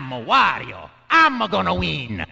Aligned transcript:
I'm 0.00 0.24
Wario. 0.24 0.88
I'm 1.10 1.46
gonna 1.50 1.74
win. 1.74 2.24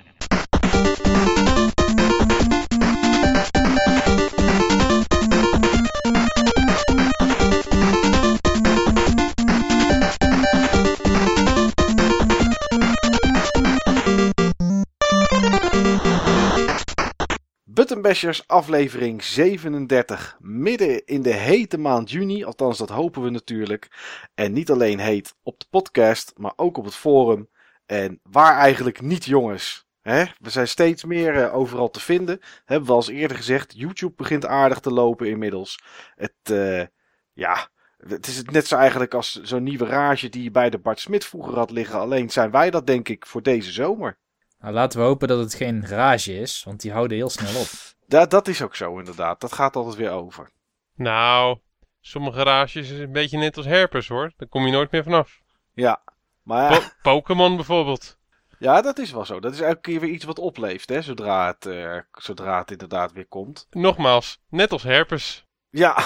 Buttonbashers 17.65 18.43
aflevering 18.47 19.23
37. 19.23 20.37
Midden 20.41 21.07
in 21.07 21.23
de 21.23 21.33
hete 21.33 21.79
maand 21.79 22.11
juni, 22.11 22.45
althans 22.45 22.79
dat 22.79 22.89
hopen 22.89 23.23
we 23.23 23.31
natuurlijk. 23.31 23.89
En 24.35 24.53
niet 24.53 24.71
alleen 24.71 24.99
heet 24.99 25.35
op 25.43 25.61
de 25.61 25.67
podcast, 25.71 26.33
maar 26.37 26.53
ook 26.57 26.77
op 26.77 26.85
het 26.85 26.95
forum. 26.95 27.49
En 27.89 28.21
waar 28.23 28.57
eigenlijk 28.57 29.01
niet 29.01 29.25
jongens. 29.25 29.87
Hè? 30.03 30.25
We 30.39 30.51
zijn 30.51 30.69
steeds 30.69 31.05
meer 31.05 31.43
eh, 31.43 31.55
overal 31.55 31.91
te 31.91 32.01
vinden. 32.01 32.41
Hebben 32.65 32.87
we 32.87 32.93
al 32.93 32.99
eens 32.99 33.09
eerder 33.09 33.37
gezegd. 33.37 33.73
YouTube 33.77 34.13
begint 34.17 34.47
aardig 34.47 34.81
te 34.81 34.93
lopen 34.93 35.29
inmiddels. 35.29 35.83
Het, 36.15 36.33
eh, 36.43 36.87
ja, 37.33 37.69
het 37.97 38.27
is 38.27 38.43
net 38.43 38.67
zo 38.67 38.77
eigenlijk 38.77 39.15
als 39.15 39.41
zo'n 39.43 39.63
nieuwe 39.63 39.87
rage 39.87 40.29
die 40.29 40.43
je 40.43 40.51
bij 40.51 40.71
de 40.71 40.79
Bart 40.79 41.01
Smit 41.01 41.25
vroeger 41.25 41.55
had 41.55 41.71
liggen. 41.71 41.99
Alleen 41.99 42.31
zijn 42.31 42.51
wij 42.51 42.71
dat 42.71 42.87
denk 42.87 43.09
ik 43.09 43.27
voor 43.27 43.43
deze 43.43 43.73
zomer. 43.73 44.19
Nou, 44.61 44.75
laten 44.75 44.99
we 44.99 45.05
hopen 45.05 45.29
dat 45.29 45.39
het 45.39 45.55
geen 45.55 45.87
garage 45.87 46.35
is, 46.41 46.63
want 46.65 46.81
die 46.81 46.93
houden 46.93 47.17
heel 47.17 47.31
snel 47.31 47.61
op. 47.61 47.69
Dat, 48.07 48.31
dat 48.31 48.49
is 48.49 48.63
ook 48.63 48.77
zo 48.77 48.99
inderdaad. 48.99 49.41
Dat 49.41 49.53
gaat 49.53 49.77
altijd 49.77 49.97
weer 49.97 50.11
over. 50.11 50.51
Nou, 50.95 51.59
sommige 52.01 52.39
garages 52.39 52.91
is 52.91 52.99
een 52.99 53.13
beetje 53.13 53.39
net 53.39 53.57
als 53.57 53.67
herpers 53.67 54.09
hoor. 54.09 54.33
Daar 54.37 54.49
kom 54.49 54.67
je 54.67 54.73
nooit 54.73 54.91
meer 54.91 55.03
vanaf. 55.03 55.41
Ja, 55.73 56.03
maar 56.49 56.73
ja, 56.73 56.79
Po- 56.79 56.87
Pokémon 57.03 57.57
bijvoorbeeld. 57.57 58.19
ja, 58.59 58.81
dat 58.81 58.99
is 58.99 59.11
wel 59.13 59.25
zo. 59.25 59.41
Dat 59.41 59.53
is 59.53 59.61
elke 59.61 59.81
keer 59.81 60.01
weer 60.01 60.11
iets 60.11 60.25
wat 60.25 60.39
opleeft, 60.39 60.89
hè, 60.89 61.03
zodra 61.03 61.47
het, 61.47 61.67
eh, 61.67 61.99
zodra 62.13 62.59
het 62.59 62.71
inderdaad 62.71 63.13
weer 63.13 63.27
komt. 63.27 63.67
Nogmaals, 63.71 64.41
net 64.49 64.73
als 64.73 64.83
herpers. 64.83 65.47
Ja. 65.71 66.05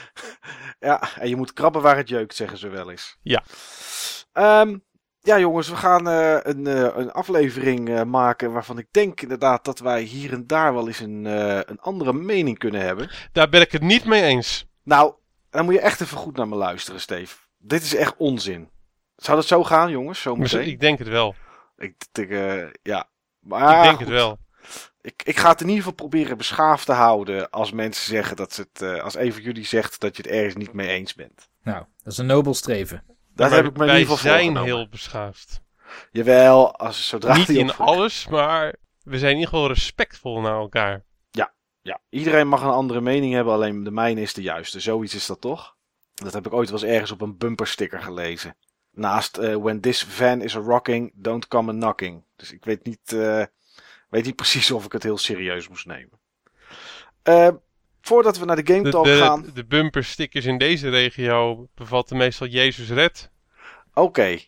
ja, 0.88 1.02
en 1.18 1.28
je 1.28 1.36
moet 1.36 1.52
krabben 1.52 1.82
waar 1.82 1.96
het 1.96 2.08
jeukt, 2.08 2.34
zeggen 2.34 2.58
ze 2.58 2.68
wel 2.68 2.90
eens. 2.90 3.16
Ja. 3.22 3.42
Ehm, 4.32 4.78
ja, 5.20 5.38
jongens, 5.38 5.68
we 5.68 5.76
gaan 5.76 6.08
eh, 6.08 6.38
een, 6.42 6.66
eh, 6.66 6.96
een 6.96 7.12
aflevering 7.12 8.04
maken 8.04 8.52
waarvan 8.52 8.78
ik 8.78 8.86
denk 8.90 9.20
inderdaad 9.20 9.64
dat 9.64 9.78
wij 9.78 10.02
hier 10.02 10.32
en 10.32 10.46
daar 10.46 10.74
wel 10.74 10.86
eens 10.86 11.00
een, 11.00 11.24
een 11.70 11.80
andere 11.80 12.12
mening 12.12 12.58
kunnen 12.58 12.80
hebben. 12.80 13.10
Daar 13.32 13.48
ben 13.48 13.60
ik 13.60 13.72
het 13.72 13.82
niet 13.82 14.04
mee 14.04 14.22
eens. 14.22 14.66
Nou, 14.82 15.14
dan 15.50 15.64
moet 15.64 15.74
je 15.74 15.80
echt 15.80 16.00
even 16.00 16.16
goed 16.16 16.36
naar 16.36 16.48
me 16.48 16.56
luisteren, 16.56 17.00
Steve. 17.00 17.36
Dit 17.58 17.82
is 17.82 17.94
echt 17.94 18.14
onzin. 18.16 18.70
Zou 19.16 19.36
dat 19.36 19.46
zo 19.46 19.64
gaan, 19.64 19.90
jongens? 19.90 20.20
Zo 20.20 20.30
Maar 20.32 20.42
meteen? 20.42 20.66
Ik 20.66 20.80
denk 20.80 20.98
het 20.98 21.08
wel. 21.08 21.34
Ik, 21.76 21.94
ik, 22.12 22.30
eh, 22.30 22.66
ja. 22.82 23.08
Maar 23.40 23.76
ik 23.76 23.82
denk 23.82 23.96
goed. 23.96 24.00
het 24.06 24.08
wel. 24.14 24.38
Ik, 25.00 25.22
ik 25.24 25.36
ga 25.36 25.48
het 25.48 25.60
in 25.60 25.66
ieder 25.66 25.82
geval 25.82 25.96
proberen 25.96 26.36
beschaafd 26.36 26.86
te 26.86 26.92
houden 26.92 27.50
als 27.50 27.72
mensen 27.72 28.06
zeggen 28.06 28.36
dat 28.36 28.52
ze 28.52 28.60
het, 28.72 28.82
eh, 28.82 29.02
als 29.02 29.14
een 29.14 29.32
van 29.32 29.42
jullie 29.42 29.66
zegt 29.66 30.00
dat 30.00 30.16
je 30.16 30.22
het 30.22 30.30
ergens 30.30 30.54
niet 30.54 30.72
mee 30.72 30.88
eens 30.88 31.14
bent. 31.14 31.48
Nou, 31.62 31.84
dat 32.02 32.12
is 32.12 32.18
een 32.18 32.26
nobel 32.26 32.54
streven. 32.54 33.04
Dat 33.34 33.48
Maar 33.48 33.56
heb 33.58 33.66
ik 33.66 33.76
me 33.76 33.80
in 33.80 33.90
wij 33.90 33.98
ieder 33.98 34.14
geval 34.16 34.30
zijn 34.32 34.44
voorgenomen. 34.44 34.76
heel 34.76 34.88
beschaafd. 34.88 35.60
Jawel, 36.10 36.76
als, 36.76 37.08
zodra 37.08 37.36
niet 37.36 37.46
die 37.46 37.58
in 37.58 37.76
alles, 37.76 38.28
maar 38.28 38.74
we 39.02 39.18
zijn 39.18 39.30
in 39.30 39.38
ieder 39.38 39.52
geval 39.52 39.68
respectvol 39.68 40.40
naar 40.40 40.56
elkaar. 40.56 41.04
Ja, 41.84 42.00
iedereen 42.10 42.48
mag 42.48 42.62
een 42.62 42.70
andere 42.70 43.00
mening 43.00 43.34
hebben, 43.34 43.52
alleen 43.54 43.84
de 43.84 43.90
mijne 43.90 44.20
is 44.20 44.34
de 44.34 44.42
juiste. 44.42 44.80
Zoiets 44.80 45.14
is 45.14 45.26
dat 45.26 45.40
toch? 45.40 45.76
Dat 46.14 46.32
heb 46.32 46.46
ik 46.46 46.52
ooit 46.52 46.70
wel 46.70 46.78
eens 46.82 46.88
ergens 46.90 47.10
op 47.10 47.20
een 47.20 47.36
bumpersticker 47.36 48.02
gelezen. 48.02 48.56
Naast 48.92 49.36
eh, 49.36 49.54
When 49.54 49.80
this 49.80 50.04
van 50.04 50.40
is 50.40 50.56
a 50.56 50.60
rocking, 50.60 51.12
don't 51.14 51.48
come 51.48 51.70
a 51.70 51.74
knocking. 51.74 52.24
Dus 52.36 52.52
ik 52.52 52.64
weet 52.64 52.84
niet, 52.84 53.12
eh, 53.12 53.44
weet 54.08 54.24
niet 54.24 54.36
precies 54.44 54.70
of 54.70 54.84
ik 54.84 54.92
het 54.92 55.02
heel 55.02 55.18
serieus 55.18 55.68
moest 55.68 55.86
nemen. 55.86 56.20
Eh, 57.22 57.48
voordat 58.00 58.38
we 58.38 58.44
naar 58.44 58.64
de 58.64 58.72
Game 58.72 58.82
De, 58.82 58.90
Talk 58.90 59.06
gaan. 59.06 59.42
de, 59.42 59.52
de 59.52 59.64
bumperstickers 59.64 60.44
in 60.44 60.58
deze 60.58 60.88
regio 60.88 61.68
bevatten 61.74 62.16
meestal 62.16 62.46
Jezus 62.46 62.90
red. 62.90 63.30
Oké. 63.94 64.38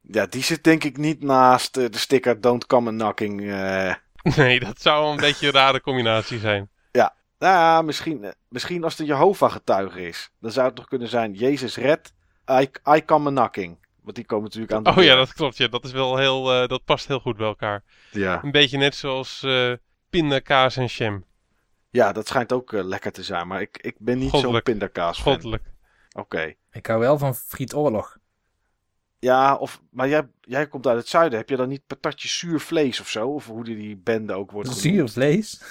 Ja, 0.00 0.26
die 0.26 0.42
zit 0.42 0.64
denk 0.64 0.84
ik 0.84 0.96
niet 0.96 1.22
naast 1.22 1.76
eh, 1.76 1.90
de 1.90 1.98
sticker 1.98 2.40
Don't 2.40 2.66
Come 2.66 2.90
a 2.90 2.92
Knocking. 2.92 3.40
Nee, 4.36 4.60
dat 4.60 4.80
zou 4.80 5.10
een 5.10 5.16
beetje 5.26 5.46
een 5.46 5.52
rare 5.52 5.80
combinatie 5.80 6.38
zijn. 6.38 6.70
Nou, 7.42 7.84
misschien, 7.84 8.34
misschien 8.48 8.84
als 8.84 8.92
het 8.92 9.00
een 9.00 9.06
Jehovah-getuige 9.06 10.06
is. 10.06 10.30
Dan 10.40 10.50
zou 10.50 10.66
het 10.66 10.76
toch 10.76 10.88
kunnen 10.88 11.08
zijn: 11.08 11.32
Jezus 11.32 11.76
red, 11.76 12.12
I, 12.50 12.70
I 12.96 13.04
come 13.04 13.28
a 13.28 13.32
knocking. 13.32 13.81
Want 14.02 14.16
die 14.16 14.24
komen 14.24 14.44
natuurlijk 14.44 14.72
aan 14.72 14.82
de 14.82 14.90
Oh 14.90 15.02
ja, 15.04 15.14
dat 15.14 15.32
klopt. 15.32 15.56
Ja. 15.56 15.68
Dat, 15.68 15.84
is 15.84 15.92
wel 15.92 16.16
heel, 16.16 16.52
eh, 16.52 16.68
dat 16.68 16.84
past 16.84 17.08
heel 17.08 17.20
goed 17.20 17.36
bij 17.36 17.46
elkaar. 17.46 17.82
Ja. 18.10 18.40
Een 18.44 18.50
beetje 18.50 18.78
net 18.78 18.94
zoals 18.94 19.42
eh 19.42 19.72
pindakaas 20.10 20.76
en 20.76 20.84
jam. 20.86 21.24
ja, 21.90 22.12
dat 22.12 22.26
schijnt 22.28 22.52
ook 22.52 22.72
eh, 22.72 22.84
lekker 22.84 23.12
te 23.12 23.22
zijn. 23.22 23.46
Maar 23.46 23.60
ik, 23.60 23.78
ik 23.80 23.94
ben 23.98 24.18
niet 24.18 24.30
zo'n 24.30 24.62
pindakaas 24.62 25.20
fan. 25.20 25.32
Goddelijk. 25.32 25.64
Oké. 26.12 26.54
Ik 26.72 26.86
hou 26.86 27.00
wel 27.00 27.18
van 27.18 27.34
frietoorlog. 27.34 28.16
Ja, 29.18 29.54
of, 29.54 29.80
maar 29.90 30.08
jij, 30.08 30.28
jij 30.40 30.66
komt 30.66 30.86
uit 30.86 30.96
het 30.98 31.08
zuiden. 31.08 31.38
Heb 31.38 31.48
je 31.48 31.56
dan 31.56 31.68
niet 31.68 31.86
patatje 31.86 32.28
zuur 32.28 32.60
vlees 32.60 33.00
of 33.00 33.08
zo? 33.08 33.28
Of 33.28 33.46
hoe 33.46 33.64
die, 33.64 33.76
die 33.76 33.96
bende 33.96 34.32
ook 34.32 34.50
wordt 34.50 34.68
genoemd? 34.68 34.86
Zuur 34.86 35.08
vlees? 35.08 35.62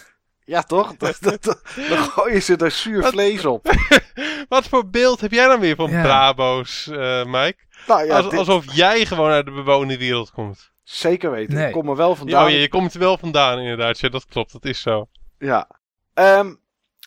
Ja, 0.46 0.62
toch? 0.64 0.96
Dat, 0.98 1.18
dat, 1.22 1.44
dat- 1.44 1.62
dan 1.90 1.98
gooien 1.98 2.42
ze 2.42 2.56
er 2.56 2.72
zuur 2.72 3.04
vlees 3.04 3.46
op. 3.46 3.66
Wat 4.50 4.68
voor 4.68 4.90
beeld 4.90 5.22
heb 5.22 5.32
jij 5.32 5.48
dan 5.48 5.60
weer 5.60 5.76
van 5.76 5.90
Ja. 5.90 6.02
Brabo's, 6.02 6.88
eh 6.88 7.26
Mike? 7.26 7.56
Nou 7.88 8.06
ja, 8.06 8.16
Als- 8.18 8.30
dit- 8.30 8.40
Alsof 8.40 8.74
jij 8.76 9.06
gewoon 9.06 9.30
uit 9.32 9.46
de 9.46 9.52
bewoonde 9.52 9.98
wereld 9.98 10.32
komt. 10.32 10.72
zeker 10.84 11.32
weten. 11.32 11.54
Nee. 11.56 11.68
Ik 11.68 11.74
kom 11.74 11.90
er 11.90 11.96
wel 11.96 12.10
Ja, 12.10 12.16
vandaan. 12.16 12.46
oh, 12.46 12.50
ja, 12.52 12.58
je 12.58 12.70
komt 12.70 12.94
er 12.94 13.00
wel 13.00 13.18
vandaan 13.18 13.60
inderdaad. 13.60 14.00
Ja, 14.00 14.10
dat 14.10 14.26
klopt. 14.26 14.52
Dat 14.52 14.66
is 14.66 14.82
zo. 14.82 15.08
Ja. 15.40 15.68
Ehm, 16.14 16.54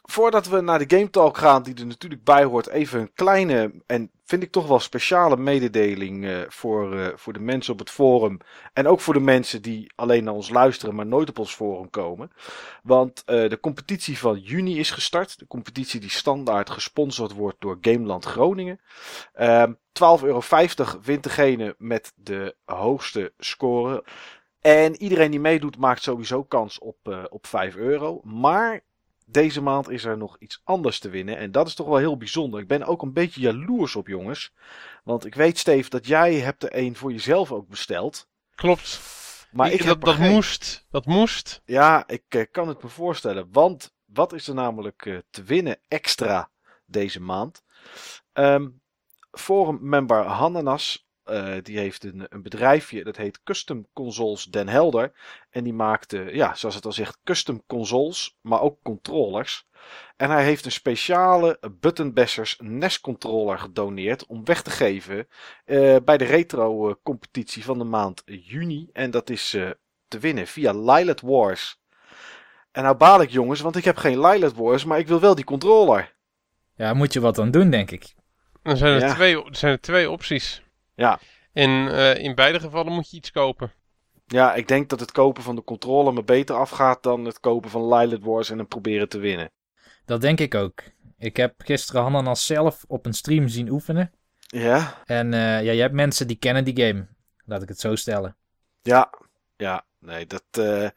voordat 0.06 0.48
we 0.48 0.60
naar 0.60 0.78
de 0.78 0.97
Game 0.97 1.10
Talk 1.10 1.37
gaan, 1.37 1.62
die 1.62 1.75
er 1.75 1.87
natuurlijk 1.87 2.25
bij 2.25 2.44
hoort, 2.44 2.69
even 2.69 3.00
een 3.00 3.12
kleine 3.15 3.72
en 3.87 4.10
vind 4.25 4.42
ik 4.42 4.50
toch 4.50 4.66
wel 4.66 4.81
speciale 4.81 5.37
mededeling 5.37 6.25
eh, 6.25 6.41
voor, 6.48 6.98
eh, 6.98 7.09
voor 7.15 7.32
de 7.32 7.41
mensen 7.41 7.72
op 7.72 7.78
het 7.78 7.91
forum. 7.91 8.38
En 8.72 8.87
ook 8.87 9.00
voor 9.00 9.15
de 9.15 9.20
mensen 9.20 9.62
die 9.62 9.92
alleen 9.94 10.25
naar 10.25 10.34
ons 10.34 10.50
luisteren, 10.50 10.94
maar 10.94 11.06
nooit 11.06 11.28
op 11.28 11.38
ons 11.38 11.54
forum 11.54 11.91
komen. 11.91 12.31
Want 12.82 13.22
eh, 13.25 13.48
de 13.48 13.60
competitie 13.60 14.19
van 14.19 14.38
juni 14.38 14.78
is 14.78 14.91
gestart. 14.91 15.38
De 15.38 15.47
competitie 15.47 16.00
die 16.00 16.10
standaard 16.10 16.71
gesponsord 16.71 17.32
wordt 17.32 17.60
door 17.60 17.78
Gameland 17.81 18.25
Groningen. 18.25 18.81
Ehm 19.32 19.72
12,50 19.72 20.25
euro 20.25 20.42
wint 21.03 21.22
degene 21.22 21.75
met 21.78 22.12
de 22.16 22.56
hoogste 22.65 23.32
score. 23.38 24.04
En 24.60 25.03
iedereen 25.03 25.31
die 25.31 25.41
meedoet 25.41 25.78
maakt 25.78 26.03
sowieso 26.03 26.44
kans 26.44 26.78
op, 26.78 27.28
op 27.31 27.47
5 27.47 27.76
euro. 27.76 28.21
Maar 28.22 28.82
deze 29.25 29.61
maand 29.62 29.89
is 29.91 30.05
er 30.05 30.17
nog 30.17 30.37
iets 30.39 30.61
anders 30.65 30.99
te 30.99 31.09
winnen. 31.09 31.37
En 31.37 31.53
dat 31.53 31.67
is 31.67 31.75
toch 31.75 31.87
wel 31.87 31.97
heel 31.97 32.17
bijzonder. 32.17 32.61
Ik 32.61 32.69
ben 32.69 32.85
ook 32.85 33.03
een 33.03 33.12
beetje 33.12 33.41
jaloers 33.41 33.97
op 33.97 34.07
jongens. 34.07 34.53
Want 35.05 35.25
ik 35.25 35.35
weet 35.35 35.59
Steve 35.59 35.91
dat 35.91 36.07
jij 36.07 36.35
hebt 36.35 36.62
er 36.62 36.77
een 36.77 36.97
voor 36.97 37.12
jezelf 37.12 37.53
ook 37.53 37.69
besteld. 37.69 38.29
Klopt. 38.55 39.01
Maar 39.53 39.73
Ik- 39.73 39.84
dat, 39.84 40.01
dat 40.01 40.15
geen. 40.15 40.31
moest. 40.33 40.87
Dat 40.91 41.07
moest. 41.07 41.63
Ja, 41.65 42.05
ik 42.07 42.25
eh, 42.29 42.43
kan 42.51 42.69
het 42.69 42.83
me 42.83 42.89
voorstellen. 42.89 43.49
Want 43.53 43.95
wat 44.05 44.33
is 44.33 44.49
er 44.49 44.55
namelijk 44.55 45.07
eh, 45.07 45.17
te 45.31 45.43
winnen 45.43 45.79
extra 45.89 46.51
deze 46.87 47.21
maand? 47.21 47.63
Ehm 48.33 48.69
forum 49.31 49.79
member 49.81 50.25
Hananas, 50.25 51.03
eh, 51.25 51.55
die 51.62 51.79
heeft 51.79 52.05
een, 52.05 52.27
een 52.29 52.43
bedrijfje 52.43 53.05
dat 53.05 53.17
heet 53.17 53.43
Custom 53.43 53.87
Consoles 53.93 54.45
Den 54.45 54.69
Helder. 54.69 55.12
En 55.51 55.65
die 55.65 55.73
maakt, 55.73 56.12
eh, 56.12 56.35
ja, 56.35 56.55
zoals 56.55 56.75
het 56.75 56.85
al 56.85 56.93
zegt, 56.93 57.19
custom 57.25 57.62
consoles, 57.67 58.37
maar 58.41 58.61
ook 58.61 58.79
controllers. 58.83 59.67
En 60.17 60.31
hij 60.31 60.45
heeft 60.45 60.65
een 60.65 60.73
speciale 60.73 61.61
Button 61.81 62.13
Bashers 62.13 62.59
NES 62.63 63.01
controller 63.01 63.59
gedoneerd 63.59 64.27
om 64.27 64.45
weg 64.45 64.63
te 64.63 64.71
geven 64.71 65.29
eh, 65.65 65.97
bij 66.05 66.17
de 66.17 66.25
retro 66.25 66.89
eh, 66.89 66.95
competitie 67.03 67.65
van 67.65 67.79
de 67.79 67.84
maand 67.84 68.23
juni. 68.25 68.89
En 68.93 69.10
dat 69.10 69.31
is 69.31 69.54
eh, 69.54 69.71
te 70.09 70.19
winnen 70.19 70.47
via 70.47 70.72
Lilith 70.72 71.21
Wars. 71.21 71.83
En 72.72 72.83
nou 72.83 72.97
baal 72.97 73.22
ik 73.22 73.31
jongens, 73.31 73.60
want 73.60 73.77
ik 73.77 73.84
heb 73.84 73.97
geen 73.97 74.21
Lilith 74.21 74.54
Wars, 74.54 74.84
maar 74.84 74.98
ik 74.98 75.09
wil 75.09 75.21
wel 75.21 75.34
die 75.34 75.45
controller. 75.45 76.15
Ja, 76.77 76.95
moet 76.95 77.13
je 77.13 77.21
wat 77.21 77.39
aan 77.39 77.51
doen, 77.51 77.71
denk 77.71 77.91
ik. 77.91 78.15
Dan 78.63 78.77
zijn 78.77 78.95
er, 78.95 79.01
Ja. 79.09 79.15
twee, 79.15 79.45
er 79.45 79.57
zijn 79.57 79.72
er 79.72 79.81
twee 79.81 80.10
opties. 80.10 80.63
Ja. 80.95 81.19
En 81.53 81.89
eh, 81.89 82.23
in 82.23 82.35
beide 82.35 82.61
gevallen 82.61 82.93
moet 82.93 83.11
je 83.11 83.17
iets 83.17 83.31
kopen. 83.31 83.73
Ja, 84.27 84.55
ik 84.55 84.69
denk 84.69 84.89
dat 84.89 85.01
het 85.01 85.13
kopen 85.13 85.43
van 85.43 85.57
de 85.57 85.65
controller 85.65 86.13
me 86.13 86.23
beter 86.25 86.57
afgaat 86.57 87.03
dan 87.03 87.25
het 87.25 87.41
kopen 87.41 87.71
van 87.71 87.95
Lilith 87.95 88.25
Wars 88.25 88.51
en 88.51 88.59
hem 88.59 88.69
proberen 88.69 89.09
te 89.09 89.19
winnen. 89.19 89.51
Dat 90.05 90.21
denk 90.21 90.41
ik 90.41 90.55
ook. 90.55 90.83
Ik 91.19 91.37
heb 91.37 91.55
gisteren 91.57 92.03
Hananas 92.03 92.47
zelf 92.47 92.85
op 92.89 93.07
een 93.07 93.13
stream 93.13 93.49
zien 93.49 93.71
oefenen. 93.71 94.13
Ja, 94.47 95.03
En 95.05 95.35
eh, 95.35 95.41
ja, 95.41 95.73
je 95.73 95.81
hebt 95.81 95.95
mensen 95.95 96.27
die 96.27 96.37
kennen 96.37 96.65
die 96.65 96.87
game. 96.87 97.07
Laat 97.45 97.63
ik 97.63 97.69
het 97.69 97.81
zo 97.81 97.95
stellen. 97.95 98.37
ja, 98.83 99.11
ja. 99.57 99.85
Nee, 99.99 100.27
dat, 100.27 100.45
eh, 100.51 100.89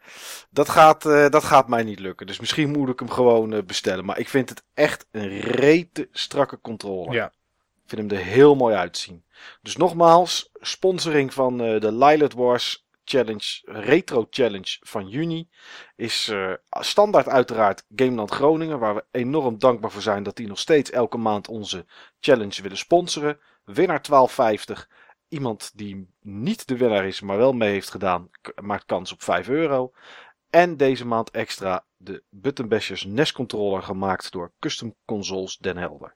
dat, 0.50 0.70
gaat, 0.70 1.06
eh, 1.06 1.30
dat 1.30 1.44
gaat 1.44 1.68
mij 1.68 1.84
niet 1.84 2.00
lukken. 2.00 2.28
Dus 2.28 2.40
misschien 2.40 2.72
moet 2.72 2.90
ik 2.90 3.00
hem 3.00 3.10
gewoon 3.10 3.66
bestellen. 3.66 4.06
Maar 4.06 4.20
ik 4.20 4.30
vind 4.30 4.50
het 4.50 4.64
echt 4.74 5.08
een 5.12 5.40
rete 5.40 6.08
strakke 6.12 6.62
controller. 6.62 7.14
Ja. 7.14 7.32
Vind 7.88 8.12
hem 8.12 8.20
er 8.20 8.26
heel 8.26 8.56
mooi 8.56 8.76
uitzien. 8.76 9.26
Dus 9.62 9.78
nogmaals, 9.78 10.52
sponsoring 10.54 11.34
van 11.34 11.62
eh, 11.62 11.80
de 11.80 11.92
Lilith 11.92 12.34
Wars 12.34 12.88
Challenge, 13.04 13.62
Retro 13.64 14.28
Challenge 14.30 14.78
van 14.80 15.08
juni. 15.08 15.50
Is 15.96 16.28
eh, 16.28 16.54
standaard 16.70 17.28
uiteraard 17.28 17.86
Gameland 17.96 18.32
Groningen. 18.32 18.80
Waar 18.80 18.96
we 18.96 19.06
enorm 19.12 19.60
dankbaar 19.60 19.92
voor 19.92 20.02
zijn 20.02 20.24
dat 20.24 20.36
die 20.36 20.48
nog 20.48 20.60
steeds 20.60 20.90
elke 20.90 21.18
maand 21.18 21.48
onze 21.48 21.86
challenge 22.20 22.62
willen 22.62 22.78
sponsoren. 22.78 23.40
Winnaar 23.64 24.02
1250. 24.02 24.90
Iemand 25.28 25.72
die 25.76 26.10
niet 26.22 26.68
de 26.68 26.78
winnaar 26.78 27.06
is, 27.06 27.22
maar 27.22 27.38
wel 27.38 27.54
mee 27.54 27.72
heeft 27.72 27.90
gedaan, 27.90 28.30
maakt 28.62 28.86
kans 28.86 29.12
op 29.12 29.24
5 29.24 29.50
euro. 29.50 29.92
En 30.50 30.78
deze 30.78 31.06
maand 31.06 31.32
extra 31.32 31.86
de 31.98 32.24
Button 32.30 32.68
Bashers 32.68 33.04
NES 33.04 33.32
controller 33.32 33.84
gemaakt 33.84 34.32
door 34.32 34.52
Custom 34.60 34.96
Consoles 35.06 35.58
Den 35.58 35.78
Helder. 35.78 36.16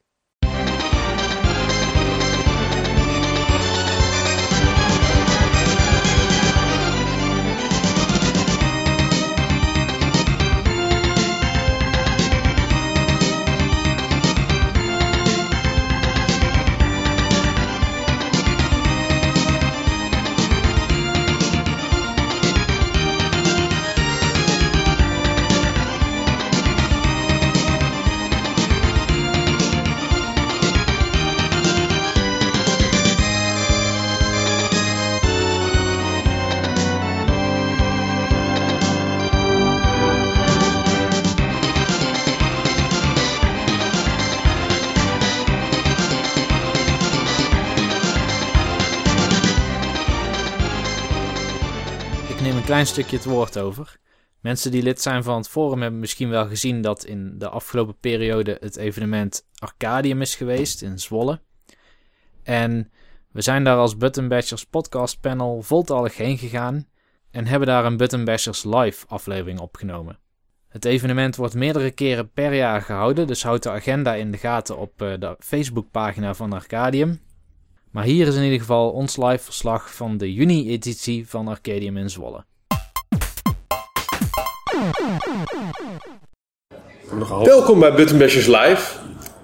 Klein 52.72 52.88
stukje 52.88 53.16
het 53.16 53.26
woord 53.26 53.58
over. 53.58 54.00
Mensen 54.40 54.72
die 54.72 54.84
lid 54.84 55.02
zijn 55.02 55.24
van 55.24 55.38
het 55.38 55.50
forum 55.50 55.82
hebben 55.82 56.00
misschien 56.00 56.30
wel 56.30 56.48
gezien 56.48 56.82
dat 56.82 57.06
in 57.06 57.38
de 57.38 57.50
afgelopen 57.50 57.98
periode 58.00 58.58
het 58.60 58.76
evenement 58.76 59.48
Arcadium 59.58 60.22
is 60.22 60.36
geweest 60.36 60.82
in 60.82 61.00
Zwolle. 61.00 61.42
En 62.44 62.92
we 63.32 63.42
zijn 63.42 63.64
daar 63.64 63.78
als 63.78 63.98
Button 63.98 64.28
Bashers 64.28 64.66
podcast 64.66 65.20
panel 65.22 65.62
voltallig 65.62 66.18
heen 66.18 66.38
gegaan 66.38 66.88
en 67.32 67.46
hebben 67.46 67.68
daar 67.68 67.86
een 67.86 67.98
Button 67.98 68.24
Bashers 68.24 68.64
live 68.64 69.08
aflevering 69.08 69.60
opgenomen. 69.60 70.20
Het 70.68 70.86
evenement 70.86 71.36
wordt 71.36 71.56
meerdere 71.56 71.92
keren 71.92 72.32
per 72.32 72.54
jaar 72.54 72.82
gehouden, 72.82 73.28
dus 73.28 73.44
houd 73.44 73.64
de 73.64 73.70
agenda 73.70 74.16
in 74.16 74.32
de 74.32 74.38
gaten 74.38 74.78
op 74.78 75.02
eh, 75.02 75.14
de 75.20 75.36
Facebookpagina 75.40 76.34
van 76.34 76.54
Arcadium. 76.54 77.22
Maar 77.90 78.04
hier 78.04 78.28
is 78.28 78.36
in 78.36 78.44
ieder 78.44 78.60
geval 78.60 78.92
ons 78.92 79.18
live 79.18 79.44
verslag 79.44 79.96
van 79.96 80.18
de 80.18 80.34
juni-editie 80.34 81.30
van 81.30 81.48
Arcadium 81.48 81.98
in 81.98 82.10
Zwolle. 82.10 82.46
Welkom 87.44 87.80
bij 87.80 87.94
Button 87.94 88.18
Bashers 88.18 88.48
Live. 88.48 88.98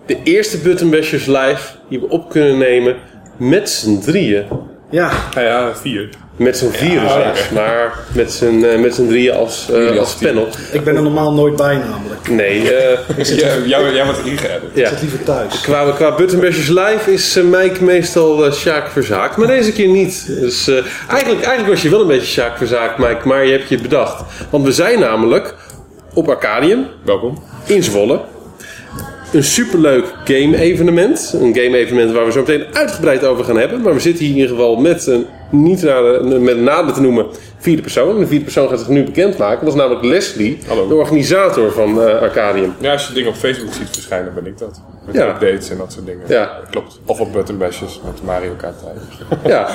De 0.06 0.24
eerste 0.24 0.58
Button 0.58 0.90
Bashers 0.90 1.26
Live 1.26 1.76
die 1.90 2.00
we 2.00 2.10
op 2.10 2.30
kunnen 2.30 2.58
nemen 2.58 2.96
met 3.38 3.70
z'n 3.70 4.00
drieën. 4.00 4.46
Ja, 4.90 5.12
Ja, 5.34 5.42
ja, 5.42 5.76
vier. 5.76 6.10
Met 6.38 6.58
z'n 6.58 6.70
vieren 6.72 7.10
zelfs, 7.10 7.50
maar 7.50 7.94
met 8.12 8.32
z'n, 8.34 8.64
eh, 8.64 8.80
met 8.80 8.96
z'n 8.96 9.08
drieën 9.08 9.36
als, 9.36 9.68
eh, 9.72 9.78
Jullie 9.78 10.00
als 10.00 10.14
panel. 10.14 10.48
ik 10.72 10.84
ben 10.84 10.96
er 10.96 11.02
normaal 11.02 11.34
nooit 11.34 11.56
bij 11.56 11.76
namelijk. 11.78 12.30
Nee, 12.30 12.74
eh, 12.74 12.98
Jij, 13.26 13.62
jij, 13.66 13.94
jij 13.94 14.06
wordt 14.06 14.26
ingeëdit. 14.26 14.62
Ik 14.74 14.78
ja. 14.78 14.90
zit 14.90 15.02
liever 15.02 15.24
thuis. 15.24 15.62
Qua, 15.62 15.92
qua 15.92 16.16
Button 16.16 16.40
Bashers 16.40 16.68
Live 16.68 17.12
is 17.14 17.36
eh, 17.36 17.44
Mike 17.44 17.84
meestal 17.84 18.52
Sjaak 18.52 18.90
Verzaak, 18.90 19.38
maar 19.38 19.48
deze 19.48 19.72
keer 19.72 19.88
niet. 19.88 20.26
Dus 20.28 20.68
eh, 20.68 20.76
eigenlijk, 21.10 21.42
eigenlijk 21.42 21.68
was 21.68 21.82
je 21.82 21.90
wel 21.90 22.02
een 22.02 22.08
beetje 22.08 22.28
Sjaak 22.28 22.58
Verzaak, 22.58 22.98
Mike, 22.98 23.28
maar 23.28 23.46
je 23.46 23.52
hebt 23.52 23.68
je 23.70 23.74
het 23.74 23.84
bedacht. 23.84 24.24
Want 24.50 24.66
we 24.66 24.72
zijn 24.72 25.00
namelijk 25.00 25.56
op 26.14 26.30
Arcadium 26.30 26.86
Welkom. 27.06 27.44
in 27.66 27.84
Zwolle. 27.84 28.20
Een 29.34 29.44
superleuk 29.44 30.06
game-evenement. 30.26 31.34
Een 31.42 31.56
game-evenement 31.56 32.12
waar 32.12 32.26
we 32.26 32.32
zo 32.32 32.40
meteen 32.40 32.66
uitgebreid 32.74 33.26
over 33.26 33.44
gaan 33.46 33.58
hebben. 33.58 33.82
Maar 33.82 33.94
we 33.94 34.00
zitten 34.00 34.26
hier 34.26 34.34
in 34.34 34.40
ieder 34.42 34.56
geval 34.56 34.76
met 34.76 35.08
een, 35.08 35.26
niet 35.52 35.82
met 36.22 36.58
een 36.58 36.64
nader 36.64 36.94
te 36.94 37.02
noemen, 37.02 37.26
vierde 37.58 37.82
persoon. 37.82 38.14
En 38.16 38.20
de 38.20 38.28
vierde 38.28 38.44
persoon 38.44 38.70
gaat 38.70 38.80
zich 38.80 38.88
nu 38.88 39.04
bekendmaken. 39.04 39.66
Dat 39.66 39.74
is 39.74 39.80
namelijk 39.80 40.06
Leslie, 40.06 40.58
Hallo. 40.68 40.88
de 40.88 40.96
organisator 40.96 41.72
van 41.72 42.02
eh, 42.02 42.22
Arcadium. 42.22 42.74
Ja, 42.80 42.92
als 42.92 43.08
je 43.08 43.14
dingen 43.14 43.30
op 43.30 43.36
Facebook 43.36 43.74
ziet 43.74 43.90
verschijnen, 43.92 44.34
ben 44.34 44.46
ik 44.46 44.58
dat. 44.58 44.82
Met 45.06 45.16
Ja. 45.16 45.28
updates 45.30 45.70
en 45.70 45.78
dat 45.78 45.92
soort 45.94 46.06
dingen. 46.06 46.24
Ja. 46.28 46.60
Klopt. 46.72 47.00
Of 47.06 47.20
op 47.20 47.34
button 47.34 47.58
bashes 47.58 48.02
met 48.06 48.24
Mario 48.24 48.52
Kart 48.58 48.76
tijd. 48.80 48.98
Ja. 49.54 49.68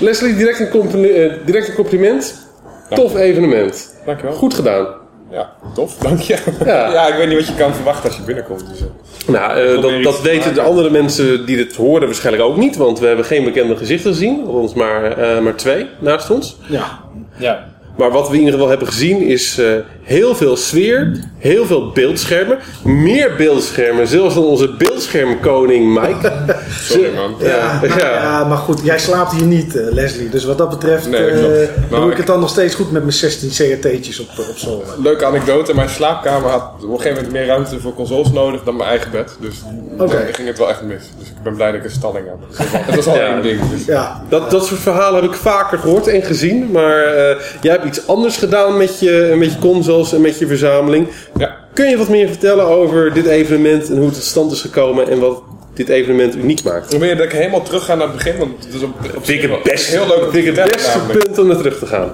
Leslie, 0.00 0.36
direct 0.36 0.60
een, 0.60 0.68
compli- 0.68 1.10
eh, 1.10 1.32
direct 1.46 1.68
een 1.68 1.74
compliment. 1.74 2.46
Tof 2.90 3.16
evenement. 3.16 3.94
Dankjewel. 4.06 4.34
Goed 4.34 4.54
gedaan. 4.54 4.86
Ja, 5.30 5.52
tof. 5.74 5.96
Dank 5.96 6.20
je. 6.20 6.38
Ja. 6.64 6.92
Ja. 6.92 7.06
ik 7.06 7.14
weet 7.14 7.28
niet 7.28 7.36
wat 7.36 7.46
je 7.46 7.54
kan 7.54 7.74
verwachten 7.74 8.08
als 8.08 8.16
je 8.18 8.22
binnenkomt. 8.24 8.68
Dus, 8.68 8.80
eh, 8.80 8.86
Nou, 9.32 9.58
eh, 9.60 9.82
dat, 9.82 10.02
dat 10.02 10.16
te 10.16 10.22
weten 10.22 10.54
de 10.54 10.60
andere 10.60 10.90
mensen 10.90 11.46
die 11.46 11.56
dit 11.56 11.76
horen 11.76 12.06
waarschijnlijk 12.06 12.44
ook 12.44 12.56
niet. 12.56 12.76
Want 12.76 12.98
we 12.98 13.06
hebben 13.06 13.24
geen 13.24 13.44
bekende 13.44 13.76
gezichten 13.76 14.10
gezien. 14.12 14.44
Althans 14.46 14.74
maar, 14.74 15.04
eh, 15.18 15.40
maar 15.40 15.54
twee 15.54 15.86
naast 15.98 16.30
ons. 16.30 16.56
Ja, 16.68 16.98
Ja. 17.38 17.66
Maar 17.96 18.10
wat 18.10 18.26
we 18.28 18.32
in 18.32 18.38
ieder 18.38 18.54
geval 18.54 18.68
hebben 18.68 18.86
gezien 18.88 19.20
is 19.22 19.60
heel 20.08 20.34
veel 20.34 20.56
sfeer, 20.56 21.12
heel 21.38 21.66
veel 21.66 21.90
beeldschermen. 21.92 22.58
Meer 22.84 23.30
beeldschermen, 23.36 24.06
zelfs 24.06 24.34
dan 24.34 24.44
onze 24.44 24.68
beeldschermkoning 24.78 25.94
Mike. 26.00 26.32
sorry 26.88 27.14
man. 27.14 27.34
Ja, 27.38 27.80
ja. 27.98 27.98
ja, 27.98 28.44
maar 28.44 28.56
goed, 28.58 28.80
jij 28.84 28.98
slaapt 28.98 29.32
hier 29.32 29.46
niet, 29.46 29.76
eh, 29.76 29.92
Leslie. 29.92 30.28
Dus 30.28 30.44
wat 30.44 30.58
dat 30.58 30.70
betreft 30.70 31.08
Nee, 31.10 31.26
eh, 31.26 31.34
doe 31.40 31.68
Nou, 31.90 32.04
ik 32.06 32.10
ik- 32.10 32.16
het 32.16 32.26
dan 32.26 32.40
nog 32.40 32.48
steeds 32.50 32.74
goed 32.74 32.90
met 32.92 33.02
mijn 33.02 33.14
16 33.14 33.48
CRT'tjes 33.80 34.20
op, 34.20 34.28
op 34.50 34.56
zolder. 34.56 34.86
Leuke 35.02 35.24
anekdote. 35.24 35.74
Mijn 35.74 35.88
slaapkamer 35.88 36.50
had 36.50 36.62
op 36.76 36.82
een 36.82 36.88
gegeven 36.96 37.14
moment 37.14 37.32
meer 37.32 37.46
ruimte 37.46 37.80
voor 37.80 37.94
consoles 37.94 38.30
nodig 38.32 38.62
dan 38.64 38.76
mijn 38.76 38.88
eigen 38.88 39.10
bed. 39.10 39.36
Dus 39.40 39.54
Oké. 39.98 40.24
dan 40.24 40.34
ging 40.34 40.48
het 40.48 40.58
wel 40.58 40.68
echt 40.68 40.82
mis. 40.82 41.02
Dus 41.18 41.28
ik 41.28 41.42
ben 41.42 41.54
blij 41.54 41.66
dat 41.70 41.80
ik 41.80 41.84
een 41.84 41.90
stalling 41.90 42.26
heb. 42.26 42.36
Dat 42.58 42.86
was- 42.86 42.94
was 42.96 43.06
al 43.06 43.14
Ja. 43.20 43.32
één 43.32 43.42
ding. 43.42 43.60
Dus. 43.70 43.84
Ja, 43.84 44.22
Dat, 44.28 44.50
dat 44.50 44.66
soort 44.66 44.80
verhalen 44.80 45.22
heb 45.22 45.30
ik 45.30 45.36
vaker 45.36 45.78
gehoord 45.78 46.06
en 46.06 46.22
gezien. 46.22 46.70
Maar 46.70 47.04
eh, 47.04 47.36
jij 47.60 47.72
hebt 47.72 47.84
iets 47.84 48.06
anders 48.06 48.36
gedaan 48.36 48.76
met 48.76 48.98
je, 49.00 49.34
met 49.38 49.52
je 49.52 49.58
en 50.06 50.20
met 50.20 50.38
je 50.38 50.46
verzameling. 50.46 51.08
Ja. 51.38 51.56
Kun 51.74 51.88
je 51.88 51.96
wat 51.96 52.08
meer 52.08 52.28
vertellen 52.28 52.66
over 52.66 53.12
dit 53.12 53.26
evenement 53.26 53.90
en 53.90 53.96
hoe 53.96 54.04
het 54.04 54.14
tot 54.14 54.22
stand 54.22 54.52
is 54.52 54.60
gekomen 54.60 55.08
en 55.08 55.18
wat 55.20 55.42
dit 55.74 55.88
evenement 55.88 56.36
uniek 56.36 56.62
maakt? 56.62 56.92
Je 56.92 56.98
dat 56.98 57.24
ik 57.24 57.32
helemaal 57.32 57.62
terug 57.62 57.84
ga 57.84 57.94
naar 57.94 58.06
het 58.06 58.16
begin, 58.16 58.38
want 58.38 58.64
het 58.64 58.74
is 58.74 58.82
op, 58.82 58.90
op 59.16 59.24
Vind 59.24 59.42
ik 59.42 59.50
het 59.50 59.62
beste, 59.62 59.90
heel 59.90 60.06
leuk 60.06 60.32
vind 60.32 60.46
ik 60.46 60.56
het 60.56 60.72
beste 60.72 60.98
punt 61.12 61.38
om 61.38 61.46
naar 61.46 61.56
terug 61.56 61.78
te 61.78 61.86
gaan. 61.86 62.12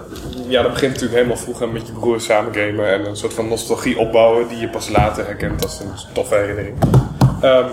Ja, 0.48 0.62
dat 0.62 0.72
begint 0.72 0.92
natuurlijk 0.92 1.18
helemaal 1.18 1.42
vroeger 1.42 1.68
met 1.68 1.86
je 1.86 1.92
broer 1.92 2.20
samen 2.20 2.54
gamen 2.54 2.86
en 2.92 3.06
een 3.06 3.16
soort 3.16 3.32
van 3.32 3.48
nostalgie 3.48 3.98
opbouwen 3.98 4.48
die 4.48 4.58
je 4.58 4.68
pas 4.68 4.88
later 4.88 5.26
herkent 5.26 5.64
als 5.64 5.80
een 5.80 6.12
toffe 6.12 6.34
herinnering. 6.34 6.76
Ehm, 7.40 7.66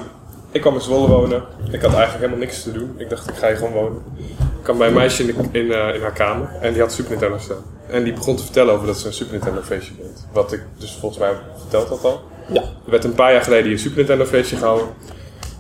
ik 0.51 0.61
kwam 0.61 0.73
in 0.73 0.81
Zwolle 0.81 1.07
wonen. 1.07 1.43
Ik 1.71 1.81
had 1.81 1.93
eigenlijk 1.93 2.13
helemaal 2.19 2.37
niks 2.37 2.63
te 2.63 2.71
doen. 2.71 2.93
Ik 2.97 3.09
dacht, 3.09 3.29
ik 3.29 3.35
ga 3.35 3.47
hier 3.47 3.55
gewoon 3.57 3.71
wonen. 3.73 4.01
Ik 4.17 4.63
kwam 4.63 4.77
bij 4.77 4.87
een 4.87 4.93
meisje 4.93 5.23
in, 5.23 5.35
de- 5.51 5.59
in, 5.59 5.71
eh, 5.71 5.95
in 5.95 6.01
haar 6.01 6.13
kamer 6.13 6.49
en 6.61 6.71
die 6.73 6.81
had 6.81 6.91
Super 6.93 7.11
Nintendo 7.11 7.37
staan. 7.37 7.63
En 7.89 8.03
die 8.03 8.13
begon 8.13 8.35
te 8.35 8.43
vertellen 8.43 8.73
over 8.73 8.87
dat 8.87 8.97
ze 8.97 9.07
een 9.07 9.13
Super 9.13 9.33
Nintendo 9.33 9.61
feestje 9.61 9.93
deed. 9.97 10.25
Wat 10.33 10.51
ik 10.53 10.61
dus 10.77 10.97
volgens 10.99 11.21
mij 11.21 11.31
verteld 11.59 11.87
had 11.87 12.03
al. 12.03 12.21
Ja. 12.53 12.61
Er 12.61 12.91
werd 12.91 13.03
een 13.03 13.13
paar 13.15 13.31
jaar 13.31 13.41
geleden 13.41 13.63
hier 13.63 13.73
een 13.73 13.79
Super 13.79 13.97
Nintendo 13.97 14.25
feestje 14.25 14.55
gehouden. 14.57 14.87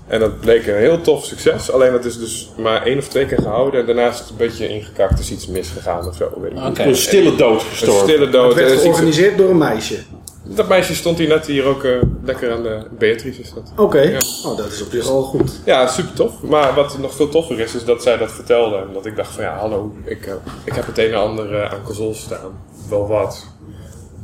En 0.07 0.19
dat 0.19 0.39
bleek 0.39 0.67
een 0.67 0.75
heel 0.75 1.01
tof 1.01 1.25
succes. 1.25 1.71
Alleen 1.71 1.91
dat 1.91 2.05
is 2.05 2.19
dus 2.19 2.51
maar 2.57 2.85
één 2.85 2.97
of 2.97 3.07
twee 3.07 3.25
keer 3.25 3.37
gehouden. 3.41 3.79
En 3.79 3.85
daarna 3.85 4.09
is 4.09 4.19
het 4.19 4.29
een 4.29 4.35
beetje 4.37 4.67
ingekakt. 4.69 5.13
Er 5.13 5.19
is 5.19 5.31
iets 5.31 5.47
misgegaan 5.47 6.07
of 6.07 6.15
zo. 6.15 6.31
Weet 6.41 6.77
ik. 6.77 6.85
Een 6.85 6.95
stille 6.95 7.35
dood 7.35 7.61
Een 7.61 7.67
gestorven. 7.67 8.07
stille 8.07 8.23
het 8.23 8.31
dood. 8.33 8.53
werd 8.53 8.67
is 8.67 8.73
iets- 8.73 8.81
georganiseerd 8.83 9.37
door 9.37 9.49
een 9.49 9.57
meisje. 9.57 9.97
Dat 10.43 10.67
meisje 10.67 10.95
stond 10.95 11.17
hier 11.17 11.27
net 11.27 11.45
hier 11.45 11.65
ook 11.65 11.83
eh, 11.83 12.01
lekker 12.23 12.51
aan 12.51 12.63
de 12.63 12.79
Beatrice 12.97 13.41
is 13.41 13.53
dat. 13.53 13.71
Oké, 13.77 13.99
Ja. 14.01 14.19
oh, 14.45 14.57
dat 14.57 14.71
is 14.71 14.81
op 14.81 14.91
zich 14.91 15.07
al 15.07 15.21
goed. 15.21 15.59
Ja, 15.65 15.87
super 15.87 16.13
tof. 16.13 16.41
Maar 16.41 16.73
wat 16.75 16.97
nog 16.97 17.13
veel 17.15 17.29
toffer 17.29 17.59
is, 17.59 17.75
is 17.75 17.85
dat 17.85 18.03
zij 18.03 18.17
dat 18.17 18.31
vertelde. 18.31 18.75
En 18.77 18.87
dat 18.93 19.05
ik 19.05 19.15
dacht 19.15 19.31
van 19.33 19.43
ja, 19.43 19.57
hallo, 19.57 19.93
ik, 20.03 20.25
eh, 20.25 20.33
ik 20.63 20.73
heb 20.73 20.85
het 20.85 20.97
een 20.97 21.11
en 21.11 21.19
ander 21.19 21.53
eh, 21.61 21.71
aan 21.73 21.83
consoles 21.83 22.19
staan. 22.21 22.61
Wel 22.89 23.07
wat. 23.07 23.47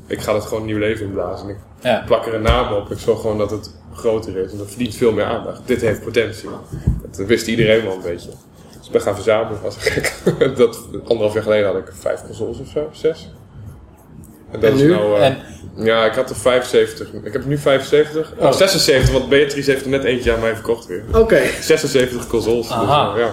Ik 0.07 0.21
ga 0.21 0.33
het 0.33 0.45
gewoon 0.45 0.65
nieuw 0.65 0.77
leven 0.77 1.05
inblazen. 1.05 1.47
En 1.49 1.53
ik 1.55 1.59
Ja. 1.81 2.03
plak 2.05 2.25
er 2.25 2.33
een 2.33 2.41
naam 2.41 2.73
op. 2.73 2.91
Ik 2.91 2.99
zorg 2.99 3.21
gewoon 3.21 3.37
dat 3.37 3.51
het 3.51 3.73
groter 3.93 4.37
is. 4.37 4.51
En 4.51 4.57
dat 4.57 4.67
verdient 4.69 4.95
veel 4.95 5.11
meer 5.11 5.25
aandacht. 5.25 5.61
Dit 5.65 5.81
heeft 5.81 6.03
potentie. 6.03 6.49
Dat 7.11 7.27
wist 7.27 7.47
iedereen 7.47 7.83
wel 7.83 7.93
een 7.95 8.01
beetje. 8.01 8.29
Dus 8.77 8.85
ik 8.85 8.91
ben 8.91 9.01
gaan 9.01 9.15
verzamelen. 9.15 9.61
Was 9.61 9.75
gek. 9.77 10.13
dat, 10.57 10.79
anderhalf 11.03 11.33
jaar 11.33 11.43
geleden 11.43 11.65
had 11.67 11.77
ik 11.77 11.91
vijf 11.99 12.23
consoles 12.25 12.59
of 12.59 12.67
zo. 12.67 12.87
Zes. 12.91 13.29
En, 14.57 14.61
dat 14.61 14.69
En 14.69 14.75
is 14.75 14.81
nu? 14.81 14.89
nou, 14.89 15.15
eh, 15.19 15.25
En 15.25 15.37
Ja, 15.75 16.05
ik 16.05 16.13
had 16.13 16.29
er 16.29 16.35
75. 16.35 17.13
Ik 17.23 17.33
heb 17.33 17.45
nu 17.45 17.57
75. 17.57 18.33
Oh, 18.39 18.45
Oh. 18.45 18.51
76, 18.51 19.11
want 19.11 19.29
Beatrice 19.29 19.71
heeft 19.71 19.83
er 19.83 19.89
net 19.89 20.03
eentje 20.03 20.33
aan 20.33 20.39
mij 20.39 20.53
verkocht 20.53 20.85
weer. 20.87 21.03
Oké. 21.13 21.41
76 21.61 22.27
consoles. 22.27 22.67
Dus, 22.67 22.75
Aha. 22.77 23.13
eh, 23.13 23.19
ja. 23.19 23.31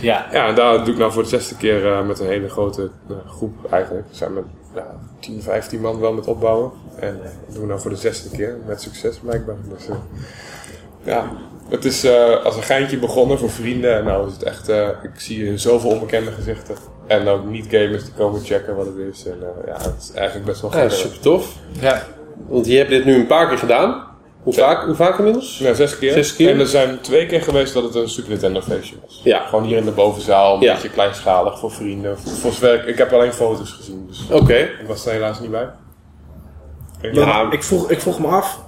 ja, 0.00 0.26
ja, 0.32 0.48
en 0.48 0.54
daar 0.54 0.84
doe 0.84 0.92
ik 0.92 0.98
nou 0.98 1.12
voor 1.12 1.22
de 1.22 1.28
zesde 1.28 1.56
keer 1.56 1.86
eh, 1.92 2.06
met 2.06 2.20
een 2.20 2.26
hele 2.26 2.48
grote 2.48 2.90
groep 3.28 3.72
eigenlijk. 3.72 4.06
We 4.10 4.16
zijn 4.16 4.34
met 4.34 4.44
ja, 4.74 4.86
10, 5.20 5.42
15 5.42 5.80
man 5.80 6.00
wel 6.00 6.12
met 6.12 6.26
opbouwen. 6.26 6.70
En 6.98 7.20
dat 7.22 7.52
doen 7.54 7.60
we 7.62 7.68
nou 7.68 7.80
voor 7.80 7.90
de 7.90 7.96
zesde 7.96 8.30
keer. 8.30 8.56
Met 8.66 8.82
succes 8.82 9.16
blijkbaar. 9.16 9.56
Dus, 9.76 9.86
ja, 11.04 11.30
het 11.68 11.84
is 11.84 12.06
als 12.44 12.56
een 12.56 12.62
geintje 12.62 12.98
begonnen 12.98 13.38
voor 13.38 13.50
vrienden. 13.50 13.96
En 13.96 14.04
nou 14.04 14.26
is 14.26 14.32
het 14.32 14.42
echt, 14.42 14.68
ik 15.02 15.10
zie 15.16 15.58
zoveel 15.58 15.90
onbekende 15.90 16.30
gezichten. 16.32 16.74
En 17.06 17.28
ook 17.28 17.44
niet-gamers 17.44 18.04
die 18.04 18.12
komen 18.12 18.40
checken 18.44 18.76
wat 18.76 18.86
het 18.86 18.96
is. 18.96 19.26
En 19.26 19.38
eh, 19.42 19.66
ja, 19.66 19.72
het 19.82 19.94
is 19.98 20.12
eigenlijk 20.12 20.46
best 20.46 20.60
wel 20.60 20.70
Ja, 20.74 20.80
gek. 20.80 20.90
super 20.90 21.20
tof. 21.20 21.52
ja. 21.80 22.02
Want 22.48 22.66
je 22.66 22.76
hebt 22.76 22.90
dit 22.90 23.04
nu 23.04 23.14
een 23.14 23.26
paar 23.26 23.48
keer 23.48 23.58
gedaan. 23.58 24.04
Hoe 24.42 24.54
vaak, 24.54 24.84
hoe 24.84 24.94
vaak 24.94 25.18
inmiddels? 25.18 25.58
Ja, 25.58 25.74
zes 25.74 25.98
keer. 25.98 26.12
Zes 26.12 26.36
keer? 26.36 26.50
En 26.50 26.60
er 26.60 26.66
zijn 26.66 27.00
twee 27.00 27.26
keer 27.26 27.42
geweest 27.42 27.74
dat 27.74 27.82
het 27.82 27.94
een 27.94 28.08
Super 28.08 28.30
Nintendo 28.30 28.60
feestje 28.60 28.96
was. 29.04 29.20
Ja. 29.24 29.46
Gewoon 29.46 29.64
hier 29.64 29.76
in 29.76 29.84
de 29.84 29.90
bovenzaal, 29.90 30.54
een 30.54 30.60
Ja. 30.60 30.72
beetje 30.72 30.90
kleinschalig 30.90 31.58
voor 31.58 31.70
vrienden. 31.70 32.18
Voor, 32.18 32.52
zover 32.52 32.88
ik, 32.88 32.98
heb 32.98 33.12
alleen 33.12 33.32
foto's 33.32 33.70
gezien, 33.72 34.04
dus 34.08 34.26
Oké. 34.30 34.54
ik 34.56 34.84
was 34.86 35.06
er 35.06 35.12
helaas 35.12 35.40
niet 35.40 35.50
bij. 35.50 35.68
Ik- 37.00 37.14
Ja, 37.14 37.50
Ik 37.50 37.62
vroeg, 37.62 37.90
ik 37.90 38.00
vroeg 38.00 38.18
me 38.18 38.26
af, 38.26 38.60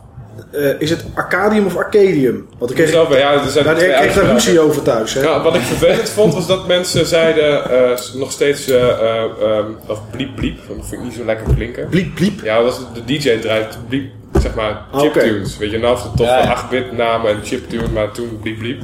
eh, 0.51 0.81
is 0.81 0.91
het 0.91 1.05
Arcadium 1.15 1.67
of 1.67 1.77
Arcadium? 1.77 2.49
Want 2.59 2.71
ik 2.71 2.77
kreeg, 2.77 2.91
Zelf, 2.91 3.17
ja, 3.17 3.33
er 3.33 3.51
zijn 3.51 3.65
daar 3.65 3.75
kreeg 3.75 4.15
daar 4.15 4.25
ruzie 4.25 4.61
over 4.61 4.83
thuis. 4.83 5.15
Hè? 5.15 5.21
Ja, 5.21 5.43
wat 5.43 5.55
ik 5.55 5.61
vervelend 5.61 6.09
vond 6.09 6.35
was 6.35 6.47
dat 6.47 6.67
mensen 6.67 7.07
zeiden 7.07 7.71
eh, 7.71 7.99
nog 8.15 8.33
steeds 8.33 8.69
eh, 8.69 8.89
eh, 8.89 9.23
ehm, 9.43 9.67
of 9.87 10.01
bliep 10.11 10.37
bliep. 10.37 10.57
Dat 10.57 10.77
vind 10.81 10.93
ik 10.93 11.07
niet 11.07 11.15
zo 11.15 11.25
lekker 11.25 11.55
klinken. 11.55 11.89
Bliep, 11.89 12.15
bliep. 12.15 12.41
Ja, 12.43 12.63
dat 12.63 12.65
was 12.65 12.79
de 12.95 13.05
DJ 13.05 13.39
draait 13.39 13.79
bliep, 13.89 14.11
zeg 14.41 14.55
maar 14.55 14.83
Ah, 14.93 15.01
chiptunes. 15.01 15.59
Weet 15.59 15.71
je, 15.71 15.79
nou 15.79 15.97
is 15.97 16.03
het 16.03 16.19
Ja, 16.19 16.39
van 16.43 16.49
ja. 16.49 16.67
8-bit 16.67 16.93
namen 16.97 17.31
en 17.31 17.41
chiptune, 17.45 17.89
maar 17.89 18.11
toen 18.11 18.39
bliep 18.43 18.59
bliep. 18.59 18.83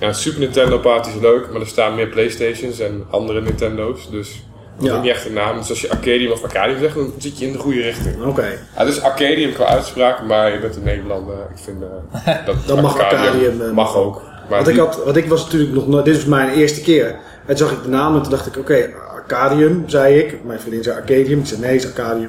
Ja, 0.00 0.12
Super 0.12 0.40
Nintendo 0.40 0.78
Party 0.78 1.08
is 1.08 1.20
leuk, 1.20 1.50
maar 1.52 1.60
er 1.60 1.66
staan 1.66 1.94
meer 1.94 2.06
Playstations 2.06 2.80
en 2.80 3.04
andere 3.10 3.40
Nintendo's, 3.40 4.10
dus 4.10 4.42
dat 4.78 4.84
is 4.86 4.90
Ja. 4.90 4.96
ook 4.96 5.02
niet 5.02 5.12
echt 5.12 5.26
een 5.26 5.32
naam. 5.32 5.58
Dus 5.58 5.68
als 5.70 5.80
je 5.80 5.90
Arcadium 5.90 6.30
of 6.32 6.42
Arcadium 6.42 6.78
zegt, 6.78 6.94
dan 6.94 7.12
zit 7.18 7.38
je 7.38 7.46
in 7.46 7.52
de 7.52 7.58
goede 7.58 7.80
richting. 7.80 8.24
Oké. 8.24 8.42
Ja, 8.46 8.56
het 8.84 8.88
is 8.88 9.02
Arcadium 9.02 9.52
qua 9.52 9.64
uitspraak, 9.64 10.22
maar 10.22 10.52
je 10.52 10.58
bent 10.58 10.76
een 10.76 10.82
Nederlander. 10.84 11.34
Ik 11.34 11.62
vind 11.64 11.76
eh, 11.82 12.34
dat 12.46 12.56
Dan 12.66 12.80
mag 12.82 12.98
Arcadium, 12.98 13.60
eh, 13.62 13.70
mag 13.70 13.96
ook. 13.96 14.22
Maar 14.48 14.56
Want 14.64 14.68
ik, 14.68 14.76
had, 14.76 15.04
want 15.04 15.16
ik 15.16 15.28
was 15.28 15.44
natuurlijk 15.44 15.72
nog 15.72 15.88
nooit, 15.88 16.04
dit 16.04 16.14
was 16.14 16.24
mijn 16.24 16.50
eerste 16.50 16.80
keer. 16.80 17.06
En 17.46 17.56
toen 17.56 17.68
zag 17.68 17.72
ik 17.76 17.82
de 17.82 17.88
naam 17.88 18.16
en 18.16 18.22
toen 18.22 18.30
dacht 18.30 18.46
ik, 18.46 18.56
oké, 18.56 18.88
Arcadium, 19.14 19.84
zei 19.86 20.18
ik. 20.18 20.44
Mijn 20.44 20.60
vriendin 20.60 20.82
zei 20.82 20.96
Arcadium, 20.96 21.38
ik 21.38 21.46
zei 21.46 21.60
nee, 21.60 21.72
het 21.72 21.82
is 21.82 21.86
Arcadium. 21.86 22.28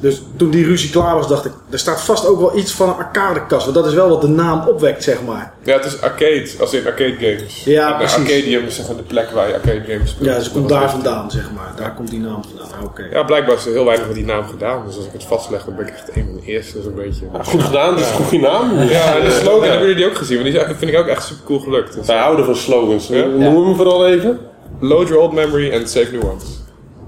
Dus 0.00 0.22
toen 0.36 0.50
die 0.50 0.64
ruzie 0.64 0.90
klaar 0.90 1.14
was, 1.14 1.28
dacht 1.28 1.44
ik, 1.44 1.52
er 1.70 1.78
staat 1.78 2.00
vast 2.00 2.26
ook 2.26 2.40
wel 2.40 2.56
iets 2.56 2.72
van 2.72 2.88
een 2.88 2.94
arcadekast. 2.94 3.64
Want 3.64 3.76
dat 3.76 3.86
is 3.86 3.94
wel 3.94 4.08
wat 4.08 4.20
de 4.20 4.28
naam 4.28 4.68
opwekt, 4.68 5.02
zeg 5.02 5.22
maar. 5.22 5.52
Ja, 5.62 5.72
het 5.72 5.84
is 5.84 6.00
arcade, 6.00 6.50
als 6.60 6.74
in 6.74 6.86
arcade 6.86 7.14
games. 7.20 7.64
Ja, 7.64 7.90
en 7.90 7.96
precies. 7.96 8.16
Arcadium 8.16 8.64
is 8.64 8.74
zeg 8.74 8.86
maar 8.86 8.96
de 8.96 9.02
plek 9.02 9.30
waar 9.30 9.48
je 9.48 9.54
arcade 9.54 9.82
games 9.86 10.10
speelt. 10.10 10.28
Ja, 10.28 10.34
dus 10.34 10.44
het 10.44 10.52
komt 10.52 10.68
daar 10.68 10.90
vandaan, 10.90 11.30
zeg 11.30 11.50
maar. 11.54 11.72
Daar 11.76 11.94
komt 11.94 12.10
die 12.10 12.20
naam 12.20 12.42
vandaan. 12.44 12.84
Oké. 12.84 13.08
Ja, 13.12 13.22
blijkbaar 13.22 13.56
is 13.56 13.66
er 13.66 13.72
heel 13.72 13.84
weinig 13.84 14.06
met 14.06 14.14
die 14.14 14.24
naam 14.24 14.44
gedaan. 14.44 14.86
Dus 14.86 14.96
als 14.96 15.06
ik 15.06 15.12
het 15.12 15.24
vastleg, 15.24 15.64
dan 15.64 15.76
ben 15.76 15.86
ik 15.86 15.92
echt 15.92 16.16
een 16.16 16.24
van 16.24 16.34
de 16.34 16.52
eerste 16.52 16.82
zo'n 16.82 16.94
beetje. 16.94 17.24
Goed 17.44 17.62
gedaan, 17.62 17.96
dit 17.96 18.04
is 18.04 18.10
een 18.10 18.24
goede 18.24 18.46
naam. 18.46 18.82
Ja, 18.82 19.16
en 19.16 19.24
de 19.24 19.30
slogan 19.42 19.68
hebben 19.68 19.80
jullie 19.80 19.96
die 19.96 20.06
ook 20.06 20.16
gezien, 20.16 20.42
want 20.42 20.52
die 20.52 20.76
vind 20.76 20.90
ik 20.90 20.98
ook 20.98 21.06
echt 21.06 21.24
super 21.24 21.44
cool 21.44 21.58
gelukt. 21.58 21.94
Dus, 21.94 22.06
Wij 22.06 22.18
houden 22.18 22.44
van 22.44 22.56
slogans. 22.56 23.06
Ja? 23.06 23.24
Noem 23.24 23.66
hem 23.66 23.76
vooral 23.76 24.06
even. 24.06 24.38
Load 24.80 25.08
your 25.08 25.22
old 25.22 25.32
memory 25.32 25.74
and 25.74 25.88
save 25.88 26.12
new 26.12 26.24
ones. 26.24 26.44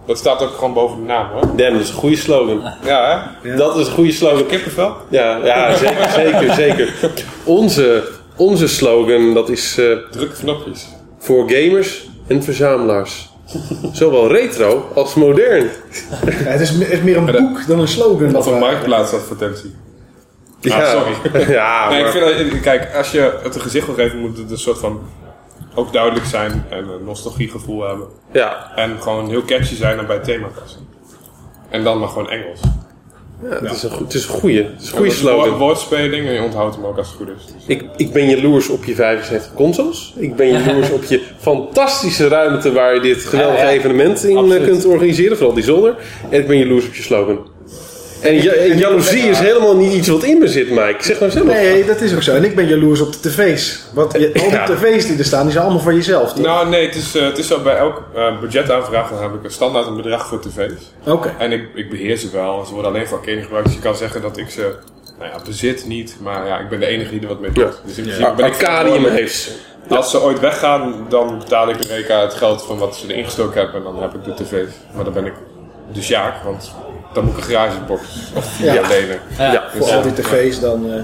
Dat 0.07 0.19
staat 0.19 0.43
ook 0.43 0.55
gewoon 0.55 0.73
boven 0.75 0.97
de 0.97 1.03
naam 1.05 1.31
hoor. 1.33 1.41
Damn, 1.57 1.73
dat 1.73 1.81
is 1.83 1.89
een 1.89 1.95
goede 1.95 2.17
slogan. 2.17 2.73
Ja, 2.85 3.33
hè? 3.43 3.57
Dat 3.57 3.77
is 3.77 3.87
een 3.87 3.93
goede 3.93 4.13
slogan. 4.13 4.47
Kippenvel? 4.47 4.97
Ja, 5.09 5.39
ja 5.45 5.75
zeker, 5.77 6.11
zeker, 6.25 6.53
zeker. 6.55 6.95
Onze, 7.45 8.09
onze 8.37 8.69
slogan, 8.69 9.35
dat 9.35 9.49
is 9.49 9.79
eh, 9.79 9.87
Druk 10.11 10.35
knopjes. 10.39 10.87
voor 11.19 11.51
gamers 11.51 12.09
en 12.27 12.43
verzamelaars. 12.43 13.29
Zowel 13.93 14.29
retro 14.33 14.89
als 14.95 15.15
modern. 15.15 15.65
Ja, 15.65 16.27
het, 16.29 16.61
is, 16.61 16.69
het 16.71 16.89
is 16.91 17.01
meer 17.01 17.17
een 17.17 17.27
boek 17.27 17.67
dan 17.67 17.81
een 17.81 17.89
slogan. 17.89 18.37
Of 18.37 18.47
een 18.47 18.53
Eh, 18.55 18.61
marktplaatsadvertentie. 18.61 19.75
Ja, 20.61 20.83
Ah, 20.83 20.91
sorry. 20.91 21.43
Ja, 21.53 21.89
Nee, 21.89 22.05
ik 22.05 22.11
vind 22.11 22.25
dat, 22.53 22.61
kijk, 22.61 22.95
als 22.97 23.11
je 23.11 23.39
het 23.43 23.55
een 23.55 23.61
gezicht 23.61 23.87
wil 23.87 23.95
geven, 23.95 24.19
moet 24.19 24.39
het 24.39 24.51
een 24.51 24.59
soort 24.59 24.79
van 24.79 25.01
ook 25.77 25.93
duidelijk 25.93 26.27
zijn 26.27 26.65
en 26.71 26.89
een 26.89 27.05
nostalgiegevoel 27.05 27.87
hebben. 27.87 28.07
ja. 28.33 28.73
En 28.75 28.97
gewoon 29.01 29.29
heel 29.29 29.45
catchy 29.45 29.75
zijn 29.75 29.99
en 29.99 30.07
bij 30.07 30.17
het 30.17 30.25
thema 30.25 30.47
passen. 30.61 30.81
En 31.69 31.85
dan 31.85 31.99
maar 31.99 32.09
gewoon 32.09 32.31
Engels. 32.31 32.61
Ja, 33.43 33.49
het, 33.49 33.73
is 33.73 33.83
een, 33.83 33.91
goed- 33.91 33.99
het 34.07 34.15
is 34.15 34.23
een 34.25 34.31
goede, 34.35 34.63
het 34.63 34.83
is 34.83 34.91
een 34.91 34.97
goede 34.97 35.11
slogan. 35.11 35.59
woordspeling 35.59 36.27
en 36.27 36.33
je 36.33 36.43
onthoudt 36.43 36.75
hem 36.75 36.85
ook 36.85 36.97
als 36.99 37.07
het 37.09 37.17
goed 37.17 37.29
is. 37.29 37.45
Dus- 37.47 37.65
Ik, 37.67 37.85
ik 37.97 38.13
ben 38.13 38.29
jaloers 38.29 38.69
op 38.69 38.85
je 38.85 38.95
75 38.95 39.55
consoles. 39.55 40.15
Ik 40.17 40.37
ben 40.37 40.49
jaloers 40.49 40.91
op 40.91 41.05
je 41.05 41.23
fantastische 41.39 42.29
ruimte 42.29 42.73
waar 42.73 42.95
je 42.95 43.01
dit 43.01 43.25
geweldige 43.25 43.67
evenement 43.67 44.25
in 44.25 44.31
eh, 44.31 44.37
Absoluut. 44.43 44.69
kunt 44.69 44.85
organiseren. 44.85 45.37
Vooral 45.37 45.55
die 45.55 45.65
zolder. 45.65 45.95
En 46.31 46.41
ik 46.41 46.47
ben 46.47 46.59
jaloers 46.59 46.87
op 46.87 46.95
je 46.95 47.03
slogan. 47.03 47.47
En, 48.27 48.43
ja, 48.43 48.53
en 48.53 48.79
jaloezie 48.79 49.23
is 49.23 49.39
helemaal 49.39 49.77
niet 49.77 49.93
iets 49.93 50.09
wat 50.09 50.23
in 50.23 50.39
me 50.39 50.49
zit, 50.49 50.71
Mike. 50.71 50.97
Zeg 51.01 51.21
nou 51.21 51.31
zelf. 51.31 51.47
Nee, 51.47 51.85
dat 51.85 52.01
is 52.01 52.15
ook 52.15 52.23
zo. 52.23 52.35
En 52.35 52.45
ik 52.45 52.55
ben 52.57 52.69
jaloers 52.69 53.01
op 53.01 53.13
de 53.13 53.19
tv's. 53.31 53.83
Want 53.93 54.13
je, 54.13 54.27
al 54.43 54.49
die 54.49 54.51
Ja. 54.51 54.65
tv's 54.67 55.07
die 55.07 55.19
er 55.19 55.25
staan, 55.25 55.43
die 55.43 55.53
zijn 55.53 55.65
allemaal 55.65 55.83
van 55.83 55.95
jezelf, 55.95 56.33
toch? 56.33 56.45
Nou 56.45 56.69
nee, 56.69 56.87
het 56.87 56.95
is, 56.95 57.15
eh, 57.15 57.23
het 57.23 57.39
is 57.39 57.47
zo 57.47 57.61
bij 57.61 57.77
elk 57.77 58.03
eh, 58.15 58.41
budgetaanvraag 58.41 59.11
dan 59.11 59.23
heb 59.23 59.35
ik 59.35 59.45
een 59.45 59.51
standaard 59.51 59.87
een 59.87 59.97
bedrag 59.97 60.27
voor 60.27 60.41
tv's. 60.41 60.93
Oké. 61.07 61.35
En 61.39 61.53
ik, 61.53 61.63
ik 61.75 61.91
beheer 61.91 62.17
ze 62.17 62.31
wel. 62.31 62.65
Ze 62.65 62.73
worden 62.73 62.91
alleen 62.91 63.07
voor 63.07 63.19
arcade 63.19 63.43
gebruikt. 63.43 63.67
Dus 63.67 63.77
je 63.77 63.83
kan 63.83 63.97
zeggen 63.97 64.23
dat 64.23 64.37
ik 64.37 64.51
ze 64.51 64.75
nou 65.19 65.31
ja, 65.31 65.39
bezit 65.45 65.87
niet. 65.87 66.17
Maar 66.23 66.47
ja, 66.47 66.59
ik 66.59 66.69
ben 66.69 66.81
de 66.81 66.87
enige 66.87 67.11
die 67.11 67.21
er 67.21 67.29
wat 67.29 67.41
mee 67.41 67.53
doet. 67.53 67.65
Ja. 67.65 67.71
Dus 67.85 67.97
in 67.97 68.03
principe 68.05 68.33
ben 68.37 68.47
ik 68.47 68.53
Arcadium 68.53 69.05
heeft 69.05 69.35
ze. 69.35 69.51
Als 69.89 70.11
ze 70.11 70.23
ooit 70.23 70.41
weggaan, 70.41 71.07
dan 71.09 71.39
betaal 71.39 71.69
ik 71.69 71.77
Eureka 71.89 72.21
het 72.21 72.35
geld 72.35 72.63
van 72.63 72.79
wat 72.79 72.97
ze 72.97 73.13
erin 73.13 73.25
gestoken 73.25 73.61
hebben. 73.61 73.77
En 73.77 73.83
dan 73.83 74.03
heb 74.03 74.15
ik 74.15 74.25
de 74.25 74.35
tv's. 74.35 74.73
Maar 74.95 75.05
dan 75.05 75.13
ben 75.13 75.27
ik 75.27 75.35
de 75.93 76.03
Sjaak, 76.03 76.43
want 76.43 76.75
dan 77.17 77.25
moet 77.25 77.37
ik 77.37 77.45
een 77.45 77.51
garagebox 77.51 78.03
of 78.35 78.45
vier 78.45 78.73
Ja. 78.75 78.89
lenen. 78.89 79.19
Ja. 79.39 79.53
Ja, 79.53 79.65
Voor 79.77 79.91
al 79.93 80.03
die 80.03 80.13
tv's 80.13 80.61
dan... 80.61 80.93
eh. 80.93 81.01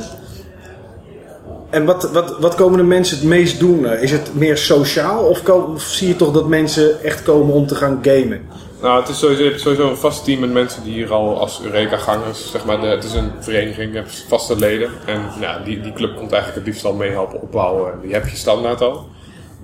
En 1.71 1.85
wat, 1.85 2.11
wat, 2.13 2.39
wat 2.39 2.55
komen 2.55 2.79
de 2.79 2.85
mensen 2.85 3.17
het 3.19 3.27
meest 3.27 3.59
doen? 3.61 3.87
Eh, 3.87 4.03
Is 4.03 4.11
het 4.11 4.35
meer 4.35 4.57
sociaal? 4.57 5.25
Of, 5.25 5.49
of 5.49 5.83
zie 5.83 6.09
je 6.09 6.17
toch 6.17 6.33
dat 6.33 6.47
mensen 6.49 7.03
echt 7.03 7.23
komen 7.23 7.55
om 7.55 7.67
te 7.67 7.75
gaan 7.75 7.99
gamen? 8.03 8.41
Nou, 8.83 9.01
het 9.01 9.09
is 9.09 9.19
sowieso, 9.19 9.43
je 9.43 9.49
hebt 9.49 9.61
sowieso 9.61 9.89
een 9.91 9.97
vast 9.97 10.25
team 10.25 10.41
met 10.41 10.53
mensen 10.53 10.83
die 10.85 10.93
hier 10.93 11.13
al 11.13 11.39
als 11.41 11.61
Eureka-gangers, 11.65 12.51
zeg 12.51 12.65
maar, 12.65 12.81
de, 12.81 12.87
het 12.87 13.05
is 13.05 13.13
een 13.13 13.31
vereniging, 13.41 13.93
je 13.93 13.99
hebt 13.99 14.25
vaste 14.29 14.57
leden. 14.57 14.91
En 15.07 15.21
nou, 15.41 15.65
die, 15.65 15.81
die 15.81 15.93
club 15.93 16.17
komt 16.17 16.33
eigenlijk 16.33 16.55
het 16.55 16.67
liefst 16.75 16.85
al 16.85 16.93
mee 16.95 17.11
helpen 17.11 17.41
opbouwen. 17.43 17.93
Die 18.03 18.13
heb 18.13 18.29
je 18.29 18.37
standaard 18.37 18.81
al. 18.81 19.07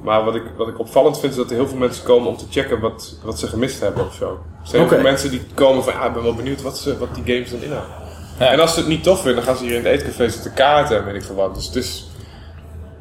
Maar 0.03 0.25
wat 0.25 0.35
ik, 0.35 0.43
wat 0.57 0.69
ik 0.69 0.79
opvallend 0.79 1.19
vind, 1.19 1.33
is 1.33 1.39
dat 1.39 1.51
er 1.51 1.57
heel 1.57 1.69
veel 1.69 1.79
mensen 1.79 2.05
komen 2.05 2.29
om 2.29 2.37
te 2.37 2.45
checken 2.51 2.81
wat, 2.81 3.19
wat 3.25 3.39
ze 3.39 3.47
gemist 3.47 3.81
hebben 3.81 4.07
of 4.07 4.15
zo. 4.15 4.27
Er 4.31 4.67
zijn 4.69 4.77
heel 4.77 4.85
Oké. 4.85 4.95
veel 4.95 5.11
mensen 5.11 5.31
die 5.31 5.41
komen 5.55 5.85
van, 5.85 5.95
ah, 5.95 6.07
ik 6.07 6.13
ben 6.13 6.23
wel 6.23 6.35
benieuwd 6.35 6.63
wat, 6.63 6.79
ze, 6.79 6.99
wat 6.99 7.15
die 7.15 7.35
games 7.35 7.51
dan 7.51 7.63
inhouden. 7.63 7.91
Ja. 8.39 8.53
En 8.53 8.61
als 8.61 8.75
ze 8.75 8.79
het 8.79 8.89
niet 8.89 9.03
tof 9.03 9.17
vinden, 9.17 9.35
dan 9.35 9.45
gaan 9.45 9.57
ze 9.57 9.65
hier 9.65 9.75
in 9.75 9.85
het 9.85 9.93
eetcafé 10.01 10.29
zitten 10.29 10.53
kaarten 10.55 10.97
en 10.99 11.05
weet 11.05 11.15
ik 11.15 11.23
veel 11.23 11.35
wat. 11.35 11.55
Dus 11.55 11.67
het 11.67 11.77
is... 11.77 12.07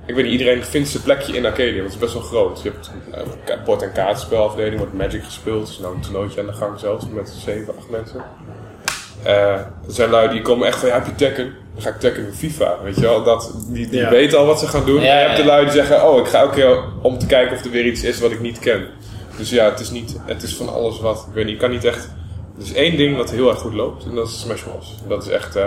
Ik 0.06 0.16
weet 0.16 0.24
niet, 0.24 0.34
iedereen 0.34 0.64
vindt 0.64 0.90
zijn 0.90 1.04
plekje 1.04 1.34
in 1.36 1.46
Arcadia, 1.46 1.82
want 1.82 1.84
het 1.84 1.94
is 1.94 2.00
best 2.00 2.14
wel 2.14 2.22
groot. 2.22 2.62
Je 2.62 2.70
hebt 2.72 2.92
eh, 3.12 3.22
een 3.56 3.64
bord- 3.66 3.82
en 3.82 3.92
kaartspelafdeling, 3.92 4.78
wordt 4.78 4.94
Magic 4.94 5.24
gespeeld. 5.24 5.68
Er 5.68 5.74
is 5.74 5.80
nou 5.80 5.96
een 5.96 6.02
toernooitje 6.02 6.40
aan 6.42 6.48
de 6.48 6.54
gang 6.54 6.80
zelfs, 6.80 7.06
met 7.10 7.30
7, 7.30 7.74
8 7.78 7.90
mensen. 7.90 8.24
Eh, 9.24 9.34
er 9.54 9.68
zijn 9.88 10.10
lui 10.10 10.30
die 10.30 10.42
komen 10.42 10.68
echt 10.68 10.80
van, 10.80 10.88
ja, 10.88 10.94
heb 10.94 11.06
je 11.06 11.16
Tekken? 11.16 11.54
Dan 11.74 11.82
ga 11.84 11.90
ik 11.90 12.00
Tekken 12.00 12.26
in 12.26 12.34
FIFA, 12.34 12.76
weet 12.84 12.96
je 12.96 13.02
wel. 13.02 13.24
Dat, 13.24 13.54
die 13.68 13.90
die 13.90 14.00
Ja. 14.00 14.10
weten 14.10 14.38
al 14.38 14.46
wat 14.46 14.60
ze 14.60 14.68
gaan 14.68 14.86
doen. 14.86 15.02
Ja, 15.02 15.12
en 15.14 15.20
je 15.20 15.26
hebt 15.26 15.38
de 15.38 15.46
lui 15.46 15.64
die 15.64 15.74
zeggen, 15.74 16.10
oh, 16.10 16.18
ik 16.20 16.26
ga 16.28 16.40
elke 16.40 16.56
keer 16.56 16.84
om 17.02 17.18
te 17.18 17.26
kijken 17.26 17.58
of 17.58 17.64
er 17.66 17.72
weer 17.72 17.86
iets 17.86 18.04
is 18.04 18.20
wat 18.20 18.32
ik 18.32 18.40
niet 18.40 18.60
ken. 18.60 18.86
Dus 19.38 19.50
ja, 19.50 19.66
het 19.66 19.80
is, 19.80 19.90
niet, 19.92 20.16
het 20.26 20.44
is 20.44 20.56
van 20.56 20.74
alles 20.74 21.00
wat. 21.00 21.26
Ik 21.30 21.34
weet 21.34 21.46
niet, 21.46 21.54
je 21.54 21.60
kan 21.60 21.70
niet 21.72 21.86
echt... 21.86 22.10
Er 22.58 22.64
is 22.64 22.74
één 22.74 22.98
ding 22.98 23.18
dat 23.18 23.32
heel 23.32 23.50
erg 23.50 23.60
goed 23.60 23.74
loopt, 23.74 24.06
en 24.06 24.16
dat 24.16 24.28
is 24.28 24.40
Smash 24.40 24.62
Bros. 24.62 24.96
Dat 25.08 25.24
is 25.26 25.30
echt... 25.30 25.56
eh 25.56 25.64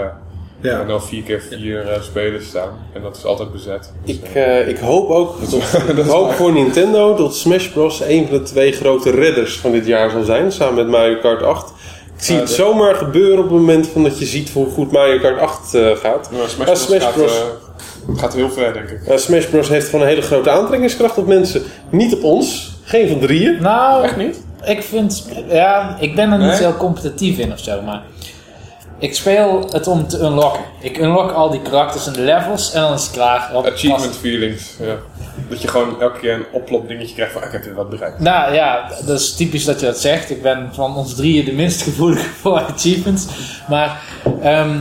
Ja. 0.63 0.77
zijn 0.77 0.91
al 0.91 1.01
vier 1.01 1.23
keer 1.23 1.41
vier 1.41 1.89
eh, 1.89 2.03
spelers 2.03 2.47
staan. 2.47 2.69
En 2.95 3.03
dat 3.03 3.17
is 3.17 3.25
altijd 3.25 3.53
bezet. 3.53 3.93
Dus, 4.05 4.15
Ik, 4.17 4.25
eh, 4.35 4.69
ik 4.69 4.79
hoop 4.79 5.11
ook 5.11 5.37
ik 5.97 6.05
hoop 6.17 6.33
voor 6.33 6.53
Nintendo 6.53 7.15
dat 7.17 7.35
Smash 7.37 7.67
Bros. 7.69 8.01
een 8.01 8.27
van 8.29 8.37
de 8.39 8.43
twee 8.43 8.73
grote 8.73 9.11
redders 9.11 9.59
van 9.59 9.73
dit 9.73 9.87
jaar 9.87 10.11
zal 10.11 10.23
zijn. 10.25 10.53
Samen 10.53 10.75
met 10.75 10.89
Mario 10.89 11.19
Kart 11.19 11.43
8. 11.43 11.73
Ik 12.21 12.27
zie 12.27 12.35
Ja, 12.35 12.41
het 12.41 12.51
zomaar 12.51 12.95
gebeuren 12.95 13.39
op 13.39 13.45
het 13.45 13.53
moment 13.53 13.89
van 13.89 14.03
dat 14.03 14.19
je 14.19 14.25
ziet 14.25 14.51
hoe 14.51 14.71
goed 14.71 14.93
Mario 14.93 15.19
Kart 15.19 15.39
8 15.41 15.75
eh, 15.75 15.91
gaat. 15.97 16.31
Nou, 16.31 16.49
Smash 16.49 16.59
Ja, 16.59 16.65
Bros, 16.65 16.83
Smash 16.83 17.03
gaat, 17.03 17.17
eh, 17.17 18.17
gaat 18.17 18.35
heel 18.35 18.51
ver, 18.51 18.73
denk 18.73 18.89
ik. 18.89 19.07
Eh, 19.07 19.17
Smash 19.17 19.45
Bros. 19.47 19.69
heeft 19.69 19.87
gewoon 19.89 20.01
een 20.01 20.09
hele 20.11 20.23
grote 20.23 20.51
aantrekkingskracht 20.51 21.19
op 21.19 21.27
mensen. 21.27 21.63
Niet 21.91 22.15
op 22.15 22.25
ons. 22.25 22.73
Geen 22.85 23.09
van 23.09 23.19
drieën. 23.21 23.63
Nou, 23.63 24.05
Echt 24.05 24.17
niet? 24.17 24.43
ik 24.65 24.83
vind... 24.83 25.27
Ja, 25.49 25.97
ik 26.01 26.15
ben 26.15 26.33
er 26.33 26.39
niet 26.39 26.47
Nee? 26.47 26.57
heel 26.59 26.77
competitief 26.77 27.39
in 27.39 27.53
of 27.53 27.59
zo, 27.59 27.83
maar... 27.83 28.03
Ik 29.01 29.15
speel 29.15 29.69
het 29.71 29.87
om 29.87 30.09
te 30.09 30.19
unlocken. 30.19 30.61
Ik 30.81 30.99
unlock 30.99 31.31
al 31.33 31.51
die 31.51 31.63
karakters 31.63 32.07
en 32.07 32.13
de 32.13 32.21
levels 32.21 32.73
en 32.73 32.81
dan 32.81 32.93
is 32.93 33.03
het 33.03 33.13
klaar. 33.13 33.41
Achievement 33.41 34.17
feelings, 34.17 34.75
ja. 34.79 34.97
Dat 35.49 35.63
je 35.63 35.69
gewoon 35.69 36.01
elke 36.01 36.19
keer 36.19 36.35
een 36.35 36.47
oplop 36.53 36.89
dingetje 36.89 37.15
krijgt 37.15 37.33
van, 37.33 37.41
ah, 37.41 37.47
ik 37.47 37.53
heb 37.53 37.65
weer 37.65 37.75
wat 37.75 37.91
bereikt. 37.91 38.19
Nou 38.19 38.55
ja, 38.55 38.91
dat 39.07 39.21
is 39.21 39.35
typisch 39.35 39.65
dat 39.65 39.81
je 39.81 39.87
dat 39.87 39.99
zegt. 39.99 40.31
Ik 40.31 40.43
ben 40.43 40.69
van 40.73 40.97
ons 40.97 41.15
drieën 41.15 41.45
de 41.45 41.53
minst 41.53 41.83
gevoelig 41.83 42.27
voor 42.41 42.59
achievements. 42.59 43.27
Maar 43.69 44.03
ehm, 44.43 44.79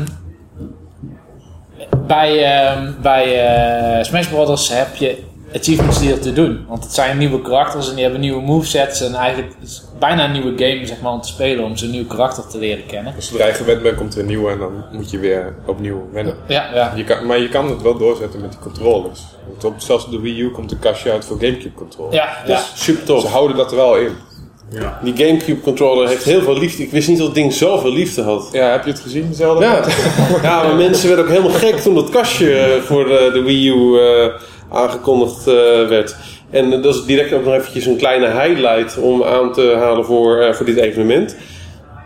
bij, 2.07 2.43
ehm, 2.43 2.91
bij 3.01 3.45
eh, 3.45 4.03
Smash 4.03 4.27
Brothers 4.27 4.69
heb 4.69 4.95
je 4.95 5.23
achievements 5.55 5.99
die 5.99 6.11
er 6.11 6.19
te 6.19 6.33
doen. 6.33 6.65
Want 6.67 6.83
het 6.83 6.93
zijn 6.93 7.17
nieuwe 7.17 7.41
karakters 7.41 7.89
en 7.89 7.93
die 7.93 8.03
hebben 8.03 8.21
nieuwe 8.21 8.41
movesets. 8.41 9.01
En 9.01 9.13
eigenlijk 9.13 9.53
is 9.61 9.75
het 9.75 9.99
bijna 9.99 10.25
een 10.25 10.31
nieuwe 10.31 10.53
game 10.55 10.85
zeg 10.85 11.01
maar, 11.01 11.11
om 11.11 11.21
te 11.21 11.27
spelen 11.27 11.63
om 11.63 11.77
zo'n 11.77 11.89
nieuw 11.89 12.05
karakter 12.05 12.47
te 12.47 12.57
leren 12.57 12.85
kennen. 12.85 13.13
Als 13.15 13.27
zodra 13.27 13.45
je 13.47 13.53
gewend 13.53 13.81
bent, 13.81 13.97
komt 13.97 14.13
er 14.13 14.19
een 14.19 14.25
nieuwe 14.25 14.51
en 14.51 14.59
dan 14.59 14.83
moet 14.91 15.11
je 15.11 15.19
weer 15.19 15.55
opnieuw 15.65 16.09
wennen. 16.11 16.35
Ja, 16.47 16.69
ja. 16.73 16.93
Je 16.95 17.03
kan, 17.03 17.25
maar 17.25 17.39
je 17.39 17.49
kan 17.49 17.69
het 17.69 17.81
wel 17.81 17.97
doorzetten 17.97 18.41
met 18.41 18.51
die 18.51 18.59
controllers. 18.59 19.21
Want 19.47 19.63
op, 19.63 19.73
zelfs 19.77 20.05
op 20.05 20.11
de 20.11 20.19
Wii 20.19 20.39
U 20.39 20.51
komt 20.51 20.71
een 20.71 20.79
kastje 20.79 21.11
uit 21.11 21.25
voor 21.25 21.37
Gamecube 21.39 21.73
controller. 21.75 22.13
Ja, 22.13 22.37
ja. 22.45 22.61
Super 22.75 23.01
Ze 23.01 23.05
tof. 23.05 23.31
houden 23.31 23.57
dat 23.57 23.71
er 23.71 23.77
wel 23.77 23.97
in. 23.97 24.11
Die 25.03 25.25
Gamecube 25.25 25.61
controller 25.61 26.07
heeft 26.07 26.23
heel 26.23 26.41
veel 26.41 26.57
liefde. 26.57 26.83
Ik 26.83 26.91
wist 26.91 27.07
niet 27.07 27.17
dat 27.17 27.25
het 27.25 27.35
ding 27.35 27.53
zoveel 27.53 27.93
liefde 27.93 28.21
had. 28.21 28.49
Ja, 28.51 28.71
heb 28.71 28.85
je 28.85 28.91
het 28.91 28.99
gezien? 28.99 29.33
Zelden? 29.33 29.63
Ja, 29.63 29.83
ja 30.43 30.63
maar 30.63 30.75
mensen 30.75 31.07
werden 31.07 31.25
ook 31.25 31.31
helemaal 31.31 31.57
gek 31.57 31.75
toen 31.75 31.95
dat 31.95 32.09
kastje 32.09 32.55
eh, 32.55 32.81
voor 32.81 33.05
de, 33.05 33.29
de 33.33 33.41
Wii 33.41 33.69
U 33.69 33.99
eh, 33.99 34.25
aangekondigd 34.71 35.47
eh, 35.47 35.53
werd. 35.87 36.15
En 36.49 36.73
eh, 36.73 36.81
dat 36.81 36.95
is 36.95 37.05
direct 37.05 37.33
ook 37.33 37.45
nog 37.45 37.53
eventjes 37.53 37.85
een 37.85 37.97
kleine 37.97 38.27
highlight 38.27 38.97
om 38.97 39.23
aan 39.23 39.53
te 39.53 39.75
halen 39.77 40.05
voor, 40.05 40.37
eh, 40.37 40.53
voor 40.53 40.65
dit 40.65 40.77
evenement. 40.77 41.35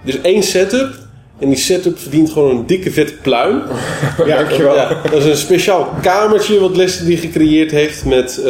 Is 0.05 0.22
één 0.22 0.43
setup. 0.43 1.01
En 1.39 1.50
die 1.50 1.58
setup 1.58 2.00
verdient 2.00 2.32
gewoon 2.32 2.50
een 2.50 2.65
dikke 2.65 2.91
vette 2.91 3.13
pluim. 3.22 3.62
Ja, 4.25 4.38
dankjewel. 4.38 4.75
Ja, 4.75 5.01
dat 5.03 5.13
is 5.13 5.25
een 5.25 5.38
speciaal 5.38 5.89
kamertje 6.01 6.60
wat 6.60 6.75
Leslie 6.75 7.17
gecreëerd 7.17 7.72
heeft 7.72 8.05
met 8.05 8.41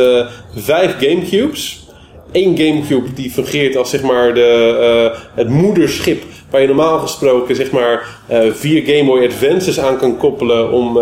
vijf 0.55 0.95
Gamecubes. 0.99 1.87
Eén 2.31 2.57
Gamecube 2.57 3.13
die 3.13 3.31
fungeert 3.31 3.75
als 3.75 3.89
zeg 3.89 4.01
maar 4.01 4.33
de, 4.33 5.11
het 5.33 5.49
moederschip 5.49 6.23
waar 6.49 6.61
je 6.61 6.67
normaal 6.67 6.99
gesproken 6.99 7.55
zeg 7.55 7.71
maar 7.71 8.07
vier 8.51 8.83
Game 8.85 9.05
Boy 9.05 9.25
Advances 9.25 9.79
aan 9.79 9.97
kan 9.97 10.17
koppelen 10.17 10.71
om 10.71 10.99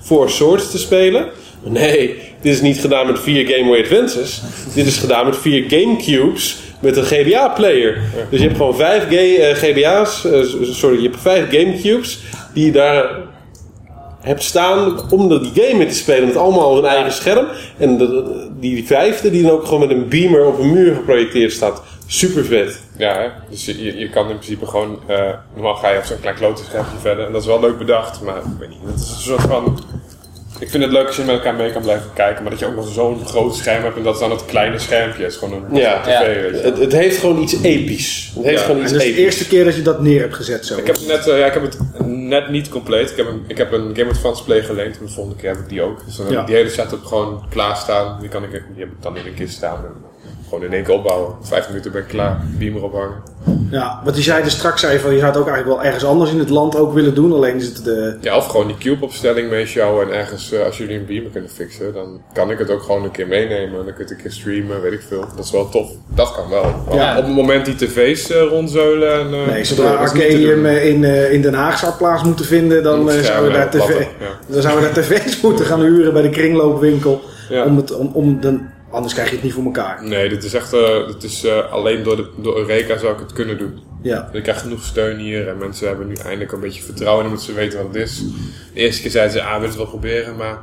Four 0.00 0.30
Swords 0.30 0.70
te 0.70 0.78
spelen. 0.78 1.26
Nee, 1.78 2.06
dit 2.40 2.52
is 2.52 2.60
niet 2.60 2.78
gedaan 2.80 3.06
met 3.06 3.20
vier 3.20 3.46
Game 3.46 3.64
Boy 3.68 3.80
Advances. 3.80 4.42
dit 4.74 4.86
is 4.86 4.98
gedaan 4.98 5.24
met 5.26 5.36
vier 5.36 5.64
Gamecubes 5.68 6.58
met 6.80 6.96
een 6.96 7.04
GBA-player. 7.04 7.98
Dus 8.30 8.40
je 8.40 8.44
hebt 8.46 8.56
gewoon 8.58 8.76
vijf 8.76 9.02
ga- 9.08 9.16
eh, 9.16 9.54
GBA's, 9.54 10.24
eh, 10.24 10.42
sorry, 10.62 10.96
je 11.02 11.08
hebt 11.08 11.20
vijf 11.20 11.44
Gamecubes 11.50 12.18
die 12.54 12.64
je 12.66 12.72
daar 12.72 13.10
hebt 14.20 14.42
staan 14.42 15.10
om 15.10 15.28
dat 15.28 15.42
die 15.54 15.62
game 15.64 15.78
mee 15.78 15.86
te 15.86 15.94
spelen 15.94 16.26
met 16.26 16.36
allemaal 16.36 16.70
op 16.70 16.76
een 16.78 16.84
eigen 16.90 17.12
scherm. 17.12 17.46
En 17.78 17.98
de- 17.98 18.48
die 18.60 18.86
vijfde 18.86 19.30
die 19.30 19.42
dan 19.42 19.50
ook 19.50 19.64
gewoon 19.64 19.80
met 19.80 19.90
een 19.90 20.08
beamer 20.08 20.46
op 20.46 20.58
een 20.58 20.72
muur 20.72 20.94
geprojecteerd 20.94 21.52
staat. 21.52 21.82
Super 22.06 22.44
vet. 22.44 22.80
Ja, 22.98 23.14
hè? 23.20 23.28
dus 23.50 23.64
je, 23.64 23.98
je- 23.98 24.08
kan 24.10 24.22
in 24.30 24.36
principe 24.36 24.66
gewoon... 24.66 24.98
eh, 25.06 25.20
normaal 25.54 25.74
ga 25.74 25.90
je 25.90 25.98
op 25.98 26.04
zo'n 26.04 26.20
klein 26.20 26.36
klote 26.36 26.64
schermpje 26.64 26.98
verder. 27.00 27.26
En 27.26 27.32
dat 27.32 27.40
is 27.40 27.46
wel 27.46 27.60
leuk 27.60 27.78
bedacht, 27.78 28.20
maar 28.22 28.36
ik 28.36 28.42
weet 28.58 28.68
niet. 28.68 28.78
Het 28.84 29.00
is 29.00 29.08
een 29.10 29.16
soort 29.20 29.40
van... 29.40 29.78
Ik 30.62 30.70
vind 30.70 30.82
het 30.82 30.92
leuk 30.92 31.06
als 31.06 31.16
je 31.16 31.22
met 31.22 31.34
elkaar 31.34 31.54
mee 31.54 31.72
kan 31.72 31.82
blijven 31.82 32.10
kijken. 32.14 32.42
Maar 32.42 32.50
dat 32.50 32.60
je 32.60 32.66
ook 32.66 32.74
nog 32.74 32.88
zo'n 32.88 33.26
groot 33.26 33.56
scherm 33.56 33.82
hebt. 33.82 33.96
En 33.96 34.02
dat 34.02 34.14
is 34.14 34.20
dan 34.20 34.30
het 34.30 34.44
kleine 34.44 34.78
schermpje. 34.78 35.22
Het 35.22 35.32
is 35.32 35.38
gewoon 35.38 35.64
een 35.70 35.76
Ja. 35.76 36.00
tv, 36.00 36.08
Ja. 36.52 36.58
Het, 36.58 36.78
het 36.78 36.92
heeft 36.92 37.18
gewoon 37.18 37.42
iets 37.42 37.62
episch. 37.62 38.32
Het 38.34 38.44
heeft 38.44 38.58
Ja, 38.58 38.64
gewoon 38.66 38.80
En 38.80 38.86
iets 38.94 39.04
de 39.04 39.14
eerste 39.14 39.46
keer 39.46 39.64
dat 39.64 39.76
je 39.76 39.82
dat 39.82 40.00
neer 40.02 40.20
hebt 40.20 40.34
gezet 40.34 40.66
zo. 40.66 40.76
Ik 40.78 40.86
heb, 40.86 40.96
het 40.96 41.06
net, 41.06 41.28
eh, 41.28 41.38
ja, 41.38 41.46
ik 41.46 41.52
heb 41.52 41.62
het 41.62 41.78
net 42.06 42.50
niet 42.50 42.68
compleet. 42.68 43.10
Ik 43.10 43.16
heb 43.16 43.26
een, 43.26 43.44
ik 43.46 43.58
heb 43.58 43.72
een 43.72 43.96
Game 43.96 44.10
Advance 44.10 44.44
Play 44.44 44.62
geleend. 44.62 44.98
En 44.98 45.06
de 45.06 45.12
volgende 45.12 45.38
keer 45.38 45.50
heb 45.50 45.58
ik 45.58 45.68
die 45.68 45.82
ook. 45.82 46.04
Dus 46.06 46.16
dan 46.16 46.26
heb 46.26 46.40
ik 46.40 46.46
die 46.46 46.56
hele 46.56 46.70
setup 46.70 47.04
gewoon 47.04 47.44
klaarstaan. 47.50 48.20
Die, 48.20 48.28
kan 48.28 48.42
ik, 48.44 48.50
die 48.50 48.60
heb 48.84 48.88
ik 48.88 49.02
dan 49.02 49.16
in 49.16 49.26
een 49.26 49.34
kist 49.34 49.54
staan. 49.54 49.84
Gewoon 50.52 50.66
in 50.66 50.72
één 50.72 50.84
keer 50.84 50.94
opbouwen. 50.94 51.34
Vijf 51.42 51.68
minuten 51.68 51.92
ben 51.92 52.00
ik 52.02 52.08
klaar. 52.08 52.40
Beamer 52.58 52.82
ophangen. 52.84 53.22
Ja, 53.70 54.00
wat 54.04 54.16
je 54.16 54.22
zei 54.22 54.42
er 54.42 54.50
straks, 54.50 54.80
zei 54.80 54.92
je 54.92 55.00
van 55.00 55.12
je 55.12 55.18
zou 55.18 55.30
het 55.30 55.40
ook 55.40 55.46
eigenlijk 55.46 55.76
wel 55.76 55.86
ergens 55.86 56.04
anders 56.04 56.30
in 56.30 56.38
het 56.38 56.48
land 56.48 56.76
ook 56.76 56.92
willen 56.92 57.14
doen. 57.14 57.32
Alleen 57.32 57.56
is 57.56 57.66
het 57.66 57.84
de... 57.84 58.16
Ja, 58.20 58.36
of 58.36 58.46
gewoon 58.46 58.66
die 58.66 58.78
cube 58.78 59.04
opstelling 59.04 59.50
meeshowen 59.50 60.06
en 60.06 60.18
ergens, 60.18 60.52
eh, 60.52 60.64
als 60.64 60.78
jullie 60.78 60.98
een 60.98 61.06
beamer 61.06 61.30
kunnen 61.30 61.50
fixen, 61.50 61.94
dan 61.94 62.20
kan 62.32 62.50
ik 62.50 62.58
het 62.58 62.70
ook 62.70 62.82
gewoon 62.82 63.04
een 63.04 63.10
keer 63.10 63.26
meenemen. 63.26 63.78
En 63.78 63.84
dan 63.84 63.94
kun 63.94 63.94
je 63.96 64.02
het 64.02 64.10
een 64.10 64.16
keer 64.16 64.30
streamen, 64.32 64.80
weet 64.82 64.92
ik 64.92 65.02
veel. 65.08 65.24
Dat 65.36 65.44
is 65.44 65.50
wel 65.50 65.68
tof. 65.68 65.90
Dat 66.14 66.32
kan 66.34 66.48
wel. 66.48 66.74
Ja. 66.92 67.18
Op 67.18 67.24
het 67.24 67.34
moment 67.34 67.64
die 67.64 67.74
tv's 67.74 68.30
eh, 68.30 68.42
rondzeulen 68.42 69.12
en... 69.20 69.32
eh, 69.34 69.46
Nee, 69.46 69.64
zodra 69.64 69.90
Arcadium 69.94 70.66
in, 70.66 71.04
in 71.04 71.42
Den 71.42 71.54
Haag 71.54 71.78
zou 71.78 71.92
plaats 71.92 72.22
moeten 72.22 72.44
vinden, 72.44 72.82
dan, 72.82 73.00
Moet 73.02 73.12
zouden 73.12 73.52
we 73.52 73.56
daar 73.58 73.70
tv, 73.70 73.76
platten, 73.76 73.98
ja. 74.20 74.38
dan 74.52 74.62
zouden 74.62 74.88
we 74.88 74.94
daar 74.94 75.04
tv's 75.04 75.40
moeten 75.46 75.64
gaan 75.64 75.80
huren 75.80 76.12
bij 76.12 76.22
de 76.22 76.30
kringloopwinkel. 76.30 77.20
Ja. 77.48 77.64
Om 77.64 77.76
het, 77.76 77.96
om, 77.96 78.10
om 78.12 78.40
dan, 78.40 78.68
anders 78.92 79.12
krijg 79.12 79.28
je 79.28 79.34
het 79.34 79.44
niet 79.44 79.52
voor 79.52 79.64
elkaar. 79.64 80.04
Nee, 80.04 80.28
dit 80.28 80.44
is 80.44 80.54
echt, 80.54 80.70
dit 81.06 81.22
is, 81.22 81.44
eh, 81.44 81.72
alleen 81.72 82.02
door, 82.02 82.16
de, 82.16 82.30
door 82.36 82.58
Eureka 82.58 82.96
zou 82.98 83.12
ik 83.12 83.18
het 83.18 83.32
kunnen 83.32 83.58
doen. 83.58 83.80
Ja. 84.02 84.28
Ik 84.32 84.42
krijg 84.42 84.60
genoeg 84.60 84.82
steun 84.84 85.18
hier 85.18 85.48
en 85.48 85.58
mensen 85.58 85.86
hebben 85.88 86.06
nu 86.08 86.14
eindelijk 86.14 86.52
een 86.52 86.60
beetje 86.60 86.82
vertrouwen 86.82 87.24
in 87.24 87.30
omdat 87.30 87.44
ze 87.44 87.52
weten 87.52 87.78
wat 87.78 87.86
het 87.86 87.96
is. 87.96 88.18
De 88.74 88.80
eerste 88.80 89.02
keer 89.02 89.10
zeiden 89.10 89.32
ze, 89.32 89.42
ah, 89.42 89.46
we 89.46 89.52
willen 89.52 89.68
het 89.68 89.76
wel 89.76 89.86
proberen, 89.86 90.36
maar 90.36 90.58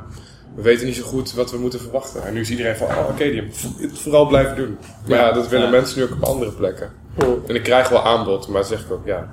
we 0.54 0.62
weten 0.62 0.86
niet 0.86 0.96
zo 0.96 1.02
goed 1.02 1.32
wat 1.34 1.50
we 1.50 1.58
moeten 1.58 1.80
verwachten. 1.80 2.22
En 2.24 2.34
nu 2.34 2.40
is 2.40 2.50
iedereen 2.50 2.76
van, 2.76 2.86
oh, 2.86 3.06
Arcadium, 3.06 3.50
het 3.80 3.98
vooral 3.98 4.26
blijven 4.26 4.56
doen. 4.56 4.78
Maar 5.08 5.18
ja, 5.18 5.32
dat 5.32 5.48
willen 5.48 5.64
Ja. 5.66 5.70
mensen 5.72 5.98
nu 5.98 6.04
ook 6.04 6.12
op 6.12 6.22
andere 6.22 6.52
plekken. 6.52 6.90
En 7.46 7.54
ik 7.54 7.62
krijg 7.62 7.88
wel 7.88 8.04
aanbod, 8.04 8.48
maar 8.48 8.64
zeg 8.64 8.80
ik 8.80 8.90
ook, 8.92 9.06
ja, 9.06 9.28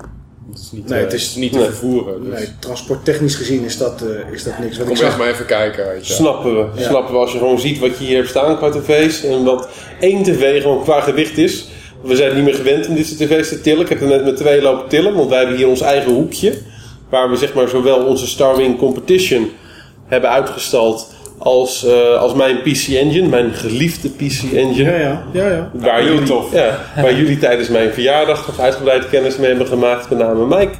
het 0.50 0.60
is 0.62 0.72
niet, 0.72 0.88
Nee, 0.90 0.98
eh, 1.00 1.04
het 1.04 1.14
is- 1.14 1.36
niet 1.36 1.52
te 1.52 1.58
nee. 1.58 1.68
vervoeren. 1.68 2.24
Dus 2.24 2.40
Nee, 2.40 2.48
transporttechnisch 2.60 3.36
gezien 3.36 3.64
is 3.64 3.78
dat, 3.78 4.02
eh, 4.02 4.34
is 4.34 4.44
dat 4.44 4.60
niks. 4.60 4.78
Wat 4.78 4.88
ik 4.88 4.94
kom 4.94 4.96
zag, 5.06 5.18
maar 5.18 5.28
even 5.30 5.46
kijken, 5.46 5.88
weet 5.88 6.08
je. 6.08 6.14
Snappen 6.14 6.56
we. 6.56 6.80
Ja. 6.82 6.88
Snappen 6.88 7.14
we 7.14 7.20
als 7.20 7.32
je 7.32 7.38
gewoon 7.38 7.60
ziet 7.60 7.80
wat 7.80 7.98
je 7.98 8.04
hier 8.06 8.16
hebt 8.16 8.30
staan 8.30 8.58
qua 8.58 8.70
tv's. 8.70 9.24
En 9.24 9.44
wat 9.44 9.70
één 10.00 10.24
tv 10.24 10.62
gewoon 10.62 10.84
qua 10.84 11.00
gewicht 11.02 11.38
is. 11.38 11.66
We 12.02 12.16
zijn 12.16 12.36
niet 12.36 12.44
meer 12.44 12.54
gewend 12.56 12.88
om 12.88 12.96
dit 12.96 13.06
soort 13.06 13.20
tv's 13.20 13.50
te 13.50 13.62
tillen. 13.62 13.82
Ik 13.82 13.90
heb 13.90 14.02
er 14.02 14.08
net 14.08 14.24
met 14.24 14.38
twee 14.38 14.62
lopen 14.62 14.88
tillen. 14.90 15.14
Want 15.16 15.30
wij 15.30 15.40
hebben 15.40 15.58
hier 15.58 15.68
ons 15.68 15.82
eigen 15.82 16.12
hoekje. 16.14 16.54
Waar 17.10 17.30
we 17.30 17.36
zeg 17.36 17.54
maar 17.54 17.68
zowel 17.68 18.06
onze 18.06 18.28
Starwing 18.28 18.78
Competition 18.78 19.52
hebben 20.06 20.30
uitgestald. 20.30 21.08
Als, 21.38 21.86
eh, 21.86 22.20
als 22.20 22.34
mijn 22.34 22.58
PC 22.62 22.88
Engine. 22.88 23.28
Mijn 23.28 23.54
geliefde 23.54 24.10
PC 24.10 24.54
Engine. 24.54 24.92
ja, 24.92 24.98
ja, 24.98 25.24
ja, 25.32 25.50
ja. 25.50 25.70
Waar, 25.74 26.00
heel 26.00 26.08
jullie, 26.14 26.28
tof. 26.28 26.54
Ja, 26.54 26.80
waar 26.96 27.14
jullie 27.16 27.38
tijdens 27.38 27.70
mijn 27.70 27.94
verjaardag 27.94 28.48
nog 28.48 28.60
uitgebreid 28.60 29.10
kennis 29.10 29.38
mee 29.38 29.48
hebben 29.48 29.68
gemaakt. 29.68 30.10
Met 30.10 30.20
name 30.20 30.46
Mike. 30.58 30.74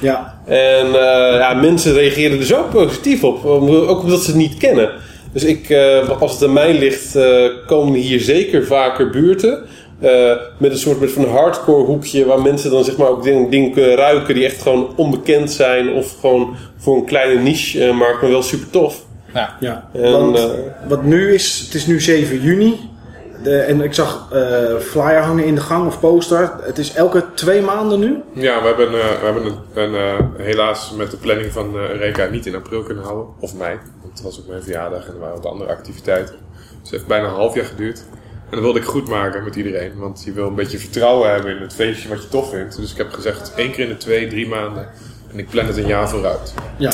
ja. 0.00 0.34
En 0.46 0.86
eh, 0.86 1.38
ja, 1.38 1.54
mensen 1.54 1.92
reageren 1.92 2.38
er 2.38 2.44
zo 2.46 2.62
positief 2.72 3.24
op. 3.24 3.44
Ook 3.44 4.02
omdat 4.02 4.20
ze 4.22 4.30
het 4.30 4.38
niet 4.40 4.56
kennen. 4.56 4.90
Dus 5.32 5.44
ik, 5.44 5.70
eh, 5.70 6.20
als 6.20 6.32
het 6.32 6.42
aan 6.42 6.52
mij 6.52 6.78
ligt, 6.78 7.16
eh, 7.16 7.44
komen 7.66 7.94
hier 8.00 8.20
zeker 8.20 8.66
vaker 8.66 9.10
buurten. 9.10 9.58
eh, 10.00 10.32
met 10.58 10.70
een 10.70 10.78
soort 10.78 11.00
met 11.00 11.10
van 11.12 11.28
hardcore 11.28 11.84
hoekje 11.84 12.24
waar 12.26 12.42
mensen 12.42 12.70
dan 12.70 12.84
zeg 12.84 12.96
maar 12.96 13.08
ook 13.08 13.22
dingen, 13.22 13.50
dingen 13.50 13.72
kunnen 13.72 13.96
ruiken 13.96 14.34
die 14.34 14.44
echt 14.44 14.62
gewoon 14.62 14.92
onbekend 14.96 15.50
zijn. 15.50 15.92
Of 15.92 16.16
gewoon 16.20 16.56
voor 16.76 16.96
een 16.96 17.04
kleine 17.04 17.40
niche 17.40 17.92
markt, 17.92 18.20
maar 18.22 18.30
wel 18.30 18.42
super 18.42 18.70
tof. 18.70 19.05
Ja. 19.36 19.56
ja. 19.60 19.88
En, 19.92 20.12
Want 20.12 20.38
eh, 20.38 20.44
wat 20.88 21.02
nu 21.02 21.34
is, 21.34 21.58
het 21.64 21.74
is 21.74 21.86
nu 21.86 22.00
7 22.00 22.40
juni. 22.40 22.94
De, 23.42 23.58
en 23.58 23.80
ik 23.80 23.94
zag 23.94 24.28
eh, 24.32 24.76
flyer 24.76 25.20
hangen 25.22 25.44
in 25.44 25.54
de 25.54 25.60
gang 25.60 25.86
of 25.86 26.00
poster. 26.00 26.52
Het 26.62 26.78
is 26.78 26.94
elke 26.94 27.24
twee 27.34 27.62
maanden 27.62 28.00
nu. 28.00 28.22
Ja, 28.32 28.60
we 28.60 28.66
hebben, 28.66 28.86
eh, 28.86 28.92
we 28.92 29.24
hebben 29.24 29.46
een, 29.46 29.58
een, 29.74 29.94
eh, 29.94 30.24
helaas 30.36 30.92
met 30.96 31.10
de 31.10 31.16
planning 31.16 31.52
van 31.52 31.74
eh, 31.78 31.90
Eureka 31.90 32.26
niet 32.26 32.46
in 32.46 32.54
april 32.54 32.82
kunnen 32.82 33.04
houden. 33.04 33.26
Of 33.40 33.54
mei, 33.54 33.78
want 34.00 34.12
het 34.12 34.22
was 34.22 34.40
ook 34.40 34.48
mijn 34.48 34.62
verjaardag 34.62 35.06
en 35.06 35.12
er 35.12 35.18
waren 35.18 35.42
wat 35.42 35.52
andere 35.52 35.70
activiteiten. 35.70 36.34
Dus 36.54 36.78
het 36.82 36.90
heeft 36.90 37.06
bijna 37.06 37.28
een 37.28 37.34
half 37.34 37.54
jaar 37.54 37.64
geduurd. 37.64 38.04
En 38.30 38.52
dat 38.52 38.60
wilde 38.60 38.78
ik 38.78 38.84
goed 38.84 39.08
maken 39.08 39.44
met 39.44 39.56
iedereen. 39.56 39.92
Want 39.96 40.22
je 40.24 40.32
wil 40.32 40.46
een 40.46 40.54
beetje 40.54 40.78
vertrouwen 40.78 41.30
hebben 41.30 41.56
in 41.56 41.62
het 41.62 41.74
feestje 41.74 42.08
wat 42.08 42.22
je 42.22 42.28
tof 42.28 42.50
vindt. 42.50 42.76
Dus 42.76 42.92
ik 42.92 42.96
heb 42.96 43.12
gezegd 43.12 43.52
één 43.56 43.72
keer 43.72 43.84
in 43.84 43.88
de 43.88 43.96
twee, 43.96 44.28
drie 44.28 44.48
maanden. 44.48 44.88
En 45.32 45.38
ik 45.38 45.48
plan 45.48 45.66
het 45.66 45.76
een 45.76 45.86
jaar 45.86 46.08
vooruit. 46.08 46.54
Ja. 46.76 46.92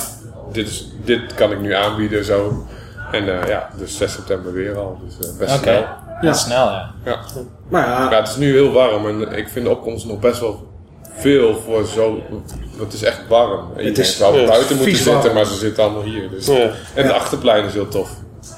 Dit, 0.52 0.68
is, 0.68 0.88
dit 1.04 1.34
kan 1.34 1.52
ik 1.52 1.60
nu 1.60 1.72
aanbieden 1.74 2.24
zo. 2.24 2.66
En 3.12 3.40
eh, 3.42 3.48
ja, 3.48 3.68
dus 3.78 3.96
6 3.96 4.12
september 4.12 4.52
weer 4.52 4.76
al. 4.76 4.98
Dus 5.04 5.28
eh, 5.28 5.36
best 5.38 5.54
Oké. 5.54 5.62
snel. 5.62 5.84
Ja. 6.20 6.32
Snel, 6.32 6.64
ja. 6.66 6.90
Ja. 7.04 7.18
Maar 7.68 7.86
ja, 7.88 8.10
Ja, 8.10 8.18
het 8.18 8.28
is 8.28 8.36
nu 8.36 8.52
heel 8.52 8.72
warm 8.72 9.06
en 9.08 9.32
ik 9.38 9.48
vind 9.48 9.64
de 9.64 9.70
opkomst 9.70 10.06
nog 10.06 10.18
best 10.18 10.40
wel 10.40 10.66
veel 11.16 11.60
voor 11.66 11.86
zo. 11.86 12.18
Het 12.78 12.92
is 12.92 13.02
echt 13.02 13.20
warm. 13.28 13.66
Het 13.76 13.98
is- 13.98 14.16
zou 14.16 14.46
buiten 14.46 14.76
moeten 14.76 14.96
zitten, 14.96 15.22
warm. 15.22 15.34
maar 15.34 15.44
ze 15.44 15.54
zitten 15.54 15.84
allemaal 15.84 16.02
hier. 16.02 16.30
Dus. 16.30 16.46
Ja. 16.46 16.70
En 16.94 17.06
de 17.06 17.12
achterplein 17.12 17.64
is 17.64 17.72
heel 17.72 17.88
tof. 17.88 18.10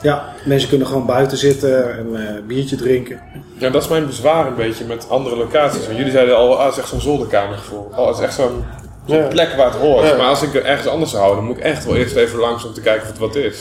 ja, 0.02 0.24
mensen 0.44 0.68
kunnen 0.68 0.86
gewoon 0.86 1.06
buiten 1.06 1.38
zitten 1.38 1.98
en 1.98 2.26
eh 2.36 2.42
biertje 2.46 2.76
drinken. 2.76 3.20
Ja, 3.58 3.70
dat 3.70 3.82
is 3.82 3.88
mijn 3.88 4.06
bezwaar 4.06 4.46
een 4.46 4.54
beetje 4.54 4.84
met 4.84 5.08
andere 5.10 5.36
locaties. 5.36 5.84
Want 5.86 5.96
jullie 5.98 6.12
zeiden 6.12 6.36
al, 6.36 6.58
ah, 6.58 6.64
het 6.64 6.72
is 6.72 6.78
echt 6.80 6.88
zo'n 6.88 7.00
zolderkamergevoel. 7.00 7.90
Oh, 7.96 8.06
het 8.08 8.16
is 8.16 8.22
echt 8.22 8.34
zo'n 8.34 8.64
zo'n 9.06 9.28
plek 9.28 9.52
waar 9.56 9.66
het 9.66 9.80
hoort. 9.80 10.16
Maar 10.16 10.26
als 10.26 10.42
ik 10.42 10.54
er 10.54 10.64
ergens 10.64 10.86
anders 10.88 11.10
zou 11.10 11.22
houden, 11.22 11.44
dan 11.44 11.52
moet 11.54 11.64
ik 11.64 11.70
echt 11.70 11.84
wel 11.84 11.96
eerst 11.96 12.16
even 12.16 12.38
langs 12.38 12.64
om 12.64 12.72
te 12.72 12.80
kijken 12.80 13.02
of 13.02 13.08
het 13.08 13.18
wat 13.18 13.34
is. 13.36 13.60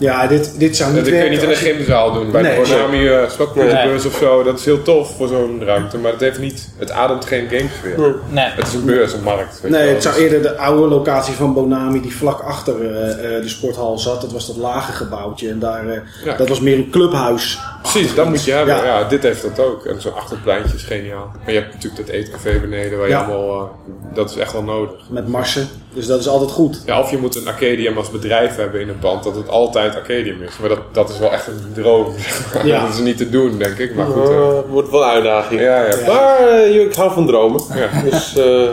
Ja, 0.00 0.26
dit, 0.26 0.54
dit 0.58 0.76
zou 0.76 0.92
niet 0.92 0.98
Dat 0.98 1.08
kun 1.08 1.14
je 1.22 1.28
werken. 1.28 1.48
niet 1.48 1.58
in 1.60 1.68
een 1.68 1.74
gymzaal 1.76 2.12
doen. 2.12 2.30
Bij 2.30 2.42
Nee. 2.42 2.56
de 2.62 2.70
Konami 2.70 3.02
uh, 3.02 3.10
Nee. 3.56 3.94
of 4.06 4.16
zo. 4.20 4.42
Dat 4.42 4.58
is 4.58 4.64
heel 4.64 4.82
tof 4.82 5.16
voor 5.16 5.28
zo'n 5.28 5.64
ruimte. 5.64 5.98
Maar 5.98 6.12
het 6.12 6.20
heeft 6.20 6.38
niet... 6.38 6.68
Het 6.78 6.90
ademt 6.90 7.24
geen 7.24 7.48
gamesfeer. 7.50 8.14
Nee. 8.28 8.44
Het 8.44 8.66
is 8.66 8.74
een 8.74 8.84
beurs, 8.84 9.12
een 9.12 9.22
markt. 9.22 9.60
Nee, 9.62 9.70
wel. 9.84 9.94
het 9.94 10.02
zou 10.02 10.14
Dus- 10.14 10.24
eerder 10.24 10.42
de 10.42 10.56
oude 10.56 10.86
locatie 10.94 11.34
van 11.34 11.54
Bonami 11.54 12.00
die 12.00 12.16
vlak 12.16 12.40
achter 12.40 12.74
eh, 12.80 13.36
eh, 13.36 13.42
de 13.42 13.48
sporthal 13.48 13.98
zat. 13.98 14.20
Dat 14.20 14.32
was 14.32 14.46
dat 14.46 14.56
lage 14.56 14.92
gebouwtje. 14.92 15.48
En 15.50 15.58
daar, 15.58 15.88
eh, 15.88 16.00
Ja. 16.24 16.36
dat 16.36 16.48
was 16.48 16.60
meer 16.60 16.76
een 16.76 16.90
clubhuis. 16.90 17.58
Precies, 17.82 18.14
dat 18.14 18.28
moet 18.28 18.44
je 18.44 18.52
hebben. 18.52 18.74
Ja. 18.76 18.84
Ja. 18.84 19.04
dit 19.04 19.22
heeft 19.22 19.42
dat 19.42 19.66
ook. 19.66 19.84
En 19.86 20.00
zo'n 20.00 20.14
achterpleintje 20.14 20.76
is 20.76 20.82
geniaal. 20.82 21.30
Maar 21.44 21.52
je 21.54 21.60
hebt 21.60 21.74
natuurlijk 21.74 22.06
dat 22.06 22.14
eetcafé 22.14 22.58
beneden 22.60 22.98
waar 22.98 23.06
je 23.06 23.12
Ja. 23.12 23.22
allemaal... 23.24 23.60
eh, 23.60 24.14
dat 24.14 24.30
is 24.30 24.36
echt 24.36 24.52
wel 24.52 24.62
nodig. 24.62 25.00
Met 25.10 25.28
marsen. 25.28 25.68
Dus 25.94 26.06
dat 26.06 26.20
is 26.20 26.28
altijd 26.28 26.50
goed. 26.50 26.82
Ja, 26.86 27.00
of 27.00 27.10
je 27.10 27.18
moet 27.18 27.36
een 27.36 27.46
Arcadium 27.48 27.96
als 27.96 28.10
bedrijf 28.10 28.56
hebben 28.56 28.80
in 28.80 28.88
het 28.88 29.00
pand, 29.00 29.22
dat 29.24 29.34
het 29.36 29.48
altijd 29.48 29.94
Arcadium 29.96 30.42
is. 30.42 30.58
Maar 30.60 30.68
dat, 30.68 30.78
dat 30.92 31.10
is 31.10 31.18
wel 31.18 31.32
echt 31.32 31.46
een 31.46 31.72
droom. 31.74 32.14
zeg 32.18 32.54
maar. 32.54 32.66
Ja. 32.66 32.80
Dat 32.84 32.94
is 32.94 33.00
niet 33.00 33.16
te 33.16 33.30
doen, 33.30 33.58
denk 33.58 33.78
ik. 33.78 33.94
Maar 33.94 34.06
goed. 34.06 34.28
eh, 34.28 34.36
Eh, 34.36 34.58
wordt 34.68 34.90
wel 34.90 35.02
een 35.02 35.08
uitdaging. 35.08 35.60
ja, 35.60 35.84
ja. 35.86 35.96
Maar 36.06 36.38
eh, 36.48 36.80
ik 36.80 36.94
hou 36.94 37.12
van 37.12 37.26
dromen. 37.26 37.60
Ja. 37.74 38.02
Dus 38.10 38.36
eh, 38.36 38.68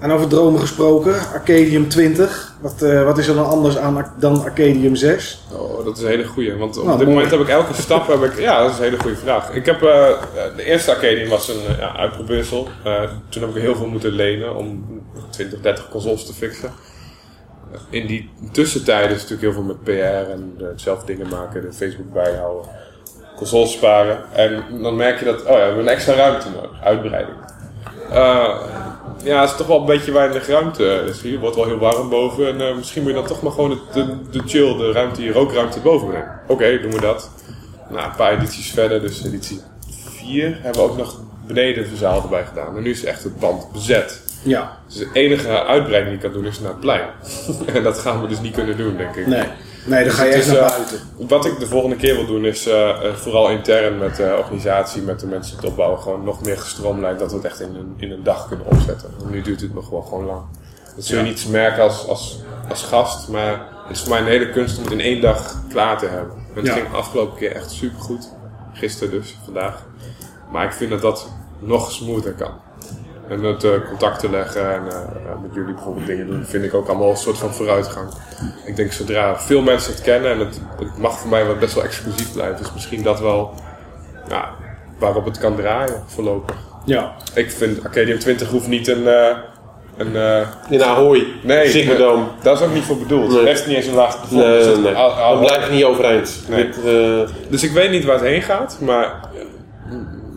En 0.00 0.10
over 0.10 0.28
dromen 0.28 0.60
gesproken. 0.60 1.14
Arcadium 1.32 1.88
20. 1.88 2.52
Wat, 2.60 2.82
eh, 2.82 3.04
wat 3.04 3.18
is 3.18 3.28
er 3.28 3.34
dan 3.34 3.46
anders 3.46 3.76
aan 3.78 4.12
dan 4.18 4.42
Arcadium 4.42 4.96
6? 4.96 5.42
Oh, 5.52 5.84
dat 5.84 5.96
is 5.96 6.02
een 6.02 6.08
hele 6.08 6.24
goeie. 6.24 6.54
Want 6.54 6.78
op 6.78 6.84
Nou, 6.84 6.98
dit 6.98 7.06
mooi. 7.06 7.18
moment 7.18 7.30
heb 7.38 7.40
ik 7.40 7.48
elke 7.54 7.74
stap. 7.82 8.06
Heb 8.08 8.22
ik, 8.22 8.38
ja, 8.40 8.62
dat 8.62 8.70
is 8.70 8.76
een 8.76 8.82
hele 8.82 8.98
goede 9.00 9.16
vraag. 9.16 9.50
Ik 9.54 9.66
heb, 9.66 9.82
eh, 9.82 10.06
de 10.56 10.64
eerste 10.64 10.90
Arcadium 10.90 11.28
was 11.28 11.48
een 11.48 11.76
ja, 11.78 11.96
uitprobeersel. 11.96 12.68
Eh, 12.84 12.92
toen 13.28 13.42
heb 13.42 13.56
ik 13.56 13.62
heel 13.62 13.74
veel 13.76 13.86
moeten 13.86 14.10
lenen 14.12 14.56
om 14.56 14.84
20, 15.32 15.60
30 15.60 15.88
consoles 15.88 16.26
te 16.26 16.32
fixen. 16.32 16.72
In 17.90 18.06
die 18.06 18.30
tussentijd 18.52 19.10
is 19.10 19.22
natuurlijk 19.22 19.40
heel 19.40 19.52
veel 19.52 19.62
met 19.62 19.82
PR 19.82 20.30
en 20.30 20.54
eh, 20.58 20.66
zelf 20.76 21.04
dingen 21.04 21.28
maken, 21.28 21.62
de 21.62 21.72
Facebook 21.72 22.12
bijhouden, 22.12 22.70
consoles 23.36 23.72
sparen. 23.72 24.18
En 24.32 24.64
dan 24.82 24.96
merk 24.96 25.18
je 25.18 25.24
dat, 25.24 25.42
oh 25.42 25.48
ja, 25.48 25.54
we 25.54 25.60
hebben 25.60 25.82
een 25.82 25.88
extra 25.88 26.14
ruimte 26.14 26.48
nodig, 26.50 26.82
uitbreiding. 26.82 27.36
Eh, 28.10 28.54
ja, 29.24 29.40
het 29.40 29.50
is 29.50 29.56
toch 29.56 29.66
wel 29.66 29.80
een 29.80 29.86
beetje 29.86 30.12
weinig 30.12 30.46
ruimte. 30.46 31.02
Dus 31.06 31.22
hier 31.22 31.38
wordt 31.38 31.56
wel 31.56 31.66
heel 31.66 31.78
warm 31.78 32.08
boven. 32.08 32.46
En 32.46 32.68
eh, 32.68 32.76
misschien 32.76 33.02
moet 33.02 33.10
je 33.10 33.16
dan 33.16 33.26
toch 33.26 33.42
maar 33.42 33.52
gewoon 33.52 33.70
de, 33.70 33.80
de, 33.92 34.30
de 34.30 34.42
chill, 34.46 34.76
de 34.76 34.92
ruimte, 34.92 35.20
die 35.20 35.32
rookruimte 35.32 35.80
boven 35.80 36.08
brengen. 36.08 36.40
Oké, 36.48 36.80
doen 36.80 36.92
we 36.92 37.00
dat. 37.00 37.30
Nou, 37.88 38.04
een 38.04 38.16
paar 38.16 38.32
edities 38.32 38.70
verder, 38.70 39.00
dus 39.00 39.24
editie 39.24 39.60
4 39.88 40.58
hebben 40.62 40.82
we 40.82 40.90
ook 40.90 40.96
nog 40.96 41.20
beneden 41.46 41.90
de 41.90 41.96
zaal 41.96 42.22
erbij 42.22 42.44
gedaan. 42.44 42.76
En 42.76 42.82
nu 42.82 42.90
is 42.90 43.04
echt 43.04 43.24
het 43.24 43.38
pand 43.38 43.72
bezet. 43.72 44.20
Ja. 44.42 44.78
Dus 44.86 44.96
de 44.96 45.08
enige 45.12 45.64
uitbreiding 45.66 46.04
die 46.04 46.14
ik 46.14 46.20
kan 46.20 46.42
doen 46.42 46.50
is 46.50 46.60
naar 46.60 46.70
het 46.70 46.80
plein. 46.80 47.08
en 47.74 47.82
dat 47.82 47.98
gaan 47.98 48.20
we 48.20 48.28
dus 48.28 48.40
niet 48.40 48.54
kunnen 48.54 48.76
doen, 48.76 48.96
denk 48.96 49.16
ik. 49.16 49.26
Nee. 49.26 49.44
Nee, 49.84 50.04
dan 50.04 50.12
ga 50.12 50.24
je 50.24 50.32
echt 50.32 50.46
naar 50.46 50.56
eh, 50.56 50.68
buiten. 50.68 51.00
Wat 51.16 51.44
ik 51.44 51.58
de 51.58 51.66
volgende 51.66 51.96
keer 51.96 52.14
wil 52.14 52.26
doen 52.26 52.44
is 52.44 52.66
eh, 52.66 52.88
eh, 52.88 53.14
vooral 53.14 53.50
intern 53.50 53.98
met 53.98 54.16
de 54.16 54.34
organisatie, 54.38 55.02
met 55.02 55.20
de 55.20 55.26
mensen 55.26 55.52
die 55.52 55.60
het 55.60 55.70
opbouwen, 55.70 56.00
gewoon 56.00 56.24
nog 56.24 56.42
meer 56.42 56.58
gestroomlijnd 56.58 57.18
dat 57.18 57.30
we 57.30 57.36
het 57.36 57.46
echt 57.46 57.60
in 57.60 57.74
een, 57.74 57.94
in 57.96 58.10
een 58.10 58.22
dag 58.22 58.48
kunnen 58.48 58.66
opzetten. 58.66 59.10
Want 59.18 59.30
nu 59.30 59.40
duurt 59.40 59.60
het 59.60 59.74
nog 59.74 59.88
wel 59.88 60.02
gewoon 60.02 60.24
lang. 60.24 60.42
Dat 60.96 61.04
zul 61.04 61.18
je 61.18 61.24
niet 61.24 61.46
merken 61.50 61.82
als, 61.82 62.08
als, 62.08 62.38
als 62.68 62.82
gast, 62.82 63.28
maar 63.28 63.68
het 63.86 63.96
is 63.96 64.00
voor 64.00 64.10
mij 64.10 64.20
een 64.20 64.26
hele 64.26 64.50
kunst 64.50 64.76
om 64.78 64.82
het 64.84 64.92
in 64.92 65.00
één 65.00 65.20
dag 65.20 65.62
klaar 65.68 65.98
te 65.98 66.06
hebben. 66.06 66.34
En 66.36 66.54
het 66.54 66.66
Ja. 66.66 66.72
ging 66.72 66.90
de 66.90 66.96
afgelopen 66.96 67.38
keer 67.38 67.52
echt 67.52 67.70
super 67.70 68.00
goed. 68.00 68.28
Gisteren 68.72 69.10
dus, 69.12 69.36
vandaag. 69.44 69.86
Maar 70.50 70.64
ik 70.64 70.72
vind 70.72 70.90
dat 70.90 71.00
dat 71.00 71.28
nog 71.58 71.92
smoother 71.92 72.32
kan. 72.32 72.52
En 73.32 73.42
het 73.44 73.64
eh, 73.64 73.70
contacten 73.88 74.30
leggen 74.30 74.72
en 74.74 74.82
eh, 74.88 74.98
met 75.42 75.54
jullie 75.54 75.74
bijvoorbeeld 75.74 76.06
dingen 76.06 76.26
doen, 76.26 76.44
vind 76.44 76.64
ik 76.64 76.74
ook 76.74 76.88
allemaal 76.88 77.10
een 77.10 77.16
soort 77.16 77.38
van 77.38 77.54
vooruitgang. 77.54 78.08
Ik 78.66 78.76
denk 78.76 78.92
zodra 78.92 79.36
veel 79.38 79.62
mensen 79.62 79.92
het 79.92 80.02
kennen 80.02 80.30
en 80.30 80.38
het, 80.38 80.60
het 80.78 80.98
mag 80.98 81.18
voor 81.18 81.30
mij 81.30 81.46
wel 81.46 81.56
best 81.56 81.74
wel 81.74 81.84
exclusief 81.84 82.32
blijven, 82.32 82.60
is 82.60 82.72
misschien 82.72 83.02
dat 83.02 83.20
wel 83.20 83.54
ja, 84.28 84.48
waarop 84.98 85.24
het 85.24 85.38
kan 85.38 85.56
draaien 85.56 86.02
voorlopig. 86.06 86.56
Ja. 86.84 87.12
Ik 87.34 87.50
vind 87.50 87.84
Arcadium 87.84 88.18
20 88.18 88.48
hoeft 88.48 88.68
niet 88.68 88.88
een. 88.88 89.06
eh, 89.08 89.36
een 89.96 90.16
eh, 90.16 90.46
in 90.70 90.82
Ahoy, 90.84 91.26
nee, 91.42 91.68
Ziggo 91.70 92.28
dat 92.42 92.60
is 92.60 92.66
ook 92.66 92.72
niet 92.74 92.84
voor 92.84 92.98
bedoeld. 92.98 93.30
Nee. 93.32 93.46
Echt 93.48 93.66
niet 93.66 93.76
eens 93.76 93.86
een 93.86 93.94
laag. 93.94 94.30
Nee, 94.30 94.42
Dus 94.56 94.64
nee, 94.64 94.74
het- 94.74 94.82
nee. 94.84 94.94
al- 94.94 95.10
al- 95.10 95.34
Dan 95.34 95.44
blijf 95.46 95.66
je 95.66 95.72
niet 95.74 95.84
overeind. 95.84 96.42
Nee. 96.48 96.64
Dit, 96.64 96.76
Dus 97.48 97.62
ik 97.62 97.70
weet 97.70 97.90
niet 97.90 98.04
waar 98.04 98.14
het 98.16 98.24
heen 98.24 98.42
gaat, 98.42 98.78
maar 98.80 99.20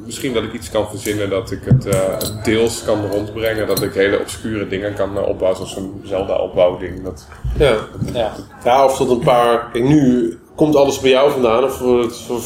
misschien 0.05 0.33
dat 0.33 0.43
ik 0.43 0.53
iets 0.53 0.71
kan 0.71 0.87
verzinnen 0.89 1.29
dat 1.29 1.51
ik 1.51 1.59
het 1.65 1.85
eh, 1.85 1.99
deels 2.43 2.83
kan 2.83 3.05
rondbrengen. 3.11 3.67
Dat 3.67 3.81
ik 3.81 3.93
hele 3.93 4.19
obscure 4.19 4.67
dingen 4.67 4.93
kan 4.93 5.17
eh, 5.17 5.27
opbouwen, 5.27 5.55
zoals 5.57 5.73
zo'n 5.73 6.01
Zelda-opbouwding. 6.03 7.03
Dat, 7.03 7.27
ja. 7.57 7.75
Ja. 8.13 8.33
ja, 8.63 8.85
of 8.85 8.97
tot 8.97 9.09
een 9.09 9.19
paar... 9.19 9.69
Kijk, 9.71 9.83
nu 9.83 10.37
komt 10.55 10.75
alles 10.75 10.99
bij 10.99 11.09
jou 11.11 11.31
vandaan, 11.31 11.63
of 11.63 11.73
voor, 11.77 12.01
het, 12.01 12.17
voor 12.17 12.39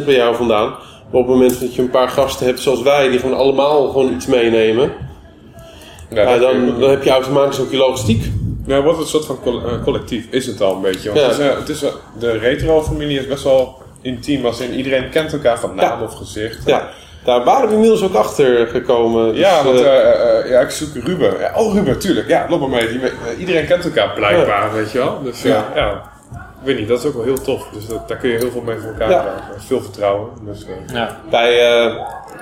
95% 0.00 0.04
bij 0.04 0.14
jou 0.14 0.36
vandaan. 0.36 0.68
Maar 0.68 1.20
op 1.20 1.26
het 1.26 1.36
moment 1.36 1.60
dat 1.60 1.74
je 1.74 1.82
een 1.82 1.90
paar 1.90 2.08
gasten 2.08 2.46
hebt 2.46 2.60
zoals 2.60 2.82
wij, 2.82 3.08
die 3.08 3.18
gewoon 3.18 3.36
allemaal 3.36 3.88
gewoon 3.88 4.12
iets 4.14 4.26
meenemen, 4.26 4.92
ja, 6.10 6.38
dan, 6.38 6.80
dan 6.80 6.90
heb 6.90 7.02
je 7.02 7.10
automatisch 7.10 7.60
ook 7.60 7.70
je 7.70 7.76
logistiek. 7.76 8.24
Ja, 8.66 8.82
wordt 8.82 8.98
het 8.98 9.12
een 9.14 9.22
soort 9.22 9.40
van 9.42 9.64
eh, 9.64 9.82
collectief, 9.82 10.26
is 10.30 10.46
het 10.46 10.60
al 10.60 10.74
een 10.74 10.80
beetje. 10.80 11.12
Want 11.12 11.36
Ja. 11.36 11.42
het 11.42 11.68
is, 11.68 11.80
het 11.80 11.92
is, 11.92 11.92
de 12.18 12.30
retro-familie 12.38 13.18
is 13.18 13.26
best 13.26 13.42
wel 13.44 13.78
intiem, 14.02 14.46
als 14.46 14.60
in 14.60 14.72
iedereen 14.74 15.10
kent 15.10 15.32
elkaar 15.32 15.58
van 15.58 15.74
naam 15.74 15.98
Ja. 16.00 16.04
of 16.04 16.14
gezicht. 16.14 16.58
Ja, 16.66 16.88
daar 17.24 17.44
waren 17.44 17.68
we 17.68 17.74
inmiddels 17.74 18.02
ook 18.02 18.14
achter 18.14 18.66
gekomen. 18.66 19.28
Dus, 19.32 19.38
Ja, 19.38 19.64
want 19.64 19.80
eh, 19.80 19.86
eh, 19.86 20.38
eh, 20.38 20.50
ja, 20.50 20.60
ik 20.60 20.70
zoek 20.70 20.94
Ruben. 21.04 21.38
Ja, 21.38 21.52
oh, 21.54 21.74
Ruben, 21.74 21.98
tuurlijk. 21.98 22.28
Ja, 22.28 22.46
loop 22.48 22.60
maar 22.60 22.68
mee. 22.68 23.00
Iedereen 23.38 23.66
kent 23.66 23.84
elkaar 23.84 24.12
blijkbaar, 24.14 24.72
weet 24.72 24.92
je 24.92 24.98
wel. 24.98 25.22
Dus 25.22 25.42
ja. 25.42 26.10
Ik 26.60 26.66
weet 26.66 26.78
niet, 26.78 26.88
dat 26.88 26.98
is 26.98 27.04
ook 27.04 27.14
wel 27.14 27.24
heel 27.24 27.40
tof. 27.42 27.66
Dus 27.72 27.86
dat, 27.86 28.08
daar 28.08 28.16
kun 28.16 28.30
je 28.30 28.36
heel 28.38 28.50
veel 28.50 28.60
mee 28.60 28.76
voor 28.78 28.90
elkaar 28.90 29.10
Ja. 29.10 29.20
krijgen. 29.20 29.42
Veel 29.66 29.80
vertrouwen. 29.80 30.28
Dus, 30.46 30.64
eh, 30.64 30.94
Ja. 30.94 31.16
wij, 31.30 31.76
eh, 31.84 31.94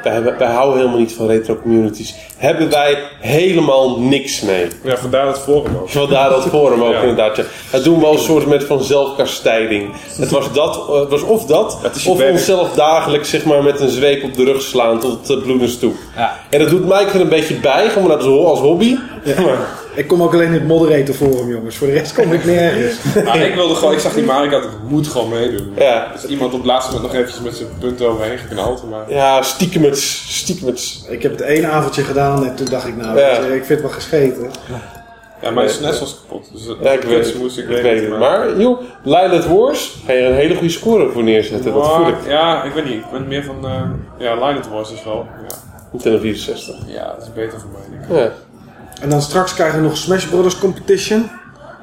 wij, 0.02 0.22
wij 0.38 0.48
houden 0.48 0.76
helemaal 0.78 0.98
niet 0.98 1.12
van 1.14 1.26
retro 1.26 1.56
communities. 1.62 2.14
Hebben 2.36 2.70
wij 2.70 2.98
helemaal 3.20 4.00
niks 4.00 4.40
mee. 4.40 4.66
ja, 4.82 4.96
vandaar 4.96 5.26
het 5.26 5.38
forum 5.38 5.76
ook. 5.76 5.88
Vandaar 5.88 6.30
dat 6.30 6.46
forum 6.48 6.82
ook 6.82 6.92
Ja. 6.92 7.00
inderdaad. 7.00 7.36
Ja. 7.36 7.42
Dat 7.70 7.84
doen 7.84 7.98
we 8.00 8.06
als 8.06 8.16
een 8.16 8.22
soort 8.24 8.46
met 8.46 8.64
van 8.64 8.82
zelfkastijding. 8.82 9.90
Het 10.18 10.30
was, 10.30 10.52
dat, 10.52 10.74
het 11.00 11.08
was 11.08 11.22
of 11.22 11.44
dat, 11.44 11.78
Het 11.82 11.96
is 11.96 12.04
je 12.04 12.10
of 12.10 12.22
onszelf 12.30 12.72
dagelijks 12.72 13.30
zeg 13.30 13.44
maar, 13.44 13.62
met 13.62 13.80
een 13.80 13.88
zweep 13.88 14.22
op 14.24 14.34
de 14.34 14.44
rug 14.44 14.62
slaan 14.62 14.98
tot 15.00 15.28
het 15.28 15.42
bloedens 15.42 15.78
toe. 15.78 15.92
Ja. 16.16 16.36
En 16.50 16.58
dat 16.58 16.68
doet 16.70 16.86
mij 16.88 17.06
er 17.06 17.20
een 17.20 17.28
beetje 17.28 17.54
bij, 17.54 17.88
gewoon 17.88 18.10
als, 18.16 18.24
ho- 18.24 18.44
als 18.46 18.58
hobby. 18.60 18.96
Maar, 19.24 19.58
Ik 19.96 20.06
kom 20.08 20.22
ook 20.22 20.32
alleen 20.32 20.46
in 20.46 20.52
het 20.52 20.66
moderator 20.66 21.14
forum, 21.14 21.48
jongens. 21.48 21.76
Voor 21.76 21.86
de 21.86 21.92
rest 21.92 22.14
kom 22.14 22.32
ik 22.32 22.44
nergens. 22.44 22.96
Maar 23.24 23.36
ik 23.40 23.54
wilde 23.54 23.74
gewoon, 23.74 23.92
ik 23.92 23.98
zag 23.98 24.14
die 24.14 24.24
Mario 24.24 24.50
Kart, 24.50 24.64
ik 24.64 24.70
moet 24.88 25.08
gewoon 25.08 25.28
meedoen. 25.28 25.72
Ja. 25.76 26.08
Dus 26.12 26.24
iemand 26.26 26.52
op 26.52 26.58
het 26.58 26.66
laatste 26.66 26.92
moment 26.94 27.12
nog 27.12 27.20
eventjes 27.20 27.44
met 27.44 27.56
zijn 27.56 27.68
punten 27.80 28.08
overheen 28.08 28.38
geknald. 28.38 28.90
Maar 28.90 29.10
ja, 29.12 29.42
stiekemets, 29.42 30.24
stiekemets. 30.38 31.04
Ik 31.08 31.22
heb 31.22 31.32
het 31.32 31.40
één 31.40 31.70
avondje 31.70 32.02
gedaan 32.02 32.46
en 32.46 32.54
toen 32.54 32.66
dacht 32.66 32.86
ik, 32.86 32.96
nou, 32.96 33.18
Ja. 33.18 33.40
weet 33.40 33.48
je, 33.48 33.54
ik 33.56 33.64
vind 33.64 33.68
het 33.68 33.80
wel 33.80 33.90
gescheten. 33.90 34.50
ja, 35.42 35.50
mijn 35.50 35.70
SNES 35.70 36.00
was 36.00 36.20
kapot. 36.20 36.48
Dus 36.52 36.62
Ja, 36.82 36.90
ik 36.90 37.02
weet 37.02 37.24
het. 37.26 37.38
moest 37.38 37.58
ik, 37.58 37.64
Ik 37.64 37.70
weet 37.70 37.82
weet 37.82 38.00
het. 38.00 38.18
Maar, 38.18 38.58
joh, 38.60 38.80
Lilith 39.02 39.46
Wars, 39.46 39.96
ga 40.06 40.12
je 40.12 40.22
een 40.22 40.34
hele 40.34 40.54
goede 40.54 40.72
score 40.72 41.10
voor 41.10 41.22
neerzetten. 41.22 41.72
Dat 41.74 41.86
voel 41.94 42.08
ik. 42.08 42.14
Maar, 42.20 42.30
ja, 42.30 42.62
ik 42.64 42.72
weet 42.72 42.84
niet. 42.84 42.94
Ik 43.04 43.10
ben 43.12 43.28
meer 43.28 43.44
van, 43.44 43.66
eh 43.66 43.80
ja, 44.18 44.34
Lion 44.34 44.62
Wars 44.70 44.92
is 44.92 45.04
wel. 45.04 45.26
Ja. 45.48 45.56
Nintendo 45.92 46.18
64. 46.18 46.74
ja, 46.86 47.04
dat 47.18 47.22
is 47.22 47.32
beter 47.32 47.60
voor 47.60 47.70
mij. 47.72 47.98
Denk 47.98 48.10
ik. 48.10 48.16
Ja. 48.16 48.32
En 49.00 49.10
dan 49.10 49.22
straks 49.22 49.54
krijgen 49.54 49.80
we 49.80 49.86
nog 49.86 49.96
Smash 49.96 50.26
Brothers 50.26 50.58
Competition. 50.58 51.30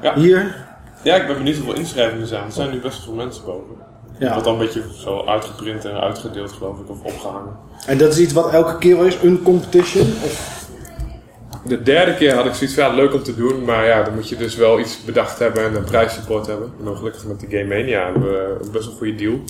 Ja. 0.02 0.14
Hier. 0.14 0.64
Ja, 1.02 1.16
ik 1.16 1.26
ben 1.26 1.36
benieuwd 1.36 1.56
hoeveel 1.56 1.74
inschrijvingen 1.74 2.22
er 2.22 2.28
zijn. 2.28 2.44
Er 2.44 2.52
zijn 2.52 2.70
nu 2.70 2.80
best 2.80 2.96
wel 2.96 3.04
veel 3.04 3.14
mensen 3.14 3.44
boven. 3.44 3.76
Ja. 4.18 4.28
Wordt 4.28 4.44
dan 4.44 4.52
een 4.52 4.60
beetje 4.60 4.82
zo 4.98 5.24
uitgeprint 5.26 5.84
en 5.84 6.00
uitgedeeld, 6.00 6.52
geloof 6.52 6.78
ik, 6.78 6.90
of 6.90 7.02
opgehangen. 7.02 7.52
En 7.86 7.98
dat 7.98 8.12
is 8.12 8.18
iets 8.18 8.32
wat 8.32 8.50
elke 8.50 8.78
keer 8.78 8.96
wel 8.96 9.06
is, 9.06 9.16
een 9.22 9.42
competition. 9.42 10.06
Of, 10.24 10.62
De 11.64 11.82
derde 11.82 12.14
keer 12.14 12.34
had 12.34 12.46
ik 12.46 12.54
zoiets 12.54 12.74
van, 12.74 12.84
ja, 12.84 12.94
leuk 12.94 13.14
om 13.14 13.22
te 13.22 13.34
doen, 13.34 13.64
maar 13.64 13.86
ja, 13.86 14.02
dan 14.02 14.14
moet 14.14 14.28
je 14.28 14.36
dus 14.36 14.56
wel 14.56 14.80
iets 14.80 15.04
bedacht 15.04 15.38
hebben 15.38 15.64
en 15.64 15.74
een 15.74 15.84
prijssupport 15.84 16.46
hebben. 16.46 16.72
En 16.78 16.84
dan 16.84 16.96
gelukkig 16.96 17.24
met 17.24 17.40
de 17.40 17.46
Game 17.50 17.64
Mania 17.64 18.04
hebben 18.04 18.22
we 18.22 18.56
een 18.62 18.70
best 18.70 18.86
wel 18.86 18.94
goede 18.94 19.14
deal. 19.14 19.40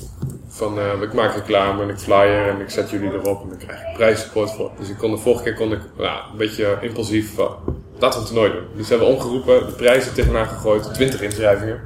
Van, 0.57 0.79
eh, 0.79 1.03
ik 1.03 1.13
maak 1.13 1.35
reclame 1.35 1.83
en 1.83 1.89
ik 1.89 1.99
flyer 1.99 2.49
en 2.49 2.61
ik 2.61 2.71
zet 2.71 2.91
jullie 2.91 3.13
erop 3.13 3.43
en 3.43 3.49
dan 3.49 3.59
krijg 3.59 3.81
ik 3.81 3.95
prijssupport 3.95 4.51
voor. 4.51 4.71
Dus 4.79 4.89
ik 4.89 4.99
kon 4.99 5.11
de 5.11 5.17
vorige 5.17 5.43
keer 5.43 5.55
kon 5.55 5.73
ik 5.73 5.81
ja, 5.99 6.23
een 6.33 6.37
beetje 6.37 6.79
impulsief 6.81 7.35
van, 7.35 7.57
laten 7.99 8.21
we 8.21 8.27
een 8.27 8.33
toernooi 8.33 8.53
doen. 8.53 8.67
Dus 8.77 8.89
hebben 8.89 9.07
we 9.07 9.15
omgeroepen, 9.15 9.67
de 9.67 9.73
prijzen 9.73 10.15
tegenaan 10.15 10.47
gegooid, 10.47 10.95
20 10.95 11.23
inschrijvingen. 11.23 11.81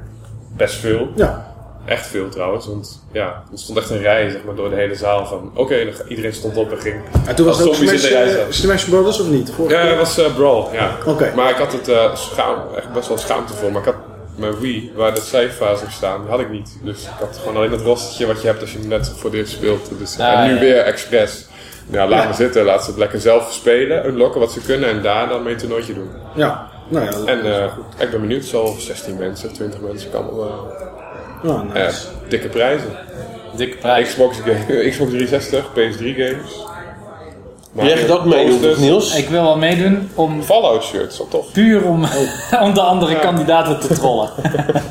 Best 0.57 0.75
veel. 0.75 1.07
ja. 1.15 1.47
Echt 1.85 2.07
veel 2.07 2.29
trouwens, 2.29 2.67
want 2.67 3.03
ja, 3.11 3.43
er 3.51 3.59
stond 3.59 3.77
echt 3.77 3.89
een 3.89 4.01
rij 4.01 4.29
zeg 4.29 4.43
maar, 4.43 4.55
door 4.55 4.69
de 4.69 4.75
hele 4.75 4.95
zaal 4.95 5.25
van 5.25 5.51
oké, 5.53 5.93
iedereen 6.07 6.33
stond 6.33 6.57
op 6.57 6.71
en 6.71 6.81
ging. 6.81 7.01
En 7.25 7.35
toen 7.35 7.45
was 7.45 7.57
het 7.57 7.67
ook 7.67 7.73
Smash, 7.73 8.11
eh. 8.11 8.45
Smash 8.49 8.83
Brothers 8.83 9.19
of 9.19 9.29
niet? 9.29 9.51
Vorige 9.51 9.75
Ja, 9.75 9.89
dat 9.89 9.97
was 9.97 10.17
eh, 10.17 10.35
Brawl, 10.35 10.73
ja. 10.73 10.97
Oké. 11.05 11.31
Maar 11.35 11.49
ik 11.49 11.55
had 11.55 11.71
het 11.71 12.17
schaam, 12.19 12.57
echt 12.75 12.93
best 12.93 13.07
wel 13.07 13.17
schaamtevol, 13.17 13.69
maar 13.69 13.81
ik 13.81 13.87
had 13.87 14.08
mijn 14.39 14.59
Wii, 14.59 14.91
waar 14.95 15.13
de 15.13 15.21
cijferfase 15.21 15.83
op 15.83 15.89
staan, 15.91 16.21
die 16.21 16.29
had 16.29 16.39
ik 16.39 16.49
niet. 16.49 16.77
Dus 16.83 17.03
ik 17.03 17.09
had 17.19 17.37
gewoon 17.39 17.55
alleen 17.55 17.69
dat 17.69 17.81
rostertje 17.81 18.25
wat 18.25 18.41
je 18.41 18.47
hebt 18.47 18.61
als 18.61 18.71
je 18.71 18.79
hem 18.79 18.87
net 18.87 19.09
voor 19.15 19.31
dit 19.31 19.49
speelt. 19.49 19.89
Dus, 19.99 20.17
en 20.17 20.47
nu 20.47 20.53
ja. 20.53 20.59
weer 20.59 20.77
expres. 20.77 21.47
Ja, 21.91 22.07
laat 22.07 22.21
Ja. 22.23 22.27
me 22.27 22.33
zitten, 22.33 22.63
laat 22.65 22.83
ze 22.83 22.89
het 22.89 22.99
lekker 22.99 23.19
zelf 23.19 23.53
spelen, 23.53 24.05
unlocken 24.07 24.39
wat 24.39 24.51
ze 24.51 24.61
kunnen 24.61 24.89
en 24.89 25.01
daar 25.01 25.27
dan 25.29 25.43
mee 25.43 25.53
een 25.53 25.59
toernooitje 25.59 25.93
doen. 25.93 26.09
Ja. 26.35 26.69
Nou 26.87 27.05
ja, 27.05 27.11
En 27.33 27.45
eh, 27.63 27.71
ik 27.97 28.11
ben 28.11 28.21
benieuwd, 28.21 28.45
zo 28.45 28.75
16 28.79 29.17
mensen, 29.17 29.53
20 29.53 29.79
mensen 29.79 30.11
kan 30.11 30.25
wel. 30.35 30.47
eh, 31.43 31.49
Oh, 31.49 31.61
nice. 31.73 31.79
Ja, 31.79 31.91
Dikke 32.29 32.47
prijzen. 32.47 32.89
Dikke 33.55 33.77
prijs. 33.77 34.07
Xbox, 34.09 34.37
Xbox 34.89 35.09
360, 35.11 35.65
PS3 35.65 35.97
games. 36.15 36.65
Jij 37.73 37.97
gaat 37.97 38.09
ook 38.09 38.25
meedoen, 38.25 38.59
toch, 38.59 38.77
Niels? 38.77 39.15
Ik 39.15 39.29
wil 39.29 39.43
wel 39.43 39.57
meedoen 39.57 40.09
om 40.15 40.43
Fallout 40.43 40.83
shirts, 40.83 41.17
dat 41.17 41.29
tof. 41.29 41.51
puur 41.51 41.83
om, 41.83 42.03
om 42.65 42.73
de 42.73 42.81
andere 42.81 43.19
kandidaten 43.19 43.79
te 43.79 43.93
trollen. 43.93 44.29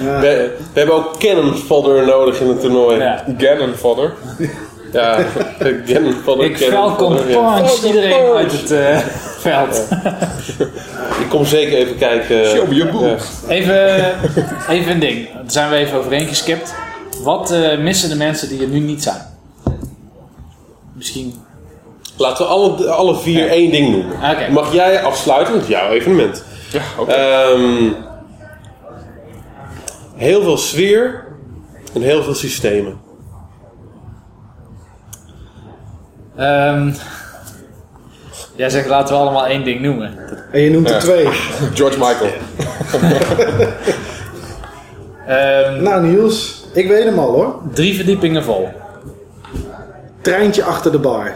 Ja. 0.00 0.20
We, 0.20 0.56
we 0.72 0.78
hebben 0.78 0.94
ook 0.94 1.18
cannon 1.18 1.54
fodder 1.54 2.06
nodig 2.06 2.40
in 2.40 2.48
het 2.48 2.60
toernooi. 2.60 2.98
Ja. 2.98 3.24
Ganon 3.38 3.74
fodder. 3.74 4.12
Ja, 4.92 5.24
cannon 5.86 6.14
fodder. 6.24 6.44
Ik 6.44 6.56
cannon 6.56 6.72
Falcon 6.72 7.14
punch 7.14 7.84
iedereen 7.84 8.24
punch. 8.24 8.36
uit 8.36 8.52
het 8.52 8.70
eh, 8.70 8.98
veld. 9.38 9.88
Ik 11.20 11.28
kom 11.28 11.44
zeker 11.44 11.78
even 11.78 11.96
kijken. 11.96 12.46
Show 12.46 12.68
me 12.68 12.74
your 12.74 12.92
boobs. 12.92 13.24
Even, 13.48 14.14
even 14.68 14.92
een 14.92 14.98
ding. 14.98 15.32
Daar 15.32 15.42
zijn 15.46 15.70
we 15.70 15.76
even 15.76 15.98
overheen 15.98 16.26
geskipt. 16.26 16.74
Wat 17.22 17.50
eh, 17.50 17.78
missen 17.78 18.08
de 18.08 18.16
mensen 18.16 18.48
die 18.48 18.60
er 18.60 18.68
nu 18.68 18.78
niet 18.78 19.02
zijn? 19.02 19.20
Misschien. 20.92 21.34
Laten 22.16 22.44
we 22.46 22.50
alle, 22.52 22.90
alle 22.90 23.16
vier 23.16 23.48
één 23.48 23.70
ding 23.70 23.90
noemen. 23.90 24.52
Mag 24.52 24.72
jij 24.72 25.02
afsluiten 25.02 25.56
met 25.56 25.66
jouw 25.66 25.90
evenement? 25.90 26.44
Ja, 26.70 26.82
oké. 26.98 27.12
Ehm, 27.12 27.92
heel 30.14 30.42
veel 30.42 30.56
sfeer 30.56 31.24
en 31.94 32.02
heel 32.02 32.22
veel 32.22 32.34
systemen. 32.34 32.98
Ehm, 36.36 36.90
jij 38.56 38.70
zegt 38.70 38.88
laten 38.88 39.14
we 39.14 39.20
allemaal 39.20 39.46
één 39.46 39.64
ding 39.64 39.80
noemen. 39.80 40.18
En 40.52 40.60
je 40.60 40.70
noemt 40.70 40.90
er 40.90 41.00
twee. 41.00 41.26
George 41.74 41.98
Michael. 41.98 42.32
Ehm, 45.26 45.82
Nou 45.82 46.06
Niels, 46.06 46.64
ik 46.72 46.88
weet 46.88 47.04
hem 47.04 47.18
al 47.18 47.30
hoor. 47.32 47.54
drie 47.72 47.94
verdiepingen 47.96 48.44
vol. 48.44 48.68
Treintje 50.20 50.64
achter 50.64 50.92
de 50.92 50.98
bar. 50.98 51.34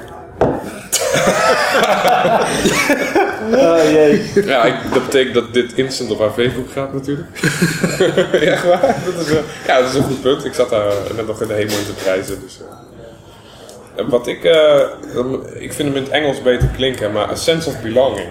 Ja, 4.47 4.65
ik, 4.65 4.75
dat 4.93 5.05
betekent 5.05 5.35
dat 5.35 5.53
dit 5.55 5.73
instant 5.73 6.11
op 6.11 6.19
haar 6.19 6.31
Facebook 6.31 6.71
gaat 6.71 6.93
natuurlijk. 6.93 7.29
ja, 8.33 8.51
echt 8.53 8.65
waar. 8.65 8.97
Dat 9.05 9.27
is, 9.27 9.33
eh, 9.33 9.43
ja, 9.67 9.81
dat 9.81 9.89
is 9.89 9.95
een 9.95 10.03
goed 10.03 10.23
punt. 10.23 10.45
Ik 10.45 10.55
zat 10.55 10.71
daar 10.71 10.93
net 11.17 11.27
nog 11.27 11.43
in 11.43 11.49
de 11.49 11.55
hemel 11.55 11.79
in 11.79 11.85
te 11.85 11.93
prijzen. 12.03 12.41
Dus, 12.41 12.59
eh. 12.61 14.05
Wat 14.09 14.27
ik, 14.27 14.45
eh, 14.45 14.81
ik 15.59 15.73
vind 15.73 15.89
hem 15.89 15.97
in 15.97 16.03
het 16.03 16.13
Engels 16.13 16.43
beter 16.43 16.69
klinken, 16.69 17.13
maar 17.13 17.29
a 17.29 17.35
sense 17.35 17.69
of 17.69 17.83
belonging. 17.83 18.29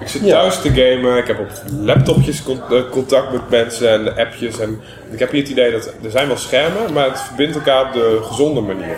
Ik 0.00 0.08
zit 0.08 0.28
thuis 0.28 0.60
te 0.60 0.68
gamen, 0.68 1.16
ik 1.16 1.26
heb 1.26 1.38
op 1.38 1.50
laptopjes 1.80 2.42
eh, 2.70 2.90
contact 2.90 3.32
met 3.32 3.50
mensen 3.50 3.90
en 3.90 4.16
appjes. 4.16 4.58
En 4.58 4.80
ik 5.10 5.18
heb 5.18 5.30
hier 5.30 5.40
het 5.40 5.50
idee 5.50 5.72
dat 5.72 5.86
er 6.02 6.10
zijn 6.10 6.26
wel 6.26 6.36
schermen, 6.36 6.92
maar 6.92 7.08
het 7.08 7.20
verbindt 7.20 7.54
elkaar 7.54 7.86
op 7.86 7.92
de 7.92 8.20
gezonde 8.22 8.60
manier. 8.60 8.96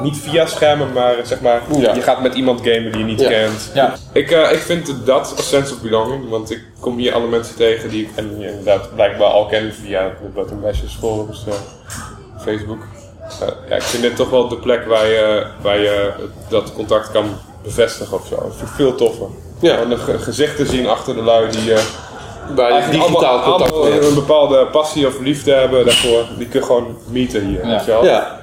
Niet 0.00 0.16
via 0.16 0.46
schermen, 0.46 0.92
maar 0.92 1.14
zeg 1.22 1.40
maar, 1.40 1.60
Ja. 1.78 1.94
je 1.94 2.02
gaat 2.02 2.22
met 2.22 2.34
iemand 2.34 2.60
gamen 2.60 2.92
die 2.92 2.98
je 3.00 3.04
niet 3.06 3.20
Ja. 3.20 3.28
kent. 3.28 3.70
Ja. 3.74 3.94
Ik, 4.12 4.30
eh, 4.30 4.52
ik 4.52 4.58
vind 4.58 5.06
dat 5.06 5.34
a 5.38 5.42
sense 5.42 5.74
of 5.74 5.80
belonging, 5.80 6.28
want 6.28 6.50
ik 6.50 6.62
kom 6.80 6.96
hier 6.98 7.14
alle 7.14 7.26
mensen 7.26 7.56
tegen 7.56 7.88
die 7.90 8.02
ik 8.02 8.10
en 8.14 8.36
die 8.36 8.46
inderdaad 8.48 8.94
blijkbaar 8.94 9.28
al 9.28 9.46
ken 9.46 9.72
via 9.82 10.02
de 10.22 10.28
Button 10.34 10.60
Bashes 10.60 10.96
forums, 11.00 11.44
eh, 11.48 11.54
Facebook. 12.44 12.80
Eh, 13.40 13.48
ja, 13.68 13.74
ik 13.76 13.82
vind 13.82 14.02
dit 14.02 14.16
toch 14.16 14.30
wel 14.30 14.48
de 14.48 14.56
plek 14.56 14.84
waar 14.86 15.06
je, 15.06 15.46
waar 15.62 15.78
je 15.78 16.10
dat 16.48 16.72
contact 16.72 17.10
kan 17.10 17.24
bevestigen 17.62 18.16
of 18.16 18.26
zo. 18.26 18.34
Dat 18.36 18.54
vind 18.56 18.68
ik 18.68 18.74
veel 18.74 18.94
toffer. 18.94 19.26
Ja. 19.60 19.76
En 19.78 19.88
de 19.88 19.96
gezichten 20.18 20.66
zien 20.66 20.88
achter 20.88 21.14
de 21.14 21.22
lui 21.22 21.50
die 21.50 21.72
eh, 21.72 21.80
Waar 22.56 22.66
je 22.66 22.72
eigenlijk 22.72 23.04
digitaal 23.04 23.30
allemaal, 23.30 23.50
contact 23.58 23.72
allemaal 23.72 24.08
een 24.08 24.14
bepaalde 24.14 24.66
passie 24.66 25.06
of 25.06 25.20
liefde 25.20 25.52
hebben 25.52 25.84
daarvoor. 25.84 26.24
Die 26.38 26.48
kun 26.48 26.60
je 26.60 26.66
gewoon 26.66 26.96
meeten 27.10 27.46
hier. 27.46 27.66
Weet 27.66 27.84
je 27.84 27.90
wel? 27.90 28.04
Ja. 28.04 28.40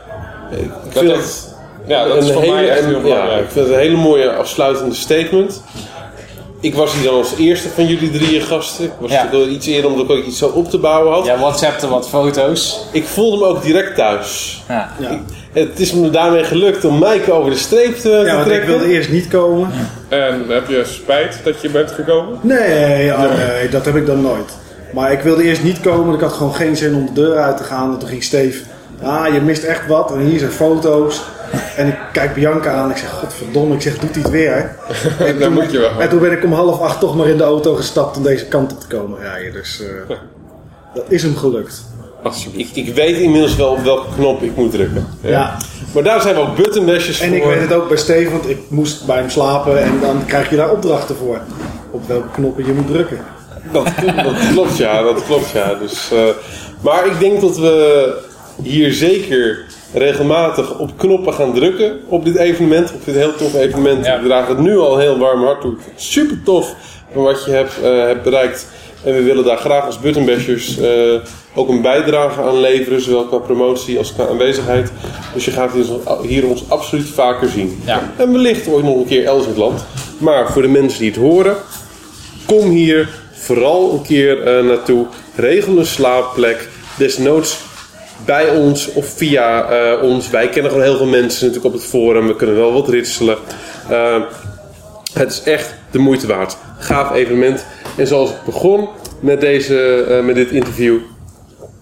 Ik 0.51 0.69
Dat, 0.83 0.93
vind 0.93 1.07
dat, 1.07 1.15
het 1.17 1.47
ja, 1.87 2.05
dat 2.07 2.17
is 2.17 2.27
een 2.27 2.33
voor 2.33 2.41
hele, 2.41 2.53
mij 2.53 2.69
echt 2.69 2.85
heel 2.85 2.95
ja, 2.95 2.99
belangrijk. 3.01 3.43
ik 3.43 3.51
vind 3.51 3.65
het 3.65 3.73
een 3.75 3.81
hele 3.81 3.97
mooie 3.97 4.31
afsluitende 4.31 4.95
statement. 4.95 5.61
Ik 6.61 6.75
was 6.75 6.93
hier 6.93 7.03
dan 7.03 7.13
als 7.13 7.33
eerste 7.37 7.69
van 7.69 7.85
jullie 7.85 8.11
drieën 8.11 8.41
gasten. 8.41 8.85
Ik 8.85 8.91
was 8.99 9.11
Ja. 9.11 9.31
iets 9.49 9.67
eerder 9.67 9.91
omdat 9.91 10.05
ik 10.09 10.11
ook 10.11 10.25
iets 10.25 10.37
zo 10.37 10.47
op 10.47 10.69
te 10.69 10.77
bouwen 10.77 11.13
had. 11.13 11.25
Ja, 11.25 11.37
WhatsAppte 11.37 11.87
wat 11.87 12.09
foto's. 12.09 12.79
Ik 12.91 13.03
voelde 13.05 13.37
me 13.37 13.45
ook 13.45 13.61
direct 13.63 13.95
thuis. 13.95 14.61
Ja. 14.67 14.89
Ja. 14.99 15.19
Het 15.53 15.79
is 15.79 15.91
me 15.93 16.09
daarmee 16.09 16.43
gelukt 16.43 16.85
om 16.85 16.99
Mike 16.99 17.31
over 17.31 17.51
de 17.51 17.57
streep 17.57 17.95
te, 17.95 18.01
te 18.01 18.09
Ja, 18.25 18.37
ik 18.39 18.43
trekken. 18.45 18.67
wilde 18.69 18.85
eerst 18.93 19.09
niet 19.11 19.27
komen. 19.27 19.71
En 20.09 20.45
heb 20.47 20.67
je 20.69 20.83
spijt 20.85 21.39
dat 21.43 21.61
je 21.61 21.69
bent 21.69 21.91
gekomen? 21.91 22.39
Nee, 22.41 23.11
nee, 23.11 23.69
dat 23.69 23.85
heb 23.85 23.95
ik 23.95 24.05
dan 24.05 24.21
nooit. 24.21 24.57
Maar 24.93 25.11
ik 25.11 25.19
wilde 25.21 25.43
eerst 25.43 25.63
niet 25.63 25.79
komen, 25.79 26.15
ik 26.15 26.21
had 26.21 26.33
gewoon 26.33 26.53
geen 26.53 26.75
zin 26.77 26.95
om 26.95 27.05
de 27.05 27.13
deur 27.13 27.37
uit 27.37 27.57
te 27.57 27.63
gaan. 27.63 27.93
En 27.93 27.99
toen 27.99 28.09
ging 28.09 28.23
Steve, 28.23 28.63
ah, 29.03 29.33
je 29.33 29.41
mist 29.41 29.63
echt 29.63 29.87
wat. 29.87 30.11
En 30.11 30.19
hier 30.19 30.39
zijn 30.39 30.51
foto's. 30.51 31.21
En 31.75 31.87
ik 31.87 31.97
kijk 32.11 32.33
Bianca 32.33 32.71
aan 32.71 32.83
en 32.83 32.91
ik 32.91 32.97
zeg, 32.97 33.09
godverdomme, 33.09 33.75
ik 33.75 33.81
zeg, 33.81 33.97
doet 33.97 34.13
hij 34.13 34.21
het 34.21 34.31
weer? 34.31 34.75
En 35.19 35.39
Dat 35.39 35.49
moet 35.49 35.71
je 35.71 35.79
wel. 35.79 35.99
En 35.99 36.09
toen 36.09 36.19
ben 36.19 36.31
ik 36.31 36.43
om 36.43 36.53
half 36.53 36.81
acht 36.81 36.99
toch 36.99 37.15
maar 37.15 37.27
in 37.27 37.37
de 37.37 37.43
auto 37.43 37.75
gestapt 37.75 38.17
om 38.17 38.23
deze 38.23 38.45
kant 38.45 38.71
op 38.71 38.79
te 38.79 38.87
komen 38.87 39.19
rijden. 39.19 39.53
Dus 39.53 39.81
eh, 39.81 40.15
dat 40.93 41.05
is 41.07 41.23
hem 41.23 41.35
gelukt. 41.35 41.83
Ik, 42.51 42.69
ik 42.73 42.95
weet 42.95 43.17
inmiddels 43.17 43.55
wel 43.55 43.71
op 43.71 43.83
welke 43.83 44.13
knop 44.15 44.41
ik 44.41 44.55
moet 44.55 44.71
drukken. 44.71 45.07
Ja. 45.21 45.57
Maar 45.93 46.03
daar 46.03 46.21
zijn 46.21 46.35
we 46.35 46.41
ook 46.41 46.55
buttonbashers 46.55 47.19
En 47.19 47.27
voor. 47.27 47.37
ik 47.37 47.43
weet 47.43 47.61
het 47.61 47.73
ook 47.73 47.87
bij 47.87 47.97
Steve, 47.97 48.31
want 48.31 48.49
ik 48.49 48.57
moest 48.67 49.05
bij 49.05 49.17
hem 49.17 49.29
slapen 49.29 49.83
en 49.83 49.99
dan 50.01 50.25
krijg 50.25 50.49
je 50.49 50.55
daar 50.55 50.71
opdrachten 50.71 51.15
voor. 51.15 51.39
Op 51.91 52.07
welke 52.07 52.27
knoppen 52.31 52.65
je 52.65 52.73
moet 52.73 52.87
drukken. 52.87 53.19
Dat, 53.71 53.85
dat 54.23 54.51
klopt 54.51 54.77
ja, 54.77 55.01
dat 55.01 55.23
klopt 55.25 55.49
ja. 55.49 55.73
Dus, 55.73 56.11
eh, 56.11 56.19
maar 56.81 57.05
ik 57.05 57.19
denk 57.19 57.41
dat 57.41 57.57
we 57.57 58.27
hier 58.63 58.93
zeker 58.93 59.65
regelmatig 59.93 60.79
op 60.79 60.97
knoppen 60.97 61.33
gaan 61.33 61.53
drukken 61.53 61.99
op 62.07 62.25
dit 62.25 62.35
evenement. 62.35 62.93
Op 62.93 63.05
dit 63.05 63.15
heel 63.15 63.35
tof 63.35 63.55
evenement. 63.55 64.05
Ja. 64.05 64.21
We 64.21 64.27
dragen 64.27 64.55
het 64.55 64.65
nu 64.65 64.77
al 64.77 64.97
heel 64.97 65.17
warm 65.17 65.43
hart 65.43 65.61
toe. 65.61 65.73
Super 65.95 66.43
tof 66.43 66.75
van 67.13 67.23
wat 67.23 67.45
je 67.45 67.51
hebt, 67.51 67.81
eh, 67.83 67.91
hebt 67.91 68.23
bereikt. 68.23 68.67
En 69.03 69.13
we 69.13 69.21
willen 69.21 69.43
daar 69.43 69.57
graag 69.57 69.85
als 69.85 69.99
buttonbashers 69.99 70.79
eh, 70.79 71.13
ook 71.55 71.69
een 71.69 71.81
bijdrage 71.81 72.41
aan 72.41 72.59
leveren. 72.59 73.01
Zowel 73.01 73.25
qua 73.25 73.37
promotie 73.37 73.97
als 73.97 74.13
qua 74.13 74.27
aanwezigheid. 74.27 74.91
Dus 75.33 75.45
je 75.45 75.51
gaat 75.51 75.71
hier, 76.23 76.47
ons 76.47 76.63
absoluut 76.67 77.09
vaker 77.09 77.49
zien. 77.49 77.81
Ja. 77.85 78.11
En 78.17 78.31
wellicht 78.31 78.67
ooit 78.67 78.85
nog 78.85 78.95
een 78.95 79.05
keer 79.05 79.25
elders 79.25 79.45
in 79.45 79.51
het 79.51 79.59
land. 79.59 79.85
Maar 80.17 80.51
voor 80.51 80.61
de 80.61 80.67
mensen 80.67 80.99
die 80.99 81.09
het 81.09 81.19
horen, 81.19 81.55
kom 82.45 82.69
hier 82.69 83.09
vooral 83.31 83.93
een 83.93 84.01
keer 84.01 84.41
eh, 84.41 84.63
naartoe. 84.63 85.05
Regel 85.35 85.77
een 85.77 85.85
slaapplek. 85.85 86.69
Desnoods 86.97 87.57
bij 88.25 88.49
ons 88.49 88.93
of 88.93 89.05
via 89.05 89.69
eh, 89.69 90.03
ons. 90.03 90.29
Wij 90.29 90.49
kennen 90.49 90.71
gewoon 90.71 90.85
heel 90.85 90.97
veel 90.97 91.05
mensen 91.05 91.47
natuurlijk 91.47 91.75
op 91.75 91.81
het 91.81 91.89
forum. 91.89 92.27
We 92.27 92.35
kunnen 92.35 92.55
wel 92.55 92.73
wat 92.73 92.87
ritselen. 92.87 93.37
Eh, 93.89 94.21
het 95.13 95.31
is 95.31 95.43
echt 95.43 95.73
de 95.91 95.99
moeite 95.99 96.27
waard. 96.27 96.57
Gaaf 96.77 97.13
evenement. 97.13 97.65
En 97.97 98.07
zoals 98.07 98.29
ik 98.29 98.35
begon 98.45 98.89
met, 99.19 99.41
deze, 99.41 100.03
eh, 100.03 100.25
met 100.25 100.35
dit 100.35 100.51
interview. 100.51 100.97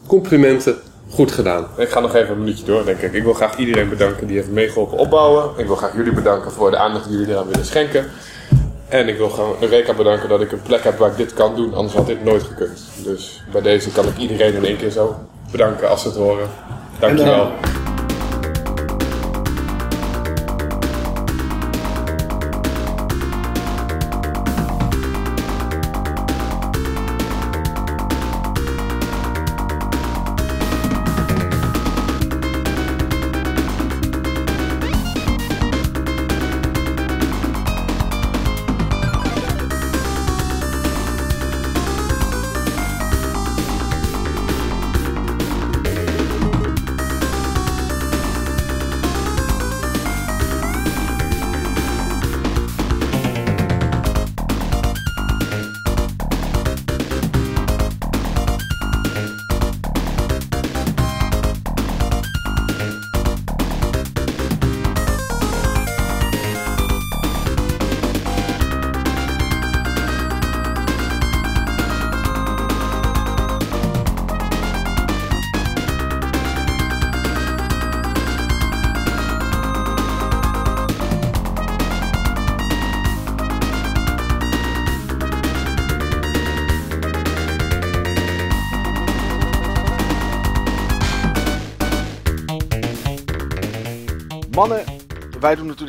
Complimenten. 0.07 0.75
Goed 1.09 1.31
gedaan. 1.31 1.67
Ik 1.77 1.89
ga 1.89 1.99
nog 1.99 2.15
even 2.15 2.31
een 2.31 2.39
minuutje 2.39 2.65
door, 2.65 2.85
denk 2.85 2.99
ik. 2.99 3.13
Ik 3.13 3.23
wil 3.23 3.33
graag 3.33 3.57
iedereen 3.57 3.89
bedanken 3.89 4.27
die 4.27 4.35
heeft 4.35 4.51
meegeholpen 4.51 4.97
opbouwen. 4.97 5.49
Ik 5.57 5.65
wil 5.65 5.75
graag 5.75 5.95
jullie 5.95 6.13
bedanken 6.13 6.51
voor 6.51 6.71
de 6.71 6.77
aandacht 6.77 7.07
die 7.07 7.17
jullie 7.17 7.33
eraan 7.33 7.47
willen 7.47 7.65
schenken. 7.65 8.05
En 8.89 9.07
ik 9.07 9.17
wil 9.17 9.29
gewoon 9.29 9.55
Reka 9.59 9.93
bedanken 9.93 10.29
dat 10.29 10.41
ik 10.41 10.51
een 10.51 10.61
plek 10.61 10.83
heb 10.83 10.97
waar 10.97 11.11
ik 11.11 11.17
dit 11.17 11.33
kan 11.33 11.55
doen. 11.55 11.73
Anders 11.73 11.95
had 11.95 12.07
dit 12.07 12.23
nooit 12.23 12.43
gekund. 12.43 12.79
Dus 13.03 13.43
bij 13.51 13.61
deze 13.61 13.91
kan 13.91 14.07
ik 14.07 14.17
iedereen 14.17 14.53
in 14.53 14.65
één 14.65 14.77
keer 14.77 14.89
zo 14.89 15.15
bedanken 15.51 15.89
als 15.89 16.01
ze 16.01 16.07
het 16.07 16.17
horen. 16.17 16.47
Dankjewel. 16.99 17.51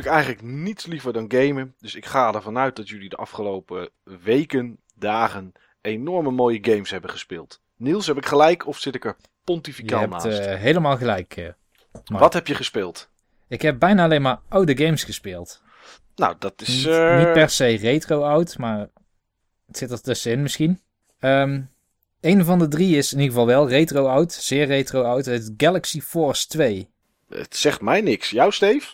Natuurlijk 0.05 0.25
eigenlijk 0.41 0.65
niets 0.65 0.85
liever 0.85 1.13
dan 1.13 1.31
gamen. 1.31 1.75
Dus 1.79 1.95
ik 1.95 2.05
ga 2.05 2.33
ervan 2.33 2.57
uit 2.57 2.75
dat 2.75 2.89
jullie 2.89 3.09
de 3.09 3.15
afgelopen 3.15 3.89
weken, 4.03 4.79
dagen 4.95 5.51
enorme 5.81 6.31
mooie 6.31 6.59
games 6.61 6.91
hebben 6.91 7.09
gespeeld. 7.09 7.61
Niels, 7.75 8.07
heb 8.07 8.17
ik 8.17 8.25
gelijk 8.25 8.67
of 8.67 8.77
zit 8.79 8.95
ik 8.95 9.05
er 9.05 9.15
Je 9.19 9.27
pontificaal 9.43 9.99
hebt 9.99 10.11
naast? 10.11 10.39
eh, 10.39 10.55
helemaal 10.55 10.97
gelijk. 10.97 11.35
eh. 11.37 11.49
Wat 12.05 12.33
heb 12.33 12.47
je 12.47 12.55
gespeeld? 12.55 13.09
Ik 13.47 13.61
heb 13.61 13.79
bijna 13.79 14.03
alleen 14.03 14.21
maar 14.21 14.39
oude 14.49 14.77
games 14.77 15.03
gespeeld. 15.03 15.61
Nou, 16.15 16.35
dat 16.39 16.61
is... 16.61 16.67
Niet, 16.67 16.85
eh, 16.85 17.17
niet 17.17 17.33
per 17.33 17.49
se 17.49 17.65
retro 17.65 18.21
oud, 18.21 18.57
maar 18.57 18.89
het 19.67 19.77
zit 19.77 19.91
er 19.91 20.01
tussenin 20.01 20.41
misschien. 20.41 20.81
Ehm 21.19 21.61
een 22.21 22.45
van 22.45 22.59
de 22.59 22.67
drie 22.67 22.97
is 22.97 23.13
in 23.13 23.19
ieder 23.19 23.33
geval 23.33 23.47
wel 23.47 23.69
retro 23.69 24.07
oud, 24.07 24.33
zeer 24.33 24.65
retro 24.65 25.01
oud. 25.03 25.25
Het 25.25 25.53
Galaxy 25.57 26.01
Force 26.01 26.47
2. 26.47 26.89
Het 27.29 27.55
zegt 27.55 27.81
mij 27.81 28.01
niks. 28.01 28.29
Jou, 28.29 28.51
Steve? 28.51 28.93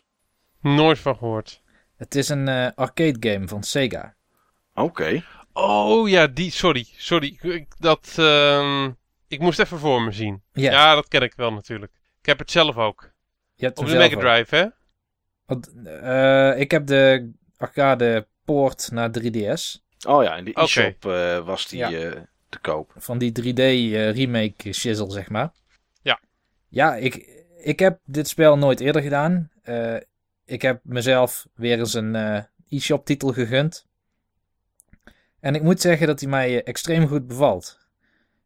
Nooit 0.74 1.00
van 1.00 1.18
gehoord. 1.18 1.62
Het 1.98 2.16
is 2.16 2.30
een 2.30 2.48
eh, 2.48 2.68
arcade 2.76 3.30
game 3.32 3.48
van 3.48 3.64
Sega. 3.64 4.16
Oké. 4.74 5.24
Oh 5.54 6.10
ja, 6.10 6.28
die. 6.28 6.52
Sorry, 6.52 6.86
sorry. 6.98 7.38
Ik- 7.42 7.74
Dat. 7.80 8.14
ehm, 8.18 8.92
ik 9.28 9.40
moest 9.40 9.60
even 9.60 9.80
voor 9.80 10.02
me 10.02 10.12
zien. 10.12 10.42
Ja, 10.54 10.72
Ja, 10.72 10.96
dat 10.96 11.08
ken 11.08 11.22
ik 11.22 11.34
wel 11.36 11.54
natuurlijk. 11.54 11.92
Ik 12.20 12.26
heb 12.26 12.40
het 12.40 12.52
zelf 12.52 12.78
ook. 12.78 13.12
je 13.56 13.66
hebt 13.66 13.78
Op 13.80 13.86
de 13.88 13.96
Mega. 13.98 14.20
Drive, 14.20 14.56
hè? 14.56 14.66
Want, 15.46 15.74
eh, 15.86 16.60
ik 16.60 16.72
heb 16.72 16.86
de 16.88 17.32
arcade 17.58 18.28
poort 18.46 18.92
naar 18.92 19.10
3DS. 19.12 19.84
Oh 20.08 20.24
ja, 20.24 20.36
in 20.36 20.44
de 20.46 20.52
e-shop 20.54 21.06
eh, 21.06 21.40
was 21.46 21.68
die 21.68 21.80
Ja. 21.80 21.92
eh, 21.92 22.12
te 22.50 22.60
koop. 22.60 22.94
Van 22.98 23.18
die 23.18 23.32
3D 23.32 23.60
eh, 23.60 24.12
remake 24.12 24.74
shizzle, 24.74 25.12
zeg 25.12 25.30
maar. 25.30 25.52
Ja. 26.02 26.20
Ja, 26.68 26.96
ik, 26.96 27.44
ik 27.58 27.80
heb 27.80 28.00
dit 28.06 28.28
spel 28.28 28.58
nooit 28.58 28.80
eerder 28.80 29.02
gedaan. 29.02 29.50
Ik 30.46 30.62
heb 30.62 30.80
mezelf 30.84 31.48
weer 31.56 31.80
eens 31.80 31.94
een 31.94 32.16
eh, 32.16 32.44
e-shop 32.70 33.06
titel 33.06 33.34
gegund. 33.34 33.86
En 35.40 35.56
ik 35.56 35.62
moet 35.62 35.82
zeggen 35.82 36.08
dat 36.08 36.20
hij 36.20 36.30
mij 36.30 36.64
extreem 36.64 37.08
goed 37.08 37.28
bevalt. 37.28 37.80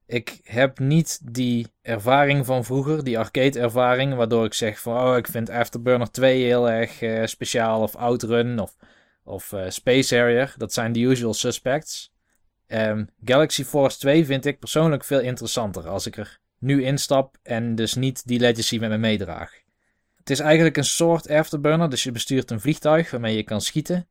Ik 0.05 0.39
heb 0.43 0.79
niet 0.79 1.19
die 1.33 1.67
ervaring 1.81 2.45
van 2.45 2.65
vroeger, 2.65 3.03
die 3.03 3.19
arcade 3.19 3.59
ervaring, 3.59 4.13
waardoor 4.13 4.45
ik 4.45 4.53
zeg 4.53 4.79
van 4.79 5.07
oh, 5.07 5.17
ik 5.17 5.27
vind 5.27 5.49
Afterburner 5.49 6.11
2 6.11 6.43
heel 6.43 6.69
erg 6.69 7.01
eh, 7.01 7.25
speciaal 7.25 7.81
of 7.81 7.95
Outrun 7.95 8.59
of, 8.59 8.75
of 9.23 9.53
eh, 9.53 9.69
Space 9.69 10.17
Harrier. 10.17 10.53
Dat 10.57 10.73
zijn 10.73 10.91
de 10.91 10.99
usual 10.99 11.33
suspects. 11.33 12.13
Ehm, 12.67 13.05
Galaxy 13.23 13.63
Force 13.63 13.97
2 13.97 14.25
vind 14.25 14.45
ik 14.45 14.59
persoonlijk 14.59 15.03
veel 15.03 15.19
interessanter 15.19 15.87
als 15.87 16.05
ik 16.05 16.17
er 16.17 16.39
nu 16.59 16.83
instap 16.83 17.37
en 17.43 17.75
dus 17.75 17.93
niet 17.93 18.27
die 18.27 18.39
legacy 18.39 18.77
met 18.77 18.89
me 18.89 18.97
meedraag. 18.97 19.51
Het 20.19 20.29
is 20.29 20.39
eigenlijk 20.39 20.77
een 20.77 20.83
soort 20.83 21.29
afterburner, 21.29 21.89
dus 21.89 22.03
je 22.03 22.11
bestuurt 22.11 22.51
een 22.51 22.59
vliegtuig 22.59 23.11
waarmee 23.11 23.35
je 23.35 23.43
kan 23.43 23.61
schieten. 23.61 24.07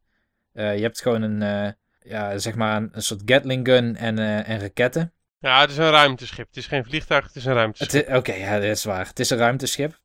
Eh, 0.53 0.77
je 0.77 0.83
hebt 0.83 1.01
gewoon 1.01 1.23
een, 1.23 1.42
eh, 1.42 1.73
ja, 2.11 2.38
zeg 2.38 2.55
maar 2.55 2.77
een, 2.77 2.88
een 2.92 3.03
soort 3.03 3.23
Gatling 3.25 3.66
gun 3.66 3.97
en, 3.97 4.18
eh, 4.18 4.49
en 4.49 4.61
raketten. 4.61 5.12
Ja, 5.40 5.61
het 5.61 5.71
is 5.71 5.77
een 5.77 5.90
ruimteschip. 5.90 6.47
Het 6.47 6.57
is 6.57 6.66
geen 6.66 6.85
vliegtuig, 6.85 7.27
het 7.27 7.37
is 7.37 7.44
een 7.44 7.55
ruimteschip. 7.55 8.14
Oké, 8.14 8.33
ja, 8.33 8.55
dat 8.55 8.62
is 8.62 8.85
waar. 8.85 9.07
Het 9.07 9.21
is 9.21 9.31
een 9.31 9.38
ruimteschip. 9.38 9.99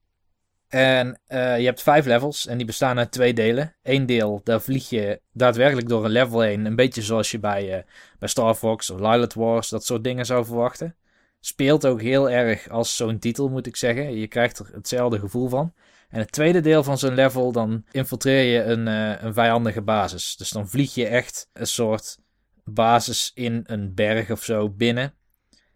En 0.68 1.20
je 1.28 1.66
hebt 1.66 1.82
vijf 1.82 2.06
levels 2.06 2.48
en 2.48 2.58
die 2.58 2.66
bestaan 2.66 2.98
uit 2.98 3.12
twee 3.12 3.34
delen. 3.34 3.76
Eén 3.84 4.06
deel, 4.06 4.42
daar 4.44 4.62
vlieg 4.62 4.90
je 4.90 5.22
daadwerkelijk 5.32 5.88
door 5.88 6.06
een 6.06 6.12
level 6.12 6.40
heen. 6.40 6.66
Een 6.66 6.76
beetje 6.76 7.02
zoals 7.02 7.32
je 7.32 7.40
bij, 7.40 7.86
bij 8.20 8.28
Star 8.28 8.56
Fox 8.56 8.90
of 8.90 9.00
Lilith 9.00 9.34
Wars 9.34 9.70
dat 9.70 9.86
soort 9.86 10.04
dingen 10.04 10.26
zou 10.26 10.46
verwachten. 10.46 10.96
Speelt 11.40 11.86
ook 11.86 12.02
heel 12.02 12.30
erg 12.30 12.70
als 12.70 12.96
zo'n 12.96 13.20
titel, 13.20 13.50
moet 13.50 13.68
ik 13.68 13.76
zeggen. 13.76 14.16
Je 14.16 14.28
krijgt 14.28 14.60
er 14.60 14.70
hetzelfde 14.74 15.20
gevoel 15.20 15.50
van. 15.50 15.74
En 16.14 16.20
het 16.20 16.32
tweede 16.32 16.60
deel 16.60 16.84
van 16.84 16.98
zo'n 16.98 17.14
level, 17.14 17.52
dan 17.52 17.86
infiltreer 17.92 18.54
je 18.54 18.64
een, 18.64 18.88
eh, 18.88 19.24
een 19.24 19.34
vijandige 19.34 19.82
basis. 19.82 20.36
Dus 20.36 20.50
dan 20.50 20.70
vlieg 20.70 20.94
je 20.94 21.08
echt 21.08 21.50
een 21.54 21.68
soort 21.68 22.18
basis 22.64 23.32
in 23.34 23.64
een 23.66 23.94
berg 23.94 24.32
of 24.32 24.44
zo 24.44 24.70
binnen. 24.70 25.14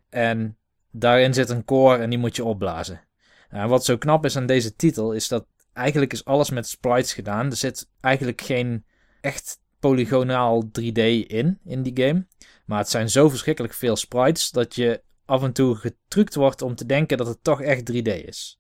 En 0.10 0.58
daarin 0.92 1.34
zit 1.34 1.50
een 1.50 1.64
core 1.64 1.98
en 1.98 2.10
die 2.10 2.20
moet 2.20 2.36
je 2.36 2.44
opblazen. 2.44 3.02
Nou, 3.50 3.64
en 3.64 3.70
wat 3.70 3.86
zo 3.86 3.98
knap 3.98 4.26
is 4.26 4.38
aan 4.38 4.46
deze 4.46 4.76
titel, 4.76 5.12
is 5.12 5.28
dat 5.28 5.46
eigenlijk 5.74 6.14
is 6.14 6.26
alles 6.26 6.50
met 6.50 6.68
sprites 6.68 7.14
gedaan. 7.14 7.46
Er 7.46 7.56
zit 7.56 7.90
eigenlijk 8.02 8.42
geen 8.42 8.86
echt 9.22 9.60
polygonaal 9.80 10.64
3D 10.64 11.28
in, 11.28 11.60
in 11.64 11.84
die 11.84 12.04
game. 12.04 12.28
Maar 12.66 12.80
het 12.80 12.90
zijn 12.90 13.10
zo 13.10 13.30
verschrikkelijk 13.30 13.74
veel 13.74 13.96
sprites 13.96 14.50
dat 14.50 14.76
je 14.76 15.02
af 15.26 15.44
en 15.44 15.54
toe 15.54 15.76
getrukt 15.76 16.36
wordt 16.36 16.62
om 16.62 16.76
te 16.76 16.86
denken 16.86 17.18
dat 17.18 17.28
het 17.28 17.44
toch 17.44 17.62
echt 17.62 17.92
3D 17.92 18.26
is. 18.26 18.60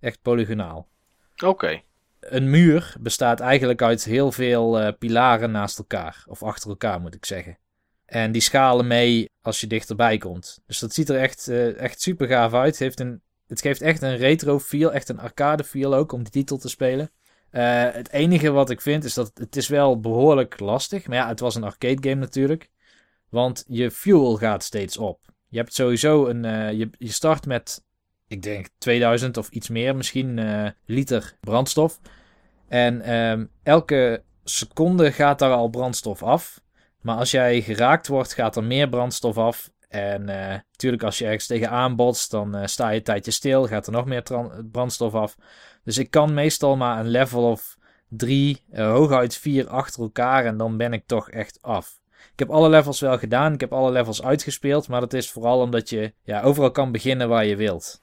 Echt 0.00 0.22
polygonaal. 0.22 0.92
Oké. 1.42 1.82
Een 2.20 2.50
muur 2.50 2.94
bestaat 3.00 3.40
eigenlijk 3.40 3.82
uit 3.82 4.04
heel 4.04 4.32
veel 4.32 4.80
eh, 4.80 4.92
pilaren 4.98 5.50
naast 5.50 5.78
elkaar. 5.78 6.24
Of 6.26 6.42
achter 6.42 6.70
elkaar 6.70 7.00
moet 7.00 7.14
ik 7.14 7.24
zeggen. 7.24 7.58
En 8.06 8.32
die 8.32 8.42
schalen 8.42 8.86
mee 8.86 9.30
als 9.42 9.60
je 9.60 9.66
dichterbij 9.66 10.18
komt. 10.18 10.60
Dus 10.66 10.78
dat 10.78 10.94
ziet 10.94 11.08
er 11.08 11.16
echt, 11.16 11.48
eh, 11.48 11.78
echt 11.78 12.00
super 12.00 12.26
gaaf 12.28 12.54
uit. 12.54 12.78
Heeft 12.78 13.00
een, 13.00 13.20
het 13.46 13.60
geeft 13.60 13.80
echt 13.80 14.02
een 14.02 14.16
retro 14.16 14.60
feel, 14.60 14.92
echt 14.92 15.08
een 15.08 15.18
arcade 15.18 15.64
feel 15.64 15.94
ook 15.94 16.12
om 16.12 16.22
die 16.22 16.32
titel 16.32 16.58
te 16.58 16.68
spelen. 16.68 17.10
Eh, 17.50 17.92
het 17.92 18.10
enige 18.10 18.50
wat 18.50 18.70
ik 18.70 18.80
vind 18.80 19.04
is 19.04 19.14
dat 19.14 19.30
het 19.34 19.56
is 19.56 19.68
wel 19.68 20.00
behoorlijk 20.00 20.60
lastig. 20.60 21.06
Maar 21.06 21.16
ja, 21.16 21.28
het 21.28 21.40
was 21.40 21.54
een 21.54 21.64
arcade 21.64 22.08
game 22.08 22.20
natuurlijk. 22.20 22.70
Want 23.28 23.64
je 23.66 23.90
fuel 23.90 24.36
gaat 24.36 24.62
steeds 24.62 24.96
op. 24.96 25.20
Je 25.48 25.58
hebt 25.58 25.74
sowieso 25.74 26.26
een. 26.26 26.42
je, 26.76 26.90
je 26.98 27.12
start 27.12 27.46
met, 27.46 27.84
ik 28.28 28.42
denk 28.42 28.68
2000 28.78 29.36
of 29.36 29.48
iets 29.48 29.68
meer 29.68 29.96
misschien, 29.96 30.38
eh, 30.38 30.70
liter 30.84 31.36
brandstof. 31.40 32.00
En 32.68 33.00
ehm, 33.00 33.44
elke 33.62 34.22
seconde 34.44 35.12
gaat 35.12 35.38
daar 35.38 35.52
al 35.52 35.68
brandstof 35.68 36.22
af. 36.22 36.62
Maar 37.00 37.16
als 37.16 37.30
jij 37.30 37.62
geraakt 37.62 38.08
wordt, 38.08 38.34
gaat 38.34 38.56
er 38.56 38.64
meer 38.64 38.88
brandstof 38.88 39.38
af. 39.38 39.70
En 39.88 40.28
eh, 40.28 40.58
natuurlijk, 40.70 41.02
als 41.02 41.18
je 41.18 41.24
ergens 41.24 41.46
tegenaan 41.46 41.96
botst, 41.96 42.30
dan 42.30 42.54
eh, 42.54 42.66
sta 42.66 42.88
je 42.88 42.96
een 42.96 43.04
tijdje 43.04 43.30
stil. 43.30 43.66
Gaat 43.66 43.86
er 43.86 43.92
nog 43.92 44.04
meer 44.04 44.22
brandstof 44.70 45.14
af. 45.14 45.36
Dus 45.84 45.98
ik 45.98 46.10
kan 46.10 46.34
meestal 46.34 46.76
maar 46.76 47.00
een 47.00 47.08
level 47.08 47.50
of 47.50 47.76
drie, 48.08 48.62
eh, 48.70 48.90
hooguit 48.90 49.36
vier 49.36 49.68
achter 49.68 50.02
elkaar. 50.02 50.44
En 50.44 50.56
dan 50.56 50.76
ben 50.76 50.92
ik 50.92 51.06
toch 51.06 51.30
echt 51.30 51.58
af. 51.62 52.00
Ik 52.32 52.38
heb 52.38 52.50
alle 52.50 52.68
levels 52.68 53.00
wel 53.00 53.18
gedaan. 53.18 53.52
Ik 53.52 53.60
heb 53.60 53.72
alle 53.72 53.90
levels 53.90 54.22
uitgespeeld. 54.22 54.88
Maar 54.88 55.00
dat 55.00 55.12
is 55.12 55.30
vooral 55.30 55.60
omdat 55.60 55.88
je 55.88 56.14
ja, 56.22 56.42
overal 56.42 56.70
kan 56.70 56.92
beginnen 56.92 57.28
waar 57.28 57.44
je 57.44 57.56
wilt. 57.56 58.02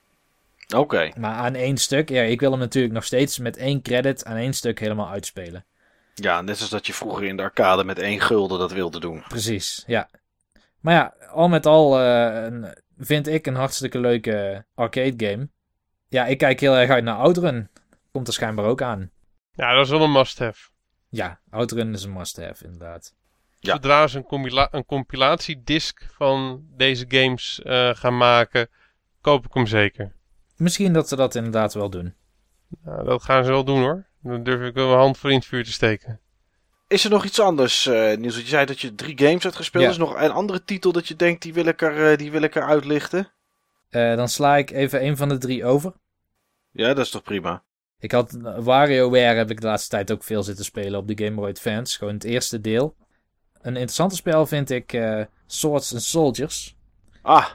Oké. 0.76 1.10
Maar 1.18 1.34
aan 1.34 1.54
één 1.54 1.76
stuk, 1.76 2.08
ja, 2.08 2.22
ik 2.22 2.40
wil 2.40 2.50
hem 2.50 2.60
natuurlijk 2.60 2.94
nog 2.94 3.04
steeds 3.04 3.38
met 3.38 3.56
één 3.56 3.82
credit 3.82 4.24
aan 4.24 4.36
één 4.36 4.52
stuk 4.52 4.80
helemaal 4.80 5.08
uitspelen. 5.08 5.64
Ja, 6.14 6.40
net 6.40 6.60
als 6.60 6.68
dat 6.68 6.86
je 6.86 6.94
vroeger 6.94 7.24
in 7.24 7.36
de 7.36 7.42
arcade 7.42 7.84
met 7.84 7.98
één 7.98 8.20
gulden 8.20 8.58
dat 8.58 8.72
wilde 8.72 9.00
doen. 9.00 9.24
Precies, 9.28 9.84
ja. 9.86 10.08
Maar 10.80 10.94
ja, 10.94 11.14
al 11.30 11.48
met 11.48 11.66
al 11.66 12.00
eh, 12.00 12.70
vind 12.98 13.26
ik 13.28 13.46
een 13.46 13.54
hartstikke 13.54 13.98
leuke 13.98 14.64
arcade 14.74 15.26
game. 15.26 15.48
Ja, 16.08 16.26
ik 16.26 16.38
kijk 16.38 16.60
heel 16.60 16.76
erg 16.76 16.90
uit 16.90 17.04
naar 17.04 17.16
Outrun. 17.16 17.68
Komt 18.12 18.26
er 18.26 18.32
schijnbaar 18.32 18.64
ook 18.64 18.82
aan. 18.82 19.10
Ja, 19.52 19.74
dat 19.74 19.84
is 19.84 19.90
wel 19.90 20.02
een 20.02 20.12
must-have. 20.12 20.70
Ja, 21.08 21.40
Outrun 21.50 21.92
is 21.92 22.04
een 22.04 22.12
must-have, 22.12 22.64
inderdaad. 22.64 23.14
Ja. 23.58 23.72
Zodra 23.72 24.06
ze 24.06 24.16
een, 24.16 24.24
compila 24.24 24.68
een 24.70 24.84
compilatiedisc 24.84 26.02
van 26.16 26.66
deze 26.76 27.04
games 27.08 27.60
eh, 27.62 27.90
gaan 27.94 28.16
maken, 28.16 28.68
koop 29.20 29.44
ik 29.44 29.54
hem 29.54 29.66
zeker. 29.66 30.12
Misschien 30.62 30.92
dat 30.92 31.08
ze 31.08 31.16
dat 31.16 31.34
inderdaad 31.34 31.74
wel 31.74 31.90
doen. 31.90 32.14
Nou, 32.84 33.04
dat 33.04 33.22
gaan 33.22 33.44
ze 33.44 33.50
wel 33.50 33.64
doen 33.64 33.80
hoor. 33.80 34.06
Dan 34.20 34.42
durf 34.42 34.68
ik 34.68 34.74
wel 34.74 34.86
mijn 34.86 34.98
hand 34.98 35.18
voor 35.18 35.30
in 35.30 35.36
het 35.36 35.46
vuur 35.46 35.64
te 35.64 35.72
steken. 35.72 36.20
Is 36.86 37.04
er 37.04 37.10
nog 37.10 37.24
iets 37.24 37.40
anders, 37.40 37.86
eh 37.86 37.94
Niels? 37.94 38.34
Want 38.34 38.34
Je 38.34 38.50
zei 38.50 38.66
dat 38.66 38.80
je 38.80 38.94
drie 38.94 39.18
games 39.18 39.42
hebt 39.42 39.56
gespeeld. 39.56 39.84
Ja. 39.84 39.90
Is 39.90 39.96
er 39.96 40.02
nog 40.02 40.20
een 40.20 40.30
andere 40.30 40.64
titel 40.64 40.92
dat 40.92 41.08
je 41.08 41.16
denkt, 41.16 41.42
die 41.42 41.52
wil 41.54 41.66
ik, 41.66 41.82
er, 41.82 42.10
eh, 42.10 42.18
die 42.18 42.30
wil 42.30 42.42
ik 42.42 42.54
er 42.54 42.62
uitlichten? 42.62 43.30
Eh, 43.88 44.16
dan 44.16 44.28
sla 44.28 44.56
ik 44.56 44.70
even 44.70 45.04
een 45.04 45.16
van 45.16 45.28
de 45.28 45.38
drie 45.38 45.64
over. 45.64 45.92
Ja, 46.70 46.94
dat 46.94 47.04
is 47.04 47.10
toch 47.10 47.22
prima? 47.22 47.62
Ik 47.98 48.12
had 48.12 48.32
WarioWare 48.56 49.36
heb 49.36 49.50
ik 49.50 49.60
de 49.60 49.66
laatste 49.66 49.88
tijd 49.88 50.12
ook 50.12 50.24
veel 50.24 50.42
zitten 50.42 50.64
spelen 50.64 51.00
op 51.00 51.08
de 51.08 51.24
Game 51.24 51.36
Boy 51.36 51.48
Advance. 51.48 51.98
Gewoon 51.98 52.14
het 52.14 52.24
eerste 52.24 52.60
deel. 52.60 52.96
Een 53.52 53.74
interessante 53.74 54.16
spel 54.16 54.46
vind 54.46 54.70
ik 54.70 54.92
eh, 54.92 55.22
Swords 55.46 55.92
and 55.92 56.02
Soldiers. 56.02 56.76
Ah, 57.22 57.46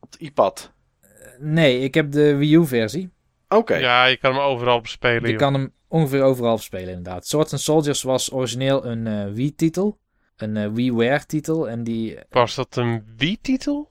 op 0.00 0.12
de 0.12 0.18
iPad. 0.18 0.76
Nee, 1.38 1.80
ik 1.80 1.94
heb 1.94 2.12
de 2.12 2.36
Wii 2.36 2.54
U 2.54 2.66
versie. 2.66 3.10
Oké. 3.48 3.76
Ja, 3.76 4.04
je 4.04 4.16
kan 4.16 4.32
hem 4.34 4.42
overal 4.42 4.80
spelen. 4.84 5.30
Je 5.30 5.36
kan 5.36 5.54
hem 5.54 5.72
ongeveer 5.88 6.22
overal 6.22 6.58
spelen 6.58 6.88
inderdaad. 6.88 7.26
Swords 7.26 7.52
and 7.52 7.60
Soldiers 7.60 8.02
was 8.02 8.32
origineel 8.32 8.86
een 8.86 9.06
eh, 9.06 9.32
Wii-titel. 9.32 9.98
Een 10.36 10.56
eh, 10.56 10.68
WiiWare-titel. 10.72 11.68
En 11.68 11.84
die, 11.84 12.18
Was 12.30 12.54
dat 12.54 12.76
een 12.76 13.04
Wii-titel? 13.16 13.90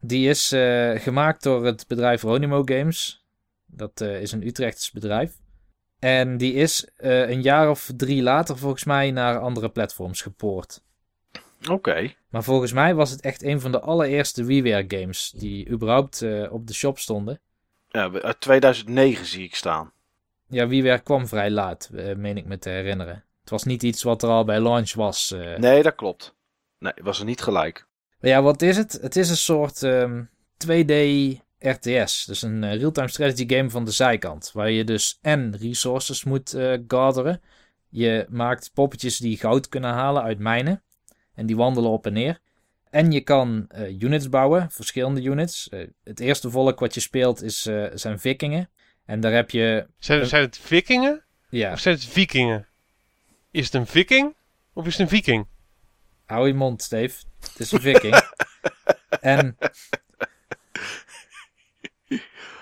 die 0.00 0.28
is 0.28 0.52
eh, 0.52 0.90
gemaakt 1.00 1.42
door 1.42 1.64
het 1.64 1.84
bedrijf 1.88 2.22
Ronimo 2.22 2.62
Games. 2.64 3.24
Dat 3.66 4.00
eh, 4.00 4.20
is 4.20 4.32
een 4.32 4.46
Utrechts 4.46 4.90
bedrijf. 4.90 5.32
En 5.98 6.36
die 6.36 6.52
is 6.54 6.90
eh, 6.96 7.28
een 7.28 7.42
jaar 7.42 7.70
of 7.70 7.90
drie 7.96 8.22
later 8.22 8.58
volgens 8.58 8.84
mij 8.84 9.10
naar 9.10 9.38
andere 9.38 9.68
platforms 9.68 10.22
gepoord. 10.22 10.82
Oké. 11.70 12.12
Maar 12.30 12.42
volgens 12.44 12.72
mij 12.72 12.94
was 12.94 13.10
het 13.10 13.20
echt 13.20 13.42
een 13.42 13.60
van 13.60 13.72
de 13.72 13.80
allereerste 13.80 14.44
WiiWare 14.44 14.84
games 14.88 15.32
die 15.36 15.68
überhaupt 15.68 16.22
eh, 16.22 16.52
op 16.52 16.66
de 16.66 16.74
shop 16.74 16.98
stonden. 16.98 17.40
Ja, 17.88 18.10
uit 18.12 18.40
2009 18.40 19.26
zie 19.26 19.44
ik 19.44 19.54
staan. 19.54 19.92
ja, 20.48 20.66
WiiWare 20.68 21.00
kwam 21.02 21.26
vrij 21.26 21.50
laat, 21.50 21.90
eh, 21.94 22.14
meen 22.16 22.36
ik 22.36 22.44
me 22.44 22.58
te 22.58 22.68
herinneren. 22.68 23.24
Het 23.40 23.50
was 23.50 23.64
niet 23.64 23.82
iets 23.82 24.02
wat 24.02 24.22
er 24.22 24.28
al 24.28 24.44
bij 24.44 24.60
launch 24.60 24.92
was. 24.94 25.32
eh. 25.32 25.58
Nee, 25.58 25.82
dat 25.82 25.94
klopt. 25.94 26.34
Nee, 26.78 26.92
was 27.02 27.18
er 27.18 27.24
niet 27.24 27.40
gelijk. 27.40 27.86
Maar 28.20 28.30
ja, 28.30 28.42
wat 28.42 28.62
is 28.62 28.76
het? 28.76 28.92
Het 29.02 29.16
is 29.16 29.30
een 29.30 29.36
soort 29.36 29.82
ehm, 29.82 30.22
2D 30.66 30.92
RTS. 31.58 32.24
Dus 32.24 32.42
een 32.42 32.76
real-time 32.76 33.08
strategy 33.08 33.48
game 33.54 33.70
van 33.70 33.84
de 33.84 33.90
zijkant. 33.90 34.50
Waar 34.52 34.70
je 34.70 34.84
dus 34.84 35.18
en 35.22 35.56
resources 35.56 36.24
moet 36.24 36.56
gatheren. 36.86 37.40
Je 37.88 38.26
maakt 38.28 38.70
poppetjes 38.74 39.18
die 39.18 39.36
goud 39.38 39.68
kunnen 39.68 39.90
halen 39.90 40.22
uit 40.22 40.38
mijnen. 40.38 40.82
En 41.34 41.46
die 41.46 41.56
wandelen 41.56 41.90
op 41.90 42.06
en 42.06 42.12
neer. 42.12 42.40
En 42.90 43.12
je 43.12 43.20
kan 43.20 43.64
eh, 43.68 44.00
units 44.00 44.28
bouwen, 44.28 44.70
verschillende 44.70 45.22
units. 45.22 45.68
Eh, 45.68 45.86
het 46.04 46.20
eerste 46.20 46.50
volk 46.50 46.78
wat 46.78 46.94
je 46.94 47.00
speelt 47.00 47.42
is, 47.42 47.66
eh, 47.66 47.86
zijn 47.94 48.18
vikingen. 48.20 48.70
En 49.04 49.20
daar 49.20 49.32
heb 49.32 49.50
je... 49.50 49.86
Zijn, 49.98 50.26
zijn 50.26 50.42
het 50.42 50.58
vikingen 50.58 51.24
Ja, 51.48 51.72
of 51.72 51.78
zijn 51.78 51.94
het 51.94 52.04
vikingen? 52.04 52.66
Is 53.50 53.64
het 53.64 53.74
een 53.74 53.86
viking 53.86 54.34
of 54.72 54.86
is 54.86 54.92
het 54.92 55.00
een 55.00 55.08
viking? 55.08 55.46
hou 56.24 56.46
je 56.46 56.54
mond, 56.54 56.82
Steve. 56.82 57.22
Het 57.40 57.58
is 57.60 57.72
een 57.72 57.80
viking. 57.80 58.22
en... 59.20 59.56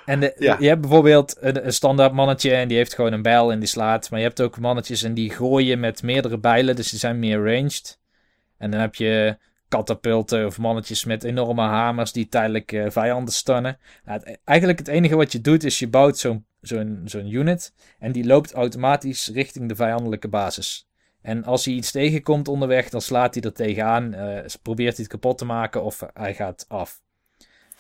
En 0.05 0.21
de, 0.21 0.35
Ja. 0.39 0.57
je 0.61 0.69
hebt 0.69 0.81
bijvoorbeeld 0.81 1.37
een, 1.41 1.67
een 1.67 1.73
standaard 1.73 2.13
mannetje 2.13 2.55
en 2.55 2.69
die 2.69 2.77
heeft 2.77 2.95
gewoon 2.95 3.13
een 3.13 3.23
bijl 3.23 3.53
en 3.53 3.59
die 3.59 3.69
slaat. 3.69 4.11
Maar 4.11 4.19
je 4.19 4.27
hebt 4.27 4.41
ook 4.41 4.59
mannetjes 4.59 5.03
en 5.03 5.15
die 5.15 5.31
gooien 5.31 5.81
met 5.81 6.03
meerdere 6.03 6.39
bijlen, 6.39 6.77
dus 6.77 6.91
die 6.91 6.99
zijn 6.99 7.19
meer 7.19 7.45
ranged. 7.45 7.99
En 8.59 8.71
dan 8.71 8.81
heb 8.81 8.95
je 8.95 9.37
katapulten 9.69 10.47
of 10.47 10.59
mannetjes 10.59 11.05
met 11.05 11.25
enorme 11.25 11.63
hamers 11.63 12.13
die 12.13 12.29
tijdelijk 12.29 12.73
eh, 12.73 12.91
vijanden 12.91 13.35
stunnen. 13.35 13.79
Nou, 14.05 14.21
het- 14.25 14.39
eigenlijk 14.45 14.79
het 14.79 14.89
enige 14.89 15.17
wat 15.17 15.33
je 15.33 15.41
doet 15.41 15.65
is 15.65 15.79
je 15.79 15.89
bouwt 15.89 16.19
zo'n 16.19 16.47
zo'n 16.61 17.01
zo'n 17.05 17.33
unit 17.33 17.73
en 17.99 18.13
die 18.13 18.27
loopt 18.27 18.53
automatisch 18.53 19.29
richting 19.35 19.69
de 19.69 19.75
vijandelijke 19.77 20.29
basis. 20.29 20.87
En 21.23 21.45
als 21.45 21.65
hij 21.65 21.75
iets 21.75 21.91
tegenkomt 21.91 22.49
onderweg, 22.49 22.89
dan 22.89 23.01
slaat 23.01 23.35
hij 23.35 23.43
er 23.43 23.53
tegenaan, 23.53 24.15
eh, 24.15 24.45
probeert 24.63 24.97
hij 24.97 25.03
het 25.05 25.13
kapot 25.13 25.39
te 25.39 25.45
maken 25.45 25.83
of 25.83 26.03
hij 26.15 26.35
gaat 26.35 26.65
af. 26.69 27.01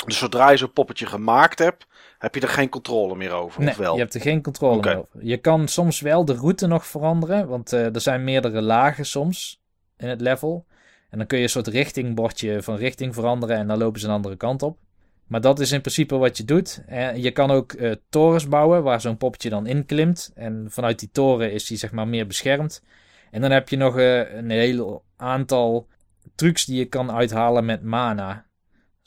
Dus 0.07 0.19
zodra 0.19 0.51
je 0.51 0.57
zo'n 0.57 0.73
poppetje 0.73 1.07
gemaakt 1.07 1.59
hebt, 1.59 1.87
heb 2.19 2.35
je 2.35 2.41
er 2.41 2.49
geen 2.49 2.69
controle 2.69 3.17
meer 3.17 3.33
over, 3.33 3.61
Nee, 3.61 3.71
of 3.71 3.77
wel? 3.77 3.95
je 3.95 4.01
hebt 4.01 4.15
er 4.15 4.21
geen 4.21 4.43
controle 4.43 4.81
meer 4.83 4.99
over. 4.99 5.25
Je 5.27 5.37
kan 5.37 5.69
soms 5.69 6.01
wel 6.01 6.25
de 6.25 6.35
route 6.35 6.67
nog 6.67 6.87
veranderen, 6.87 7.49
want 7.49 7.73
eh, 7.73 7.95
er 7.95 8.01
zijn 8.01 8.25
meerdere 8.25 8.63
lagen 8.63 9.07
soms 9.07 9.61
in 9.99 10.09
het 10.09 10.21
level. 10.21 10.67
En 11.11 11.19
dan 11.19 11.27
kun 11.27 11.39
je 11.39 11.45
een 11.45 11.51
soort 11.51 11.67
richtingbordje 11.67 12.63
van 12.63 12.77
richting 12.77 13.15
veranderen 13.15 13.57
en 13.57 13.67
dan 13.67 13.79
lopen 13.79 14.01
ze 14.01 14.07
een 14.07 14.13
andere 14.13 14.37
kant 14.37 14.63
op. 14.63 14.79
Maar 15.27 15.41
dat 15.41 15.61
is 15.61 15.73
in 15.73 15.81
principe 15.81 16.17
wat 16.17 16.37
je 16.37 16.45
doet. 16.45 16.83
En 16.87 17.23
je 17.23 17.31
kan 17.31 17.51
ook 17.51 17.73
eh, 17.73 17.93
torens 18.09 18.49
bouwen 18.49 18.83
waar 18.83 19.01
zo'n 19.01 19.17
poppetje 19.17 19.51
dan 19.51 19.67
in 19.67 19.87
klimt. 19.87 20.33
En 20.35 20.67
vanuit 20.69 20.99
die 20.99 21.11
toren 21.13 21.53
is 21.53 21.67
die 21.67 21.79
zeg 21.79 21.93
maar 21.93 22.09
meer 22.09 22.27
beschermd. 22.27 22.83
En 23.31 23.41
dan 23.41 23.51
heb 23.51 23.69
je 23.69 23.77
nog 23.77 23.99
eh, 23.99 24.35
een 24.35 24.51
heel 24.51 25.05
aantal 25.17 25.87
trucs 26.35 26.65
die 26.65 26.77
je 26.77 26.85
kan 26.85 27.13
uithalen 27.13 27.65
met 27.65 27.83
mana. 27.83 28.47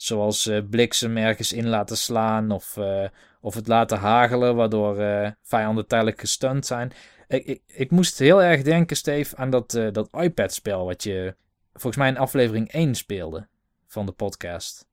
Zoals 0.02 0.46
eh, 0.46 0.58
bliksem 0.70 1.16
ergens 1.16 1.52
in 1.52 1.68
laten 1.68 1.96
slaan 1.96 2.50
of, 2.50 2.76
eh, 2.76 3.04
of 3.40 3.54
het 3.54 3.66
laten 3.66 3.98
hagelen, 3.98 4.56
waardoor 4.56 4.98
eh, 4.98 5.30
vijanden 5.42 5.86
tijdelijk 5.86 6.20
gestunt 6.20 6.66
zijn. 6.66 6.92
Ik, 7.32 7.44
ik, 7.44 7.62
ik 7.66 7.90
moest 7.90 8.18
heel 8.18 8.42
erg 8.42 8.62
denken, 8.62 8.96
Steve, 8.96 9.36
aan 9.36 9.50
dat, 9.50 9.74
eh, 9.74 9.92
dat 9.92 10.08
iPad-spel 10.12 10.84
wat 10.84 11.02
je 11.02 11.36
volgens 11.72 11.96
mij 11.96 12.08
in 12.08 12.18
aflevering 12.18 12.72
1 12.72 12.94
speelde 12.94 13.46
van 13.86 14.06
de 14.06 14.12
podcast. 14.12 14.86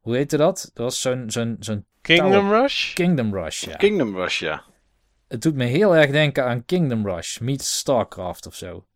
Hoe 0.00 0.16
heette 0.16 0.36
dat? 0.36 0.70
Dat 0.74 0.84
was 0.84 1.00
zo'n 1.00 1.30
zo'n 1.30 1.56
zo'n 1.60 1.86
Kingdom 2.00 2.50
Rush? 2.50 2.92
Kingdom 2.94 3.34
Rush, 3.34 3.64
ja. 3.64 3.76
Kingdom 3.76 4.16
Rush, 4.16 4.40
ja. 4.40 4.64
Het 5.28 5.42
doet 5.42 5.54
me 5.54 5.64
heel 5.64 5.96
erg 5.96 6.10
denken 6.10 6.44
aan 6.44 6.64
Kingdom 6.64 7.06
Rush 7.08 7.38
meets 7.38 7.78
StarCraft 7.78 8.46
of 8.46 8.54
zo. 8.54 8.86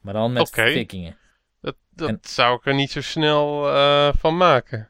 Maar 0.00 0.14
dan 0.14 0.32
met 0.32 0.48
Oké. 0.48 0.70
vikingen. 0.70 1.18
Dat, 1.60 1.76
dat 1.90 2.08
En- 2.08 2.18
zou 2.22 2.56
ik 2.56 2.66
er 2.66 2.74
niet 2.74 2.90
zo 2.90 3.00
snel 3.00 3.68
eh, 3.68 4.08
van 4.18 4.36
maken. 4.36 4.88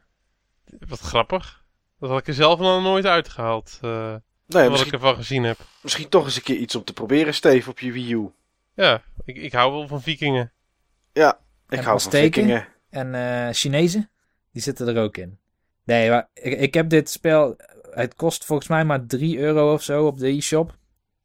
Wat 0.87 0.99
grappig. 0.99 1.65
Dat 1.99 2.09
had 2.09 2.19
ik 2.19 2.27
er 2.27 2.33
zelf 2.33 2.59
nog 2.59 2.81
nooit 2.83 3.05
uitgehaald. 3.05 3.79
Nee, 4.47 4.69
wat 4.69 4.79
ik 4.79 4.91
ervan 4.91 5.15
gezien 5.15 5.43
heb. 5.43 5.57
misschien 5.81 6.09
toch 6.09 6.25
eens 6.25 6.35
een 6.35 6.41
keer 6.41 6.55
iets 6.55 6.75
om 6.75 6.83
te 6.83 6.93
proberen, 6.93 7.33
Steve, 7.33 7.69
op 7.69 7.79
je 7.79 7.91
Wii 7.91 8.13
U. 8.13 8.31
Ja, 8.73 9.01
ik, 9.25 9.37
ik 9.37 9.53
hou 9.53 9.71
wel 9.71 9.87
van 9.87 10.01
vikingen. 10.01 10.51
Ja, 11.13 11.39
ik 11.69 11.77
En 11.77 11.83
hou 11.83 12.01
van 12.01 12.11
vikingen. 12.11 12.67
En 12.89 13.15
eh 13.15 13.53
Chinezen, 13.53 14.09
die 14.51 14.61
zitten 14.61 14.87
er 14.87 15.03
ook 15.03 15.17
in. 15.17 15.37
Nee, 15.83 16.09
maar 16.09 16.29
ik, 16.33 16.59
ik 16.59 16.73
heb 16.73 16.89
dit 16.89 17.09
spel. 17.09 17.55
Het 17.91 18.15
kost 18.15 18.45
volgens 18.45 18.67
mij 18.67 18.85
maar 18.85 19.05
3 19.05 19.37
euro 19.37 19.73
of 19.73 19.83
zo 19.83 20.05
op 20.05 20.17
de 20.19 20.27
e-shop. 20.27 20.75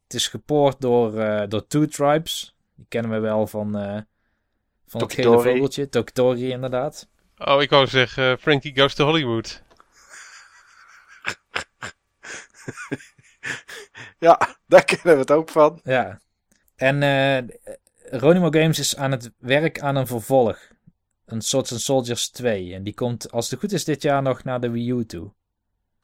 Het 0.05 0.15
is 0.15 0.29
gepoord 0.29 0.81
door, 0.81 1.19
eh, 1.21 1.49
door 1.49 1.67
Two 1.67 1.87
Tribes. 1.87 2.57
Die 2.75 2.87
kennen 2.89 3.11
we 3.11 3.19
wel 3.19 3.47
van, 3.47 3.77
eh, 3.79 3.83
van 4.87 5.01
het 5.01 5.11
Tokitori. 5.11 5.51
vogeltje. 5.51 5.89
Tokitori, 5.89 6.51
inderdaad. 6.51 7.09
Oh, 7.39 7.63
ik 7.63 7.71
wou 7.71 7.87
zeggen, 7.87 8.39
Frankie 8.39 8.79
Goes 8.79 8.95
to 8.95 9.05
Hollywood. 9.05 9.62
Ja, 14.19 14.57
daar 14.67 14.85
kennen 14.85 15.15
we 15.15 15.21
het 15.21 15.31
ook 15.31 15.49
van. 15.49 15.81
Ja. 15.85 16.21
En 16.77 17.03
eh 17.03 17.39
Ronimo 18.21 18.51
Games 18.51 18.79
is 18.79 18.97
aan 18.97 19.11
het 19.11 19.31
werk 19.39 19.81
aan 19.81 19.97
een 19.97 20.07
vervolg. 20.07 20.59
Een 21.25 21.41
Swords 21.41 21.73
and 21.73 21.81
Soldiers 21.81 22.31
2. 22.31 22.75
En 22.75 22.83
die 22.83 22.95
komt, 22.95 23.31
als 23.33 23.51
het 23.51 23.61
goed 23.61 23.73
is, 23.73 23.85
dit 23.85 24.03
jaar 24.03 24.23
nog 24.23 24.45
naar 24.45 24.61
de 24.61 24.71
Wii 24.71 24.91
U 24.91 25.05
toe. 25.07 25.33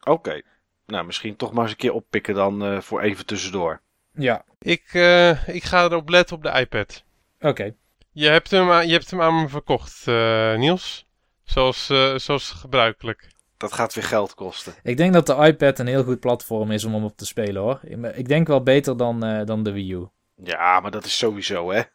Oké. 0.01 0.43
Nou, 0.87 1.05
misschien 1.07 1.37
toch 1.37 1.53
maar 1.53 1.63
eens 1.63 1.71
een 1.71 1.77
keer 1.79 1.93
oppikken 1.93 2.35
dan 2.35 2.65
eh, 2.65 2.81
voor 2.81 3.01
even 3.01 3.27
tussendoor. 3.27 3.81
Ja, 4.13 4.45
Ik, 4.59 4.85
eh, 4.93 5.49
ik 5.49 5.65
ga 5.65 5.85
erop 5.85 6.09
letten 6.09 6.37
op 6.37 6.43
de 6.43 6.51
iPad. 6.61 7.05
oké. 7.41 7.75
Je 8.13 8.29
hebt 8.29 8.51
hem, 8.51 8.71
aan- 8.71 8.87
je 8.87 8.93
hebt 8.93 9.11
hem 9.11 9.21
aan 9.23 9.41
me 9.43 9.49
verkocht, 9.49 10.09
eh, 10.09 10.57
Niels. 10.57 11.07
Zoals, 11.45 11.91
eh, 11.91 12.15
zoals 12.19 12.51
gebruikelijk. 12.51 13.29
Dat 13.59 13.73
gaat 13.73 13.95
weer 13.95 14.05
geld 14.05 14.35
kosten. 14.35 14.75
Ik 14.83 14.97
denk 14.97 15.13
dat 15.13 15.27
de 15.27 15.35
iPad 15.35 15.79
een 15.79 15.87
heel 15.87 16.05
goed 16.05 16.21
platform 16.21 16.71
is 16.71 16.85
om 16.85 16.93
hem 16.95 17.05
op 17.05 17.17
te 17.17 17.27
spelen 17.27 17.63
hoor. 17.63 17.81
Ik- 18.15 18.29
denk 18.29 18.47
wel 18.47 18.63
beter 18.63 18.97
dan, 18.97 19.25
eh, 19.25 19.47
dan 19.47 19.63
de 19.63 19.73
Wii 19.73 19.93
U. 19.93 20.09
Ja, 20.43 20.81
maar 20.81 20.91
dat 20.91 21.05
is 21.05 21.19
sowieso, 21.19 21.71
hè. 21.71 21.79
Ik 21.79 21.89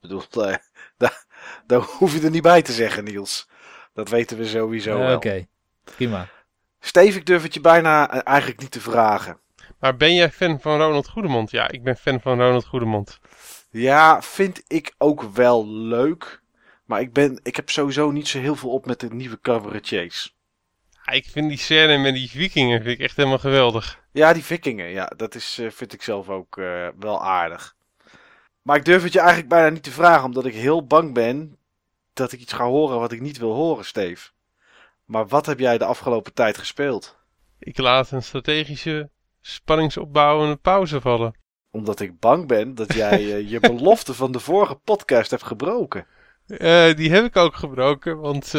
bedoel, 0.00 0.22
eh, 0.30 0.54
daar, 0.98 1.24
daar 1.66 1.80
hoef 1.80 2.14
je 2.14 2.20
er 2.20 2.30
niet 2.30 2.42
bij 2.42 2.62
te 2.62 2.72
zeggen, 2.72 3.04
Niels. 3.04 3.48
Dat 3.92 4.08
weten 4.08 4.36
we 4.36 4.46
sowieso 4.46 4.98
wel. 4.98 5.16
Oké, 5.16 5.46
prima. 5.96 6.28
Steve, 6.80 7.18
ik 7.18 7.26
durf 7.26 7.42
het 7.42 7.54
je 7.54 7.60
bijna 7.60 8.22
eigenlijk 8.24 8.60
niet 8.60 8.70
te 8.70 8.80
vragen. 8.80 9.38
Maar 9.78 9.96
ben 9.96 10.14
jij 10.14 10.30
fan 10.30 10.60
van 10.60 10.78
Ronald 10.80 11.08
Goedemond? 11.08 11.50
Ja, 11.50 11.68
ik 11.70 11.82
ben 11.82 11.96
fan 11.96 12.20
van 12.20 12.40
Ronald 12.40 12.66
Goedemond. 12.66 13.18
Ja, 13.70 14.22
vind 14.22 14.62
ik 14.66 14.94
ook 14.98 15.22
wel 15.22 15.66
leuk. 15.68 16.42
Maar 16.84 17.00
ik, 17.00 17.12
ben, 17.12 17.40
ik 17.42 17.56
heb 17.56 17.70
sowieso 17.70 18.10
niet 18.10 18.28
zo 18.28 18.38
heel 18.38 18.56
veel 18.56 18.70
op 18.70 18.86
met 18.86 19.00
de 19.00 19.08
nieuwe 19.14 19.40
cabaretiers. 19.40 20.36
Ik 21.10 21.26
vind 21.28 21.48
die 21.48 21.58
scène 21.58 21.96
met 21.96 22.14
die 22.14 22.30
vikingen 22.30 22.82
vind 22.82 22.98
ik 22.98 23.04
echt 23.04 23.16
helemaal 23.16 23.38
geweldig. 23.38 24.00
Ja, 24.12 24.32
die 24.32 24.44
vikingen, 24.44 24.88
ja, 24.88 25.12
dat 25.16 25.34
is, 25.34 25.58
eh, 25.58 25.70
vind 25.70 25.92
ik 25.92 26.02
zelf 26.02 26.28
ook 26.28 26.58
eh, 26.58 26.88
wel 26.98 27.24
aardig. 27.24 27.76
Maar 28.62 28.76
ik 28.76 28.84
durf 28.84 29.02
het 29.02 29.12
je 29.12 29.18
eigenlijk 29.18 29.48
bijna 29.48 29.68
niet 29.68 29.82
te 29.82 29.90
vragen, 29.90 30.24
omdat 30.24 30.46
ik 30.46 30.54
heel 30.54 30.86
bang 30.86 31.14
ben 31.14 31.56
dat 32.12 32.32
ik 32.32 32.40
iets 32.40 32.52
ga 32.52 32.64
horen 32.64 32.98
wat 32.98 33.12
ik 33.12 33.20
niet 33.20 33.38
wil 33.38 33.52
horen, 33.52 33.84
Steve. 33.84 34.30
Maar 35.04 35.26
wat 35.26 35.46
heb 35.46 35.58
jij 35.58 35.78
de 35.78 35.84
afgelopen 35.84 36.34
tijd 36.34 36.58
gespeeld? 36.58 37.18
Ik 37.58 37.78
laat 37.78 38.10
een 38.10 38.22
strategische 38.22 39.10
spanningsopbouwende 39.40 40.56
pauze 40.56 41.00
vallen. 41.00 41.34
Omdat 41.70 42.00
ik 42.00 42.18
bang 42.18 42.46
ben 42.46 42.74
dat 42.74 42.94
jij 42.94 43.34
eh, 43.34 43.50
je 43.50 43.60
belofte 43.74 44.14
van 44.14 44.32
de 44.32 44.40
vorige 44.40 44.74
podcast 44.74 45.30
hebt 45.30 45.44
gebroken. 45.44 46.06
Die 46.96 47.10
heb 47.10 47.24
ik 47.24 47.36
ook 47.36 47.56
gebroken, 47.56 48.18
want, 48.18 48.52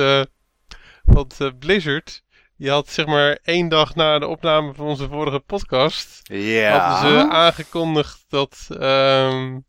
want 1.03 1.59
Blizzard, 1.59 2.23
die 2.61 2.69
had 2.69 2.89
zeg 2.89 3.05
maar 3.05 3.39
één 3.43 3.69
dag 3.69 3.95
na 3.95 4.19
de 4.19 4.27
opname 4.27 4.73
van 4.73 4.85
onze 4.85 5.07
vorige 5.07 5.39
podcast, 5.39 6.19
Ja. 6.23 6.77
hadden 6.77 7.19
ze 7.19 7.29
aangekondigd 7.29 8.25
dat... 8.29 8.67
ehm, 8.79 9.59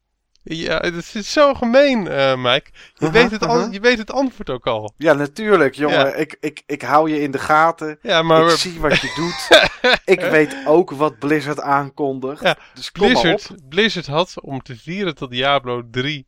ja, 0.43 0.79
het 0.79 1.15
is 1.15 1.33
zo 1.33 1.55
gemeen, 1.55 2.09
eh, 2.09 2.37
Mike. 2.37 2.71
Je, 2.95 3.05
Aha, 3.07 3.13
weet 3.13 3.31
het 3.31 3.43
aha. 3.43 3.69
je 3.71 3.81
weet 3.81 3.99
het 3.99 4.11
antwoord 4.11 4.51
ook 4.51 4.67
al. 4.67 4.95
Ja, 4.97 5.13
natuurlijk, 5.13 5.75
jongen. 5.75 5.99
Ja. 5.99 6.15
Ik, 6.15 6.37
ik, 6.41 6.63
ik 6.67 6.83
hou 6.83 7.11
je 7.11 7.21
in 7.21 7.31
de 7.31 7.39
gaten. 7.39 7.99
Ja, 8.03 8.23
maar 8.23 8.45
ik 8.45 8.51
zie 8.57 8.81
wat 8.81 9.01
je 9.01 9.13
doet. 9.17 9.71
ik 10.17 10.21
weet 10.21 10.57
ook 10.67 10.91
wat 10.91 11.19
Blizzard 11.19 11.61
aankondigt. 11.61 12.43
Ja, 12.43 12.59
dus 12.75 12.93
kom 12.93 13.13
maar 13.13 13.17
op. 13.17 13.23
Blizzard, 13.23 13.69
Blizzard 13.69 14.07
had, 14.07 14.35
om 14.41 14.63
te 14.63 14.77
vieren 14.77 15.15
dat 15.15 15.31
Diablo 15.31 15.83
3 15.91 16.27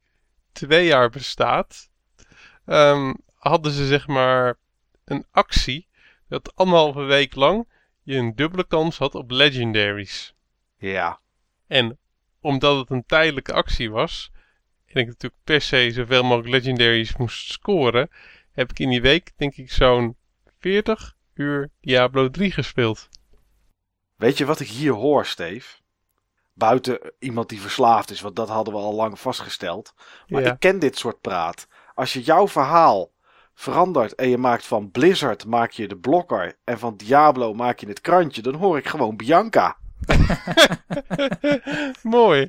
twee 0.53 0.87
jaar 0.87 1.11
bestaat, 1.11 1.89
ehm, 2.67 3.15
hadden 3.35 3.73
ze 3.73 3.87
zeg 3.87 4.07
maar 4.07 4.55
een 5.05 5.27
actie 5.31 5.89
dat 6.43 6.57
anderhalve 6.57 7.03
week 7.03 7.35
lang 7.35 7.69
je 8.03 8.17
een 8.17 8.35
dubbele 8.35 8.67
kans 8.67 8.99
had 8.99 9.15
op 9.15 9.31
legendaries. 9.31 10.35
Ja. 10.77 11.21
En 11.67 11.99
omdat 12.41 12.77
het 12.79 12.91
een 12.91 13.05
tijdelijke 13.07 13.53
actie 13.53 13.91
was, 13.91 14.31
en 14.87 15.01
ik 15.01 15.07
natuurlijk 15.07 15.43
per 15.45 15.61
se 15.61 15.91
zoveel 15.91 16.23
mogelijk 16.23 16.49
legendaries 16.49 17.17
moest 17.17 17.53
scoren, 17.53 18.11
heb 18.53 18.71
ik 18.71 18.79
in 18.79 18.89
die 18.89 19.01
week 19.03 19.33
denk 19.37 19.57
ik 19.57 19.73
zo'n 19.73 20.17
40 20.59 21.17
uur 21.35 21.71
Diablo 21.81 22.31
3 22.31 22.53
gespeeld. 22.53 23.09
Weet 24.17 24.39
je 24.39 24.45
wat 24.45 24.61
ik 24.61 24.69
hier 24.69 24.93
hoor, 24.93 25.27
Steve? 25.27 25.77
Buiten 26.53 27.13
iemand 27.19 27.49
die 27.49 27.61
verslaafd 27.61 28.11
is, 28.11 28.21
want 28.21 28.37
dat 28.37 28.49
hadden 28.49 28.75
we 28.75 28.81
al 28.81 28.95
lang 28.95 29.21
vastgesteld. 29.21 29.95
Maar 30.27 30.43
Ja. 30.43 30.53
ik 30.53 30.59
ken 30.61 30.79
dit 30.79 30.99
soort 30.99 31.21
praat. 31.21 31.69
Als 31.95 32.13
je 32.13 32.23
jouw 32.23 32.49
verhaal 32.49 33.13
verandert 33.55 34.15
en 34.15 34.29
je 34.29 34.39
maakt 34.39 34.67
van 34.67 34.91
Blizzard 34.91 35.47
maak 35.47 35.71
je 35.71 35.89
de 35.89 35.97
blokker 35.97 36.59
en 36.65 36.79
van 36.79 36.97
Diablo 36.97 37.55
maak 37.55 37.79
je 37.79 37.87
het 37.87 38.01
krantje, 38.01 38.43
dan 38.43 38.55
hoor 38.55 38.79
ik 38.79 38.89
gewoon 38.89 39.17
Bianca. 39.17 39.77
Mooi, 42.03 42.49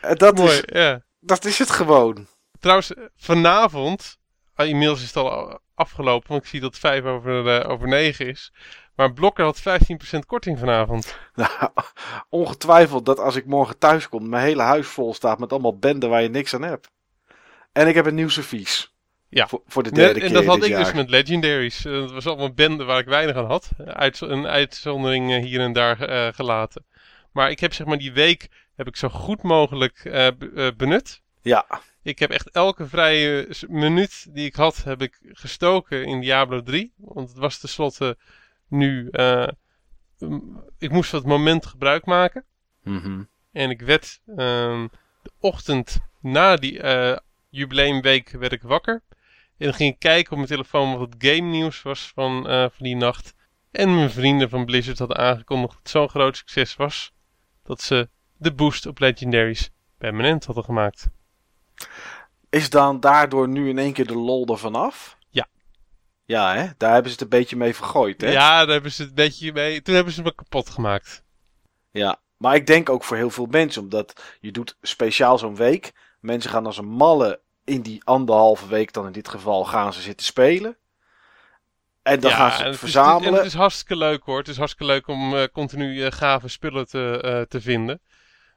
En 0.00 0.16
dat, 0.16 0.36
mooi, 0.36 0.50
is, 0.50 0.62
ja. 0.66 1.02
dat 1.20 1.44
is 1.44 1.58
het 1.58 1.70
gewoon. 1.70 2.26
Trouwens, 2.60 2.92
vanavond, 3.16 4.18
ah, 4.54 4.68
inmiddels 4.68 5.00
is 5.00 5.06
het 5.06 5.16
al 5.16 5.60
afgelopen, 5.74 6.28
want 6.28 6.42
ik 6.42 6.48
zie 6.48 6.60
dat 6.60 6.70
het 6.70 6.80
5 6.80 7.04
over, 7.04 7.60
eh, 7.60 7.70
over 7.70 7.88
9 7.88 8.26
is. 8.26 8.52
Maar 8.94 9.12
Blokker 9.12 9.44
had 9.44 9.60
15% 9.60 10.26
korting 10.26 10.58
vanavond. 10.58 11.18
Nou, 11.34 11.50
ongetwijfeld 12.28 13.06
dat 13.06 13.18
als 13.18 13.36
ik 13.36 13.46
morgen 13.46 13.78
thuis 13.78 14.08
kom, 14.08 14.28
mijn 14.28 14.44
hele 14.44 14.62
huis 14.62 14.86
vol 14.86 15.14
staat 15.14 15.38
met 15.38 15.52
allemaal 15.52 15.78
benden 15.78 16.10
waar 16.10 16.22
je 16.22 16.28
niks 16.28 16.54
aan 16.54 16.62
hebt. 16.62 16.90
En 17.72 17.88
ik 17.88 17.94
heb 17.94 18.06
een 18.06 18.14
nieuw 18.14 18.28
servies. 18.28 18.95
Ja. 19.36 19.46
Voor, 19.48 19.62
voor 19.66 19.82
de 19.82 19.90
Nee, 19.90 20.04
derde 20.04 20.20
en 20.20 20.26
keer 20.26 20.34
dat 20.34 20.44
had 20.44 20.54
dit 20.54 20.64
ik 20.64 20.70
jaar. 20.70 20.84
dus 20.84 20.92
met 20.92 21.10
Legendaries. 21.10 21.84
Eh, 21.84 21.92
Dat 21.92 22.12
was 22.12 22.26
allemaal 22.26 22.52
bende 22.52 22.84
waar 22.84 22.98
ik 22.98 23.06
weinig 23.06 23.36
aan 23.36 23.46
had. 23.46 23.68
Uit, 23.86 24.20
een 24.20 24.46
uitzondering 24.46 25.32
eh, 25.32 25.42
hier 25.42 25.60
en 25.60 25.72
daar 25.72 26.00
eh, 26.00 26.32
gelaten. 26.34 26.84
Maar 27.32 27.50
ik 27.50 27.60
heb 27.60 27.72
zeg 27.74 27.86
maar 27.86 27.98
die 27.98 28.12
week 28.12 28.48
heb 28.76 28.86
ik 28.86 28.96
zo 28.96 29.08
goed 29.08 29.42
mogelijk 29.42 30.04
eh, 30.04 30.28
be- 30.38 30.50
eh, 30.54 30.68
benut. 30.76 31.22
Ja, 31.42 31.80
Ik 32.02 32.18
heb 32.18 32.30
echt 32.30 32.50
elke 32.50 32.86
vrije 32.86 33.48
minuut 33.68 34.26
die 34.34 34.46
ik 34.46 34.54
had, 34.54 34.84
heb 34.84 35.02
ik 35.02 35.18
gestoken 35.22 36.04
in 36.04 36.20
Diablo 36.20 36.62
3. 36.62 36.92
Want 36.96 37.28
het 37.28 37.38
was 37.38 37.58
tenslotte 37.58 38.16
nu... 38.68 39.08
eh, 39.10 39.48
ik 40.78 40.90
moest 40.90 41.10
van 41.10 41.18
het 41.18 41.28
moment 41.28 41.66
gebruik 41.66 42.04
maken. 42.04 42.44
Mhm. 42.82 43.22
En 43.52 43.70
ik 43.70 43.80
werd 43.80 44.20
ehm, 44.36 44.86
de 45.22 45.30
ochtend 45.40 45.98
na 46.20 46.56
die 46.56 46.80
eh, 46.80 47.16
jubileumweek 47.48 48.30
werd 48.30 48.52
ik 48.52 48.62
wakker. 48.62 49.02
En 49.58 49.66
dan 49.66 49.74
ging 49.74 49.92
ik 49.92 49.98
kijken 49.98 50.30
op 50.30 50.36
mijn 50.36 50.48
telefoon 50.48 50.98
wat 50.98 51.12
het 51.12 51.24
game 51.28 51.50
nieuws 51.50 51.82
was 51.82 52.12
van, 52.14 52.48
eh, 52.48 52.60
van 52.60 52.84
die 52.86 52.96
nacht. 52.96 53.34
En 53.70 53.94
mijn 53.94 54.10
vrienden 54.10 54.48
van 54.48 54.64
Blizzard 54.64 54.98
hadden 54.98 55.16
aangekondigd 55.16 55.72
dat 55.72 55.78
het 55.82 55.90
zo'n 55.90 56.08
groot 56.08 56.36
succes 56.36 56.76
was. 56.76 57.12
Dat 57.62 57.80
ze 57.80 58.08
de 58.36 58.52
boost 58.52 58.86
op 58.86 58.98
Legendaries 58.98 59.70
permanent 59.98 60.44
hadden 60.44 60.64
gemaakt. 60.64 61.08
Is 62.50 62.70
dan 62.70 63.00
daardoor 63.00 63.48
nu 63.48 63.68
in 63.68 63.78
één 63.78 63.92
keer 63.92 64.06
de 64.06 64.16
lol 64.16 64.46
ervan 64.46 64.74
af? 64.74 65.16
Ja. 65.30 65.46
Ja, 66.24 66.54
hè? 66.54 66.68
Daar 66.76 66.92
hebben 66.92 67.10
ze 67.10 67.16
het 67.16 67.20
een 67.20 67.38
beetje 67.38 67.56
mee 67.56 67.74
vergooid, 67.74 68.20
hè? 68.20 68.30
Ja, 68.30 68.58
daar 68.64 68.72
hebben 68.72 68.92
ze 68.92 69.00
het 69.00 69.10
een 69.10 69.16
beetje 69.16 69.52
mee. 69.52 69.82
Toen 69.82 69.94
hebben 69.94 70.12
ze 70.12 70.22
me 70.22 70.34
kapot 70.34 70.70
gemaakt. 70.70 71.24
Ja. 71.90 72.20
Maar 72.36 72.54
ik 72.54 72.66
denk 72.66 72.88
ook 72.88 73.04
voor 73.04 73.16
heel 73.16 73.30
veel 73.30 73.46
mensen, 73.46 73.82
omdat 73.82 74.36
je 74.40 74.52
doet 74.52 74.76
speciaal 74.82 75.38
zo'n 75.38 75.56
week. 75.56 75.92
Mensen 76.20 76.50
gaan 76.50 76.66
als 76.66 76.78
een 76.78 76.88
malle 76.88 77.40
in 77.66 77.82
die 77.82 78.04
anderhalve 78.04 78.68
week 78.68 78.92
dan 78.92 79.06
in 79.06 79.12
dit 79.12 79.28
geval 79.28 79.64
gaan 79.64 79.92
ze 79.92 80.00
zitten 80.00 80.26
spelen. 80.26 80.76
En 82.02 82.20
dan 82.20 82.30
gaan 82.30 82.52
ze 82.52 82.62
het 82.62 82.72
is- 82.74 82.78
verzamelen. 82.78 83.28
en 83.28 83.34
het 83.34 83.44
is 83.44 83.54
hartstikke 83.54 83.96
leuk 83.96 84.22
hoor. 84.24 84.38
Het 84.38 84.48
is 84.48 84.56
hartstikke 84.56 84.92
leuk 84.92 85.06
om 85.08 85.36
eh, 85.36 85.44
continu 85.52 86.04
eh, 86.04 86.12
gave 86.12 86.48
spullen 86.48 86.88
te, 86.88 87.20
eh, 87.22 87.40
te 87.40 87.60
vinden. 87.60 88.00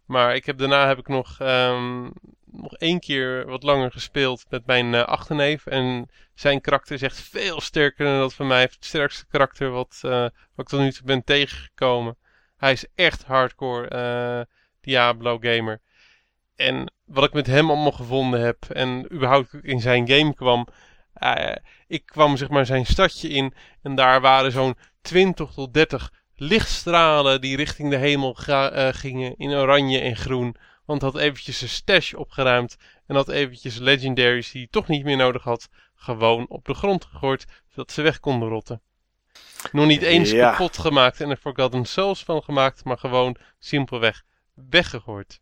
Maar 0.06 0.36
ik 0.36 0.46
heb, 0.46 0.58
daarna 0.58 0.88
heb 0.88 0.98
ik 0.98 1.08
nog, 1.08 1.40
ehm, 1.40 2.04
nog 2.46 2.74
één 2.78 3.00
keer 3.00 3.46
wat 3.46 3.64
langer 3.64 3.92
gespeeld 3.92 4.46
met 4.50 4.66
mijn 4.66 4.96
achterneef. 4.96 5.66
En 5.66 6.10
zijn 6.34 6.62
karakter 6.62 6.96
is 6.96 7.02
echt 7.02 7.20
veel 7.22 7.62
sterker 7.62 8.06
dan 8.06 8.20
dat 8.20 8.34
van 8.34 8.48
mij. 8.48 8.62
Het 8.62 8.78
sterkste 8.80 9.26
karakter 9.26 9.70
wat, 9.70 10.00
wat 10.02 10.32
ik 10.56 10.68
tot 10.68 10.80
nu 10.80 10.92
toe 10.92 11.06
ben 11.06 11.24
tegengekomen. 11.24 12.18
Hij 12.58 12.72
is 12.72 12.86
echt 12.96 13.24
hardcore 13.24 14.48
Diablo 14.82 15.38
gamer. 15.42 15.82
En 16.56 16.94
wat 17.10 17.24
ik 17.24 17.34
met 17.34 17.48
hem 17.48 17.70
allemaal 17.70 17.92
gevonden 17.92 18.42
heb 18.42 18.66
en 18.70 19.14
überhaupt 19.14 19.54
in 19.62 19.80
zijn 19.80 20.10
game 20.10 20.34
kwam. 20.34 20.68
eh, 21.14 21.56
ik 21.88 22.06
kwam 22.06 22.38
zeg 22.38 22.50
maar 22.50 22.66
zijn 22.66 22.86
stadje 22.86 23.30
in 23.30 23.54
en 23.82 23.96
daar 23.96 24.22
waren 24.22 24.52
zo'n 24.52 24.76
20 25.02 25.52
tot 25.54 25.74
30 25.74 26.12
lichtstralen 26.36 27.42
die 27.42 27.56
richting 27.56 27.90
de 27.90 27.98
hemel 27.98 28.36
eh, 28.46 28.88
gingen 28.92 29.38
in 29.38 29.52
oranje 29.54 30.00
en 30.00 30.16
groen. 30.16 30.56
Want 30.86 31.02
had 31.02 31.18
eventjes 31.18 31.58
zijn 31.58 31.70
stash 31.70 32.14
opgeruimd 32.14 32.78
en 33.08 33.16
had 33.16 33.30
eventjes 33.30 33.78
legendaries 33.78 34.52
die 34.52 34.62
hij 34.62 34.70
toch 34.72 34.88
niet 34.88 35.04
meer 35.04 35.18
nodig 35.18 35.44
had, 35.44 35.70
gewoon 35.96 36.46
op 36.50 36.66
de 36.66 36.74
grond 36.74 37.06
gegooid, 37.06 37.46
zodat 37.70 37.92
ze 37.92 38.02
weg 38.02 38.20
konden 38.20 38.50
rotten. 38.50 38.82
Nog 39.72 39.86
niet 39.86 40.02
eens 40.02 40.32
Ja. 40.32 40.50
kapot 40.52 40.78
gemaakt 40.78 41.22
en 41.22 41.30
er 41.30 41.38
Forgotten 41.38 41.86
Souls 41.86 42.24
van 42.24 42.44
gemaakt, 42.44 42.84
maar 42.84 42.98
gewoon 42.98 43.36
simpelweg 43.60 44.24
weggegooid. 44.70 45.42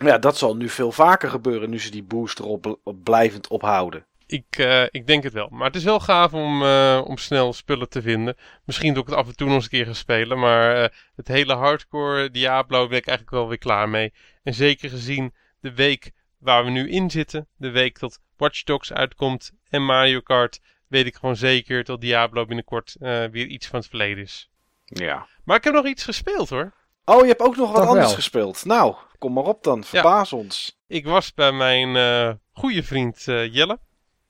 Maar 0.00 0.08
ja, 0.08 0.18
dat 0.18 0.38
zal 0.38 0.56
nu 0.56 0.68
veel 0.68 0.92
vaker 0.92 1.30
gebeuren 1.30 1.70
nu 1.70 1.80
ze 1.80 1.90
die 1.90 2.02
booster 2.02 2.44
op, 2.44 2.78
op 2.82 3.04
blijvend 3.04 3.48
ophouden. 3.48 4.06
Ik, 4.28 4.58
eh, 4.58 4.82
ik 4.90 5.06
denk 5.06 5.22
het 5.22 5.32
wel. 5.32 5.48
Maar 5.50 5.66
het 5.66 5.76
is 5.76 5.84
wel 5.84 6.00
gaaf 6.00 6.32
om, 6.32 6.62
eh, 6.62 7.02
om 7.04 7.16
snel 7.16 7.52
spullen 7.52 7.88
te 7.88 8.02
vinden. 8.02 8.36
Misschien 8.64 8.94
doe 8.94 9.02
ik 9.02 9.08
het 9.08 9.18
af 9.18 9.26
en 9.26 9.36
toe 9.36 9.46
nog 9.46 9.56
eens 9.56 9.64
een 9.64 9.70
keer 9.70 9.84
gaan 9.84 9.94
spelen. 9.94 10.38
Maar 10.38 10.82
eh, 10.82 10.88
het 11.16 11.28
hele 11.28 11.54
hardcore 11.54 12.30
Diablo 12.30 12.88
ben 12.88 12.98
ik 12.98 13.06
eigenlijk 13.06 13.36
wel 13.36 13.48
weer 13.48 13.58
klaar 13.58 13.88
mee. 13.88 14.12
En 14.42 14.54
zeker 14.54 14.90
gezien 14.90 15.34
de 15.60 15.74
week 15.74 16.10
waar 16.38 16.64
we 16.64 16.70
nu 16.70 16.90
in 16.90 17.10
zitten. 17.10 17.46
De 17.56 17.70
week 17.70 17.98
dat 17.98 18.20
Watch 18.36 18.62
Dogs 18.62 18.92
uitkomt 18.92 19.52
en 19.68 19.84
Mario 19.84 20.20
Kart. 20.20 20.60
Weet 20.88 21.06
ik 21.06 21.14
gewoon 21.14 21.36
zeker 21.36 21.84
dat 21.84 22.00
Diablo 22.00 22.44
binnenkort 22.44 22.96
weer 22.98 23.46
iets 23.46 23.66
van 23.66 23.78
het 23.78 23.88
verleden 23.88 24.22
is. 24.22 24.50
Ja. 24.84 25.26
Maar 25.44 25.56
ik 25.56 25.64
heb 25.64 25.74
nog 25.74 25.86
iets 25.86 26.04
gespeeld 26.04 26.48
hoor. 26.48 26.72
Oh, 27.08 27.20
je 27.20 27.26
hebt 27.28 27.40
ook 27.40 27.56
nog 27.56 27.70
wat 27.70 27.76
Toch 27.80 27.88
anders 27.88 28.06
wel. 28.06 28.14
gespeeld. 28.14 28.64
Nou, 28.64 28.94
kom 29.18 29.32
maar 29.32 29.44
op 29.44 29.62
dan. 29.62 29.84
Verbaas 29.84 30.32
ons. 30.32 30.78
Ik 30.86 31.06
was 31.06 31.34
bij 31.34 31.52
mijn 31.52 31.96
eh 31.96 32.34
goede 32.52 32.82
vriend 32.82 33.28
eh, 33.28 33.54
Jelle. 33.54 33.78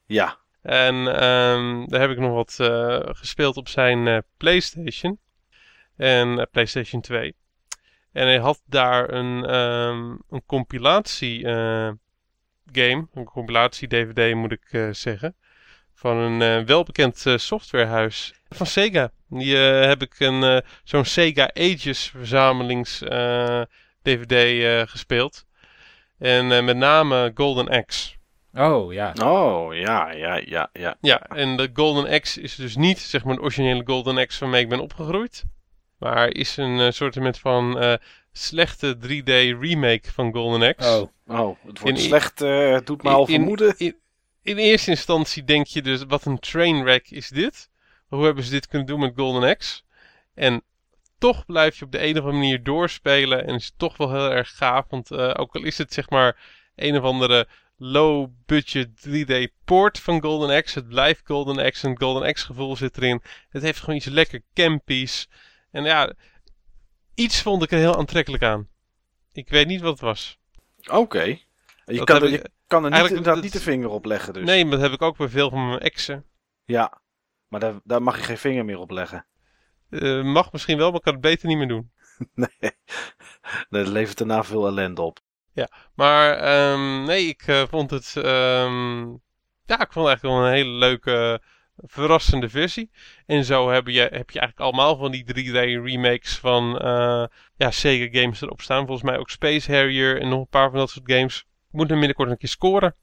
Ja. 0.07 0.39
En 0.63 0.95
ehm, 0.95 1.87
daar 1.87 2.01
heb 2.01 2.11
ik 2.11 2.19
nog 2.19 2.33
wat 2.33 2.57
eh, 2.61 2.99
gespeeld 3.03 3.57
op 3.57 3.69
zijn 3.69 4.07
eh, 4.07 4.19
PlayStation. 4.37 5.19
En 5.97 6.49
PlayStation 6.51 7.01
2. 7.01 7.35
En 8.13 8.27
hij 8.27 8.39
had 8.39 8.63
daar 8.67 9.11
een, 9.13 9.45
ehm, 9.45 10.17
een 10.31 10.43
compilatie 10.47 11.45
eh, 11.47 11.91
game. 12.73 13.07
Een 13.15 13.25
compilatie 13.25 13.89
DVD 13.89 14.35
moet 14.35 14.53
ik 14.53 14.65
eh, 14.71 14.89
zeggen. 14.93 15.37
Van 15.99 16.17
een 16.17 16.43
eh, 16.43 16.67
welbekend 16.67 17.27
eh, 17.27 17.37
softwarehuis 17.37 18.35
van 18.49 18.67
Sega. 18.67 19.11
Die 19.29 19.57
eh, 19.69 19.87
heb 19.89 20.03
ik 20.03 20.15
een 20.21 20.43
eh, 20.43 20.59
zo'n 20.85 21.05
Sega 21.05 21.51
Ages 21.55 22.13
verzamelings 22.17 23.03
eh, 23.03 23.61
DVD 24.03 24.33
eh, 24.63 24.81
gespeeld. 24.87 25.45
En 26.19 26.53
eh, 26.53 26.65
met 26.65 26.77
name 26.77 27.31
Golden 27.35 27.69
Axe. 27.69 28.17
Oh, 28.55 28.93
ja. 28.93 29.13
Oh, 29.23 29.75
ja, 29.75 30.11
ja, 30.11 30.41
ja, 30.45 30.71
ja. 30.73 30.97
Ja, 31.01 31.21
en 31.23 31.57
de 31.57 31.71
Golden 31.75 32.13
Axe 32.13 32.41
is 32.41 32.55
dus 32.55 32.77
niet 32.77 32.99
zeg 32.99 33.25
maar 33.25 33.35
de 33.35 33.41
originele 33.41 33.83
Golden 33.87 34.19
Axe 34.19 34.41
waarmee 34.41 34.63
ik 34.63 34.69
ben 34.69 34.81
opgegroeid. 34.81 35.45
Maar 35.99 36.29
is 36.29 36.57
een 36.57 36.81
eh, 36.81 36.91
soort 36.91 37.19
van 37.41 37.79
eh, 37.81 37.95
slechte 38.33 38.97
3D 38.97 39.59
remake 39.61 40.13
van 40.13 40.33
Golden 40.33 40.69
Axe. 40.69 40.89
Oh. 41.27 41.39
Oh, 41.41 41.57
het 41.67 41.79
wordt 41.81 41.99
In- 41.99 42.05
slecht. 42.05 42.41
eh, 42.43 42.73
het 42.73 42.87
doet 42.87 43.03
me 43.03 43.11
al 43.11 43.27
vermoeden. 43.27 43.75
In, 43.77 43.87
in 43.87 43.97
eerste 44.57 44.91
instantie 44.91 45.45
denk 45.45 45.67
je 45.67 45.83
dus, 45.83 46.03
wat 46.05 46.25
een 46.25 46.39
trainwreck 46.39 47.11
is 47.11 47.29
dit? 47.29 47.71
Hoe 48.09 48.25
hebben 48.25 48.45
ze 48.45 48.51
dit 48.51 48.67
kunnen 48.67 48.87
doen 48.87 49.01
met 49.01 49.13
Golden 49.17 49.51
Axe? 49.51 49.83
En 50.35 50.63
toch 51.19 51.47
blijf 51.47 51.79
je 51.79 51.85
op 51.85 51.93
de 51.93 52.03
een 52.03 52.11
of 52.11 52.17
andere 52.17 52.37
manier 52.37 52.63
doorspelen 52.63 53.47
en 53.47 53.55
is 53.55 53.73
toch 53.77 53.97
wel 53.97 54.11
heel 54.11 54.31
erg 54.31 54.57
gaaf. 54.57 54.85
Want 54.89 55.11
eh, 55.11 55.35
ook 55.37 55.55
al 55.55 55.63
is 55.63 55.79
het 55.79 55.93
zeg 55.93 56.11
maar 56.11 56.37
een 56.75 56.97
of 56.97 57.03
andere 57.03 57.49
low 57.77 58.31
budget 58.47 58.89
3D 59.09 59.55
port 59.65 60.01
van 60.01 60.23
Golden 60.23 60.57
Axe. 60.57 60.79
Het 60.79 60.89
blijft 60.89 61.21
Golden 61.25 61.65
Axe 61.65 61.87
en 61.87 61.99
Golden 61.99 62.23
Axe 62.29 62.47
gevoel 62.47 62.77
zit 62.77 62.97
erin. 62.97 63.23
Het 63.49 63.63
heeft 63.63 63.81
gewoon 63.81 63.97
iets 63.97 64.07
lekker 64.07 64.43
campies. 64.55 65.29
En 65.71 65.85
ja, 65.85 66.13
iets 67.15 67.43
vond 67.43 67.63
ik 67.63 67.71
er 67.71 67.79
heel 67.79 67.97
aantrekkelijk 67.97 68.43
aan. 68.43 68.69
Ik 69.33 69.49
weet 69.49 69.67
niet 69.67 69.81
wat 69.81 69.93
het 69.93 70.01
was. 70.01 70.39
Oké. 70.87 71.39
Je, 71.95 72.05
kan 72.05 72.17
er, 72.23 72.29
ik- 72.33 72.43
je 72.43 72.51
kan 72.67 72.85
er 72.85 72.91
niet, 72.91 73.01
inderdaad 73.09 73.35
dat- 73.35 73.43
niet 73.43 73.53
de 73.53 73.61
vinger 73.61 73.89
op 73.89 74.05
leggen 74.05 74.33
dus. 74.33 74.45
Nee, 74.45 74.63
maar 74.65 74.73
dat 74.73 74.81
heb 74.81 74.93
ik 74.93 75.03
ook 75.03 75.17
bij 75.17 75.29
veel 75.29 75.51
van 75.51 75.69
mijn 75.69 75.81
exen. 75.81 76.25
Ja. 76.65 77.01
Maar 77.49 77.61
daar, 77.61 77.75
daar 77.85 78.03
mag 78.03 78.17
je 78.17 78.23
geen 78.23 78.39
vinger 78.39 78.65
meer 78.65 78.79
op 78.79 78.91
leggen. 78.91 79.27
Eh, 79.91 80.23
mag 80.23 80.53
misschien 80.53 80.79
wel, 80.79 80.87
maar 80.87 80.97
ik 80.97 81.03
kan 81.03 81.13
het 81.13 81.23
beter 81.23 81.49
niet 81.49 81.59
meer 81.59 81.69
doen. 81.69 81.91
Nee. 82.35 82.73
Dat 83.69 83.87
levert 83.89 84.19
daarna 84.19 84.45
veel 84.45 84.67
ellende 84.67 85.03
op. 85.03 85.19
Maar 85.95 86.33
ehm, 86.37 87.05
nee, 87.05 87.27
ik 87.27 87.43
eh, 87.47 87.63
vond 87.69 87.91
het. 87.91 88.13
ehm, 88.17 89.09
ja, 89.65 89.81
ik 89.81 89.93
vond 89.93 90.07
het 90.07 90.07
eigenlijk 90.07 90.23
wel 90.23 90.45
een 90.47 90.53
hele 90.53 90.71
leuke, 90.71 91.43
verrassende 91.77 92.49
versie. 92.49 92.91
En 93.27 93.45
zo 93.45 93.71
heb 93.71 93.87
je, 93.87 94.01
heb 94.01 94.31
je 94.31 94.41
eigenlijk 94.41 94.61
allemaal 94.61 94.97
van 94.97 95.11
die 95.11 95.25
3D-remakes 95.25 96.39
van 96.39 96.79
eh, 96.79 97.25
ja, 97.57 97.71
Sega 97.71 98.21
games 98.21 98.41
erop 98.41 98.61
staan. 98.61 98.87
Volgens 98.87 99.11
mij 99.11 99.19
ook 99.19 99.31
Space 99.31 99.73
Harrier 99.73 100.21
en 100.21 100.29
nog 100.29 100.41
een 100.41 100.49
paar 100.49 100.71
van 100.71 100.79
dat 100.79 100.91
soort 100.91 101.13
games. 101.13 101.47
Ik 101.71 101.75
moet 101.75 101.89
hem 101.89 101.99
binnenkort 101.99 102.31
een 102.31 102.37
keer 102.39 102.49
scoren. 102.49 102.95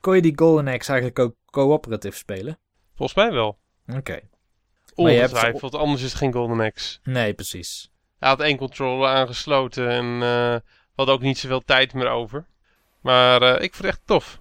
Kon 0.00 0.14
je 0.14 0.22
die 0.22 0.32
Golden 0.38 0.68
Axe 0.68 0.88
eigenlijk 0.92 1.18
ook 1.18 1.34
cooperative 1.50 2.16
spelen? 2.16 2.58
Volgens 2.96 3.18
mij 3.18 3.32
wel. 3.32 3.58
Oké. 3.86 4.20
Maar 4.96 5.10
je 5.12 5.18
hebt- 5.18 5.32
Ongetwijfeld, 5.32 5.74
anders 5.74 6.02
is 6.02 6.08
het 6.08 6.18
geen 6.18 6.32
Golden 6.32 6.60
Axe. 6.60 6.98
Nee, 7.02 7.34
precies. 7.34 7.90
Hij 8.18 8.28
had 8.28 8.40
één 8.40 8.56
controller 8.56 9.08
aangesloten 9.08 9.88
en 9.88 10.22
eh, 10.22 10.56
hadden 10.94 11.14
ook 11.14 11.20
niet 11.20 11.38
zoveel 11.38 11.62
tijd 11.64 11.92
meer 11.94 12.08
over. 12.08 12.46
Maar 13.00 13.42
eh, 13.42 13.62
ik 13.62 13.74
vond 13.74 13.84
het 13.86 13.96
echt 13.96 14.06
tof. 14.06 14.38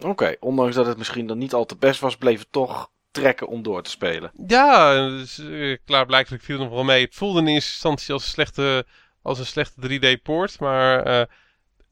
Oké, 0.00 0.36
ondanks 0.40 0.74
dat 0.74 0.86
het 0.86 0.98
misschien 0.98 1.26
dan 1.26 1.38
niet 1.38 1.54
al 1.54 1.64
te 1.66 1.76
best 1.76 2.00
was, 2.00 2.16
bleef 2.16 2.38
het 2.38 2.52
toch 2.52 2.90
trekken 3.10 3.48
om 3.48 3.62
door 3.62 3.82
te 3.82 3.90
spelen. 3.90 4.30
Ja, 4.46 5.08
dus, 5.08 5.38
uh, 5.38 5.76
klaarblijkelijk 5.84 6.42
viel 6.42 6.54
het 6.58 6.64
nog 6.64 6.74
wel 6.74 6.84
mee. 6.84 7.04
Het 7.04 7.14
voelde 7.14 7.40
in 7.40 7.46
eerste 7.46 7.70
instantie 7.70 8.12
als 8.14 8.22
een 8.22 8.28
slechte, 8.30 8.86
als 9.22 9.38
een 9.38 9.46
slechte 9.46 9.80
3D-poort, 9.80 10.60
maar 10.60 11.02
eh, 11.02 11.26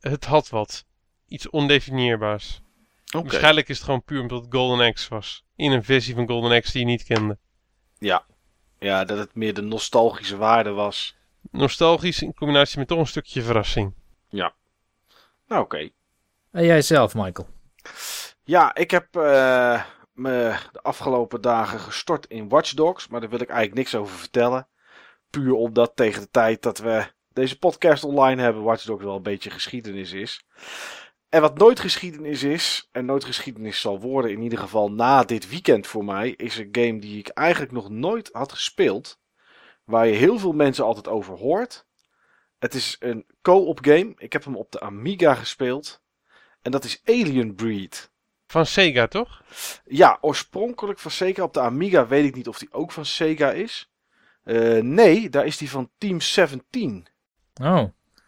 het 0.00 0.24
had 0.24 0.48
wat. 0.48 0.84
Iets 1.26 1.50
ondefinieerbaars. 1.50 2.62
Waarschijnlijk 3.04 3.68
is 3.68 3.76
het 3.76 3.84
gewoon 3.84 4.04
puur 4.04 4.20
omdat 4.20 4.42
het 4.42 4.54
Golden 4.54 4.86
Axe 4.86 5.08
was. 5.08 5.44
In 5.56 5.72
een 5.72 5.84
versie 5.84 6.14
van 6.14 6.28
Golden 6.28 6.52
Axe 6.52 6.72
die 6.72 6.80
je 6.80 6.86
niet 6.86 7.04
kende. 7.04 7.38
Ja. 7.98 8.24
ja, 8.78 9.04
dat 9.04 9.18
het 9.18 9.34
meer 9.34 9.54
de 9.54 9.62
nostalgische 9.62 10.36
waarde 10.36 10.70
was. 10.70 11.16
Nostalgisch 11.50 12.22
in 12.22 12.34
combinatie 12.34 12.78
met 12.78 12.88
toch 12.88 12.98
een 12.98 13.06
stukje 13.06 13.42
verrassing. 13.42 13.94
Nou, 15.46 15.62
oké. 15.62 15.90
En 16.50 16.64
jij 16.64 16.82
zelf, 16.82 17.14
Michael? 17.14 17.48
Ja, 18.44 18.74
ik 18.74 18.90
heb 18.90 19.16
eh, 19.16 19.84
me 20.12 20.56
de 20.72 20.82
afgelopen 20.82 21.40
dagen 21.40 21.80
gestort 21.80 22.26
in 22.26 22.48
Watch 22.48 22.72
Dogs, 22.72 23.08
maar 23.08 23.20
daar 23.20 23.30
wil 23.30 23.40
ik 23.40 23.48
eigenlijk 23.48 23.78
niks 23.78 23.94
over 23.94 24.18
vertellen. 24.18 24.68
Puur 25.30 25.52
omdat 25.52 25.96
tegen 25.96 26.20
de 26.22 26.30
tijd 26.30 26.62
dat 26.62 26.78
we 26.78 27.06
deze 27.32 27.58
podcast 27.58 28.04
online 28.04 28.42
hebben, 28.42 28.62
Watch 28.62 28.84
Dogs 28.84 29.04
wel 29.04 29.16
een 29.16 29.22
beetje 29.22 29.50
geschiedenis 29.50 30.12
is. 30.12 30.44
En 31.34 31.40
wat 31.40 31.58
nooit 31.58 31.80
geschiedenis 31.80 32.42
is, 32.42 32.88
en 32.92 33.04
nooit 33.04 33.24
geschiedenis 33.24 33.80
zal 33.80 34.00
worden, 34.00 34.30
in 34.30 34.42
ieder 34.42 34.58
geval 34.58 34.92
na 34.92 35.24
dit 35.24 35.48
weekend 35.48 35.86
voor 35.86 36.04
mij, 36.04 36.30
is 36.30 36.58
een 36.58 36.68
game 36.72 36.98
die 36.98 37.18
ik 37.18 37.28
eigenlijk 37.28 37.72
nog 37.72 37.90
nooit 37.90 38.30
had 38.32 38.52
gespeeld. 38.52 39.18
Waar 39.84 40.06
je 40.06 40.14
heel 40.14 40.38
veel 40.38 40.52
mensen 40.52 40.84
altijd 40.84 41.08
over 41.08 41.34
hoort. 41.38 41.86
Het 42.58 42.74
is 42.74 42.96
een 43.00 43.26
co-op 43.42 43.78
game. 43.84 44.12
Ik 44.16 44.32
heb 44.32 44.44
hem 44.44 44.56
op 44.56 44.72
de 44.72 44.80
Amiga 44.80 45.34
gespeeld. 45.34 46.02
En 46.62 46.70
dat 46.70 46.84
is 46.84 47.00
Alien 47.04 47.54
Breed. 47.54 48.10
Van 48.46 48.66
Sega, 48.66 49.06
toch? 49.06 49.42
Ja, 49.84 50.18
oorspronkelijk 50.20 50.98
van 50.98 51.10
Sega. 51.10 51.42
Op 51.42 51.54
de 51.54 51.60
Amiga 51.60 52.06
weet 52.06 52.24
ik 52.24 52.34
niet 52.34 52.48
of 52.48 52.58
die 52.58 52.72
ook 52.72 52.92
van 52.92 53.04
Sega 53.04 53.52
is. 53.52 53.92
Eh, 54.44 54.82
nee, 54.82 55.30
daar 55.30 55.46
is 55.46 55.56
die 55.56 55.70
van 55.70 55.90
Team 55.98 56.20
17. 56.20 57.06
Oh, 57.60 57.84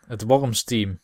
het 0.07 0.23
Worms 0.23 0.65
team. 0.65 1.01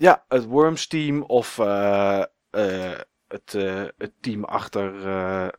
Ja, 0.00 0.24
het 0.28 0.44
Worms 0.44 0.86
team 0.86 1.22
of 1.22 1.58
eh, 1.58 2.22
eh, 2.50 2.98
het, 3.28 3.54
eh, 3.54 3.84
het 3.98 4.12
team 4.20 4.44
achter... 4.44 4.92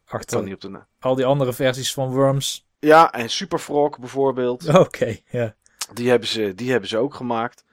kan 0.05 0.19
Achter 0.19 0.43
niet 0.43 0.53
op 0.53 0.61
de 0.61 0.83
al 0.99 1.15
die 1.15 1.25
andere 1.25 1.53
versies 1.53 1.93
van 1.93 2.09
Worms. 2.09 2.67
Ja, 2.79 3.11
en 3.11 3.29
Super 3.29 3.59
Frog 3.59 3.99
bijvoorbeeld. 3.99 4.69
Oké, 4.85 5.17
ja. 5.29 5.55
Die 5.93 6.09
hebben 6.09 6.27
ze, 6.27 6.55
die 6.55 6.71
hebben 6.71 6.89
ze 6.89 6.97
ook 6.97 7.13
gemaakt. 7.13 7.65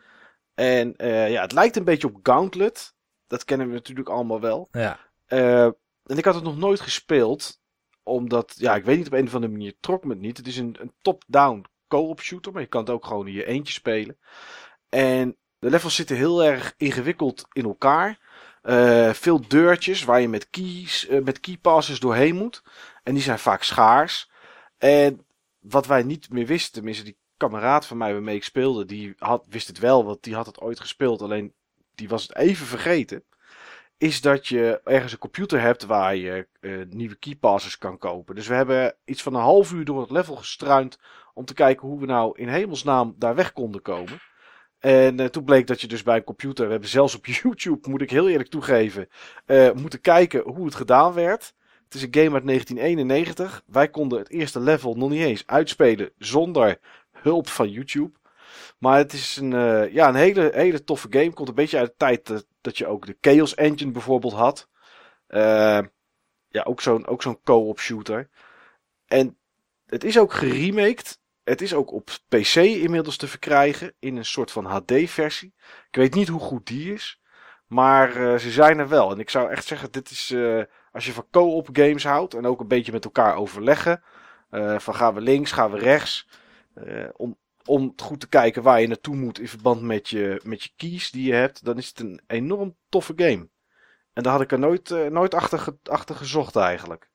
En 0.55 0.95
ja, 1.31 1.41
het 1.41 1.53
lijkt 1.53 1.77
een 1.77 1.85
beetje 1.85 2.09
op 2.09 2.19
Gauntlet. 2.23 2.95
Dat 3.27 3.45
kennen 3.45 3.67
we 3.67 3.73
natuurlijk 3.73 4.09
allemaal 4.09 4.41
wel. 4.41 4.69
Ja. 4.73 4.99
En 5.27 6.17
ik 6.17 6.25
had 6.25 6.35
het 6.35 6.45
nog 6.45 6.57
nooit 6.59 6.81
gespeeld. 6.81 7.61
Omdat, 8.03 8.55
ja, 8.57 8.75
ik 8.75 8.85
weet 8.85 8.97
niet 8.97 9.07
op 9.07 9.13
een 9.13 9.27
of 9.27 9.35
andere 9.35 9.53
manier 9.53 9.75
trok 9.81 10.05
me 10.05 10.11
het 10.11 10.21
niet. 10.21 10.37
Het 10.37 10.47
is 10.47 10.57
een, 10.57 10.77
een 10.81 10.93
top-down 11.03 11.65
co-op 11.89 12.21
shooter. 12.21 12.53
Maar 12.53 12.63
je 12.63 12.69
kan 12.69 12.81
het 12.81 12.91
ook 12.91 13.07
gewoon 13.07 13.27
in 13.27 13.33
je 13.33 13.47
eentje 13.47 13.73
spelen. 13.73 14.19
En 14.89 15.37
de 15.59 15.71
levels 15.71 15.95
zitten 15.95 16.17
heel 16.17 16.45
erg 16.45 16.75
ingewikkeld 16.77 17.47
in 17.53 17.65
elkaar. 17.65 18.19
Eh, 18.63 19.11
veel 19.13 19.49
deurtjes 19.49 20.05
waar 20.05 20.21
je 20.21 20.29
met 20.29 20.51
keys, 20.51 21.07
eh, 21.07 21.23
met 21.23 21.41
keypasses 21.41 22.01
doorheen 22.01 22.37
moet. 22.37 22.63
En 23.03 23.15
die 23.15 23.23
zijn 23.23 23.39
vaak 23.39 23.63
schaars. 23.63 24.31
En 24.79 25.27
wat 25.59 25.87
wij 25.87 26.03
niet 26.03 26.31
meer 26.31 26.47
wisten, 26.47 26.73
tenminste 26.73 27.05
die 27.05 27.19
kameraad 27.37 27.87
van 27.87 27.97
mij 27.97 28.13
waarmee 28.13 28.37
ik 28.37 28.45
speelde, 28.45 28.85
die 28.85 29.15
had, 29.19 29.47
wist 29.49 29.67
het 29.67 29.79
wel, 29.79 30.05
want 30.05 30.23
die 30.23 30.35
had 30.35 30.47
het 30.47 30.61
ooit 30.61 30.81
gespeeld. 30.81 31.23
Alleen 31.23 31.55
die 31.95 32.09
was 32.09 32.23
het 32.23 32.37
even 32.37 32.67
vergeten. 32.67 33.25
Is 33.99 34.21
dat 34.21 34.47
je 34.47 34.81
ergens 34.85 35.13
een 35.13 35.19
computer 35.19 35.61
hebt 35.61 35.85
waar 35.85 36.17
je 36.17 36.49
eh, 36.61 36.73
nieuwe 36.89 37.15
keypasses 37.15 37.79
kan 37.79 37.99
kopen. 37.99 38.35
Dus 38.35 38.47
we 38.47 38.55
hebben 38.55 38.97
iets 39.05 39.23
van 39.23 39.35
een 39.35 39.41
half 39.41 39.73
uur 39.73 39.85
door 39.85 40.01
het 40.01 40.11
level 40.11 40.37
gestruind 40.37 40.99
om 41.35 41.45
te 41.45 41.55
kijken 41.55 41.89
hoe 41.89 42.01
we 42.01 42.07
nou 42.07 42.39
in 42.39 42.49
hemelsnaam 42.49 43.15
daar 43.19 43.35
weg 43.35 43.53
konden 43.53 43.83
komen. 43.83 44.21
En 44.79 45.21
eh, 45.21 45.27
toen 45.27 45.45
bleek 45.45 45.67
dat 45.67 45.81
je 45.81 45.87
dus 45.87 46.03
bij 46.03 46.17
een 46.17 46.25
computer, 46.25 46.65
we 46.65 46.71
hebben 46.71 46.89
zelfs 46.89 47.15
op 47.15 47.27
YouTube, 47.43 47.89
moet 47.89 48.03
ik 48.03 48.11
heel 48.11 48.29
eerlijk 48.29 48.49
toegeven, 48.49 49.09
eh, 49.47 49.73
moeten 49.73 50.01
kijken 50.01 50.43
hoe 50.43 50.65
het 50.65 50.75
gedaan 50.75 51.13
werd. 51.13 51.55
Het 51.85 51.95
is 51.95 52.03
een 52.03 52.15
game 52.15 52.35
uit 52.35 52.45
1991. 52.45 53.63
Wij 53.67 53.89
konden 53.89 54.19
het 54.19 54.31
eerste 54.31 54.61
level 54.61 54.95
nog 54.95 55.11
niet 55.11 55.23
eens 55.23 55.47
uitspelen 55.47 56.11
zonder 56.19 56.79
hulp 57.13 57.49
van 57.49 57.71
YouTube. 57.71 58.19
Maar 58.79 58.99
het 58.99 59.13
is 59.13 59.37
een, 59.37 59.53
eh, 59.53 59.93
ja, 59.93 60.09
een 60.09 60.15
hele, 60.15 60.51
hele 60.55 60.85
toffe 60.85 61.07
game. 61.11 61.33
Komt 61.33 61.49
een 61.49 61.55
beetje 61.55 61.79
uit 61.79 61.89
de 61.89 61.97
tijd 61.97 62.47
dat, 62.61 62.79
je 62.79 62.87
ook 62.87 63.07
de 63.07 63.17
Chaos 63.21 63.55
Engine 63.55 63.91
bijvoorbeeld 63.91 64.33
had. 64.33 64.69
Ja, 66.51 66.63
ook 66.65 66.81
zo'n 66.81 67.07
ook 67.07 67.23
zo'n 67.23 67.43
co-op 67.43 67.81
shooter. 67.81 68.29
En 69.07 69.39
het 69.87 70.05
is 70.05 70.19
ook 70.19 70.33
geremaked. 70.33 71.19
Het 71.49 71.61
is 71.63 71.75
ook 71.75 71.93
op 71.93 72.11
PC 72.29 72.55
inmiddels 72.57 73.17
te 73.17 73.29
verkrijgen 73.29 73.93
in 73.99 74.17
een 74.17 74.25
soort 74.25 74.51
van 74.51 74.65
HD-versie. 74.65 75.55
Ik 75.91 75.97
weet 75.97 76.15
niet 76.15 76.29
hoe 76.29 76.41
goed 76.41 76.67
die 76.67 76.93
is. 76.93 77.21
Maar 77.67 78.17
eh, 78.17 78.39
ze 78.39 78.51
zijn 78.51 78.79
er 78.79 78.89
wel. 78.89 79.11
En 79.11 79.19
ik 79.19 79.31
zou 79.31 79.51
echt 79.51 79.67
zeggen, 79.67 79.93
dit 79.93 80.11
is 80.11 80.31
eh, 80.31 80.63
als 80.93 81.07
je 81.07 81.13
van 81.13 81.27
co-op 81.31 81.69
games 81.73 82.05
houdt 82.05 82.35
en 82.35 82.47
ook 82.47 82.61
een 82.61 82.69
beetje 82.69 82.93
met 82.93 83.05
elkaar 83.05 83.37
overleggen. 83.37 84.03
eh, 84.51 84.79
van 84.79 84.95
gaan 84.95 85.15
we 85.15 85.21
links, 85.21 85.53
gaan 85.53 85.71
we 85.71 85.79
rechts. 85.79 86.29
eh, 86.75 87.09
om, 87.17 87.37
om 87.65 87.93
goed 87.97 88.21
te 88.21 88.29
kijken 88.29 88.63
waar 88.63 88.81
je 88.81 88.87
naartoe 88.87 89.17
moet 89.17 89.39
in 89.41 89.49
verband 89.49 89.83
met 89.83 90.09
je, 90.09 90.41
met 90.45 90.63
je 90.63 90.71
keys 90.77 91.11
die 91.11 91.27
je 91.27 91.33
hebt. 91.35 91.65
Dan 91.65 91.79
is 91.79 91.89
het 91.89 92.01
een 92.01 92.21
enorm 92.27 92.77
toffe 92.89 93.13
game. 93.17 93.49
En 94.13 94.23
daar 94.23 94.33
had 94.33 94.41
ik 94.43 94.53
er 94.53 94.59
nooit, 94.59 94.91
eh, 94.91 95.07
nooit 95.07 95.35
achter, 95.35 95.59
ge- 95.59 95.79
achter 95.83 96.15
gezocht 96.15 96.57
eigenlijk. 96.57 97.11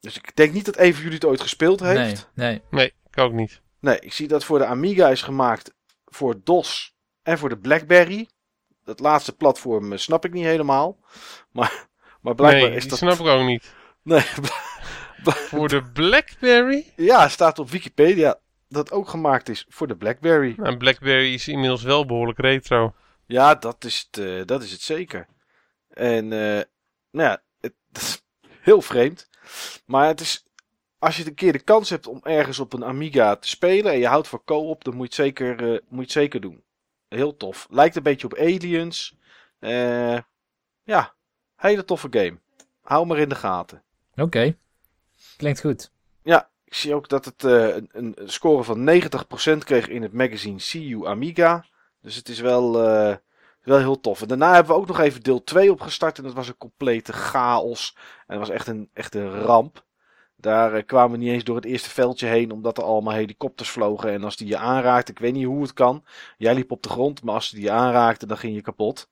Dus 0.00 0.16
ik 0.16 0.36
denk 0.36 0.52
niet 0.52 0.64
dat 0.64 0.76
een 0.78 0.92
van 0.92 1.02
jullie 1.02 1.16
het 1.18 1.24
ooit 1.24 1.40
gespeeld 1.40 1.80
heeft. 1.80 2.28
Nee, 2.34 2.48
nee. 2.48 2.62
Nee, 2.70 2.94
ik 3.10 3.18
ook 3.18 3.32
niet. 3.32 3.60
Nee, 3.80 3.98
ik 4.00 4.12
zie 4.12 4.28
dat 4.28 4.44
voor 4.44 4.58
de 4.58 4.66
Amiga 4.66 5.08
is 5.08 5.22
gemaakt 5.22 5.74
voor 6.04 6.40
DOS 6.44 6.96
en 7.22 7.38
voor 7.38 7.48
de 7.48 7.58
Blackberry. 7.58 8.28
Dat 8.84 9.00
laatste 9.00 9.36
platform 9.36 9.92
eh, 9.92 9.98
snap 9.98 10.24
ik 10.24 10.32
niet 10.32 10.44
helemaal. 10.44 10.96
Maar, 11.52 11.86
maar 12.20 12.34
blijkbaar 12.34 12.68
nee, 12.68 12.76
is 12.76 12.88
dat... 12.88 12.98
snap 12.98 13.18
ik 13.18 13.26
ook 13.26 13.46
niet. 13.46 13.64
Nee, 14.02 14.22
Voor 15.48 15.68
de 15.68 15.82
Blackberry? 15.82 16.92
ja, 16.96 17.28
staat 17.28 17.58
op 17.58 17.70
Wikipedia 17.70 18.40
dat 18.68 18.92
ook 18.92 19.08
gemaakt 19.08 19.48
is 19.48 19.66
voor 19.68 19.86
de 19.86 19.96
Blackberry. 19.96 20.54
Nou, 20.56 20.76
Blackberry 20.76 21.34
is 21.34 21.48
inmiddels 21.48 21.82
wel 21.82 22.06
behoorlijk 22.06 22.38
retro. 22.38 22.94
Ja, 23.26 23.54
dat 23.54 23.84
is 23.84 24.08
het, 24.10 24.24
eh, 24.24 24.44
dat 24.44 24.62
is 24.62 24.72
het 24.72 24.80
zeker. 24.80 25.26
En 25.88 26.32
eh, 26.32 26.62
nou 27.10 27.28
ja, 27.28 27.42
het, 27.60 27.74
dat 27.90 28.02
is 28.02 28.22
heel 28.60 28.82
vreemd. 28.82 29.28
Maar 29.86 30.06
het 30.06 30.20
is, 30.20 30.46
als 30.98 31.16
je 31.16 31.26
een 31.26 31.34
keer 31.34 31.52
de 31.52 31.58
kans 31.58 31.90
hebt 31.90 32.06
om 32.06 32.20
ergens 32.22 32.58
op 32.58 32.72
een 32.72 32.84
Amiga 32.84 33.36
te 33.36 33.48
spelen 33.48 33.92
en 33.92 33.98
je 33.98 34.06
houdt 34.06 34.28
van 34.28 34.44
co-op, 34.44 34.84
dan 34.84 34.94
moet 34.94 35.14
je 35.14 35.22
het 35.22 35.36
zeker, 35.36 35.64
eh, 35.64 35.70
moet 35.70 35.82
je 35.88 36.00
het 36.00 36.10
zeker 36.10 36.40
doen. 36.40 36.62
Heel 37.08 37.36
tof. 37.36 37.66
Lijkt 37.70 37.96
een 37.96 38.02
beetje 38.02 38.26
op 38.26 38.34
Aliens. 38.34 39.16
Eh, 39.58 40.18
ja, 40.82 41.14
hele 41.56 41.84
toffe 41.84 42.08
game. 42.10 42.38
Hou 42.80 43.06
maar 43.06 43.18
in 43.18 43.28
de 43.28 43.34
gaten. 43.34 43.82
Oké. 44.16 44.56
Klinkt 45.36 45.60
goed. 45.60 45.90
Ja, 46.22 46.50
ik 46.64 46.74
zie 46.74 46.94
ook 46.94 47.08
dat 47.08 47.24
het 47.24 47.44
eh, 47.44 47.74
een, 47.76 47.88
een 47.92 48.16
score 48.24 48.62
van 48.62 48.84
90% 48.84 49.64
kreeg 49.64 49.88
in 49.88 50.02
het 50.02 50.12
magazine 50.12 50.58
CU 50.58 51.06
Amiga. 51.06 51.64
Dus 52.02 52.16
het 52.16 52.28
is 52.28 52.40
wel, 52.40 52.72
wel 53.62 53.78
heel 53.78 54.00
tof. 54.00 54.22
En 54.22 54.28
daarna 54.28 54.54
hebben 54.54 54.72
we 54.74 54.80
ook 54.80 54.86
nog 54.86 54.98
even 55.00 55.22
deel 55.22 55.44
2 55.44 55.72
opgestart. 55.72 56.18
En 56.18 56.24
dat 56.24 56.32
was 56.32 56.48
een 56.48 56.56
complete 56.56 57.12
chaos. 57.12 57.96
En 57.96 58.38
dat 58.38 58.46
was 58.46 58.56
echt 58.56 58.66
een, 58.66 58.90
echt 58.92 59.14
een 59.14 59.30
ramp. 59.30 59.86
Daar 60.40 60.74
eh, 60.74 60.86
kwamen 60.86 61.18
we 61.18 61.24
niet 61.24 61.32
eens 61.32 61.44
door 61.44 61.56
het 61.56 61.64
eerste 61.64 61.90
veldje 61.90 62.26
heen, 62.26 62.50
omdat 62.50 62.78
er 62.78 62.84
allemaal 62.84 63.14
helikopters 63.14 63.70
vlogen. 63.70 64.10
En 64.12 64.24
als 64.24 64.36
die 64.36 64.46
je 64.48 64.56
aanraakte, 64.56 65.12
ik 65.12 65.18
weet 65.18 65.32
niet 65.32 65.44
hoe 65.44 65.62
het 65.62 65.72
kan. 65.72 66.04
Jij 66.36 66.54
liep 66.54 66.70
op 66.70 66.82
de 66.82 66.88
grond, 66.88 67.22
maar 67.22 67.34
als 67.34 67.50
die 67.50 67.62
je 67.62 67.70
aanraakte, 67.70 68.26
dan 68.26 68.38
ging 68.38 68.54
je 68.54 68.60
kapot. 68.60 69.10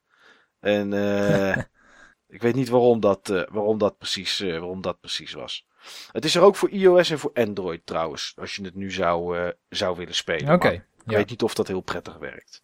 En 0.61 0.93
eh, 0.93 1.57
ik 2.37 2.43
weet 2.43 2.55
niet 2.55 2.69
waarom 2.69 3.01
dat, 3.01 3.29
eh, 3.29 3.43
waarom, 3.51 3.79
dat 3.79 3.99
precies, 3.99 4.39
waarom 4.39 4.81
dat 4.81 5.01
precies 5.01 5.33
was. 5.33 5.67
Het 6.13 6.25
is 6.25 6.35
er 6.35 6.43
ook 6.43 6.57
voor 6.57 6.71
iOS 6.71 7.11
en 7.11 7.19
voor 7.19 7.31
Android 7.35 7.81
trouwens, 7.87 8.33
als 8.37 8.57
je 8.57 8.65
het 8.65 8.75
nu 8.75 8.91
zou, 8.93 9.53
zou 9.69 9.97
willen 9.97 10.15
spelen. 10.15 10.55
Oké. 10.55 10.69
Maar 10.69 10.75
ik 11.05 11.11
Ja. 11.11 11.17
weet 11.17 11.31
niet 11.31 11.43
of 11.43 11.55
dat 11.55 11.69
heel 11.69 11.81
prettig 11.81 12.17
werkt. 12.19 12.63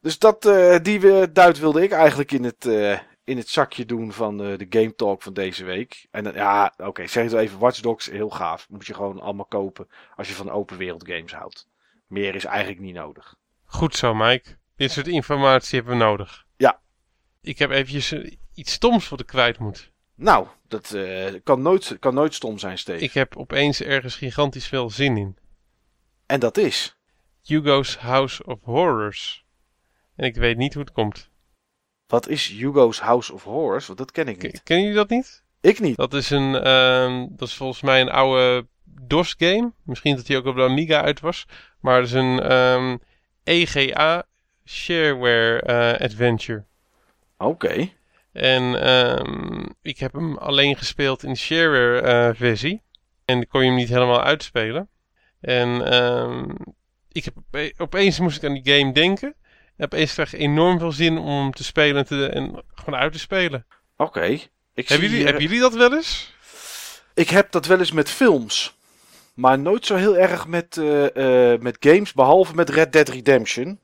Dus 0.00 0.18
dat, 0.18 0.42
die 0.82 1.32
duit 1.32 1.58
wilde 1.58 1.82
ik 1.82 1.90
eigenlijk 1.90 2.32
in 2.32 2.44
het, 2.44 2.64
in 3.30 3.36
het 3.36 3.48
zakje 3.48 3.84
doen 3.84 4.12
van 4.12 4.42
eh, 4.44 4.58
de 4.58 4.66
Game 4.68 4.94
Talk 4.94 5.22
van 5.22 5.32
deze 5.32 5.64
week. 5.64 6.06
En 6.10 6.24
dan- 6.24 6.34
ja, 6.34 6.74
oké, 6.76 7.06
zeg 7.06 7.24
het 7.24 7.32
even, 7.32 7.58
Watch 7.58 7.80
Dogs, 7.80 8.06
heel 8.06 8.30
gaaf. 8.30 8.66
Moet 8.68 8.86
je 8.86 8.94
gewoon 8.94 9.20
allemaal 9.20 9.44
kopen 9.44 9.88
als 10.16 10.28
je 10.28 10.34
van 10.34 10.50
open 10.50 10.76
wereld 10.76 11.08
games 11.08 11.32
houdt. 11.32 11.68
Meer 12.06 12.34
is 12.34 12.44
eigenlijk 12.44 12.80
niet 12.80 12.94
nodig. 12.94 13.34
Goed 13.64 13.96
zo, 13.96 14.14
Mike. 14.14 14.56
Dit 14.76 14.90
soort 14.90 15.06
informatie 15.08 15.78
hebben 15.78 15.98
we 15.98 16.04
nodig. 16.04 16.44
Ja. 16.56 16.80
Ik 17.40 17.58
heb 17.58 17.70
eventjes 17.70 18.12
eh, 18.12 18.36
iets 18.54 18.72
stoms 18.72 19.08
wat 19.08 19.20
ik 19.20 19.26
kwijt 19.26 19.58
moet. 19.58 19.90
Nou, 20.14 20.46
dat 20.68 20.92
eh, 20.92 21.34
kan, 21.44 21.62
nooit, 21.62 21.96
kan 21.98 22.14
nooit 22.14 22.34
stom 22.34 22.58
zijn, 22.58 22.78
Steve. 22.78 23.04
Ik 23.04 23.12
heb 23.12 23.36
opeens 23.36 23.82
ergens 23.82 24.16
gigantisch 24.16 24.68
veel 24.68 24.90
zin 24.90 25.16
in. 25.16 25.36
En 26.26 26.40
dat 26.40 26.56
is... 26.56 26.98
Hugo's 27.44 27.96
House 27.96 28.44
of 28.44 28.58
Horrors. 28.62 29.44
En 30.16 30.24
ik 30.24 30.34
weet 30.36 30.56
niet 30.56 30.74
hoe 30.74 30.82
het 30.82 30.92
komt. 30.92 31.29
Wat 32.10 32.28
is 32.28 32.46
Hugo's 32.46 33.00
House 33.00 33.32
of 33.32 33.44
Horrors? 33.44 33.86
Want 33.86 33.98
dat 33.98 34.10
ken 34.10 34.28
ik 34.28 34.42
niet. 34.42 34.62
Kennen 34.62 34.84
jullie 34.86 35.00
dat 35.00 35.10
niet? 35.10 35.42
Ik 35.60 35.80
niet. 35.80 35.96
Dat 35.96 36.14
is 36.14 36.30
een, 36.30 36.54
ehm, 36.54 37.26
dat 37.30 37.48
is 37.48 37.54
volgens 37.54 37.80
mij 37.80 38.00
een 38.00 38.10
oude 38.10 38.66
DOS 38.84 39.34
game. 39.38 39.72
Misschien 39.84 40.16
dat 40.16 40.26
die 40.26 40.36
ook 40.36 40.46
op 40.46 40.56
de 40.56 40.62
Amiga 40.62 41.02
uit 41.02 41.20
was. 41.20 41.46
Maar 41.80 41.96
het 41.96 42.06
is 42.06 42.12
een 42.12 42.40
ehm, 42.40 42.96
EGA 43.44 44.26
shareware 44.64 45.60
eh, 45.60 46.04
adventure. 46.04 46.64
Oké. 47.38 47.88
En 48.32 48.82
ehm, 48.82 49.66
ik 49.82 49.98
heb 49.98 50.12
hem 50.12 50.36
alleen 50.36 50.76
gespeeld 50.76 51.22
in 51.22 51.32
de 51.32 51.38
shareware 51.38 52.00
eh, 52.00 52.34
versie. 52.34 52.82
En 53.24 53.36
dan 53.36 53.46
kon 53.46 53.60
je 53.60 53.66
hem 53.66 53.76
niet 53.76 53.88
helemaal 53.88 54.22
uitspelen. 54.22 54.88
En 55.40 55.92
ehm, 55.92 56.54
ik 57.12 57.24
heb 57.24 57.34
ope- 57.36 57.72
opeens 57.76 58.18
moest 58.20 58.36
ik 58.36 58.44
aan 58.44 58.60
die 58.62 58.78
game 58.78 58.92
denken. 58.92 59.34
Kreeg 59.88 60.32
ik 60.32 60.40
enorm 60.40 60.78
veel 60.78 60.92
zin 60.92 61.18
om 61.18 61.26
hem 61.42 61.52
te 61.52 61.64
spelen 61.64 61.96
en, 61.96 62.06
te, 62.06 62.26
en 62.26 62.62
gewoon 62.74 63.00
uit 63.00 63.12
te 63.12 63.18
spelen. 63.18 63.66
Oké. 63.96 64.22
Ik, 64.74 64.88
Hebben 64.88 64.98
jullie, 65.00 65.16
hier- 65.16 65.24
hebben 65.24 65.42
jullie 65.42 65.60
dat 65.60 65.74
wel 65.74 65.92
eens? 65.94 66.32
ik 67.14 67.30
heb 67.30 67.50
dat 67.50 67.66
wel 67.66 67.78
eens 67.78 67.92
met 67.92 68.10
films. 68.10 68.78
Maar 69.34 69.58
nooit 69.58 69.86
zo 69.86 69.94
heel 69.96 70.16
erg 70.16 70.46
met, 70.46 70.76
eh, 70.76 71.52
eh, 71.52 71.60
met 71.60 71.76
games. 71.80 72.12
Behalve 72.12 72.54
met 72.54 72.70
Red 72.70 72.92
Dead 72.92 73.08
Redemption. 73.08 73.80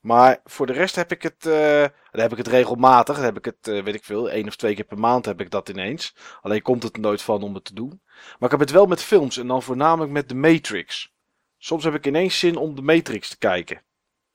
Maar 0.00 0.40
voor 0.44 0.66
de 0.66 0.72
rest 0.72 0.94
heb 0.96 1.12
ik 1.12 1.22
het. 1.22 1.46
eh, 1.46 1.80
dan 2.10 2.20
heb 2.20 2.32
ik 2.32 2.38
het 2.38 2.48
regelmatig. 2.48 3.16
Dan 3.16 3.24
heb 3.24 3.36
ik 3.36 3.44
het, 3.44 3.66
weet 3.84 3.94
ik 3.94 4.04
veel. 4.04 4.30
één 4.30 4.46
of 4.46 4.56
twee 4.56 4.74
keer 4.74 4.84
per 4.84 4.98
maand 4.98 5.24
heb 5.24 5.40
ik 5.40 5.50
dat 5.50 5.68
ineens. 5.68 6.14
Alleen 6.42 6.62
komt 6.62 6.82
het 6.82 6.94
er 6.94 7.00
nooit 7.00 7.22
van 7.22 7.42
om 7.42 7.54
het 7.54 7.64
te 7.64 7.74
doen. 7.74 8.00
Maar 8.14 8.44
ik 8.44 8.50
heb 8.50 8.60
het 8.60 8.70
wel 8.70 8.86
met 8.86 9.02
films. 9.02 9.36
En 9.36 9.46
dan 9.46 9.62
voornamelijk 9.62 10.12
met 10.12 10.28
de 10.28 10.34
Matrix. 10.34 11.12
Soms 11.58 11.84
heb 11.84 11.94
ik 11.94 12.06
ineens 12.06 12.38
zin 12.38 12.56
om 12.56 12.74
de 12.74 12.82
Matrix 12.82 13.28
te 13.28 13.38
kijken. 13.38 13.82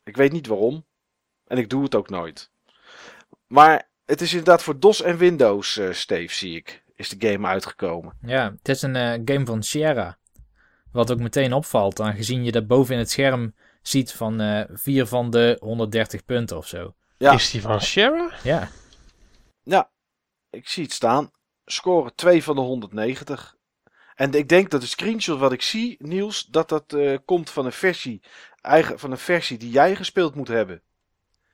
Ik 0.05 0.15
weet 0.15 0.31
niet 0.31 0.47
waarom. 0.47 0.85
En 1.47 1.57
ik 1.57 1.69
doe 1.69 1.83
het 1.83 1.95
ook 1.95 2.09
nooit. 2.09 2.51
Maar 3.47 3.89
het 4.05 4.21
is 4.21 4.29
inderdaad 4.31 4.63
voor 4.63 4.79
DOS 4.79 5.01
en 5.01 5.17
Windows, 5.17 5.77
eh 5.77 5.91
Steve, 5.91 6.33
zie 6.33 6.55
ik. 6.55 6.83
Is 6.95 7.09
de 7.09 7.27
game 7.29 7.47
uitgekomen. 7.47 8.17
Ja, 8.21 8.51
het 8.57 8.69
is 8.69 8.81
een 8.81 8.95
eh, 8.95 9.21
game 9.25 9.45
van 9.45 9.63
Sierra. 9.63 10.17
Wat 10.91 11.11
ook 11.11 11.19
meteen 11.19 11.53
opvalt, 11.53 11.99
aangezien 12.01 12.43
je 12.43 12.51
dat 12.51 12.67
boven 12.67 12.93
in 12.93 12.99
het 12.99 13.09
scherm 13.09 13.55
ziet 13.81 14.13
van 14.13 14.41
eh 14.41 14.63
4 14.73 15.05
van 15.05 15.29
de 15.29 15.57
130 15.59 16.25
punten 16.25 16.57
of 16.57 16.67
zo. 16.67 16.95
Ja. 17.17 17.31
Is 17.31 17.51
die 17.51 17.61
van 17.61 17.81
Shara? 17.81 18.31
Ja, 18.43 18.69
Ja, 19.63 19.91
ik 20.49 20.67
zie 20.67 20.83
het 20.83 20.93
staan. 20.93 21.31
Score 21.65 22.15
2 22.15 22.43
van 22.43 22.55
de 22.55 22.61
190. 22.61 23.54
En 24.15 24.33
ik 24.33 24.49
denk 24.49 24.69
dat 24.69 24.81
de 24.81 24.87
screenshot 24.87 25.39
wat 25.39 25.51
ik 25.51 25.61
zie, 25.61 25.95
Niels, 25.99 26.45
dat 26.45 26.69
dat 26.69 26.93
eh, 26.93 27.17
komt 27.25 27.49
van 27.49 27.65
een 27.65 27.71
versie, 27.71 28.21
eigen, 28.61 28.99
van 28.99 29.11
een 29.11 29.17
versie 29.17 29.57
die 29.57 29.69
jij 29.69 29.95
gespeeld 29.95 30.35
moet 30.35 30.47
hebben. 30.47 30.81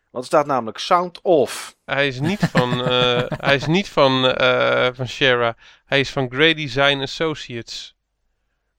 Want 0.10 0.24
er 0.24 0.30
staat 0.30 0.46
namelijk 0.46 0.78
Sound 0.78 1.22
Off. 1.22 1.76
Hij 1.86 2.08
is 2.08 2.20
niet 2.20 2.40
van, 2.40 2.86
eh, 2.86 3.24
hij 3.48 3.56
is 3.56 3.66
niet 3.66 3.90
van, 3.90 4.26
eh, 4.26 4.90
van 4.94 5.08
Sierra. 5.08 5.56
Hij 5.86 6.00
is 6.00 6.10
van 6.10 6.32
Grey 6.32 6.54
Design 6.54 7.02
Associates. 7.02 7.96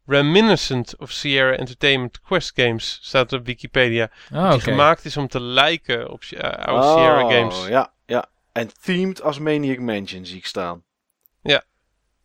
Reminiscent 0.07 0.97
of 0.97 1.11
Sierra 1.11 1.57
Entertainment 1.57 2.21
Quest 2.21 2.53
Games 2.55 2.99
staat 3.03 3.33
op 3.33 3.47
Wikipedia. 3.47 4.11
oh, 4.33 4.51
Die 4.51 4.61
gemaakt 4.61 5.05
is 5.05 5.17
om 5.17 5.29
te 5.29 5.41
lijken 5.41 6.11
op 6.11 6.23
oude 6.41 6.89
Sierra 6.89 7.31
games. 7.31 7.63
Oh, 7.63 7.69
Ja, 7.69 7.93
ja. 8.07 8.31
En 8.53 8.69
themed 8.83 9.23
als 9.23 9.39
Maniac 9.39 9.79
Mansion 9.79 10.27
zie 10.27 10.37
ik 10.37 10.47
staan. 10.47 10.85
Ja. 11.43 11.63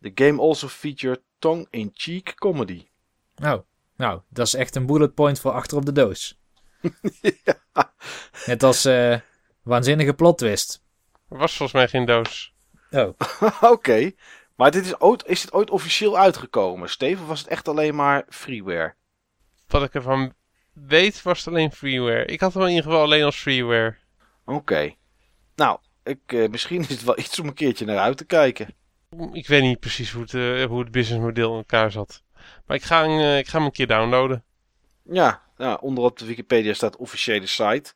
The 0.00 0.12
game 0.14 0.42
also 0.42 0.68
featured 0.68 1.20
tongue-in-cheek 1.38 2.34
comedy. 2.34 2.86
Oh, 3.44 3.58
nou, 3.96 4.20
dat 4.28 4.46
is 4.46 4.54
echt 4.54 4.76
een 4.76 4.86
bullet 4.86 5.14
point 5.14 5.40
voor 5.40 5.50
achter 5.52 5.76
op 5.76 5.86
de 5.86 5.92
doos. 5.92 6.38
ja. 7.44 7.92
Net 8.46 8.62
als 8.62 8.84
eh, 8.84 9.18
waanzinnige 9.62 10.14
plot 10.14 10.38
twist. 10.38 10.84
Er 11.28 11.38
was 11.38 11.56
volgens 11.56 11.78
mij 11.78 11.88
geen 11.88 12.04
doos. 12.04 12.54
Oh, 12.90 13.14
Oké. 13.72 14.12
Maar 14.56 14.70
dit 14.70 14.84
is, 14.84 15.00
ooit, 15.00 15.26
is 15.26 15.40
dit 15.40 15.52
ooit 15.52 15.70
officieel 15.70 16.18
uitgekomen, 16.18 16.90
Steve? 16.90 17.22
Of 17.22 17.28
was 17.28 17.38
het 17.38 17.48
echt 17.48 17.68
alleen 17.68 17.94
maar 17.94 18.24
freeware? 18.28 18.94
Wat 19.66 19.82
ik 19.82 19.94
ervan 19.94 20.32
weet 20.72 21.22
was 21.22 21.38
het 21.38 21.48
alleen 21.48 21.72
freeware. 21.72 22.24
Ik 22.24 22.40
had 22.40 22.54
hem 22.54 22.62
in 22.62 22.68
ieder 22.68 22.84
geval 22.84 23.02
alleen 23.02 23.24
als 23.24 23.36
freeware. 23.36 23.96
Oké. 24.44 24.94
Nou, 25.54 25.78
ik, 26.02 26.20
eh, 26.26 26.48
misschien 26.48 26.80
is 26.80 26.88
het 26.88 27.02
wel 27.02 27.18
iets 27.24 27.38
om 27.38 27.46
een 27.46 27.54
keertje 27.54 27.84
naar 27.84 27.98
uit 27.98 28.16
te 28.16 28.24
kijken. 28.24 28.74
Ik 29.32 29.46
weet 29.46 29.62
niet 29.62 29.80
precies 29.80 30.12
hoe 30.12 30.22
het, 30.22 30.34
eh, 30.34 30.64
hoe 30.64 30.80
het 30.80 30.90
businessmodel 30.90 31.50
in 31.50 31.56
elkaar 31.56 31.90
zat. 31.90 32.22
Maar 32.66 32.76
ik 32.76 32.82
ga, 32.82 33.04
eh, 33.04 33.38
ik 33.38 33.48
ga 33.48 33.56
hem 33.56 33.66
een 33.66 33.72
keer 33.72 33.86
downloaden. 33.86 34.44
Ja, 35.02 35.42
nou, 35.56 35.78
onderop 35.80 36.18
de 36.18 36.26
Wikipedia 36.26 36.72
staat 36.72 36.96
officiële 36.96 37.46
site. 37.46 37.92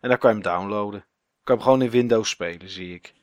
En 0.00 0.08
daar 0.08 0.18
kan 0.18 0.30
je 0.30 0.40
hem 0.40 0.44
downloaden. 0.44 1.00
Kan 1.44 1.54
je 1.56 1.62
hem 1.62 1.62
gewoon 1.62 1.82
in 1.82 1.90
Windows 1.90 2.30
spelen, 2.30 2.68
zie 2.70 2.94
ik. 2.94 3.14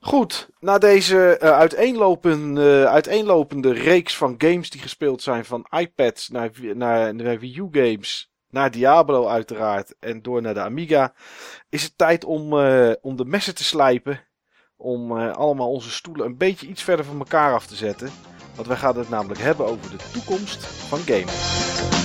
Goed, 0.00 0.48
na 0.60 0.78
deze 0.78 1.38
eh, 1.38 1.50
uiteenlopende, 1.50 2.88
uiteenlopende 2.88 3.72
reeks 3.72 4.16
van 4.16 4.34
games 4.38 4.70
die 4.70 4.80
gespeeld 4.80 5.22
zijn, 5.22 5.44
van 5.44 5.66
iPads 5.70 6.28
naar, 6.28 6.50
naar, 6.74 7.14
naar 7.14 7.38
Wii 7.38 7.58
U 7.58 7.68
games, 7.70 8.32
naar 8.50 8.70
Diablo 8.70 9.26
uiteraard 9.26 9.94
en 9.98 10.22
door 10.22 10.42
naar 10.42 10.54
de 10.54 10.60
Amiga, 10.60 11.14
is 11.68 11.82
het 11.82 11.98
tijd 11.98 12.24
om, 12.24 12.52
om 13.00 13.16
de 13.16 13.24
messen 13.24 13.54
te 13.54 13.64
slijpen. 13.64 14.27
Om 14.80 15.18
eh, 15.18 15.32
allemaal 15.32 15.70
onze 15.70 15.90
stoelen 15.90 16.26
een 16.26 16.36
beetje 16.36 16.66
iets 16.66 16.82
verder 16.82 17.04
van 17.04 17.18
elkaar 17.18 17.54
af 17.54 17.66
te 17.66 17.76
zetten. 17.76 18.10
Want 18.54 18.68
wij 18.68 18.76
gaan 18.76 18.98
het 18.98 19.08
namelijk 19.08 19.40
hebben 19.40 19.66
over 19.66 19.90
de 19.90 20.10
toekomst 20.12 20.66
van 20.66 20.98
gaming. 20.98 21.97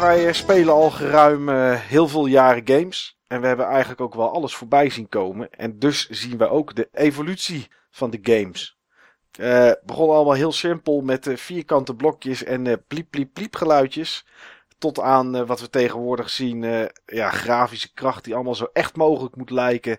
Wij 0.00 0.26
eh, 0.26 0.32
spelen 0.32 0.74
al 0.74 0.90
geruim 0.90 1.48
eh, 1.48 1.80
heel 1.80 2.08
veel 2.08 2.26
jaren 2.26 2.62
games. 2.64 3.18
En 3.26 3.40
we 3.40 3.46
hebben 3.46 3.66
eigenlijk 3.66 4.00
ook 4.00 4.14
wel 4.14 4.32
alles 4.32 4.54
voorbij 4.54 4.90
zien 4.90 5.08
komen. 5.08 5.50
En 5.50 5.78
dus 5.78 6.08
zien 6.08 6.38
we 6.38 6.48
ook 6.48 6.74
de 6.74 6.88
evolutie 6.92 7.68
van 7.90 8.10
de 8.10 8.18
games. 8.22 8.78
Het 9.30 9.80
begon 9.84 10.10
allemaal 10.10 10.34
heel 10.34 10.52
simpel 10.52 11.00
met 11.00 11.30
vierkante 11.34 11.94
blokjes 11.94 12.44
en 12.44 12.84
pliep 12.86 13.10
pliep 13.10 13.34
pliep 13.34 13.56
geluidjes. 13.56 14.26
Tot 14.78 15.00
aan 15.00 15.46
wat 15.46 15.60
we 15.60 15.70
tegenwoordig 15.70 16.30
zien, 16.30 16.90
ja, 17.06 17.30
grafische 17.30 17.92
kracht 17.92 18.24
die 18.24 18.34
allemaal 18.34 18.54
zo 18.54 18.68
echt 18.72 18.96
mogelijk 18.96 19.36
moet 19.36 19.50
lijken. 19.50 19.98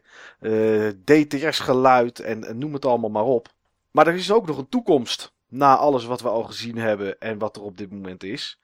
DTS 1.04 1.60
geluid 1.60 2.20
en, 2.20 2.44
en 2.44 2.58
noem 2.58 2.74
het 2.74 2.86
allemaal 2.86 3.10
maar 3.10 3.24
op. 3.24 3.48
Maar 3.92 4.08
er 4.08 4.16
is 4.16 4.32
ook 4.32 4.48
nog 4.48 4.58
een 4.58 4.70
toekomst 4.70 5.34
na 5.48 5.76
alles 5.78 6.06
wat 6.06 6.22
we 6.22 6.30
al 6.30 6.44
gezien 6.44 6.78
hebben 6.78 7.20
en 7.20 7.38
wat 7.38 7.56
er 7.56 7.62
op 7.62 7.78
dit 7.78 7.92
moment 7.92 8.24
is. 8.24 8.61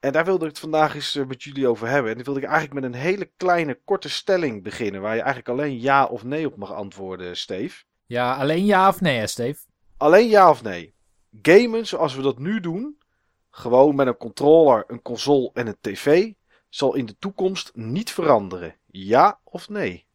En 0.00 0.12
daar 0.12 0.24
wilde 0.24 0.44
ik 0.44 0.50
het 0.50 0.58
vandaag 0.58 0.94
eens 0.94 1.16
eh, 1.16 1.26
met 1.26 1.42
jullie 1.42 1.68
over 1.68 1.88
hebben. 1.88 2.10
En 2.10 2.16
dan 2.16 2.24
wilde 2.24 2.40
ik 2.40 2.46
eigenlijk 2.46 2.80
met 2.80 2.94
een 2.94 3.00
hele 3.00 3.30
kleine, 3.36 3.80
korte 3.84 4.08
stelling 4.08 4.62
beginnen. 4.62 5.00
Waar 5.00 5.14
je 5.14 5.22
eigenlijk 5.22 5.48
alleen 5.48 5.80
ja 5.80 6.04
of 6.04 6.24
nee 6.24 6.46
op 6.46 6.56
mag 6.56 6.72
antwoorden, 6.72 7.36
Steve. 7.36 7.84
ja, 8.06 8.36
alleen 8.36 8.64
ja 8.64 8.88
of 8.88 9.00
nee, 9.00 9.18
hè, 9.18 9.26
Steve? 9.26 9.60
Alleen 9.96 10.28
ja 10.28 10.50
of 10.50 10.62
nee. 10.62 10.94
Gamen 11.42 11.86
zoals 11.86 12.14
we 12.14 12.22
dat 12.22 12.38
nu 12.38 12.60
doen, 12.60 12.98
gewoon 13.50 13.94
met 13.94 14.06
een 14.06 14.16
controller, 14.16 14.84
een 14.86 15.02
console 15.02 15.50
en 15.54 15.66
een 15.66 15.76
tv, 15.80 16.32
zal 16.68 16.94
in 16.94 17.06
de 17.06 17.16
toekomst 17.18 17.70
niet 17.74 18.10
veranderen. 18.10 18.76
Ja 18.86 19.40
of 19.44 19.68
nee? 19.68 20.06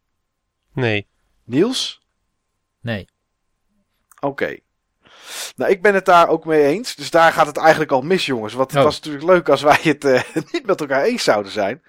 Nee. 0.73 1.07
Niels? 1.43 2.05
Nee. 2.79 3.07
Oké. 4.19 4.59
Nou, 5.55 5.71
ik 5.71 5.81
ben 5.81 5.93
het 5.93 6.05
daar 6.05 6.27
ook 6.27 6.45
mee 6.45 6.63
eens. 6.65 6.95
Dus 6.95 7.09
daar 7.09 7.31
gaat 7.31 7.47
het 7.47 7.57
eigenlijk 7.57 7.91
al 7.91 8.01
mis, 8.01 8.25
jongens. 8.25 8.53
Want 8.53 8.69
het 8.71 8.79
Oh. 8.79 8.85
was 8.85 8.95
natuurlijk 8.95 9.25
leuk 9.25 9.49
als 9.49 9.61
wij 9.61 9.79
het 9.81 10.05
eh, 10.05 10.21
niet 10.51 10.65
met 10.65 10.79
elkaar 10.81 11.03
eens 11.03 11.23
zouden 11.23 11.51
zijn. 11.51 11.81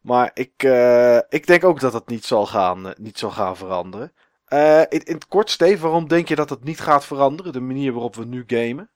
Maar 0.00 0.30
ik, 0.34 0.52
eh, 0.56 1.16
ik 1.28 1.46
denk 1.46 1.64
ook 1.64 1.80
dat 1.80 1.92
het 1.92 2.08
niet 2.08 2.24
zal 2.24 2.46
gaan, 2.46 2.86
eh, 2.88 2.92
niet 2.98 3.18
zal 3.18 3.30
gaan 3.30 3.56
veranderen. 3.56 4.12
Eh, 4.44 4.80
in, 4.80 5.04
in 5.04 5.14
het 5.14 5.26
kort, 5.26 5.50
Steve, 5.50 5.82
waarom 5.82 6.08
denk 6.08 6.28
je 6.28 6.36
dat 6.36 6.50
het 6.50 6.64
niet 6.64 6.80
gaat 6.80 7.04
veranderen? 7.04 7.52
De 7.52 7.60
manier 7.60 7.92
waarop 7.92 8.16
we 8.16 8.24
nu 8.24 8.44
gamen? 8.46 8.90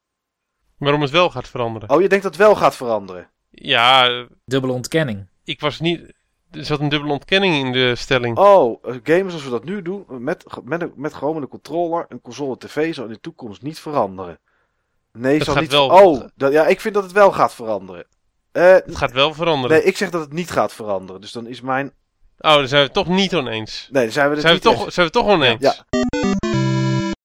Waarom 0.78 1.00
het 1.02 1.10
wel 1.10 1.30
gaat 1.30 1.48
veranderen. 1.48 1.90
Oh, 1.90 2.00
je 2.00 2.08
denkt 2.08 2.24
dat 2.24 2.34
het 2.36 2.42
wel 2.42 2.56
gaat 2.56 2.76
veranderen? 2.76 3.30
Ja, 3.50 4.08
Dubbele 4.44 4.72
ontkenning. 4.72 5.28
ik 5.44 5.60
was 5.60 5.80
niet... 5.80 6.12
Er 6.52 6.64
zat 6.64 6.80
een 6.80 6.88
dubbele 6.88 7.12
ontkenning 7.12 7.54
in 7.66 7.72
de 7.72 7.94
stelling. 7.96 8.36
Oh, 8.38 8.84
eh, 8.84 8.94
gamen 9.02 9.30
zoals 9.30 9.44
we 9.44 9.50
dat 9.50 9.64
nu 9.64 9.82
doen, 9.82 10.04
met, 10.08 10.44
met, 10.64 10.82
een- 10.82 10.92
met 10.96 11.14
gewoon 11.14 11.34
met 11.34 11.42
een 11.42 11.48
controller, 11.48 12.06
een 12.08 12.20
console 12.20 12.56
tv, 12.58 12.94
zal 12.94 13.04
in 13.04 13.10
de 13.12 13.20
toekomst 13.20 13.62
niet 13.62 13.78
veranderen. 13.78 14.38
Nee, 15.12 15.36
Dat 15.36 15.44
zal 15.46 15.54
gaat 15.54 15.62
niet. 15.62 15.72
wel- 15.72 15.88
Oh, 15.88 16.20
dat, 16.36 16.52
ja, 16.52 16.66
ik 16.66 16.80
vind 16.80 16.94
dat 16.94 17.02
het 17.02 17.12
wel 17.12 17.32
gaat 17.32 17.54
veranderen. 17.54 18.06
Eh, 18.52 18.72
Het 18.72 18.96
gaat 18.96 19.12
wel 19.12 19.34
veranderen. 19.34 19.76
nee, 19.76 19.86
ik 19.86 19.96
zeg 19.96 20.10
dat 20.10 20.20
het 20.20 20.32
niet 20.32 20.50
gaat 20.50 20.72
veranderen. 20.72 21.20
Dus 21.20 21.32
dan 21.32 21.46
is 21.46 21.60
mijn. 21.60 21.86
Oh, 22.38 22.54
daar 22.54 22.68
zijn 22.68 22.80
we 22.80 22.86
het 22.86 22.92
toch 23.06 23.08
niet 23.08 23.34
oneens. 23.34 23.88
Nee, 23.90 24.02
dan 24.02 24.12
zijn 24.12 24.26
we 24.28 24.32
het 24.32 24.42
Zijn 24.42 24.54
we, 24.54 24.60
toch, 24.60 24.92
zijn 24.92 25.06
we 25.06 25.12
toch 25.12 25.26
oneens? 25.26 25.60
Ja. 25.60 25.74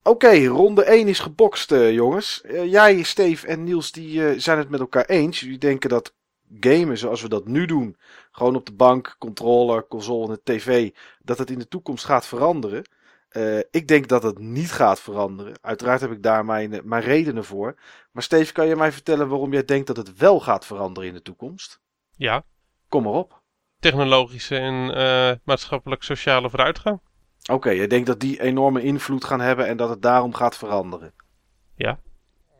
Oké, 0.03 0.45
ronde 0.45 0.83
1 0.83 1.07
is 1.07 1.19
gebokst, 1.19 1.71
eh, 1.71 1.91
jongens. 1.93 2.41
Jij, 2.65 3.03
Steve 3.03 3.47
en 3.47 3.63
Niels, 3.63 3.91
die 3.91 4.39
zijn 4.39 4.57
het 4.57 4.69
met 4.69 4.79
elkaar 4.79 5.05
eens. 5.05 5.39
Jullie 5.39 5.57
denken 5.57 5.89
dat 5.89 6.13
gamen 6.59 6.97
zoals 6.97 7.21
we 7.21 7.29
dat 7.29 7.47
nu 7.47 7.65
doen, 7.65 7.97
gewoon 8.31 8.55
op 8.55 8.65
de 8.65 8.73
bank, 8.73 9.15
controller, 9.19 9.87
console 9.87 10.27
en 10.27 10.33
de 10.43 10.53
tv, 10.53 10.91
dat 11.23 11.37
het 11.37 11.49
in 11.49 11.59
de 11.59 11.67
toekomst 11.67 12.05
gaat 12.05 12.25
veranderen. 12.25 12.83
Eh, 13.35 13.57
ik 13.57 13.87
denk 13.87 14.07
dat 14.07 14.23
het 14.23 14.39
niet 14.39 14.71
gaat 14.71 14.99
veranderen. 14.99 15.57
Uiteraard 15.61 16.01
heb 16.01 16.11
ik 16.11 16.23
daar 16.23 16.45
mijn, 16.45 16.73
eh, 16.73 16.81
mijn 16.83 17.03
redenen 17.03 17.45
voor. 17.45 17.75
Maar 18.11 18.23
Steve, 18.23 18.53
kan 18.53 18.67
je 18.67 18.75
mij 18.75 18.91
vertellen 18.91 19.27
waarom 19.27 19.53
jij 19.53 19.65
denkt 19.65 19.87
dat 19.87 19.97
het 19.97 20.17
wel 20.17 20.39
gaat 20.39 20.65
veranderen 20.65 21.09
in 21.09 21.15
de 21.15 21.21
toekomst? 21.21 21.79
Ja. 22.15 22.43
Kom 22.87 23.03
maar 23.03 23.13
op. 23.13 23.41
Technologische 23.79 24.57
en 24.57 24.95
eh, 24.95 25.35
maatschappelijk-sociale 25.43 26.49
vooruitgang. 26.49 26.99
Oké, 27.51 27.69
je 27.69 27.87
denkt 27.87 28.07
dat 28.07 28.19
die 28.19 28.41
enorme 28.41 28.81
invloed 28.81 29.23
gaan 29.23 29.41
hebben 29.41 29.67
en 29.67 29.77
dat 29.77 29.89
het 29.89 30.01
daarom 30.01 30.33
gaat 30.33 30.57
veranderen. 30.57 31.13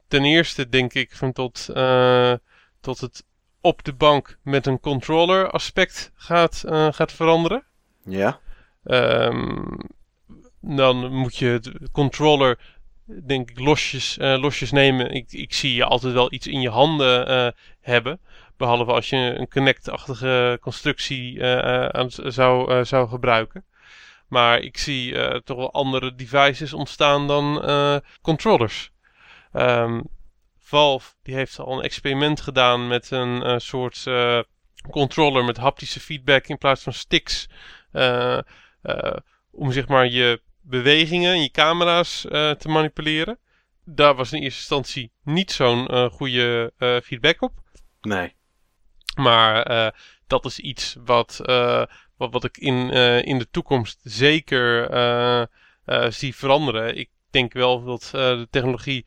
Ten 0.08 0.24
eerste 0.24 0.70
denk 0.70 0.94
ik 0.94 1.16
van 1.16 1.32
tot, 1.32 1.66
tot 2.80 3.00
het 3.00 3.24
op 3.66 3.84
de 3.84 3.94
bank 3.94 4.38
met 4.42 4.66
een 4.66 4.80
controller 4.80 5.50
aspect 5.50 6.12
gaat, 6.16 6.64
eh, 6.68 6.88
gaat 6.92 7.12
veranderen. 7.12 7.64
Ja? 8.04 8.40
Ehm, 8.84 9.64
dan 10.62 11.14
moet 11.14 11.36
je 11.36 11.60
de 11.62 11.90
controller, 11.92 12.60
denk 13.06 13.50
ik, 13.50 13.60
losjes, 13.60 14.18
eh, 14.18 14.38
losjes 14.38 14.72
nemen. 14.72 15.12
Ik, 15.12 15.32
ik 15.32 15.54
zie 15.54 15.76
je 15.76 15.86
altijd 15.86 16.14
wel 16.14 16.34
iets 16.34 16.48
in 16.48 16.62
je 16.62 16.70
handen 16.70 17.28
eh, 17.28 17.48
hebben. 17.82 18.20
Behalve 18.58 18.92
als 18.92 19.10
je 19.10 19.18
een 19.18 19.50
Connect-achtige 19.50 20.58
constructie 20.62 21.46
aan, 21.46 22.12
zou, 22.12 22.86
zou 22.86 23.10
gebruiken. 23.10 23.66
Maar 24.28 24.60
ik 24.60 24.78
zie 24.78 25.16
toch 25.44 25.58
wel 25.58 25.74
andere 25.74 26.16
devices 26.16 26.74
ontstaan 26.74 27.28
dan 27.28 27.62
controllers. 28.22 28.92
Ehm, 29.52 30.02
Valve 30.68 31.14
die 31.24 31.36
heeft 31.36 31.60
al 31.60 31.78
een 31.78 31.84
experiment 31.84 32.42
gedaan 32.42 32.88
met 32.88 33.12
een 33.12 33.44
eh, 33.44 33.58
soort 33.58 34.04
eh, 34.08 34.40
controller 34.90 35.46
met 35.46 35.58
haptische 35.58 36.00
feedback 36.00 36.48
in 36.48 36.58
plaats 36.58 36.84
van 36.84 36.94
sticks. 36.94 37.48
Eh, 37.92 38.40
om 39.52 39.72
zeg 39.72 39.88
maar 39.88 40.08
je 40.08 40.42
bewegingen, 40.62 41.42
je 41.42 41.52
camera's 41.52 42.22
te 42.58 42.68
manipuleren. 42.68 43.38
Daar 43.84 44.16
was 44.16 44.32
in 44.32 44.42
eerste 44.42 44.60
instantie 44.60 45.12
niet 45.24 45.52
zo'n 45.52 46.10
goede 46.10 46.74
feedback 47.04 47.42
op. 47.42 47.54
Nee. 48.02 48.36
Maar 49.16 49.94
dat 50.28 50.46
is 50.46 50.60
iets 50.60 50.96
wat, 51.06 51.42
wat, 52.18 52.32
wat 52.32 52.44
ik 52.44 52.58
in, 52.58 52.90
in 53.24 53.38
de 53.38 53.50
toekomst 53.52 54.00
zeker 54.04 54.90
zie 56.10 56.36
veranderen. 56.36 56.98
Ik 56.98 57.10
denk 57.30 57.54
wel 57.54 57.84
dat 57.84 58.10
de 58.12 58.48
technologie 58.50 59.06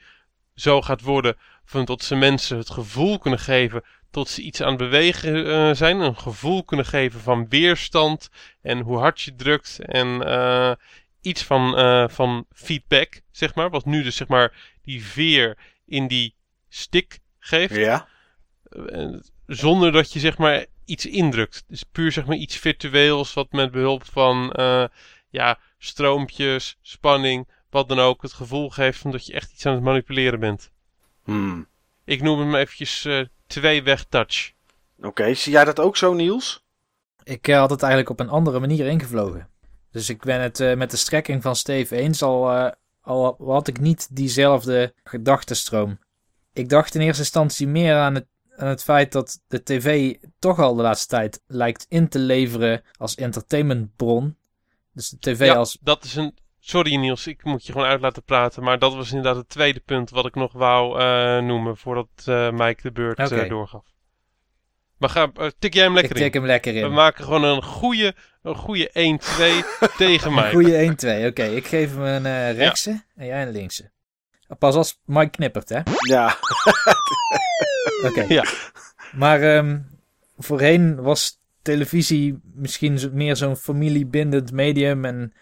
zo 0.61 0.83
gaat 0.83 1.01
worden 1.01 1.37
van 1.65 1.85
dat 1.85 2.03
ze 2.03 2.15
mensen 2.15 2.59
het 2.59 2.71
gevoel 2.71 3.19
kunnen 3.19 3.41
geven 3.41 3.83
tot 4.11 4.29
ze 4.29 4.43
iets 4.43 4.63
aan 4.63 4.69
het 4.69 4.79
bewegen 4.79 5.47
eh, 5.47 5.75
zijn. 5.75 6.01
Een 6.01 6.17
gevoel 6.17 6.65
kunnen 6.65 6.87
geven 6.87 7.21
van 7.21 7.49
weerstand 7.49 8.29
en 8.63 8.81
hoe 8.81 8.99
hard 8.99 9.21
je 9.21 9.35
drukt 9.35 9.79
en 9.81 10.23
eh, 10.27 10.73
iets 11.21 11.43
van, 11.43 11.77
eh, 11.77 12.09
van 12.09 12.47
feedback, 12.53 13.21
zeg 13.31 13.55
maar. 13.55 13.71
Wat 13.71 13.85
nu 13.85 14.03
dus 14.03 14.17
zeg 14.17 14.29
maar 14.29 14.77
die 14.83 15.05
veer 15.05 15.57
in 15.87 16.07
die 16.07 16.35
stick 16.69 17.19
geeft. 17.39 17.75
Ja? 17.75 18.09
Zonder 19.47 19.93
dat 19.93 20.13
je 20.13 20.19
zeg 20.19 20.39
maar 20.39 20.67
iets 20.85 21.07
indrukt. 21.07 21.65
Dus 21.69 21.83
puur 21.83 22.13
zeg 22.13 22.27
maar 22.27 22.37
iets 22.37 22.57
virtueels 22.57 23.35
wat 23.35 23.53
met 23.53 23.71
behulp 23.71 24.05
van 24.05 24.53
ja, 25.31 25.59
stroompjes, 25.79 26.79
spanning, 26.83 27.49
wat 27.71 27.89
dan 27.89 27.99
ook, 27.99 28.23
het 28.23 28.33
gevoel 28.33 28.71
geeft 28.71 28.99
van 28.99 29.11
dat 29.11 29.27
je 29.27 29.33
echt 29.33 29.53
iets 29.53 29.67
aan 29.67 29.75
het 29.75 29.83
manipuleren 29.83 30.41
bent. 30.41 30.71
Hmm. 31.25 31.67
Ik 32.05 32.23
noem 32.23 32.39
hem 32.39 32.55
eventjes 32.55 33.05
eh 33.05 33.21
twee-weg 33.47 34.05
touch. 34.05 34.53
Oké, 35.03 35.35
zie 35.35 35.53
jij 35.53 35.65
dat 35.65 35.81
ook 35.81 35.97
zo, 35.97 36.15
Niels? 36.15 36.65
Ik 37.23 37.49
eh, 37.49 37.59
had 37.59 37.71
het 37.71 37.83
eigenlijk 37.83 38.11
op 38.11 38.21
een 38.21 38.29
andere 38.29 38.61
manier 38.61 38.87
ingevlogen. 38.87 39.49
Dus 39.91 40.09
ik 40.09 40.23
ben 40.23 40.41
het 40.41 40.61
eh, 40.61 40.77
met 40.77 40.91
de 40.91 40.97
strekking 40.97 41.43
van 41.43 41.57
Steve 41.57 41.97
eens, 41.97 42.23
al, 42.23 42.53
eh, 42.53 42.73
al 43.01 43.37
had 43.39 43.69
ik 43.69 43.81
niet 43.81 44.17
diezelfde 44.17 44.95
gedachtenstroom. 45.05 45.99
Ik 46.53 46.69
dacht 46.69 46.95
in 46.95 47.01
eerste 47.01 47.23
instantie 47.23 47.67
meer 47.67 47.95
aan 47.95 48.15
het, 48.15 48.27
aan 48.57 48.69
het 48.69 48.83
feit 48.83 49.13
dat 49.13 49.41
de 49.49 49.63
tv 49.63 50.17
toch 50.39 50.59
al 50.59 50.75
de 50.75 50.83
laatste 50.83 51.07
tijd 51.07 51.43
lijkt 51.47 51.87
in 51.89 52.09
te 52.09 52.19
leveren 52.19 52.83
als 52.99 53.15
entertainmentbron. 53.15 54.37
Dus 54.93 55.09
de 55.09 55.19
tv 55.19 55.47
ja, 55.47 55.55
als... 55.55 55.79
dat 55.81 56.05
is 56.05 56.15
een... 56.15 56.37
Sorry 56.69 56.95
Niels, 56.97 57.27
ik 57.27 57.45
moet 57.45 57.67
je 57.67 57.73
gewoon 57.73 57.87
uit 57.87 58.01
laten 58.01 58.23
praten. 58.23 58.63
Maar 58.63 58.79
dat 58.79 58.95
was 58.95 59.09
inderdaad 59.09 59.37
het 59.37 59.49
tweede 59.49 59.81
punt 59.81 60.11
wat 60.11 60.27
ik 60.27 60.35
nog 60.35 60.53
wou 60.53 61.01
eh, 61.01 61.39
noemen 61.39 61.77
voordat 61.77 62.09
eh 62.25 62.51
Mike 62.51 62.83
de 62.83 62.93
beurt 62.93 63.19
eh, 63.33 63.49
doorgaf. 63.49 63.85
Maar 64.97 65.09
ga, 65.09 65.31
tik 65.59 65.75
jij 65.75 65.83
hem 65.83 65.93
Ik 65.97 66.01
lekker 66.01 66.17
in. 66.17 66.23
tik 66.23 66.35
hem 66.35 66.47
lekker 66.47 66.73
We 66.73 66.79
in. 66.79 66.93
maken 66.93 67.25
gewoon 67.25 67.45
een 67.45 67.63
goede, 67.63 68.15
een 68.43 68.55
goede 68.55 68.89
1-2 68.89 68.93
tegen 69.97 70.35
Mike. 70.35 70.51
Goeie 70.51 70.91
1-2. 71.25 71.27
Oké, 71.27 71.43
ik 71.43 71.67
geef 71.67 71.91
hem 71.95 72.03
een 72.03 72.27
eh, 72.27 72.57
rechtse 72.57 73.05
en 73.17 73.27
jij 73.27 73.43
een 73.43 73.53
linkse. 73.53 73.91
Pas 74.59 74.75
als 74.75 75.01
Mike 75.05 75.31
knippert, 75.31 75.69
hè? 75.69 75.81
Ja. 76.09 76.37
Oké. 78.09 78.25
Ja. 78.29 78.45
Maar 79.13 79.43
ehm, 79.43 79.79
voorheen 80.39 81.03
was 81.03 81.41
televisie 81.63 82.41
misschien 82.55 82.99
meer 83.13 83.37
zo'n 83.37 83.57
familiebindend 83.57 84.53
medium 84.53 85.05
en 85.05 85.33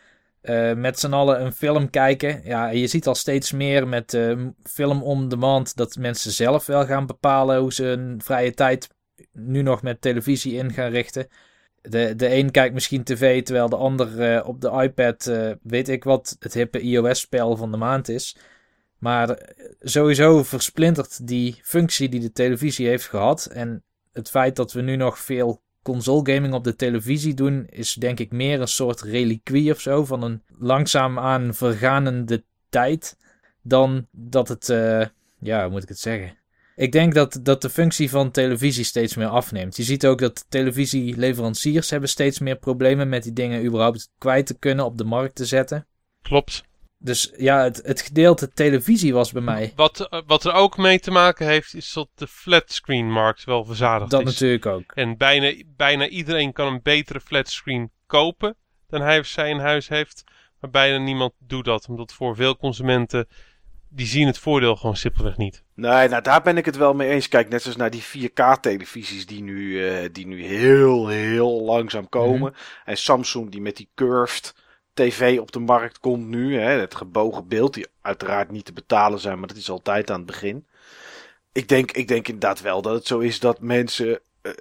eh, 0.46 0.74
met 0.74 0.98
z'n 0.98 1.12
allen 1.12 1.44
een 1.44 1.52
film 1.52 1.90
kijken. 1.90 2.40
Ja, 2.44 2.68
je 2.68 2.86
ziet 2.86 3.06
al 3.06 3.14
steeds 3.14 3.52
meer 3.52 3.88
met 3.88 4.14
eh, 4.14 4.46
film 4.62 5.02
on 5.02 5.28
demand 5.28 5.76
dat 5.76 5.96
mensen 5.96 6.30
zelf 6.32 6.66
wel 6.66 6.86
gaan 6.86 7.06
bepalen 7.06 7.58
hoe 7.58 7.72
ze 7.72 7.84
hun 7.84 8.20
vrije 8.24 8.54
tijd 8.54 8.88
nu 9.32 9.62
nog 9.62 9.82
met 9.82 10.00
televisie 10.00 10.54
in 10.54 10.72
gaan 10.72 10.90
richten. 10.90 11.28
De, 11.80 12.16
de 12.16 12.34
een 12.34 12.50
kijkt 12.50 12.74
misschien 12.74 13.04
tv, 13.04 13.42
terwijl 13.42 13.68
de 13.68 13.76
ander 13.76 14.20
eh, 14.20 14.48
op 14.48 14.60
de 14.60 14.70
iPad 14.82 15.32
weet 15.62 15.88
ik 15.88 16.04
wat 16.04 16.36
het 16.38 16.54
hippe 16.54 16.80
iOS-spel 16.80 17.56
van 17.56 17.70
de 17.70 17.76
maand 17.76 18.08
is. 18.08 18.36
Maar 18.98 19.38
sowieso 19.80 20.42
versplintert 20.42 21.26
die 21.26 21.60
functie 21.62 22.08
die 22.08 22.20
de 22.20 22.32
televisie 22.32 22.88
heeft 22.88 23.08
gehad. 23.08 23.46
En 23.46 23.84
het 24.12 24.30
feit 24.30 24.56
dat 24.56 24.72
we 24.72 24.80
nu 24.80 24.96
nog 24.96 25.18
veel 25.18 25.62
console 25.86 26.32
gaming 26.32 26.54
op 26.54 26.64
de 26.64 26.76
televisie 26.76 27.34
doen, 27.34 27.66
is 27.70 27.94
denk 27.94 28.20
ik 28.20 28.32
meer 28.32 28.60
een 28.60 28.68
soort 28.68 29.00
reliquie 29.00 29.72
of 29.72 29.80
zo. 29.80 30.04
Van 30.04 30.22
een 30.22 30.42
langzaamaan 30.58 31.54
verganende 31.54 32.44
tijd. 32.68 33.16
Dan 33.62 34.06
dat 34.10 34.48
het, 34.48 34.68
eh, 34.68 35.06
ja, 35.38 35.62
hoe 35.62 35.70
moet 35.70 35.82
ik 35.82 35.88
het 35.88 35.98
zeggen? 35.98 36.38
Ik 36.76 36.92
denk 36.92 37.14
dat, 37.14 37.40
dat 37.42 37.62
de 37.62 37.70
functie 37.70 38.10
van 38.10 38.30
televisie 38.30 38.84
steeds 38.84 39.16
meer 39.16 39.26
afneemt. 39.26 39.76
Je 39.76 39.82
ziet 39.82 40.06
ook 40.06 40.18
dat 40.18 40.46
televisieleveranciers 40.48 41.90
hebben 41.90 42.08
steeds 42.08 42.38
meer 42.38 42.56
problemen 42.56 43.08
met 43.08 43.22
die 43.22 43.32
dingen 43.32 43.64
überhaupt 43.64 44.10
kwijt 44.18 44.46
te 44.46 44.58
kunnen 44.58 44.84
op 44.84 44.98
de 44.98 45.04
markt 45.04 45.34
te 45.34 45.44
zetten. 45.44 45.86
Klopt. 46.22 46.64
Dus 46.98 47.32
ja, 47.36 47.62
het, 47.62 47.80
het 47.84 48.00
gedeelte 48.00 48.52
televisie 48.52 49.14
was 49.14 49.32
bij 49.32 49.42
mij 49.42 49.72
Wat, 49.76 50.00
eh, 50.00 50.20
wat 50.26 50.44
er 50.44 50.52
ook 50.52 50.76
mee 50.76 51.00
te 51.00 51.10
maken 51.10 51.46
heeft, 51.46 51.74
is 51.74 51.92
dat 51.92 52.08
de 52.14 52.26
flatscreen-markt 52.26 53.44
wel 53.44 53.64
verzadigd 53.64 54.10
dat 54.10 54.20
is. 54.20 54.26
natuurlijk 54.26 54.66
ook. 54.66 54.92
En 54.94 55.16
bijna, 55.16 55.62
bijna 55.76 56.08
iedereen 56.08 56.52
kan 56.52 56.66
een 56.66 56.80
betere 56.82 57.20
flatscreen 57.20 57.90
kopen 58.06 58.56
dan 58.88 59.00
hij 59.00 59.18
of 59.18 59.26
zij 59.26 59.50
in 59.50 59.58
huis 59.58 59.88
heeft. 59.88 60.24
Maar 60.60 60.70
bijna 60.70 60.98
niemand 60.98 61.32
doet 61.38 61.64
dat, 61.64 61.88
omdat 61.88 62.12
voor 62.12 62.36
veel 62.36 62.56
consumenten, 62.56 63.28
die 63.88 64.06
zien 64.06 64.26
het 64.26 64.38
voordeel 64.38 64.76
gewoon 64.76 64.96
simpelweg 64.96 65.36
niet. 65.36 65.62
Nee, 65.74 66.08
nou 66.08 66.22
daar 66.22 66.42
ben 66.42 66.56
ik 66.56 66.64
het 66.64 66.76
wel 66.76 66.94
mee 66.94 67.10
eens. 67.10 67.28
Kijk, 67.28 67.48
net 67.48 67.62
zoals 67.62 67.76
naar 67.76 67.90
die 67.90 68.02
4K-televisies 68.02 69.26
die, 69.26 69.42
nu, 69.42 69.88
eh, 69.88 70.08
die 70.12 70.26
nu 70.26 70.44
heel, 70.44 71.08
heel 71.08 71.62
langzaam 71.62 72.08
komen. 72.08 72.54
En 72.84 72.96
Samsung 72.96 73.50
die 73.50 73.60
met 73.60 73.76
die 73.76 73.88
curved 73.94 74.54
tv 74.96 75.38
op 75.40 75.52
de 75.52 75.58
markt 75.58 75.98
komt 75.98 76.26
nu. 76.26 76.58
Hè, 76.58 76.70
het 76.80 76.94
gebogen 76.94 77.48
beeld, 77.48 77.74
die 77.74 77.86
uiteraard 78.00 78.50
niet 78.50 78.64
te 78.64 78.72
betalen 78.72 79.18
zijn, 79.18 79.38
maar 79.38 79.48
dat 79.48 79.56
is 79.56 79.70
altijd 79.70 80.10
aan 80.10 80.16
het 80.16 80.26
begin. 80.26 80.66
Ik 81.52 81.68
denk, 81.68 81.92
ik 81.92 82.08
denk 82.08 82.28
inderdaad 82.28 82.60
wel 82.60 82.82
dat 82.82 82.94
het 82.94 83.06
zo 83.06 83.18
is 83.18 83.40
dat 83.40 83.60
mensen 83.60 84.20
eh, 84.42 84.52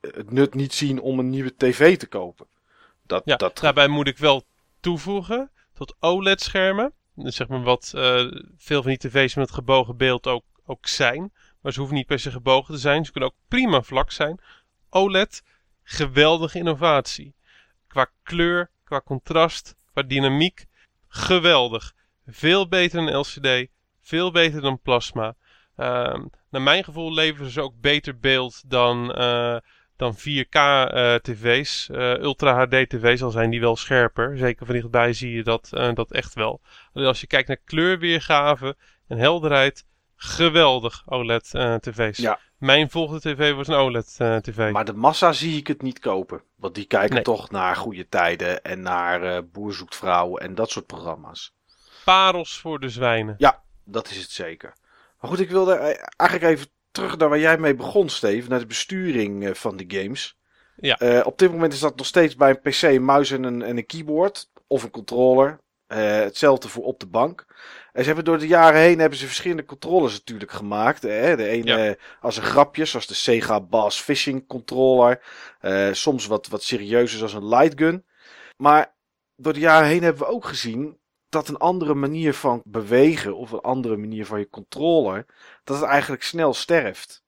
het 0.00 0.30
nut 0.30 0.54
niet 0.54 0.74
zien 0.74 1.00
om 1.00 1.18
een 1.18 1.30
nieuwe 1.30 1.56
tv 1.56 1.98
te 1.98 2.06
kopen. 2.06 2.46
Dat, 3.06 3.22
Ja, 3.24 3.36
dat, 3.36 3.58
daarbij 3.58 3.88
moet 3.88 4.06
ik 4.08 4.18
wel 4.18 4.44
toevoegen 4.80 5.50
tot 5.72 5.96
OLED-schermen. 6.00 6.92
Zeg 7.16 7.48
maar 7.48 7.62
wat 7.62 7.92
eh, 7.94 8.26
veel 8.56 8.82
van 8.82 8.90
die 8.90 8.98
tv's 8.98 9.34
met 9.34 9.50
gebogen 9.50 9.96
beeld 9.96 10.26
ook, 10.26 10.44
ook 10.64 10.86
zijn. 10.86 11.32
Maar 11.60 11.72
ze 11.72 11.78
hoeven 11.78 11.96
niet 11.96 12.06
per 12.06 12.18
se 12.18 12.30
gebogen 12.30 12.74
te 12.74 12.80
zijn. 12.80 13.04
Ze 13.04 13.12
kunnen 13.12 13.30
ook 13.30 13.38
prima 13.48 13.82
vlak 13.82 14.10
zijn. 14.10 14.40
OLED, 14.90 15.42
geweldige 15.82 16.58
innovatie. 16.58 17.34
Qua 17.86 18.10
kleur, 18.22 18.70
qua 18.84 19.00
contrast, 19.00 19.74
qua 19.92 20.02
dynamiek, 20.02 20.66
geweldig. 21.08 21.92
Veel 22.26 22.68
beter 22.68 23.04
dan 23.04 23.16
LCD, 23.16 23.66
veel 24.00 24.30
beter 24.30 24.60
dan 24.60 24.80
plasma. 24.80 25.34
Ehm, 25.76 26.24
naar 26.50 26.62
mijn 26.62 26.84
gevoel 26.84 27.14
leveren 27.14 27.50
ze 27.50 27.60
ook 27.60 27.80
beter 27.80 28.18
beeld 28.18 28.70
dan, 28.70 29.14
eh, 29.14 29.56
dan 29.96 30.16
4K 30.16 30.54
eh, 30.54 31.14
tv's. 31.14 31.88
Eh, 31.90 32.18
Ultra 32.18 32.54
HD 32.54 32.88
tv's, 32.88 33.22
al 33.22 33.30
zijn 33.30 33.50
die 33.50 33.60
wel 33.60 33.76
scherper. 33.76 34.38
Zeker 34.38 34.66
van 34.66 34.74
dichtbij 34.74 35.12
zie 35.12 35.32
je 35.32 35.42
dat, 35.42 35.68
dat 35.94 36.12
echt 36.12 36.34
wel. 36.34 36.60
Als 36.92 37.20
je 37.20 37.26
kijkt 37.26 37.48
naar 37.48 37.60
kleurweergave 37.64 38.76
en 39.08 39.18
helderheid, 39.18 39.84
geweldig 40.16 41.02
OLED 41.06 41.50
tv's. 41.80 42.18
Ja. 42.18 42.38
Mijn 42.62 42.90
volgende 42.90 43.20
tv 43.20 43.54
was 43.54 43.68
een 43.68 43.74
OLED 43.74 44.14
eh, 44.18 44.36
tv. 44.36 44.70
Maar 44.70 44.84
de 44.84 44.92
massa 44.92 45.32
zie 45.32 45.56
ik 45.56 45.66
het 45.66 45.82
niet 45.82 45.98
kopen. 45.98 46.42
Want 46.56 46.74
die 46.74 46.84
kijken 46.84 47.14
Nee. 47.14 47.22
toch 47.22 47.50
naar 47.50 47.76
goede 47.76 48.08
tijden 48.08 48.62
en 48.62 48.80
naar 48.80 49.22
eh 49.22 49.42
Boer 49.52 49.72
zoekt 49.72 49.96
vrouwen 49.96 50.42
en 50.42 50.54
dat 50.54 50.70
soort 50.70 50.86
programma's. 50.86 51.54
Parels 52.04 52.58
voor 52.58 52.80
de 52.80 52.88
zwijnen. 52.88 53.34
Dat 53.84 54.10
is 54.10 54.16
het 54.16 54.30
zeker. 54.30 54.74
Maar 55.20 55.30
goed, 55.30 55.40
ik 55.40 55.50
wilde 55.50 55.74
eh, 55.74 56.04
eigenlijk 56.16 56.52
even 56.52 56.70
terug 56.90 57.16
naar 57.16 57.28
waar 57.28 57.38
jij 57.38 57.58
mee 57.58 57.74
begon, 57.74 58.08
Steve. 58.08 58.48
Naar 58.48 58.58
de 58.58 58.66
besturing 58.66 59.58
van 59.58 59.76
die 59.76 60.00
games. 60.02 60.36
Ja. 60.76 61.22
Op 61.24 61.38
dit 61.38 61.50
moment 61.50 61.72
is 61.72 61.80
dat 61.80 61.96
nog 61.96 62.06
steeds 62.06 62.36
bij 62.36 62.50
een 62.50 62.60
PC, 62.60 62.82
een 62.82 63.04
muis 63.04 63.30
en 63.30 63.44
een, 63.44 63.62
en 63.62 63.76
een 63.76 63.86
keyboard. 63.86 64.50
Of 64.66 64.82
een 64.82 64.90
controller. 64.90 65.60
Eh, 65.92 66.18
hetzelfde 66.18 66.68
voor 66.68 66.84
op 66.84 67.00
de 67.00 67.06
bank. 67.06 67.44
En 67.92 68.00
ze 68.00 68.06
hebben 68.06 68.24
door 68.24 68.38
de 68.38 68.46
jaren 68.46 68.80
heen 68.80 68.98
hebben 68.98 69.18
ze 69.18 69.26
verschillende 69.26 69.64
controllers 69.64 70.12
natuurlijk 70.12 70.50
gemaakt. 70.52 71.02
Hè? 71.02 71.36
De 71.36 71.46
ene 71.46 71.78
Ja. 71.78 71.94
als 72.20 72.36
een 72.36 72.42
grapje, 72.42 72.84
zoals 72.84 73.06
de 73.06 73.14
Sega 73.14 73.60
Bass 73.60 74.00
Fishing 74.00 74.46
Controller. 74.46 75.22
Eh, 75.60 75.88
soms 75.92 76.26
wat, 76.26 76.48
wat 76.48 76.62
serieuzer, 76.62 77.18
zoals 77.18 77.34
een 77.34 77.48
light 77.48 77.78
gun. 77.80 78.04
Maar 78.56 78.94
door 79.36 79.52
de 79.52 79.60
jaren 79.60 79.88
heen 79.88 80.02
hebben 80.02 80.22
we 80.22 80.28
ook 80.32 80.44
gezien 80.44 80.98
dat 81.28 81.48
een 81.48 81.56
andere 81.56 81.94
manier 81.94 82.34
van 82.34 82.60
bewegen 82.64 83.36
of 83.36 83.50
een 83.50 83.60
andere 83.60 83.96
manier 83.96 84.26
van 84.26 84.38
je 84.38 84.48
controller, 84.48 85.26
dat 85.64 85.80
het 85.80 85.88
eigenlijk 85.88 86.22
snel 86.22 86.54
sterft. 86.54 87.22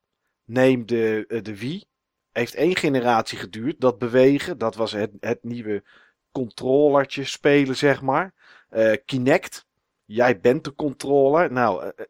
Neem 0.45 0.85
de, 0.85 1.25
eh, 1.27 1.41
de 1.43 1.57
Wii. 1.57 1.83
Heeft 2.31 2.55
één 2.55 2.75
generatie 2.75 3.37
geduurd, 3.37 3.81
dat 3.81 3.99
bewegen. 3.99 4.57
Dat 4.57 4.75
was 4.75 4.91
het, 4.91 5.11
het 5.19 5.43
nieuwe 5.43 5.83
controllertje 6.31 7.23
spelen, 7.23 7.75
zeg 7.75 8.01
maar. 8.01 8.33
Eh, 8.75 8.93
Kinect. 9.05 9.65
Jij 10.05 10.39
bent 10.39 10.63
de 10.63 10.75
controller. 10.75 11.51
Nou, 11.51 11.83
eh, 11.83 12.05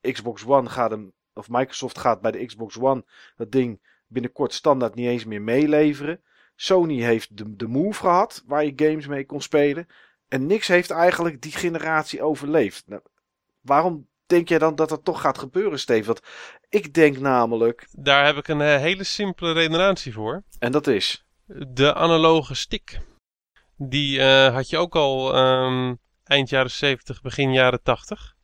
eh, 0.00 0.12
Xbox 0.12 0.44
One 0.46 0.68
gaat 0.68 0.90
hem, 0.90 1.12
of 1.32 1.48
Microsoft 1.48 1.98
gaat 1.98 2.20
bij 2.20 2.30
de 2.30 2.46
Xbox 2.46 2.78
One 2.78 3.04
dat 3.36 3.52
ding 3.52 3.80
binnenkort 4.06 4.52
standaard 4.52 4.94
niet 4.94 5.06
eens 5.06 5.24
meer 5.24 5.42
meeleveren. 5.42 6.22
Sony 6.56 7.00
heeft 7.02 7.36
de, 7.36 7.56
de 7.56 7.66
Move 7.66 8.00
gehad, 8.00 8.42
waar 8.46 8.64
je 8.64 8.72
games 8.76 9.06
mee 9.06 9.26
kon 9.26 9.40
spelen. 9.40 9.86
En 10.28 10.46
niks 10.46 10.68
heeft 10.68 10.90
eigenlijk 10.90 11.42
die 11.42 11.52
generatie 11.52 12.22
overleefd. 12.22 12.82
Nou, 12.86 13.02
waarom 13.60 14.08
denk 14.26 14.48
jij 14.48 14.58
dan 14.58 14.74
dat 14.74 14.88
dat 14.88 15.04
toch 15.04 15.20
gaat 15.20 15.38
gebeuren, 15.38 15.78
Steve? 15.78 16.06
Want 16.06 16.20
ik 16.68 16.94
denk 16.94 17.18
namelijk, 17.18 17.86
Daar 17.90 18.26
heb 18.26 18.36
ik 18.36 18.48
een 18.48 18.60
hele 18.60 19.04
simpele 19.04 19.52
redenatie 19.52 20.12
voor. 20.12 20.42
en 20.58 20.72
dat 20.72 20.86
is. 20.86 21.24
De 21.68 21.94
analoge 21.94 22.54
stick. 22.54 23.00
Die 23.76 24.22
had 24.22 24.68
je 24.68 24.78
ook 24.78 24.96
al 24.96 25.34
ehm, 25.34 25.94
eind 26.24 26.48
jaren 26.48 26.70
70, 26.70 27.22
begin 27.22 27.52
jaren 27.52 27.82
80. 27.82 28.36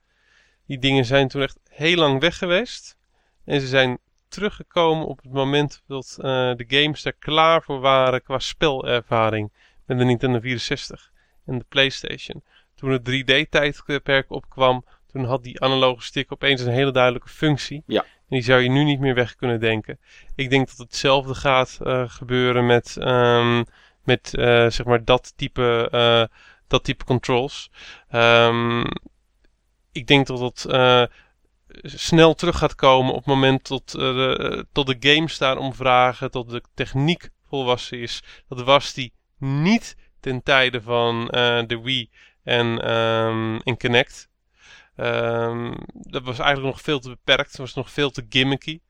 Die 0.66 0.78
dingen 0.78 1.04
zijn 1.04 1.28
toen 1.28 1.42
echt 1.42 1.58
heel 1.68 1.96
lang 1.96 2.20
weg 2.20 2.38
geweest. 2.38 2.96
En 3.44 3.60
ze 3.60 3.66
zijn 3.66 3.98
teruggekomen 4.28 5.06
op 5.06 5.22
het 5.22 5.32
moment 5.32 5.82
dat 5.86 6.16
eh, 6.18 6.24
de 6.54 6.64
games 6.68 7.04
er 7.04 7.12
klaar 7.12 7.62
voor 7.62 7.80
waren 7.80 8.22
qua 8.22 8.38
spelervaring. 8.38 9.52
Met 9.86 9.98
de 9.98 10.04
Nintendo 10.04 10.40
64 10.40 11.10
en 11.46 11.58
de 11.58 11.64
PlayStation. 11.68 12.42
Toen 12.74 12.90
het 12.90 13.10
3D-tijdperk 13.10 14.30
opkwam, 14.30 14.84
toen 15.06 15.24
had 15.24 15.42
die 15.42 15.60
analoge 15.60 16.02
stick 16.02 16.32
opeens 16.32 16.60
een 16.60 16.72
hele 16.72 16.92
duidelijke 16.92 17.28
functie. 17.28 17.82
Ja. 17.86 18.00
En 18.02 18.36
die 18.36 18.42
zou 18.42 18.60
je 18.60 18.68
nu 18.68 18.84
niet 18.84 19.00
meer 19.00 19.14
weg 19.14 19.34
kunnen 19.34 19.60
denken. 19.60 19.98
Ik 20.34 20.50
denk 20.50 20.68
dat 20.68 20.78
hetzelfde 20.78 21.34
gaat 21.34 21.78
eh, 21.82 22.08
gebeuren 22.08 22.66
met, 22.66 22.96
ehm, 22.96 23.64
met 24.04 24.34
eh, 24.34 24.70
zeg 24.70 24.84
maar 24.84 25.04
dat 25.04 25.32
type, 25.36 25.88
dat 26.70 26.84
type 26.84 27.04
controls. 27.04 27.70
Ehm, 28.08 28.84
ik 29.92 30.06
denk 30.06 30.26
dat 30.26 30.40
het 30.40 30.64
eh, 30.64 31.02
snel 31.82 32.34
terug 32.34 32.58
gaat 32.58 32.74
komen 32.74 33.10
op 33.10 33.16
het 33.16 33.26
moment 33.26 33.64
tot, 33.64 33.94
eh, 33.94 34.00
de, 34.00 34.66
tot 34.72 34.86
de 34.86 34.96
games 35.14 35.38
daarom 35.38 35.74
vragen, 35.74 36.30
tot 36.30 36.50
de 36.50 36.62
techniek 36.74 37.28
volwassen 37.48 37.98
is. 37.98 38.22
Dat 38.48 38.62
was 38.62 38.92
die 38.92 39.12
niet 39.38 39.96
ten 40.20 40.42
tijde 40.42 40.82
van 40.82 41.30
eh, 41.30 41.62
de 41.66 41.80
Wii 41.80 42.10
en, 42.42 42.82
ehm 42.82 43.56
en 43.56 43.76
Kinect. 43.76 44.28
Ehm, 44.96 45.72
dat 45.92 46.22
was 46.22 46.38
eigenlijk 46.38 46.74
nog 46.74 46.84
veel 46.84 47.00
te 47.00 47.08
beperkt, 47.08 47.50
dat 47.50 47.60
was 47.60 47.74
nog 47.74 47.90
veel 47.90 48.10
te 48.10 48.26
gimmicky. 48.28 48.80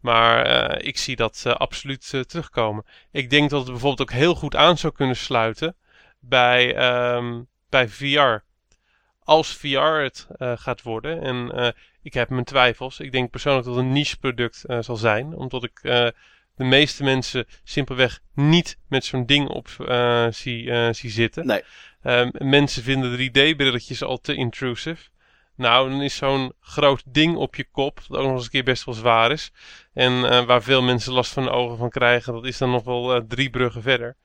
Maar 0.00 0.46
eh, 0.46 0.86
ik 0.86 0.98
zie 0.98 1.16
dat 1.16 1.42
eh, 1.46 1.52
absoluut 1.52 2.10
eh, 2.14 2.20
terugkomen. 2.20 2.84
Ik 3.10 3.30
denk 3.30 3.50
dat 3.50 3.60
het 3.60 3.70
bijvoorbeeld 3.70 4.10
ook 4.10 4.16
heel 4.16 4.34
goed 4.34 4.56
aan 4.56 4.78
zou 4.78 4.92
kunnen 4.92 5.16
sluiten 5.16 5.76
bij, 6.28 6.74
ehm, 6.74 7.42
bij 7.68 7.88
VR. 7.88 8.46
Als 9.22 9.52
VR 9.52 9.78
het 9.78 10.26
eh, 10.38 10.52
gaat 10.56 10.82
worden, 10.82 11.22
en 11.22 11.52
eh, 11.52 11.68
ik 12.02 12.14
heb 12.14 12.28
mijn 12.28 12.44
twijfels. 12.44 13.00
Ik 13.00 13.12
denk 13.12 13.30
persoonlijk 13.30 13.66
dat 13.66 13.74
het 13.74 13.84
een 13.84 13.92
niche 13.92 14.18
product 14.18 14.64
eh, 14.64 14.78
zal 14.80 14.96
zijn, 14.96 15.34
omdat 15.34 15.64
ik 15.64 15.80
de 16.54 16.64
meeste 16.64 17.04
mensen 17.04 17.46
simpelweg 17.64 18.20
niet 18.34 18.78
met 18.88 19.04
zo'n 19.04 19.26
ding 19.26 19.48
op 19.48 19.68
zie, 20.30 20.92
zie 20.94 21.10
zitten. 21.10 21.46
Nee. 21.46 21.62
Ehm, 22.02 22.30
mensen 22.32 22.82
vinden 22.82 23.12
3D-brilletjes 23.12 24.02
al 24.02 24.20
te 24.20 24.34
intrusive. 24.34 25.08
Nou, 25.54 25.90
dan 25.90 26.02
is 26.02 26.16
zo'n 26.16 26.52
groot 26.60 27.02
ding 27.06 27.36
op 27.36 27.54
je 27.54 27.64
kop, 27.70 28.00
dat 28.08 28.18
ook 28.18 28.26
nog 28.26 28.34
eens 28.34 28.44
een 28.44 28.50
keer 28.50 28.64
best 28.64 28.84
wel 28.84 28.94
zwaar 28.94 29.32
is. 29.32 29.52
En 29.92 30.46
waar 30.46 30.62
veel 30.62 30.82
mensen 30.82 31.12
last 31.12 31.32
van 31.32 31.42
de 31.42 31.50
ogen 31.50 31.78
van 31.78 31.90
krijgen, 31.90 32.32
dat 32.32 32.46
is 32.46 32.58
dan 32.58 32.70
nog 32.70 32.84
wel 32.84 33.26
drie 33.26 33.50
bruggen 33.50 33.82
verder. 33.82 34.16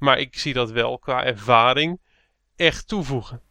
Maar 0.00 0.18
ik 0.18 0.38
zie 0.38 0.52
dat 0.52 0.70
wel 0.70 0.98
qua 0.98 1.24
ervaring 1.24 2.00
echt 2.56 2.88
toevoegen. 2.88 3.42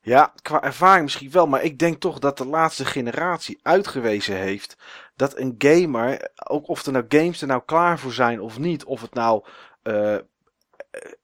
Ja, 0.00 0.32
qua 0.42 0.62
ervaring 0.62 1.02
misschien 1.02 1.30
wel, 1.30 1.46
maar 1.46 1.62
ik 1.62 1.78
denk 1.78 2.00
toch 2.00 2.18
dat 2.18 2.38
de 2.38 2.46
laatste 2.46 2.84
generatie 2.84 3.58
uitgewezen 3.62 4.36
heeft 4.36 4.76
dat 5.16 5.38
een 5.38 5.54
gamer, 5.58 6.30
ook 6.34 6.68
of 6.68 6.86
er 6.86 6.92
nou 6.92 7.04
games 7.08 7.40
er 7.40 7.46
nou 7.46 7.62
klaar 7.66 7.98
voor 7.98 8.12
zijn 8.12 8.40
of 8.40 8.58
niet, 8.58 8.84
of 8.84 9.00
het 9.00 9.14
nou 9.14 9.44
eh, 9.82 10.16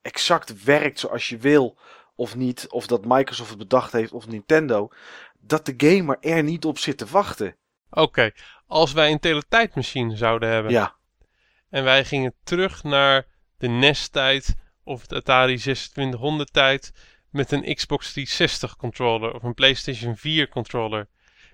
exact 0.02 0.62
werkt 0.62 0.98
zoals 0.98 1.28
je 1.28 1.36
wil 1.36 1.78
of 2.14 2.36
niet, 2.36 2.66
of 2.68 2.86
dat 2.86 3.04
Microsoft 3.04 3.48
het 3.48 3.58
bedacht 3.58 3.92
heeft 3.92 4.12
of 4.12 4.26
Nintendo, 4.26 4.88
dat 5.38 5.66
de 5.66 5.74
gamer 5.76 6.16
er 6.20 6.42
niet 6.42 6.64
op 6.64 6.78
zit 6.78 6.98
te 6.98 7.06
wachten. 7.06 7.56
Oké, 7.90 8.30
als 8.66 8.92
wij 8.92 9.10
een 9.10 9.20
teletijdmachine 9.20 10.16
zouden 10.16 10.48
hebben 10.48 10.72
Ja, 10.72 10.94
en 11.70 11.84
wij 11.84 12.04
gingen 12.04 12.34
terug 12.44 12.82
naar 12.82 13.26
de 13.58 13.68
NES-tijd 13.68 14.54
of 14.84 15.06
de 15.06 15.14
Atari 15.16 15.58
2600-tijd 15.58 16.92
met 17.30 17.52
een 17.52 17.74
Xbox 17.74 18.12
360 18.12 18.76
controller 18.76 19.34
of 19.34 19.42
een 19.42 19.54
PlayStation 19.54 20.16
4 20.16 20.48
controller. 20.48 21.08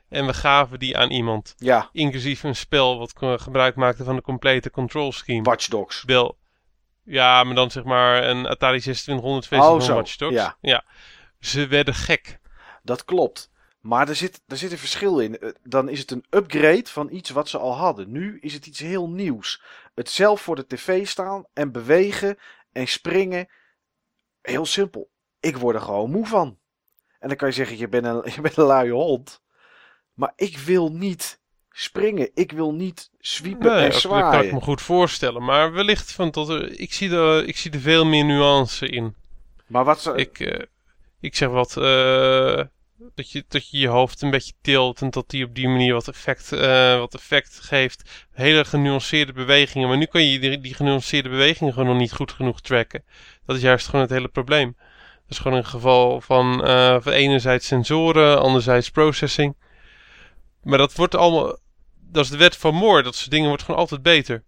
En 0.09 0.27
we 0.27 0.35
gaven 0.35 0.79
die 0.79 0.97
aan 0.99 1.11
iemand. 1.11 1.55
ja, 1.59 1.89
Inclusief 1.93 2.43
een 2.43 2.57
spel 2.57 2.99
wat 2.99 3.13
gebruik 3.41 3.75
maakte 3.77 4.05
van 4.05 4.17
de 4.17 4.23
complete 4.23 4.71
control 4.71 5.13
scheme. 5.13 5.43
Watch 5.43 5.67
Dogs. 5.69 6.03
Wel, 6.07 6.39
ja, 7.05 7.45
maar 7.45 7.55
dan 7.55 7.71
zeg 7.71 7.85
maar 7.85 8.25
een 8.25 8.47
Atari 8.47 8.79
2600 8.81 9.47
versie 9.47 9.71
Oh, 9.71 9.81
van 9.83 9.95
Watch 9.95 10.17
Dogs. 10.17 10.35
ja. 10.35 10.57
ja. 10.61 10.85
Ze 11.41 11.67
werden 11.67 11.95
gek. 11.95 12.39
Dat 12.83 13.05
klopt. 13.05 13.51
Maar 13.81 14.09
er 14.09 14.17
zit, 14.17 14.41
er 14.47 14.57
zit 14.57 14.73
een 14.73 14.79
verschil 14.79 15.19
in. 15.21 15.39
Eh, 15.39 15.51
Dan 15.63 15.89
is 15.89 15.99
het 15.99 16.11
een 16.11 16.25
upgrade 16.31 16.87
van 16.87 17.09
iets 17.13 17.31
wat 17.31 17.49
ze 17.49 17.59
al 17.59 17.77
hadden. 17.77 18.11
Nu 18.13 18.39
is 18.41 18.53
het 18.55 18.67
iets 18.67 18.81
heel 18.81 19.09
nieuws. 19.09 19.63
Het 19.95 20.11
zelf 20.11 20.41
voor 20.41 20.57
de 20.57 20.67
tv 20.67 21.07
staan 21.07 21.45
en 21.55 21.73
bewegen 21.73 22.37
en 22.73 22.89
springen. 22.89 23.49
Heel 24.41 24.67
simpel. 24.67 25.11
Ik 25.41 25.57
word 25.57 25.77
er 25.77 25.83
gewoon 25.83 26.11
moe 26.11 26.27
van. 26.27 26.59
En 27.19 27.29
dan 27.29 27.37
kan 27.37 27.49
je 27.49 27.55
zeggen, 27.55 27.79
je 27.79 27.89
bent 27.89 28.05
een, 28.05 28.23
je 28.35 28.41
bent 28.41 28.57
een 28.57 28.65
luie 28.65 28.93
hond. 28.93 29.43
Maar 30.15 30.33
ik 30.37 30.59
wil 30.59 30.93
niet 30.93 31.41
springen. 31.71 32.31
Ik 32.35 32.53
wil 32.53 32.75
niet 32.75 33.11
zwiepen 33.19 33.67
Nee, 33.67 33.85
en 33.85 33.91
dat 33.91 34.01
kan 34.01 34.19
ik 34.19 34.25
zwaaien. 34.25 34.55
me 34.55 34.61
goed 34.61 34.83
voorstellen. 34.83 35.45
Maar 35.45 35.73
wellicht 35.73 36.13
van 36.13 36.31
tot 36.31 36.49
er, 36.49 36.81
ik, 36.81 36.93
zie 36.93 37.11
er, 37.11 37.47
ik 37.47 37.57
zie 37.57 37.71
er 37.71 37.81
veel 37.81 38.05
meer 38.07 38.25
nuance 38.25 38.89
in. 38.89 39.15
Maar 39.67 39.85
wat. 39.85 40.13
Ik, 40.17 40.41
eh, 40.41 40.67
ik 41.21 41.37
zeg 41.37 41.49
wat, 41.49 41.77
eh, 41.77 42.63
dat, 43.15 43.31
je, 43.31 43.45
dat 43.49 43.71
je 43.71 43.79
je 43.79 43.89
hoofd 43.89 44.23
een 44.23 44.31
beetje 44.31 44.53
tilt 44.61 45.01
en 45.01 45.11
dat 45.11 45.31
die 45.31 45.45
op 45.45 45.55
die 45.55 45.69
manier 45.69 45.93
wat 45.93 46.09
effect, 46.09 46.53
eh, 46.53 46.99
wat 46.99 47.15
effect 47.15 47.61
geeft. 47.61 48.27
Hele 48.33 48.65
genuanceerde 48.65 49.33
bewegingen. 49.33 49.89
Maar 49.89 49.97
nu 49.97 50.05
kan 50.05 50.25
je 50.25 50.39
die, 50.39 50.61
die 50.61 50.75
genuanceerde 50.75 51.29
bewegingen 51.29 51.73
gewoon 51.73 51.89
nog 51.89 51.99
niet 51.99 52.13
goed 52.13 52.33
genoeg 52.33 52.61
tracken. 52.61 53.05
Dat 53.47 53.57
is 53.57 53.63
juist 53.63 53.87
gewoon 53.87 54.01
het 54.01 54.11
hele 54.11 54.29
probleem. 54.29 54.77
Dat 55.23 55.39
is 55.39 55.39
gewoon 55.39 55.59
een 55.59 55.67
geval 55.67 56.21
van, 56.21 56.65
eh, 56.65 56.97
van 57.01 57.13
enerzijds 57.13 57.67
sensoren, 57.67 58.41
anderzijds 58.41 58.91
processing. 58.91 59.55
Maar 60.63 60.79
dat 60.79 60.95
wordt 60.95 61.15
allemaal, 61.15 61.59
dat 62.01 62.25
is 62.25 62.31
de 62.31 62.37
wet 62.37 62.57
van 62.57 62.75
Moore. 62.75 63.03
Dat 63.03 63.15
soort 63.15 63.31
dingen 63.31 63.49
wordt 63.49 63.63
gewoon 63.63 63.81
altijd 63.81 64.03
beter. 64.03 64.43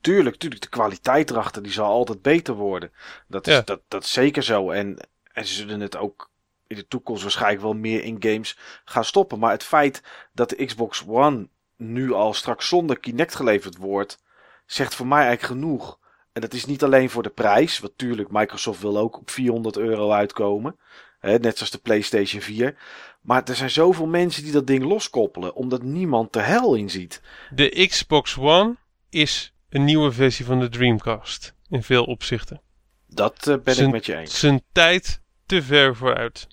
Tuurlijk, 0.00 0.36
tuurlijk, 0.36 0.62
de 0.62 0.68
kwaliteit 0.68 1.30
erachter 1.30 1.62
die 1.62 1.72
zal 1.72 1.86
altijd 1.86 2.22
beter 2.22 2.54
worden. 2.54 2.92
Dat 3.28 3.46
is, 3.46 3.54
Ja. 3.54 3.60
dat, 3.60 3.80
dat 3.88 4.04
is 4.04 4.12
zeker 4.12 4.42
zo. 4.42 4.70
En, 4.70 5.08
en 5.32 5.46
ze 5.46 5.54
zullen 5.54 5.80
het 5.80 5.96
ook 5.96 6.30
in 6.68 6.76
de 6.76 6.86
toekomst 6.86 7.22
waarschijnlijk 7.22 7.62
wel 7.62 7.74
meer 7.74 8.04
in 8.04 8.16
games 8.20 8.58
gaan 8.84 9.04
stoppen. 9.04 9.38
Maar 9.38 9.50
het 9.50 9.62
feit 9.62 10.02
dat 10.32 10.48
de 10.50 10.64
Xbox 10.64 11.04
One 11.06 11.48
nu 11.76 12.12
al 12.12 12.34
straks 12.34 12.68
zonder 12.68 12.98
Kinect 12.98 13.34
geleverd 13.34 13.76
wordt, 13.76 14.22
zegt 14.66 14.94
voor 14.94 15.06
mij 15.06 15.26
eigenlijk 15.26 15.60
genoeg. 15.60 15.98
En 16.32 16.40
dat 16.40 16.52
is 16.52 16.66
niet 16.66 16.82
alleen 16.84 17.10
voor 17.10 17.22
de 17.22 17.28
prijs, 17.28 17.78
want 17.78 17.92
tuurlijk, 17.98 18.30
Microsoft 18.30 18.80
wil 18.80 18.98
ook 18.98 19.18
op 19.18 19.30
400 19.30 19.76
euro 19.76 20.10
uitkomen. 20.10 20.76
Hè, 21.18 21.38
net 21.38 21.56
zoals 21.56 21.72
de 21.72 21.78
PlayStation 21.78 22.40
4. 22.42 22.76
Maar 23.20 23.44
er 23.44 23.56
zijn 23.56 23.70
zoveel 23.70 24.06
mensen 24.06 24.42
die 24.42 24.52
dat 24.52 24.66
ding 24.66 24.84
loskoppelen, 24.84 25.54
omdat 25.54 25.82
niemand 25.82 26.32
de 26.32 26.40
hel 26.40 26.74
in 26.74 26.90
ziet. 26.90 27.20
De 27.50 27.86
Xbox 27.88 28.36
One 28.38 28.76
is 29.10 29.52
een 29.68 29.84
nieuwe 29.84 30.12
versie 30.12 30.44
van 30.44 30.60
de 30.60 30.68
Dreamcast. 30.68 31.54
In 31.68 31.82
veel 31.82 32.04
opzichten. 32.04 32.60
Dat 33.06 33.46
eh, 33.46 33.56
ben 33.64 33.74
Zijn- 33.74 33.86
ik 33.86 33.92
met 33.92 34.06
je 34.06 34.16
eens. 34.16 34.38
Zijn 34.38 34.62
tijd 34.72 35.20
te 35.46 35.62
ver 35.62 35.96
vooruit. 35.96 36.46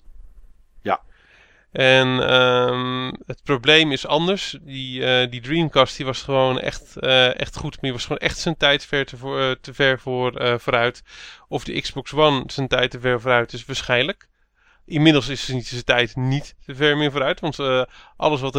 En 1.76 2.28
ehm, 2.28 3.12
het 3.26 3.42
probleem 3.42 3.92
is 3.92 4.06
anders. 4.06 4.56
Die, 4.60 5.04
eh, 5.04 5.30
die 5.30 5.40
Dreamcast 5.40 5.96
die 5.96 6.06
was 6.06 6.22
gewoon 6.22 6.60
echt, 6.60 6.96
eh, 6.96 7.40
echt 7.40 7.56
goed. 7.56 7.70
Maar 7.70 7.80
die 7.80 7.92
was 7.92 8.02
gewoon 8.02 8.18
echt 8.18 8.38
zijn 8.38 8.56
tijd 8.56 8.84
ver 8.84 9.06
te, 9.06 9.16
voor, 9.16 9.40
eh, 9.40 9.50
te 9.50 9.74
ver 9.74 9.98
voor, 10.00 10.60
vooruit. 10.60 11.02
Of 11.48 11.64
de 11.64 11.80
Xbox 11.80 12.12
One 12.12 12.42
zijn 12.46 12.68
tijd 12.68 12.90
te 12.90 13.00
ver 13.00 13.20
vooruit 13.20 13.52
is 13.52 13.64
waarschijnlijk. 13.64 14.28
Inmiddels 14.84 15.28
is 15.28 15.44
zijn 15.44 15.62
zijn 15.62 15.84
tijd 15.84 16.16
niet 16.16 16.54
te 16.66 16.74
ver 16.74 16.96
meer 16.96 17.10
vooruit. 17.10 17.40
Want 17.40 17.58
alles 18.16 18.40
wat 18.40 18.56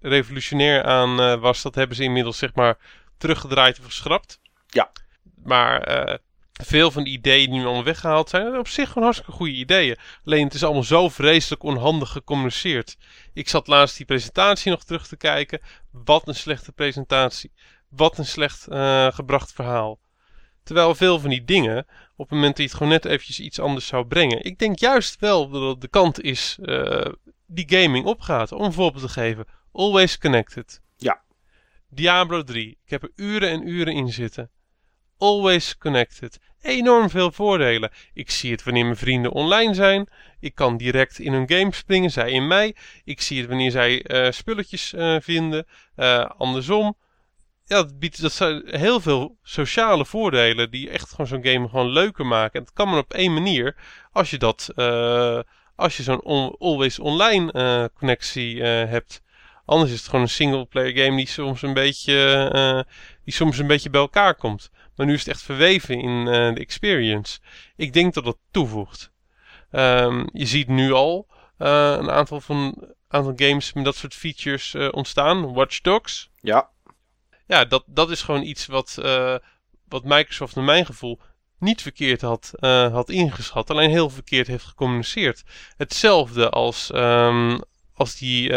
revolutionair 0.00 0.84
aan 0.84 1.40
was, 1.40 1.62
dat 1.62 1.74
hebben 1.74 1.96
ze 1.96 2.02
inmiddels 2.02 2.38
zeg 2.38 2.54
maar 2.54 2.76
teruggedraaid 3.18 3.78
of 3.78 3.84
geschrapt. 3.84 4.40
Ja. 4.66 4.90
Maar 5.42 6.18
veel 6.62 6.90
van 6.90 7.04
die 7.04 7.12
ideeën 7.12 7.50
die 7.50 7.58
nu 7.58 7.64
allemaal 7.64 7.84
weggehaald 7.84 8.28
zijn, 8.28 8.46
zijn 8.46 8.58
op 8.58 8.68
zich 8.68 8.88
gewoon 8.88 9.02
hartstikke 9.02 9.32
goede 9.32 9.52
ideeën. 9.52 9.98
Alleen 10.24 10.44
het 10.44 10.54
is 10.54 10.64
allemaal 10.64 10.82
zo 10.82 11.08
vreselijk 11.08 11.62
onhandig 11.62 12.10
gecommuniceerd. 12.10 12.96
Ik 13.32 13.48
zat 13.48 13.66
laatst 13.66 13.96
die 13.96 14.06
presentatie 14.06 14.70
nog 14.70 14.84
terug 14.84 15.06
te 15.06 15.16
kijken. 15.16 15.60
Wat 15.90 16.28
een 16.28 16.34
slechte 16.34 16.72
presentatie. 16.72 17.52
Wat 17.88 18.18
een 18.18 18.26
slecht 18.26 18.66
eh, 18.66 19.06
gebracht 19.12 19.52
verhaal. 19.52 19.98
Terwijl 20.62 20.94
veel 20.94 21.20
van 21.20 21.30
die 21.30 21.44
dingen, 21.44 21.86
op 22.16 22.28
het 22.28 22.30
moment 22.30 22.56
dat 22.56 22.56
je 22.56 22.62
het 22.62 22.72
gewoon 22.72 22.92
net 22.92 23.04
eventjes 23.04 23.40
iets 23.40 23.60
anders 23.60 23.86
zou 23.86 24.06
brengen. 24.06 24.44
Ik 24.44 24.58
denk 24.58 24.78
juist 24.78 25.20
wel 25.20 25.48
dat 25.48 25.62
het 25.62 25.80
de 25.80 25.88
kant 25.88 26.20
is 26.20 26.58
eh, 26.62 27.12
die 27.46 27.68
gaming 27.68 28.06
opgaat. 28.06 28.52
Om 28.52 28.62
een 28.62 28.72
voorbeeld 28.72 29.04
te 29.04 29.12
geven. 29.12 29.46
Always 29.72 30.18
Connected. 30.18 30.80
Ja. 30.96 31.22
Diablo 31.88 32.42
3. 32.42 32.70
Ik 32.84 32.90
heb 32.90 33.02
er 33.02 33.12
uren 33.16 33.50
en 33.50 33.68
uren 33.68 33.94
in 33.94 34.12
zitten. 34.12 34.50
Always 35.18 35.78
Connected. 35.78 36.38
Enorm 36.62 37.10
veel 37.10 37.30
voordelen. 37.32 37.90
Ik 38.14 38.30
zie 38.30 38.50
het 38.52 38.62
wanneer 38.64 38.84
mijn 38.84 38.96
vrienden 38.96 39.32
online 39.32 39.74
zijn. 39.74 40.08
Ik 40.40 40.54
kan 40.54 40.76
direct 40.76 41.18
in 41.18 41.32
hun 41.32 41.48
game 41.50 41.74
springen, 41.74 42.10
zij 42.10 42.30
in 42.30 42.46
mij. 42.46 42.74
Ik 43.04 43.20
zie 43.20 43.38
het 43.38 43.48
wanneer 43.48 43.70
zij 43.70 44.02
eh, 44.02 44.30
spulletjes 44.30 44.92
eh, 44.92 45.16
vinden. 45.20 45.66
Eh, 45.96 46.30
andersom. 46.36 46.96
Ja, 47.66 47.76
dat 47.76 47.98
biedt 47.98 48.20
dat 48.20 48.32
zijn 48.32 48.62
heel 48.66 49.00
veel 49.00 49.36
sociale 49.42 50.04
voordelen 50.04 50.70
die 50.70 50.90
echt 50.90 51.10
gewoon 51.10 51.26
zo'n 51.26 51.44
game 51.44 51.68
gewoon 51.68 51.88
leuker 51.88 52.26
maken. 52.26 52.58
En 52.58 52.64
dat 52.64 52.74
kan 52.74 52.88
maar 52.88 52.98
op 52.98 53.12
één 53.12 53.32
manier 53.32 53.76
als 54.12 54.30
je 54.30 54.38
dat, 54.38 54.72
als 55.76 55.96
je 55.96 56.02
zo'n 56.02 56.22
on- 56.22 56.56
always 56.58 56.98
online 56.98 57.90
connectie 57.94 58.62
hebt. 58.62 59.22
Anders 59.64 59.90
is 59.90 59.98
het 59.98 60.06
gewoon 60.06 60.20
een 60.20 60.28
single 60.28 60.64
player 60.64 61.04
game 61.04 61.16
die 61.16 61.28
soms 61.28 61.62
een 61.62 61.74
beetje, 61.74 62.86
die 63.24 63.34
soms 63.34 63.58
een 63.58 63.66
beetje 63.66 63.90
bij 63.90 64.00
elkaar 64.00 64.34
komt. 64.34 64.70
Maar 64.96 65.06
nu 65.06 65.12
is 65.12 65.18
het 65.18 65.28
echt 65.28 65.42
verweven 65.42 66.00
in 66.00 66.28
eh, 66.28 66.54
de 66.54 66.60
experience. 66.60 67.38
Ik 67.76 67.92
denk 67.92 68.14
dat 68.14 68.24
dat 68.24 68.38
toevoegt. 68.50 69.12
Ehm, 69.70 70.26
je 70.32 70.46
ziet 70.46 70.68
nu 70.68 70.92
al 70.92 71.26
eh, 71.58 71.96
een 71.98 72.10
aantal, 72.10 72.40
van, 72.40 72.88
aantal 73.08 73.32
games 73.36 73.72
met 73.72 73.84
dat 73.84 73.96
soort 73.96 74.14
features 74.14 74.74
eh, 74.74 74.88
ontstaan. 74.90 75.52
Watch 75.52 75.80
Dogs. 75.80 76.30
Ja, 76.40 76.70
Ja, 77.46 77.64
dat, 77.64 77.84
dat 77.86 78.10
is 78.10 78.22
gewoon 78.22 78.42
iets 78.42 78.66
wat, 78.66 78.98
wat 79.88 80.04
Microsoft 80.04 80.54
naar 80.54 80.64
mijn 80.64 80.86
gevoel 80.86 81.20
niet 81.58 81.82
verkeerd 81.82 82.20
had, 82.20 82.52
had 82.92 83.08
ingeschat. 83.08 83.70
Alleen 83.70 83.90
heel 83.90 84.10
verkeerd 84.10 84.46
heeft 84.46 84.64
gecommuniceerd. 84.64 85.42
Hetzelfde 85.76 86.50
als, 86.50 86.90
ehm, 86.90 87.58
als 87.94 88.16
die 88.16 88.52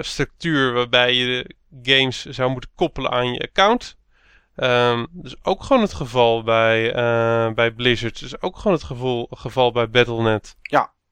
structuur 0.00 0.72
waarbij 0.72 1.14
je 1.14 1.54
de 1.68 1.92
games 1.92 2.24
zou 2.24 2.50
moeten 2.50 2.70
koppelen 2.74 3.10
aan 3.10 3.32
je 3.32 3.40
account. 3.40 3.98
Ehm 4.60 5.06
dus 5.10 5.44
ook 5.44 5.62
gewoon 5.62 5.82
het 5.82 5.92
geval 5.92 6.42
bij, 6.42 6.92
eh, 6.94 7.52
bij 7.52 7.72
Blizzard. 7.72 8.20
Dus 8.20 8.42
ook 8.42 8.56
gewoon 8.56 8.72
het 8.72 8.82
geval, 8.82 9.26
geval 9.30 9.72
bij 9.72 9.90
Battle.net. 9.90 10.56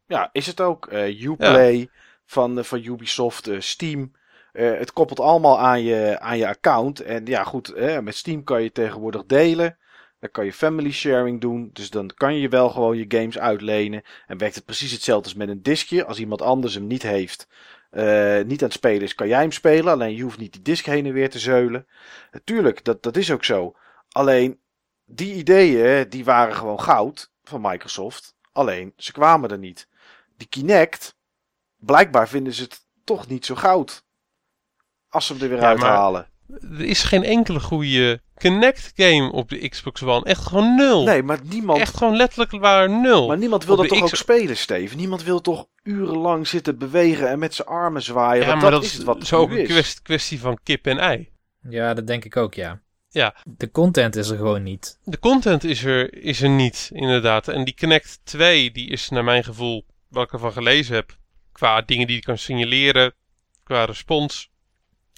ja 0.07 0.29
is 0.33 0.47
het 0.47 0.61
ook. 0.61 0.87
eh 0.87 1.23
Uplay 1.23 1.89
van, 2.27 2.59
eh, 2.59 2.65
van 2.65 2.85
Ubisoft, 2.85 3.51
Steam. 3.59 4.17
Het 4.53 4.93
koppelt 4.93 5.21
allemaal 5.21 5.59
aan 5.59 5.83
je, 5.83 6.21
aan 6.21 6.39
je 6.39 6.49
account. 6.49 7.01
En 7.01 7.27
ja, 7.27 7.45
goed, 7.45 7.75
met 8.03 8.17
Steam 8.17 8.45
kan 8.45 8.63
je 8.63 8.73
tegenwoordig 8.73 9.25
delen. 9.27 9.79
Dan 10.21 10.31
kan 10.31 10.45
je 10.45 10.53
family 10.53 10.93
sharing 10.93 11.41
doen. 11.41 11.71
Dus 11.73 11.91
dan 11.91 12.11
kan 12.15 12.35
je 12.35 12.49
wel 12.49 12.71
gewoon 12.71 12.97
je 12.97 13.05
games 13.09 13.39
uitlenen. 13.39 14.03
En 14.27 14.39
werkt 14.39 14.55
het 14.55 14.65
precies 14.65 14.93
hetzelfde 14.93 15.29
als 15.29 15.35
met 15.35 15.49
een 15.49 15.63
diskje. 15.63 16.05
Als 16.05 16.19
iemand 16.19 16.43
anders 16.43 16.75
hem 16.75 16.87
niet 16.87 17.03
heeft, 17.03 17.49
eh, 17.91 18.45
niet 18.45 18.61
aan 18.63 18.69
het 18.69 18.73
spelen 18.73 19.03
is, 19.03 19.15
kan 19.15 19.29
jij 19.29 19.41
hem 19.41 19.53
spelen. 19.53 19.93
Alleen 19.93 20.17
je 20.17 20.23
hoeft 20.23 20.39
niet 20.39 20.53
die 20.53 20.63
disk 20.63 20.85
heen 20.85 21.07
en 21.07 21.13
weer 21.13 21.31
te 21.31 21.39
zeulen. 21.39 21.87
Natuurlijk, 22.31 22.85
dat, 22.85 23.03
dat 23.03 23.17
is 23.17 23.31
ook 23.31 23.45
zo. 23.45 23.77
Alleen, 24.09 24.61
die 25.05 25.35
ideeën, 25.35 26.09
die 26.09 26.25
waren 26.25 26.55
gewoon 26.55 26.81
goud 26.81 27.33
van 27.43 27.61
Microsoft. 27.61 28.37
Alleen, 28.53 28.93
ze 28.97 29.13
kwamen 29.13 29.51
er 29.51 29.59
niet. 29.59 29.89
Die 30.37 30.49
Kinect, 30.49 31.17
blijkbaar 31.77 32.29
vinden 32.29 32.53
ze 32.53 32.63
het 32.63 32.87
toch 33.05 33.27
niet 33.27 33.47
zo 33.47 33.55
goud. 33.55 34.05
Als 35.09 35.27
ze 35.27 35.33
hem 35.33 35.43
er 35.43 35.49
weer 35.49 35.59
Ja, 35.59 35.67
uithalen. 35.67 36.31
Er 36.63 36.81
is 36.85 37.03
geen 37.03 37.25
enkele 37.25 37.61
goede 37.61 38.21
Connect 38.35 38.93
game 38.95 39.33
op 39.33 39.49
de 39.49 39.69
Xbox 39.69 40.03
One. 40.03 40.25
Echt 40.25 40.47
gewoon 40.47 40.75
nul. 40.75 41.05
Nee, 41.05 41.23
maar 41.23 41.39
niemand, 41.43 41.79
Echt 41.81 41.97
gewoon 41.97 42.17
letterlijk 42.17 42.51
waar 42.51 42.91
nul. 42.91 43.27
maar 43.27 43.39
niemand 43.39 43.65
wil 43.65 43.77
dat 43.77 43.89
toch 43.89 43.99
X- 43.99 44.05
ook 44.05 44.15
spelen, 44.17 44.57
Steven? 44.57 44.97
Niemand 44.97 45.23
wil 45.25 45.41
toch 45.41 45.67
urenlang 45.83 46.47
zitten 46.47 46.79
bewegen 46.79 47.29
en 47.29 47.39
met 47.39 47.55
zijn 47.55 47.69
armen 47.69 48.03
zwaaien? 48.03 48.43
ja, 48.43 48.49
want 48.49 48.63
maar 48.63 48.71
dat, 48.71 48.83
dat 48.83 48.91
is 48.91 49.05
wat 49.05 49.27
zo 49.27 49.39
ook 49.41 49.51
een 49.51 49.59
is. 49.59 49.69
kwestie, 49.69 50.03
kwestie 50.03 50.41
van 50.41 50.59
kip 50.63 50.87
en 50.87 50.99
ei. 50.99 51.29
Ja, 51.69 51.95
dat 51.95 52.07
denk 52.07 52.25
ik 52.25 52.37
ook, 52.37 52.55
ja. 52.55 52.81
Ja. 53.11 53.35
De 53.45 53.71
content 53.71 54.17
is 54.17 54.29
er 54.29 54.37
gewoon 54.37 54.63
niet. 54.63 54.99
De 55.05 55.19
content 55.19 55.65
is 55.65 55.85
er, 55.85 56.15
is 56.23 56.43
er 56.43 56.49
niet, 56.49 56.91
inderdaad. 56.93 57.49
En 57.49 57.65
die 57.65 57.75
Connect 57.79 58.21
2, 58.25 58.71
die 58.73 58.89
is 58.89 59.09
naar 59.09 59.25
mijn 59.25 59.45
gevoel, 59.45 59.85
wat 60.09 60.25
ik 60.25 60.33
ervan 60.33 60.53
gelezen 60.53 60.95
heb, 60.95 61.17
qua 61.53 61.81
dingen 61.81 62.07
die 62.07 62.17
je 62.17 62.23
kan 62.23 62.39
signaleren, 62.39 63.13
qua 63.65 63.85
respons, 63.85 64.51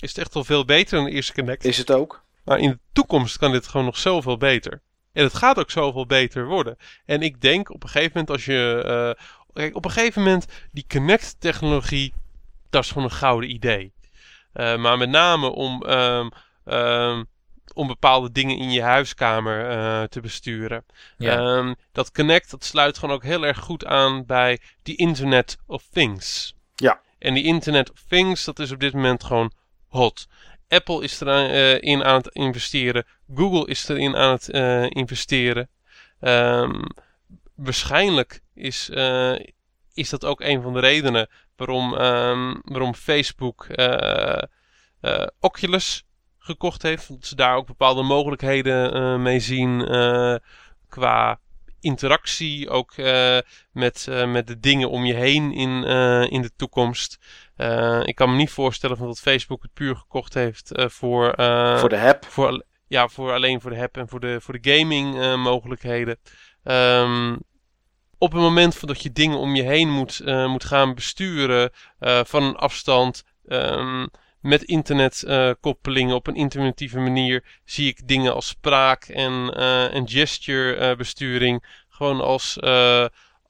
is 0.01 0.09
het 0.09 0.18
echt 0.18 0.35
wel 0.35 0.44
veel 0.44 0.64
beter 0.64 0.97
dan 0.97 1.05
de 1.05 1.10
eerste 1.10 1.32
Connect. 1.32 1.64
Is 1.64 1.78
het 1.78 1.93
ook? 1.93 2.24
Maar 2.44 2.59
in 2.59 2.70
de 2.70 2.78
toekomst 2.93 3.39
kan 3.39 3.52
dit 3.52 3.66
gewoon 3.66 3.86
nog 3.86 3.98
zoveel 3.98 4.36
beter. 4.36 4.82
En 5.12 5.24
het 5.24 5.35
gaat 5.35 5.59
ook 5.59 5.70
zoveel 5.70 6.06
beter 6.06 6.47
worden. 6.47 6.77
En 7.05 7.22
ik 7.22 7.40
denk 7.40 7.70
op 7.70 7.82
een 7.82 7.89
gegeven 7.89 8.12
moment 8.12 8.31
als 8.31 8.44
je... 8.44 8.82
eh, 9.16 9.24
kijk, 9.52 9.77
op 9.77 9.85
een 9.85 9.90
gegeven 9.90 10.22
moment 10.22 10.47
die 10.72 10.85
Connect-technologie, 10.89 12.14
dat 12.70 12.85
is 12.85 12.89
gewoon 12.89 13.05
een 13.05 13.14
gouden 13.14 13.51
idee. 13.51 13.93
Eh, 14.52 14.77
maar 14.77 14.98
met 14.98 15.09
name 15.09 15.47
om, 15.48 15.82
ehm, 15.82 16.28
ehm, 16.64 17.24
om 17.74 17.86
bepaalde 17.86 18.32
dingen 18.32 18.59
in 18.59 18.70
je 18.70 18.82
huiskamer 18.82 19.70
eh, 19.70 20.02
te 20.02 20.20
besturen. 20.20 20.85
Ja. 21.18 21.39
Ehm, 21.39 21.74
dat 21.93 22.12
Connect, 22.12 22.51
dat 22.51 22.64
sluit 22.64 22.98
gewoon 22.98 23.14
ook 23.14 23.24
heel 23.24 23.47
erg 23.47 23.59
goed 23.59 23.85
aan 23.85 24.27
bij 24.27 24.59
die 24.82 24.97
Internet 24.97 25.59
of 25.66 25.85
Things. 25.93 26.55
Ja. 26.74 27.01
En 27.18 27.35
die 27.35 27.44
Internet 27.44 27.90
of 27.90 28.02
Things, 28.09 28.44
dat 28.44 28.59
is 28.59 28.72
op 28.72 28.81
dit 28.81 28.93
moment 28.93 29.24
gewoon 29.24 29.52
hot. 29.91 30.27
Apple 30.69 31.03
is 31.03 31.21
erin 31.21 31.81
in 31.81 32.05
aan 32.05 32.17
het 32.17 32.29
investeren. 32.35 33.05
Google 33.35 33.67
is 33.67 33.89
erin 33.89 34.17
aan 34.17 34.33
het 34.33 34.49
eh, 34.51 34.91
investeren. 34.91 35.69
Ehm, 36.21 36.83
waarschijnlijk 37.55 38.41
is, 38.55 38.91
eh, 38.91 39.35
is 39.95 40.11
dat 40.11 40.25
ook 40.25 40.41
een 40.41 40.62
van 40.62 40.73
de 40.73 40.81
redenen 40.81 41.29
waarom, 41.57 41.95
ehm, 41.95 42.55
waarom 42.62 42.95
Facebook 42.95 43.65
eh, 43.65 44.43
eh, 45.01 45.27
Oculus 45.41 46.05
gekocht 46.39 46.83
heeft. 46.83 47.09
Want 47.09 47.27
ze 47.27 47.35
daar 47.35 47.57
ook 47.57 47.67
bepaalde 47.67 48.03
mogelijkheden 48.03 48.93
eh, 48.93 49.17
mee 49.17 49.41
zien 49.41 49.87
eh, 49.87 50.35
qua 50.89 51.41
interactie 51.81 52.69
ook 52.69 52.93
eh, 52.93 53.39
met, 53.73 54.07
eh, 54.09 54.31
met 54.31 54.47
de 54.47 54.61
dingen 54.61 54.91
om 54.91 55.05
je 55.05 55.15
heen 55.15 55.53
in, 55.53 55.85
eh, 55.85 56.31
in 56.31 56.43
de 56.43 56.51
toekomst. 56.57 57.19
Eh, 57.61 58.01
ik 58.05 58.15
kan 58.15 58.31
me 58.31 58.37
niet 58.37 58.51
voorstellen 58.51 58.97
van 58.97 59.07
dat 59.07 59.20
Facebook 59.20 59.62
het 59.62 59.73
puur 59.73 59.97
gekocht 59.97 60.35
heeft 60.35 60.73
eh, 60.73 60.89
voor, 60.89 61.32
eh, 61.32 61.78
voor 61.78 61.89
de 61.89 62.01
app. 62.01 62.24
voor, 62.24 62.65
ja, 62.87 63.09
voor 63.09 63.32
alleen 63.32 63.61
voor 63.61 63.70
de 63.70 63.81
app 63.81 63.97
en 63.97 64.09
voor 64.09 64.20
de, 64.20 64.41
voor 64.41 64.61
de 64.61 64.70
gaming 64.73 65.37
mogelijkheden. 65.37 66.19
Ehm, 66.65 67.37
op 68.19 68.32
het 68.32 68.41
moment 68.41 68.77
van 68.77 68.89
dat 68.89 69.03
je 69.03 69.12
dingen 69.12 69.39
om 69.39 69.55
je 69.55 69.62
heen 69.62 69.91
moet, 69.91 70.23
moet 70.24 70.65
gaan 70.65 70.95
besturen 70.95 71.70
van 72.24 72.43
een 72.43 72.57
afstand. 72.57 73.24
ehm, 73.47 74.07
met 74.41 74.62
internetkoppeling 74.62 76.12
op 76.12 76.27
een 76.27 76.35
intuïtieve 76.35 76.99
manier 76.99 77.61
zie 77.65 77.89
ik 77.89 78.09
dingen 78.09 78.35
als 78.35 78.47
spraak 78.47 79.05
en, 79.05 79.55
en 79.93 80.09
gesture 80.09 80.97
besturing 80.97 81.85
gewoon 81.89 82.20
als, 82.20 82.59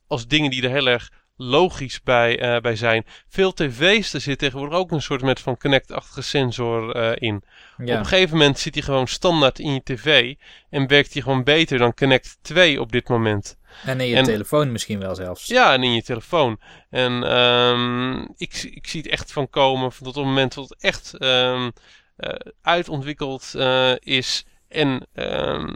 als 0.06 0.26
dingen 0.26 0.50
die 0.50 0.62
er 0.62 0.70
heel 0.70 0.86
erg 0.86 1.10
logisch 1.42 2.02
bij, 2.02 2.38
eh, 2.38 2.60
bij 2.60 2.76
zijn. 2.76 3.06
Veel 3.28 3.52
tv's, 3.52 4.12
er 4.12 4.20
zit 4.20 4.38
tegenwoordig 4.38 4.78
ook 4.78 4.90
een 4.90 5.02
soort 5.02 5.22
met 5.22 5.40
van 5.40 5.56
Connect-achtige 5.56 6.22
sensor 6.22 6.94
eh, 6.94 7.28
in. 7.28 7.36
Op 7.78 7.88
een 7.88 8.06
gegeven 8.06 8.36
moment 8.36 8.58
zit 8.58 8.74
hij 8.74 8.82
gewoon 8.82 9.06
standaard 9.06 9.58
in 9.58 9.72
je 9.72 9.82
tv 9.82 10.34
en 10.70 10.86
werkt 10.86 11.12
hij 11.12 11.22
gewoon 11.22 11.44
beter 11.44 11.78
dan 11.78 11.94
Connect 11.94 12.38
2 12.42 12.80
op 12.80 12.92
dit 12.92 13.08
moment. 13.08 13.58
En 13.84 14.00
in 14.00 14.06
je 14.06 14.16
En- 14.16 14.24
telefoon 14.24 14.72
misschien 14.72 15.00
wel 15.00 15.14
zelfs. 15.14 15.46
Ja, 15.46 15.72
en 15.72 15.82
in 15.82 15.92
je 15.94 16.02
telefoon. 16.02 16.60
En 16.90 17.24
ehm, 17.24 18.20
ik, 18.36 18.62
ik 18.62 18.86
zie 18.86 19.02
het 19.02 19.10
echt 19.10 19.32
van 19.32 19.50
komen 19.50 19.92
van 19.92 20.06
tot 20.06 20.16
op 20.16 20.22
het 20.22 20.24
moment 20.24 20.54
dat 20.54 20.68
het 20.68 20.82
echt 20.82 21.16
ehm, 21.18 21.70
eh, 22.16 22.34
uitontwikkeld 22.62 23.54
is 23.98 24.44
en 24.68 25.06
ehm, 25.14 25.74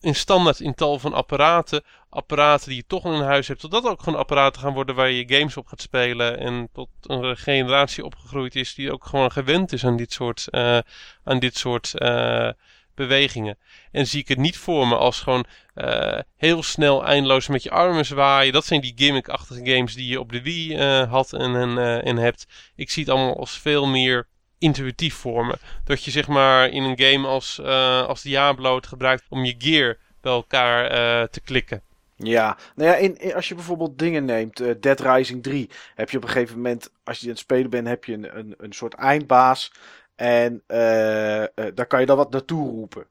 in 0.00 0.14
standaard 0.14 0.60
in 0.60 0.74
tal 0.74 0.98
van 0.98 1.12
apparaten, 1.12 1.82
apparaten 2.12 2.68
die 2.68 2.76
je 2.76 2.86
toch 2.86 3.04
in 3.04 3.12
huis 3.12 3.48
hebt, 3.48 3.60
totdat 3.60 3.84
ook 3.84 4.02
gewoon 4.02 4.18
apparaten 4.18 4.60
gaan 4.60 4.72
worden 4.72 4.94
waar 4.94 5.10
je 5.10 5.36
games 5.38 5.56
op 5.56 5.66
gaat 5.66 5.80
spelen 5.80 6.38
en 6.38 6.68
tot 6.72 6.88
een 7.02 7.36
generatie 7.36 8.04
opgegroeid 8.04 8.56
is 8.56 8.74
die 8.74 8.92
ook 8.92 9.04
gewoon 9.04 9.32
gewend 9.32 9.72
is 9.72 9.84
aan 9.84 9.96
dit 9.96 10.12
soort, 10.12 10.48
eh, 10.48 10.78
aan 11.24 11.38
dit 11.38 11.56
soort 11.56 11.94
eh, 11.94 12.48
bewegingen. 12.94 13.58
En 13.92 14.06
zie 14.06 14.20
ik 14.20 14.28
het 14.28 14.38
niet 14.38 14.56
voor 14.56 14.88
me 14.88 14.96
als 14.96 15.20
gewoon 15.20 15.44
eh, 15.74 16.18
heel 16.36 16.62
snel 16.62 17.04
eindeloos 17.04 17.48
met 17.48 17.62
je 17.62 17.70
armen 17.70 18.04
zwaaien. 18.04 18.52
Dat 18.52 18.66
zijn 18.66 18.80
die 18.80 18.92
gimmick-achtige 18.96 19.70
games 19.72 19.94
die 19.94 20.08
je 20.08 20.20
op 20.20 20.32
de 20.32 20.42
Wii 20.42 20.78
had 21.04 21.32
en, 21.32 21.56
en, 21.56 22.02
en 22.02 22.16
hebt. 22.16 22.46
Ik 22.76 22.90
zie 22.90 23.04
het 23.04 23.12
allemaal 23.12 23.38
als 23.38 23.58
veel 23.58 23.86
meer 23.86 24.28
intuïtief 24.58 25.14
voor 25.14 25.46
me. 25.46 25.58
Dat 25.84 26.04
je 26.04 26.10
zeg 26.10 26.28
maar 26.28 26.68
in 26.68 26.82
een 26.82 27.00
game 27.00 27.28
als, 27.28 27.60
als 28.06 28.22
Diablo 28.22 28.76
het 28.76 28.86
gebruikt 28.86 29.24
om 29.28 29.44
je 29.44 29.54
gear 29.58 29.98
bij 30.20 30.32
elkaar 30.32 30.88
te 31.28 31.40
klikken. 31.40 31.82
Ja, 32.22 32.58
nou 32.74 32.90
ja, 32.90 32.96
in, 32.96 33.34
als 33.34 33.48
je 33.48 33.54
bijvoorbeeld 33.54 33.98
dingen 33.98 34.24
neemt, 34.24 34.60
eh, 34.60 34.74
Dead 34.80 35.00
Rising 35.00 35.42
3, 35.42 35.70
heb 35.94 36.10
je 36.10 36.16
op 36.16 36.22
een 36.22 36.28
gegeven 36.28 36.56
moment, 36.56 36.90
als 37.04 37.18
je 37.18 37.24
aan 37.24 37.30
het 37.30 37.38
spelen 37.38 37.70
bent, 37.70 37.86
heb 37.86 38.04
je 38.04 38.12
een, 38.12 38.38
een, 38.38 38.54
een 38.58 38.72
soort 38.72 38.94
eindbaas. 38.94 39.72
En 40.14 40.62
eh, 40.66 41.42
eh, 41.42 41.48
daar 41.74 41.86
kan 41.86 42.00
je 42.00 42.06
dan 42.06 42.16
wat 42.16 42.30
naartoe 42.30 42.70
roepen. 42.70 43.06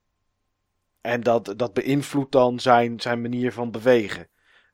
En 1.01 1.21
dat, 1.21 1.53
dat 1.57 1.73
beïnvloedt 1.73 2.31
dan 2.31 2.59
zijn, 2.59 2.99
zijn 2.99 3.21
manier 3.21 3.53
van 3.53 3.71
bewegen. 3.71 4.27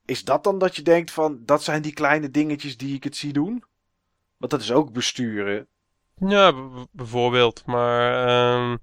Is 0.06 0.24
dat 0.24 0.44
dan 0.44 0.58
dat 0.58 0.76
je 0.76 0.82
denkt 0.82 1.12
van, 1.12 1.40
dat 1.46 1.64
zijn 1.64 1.82
die 1.82 1.94
kleine 1.94 2.32
dingetjes 2.32 2.78
die 2.78 2.96
ik 2.96 3.04
het 3.04 3.16
zie 3.16 3.34
doen? 3.34 3.64
Want 4.38 4.52
dat 4.52 4.62
is 4.62 4.72
ook 4.72 4.92
besturen. 4.92 5.68
Ja, 6.16 6.54
bijvoorbeeld. 6.92 7.66
Maar 7.66 8.28
ehm, 8.28 8.78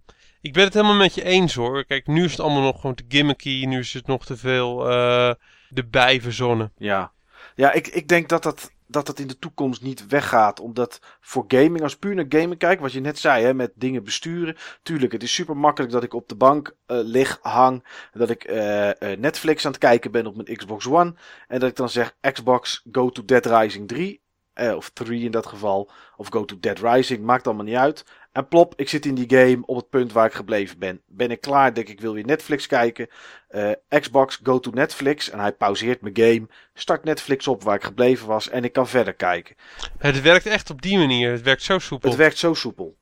ik 0.44 0.52
ben 0.52 0.64
het 0.64 0.74
helemaal 0.74 0.94
met 0.94 1.14
je 1.14 1.24
eens 1.24 1.54
hoor. 1.54 1.84
Kijk, 1.84 2.06
nu 2.06 2.24
is 2.24 2.30
het 2.30 2.40
allemaal 2.40 2.62
nog 2.62 2.80
gewoon 2.80 2.96
te 2.96 3.04
gimmicky. 3.08 3.64
Nu 3.66 3.78
is 3.78 3.92
het 3.92 4.06
nog 4.06 4.24
te 4.24 4.36
veel 4.36 4.90
eh 4.90 5.34
erbij 5.74 6.20
verzonnen. 6.20 6.72
Ja, 6.76 7.12
ja 7.54 7.72
ik, 7.72 7.86
ik 7.86 8.08
denk 8.08 8.28
dat 8.28 8.42
dat, 8.42 8.72
dat 8.86 9.06
dat 9.06 9.18
in 9.18 9.26
de 9.26 9.38
toekomst 9.38 9.82
niet 9.82 10.06
weggaat. 10.06 10.60
Omdat 10.60 11.00
voor 11.20 11.44
gaming, 11.48 11.82
als 11.82 11.96
puur 11.96 12.14
naar 12.14 12.24
gaming 12.28 12.58
kijk, 12.58 12.80
wat 12.80 12.92
je 12.92 13.00
net 13.00 13.18
zei, 13.18 13.44
hè, 13.44 13.54
met 13.54 13.72
dingen 13.74 14.04
besturen. 14.04 14.56
Tuurlijk, 14.82 15.12
het 15.12 15.22
is 15.22 15.34
super 15.34 15.56
makkelijk 15.56 15.92
dat 15.92 16.02
ik 16.02 16.14
op 16.14 16.28
de 16.28 16.36
bank 16.36 16.76
eh, 16.86 16.98
lig, 17.02 17.38
hang. 17.42 17.84
Dat 18.12 18.30
ik 18.30 18.44
eh, 18.44 18.90
Netflix 19.18 19.64
aan 19.64 19.72
het 19.72 19.80
kijken 19.80 20.10
ben 20.10 20.26
op 20.26 20.36
mijn 20.36 20.56
Xbox 20.56 20.86
One. 20.86 21.14
En 21.48 21.60
dat 21.60 21.68
ik 21.70 21.76
dan 21.76 21.88
zeg 21.88 22.16
Xbox, 22.32 22.86
go 22.92 23.10
to 23.10 23.24
Dead 23.24 23.46
Rising 23.46 23.88
3. 23.88 24.23
Eh, 24.54 24.76
of 24.76 24.90
3 24.90 25.24
in 25.24 25.30
dat 25.30 25.46
geval. 25.46 25.90
Of 26.16 26.28
go 26.28 26.44
to 26.44 26.56
Dead 26.60 26.78
Rising, 26.78 27.24
maakt 27.24 27.46
allemaal 27.46 27.64
niet 27.64 27.74
uit. 27.74 28.04
En 28.32 28.48
plop, 28.48 28.72
ik 28.76 28.88
zit 28.88 29.06
in 29.06 29.14
die 29.14 29.38
game 29.38 29.62
op 29.66 29.76
het 29.76 29.88
punt 29.88 30.12
waar 30.12 30.26
ik 30.26 30.32
gebleven 30.32 30.78
ben. 30.78 31.00
Ben 31.06 31.30
ik 31.30 31.40
klaar, 31.40 31.74
denk 31.74 31.88
ik 31.88 32.00
wil 32.00 32.12
weer 32.12 32.24
Netflix 32.24 32.66
kijken. 32.66 33.08
Eh, 33.48 33.70
Xbox, 33.88 34.40
go 34.42 34.60
to 34.60 34.70
Netflix. 34.70 35.30
En 35.30 35.38
hij 35.38 35.52
pauzeert 35.52 36.00
mijn 36.00 36.16
game. 36.16 36.48
Start 36.74 37.04
Netflix 37.04 37.46
op 37.46 37.62
waar 37.62 37.74
ik 37.74 37.84
gebleven 37.84 38.26
was. 38.26 38.48
En 38.48 38.64
ik 38.64 38.72
kan 38.72 38.88
verder 38.88 39.14
kijken. 39.14 39.56
Het 39.98 40.22
werkt 40.22 40.46
echt 40.46 40.70
op 40.70 40.82
die 40.82 40.98
manier. 40.98 41.30
Het 41.30 41.42
werkt 41.42 41.62
zo 41.62 41.78
soepel. 41.78 42.08
Het 42.08 42.18
werkt 42.18 42.38
zo 42.38 42.54
soepel. 42.54 42.96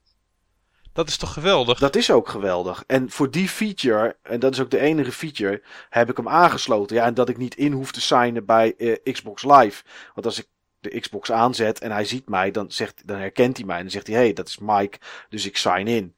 Dat 0.92 1.08
is 1.08 1.16
toch 1.16 1.32
geweldig? 1.32 1.78
Dat 1.78 1.96
is 1.96 2.10
ook 2.10 2.28
geweldig. 2.28 2.84
En 2.86 3.10
voor 3.10 3.30
die 3.30 3.48
feature, 3.48 4.16
en 4.22 4.40
dat 4.40 4.52
is 4.52 4.60
ook 4.60 4.70
de 4.70 4.80
enige 4.80 5.12
feature, 5.12 5.62
heb 5.90 6.10
ik 6.10 6.16
hem 6.16 6.28
aangesloten. 6.28 6.96
Ja, 6.96 7.04
en 7.04 7.14
dat 7.14 7.28
ik 7.28 7.36
niet 7.36 7.54
in 7.54 7.72
hoef 7.72 7.92
te 7.92 8.00
signen 8.00 8.44
bij 8.44 8.74
eh, 8.76 9.12
Xbox 9.12 9.42
Live. 9.42 9.82
Want 10.14 10.26
als 10.26 10.38
ik 10.38 10.46
de 10.82 11.00
Xbox 11.00 11.32
aanzet 11.32 11.78
en 11.78 11.90
hij 11.90 12.04
ziet 12.04 12.28
mij, 12.28 12.50
dan, 12.50 12.70
zegt, 12.70 13.02
dan 13.06 13.18
herkent 13.18 13.56
hij 13.56 13.66
mij. 13.66 13.76
En 13.76 13.82
dan 13.82 13.90
zegt 13.90 14.06
hij, 14.06 14.16
hey, 14.16 14.32
dat 14.32 14.48
is 14.48 14.58
Mike, 14.58 14.98
dus 15.28 15.46
ik 15.46 15.56
sign 15.56 15.86
in. 15.86 16.14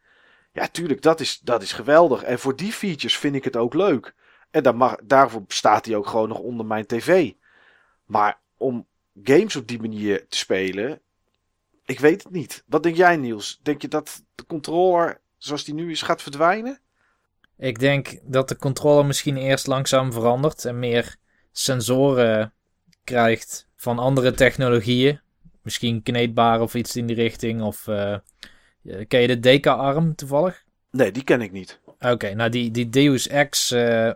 Ja, 0.52 0.68
tuurlijk, 0.68 1.02
dat 1.02 1.20
is, 1.20 1.40
dat 1.40 1.62
is 1.62 1.72
geweldig. 1.72 2.22
En 2.22 2.38
voor 2.38 2.56
die 2.56 2.72
features 2.72 3.18
vind 3.18 3.34
ik 3.34 3.44
het 3.44 3.56
ook 3.56 3.74
leuk. 3.74 4.14
En 4.50 4.96
daarvoor 5.04 5.44
staat 5.48 5.86
hij 5.86 5.96
ook 5.96 6.06
gewoon 6.06 6.28
nog 6.28 6.38
onder 6.38 6.66
mijn 6.66 6.86
tv. 6.86 7.32
Maar 8.04 8.38
om 8.56 8.86
games 9.22 9.56
op 9.56 9.68
die 9.68 9.80
manier 9.80 10.28
te 10.28 10.36
spelen, 10.36 11.00
ik 11.84 12.00
weet 12.00 12.22
het 12.22 12.32
niet. 12.32 12.64
Wat 12.66 12.82
denk 12.82 12.96
jij, 12.96 13.16
Niels? 13.16 13.60
Denk 13.62 13.82
je 13.82 13.88
dat 13.88 14.24
de 14.34 14.46
controller 14.46 15.20
zoals 15.38 15.64
die 15.64 15.74
nu 15.74 15.90
is 15.90 16.02
gaat 16.02 16.22
verdwijnen? 16.22 16.80
Ik 17.56 17.78
denk 17.78 18.18
dat 18.22 18.48
de 18.48 18.56
controller 18.56 19.06
misschien 19.06 19.36
eerst 19.36 19.66
langzaam 19.66 20.12
verandert 20.12 20.64
en 20.64 20.78
meer 20.78 21.16
sensoren 21.52 22.52
krijgt 23.04 23.68
van 23.84 23.98
andere 23.98 24.32
technologieën. 24.32 25.20
Misschien 25.62 26.02
kneedbaar 26.02 26.60
of 26.60 26.74
iets 26.74 26.96
in 26.96 27.06
die 27.06 27.16
richting. 27.16 27.62
Of 27.62 27.88
eh, 27.88 28.16
ken 29.08 29.20
je 29.20 29.26
de 29.26 29.40
Deca-arm 29.40 30.14
toevallig? 30.14 30.64
Nee, 30.90 31.12
die 31.12 31.24
ken 31.24 31.40
ik 31.40 31.52
niet. 31.52 31.80
Oké, 31.98 32.34
nou 32.34 32.50
die, 32.50 32.70
die 32.70 32.88
Deus 32.88 33.28
Ex 33.28 33.70
eh, 33.70 34.08
eh, 34.08 34.14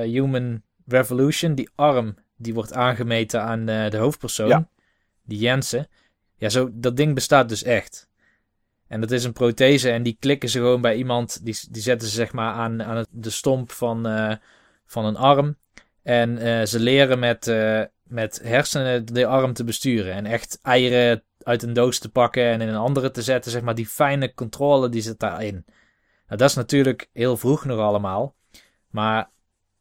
Human 0.00 0.62
Revolution, 0.86 1.54
die 1.54 1.70
arm, 1.74 2.14
die 2.36 2.54
wordt 2.54 2.72
aangemeten 2.72 3.42
aan 3.42 3.66
de 3.66 3.96
hoofdpersoon, 3.96 4.48
Ja. 4.48 4.68
die 5.22 5.38
Jensen. 5.38 5.88
Ja, 6.36 6.48
zo, 6.48 6.70
dat 6.72 6.96
ding 6.96 7.14
bestaat 7.14 7.48
dus 7.48 7.62
echt. 7.62 8.08
En 8.88 9.00
dat 9.00 9.10
is 9.10 9.24
een 9.24 9.32
prothese 9.32 9.90
en 9.90 10.02
die 10.02 10.16
klikken 10.20 10.48
ze 10.48 10.58
gewoon 10.58 10.80
bij 10.80 10.96
iemand, 10.96 11.44
die, 11.44 11.58
die 11.70 11.82
zetten 11.82 12.08
ze 12.08 12.14
zeg 12.14 12.32
maar 12.32 12.52
aan, 12.52 12.82
aan 12.82 12.96
het, 12.96 13.08
de 13.10 13.30
stomp 13.30 13.72
van, 13.72 14.02
van 14.86 15.04
een 15.04 15.16
arm. 15.16 15.56
En 16.02 16.68
ze 16.68 16.80
leren 16.80 17.18
met, 17.18 17.46
met 18.14 18.40
hersenen 18.42 19.06
de 19.06 19.26
arm 19.26 19.52
te 19.52 19.64
besturen. 19.64 20.12
En 20.12 20.26
echt 20.26 20.58
eieren 20.62 21.22
uit 21.42 21.62
een 21.62 21.72
doos 21.72 21.98
te 21.98 22.08
pakken 22.08 22.44
en 22.44 22.60
in 22.60 22.68
een 22.68 22.76
andere 22.76 23.10
te 23.10 23.22
zetten. 23.22 23.50
Zeg 23.50 23.62
maar 23.62 23.74
die 23.74 23.86
fijne 23.86 24.34
controle 24.34 24.88
die 24.88 25.02
zit 25.02 25.18
daarin. 25.18 25.64
Nou, 26.26 26.38
dat 26.38 26.48
is 26.48 26.54
natuurlijk 26.54 27.08
heel 27.12 27.36
vroeg 27.36 27.64
nog 27.64 27.78
allemaal. 27.78 28.34
Maar 28.90 29.30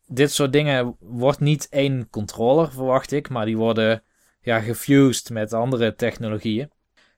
dit 0.08 0.32
soort 0.32 0.54
dingen 0.54 0.96
wordt 1.00 1.40
niet 1.40 1.68
één 1.70 2.10
controller, 2.10 2.72
verwacht 2.72 3.12
ik. 3.12 3.30
Maar 3.30 3.46
die 3.46 3.58
worden 3.58 4.04
ja, 4.42 4.60
gefused 4.60 5.30
met 5.30 5.54
andere 5.54 5.96
technologieën. 5.96 6.72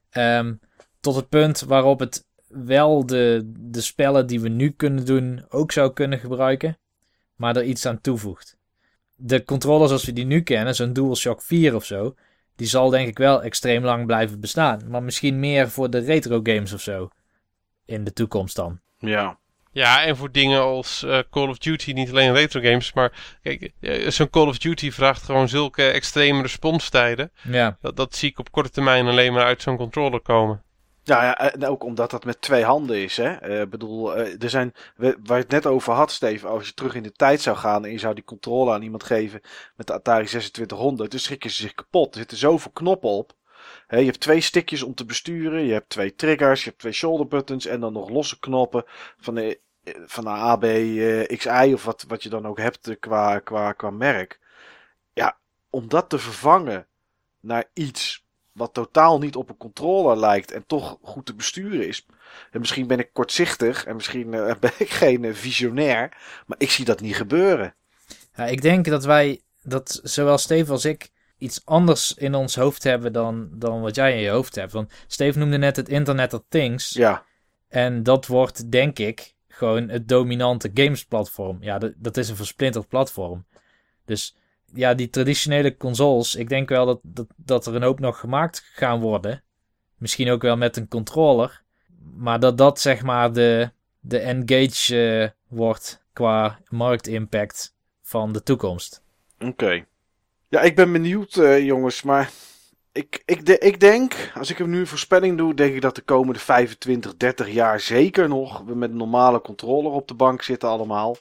Ehm, 0.09 0.53
tot 0.99 1.15
het 1.15 1.29
punt 1.29 1.61
waarop 1.61 1.99
het 1.99 2.25
wel 2.47 3.05
de, 3.05 3.51
de 3.57 3.81
spellen 3.81 4.27
die 4.27 4.41
we 4.41 4.49
nu 4.49 4.69
kunnen 4.69 5.05
doen 5.05 5.45
ook 5.49 5.71
zou 5.71 5.93
kunnen 5.93 6.19
gebruiken. 6.19 6.77
Maar 7.35 7.55
er 7.55 7.63
iets 7.63 7.85
aan 7.85 8.01
toevoegt. 8.01 8.55
De 9.15 9.43
controller 9.43 9.87
zoals 9.87 10.05
we 10.05 10.13
die 10.13 10.25
nu 10.25 10.41
kennen, 10.41 10.75
zo'n 10.75 10.93
DualShock 10.93 11.41
4 11.41 11.75
of 11.75 11.85
zo. 11.85 12.15
Die 12.55 12.67
zal 12.67 12.89
denk 12.89 13.07
ik 13.07 13.17
wel 13.17 13.43
extreem 13.43 13.83
lang 13.83 14.05
blijven 14.05 14.39
bestaan. 14.39 14.81
Maar 14.87 15.03
misschien 15.03 15.39
meer 15.39 15.69
voor 15.69 15.89
de 15.89 15.99
retro 15.99 16.39
games 16.43 16.73
of 16.73 16.81
zo. 16.81 17.09
In 17.85 18.03
de 18.03 18.13
toekomst 18.13 18.55
dan. 18.55 18.79
Ja. 18.97 19.37
Ja, 19.71 20.03
en 20.03 20.17
voor 20.17 20.31
dingen 20.31 20.61
als 20.61 21.03
eh, 21.03 21.19
Call 21.29 21.47
of 21.47 21.57
Duty, 21.57 21.91
niet 21.91 22.09
alleen 22.09 22.33
retro 22.33 22.61
games, 22.61 22.93
maar 22.93 23.37
kijk, 23.41 23.71
eh, 23.79 24.09
zo'n 24.09 24.29
Call 24.29 24.47
of 24.47 24.57
Duty 24.57 24.91
vraagt 24.91 25.23
gewoon 25.23 25.49
zulke 25.49 25.83
extreme 25.83 26.41
responstijden. 26.41 27.31
Ja, 27.43 27.77
Dat, 27.81 27.95
dat 27.95 28.15
zie 28.15 28.29
ik 28.29 28.39
op 28.39 28.51
korte 28.51 28.69
termijn 28.69 29.07
alleen 29.07 29.33
maar 29.33 29.43
uit 29.45 29.61
zo'n 29.61 29.77
controller 29.77 30.21
komen. 30.21 30.63
Ja, 31.06 31.23
ja, 31.23 31.38
en 31.38 31.65
ook 31.65 31.84
omdat 31.84 32.11
dat 32.11 32.26
met 32.26 32.41
twee 32.41 32.64
handen 32.64 33.03
is. 33.03 33.18
Hè? 33.18 33.61
Ik 33.61 33.69
bedoel, 33.69 34.15
eh, 34.15 34.44
er 34.44 34.49
zijn, 34.49 34.73
waar 34.95 35.18
je 35.26 35.34
het 35.34 35.49
net 35.49 35.65
over 35.65 35.94
had, 35.94 36.11
Steven, 36.11 36.49
als 36.49 36.68
je 36.68 36.73
terug 36.73 36.95
in 36.95 37.03
de 37.03 37.11
tijd 37.11 37.41
zou 37.41 37.57
gaan 37.57 37.86
en 37.86 37.91
je 37.91 37.99
zou 37.99 38.14
die 38.15 38.23
controle 38.23 38.73
aan 38.73 38.82
iemand 38.82 39.03
geven 39.03 39.41
met 39.76 39.88
de 39.88 39.94
Atari 39.94 40.26
2600, 40.26 41.11
dan 41.11 41.19
schrikken 41.19 41.49
ze 41.49 41.61
zich 41.61 41.73
kapot. 41.73 42.14
Er 42.14 42.19
zitten 42.19 42.38
zoveel 42.38 42.72
knoppen 42.72 43.10
op. 43.10 43.34
Hè, 43.88 43.98
je 43.98 44.06
hebt 44.06 44.19
twee 44.19 44.41
stickjes 44.41 44.84
om 44.84 44.95
te 44.95 45.06
besturen, 45.06 45.65
je 45.65 45.73
hebt 45.73 45.90
twee 45.90 46.15
triggers, 46.15 46.64
je 46.64 46.69
hebt 46.69 46.82
twee 46.82 46.94
shoulder 46.94 47.27
buttons 47.27 47.65
en 47.65 47.80
dan 47.80 47.94
nog 47.94 48.10
losse 48.10 48.40
knoppen 48.40 48.84
van 49.18 49.36
de 49.36 49.60
eh, 49.84 49.94
van 50.06 50.23
de 50.60 51.27
eh, 51.27 51.38
XI 51.38 51.73
of 51.73 51.86
wat, 51.86 52.06
wat 52.07 52.23
je 52.23 52.30
dan 52.30 52.48
ook 52.48 52.57
hebt 52.57 52.99
qua, 52.99 53.40
qua, 53.40 53.72
qua 53.72 53.90
merk. 53.90 54.40
Ja, 55.14 55.38
om 55.69 55.88
dat 55.88 56.10
te 56.10 56.19
vervangen 56.19 56.88
naar 57.40 57.65
iets 57.73 58.24
wat 58.56 58.73
totaal 58.73 59.19
niet 59.19 59.36
op 59.36 59.49
een 59.49 59.57
controller 59.57 60.18
lijkt 60.18 60.52
en 60.52 60.64
toch 60.68 60.98
goed 61.02 61.26
te 61.26 61.34
besturen 61.36 61.88
is. 61.88 62.06
En 62.52 62.60
misschien 62.60 62.88
ben 62.88 62.99
ik 62.99 63.10
kortzichtig 63.14 63.86
en 63.86 63.95
misschien 63.95 64.34
eh, 64.34 64.56
ben 64.60 64.72
ik 64.77 64.90
geen 64.90 65.23
eh, 65.26 65.34
visionair, 65.34 66.18
maar 66.45 66.57
ik 66.57 66.72
zie 66.72 66.86
dat 66.86 67.02
niet 67.02 67.15
gebeuren. 67.15 67.76
Ja, 68.36 68.45
ik 68.45 68.61
denk 68.61 68.86
dat 68.86 69.06
wij, 69.06 69.41
dat 69.64 69.99
zowel 70.03 70.38
Steve 70.38 70.72
als 70.72 70.86
ik, 70.86 71.10
iets 71.38 71.61
anders 71.65 72.14
in 72.14 72.36
ons 72.36 72.56
hoofd 72.56 72.84
hebben 72.84 73.14
dan, 73.14 73.49
dan 73.52 73.82
wat 73.82 73.95
jij 73.95 74.14
in 74.14 74.22
je 74.22 74.30
hoofd 74.30 74.56
hebt. 74.56 74.72
Want 74.72 74.91
Steve 75.07 75.40
noemde 75.40 75.57
net 75.57 75.76
het 75.76 75.90
Internet 75.90 76.34
of 76.34 76.41
Things. 76.49 76.90
Ja, 76.90 77.26
En 77.68 78.03
dat 78.03 78.27
wordt, 78.27 78.72
denk 78.72 78.99
ik, 78.99 79.34
gewoon 79.48 79.90
het 79.90 80.07
dominante 80.07 80.72
games-platform. 80.73 81.57
Ja, 81.61 81.77
dat, 81.77 81.94
dat 81.98 82.18
is 82.18 82.30
een 82.30 82.36
versplinterd 82.36 82.88
platform. 82.88 83.45
Dus 84.06 84.36
ja, 84.73 84.93
die 84.93 85.09
traditionele 85.09 85.77
consoles, 85.77 86.35
ik 86.35 86.49
denk 86.49 86.69
wel 86.69 86.85
dat, 86.85 86.99
dat, 87.03 87.27
dat 87.35 87.65
er 87.65 87.75
een 87.75 87.83
hoop 87.83 87.99
nog 87.99 88.19
gemaakt 88.19 88.69
gaan 88.73 88.99
worden. 88.99 89.43
Misschien 89.97 90.29
ook 90.29 90.41
wel 90.41 90.57
met 90.57 90.77
een 90.77 90.87
controller. 90.87 91.63
Maar 92.15 92.39
dat 92.39 92.57
dat 92.57 92.79
zeg 92.79 93.01
maar 93.01 93.33
de, 93.33 93.71
de 93.99 94.19
engage 94.19 95.21
eh, 95.21 95.57
wordt 95.57 96.03
qua 96.13 96.59
marktimpact 96.69 97.75
van 98.01 98.31
de 98.31 98.43
toekomst. 98.43 99.01
oké. 99.39 99.85
Ja, 100.49 100.61
ik 100.61 100.75
ben 100.75 100.91
benieuwd, 100.91 101.35
eh, 101.35 101.65
jongens, 101.65 102.03
maar 102.03 102.31
ik, 102.91 103.23
ik, 103.25 103.45
de, 103.45 103.57
ik 103.57 103.79
denk, 103.79 104.31
als 104.33 104.49
ik 104.49 104.57
hem 104.57 104.69
nu 104.69 104.79
een 104.79 104.87
voorspelling 104.87 105.37
doe, 105.37 105.53
denk 105.53 105.75
ik 105.75 105.81
dat 105.81 105.95
de 105.95 106.01
komende 106.01 106.39
25, 106.39 107.17
30 107.17 107.49
jaar 107.49 107.79
zeker 107.79 108.27
nog 108.27 108.61
we 108.65 108.75
met 108.75 108.89
een 108.89 108.97
normale 108.97 109.41
controller 109.41 109.91
op 109.91 110.07
de 110.07 110.13
bank 110.13 110.41
zitten 110.41 110.69
allemaal. 110.69 111.17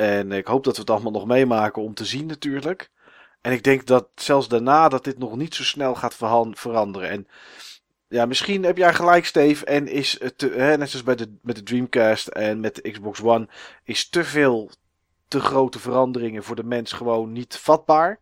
En 0.00 0.32
ik 0.32 0.46
hoop 0.46 0.64
dat 0.64 0.74
we 0.74 0.80
het 0.80 0.90
allemaal 0.90 1.12
nog 1.12 1.26
meemaken 1.26 1.82
om 1.82 1.94
te 1.94 2.04
zien 2.04 2.26
natuurlijk. 2.26 2.90
En 3.40 3.52
ik 3.52 3.64
denk 3.64 3.86
dat 3.86 4.08
zelfs 4.14 4.48
daarna 4.48 4.88
dat 4.88 5.04
dit 5.04 5.18
nog 5.18 5.36
niet 5.36 5.54
zo 5.54 5.62
snel 5.62 5.94
gaat 5.94 6.14
veranderen. 6.50 7.08
En 7.10 7.28
ja, 8.08 8.26
misschien 8.26 8.62
heb 8.62 8.76
jij 8.76 8.94
gelijk, 8.94 9.26
Steve. 9.26 9.64
En 9.64 9.88
is 9.88 10.20
het, 10.20 10.38
te- 10.38 10.50
hè, 10.50 10.76
net 10.76 10.90
zoals 10.90 11.04
bij 11.04 11.14
de, 11.14 11.36
met 11.42 11.56
de 11.56 11.62
Dreamcast 11.62 12.26
en 12.26 12.60
met 12.60 12.74
de 12.74 12.90
Xbox 12.90 13.22
One, 13.22 13.48
is 13.84 14.08
te 14.08 14.24
veel, 14.24 14.70
te 15.28 15.40
grote 15.40 15.78
veranderingen 15.78 16.42
voor 16.42 16.56
de 16.56 16.64
mens 16.64 16.92
gewoon 16.92 17.32
niet 17.32 17.56
vatbaar. 17.56 18.18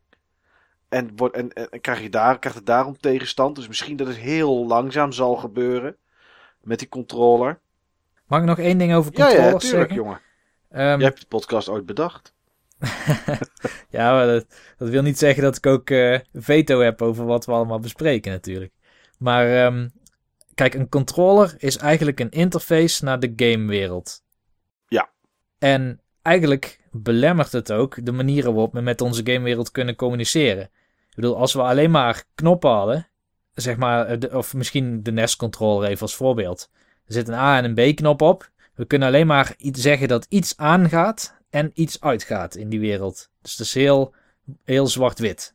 En, 0.89 1.11
wordt, 1.17 1.35
en, 1.35 1.53
en, 1.53 1.71
en 1.71 1.81
krijg 1.81 2.01
je 2.01 2.11
daar, 2.11 2.39
krijgt 2.39 2.59
het 2.59 2.67
daarom 2.67 2.99
tegenstand. 3.01 3.57
Dus 3.57 3.69
misschien 3.69 3.97
dat 3.97 4.07
het 4.07 4.17
heel 4.17 4.67
langzaam 4.67 5.13
zal 5.13 5.37
gebeuren 5.37 5.97
met 6.63 6.79
die 6.79 6.89
controller. 6.89 7.59
Mag 8.27 8.41
ik 8.41 8.47
nog 8.47 8.59
één 8.59 8.79
ding 8.79 8.95
over 8.95 9.13
Ja, 9.15 9.25
controllers 9.27 9.53
ja, 9.53 9.59
tuurlijk, 9.59 9.91
zeggen? 9.91 9.95
jongen. 9.95 10.21
Ehm, 10.71 10.99
Jij 10.99 11.09
hebt 11.09 11.21
de 11.21 11.27
podcast 11.27 11.69
ooit 11.69 11.87
bedacht. 11.87 12.35
ja, 13.89 14.13
maar 14.13 14.27
dat, 14.27 14.47
dat 14.79 14.89
wil 14.89 15.03
niet 15.03 15.19
zeggen 15.19 15.43
dat 15.43 15.57
ik 15.57 15.67
ook 15.67 15.91
eh, 15.91 16.19
veto 16.33 16.81
heb 16.81 17.03
over 17.03 17.25
wat 17.25 17.47
we 17.47 17.53
allemaal 17.53 17.79
bespreken 17.79 18.33
natuurlijk. 18.33 18.73
Maar 19.19 19.65
ehm, 19.65 19.89
kijk, 20.55 20.75
een 20.75 20.89
controller 20.89 21.55
is 21.59 21.77
eigenlijk 21.77 22.21
een 22.21 22.31
interface 22.31 23.05
naar 23.05 23.21
de 23.21 23.33
gamewereld. 23.37 24.23
Ja. 24.89 25.11
En 25.59 26.01
eigenlijk 26.23 26.81
belemmert 26.91 27.53
het 27.53 27.73
ook 27.73 28.05
de 28.05 28.13
manieren 28.13 28.53
waarop 28.53 28.73
we 28.73 28.81
met 28.81 29.01
onze 29.01 29.21
gamewereld 29.25 29.71
kunnen 29.71 29.97
communiceren. 29.97 30.63
Ik 31.09 31.15
bedoel, 31.15 31.37
als 31.37 31.53
we 31.53 31.63
alleen 31.63 31.91
maar 31.91 32.25
knoppen 32.35 32.71
hadden, 32.71 33.09
zeg 33.55 33.77
maar, 33.77 34.19
de- 34.19 34.37
of 34.37 34.55
misschien 34.55 35.03
de 35.03 35.13
NES-controller 35.13 35.89
even 35.89 36.01
als 36.03 36.15
voorbeeld. 36.17 36.71
Er 37.07 37.13
zit 37.13 37.29
een 37.29 37.35
A 37.35 37.59
en 37.63 37.77
een 37.77 37.93
B-knop 37.95 38.23
op. 38.23 38.51
We 38.77 38.87
kunnen 38.87 39.09
alleen 39.09 39.27
maar 39.27 39.55
iets 39.57 39.81
zeggen 39.81 40.09
dat 40.09 40.27
iets 40.29 40.57
aangaat 40.57 41.37
en 41.51 41.71
iets 41.75 42.01
uitgaat 42.01 42.55
in 42.55 42.69
die 42.69 42.81
wereld. 42.81 43.31
Dus 43.43 43.51
het 43.53 43.61
is 43.61 43.75
heel, 43.75 44.15
heel 44.65 44.87
zwart-wit. 44.87 45.55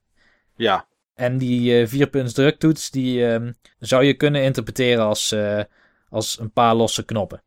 Ja, 0.56 0.88
En 1.14 1.38
die 1.38 1.82
eh 1.82 1.88
vierpunts 1.88 2.34
druktoets, 2.34 2.90
die 2.90 3.26
ehm, 3.26 3.52
zou 3.80 4.04
je 4.04 4.14
kunnen 4.14 4.44
interpreteren 4.44 5.04
als, 5.04 5.32
eh, 5.32 5.64
als 6.10 6.40
een 6.40 6.52
paar 6.52 6.76
losse 6.76 7.06
knoppen. 7.06 7.44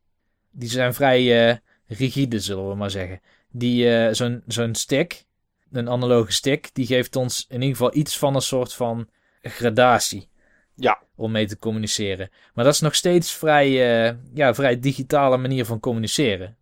Die 0.51 0.69
zijn 0.69 0.95
vrij 0.95 1.49
eh, 1.49 1.57
rigide, 1.87 2.41
zullen 2.41 2.69
we 2.69 2.75
maar 2.75 2.91
zeggen. 2.91 3.21
Die, 3.51 4.15
zo'n, 4.15 4.43
zo'n 4.47 4.75
stick, 4.75 5.25
een 5.73 5.89
analoge 5.89 6.33
stick, 6.33 6.71
die 6.73 6.87
geeft 6.87 7.17
ons 7.17 7.47
in 7.49 7.61
ieder 7.61 7.77
geval 7.77 7.95
iets 7.95 8.19
van 8.19 8.35
een 8.35 8.43
soort 8.43 8.75
van 8.75 9.09
gradatie. 9.43 10.29
Ja. 10.75 11.03
Om 11.15 11.33
mee 11.33 11.47
te 11.47 11.59
communiceren. 11.59 12.31
Maar 12.55 12.65
dat 12.65 12.75
is 12.75 12.81
nog 12.81 12.95
steeds 12.95 13.33
vrij, 13.33 13.67
eh, 14.09 14.15
ja, 14.35 14.55
vrij 14.55 14.81
digitale 14.81 15.37
manier 15.37 15.65
van 15.65 15.81
communiceren. 15.81 16.57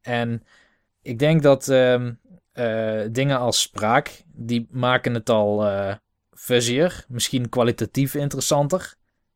En 0.00 0.42
ik 1.02 1.18
denk 1.18 1.42
dat 1.42 1.68
ehm, 1.68 2.12
eh, 2.52 3.00
dingen 3.10 3.38
als 3.38 3.60
spraak, 3.60 4.22
die 4.34 4.66
maken 4.70 5.14
het 5.14 5.30
al 5.30 5.66
eh 5.66 5.94
fuzzier, 6.36 7.04
misschien 7.08 7.48
kwalitatief 7.48 8.14
interessanter. 8.14 8.94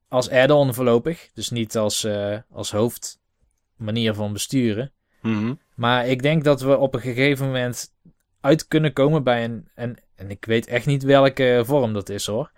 Als 0.08 0.30
add-on 0.30 0.74
voorlopig, 0.74 1.30
dus 1.34 1.50
niet 1.50 1.76
als, 1.76 2.04
eh, 2.04 2.38
als 2.50 2.70
hoofdmanier 2.70 4.14
van 4.14 4.32
besturen. 4.32 4.92
Mhm. 5.22 5.54
Maar 5.74 6.06
ik 6.06 6.22
denk 6.22 6.44
dat 6.44 6.60
we 6.60 6.76
op 6.76 6.94
een 6.94 7.00
gegeven 7.00 7.46
moment 7.46 7.94
uit 8.40 8.68
kunnen 8.68 8.92
komen 8.92 9.22
bij 9.22 9.44
een. 9.44 9.68
En, 9.74 9.96
en 10.14 10.30
ik 10.30 10.44
weet 10.44 10.66
echt 10.66 10.86
niet 10.86 11.02
welke 11.02 11.62
vorm 11.64 11.92
dat 11.92 12.08
is 12.08 12.26
hoor. 12.26 12.50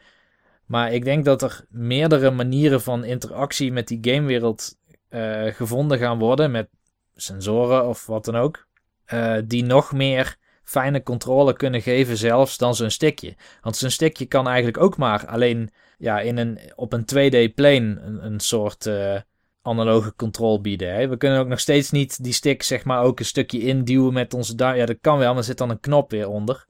Maar 0.66 0.92
ik 0.92 1.04
denk 1.04 1.24
dat 1.24 1.42
er 1.42 1.64
meerdere 1.68 2.30
manieren 2.30 2.82
van 2.82 3.04
interactie 3.04 3.72
met 3.72 3.88
die 3.88 3.98
gamewereld 4.00 4.76
eh, 5.08 5.44
gevonden 5.46 5.98
gaan 5.98 6.18
worden. 6.18 6.50
Met 6.50 6.68
sensoren 7.14 7.88
of 7.88 8.06
wat 8.06 8.24
dan 8.24 8.36
ook. 8.36 8.66
eh, 9.04 9.36
die 9.44 9.64
nog 9.64 9.92
meer 9.92 10.36
fijne 10.64 11.02
controle 11.02 11.52
kunnen 11.52 11.82
geven, 11.82 12.16
zelfs 12.16 12.58
dan 12.58 12.74
zo'n 12.74 12.90
stickje. 12.90 13.36
Want 13.60 13.76
zo'n 13.76 13.90
stickje 13.90 14.26
kan 14.26 14.46
eigenlijk 14.46 14.78
ook 14.78 14.96
maar 14.96 15.26
alleen 15.26 15.70
ja, 15.98 16.20
in 16.20 16.36
een, 16.38 16.58
op 16.74 16.92
een 16.92 17.02
2D-plane 17.14 18.00
een, 18.00 18.24
een 18.24 18.40
soort. 18.40 18.86
eh, 18.86 19.16
analoge 19.64 20.14
controle 20.16 20.60
bieden. 20.60 21.08
We 21.10 21.16
kunnen 21.16 21.38
ook 21.38 21.46
nog 21.46 21.60
steeds 21.60 21.90
niet 21.90 22.24
die 22.24 22.32
stick 22.32 22.62
zeg 22.62 22.84
maar 22.84 23.02
ook 23.02 23.18
een 23.18 23.24
stukje 23.24 23.60
induwen 23.60 24.12
met 24.12 24.34
onze 24.34 24.54
duim. 24.54 24.76
Ja, 24.76 24.86
dat 24.86 24.96
kan 25.00 25.18
wel, 25.18 25.28
maar 25.28 25.36
er 25.38 25.44
zit 25.44 25.58
dan 25.58 25.70
een 25.70 25.80
knop 25.80 26.10
weer 26.10 26.28
onder. 26.28 26.66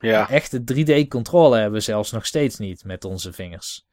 Ja. 0.00 0.28
Echte 0.28 0.60
3D 0.74 1.08
controle 1.08 1.56
hebben 1.56 1.78
we 1.78 1.84
zelfs 1.84 2.10
nog 2.12 2.26
steeds 2.26 2.58
niet 2.58 2.84
met 2.84 3.04
onze 3.04 3.32
vingers. 3.32 3.86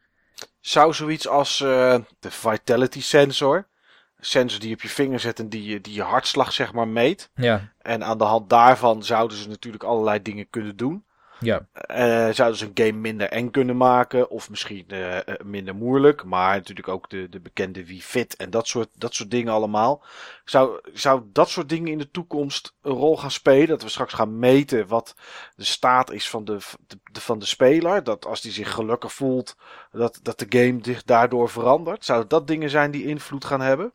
Zou 0.59 0.93
zoiets 0.93 1.27
als 1.27 1.61
eh, 1.61 1.99
de 2.19 2.31
vitality 2.31 3.01
sensor, 3.01 3.55
een 3.55 4.25
sensor 4.25 4.59
die 4.59 4.69
je 4.69 4.75
op 4.75 4.81
je 4.81 4.89
vinger 4.89 5.19
zet 5.19 5.39
en 5.39 5.49
die, 5.49 5.63
je- 5.63 5.81
die 5.81 5.93
je 5.93 6.01
hartslag 6.01 6.53
zeg 6.53 6.73
maar 6.73 6.87
meet. 6.87 7.29
Ja, 7.35 7.73
En 7.79 8.03
aan 8.03 8.17
de 8.17 8.23
hand 8.23 8.49
daarvan 8.49 9.03
zouden 9.03 9.37
ze 9.37 9.47
natuurlijk 9.47 9.83
allerlei 9.83 10.21
dingen 10.21 10.49
kunnen 10.49 10.75
doen. 10.77 11.05
Ja, 11.39 11.67
Eh, 11.71 12.29
zouden 12.29 12.57
ze 12.57 12.65
een 12.65 12.71
game 12.85 12.99
minder 12.99 13.29
eng 13.29 13.49
kunnen 13.51 13.77
maken 13.77 14.29
of 14.29 14.49
misschien 14.49 14.85
eh, 14.87 15.17
eh, 15.17 15.23
minder 15.43 15.75
moeilijk. 15.75 16.23
Maar 16.23 16.55
natuurlijk 16.55 16.87
ook 16.87 17.09
de, 17.09 17.29
de 17.29 17.39
bekende 17.39 17.85
Wii 17.85 18.01
Fit 18.01 18.35
en 18.35 18.49
dat 18.49 18.67
soort, 18.67 18.89
dat 18.93 19.13
soort 19.13 19.31
dingen 19.31 19.53
allemaal. 19.53 20.03
Zou, 20.45 20.79
zou 20.93 21.21
dat 21.31 21.49
soort 21.49 21.69
dingen 21.69 21.91
in 21.91 21.97
de 21.97 22.11
toekomst 22.11 22.75
een 22.81 22.91
rol 22.91 23.17
gaan 23.17 23.31
spelen? 23.31 23.67
Dat 23.67 23.81
we 23.83 23.89
straks 23.89 24.13
gaan 24.13 24.39
meten 24.39 24.87
wat 24.87 25.15
de 25.55 25.63
staat 25.63 26.11
is 26.11 26.29
van 26.29 26.45
de, 26.45 26.57
de, 26.87 26.99
de- 27.11 27.21
van 27.21 27.39
de 27.39 27.45
speler. 27.45 28.03
Dat 28.03 28.25
als 28.25 28.41
die 28.41 28.51
zich 28.51 28.71
gelukkig 28.71 29.13
voelt, 29.13 29.55
dat, 29.91 30.19
dat 30.21 30.39
de 30.39 30.45
game 30.49 30.79
zich 30.81 31.03
daardoor 31.03 31.49
verandert. 31.49 32.05
Zouden 32.05 32.29
dat 32.29 32.47
dingen 32.47 32.69
zijn 32.69 32.91
die 32.91 33.05
invloed 33.05 33.45
gaan 33.45 33.61
hebben? 33.61 33.93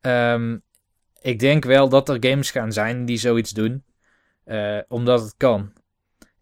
Ehm, 0.00 0.58
ik 1.20 1.38
denk 1.38 1.64
wel 1.64 1.88
dat 1.88 2.08
er 2.08 2.16
games 2.28 2.50
gaan 2.50 2.72
zijn 2.72 3.04
die 3.04 3.16
zoiets 3.18 3.50
doen. 3.50 3.84
omdat 4.88 5.20
het 5.20 5.34
kan. 5.36 5.72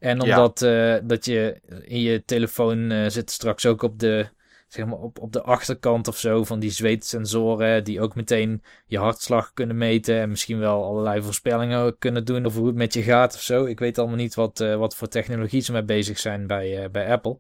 En 0.03 0.21
Ja. 0.21 0.23
omdat 0.23 0.63
eh, 0.63 0.95
dat 1.03 1.25
je 1.25 1.61
in 1.85 2.01
je 2.01 2.25
telefoon 2.25 2.91
eh, 2.91 3.09
zit 3.09 3.31
straks 3.31 3.67
ook 3.67 3.83
op 3.83 3.99
de, 3.99 4.27
zeg 4.69 4.87
maar 4.87 4.99
op, 4.99 5.19
op 5.19 5.33
de 5.33 5.43
achterkant 5.43 6.09
of 6.09 6.19
zo 6.19 6.45
van 6.45 6.59
die 6.59 6.71
zweetsensoren. 6.71 7.85
Die 7.85 8.01
ook 8.01 8.15
meteen 8.15 8.63
je 8.87 8.99
hartslag 8.99 9.53
kunnen 9.55 9.77
meten. 9.77 10.21
En 10.21 10.29
misschien 10.29 10.59
wel 10.59 10.85
allerlei 10.85 11.23
voorspellingen 11.23 11.99
kunnen 11.99 12.25
doen 12.25 12.47
over 12.47 12.59
hoe 12.59 12.69
het 12.69 12.77
met 12.77 12.95
je 12.95 13.03
gaat 13.03 13.35
of 13.35 13.41
zo. 13.41 13.65
Ik 13.65 13.79
weet 13.79 13.99
allemaal 13.99 14.17
niet 14.17 14.35
wat, 14.35 14.61
eh, 14.61 14.77
wat 14.77 14.97
voor 14.97 15.09
technologie 15.09 15.61
ze 15.61 15.73
mee 15.73 15.83
bezig 15.83 16.19
zijn 16.19 16.47
bij, 16.47 16.91
bij 16.91 17.11
Apple. 17.11 17.39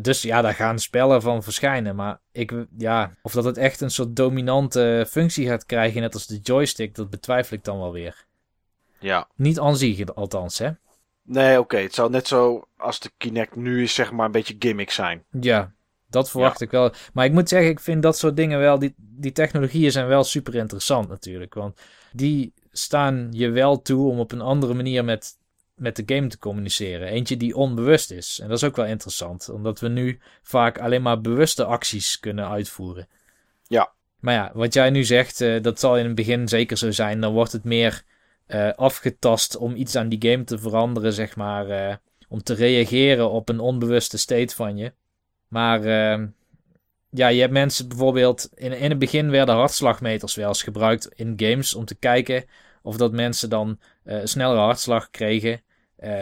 Dus 0.00 0.22
ja, 0.22 0.42
daar 0.42 0.54
gaan 0.54 0.78
spellen 0.78 1.22
van 1.22 1.42
verschijnen. 1.42 1.96
Maar 1.96 2.20
ik, 2.32 2.52
ja, 2.78 3.10
of 3.22 3.32
dat 3.32 3.44
het 3.44 3.56
echt 3.56 3.80
een 3.80 3.90
soort 3.90 4.16
dominante 4.16 5.06
functie 5.08 5.46
gaat 5.48 5.66
krijgen, 5.66 6.00
net 6.00 6.14
als 6.14 6.26
de 6.26 6.38
joystick, 6.38 6.94
dat 6.94 7.10
betwijfel 7.10 7.56
ik 7.56 7.64
dan 7.64 7.78
wel 7.78 7.92
weer. 7.92 8.24
Ja. 9.00 9.28
Niet 9.36 9.58
aan 9.58 9.76
zich, 9.76 10.14
althans, 10.14 10.58
hè? 10.58 10.70
Nee, 11.24 11.58
oké. 11.58 11.76
Het 11.76 11.94
zou 11.94 12.10
net 12.10 12.28
zo 12.28 12.68
als 12.76 13.00
de 13.00 13.10
Kinect 13.16 13.56
nu 13.56 13.82
is, 13.82 13.94
zeg 13.94 14.12
maar, 14.12 14.26
een 14.26 14.32
beetje 14.32 14.56
gimmick 14.58 14.90
zijn. 14.90 15.24
Ja, 15.40 15.72
dat 16.08 16.30
verwacht 16.30 16.60
ik 16.60 16.70
wel. 16.70 16.92
Maar 17.12 17.24
ik 17.24 17.32
moet 17.32 17.48
zeggen, 17.48 17.70
ik 17.70 17.80
vind 17.80 18.02
dat 18.02 18.18
soort 18.18 18.36
dingen 18.36 18.58
wel, 18.58 18.78
die, 18.78 18.94
die 18.96 19.32
technologieën 19.32 19.92
zijn 19.92 20.06
wel 20.06 20.24
super 20.24 20.54
interessant 20.54 21.08
natuurlijk. 21.08 21.54
Want 21.54 21.80
die 22.12 22.52
staan 22.70 23.28
je 23.30 23.50
wel 23.50 23.82
toe 23.82 24.10
om 24.10 24.18
op 24.18 24.32
een 24.32 24.40
andere 24.40 24.74
manier 24.74 25.04
met, 25.04 25.38
met 25.74 25.96
de 25.96 26.14
game 26.14 26.26
te 26.26 26.38
communiceren. 26.38 27.08
Eentje 27.08 27.36
die 27.36 27.56
onbewust 27.56 28.10
is. 28.10 28.38
En 28.42 28.48
dat 28.48 28.56
is 28.56 28.64
ook 28.64 28.76
wel 28.76 28.86
interessant, 28.86 29.48
omdat 29.48 29.80
we 29.80 29.88
nu 29.88 30.20
vaak 30.42 30.78
alleen 30.78 31.02
maar 31.02 31.20
bewuste 31.20 31.64
acties 31.64 32.20
kunnen 32.20 32.48
uitvoeren. 32.48 33.08
Ja. 33.66 33.92
Maar 34.20 34.34
ja, 34.34 34.50
wat 34.54 34.74
jij 34.74 34.90
nu 34.90 35.04
zegt, 35.04 35.40
eh, 35.40 35.62
dat 35.62 35.80
zal 35.80 35.98
in 35.98 36.04
het 36.06 36.14
begin 36.14 36.48
zeker 36.48 36.76
zo 36.76 36.90
zijn. 36.90 37.20
Dan 37.20 37.32
wordt 37.32 37.52
het 37.52 37.64
meer 37.64 38.04
eh, 38.46 38.72
afgetast 38.72 39.56
om 39.56 39.74
iets 39.74 39.96
aan 39.96 40.08
die 40.08 40.30
game 40.30 40.44
te 40.44 40.58
veranderen, 40.58 41.12
zeg 41.12 41.36
maar. 41.36 41.68
eh, 41.68 41.96
om 42.28 42.42
te 42.42 42.54
reageren 42.54 43.30
op 43.30 43.48
een 43.48 43.60
onbewuste 43.60 44.18
state 44.18 44.54
van 44.54 44.76
je. 44.76 44.92
Maar 45.48 45.84
ehm, 45.84 46.26
ja, 47.10 47.28
je 47.28 47.40
hebt 47.40 47.52
mensen 47.52 47.88
bijvoorbeeld... 47.88 48.50
In, 48.54 48.72
in 48.72 48.90
het 48.90 48.98
begin 48.98 49.30
werden 49.30 49.54
hartslagmeters 49.54 50.34
wel 50.34 50.48
eens 50.48 50.62
gebruikt 50.62 51.08
in 51.14 51.34
games... 51.36 51.74
om 51.74 51.84
te 51.84 51.94
kijken 51.94 52.44
of 52.82 52.96
dat 52.96 53.12
mensen 53.12 53.50
dan 53.50 53.78
eh, 54.04 54.20
snellere 54.24 54.60
hartslag 54.60 55.10
kregen. 55.10 55.62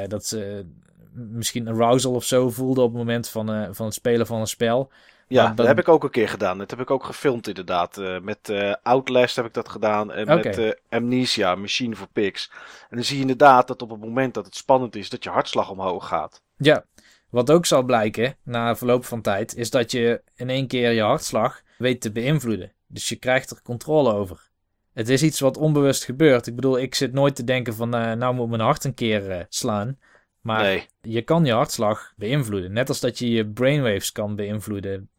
dat 0.08 0.26
ze 0.26 0.66
misschien 1.14 1.68
arousal 1.68 2.14
of 2.14 2.24
zo 2.24 2.50
voelden 2.50 2.84
op 2.84 2.90
het 2.90 2.98
moment 2.98 3.28
van, 3.28 3.74
van 3.74 3.86
het 3.86 3.94
spelen 3.94 4.26
van 4.26 4.40
een 4.40 4.46
spel. 4.46 4.90
Ja, 5.28 5.46
dan- 5.46 5.56
dat 5.56 5.66
heb 5.66 5.78
ik 5.78 5.88
ook 5.88 6.04
een 6.04 6.10
keer 6.10 6.28
gedaan. 6.28 6.58
Dat 6.58 6.70
heb 6.70 6.80
ik 6.80 6.90
ook 6.90 7.04
gefilmd 7.04 7.48
inderdaad. 7.48 7.98
Eh, 7.98 8.20
met 8.20 8.48
eh, 8.48 8.74
Outlast 8.82 9.36
heb 9.36 9.44
ik 9.46 9.54
dat 9.54 9.68
gedaan. 9.68 10.12
En 10.12 10.28
met 10.44 10.58
eh, 10.58 10.70
Amnesia, 10.88 11.54
Machine 11.54 11.96
for 11.96 12.08
Pigs. 12.12 12.50
En 12.90 12.96
dan 12.96 13.04
zie 13.04 13.14
je 13.16 13.20
inderdaad 13.20 13.66
dat 13.66 13.82
op 13.82 13.90
het 13.90 14.00
moment 14.00 14.34
dat 14.34 14.44
het 14.44 14.56
spannend 14.56 14.96
is, 14.96 15.10
dat 15.10 15.24
je 15.24 15.30
hartslag 15.30 15.70
omhoog 15.70 16.08
gaat. 16.08 16.42
Ja, 16.56 16.84
wat 17.30 17.50
ook 17.50 17.66
zal 17.66 17.82
blijken 17.82 18.36
na 18.42 18.76
verloop 18.76 19.04
van 19.04 19.20
tijd, 19.22 19.56
is 19.56 19.70
dat 19.70 19.90
je 19.90 20.22
in 20.34 20.50
één 20.50 20.66
keer 20.66 20.90
je 20.90 21.02
hartslag 21.02 21.62
weet 21.78 22.00
te 22.00 22.12
beïnvloeden. 22.12 22.72
Dus 22.86 23.08
je 23.08 23.16
krijgt 23.16 23.50
er 23.50 23.62
controle 23.62 24.12
over. 24.12 24.50
Het 24.92 25.08
is 25.08 25.22
iets 25.22 25.40
wat 25.40 25.56
onbewust 25.56 26.04
gebeurt. 26.04 26.46
Ik 26.46 26.54
bedoel, 26.54 26.78
ik 26.78 26.94
zit 26.94 27.12
nooit 27.12 27.36
te 27.36 27.44
denken 27.44 27.74
van, 27.74 27.88
nou 27.88 28.34
moet 28.34 28.48
mijn 28.48 28.60
hart 28.60 28.84
een 28.84 28.94
keer 28.94 29.46
slaan. 29.48 29.98
Maar 30.43 30.62
Nee. 30.62 30.86
je 31.01 31.23
kan 31.23 31.44
je 31.44 31.52
hartslag 31.52 32.12
beïnvloeden. 32.16 32.73
Net 32.73 32.89
als 32.89 33.01
dat 33.01 33.19
je 33.19 33.31
je 33.31 33.47
brainwaves 33.47 34.12
kan 34.12 34.36
beïnvloeden. 34.36 35.10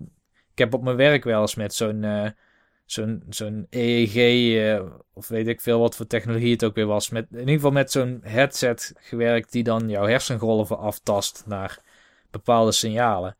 Ik 0.52 0.58
heb 0.58 0.74
op 0.74 0.84
mijn 0.84 0.96
werk 0.96 1.24
wel 1.24 1.42
eens 1.42 1.56
met 1.56 1.74
zo'n 1.74 2.04
eh, 2.04 2.30
zo'n 2.86 3.24
zo'n 3.30 3.68
EEG, 3.70 4.16
eh, 4.56 4.86
of 5.14 5.28
weet 5.28 5.48
ik 5.48 5.62
veel 5.62 5.80
wat 5.80 5.96
voor 5.96 6.08
technologie 6.08 6.52
het 6.52 6.64
ook 6.64 6.76
weer 6.76 6.86
was. 6.86 7.10
Met, 7.10 7.28
in 7.32 7.40
ieder 7.40 7.54
geval 7.54 7.72
met 7.72 7.92
zo'n 7.92 8.20
headset 8.24 8.94
gewerkt 9.00 9.52
die 9.52 9.64
dan 9.64 9.90
jouw 9.90 10.06
hersengolven 10.06 10.78
aftast 10.78 11.44
naar 11.46 11.80
bepaalde 12.32 12.72
signalen. 12.72 13.36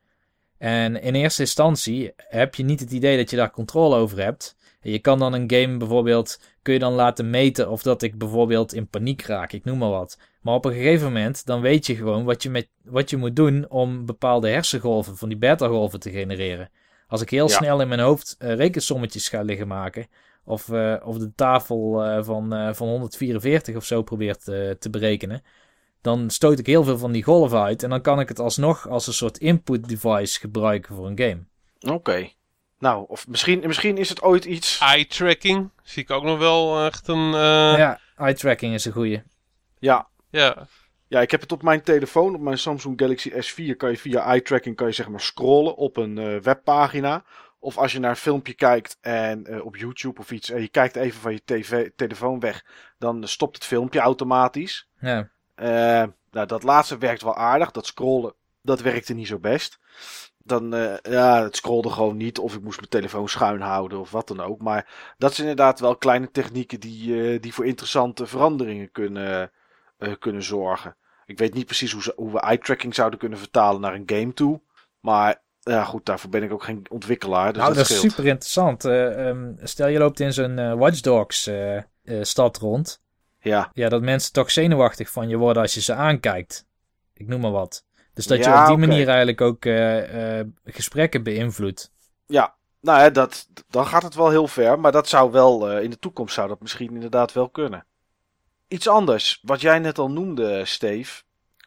En 0.58 1.00
in 1.02 1.14
eerste 1.14 1.42
instantie 1.42 2.12
heb 2.16 2.54
je 2.54 2.64
niet 2.64 2.80
het 2.80 2.90
idee 2.92 3.16
dat 3.16 3.30
je 3.30 3.36
daar 3.36 3.50
controle 3.50 3.96
over 3.96 4.22
hebt. 4.22 4.56
Je 4.80 4.98
kan 4.98 5.18
dan 5.18 5.32
een 5.32 5.50
game 5.50 5.76
bijvoorbeeld, 5.76 6.40
kun 6.64 6.72
je 6.74 6.78
dan 6.80 6.92
laten 6.92 7.30
meten 7.30 7.70
of 7.70 7.82
dat 7.82 8.02
ik 8.02 8.18
bijvoorbeeld 8.18 8.74
in 8.74 8.88
paniek 8.88 9.22
raak, 9.22 9.52
ik 9.52 9.64
noem 9.64 9.78
maar 9.78 9.90
wat. 9.90 10.18
Maar 10.40 10.54
op 10.54 10.64
een 10.64 10.72
gegeven 10.72 11.06
moment, 11.06 11.46
dan 11.46 11.60
weet 11.60 11.86
je 11.86 11.94
gewoon 11.96 12.24
wat 12.24 12.42
je, 12.42 12.50
met, 12.50 12.68
wat 12.84 13.10
je 13.10 13.16
moet 13.16 13.36
doen 13.36 13.70
om 13.70 14.06
bepaalde 14.06 14.48
hersengolven, 14.48 15.16
van 15.16 15.28
die 15.28 15.38
beta-golven 15.38 16.00
te 16.00 16.10
genereren. 16.10 16.70
Als 17.06 17.20
ik 17.22 17.30
heel 17.30 17.48
Ja. 17.48 17.56
snel 17.56 17.80
in 17.80 17.88
mijn 17.88 18.00
hoofd 18.00 18.36
eh, 18.38 18.54
rekensommetjes 18.54 19.28
ga 19.28 19.42
liggen 19.42 19.68
maken, 19.68 20.06
of, 20.44 20.68
eh, 20.68 20.96
of 21.04 21.18
de 21.18 21.32
tafel 21.34 22.04
eh, 22.04 22.24
van, 22.24 22.74
van 22.74 22.88
144 22.88 23.76
of 23.76 23.84
zo 23.84 24.02
probeert 24.02 24.44
te 24.78 24.88
berekenen, 24.90 25.42
dan 26.00 26.30
stoot 26.30 26.58
ik 26.58 26.66
heel 26.66 26.84
veel 26.84 26.98
van 26.98 27.12
die 27.12 27.22
golven 27.22 27.62
uit. 27.62 27.82
En 27.82 27.90
dan 27.90 28.00
kan 28.00 28.20
ik 28.20 28.28
het 28.28 28.38
alsnog 28.38 28.88
als 28.88 29.06
een 29.06 29.12
soort 29.12 29.38
input 29.38 29.88
device 29.88 30.38
gebruiken 30.40 30.94
voor 30.94 31.06
een 31.06 31.18
game. 31.18 31.44
Oké. 31.94 32.28
Nou, 32.78 33.04
of 33.08 33.28
misschien, 33.28 33.62
misschien 33.66 33.98
is 33.98 34.08
het 34.08 34.22
ooit 34.22 34.44
iets. 34.44 34.78
Eye 34.78 35.06
tracking 35.06 35.70
zie 35.82 36.02
ik 36.02 36.10
ook 36.10 36.22
nog 36.22 36.38
wel 36.38 36.84
echt 36.84 37.08
een. 37.08 37.34
eh, 37.34 37.78
ja, 37.78 38.00
eye 38.16 38.34
tracking 38.34 38.74
is 38.74 38.84
een 38.84 38.92
goeie. 38.92 39.22
Ja, 39.78 40.08
ja. 40.30 40.66
Ja, 41.08 41.20
ik 41.20 41.30
heb 41.30 41.40
het 41.40 41.52
op 41.52 41.62
mijn 41.62 41.82
telefoon, 41.82 42.34
op 42.34 42.40
mijn 42.40 42.58
Samsung 42.58 43.00
Galaxy 43.00 43.30
S4, 43.30 43.76
kan 43.76 43.90
je 43.90 43.96
via 43.98 44.24
eye 44.24 44.42
tracking 44.42 44.76
kan 44.76 44.86
je 44.86 44.92
zeg 44.92 45.08
maar 45.08 45.20
scrollen 45.20 45.76
op 45.76 45.96
een 45.96 46.18
eh, 46.18 46.36
webpagina. 46.40 47.24
Of 47.58 47.78
als 47.78 47.92
je 47.92 47.98
naar 47.98 48.10
een 48.10 48.16
filmpje 48.16 48.54
kijkt 48.54 48.96
en 49.00 49.46
eh, 49.46 49.64
op 49.64 49.76
YouTube 49.76 50.20
of 50.20 50.30
iets 50.30 50.50
en 50.50 50.60
je 50.60 50.68
kijkt 50.68 50.96
even 50.96 51.20
van 51.20 51.32
je 51.32 51.42
tv, 51.44 51.90
telefoon 51.96 52.40
weg, 52.40 52.64
dan 52.98 53.28
stopt 53.28 53.54
het 53.54 53.64
filmpje 53.64 54.00
automatisch. 54.00 54.88
Ja, 55.00 55.30
Eh, 55.54 56.02
nou, 56.30 56.46
dat 56.46 56.62
laatste 56.62 56.98
werkt 56.98 57.22
wel 57.22 57.36
aardig. 57.36 57.70
Dat 57.70 57.86
scrollen, 57.86 58.34
dat 58.62 58.80
werkte 58.80 59.14
niet 59.14 59.26
zo 59.26 59.38
best. 59.38 59.78
Dan, 60.46 60.74
eh, 60.74 60.94
ja, 61.02 61.42
het 61.42 61.56
scrolde 61.56 61.90
gewoon 61.90 62.16
niet. 62.16 62.38
Of 62.38 62.54
ik 62.54 62.62
moest 62.62 62.76
mijn 62.76 62.90
telefoon 62.90 63.28
schuin 63.28 63.60
houden 63.60 63.98
of 64.00 64.10
wat 64.10 64.28
dan 64.28 64.40
ook. 64.40 64.60
Maar 64.60 65.14
dat 65.18 65.34
zijn 65.34 65.48
inderdaad 65.48 65.80
wel 65.80 65.96
kleine 65.96 66.30
technieken 66.30 66.80
die, 66.80 67.32
eh, 67.32 67.40
die 67.40 67.54
voor 67.54 67.66
interessante 67.66 68.26
veranderingen 68.26 68.90
kunnen, 68.92 69.50
eh, 69.98 70.12
kunnen 70.18 70.42
zorgen. 70.42 70.96
Ik 71.26 71.38
weet 71.38 71.54
niet 71.54 71.66
precies 71.66 71.92
hoe, 71.92 72.02
ze, 72.02 72.12
hoe 72.16 72.32
we 72.32 72.40
eye-tracking 72.40 72.94
zouden 72.94 73.18
kunnen 73.18 73.38
vertalen 73.38 73.80
naar 73.80 73.94
een 73.94 74.02
game 74.06 74.34
toe. 74.34 74.60
Maar 75.00 75.42
ja, 75.60 75.84
goed, 75.84 76.06
daarvoor 76.06 76.30
ben 76.30 76.42
ik 76.42 76.52
ook 76.52 76.64
geen 76.64 76.86
ontwikkelaar. 76.90 77.52
Dus 77.52 77.62
nou, 77.62 77.74
dat, 77.74 77.88
dat, 77.88 77.96
is 77.96 78.00
super 78.00 78.26
interessant. 78.26 78.84
Eh, 78.84 79.28
ehm, 79.28 79.52
stel 79.62 79.88
je 79.88 79.98
loopt 79.98 80.20
in 80.20 80.32
zo'n 80.32 80.78
Watch 80.78 81.00
Dogs 81.00 81.50
stad 82.20 82.56
rond. 82.56 83.02
Ja, 83.40 83.70
Ja, 83.72 83.88
dat 83.88 84.02
mensen 84.02 84.32
toch 84.32 84.50
zenuwachtig 84.50 85.10
van 85.10 85.28
je 85.28 85.36
worden 85.36 85.62
als 85.62 85.74
je 85.74 85.80
ze 85.80 85.94
aankijkt. 85.94 86.66
Ik 87.14 87.26
noem 87.26 87.40
maar 87.40 87.50
wat. 87.50 87.84
Dus 88.14 88.26
dat 88.26 88.38
je 88.38 88.44
Ja, 88.44 88.62
op 88.62 88.68
die 88.78 88.86
manier 88.86 89.08
eigenlijk 89.08 89.40
ook 89.40 89.64
eh, 89.64 90.38
eh, 90.40 90.46
gesprekken 90.64 91.22
beïnvloedt. 91.22 91.92
ja. 92.26 92.54
Nou 92.80 92.98
ja, 93.00 93.10
dat, 93.10 93.48
dan 93.68 93.86
gaat 93.86 94.02
het 94.02 94.14
wel 94.14 94.30
heel 94.30 94.48
ver. 94.48 94.80
Maar 94.80 94.92
dat 94.92 95.08
zou 95.08 95.30
wel, 95.30 95.70
eh, 95.70 95.82
in 95.82 95.90
de 95.90 95.98
toekomst 95.98 96.34
zou 96.34 96.48
dat 96.48 96.60
misschien 96.60 96.94
inderdaad 96.94 97.32
wel 97.32 97.48
kunnen. 97.48 97.84
Iets 98.68 98.88
anders, 98.88 99.40
wat 99.42 99.60
jij 99.60 99.78
net 99.78 99.98
al 99.98 100.10
noemde, 100.10 100.64
Steve, 100.64 101.22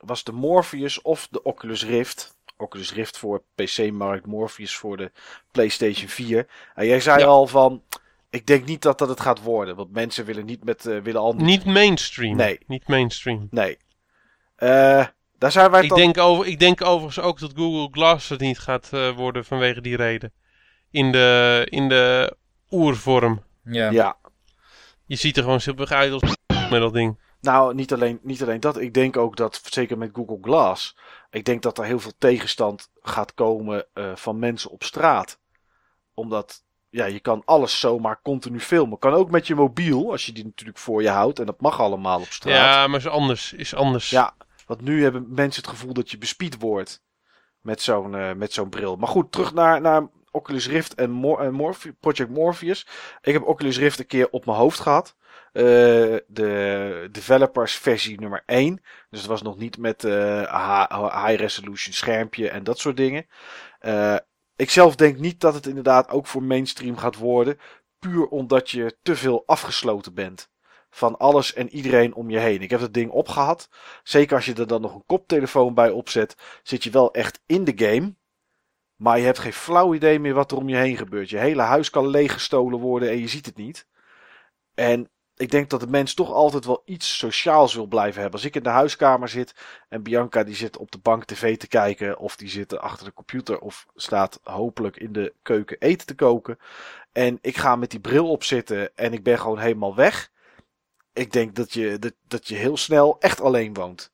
was 0.06 0.24
de 0.24 0.32
Morpheus 0.32 1.02
of 1.02 1.28
de 1.32 1.44
Oculus 1.44 1.86
Rift. 1.86 2.36
Oculus 2.58 2.94
Rift 2.94 3.18
voor 3.18 3.44
PC-markt, 3.56 4.26
Morpheus 4.26 4.76
voor 4.76 4.98
de 4.98 5.12
PlayStation 5.52 6.10
4. 6.10 6.48
En 6.76 6.86
jij 6.86 7.00
zei 7.00 7.20
Ja. 7.20 7.26
al 7.26 7.48
van, 7.48 7.84
ik 8.30 8.46
denk 8.48 8.66
niet 8.66 8.82
dat 8.82 8.98
dat 8.98 9.10
het 9.10 9.20
gaat 9.20 9.42
worden. 9.42 9.76
Want 9.76 9.92
mensen 9.92 10.26
willen 10.26 10.46
niet 10.46 10.64
met, 10.64 10.86
eh, 10.86 11.00
willen 11.00 11.22
al 11.22 11.34
niet. 11.34 11.46
Niet 11.46 11.66
mainstream. 11.66 12.36
Nee. 12.36 12.60
Niet 12.68 12.88
mainstream. 12.88 13.48
Nee. 13.52 13.78
Eh, 14.56 15.06
daar 15.38 15.52
zijn 15.52 15.72
wij 15.72 15.84
Ik 15.84 15.90
dan... 15.90 15.98
denk, 15.98 16.18
over, 16.18 16.48
ik 16.48 16.60
denk 16.60 16.82
overigens 16.82 17.26
ook 17.26 17.40
dat 17.40 17.52
Google 17.56 17.88
Glass 17.92 18.30
het 18.30 18.40
niet 18.40 18.60
gaat 18.60 18.90
eh, 18.94 19.10
worden 19.10 19.46
vanwege 19.46 19.82
die 19.82 19.96
reden. 19.96 20.32
In 20.92 21.12
de, 21.12 21.68
in 21.70 21.90
de 21.90 22.36
oervorm. 22.70 23.44
Ja. 23.64 23.90
Ja, 23.90 24.18
Je 25.06 25.16
ziet 25.16 25.38
er 25.38 25.44
gewoon 25.44 25.62
simpelweg 25.62 25.98
uit 25.98 26.12
als 26.12 26.22
met 26.72 26.82
dat 26.82 26.94
ding. 26.94 27.20
Nou, 27.42 27.74
niet 27.76 27.94
alleen, 27.94 28.20
niet 28.22 28.42
alleen 28.42 28.60
dat. 28.60 28.80
Ik 28.80 28.94
denk 28.94 29.18
ook 29.18 29.36
dat, 29.36 29.62
zeker 29.64 29.98
met 29.98 30.10
Google 30.14 30.38
Glass, 30.42 30.98
ik 31.30 31.46
denk 31.46 31.62
dat 31.62 31.78
er 31.78 31.86
heel 31.86 32.00
veel 32.00 32.14
tegenstand 32.18 32.90
gaat 33.02 33.34
komen 33.34 33.86
eh, 33.94 34.16
van 34.16 34.40
mensen 34.40 34.72
op 34.72 34.84
straat. 34.84 35.40
Omdat, 36.14 36.64
ja, 36.90 37.06
je 37.06 37.20
kan 37.20 37.42
alles 37.46 37.80
zomaar 37.80 38.20
continu 38.24 38.60
filmen. 38.60 39.00
Kan 39.00 39.14
ook 39.14 39.32
met 39.32 39.48
je 39.48 39.56
mobiel, 39.56 40.12
als 40.12 40.26
je 40.26 40.32
die 40.32 40.44
natuurlijk 40.46 40.78
voor 40.78 41.02
je 41.02 41.10
houdt. 41.10 41.40
En 41.40 41.46
dat 41.46 41.62
mag 41.62 41.80
allemaal 41.80 42.20
op 42.20 42.32
straat. 42.32 42.56
Ja, 42.56 42.88
maar 42.88 43.00
is 43.00 43.08
anders. 43.08 43.54
Is 43.54 43.76
anders. 43.76 44.10
Ja, 44.10 44.34
want 44.68 44.82
nu 44.82 45.04
hebben 45.04 45.26
mensen 45.34 45.62
het 45.62 45.72
gevoel 45.72 45.94
dat 45.94 46.12
je 46.12 46.18
bespied 46.18 46.60
wordt 46.60 47.04
met 47.62 47.82
zo'n 47.82 48.16
eh, 48.16 48.34
met 48.34 48.54
zo'n 48.54 48.70
bril. 48.70 48.96
Maar 48.96 49.08
goed, 49.10 49.32
terug 49.32 49.54
naar, 49.54 49.82
naar 49.82 50.08
Oculus 50.32 50.68
Rift 50.68 50.94
en, 50.96 51.10
Mor 51.12 51.54
Morphe- 51.54 51.94
Project 52.00 52.30
Morpheus. 52.30 52.88
Ik 53.22 53.34
heb 53.34 53.44
Oculus 53.44 53.78
Rift 53.78 54.00
een 54.00 54.06
keer 54.08 54.30
op 54.30 54.46
mijn 54.46 54.58
hoofd 54.58 54.80
gehad. 54.80 55.16
Eh, 55.54 55.64
de 56.28 57.10
developers 57.12 57.76
versie 57.76 58.20
nummer 58.20 58.44
1. 58.46 58.82
Dus 59.10 59.20
het 59.20 59.30
was 59.30 59.42
nog 59.42 59.58
niet 59.58 59.78
met 59.78 60.04
eh, 60.04 60.90
hi- 60.90 61.28
high 61.28 61.42
resolution 61.42 61.94
schermpje 61.94 62.50
en 62.50 62.64
dat 62.64 62.80
soort 62.80 62.98
dingen. 62.98 63.26
Eh, 63.80 64.16
ik 64.56 64.70
zelf 64.70 64.96
denk 64.96 65.18
niet 65.18 65.40
dat 65.40 65.54
het 65.54 65.66
inderdaad 65.68 66.10
ook 66.10 66.28
voor 66.28 66.44
mainstream 66.44 66.98
gaat 66.98 67.16
worden. 67.18 67.60
Puur 68.00 68.28
omdat 68.28 68.70
je 68.70 68.98
te 69.02 69.16
veel 69.16 69.44
afgesloten 69.46 70.14
bent. 70.14 70.50
Van 70.98 71.18
alles 71.18 71.54
en 71.54 71.70
iedereen 71.70 72.14
om 72.14 72.30
je 72.30 72.40
heen. 72.40 72.62
Ik 72.62 72.70
heb 72.70 72.80
dat 72.80 72.94
ding 72.94 73.12
opgehad. 73.12 73.70
Zeker 74.04 74.36
als 74.36 74.46
je 74.46 74.54
er 74.54 74.68
dan 74.68 74.82
nog 74.82 74.96
een 74.96 75.06
koptelefoon 75.06 75.74
bij 75.74 75.90
opzet. 75.90 76.36
Zit 76.64 76.84
je 76.84 76.90
wel 76.90 77.14
echt 77.14 77.40
in 77.46 77.64
de 77.64 77.74
game. 77.76 78.16
Maar 78.96 79.18
je 79.18 79.26
hebt 79.26 79.40
geen 79.40 79.54
flauw 79.54 79.94
idee 79.94 80.20
meer 80.20 80.34
wat 80.34 80.52
er 80.52 80.58
om 80.58 80.70
je 80.70 80.76
heen 80.76 80.98
gebeurt. 80.98 81.30
Je 81.30 81.38
hele 81.38 81.62
huis 81.62 81.90
kan 81.90 82.08
leeggestolen 82.08 82.80
worden 82.80 83.10
en 83.10 83.18
je 83.20 83.28
ziet 83.28 83.46
het 83.46 83.56
niet. 83.56 83.88
En 84.74 85.10
ik 85.36 85.52
denk 85.52 85.70
dat 85.70 85.80
de 85.80 85.88
mens 85.88 86.14
toch 86.14 86.32
altijd 86.32 86.66
wel 86.66 86.82
iets 86.86 87.18
sociaals 87.18 87.74
wil 87.74 87.88
blijven 87.88 88.22
hebben. 88.22 88.40
Als 88.40 88.48
ik 88.48 88.56
in 88.56 88.64
de 88.64 88.70
huiskamer 88.70 89.30
zit 89.30 89.56
en 89.90 90.04
Bianca 90.04 90.44
die 90.44 90.56
zit 90.56 90.78
op 90.78 90.92
de 90.92 91.00
bank 91.00 91.26
tv 91.26 91.58
te 91.58 91.68
kijken. 91.68 92.18
Of 92.18 92.36
die 92.36 92.50
zit 92.50 92.78
achter 92.78 93.06
de 93.06 93.14
computer 93.14 93.60
of 93.60 93.86
staat 93.96 94.40
hopelijk 94.44 94.98
in 94.98 95.14
de 95.14 95.34
keuken 95.42 95.78
eten 95.80 96.08
te 96.08 96.16
koken. 96.16 96.60
En 97.12 97.38
ik 97.42 97.58
ga 97.58 97.76
met 97.76 97.92
die 97.92 98.00
bril 98.00 98.30
op 98.30 98.44
zitten 98.44 98.96
en 98.96 99.14
ik 99.14 99.24
ben 99.24 99.40
gewoon 99.40 99.60
helemaal 99.60 99.96
weg. 99.96 100.36
Ik 101.18 101.32
denk 101.32 101.56
dat 101.56 101.74
je, 101.74 102.00
dat, 102.00 102.14
dat 102.28 102.48
je 102.48 102.56
heel 102.56 102.78
snel 102.78 103.16
echt 103.20 103.42
alleen 103.42 103.74
woont. 103.74 104.12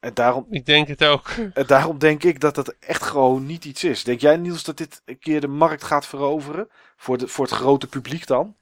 En 0.00 0.14
daarom, 0.14 0.46
Ik 0.50 0.66
denk 0.66 0.88
het 0.88 1.04
ook. 1.04 1.28
en 1.54 1.66
daarom 1.66 1.98
denk 1.98 2.22
ik 2.22 2.40
dat 2.40 2.56
het 2.56 2.78
echt 2.78 3.02
gewoon 3.02 3.46
niet 3.46 3.64
iets 3.64 3.84
is. 3.84 4.04
Denk 4.04 4.20
jij 4.20 4.36
Niels 4.36 4.64
dat 4.64 4.76
dit 4.76 5.02
een 5.04 5.18
keer 5.18 5.40
de 5.40 5.48
markt 5.48 5.84
gaat 5.84 6.06
veroveren? 6.06 6.68
Voor, 6.96 7.18
de, 7.18 7.28
voor 7.28 7.44
het 7.44 7.54
grote 7.54 7.86
publiek 7.86 8.26
dan? 8.26 8.54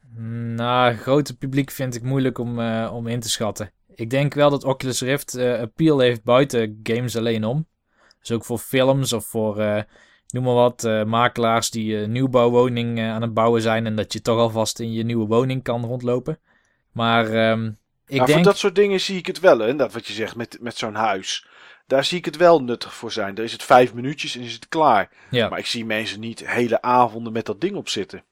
Nou, 0.54 0.94
grote 0.94 1.36
publiek 1.36 1.70
vind 1.70 1.94
ik 1.94 2.02
moeilijk 2.02 2.38
om, 2.38 2.60
eh, 2.60 2.90
om 2.94 3.06
in 3.06 3.20
te 3.20 3.30
schatten. 3.30 3.70
Ik 3.94 4.10
denk 4.10 4.34
wel 4.34 4.50
dat 4.50 4.64
Oculus 4.64 5.00
Rift 5.00 5.34
eh, 5.34 5.60
appeal 5.60 5.98
heeft 5.98 6.22
buiten 6.22 6.80
games 6.82 7.16
alleen 7.16 7.44
om. 7.44 7.66
Dus 8.20 8.30
ook 8.30 8.44
voor 8.44 8.58
films 8.58 9.12
of 9.12 9.24
voor 9.26 9.58
eh, 9.58 9.82
noem 10.28 10.44
maar 10.44 10.54
wat, 10.54 10.84
eh, 10.84 11.04
makelaars 11.04 11.70
die 11.70 11.96
een 11.96 12.12
nieuwbouwwoning 12.12 12.98
eh, 12.98 13.10
aan 13.10 13.22
het 13.22 13.34
bouwen 13.34 13.62
zijn 13.62 13.86
en 13.86 13.96
dat 13.96 14.12
je 14.12 14.20
toch 14.20 14.38
alvast 14.38 14.80
in 14.80 14.92
je 14.92 15.04
nieuwe 15.04 15.26
woning 15.26 15.62
kan 15.62 15.84
rondlopen. 15.84 16.38
Maar 16.92 17.30
ehm, 17.32 17.72
ik 18.06 18.16
Nou, 18.16 18.26
denk... 18.26 18.38
Voor 18.38 18.48
dat 18.48 18.58
soort 18.58 18.74
dingen 18.74 19.00
zie 19.00 19.18
ik 19.18 19.26
het 19.26 19.40
wel, 19.40 19.58
hè, 19.58 19.76
dat 19.76 19.92
wat 19.92 20.06
je 20.06 20.12
zegt 20.12 20.36
met, 20.36 20.58
met 20.60 20.76
zo'n 20.76 20.94
huis. 20.94 21.46
Daar 21.86 22.04
zie 22.04 22.18
ik 22.18 22.24
het 22.24 22.36
wel 22.36 22.62
nuttig 22.62 22.94
voor 22.94 23.12
zijn. 23.12 23.34
Dan 23.34 23.44
is 23.44 23.52
het 23.52 23.62
vijf 23.62 23.94
minuutjes 23.94 24.36
en 24.36 24.42
is 24.42 24.52
het 24.52 24.68
klaar. 24.68 25.10
ja. 25.30 25.48
Maar 25.48 25.58
ik 25.58 25.66
zie 25.66 25.84
mensen 25.84 26.20
niet 26.20 26.48
hele 26.48 26.82
avonden 26.82 27.32
met 27.32 27.46
dat 27.46 27.60
ding 27.60 27.76
op 27.76 27.88
zitten. 27.88 28.24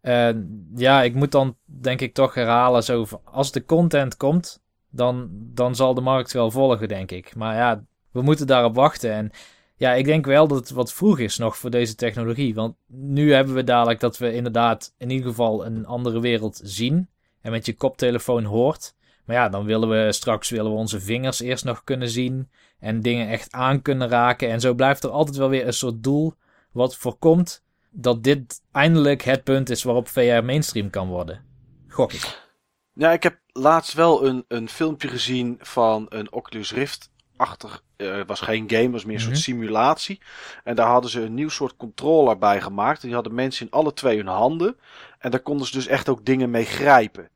Eh, 0.00 0.28
ja, 0.74 1.02
ik 1.02 1.14
moet 1.14 1.32
dan 1.32 1.56
denk 1.64 2.00
ik 2.00 2.14
toch 2.14 2.34
herhalen. 2.34 2.84
Zo, 2.84 3.06
als 3.24 3.52
de 3.52 3.64
content 3.64 4.16
komt, 4.16 4.62
dan, 4.90 5.28
dan 5.30 5.74
zal 5.74 5.94
de 5.94 6.00
markt 6.00 6.32
wel 6.32 6.50
volgen, 6.50 6.88
denk 6.88 7.10
ik. 7.10 7.34
Maar 7.34 7.54
ja, 7.54 7.84
we 8.10 8.22
moeten 8.22 8.46
daarop 8.46 8.74
wachten. 8.74 9.12
En 9.12 9.30
ja, 9.76 9.92
ik 9.94 10.04
denk 10.04 10.26
wel 10.26 10.48
dat 10.48 10.58
het 10.58 10.70
wat 10.70 10.92
vroeg 10.92 11.18
is 11.18 11.38
nog 11.38 11.56
voor 11.56 11.70
deze 11.70 11.94
technologie. 11.94 12.54
Want 12.54 12.76
nu 12.86 13.32
hebben 13.32 13.54
we 13.54 13.64
dadelijk 13.64 14.00
dat 14.00 14.18
we 14.18 14.32
inderdaad 14.32 14.94
in 14.98 15.10
ieder 15.10 15.28
geval 15.28 15.66
een 15.66 15.86
andere 15.86 16.20
wereld 16.20 16.60
zien. 16.62 17.08
En 17.40 17.50
met 17.50 17.66
je 17.66 17.74
koptelefoon 17.74 18.44
hoort. 18.44 18.94
Maar 19.28 19.36
ja, 19.36 19.48
dan 19.48 19.64
willen 19.64 19.88
we 19.88 20.12
straks 20.12 20.50
willen 20.50 20.70
we 20.70 20.76
onze 20.76 21.00
vingers 21.00 21.40
eerst 21.40 21.64
nog 21.64 21.84
kunnen 21.84 22.08
zien. 22.08 22.50
En 22.78 23.00
dingen 23.00 23.28
echt 23.28 23.52
aan 23.52 23.82
kunnen 23.82 24.08
raken. 24.08 24.50
En 24.50 24.60
zo 24.60 24.74
blijft 24.74 25.04
er 25.04 25.10
altijd 25.10 25.36
wel 25.36 25.48
weer 25.48 25.66
een 25.66 25.72
soort 25.72 26.02
doel 26.02 26.34
wat 26.72 26.96
voorkomt 26.96 27.64
dat 27.90 28.22
dit 28.24 28.60
eindelijk 28.72 29.22
het 29.22 29.44
punt 29.44 29.70
is 29.70 29.82
waarop 29.82 30.08
VR 30.08 30.20
mainstream 30.44 30.90
kan 30.90 31.08
worden. 31.08 31.44
Gok 31.88 32.12
ik. 32.12 32.46
Ja, 32.92 33.12
ik 33.12 33.22
heb 33.22 33.38
laatst 33.52 33.92
wel 33.92 34.26
een, 34.26 34.44
een 34.48 34.68
filmpje 34.68 35.08
gezien 35.08 35.56
van 35.60 36.06
een 36.08 36.32
Oculus 36.32 36.72
Rift. 36.72 37.10
Achter, 37.36 37.80
het 37.96 38.26
was 38.28 38.40
geen 38.40 38.64
game, 38.70 38.82
het 38.82 38.92
was 38.92 39.04
meer 39.04 39.14
een 39.16 39.20
Mhm. 39.22 39.30
soort 39.30 39.42
simulatie. 39.44 40.20
En 40.64 40.74
daar 40.76 40.88
hadden 40.88 41.10
ze 41.10 41.20
een 41.20 41.34
nieuw 41.34 41.48
soort 41.48 41.76
controller 41.76 42.38
bij 42.38 42.60
gemaakt. 42.60 43.00
En 43.00 43.06
die 43.06 43.14
hadden 43.14 43.34
mensen 43.34 43.66
in 43.66 43.72
alle 43.72 43.92
twee 43.92 44.16
hun 44.16 44.26
handen. 44.26 44.76
En 45.18 45.30
daar 45.30 45.40
konden 45.40 45.66
ze 45.66 45.72
dus 45.72 45.86
echt 45.86 46.08
ook 46.08 46.24
dingen 46.24 46.50
mee 46.50 46.64
grijpen. 46.64 47.28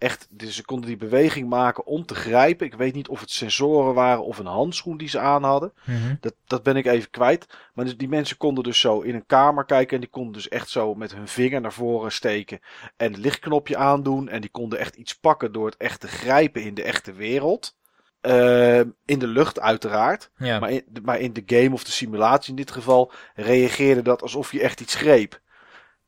Echt, 0.00 0.26
dus 0.30 0.56
ze 0.56 0.64
konden 0.64 0.86
die 0.86 0.96
beweging 0.96 1.48
maken 1.48 1.86
om 1.86 2.04
te 2.06 2.14
grijpen. 2.14 2.66
Ik 2.66 2.74
weet 2.74 2.94
niet 2.94 3.08
of 3.08 3.20
het 3.20 3.30
sensoren 3.30 3.94
waren 3.94 4.24
of 4.24 4.38
een 4.38 4.46
handschoen 4.46 4.96
die 4.96 5.08
ze 5.08 5.18
aan 5.18 5.42
hadden. 5.42 5.72
Dat, 6.20 6.34
dat 6.46 6.62
ben 6.62 6.76
ik 6.76 6.86
even 6.86 7.10
kwijt. 7.10 7.46
Maar 7.74 7.84
dus 7.84 7.96
die 7.96 8.08
mensen 8.08 8.36
konden 8.36 8.64
dus 8.64 8.80
zo 8.80 9.00
in 9.00 9.14
een 9.14 9.26
kamer 9.26 9.64
kijken. 9.64 9.94
En 9.94 10.00
die 10.00 10.10
konden 10.10 10.32
dus 10.32 10.48
echt 10.48 10.68
zo 10.68 10.94
met 10.94 11.14
hun 11.14 11.28
vinger 11.28 11.60
naar 11.60 11.72
voren 11.72 12.12
steken. 12.12 12.60
En 12.96 13.12
het 13.12 13.20
lichtknopje 13.20 13.76
aandoen. 13.76 14.28
En 14.28 14.40
die 14.40 14.50
konden 14.50 14.78
echt 14.78 14.94
iets 14.96 15.14
pakken 15.18 15.52
door 15.52 15.66
het 15.66 15.76
echt 15.76 16.00
te 16.00 16.08
grijpen 16.08 16.62
in 16.62 16.74
de 16.74 16.82
echte 16.82 17.12
wereld. 17.12 17.76
Ehm, 18.20 18.88
in 19.04 19.18
de 19.18 19.26
lucht 19.26 19.60
uiteraard. 19.60 20.30
Ja, 20.36 20.58
Maar 20.58 20.70
in, 20.70 20.84
maar 21.02 21.18
in 21.18 21.32
de 21.32 21.42
game 21.46 21.72
of 21.72 21.84
de 21.84 21.90
simulatie 21.90 22.50
in 22.50 22.56
dit 22.56 22.70
geval 22.70 23.12
reageerde 23.34 24.02
dat 24.02 24.22
alsof 24.22 24.52
je 24.52 24.60
echt 24.60 24.80
iets 24.80 24.94
greep. 24.94 25.40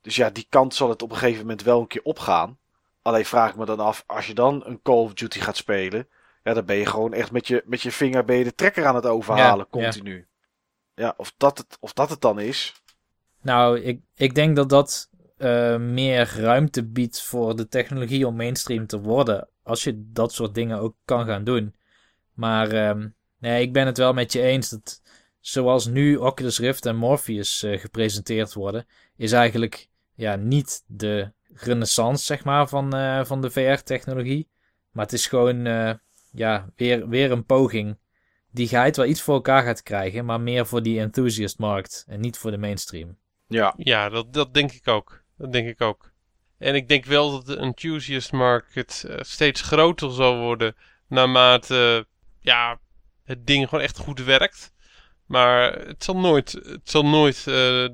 Dus 0.00 0.16
ja, 0.16 0.30
die 0.30 0.46
kant 0.48 0.74
zal 0.74 0.88
het 0.88 1.02
op 1.02 1.10
een 1.10 1.16
gegeven 1.16 1.40
moment 1.40 1.62
wel 1.62 1.80
een 1.80 1.86
keer 1.86 2.02
opgaan. 2.04 2.58
Alleen 3.02 3.24
vraag 3.24 3.50
ik 3.50 3.56
me 3.56 3.64
dan 3.64 3.80
af, 3.80 4.04
als 4.06 4.26
je 4.26 4.34
dan 4.34 4.62
een 4.66 4.82
Call 4.82 4.96
of 4.96 5.14
Duty 5.14 5.40
gaat 5.40 5.56
spelen. 5.56 6.08
Ja, 6.42 6.54
dan 6.54 6.64
ben 6.64 6.76
je 6.76 6.86
gewoon 6.86 7.12
echt 7.12 7.30
met 7.30 7.46
je, 7.46 7.62
met 7.66 7.80
je 7.80 7.92
vinger 7.92 8.24
ben 8.24 8.36
je 8.36 8.44
de 8.44 8.54
trekker 8.54 8.86
aan 8.86 8.94
het 8.94 9.06
overhalen, 9.06 9.66
Ja, 9.70 9.80
ja. 9.80 9.84
continu. 9.90 10.26
Ja, 10.94 11.14
of, 11.16 11.34
dat 11.36 11.58
het, 11.58 11.76
of 11.80 11.92
dat 11.92 12.10
het 12.10 12.20
dan 12.20 12.40
is. 12.40 12.82
nou, 13.42 13.80
ik, 13.80 14.00
ik 14.14 14.34
denk 14.34 14.56
dat 14.56 14.68
dat 14.68 15.10
eh, 15.36 15.76
meer 15.76 16.32
ruimte 16.36 16.84
biedt 16.84 17.22
voor 17.22 17.56
de 17.56 17.68
technologie 17.68 18.26
om 18.26 18.36
mainstream 18.36 18.86
te 18.86 19.00
worden. 19.00 19.48
Als 19.62 19.84
je 19.84 20.10
dat 20.12 20.32
soort 20.32 20.54
dingen 20.54 20.78
ook 20.78 20.96
kan 21.04 21.26
gaan 21.26 21.44
doen. 21.44 21.74
Maar 22.34 22.70
ehm, 22.70 23.08
nee, 23.38 23.62
ik 23.62 23.72
ben 23.72 23.86
het 23.86 23.98
wel 23.98 24.12
met 24.12 24.32
je 24.32 24.42
eens 24.42 24.70
dat 24.70 25.02
zoals 25.40 25.86
nu 25.86 26.16
Oculus 26.16 26.58
Rift 26.58 26.86
en 26.86 26.96
Morpheus 26.96 27.62
eh, 27.62 27.80
gepresenteerd 27.80 28.52
worden, 28.52 28.86
is 29.16 29.32
eigenlijk 29.32 29.88
ja, 30.14 30.36
niet 30.36 30.82
de 30.86 31.32
renaissance 31.54 32.24
zeg 32.24 32.44
maar, 32.44 32.68
van, 32.68 32.94
eh, 32.94 33.24
van 33.24 33.40
de 33.40 33.50
VR-technologie. 33.50 34.48
Maar 34.90 35.04
het 35.04 35.14
is 35.14 35.26
gewoon 35.26 35.66
eh, 35.66 35.94
ja, 36.32 36.70
weer, 36.76 37.08
weer 37.08 37.30
een 37.30 37.44
poging 37.44 37.98
die 38.50 38.68
geheid 38.68 38.96
wel 38.96 39.06
iets 39.06 39.22
voor 39.22 39.34
elkaar 39.34 39.62
gaat 39.62 39.82
krijgen, 39.82 40.24
maar 40.24 40.40
meer 40.40 40.66
voor 40.66 40.82
die 40.82 41.00
enthusiast 41.00 41.58
markt 41.58 42.04
en 42.08 42.20
niet 42.20 42.38
voor 42.38 42.50
de 42.50 42.58
mainstream. 42.58 43.16
Ja, 43.46 43.74
Ja, 43.76 44.08
dat, 44.08 44.32
dat 44.32 44.54
denk 44.54 44.72
ik 44.72 44.88
ook. 44.88 45.22
Dat 45.36 45.52
denk 45.52 45.68
ik 45.68 45.80
ook. 45.80 46.12
En 46.58 46.74
ik 46.74 46.88
denk 46.88 47.04
wel 47.04 47.30
dat 47.30 47.46
de 47.46 47.56
enthusiast 47.56 48.32
market 48.32 49.04
eh, 49.08 49.16
steeds 49.20 49.60
groter 49.60 50.12
zal 50.12 50.38
worden 50.38 50.76
naarmate 51.08 52.06
ja, 52.40 52.80
het 53.24 53.46
ding 53.46 53.68
gewoon 53.68 53.84
echt 53.84 53.98
goed 53.98 54.24
werkt. 54.24 54.72
Maar 55.26 55.72
het 55.72 56.04
zal 56.04 56.16
nooit, 56.16 56.52
het 56.52 56.90
zal 56.90 57.06
nooit 57.06 57.36
eh, 57.36 57.44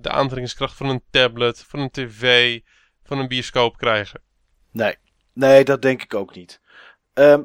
de 0.00 0.08
aantrekkingskracht 0.10 0.76
van 0.76 0.88
een 0.88 1.02
tablet, 1.10 1.64
van 1.68 1.80
een 1.80 1.90
tv, 1.90 2.60
van 3.08 3.18
een 3.18 3.28
bioscoop 3.28 3.76
krijgen. 3.76 4.20
nee. 4.70 4.96
Nee, 5.32 5.64
dat 5.64 5.82
denk 5.82 6.02
ik 6.02 6.14
ook 6.14 6.34
niet. 6.34 6.60
Ehm, 7.12 7.42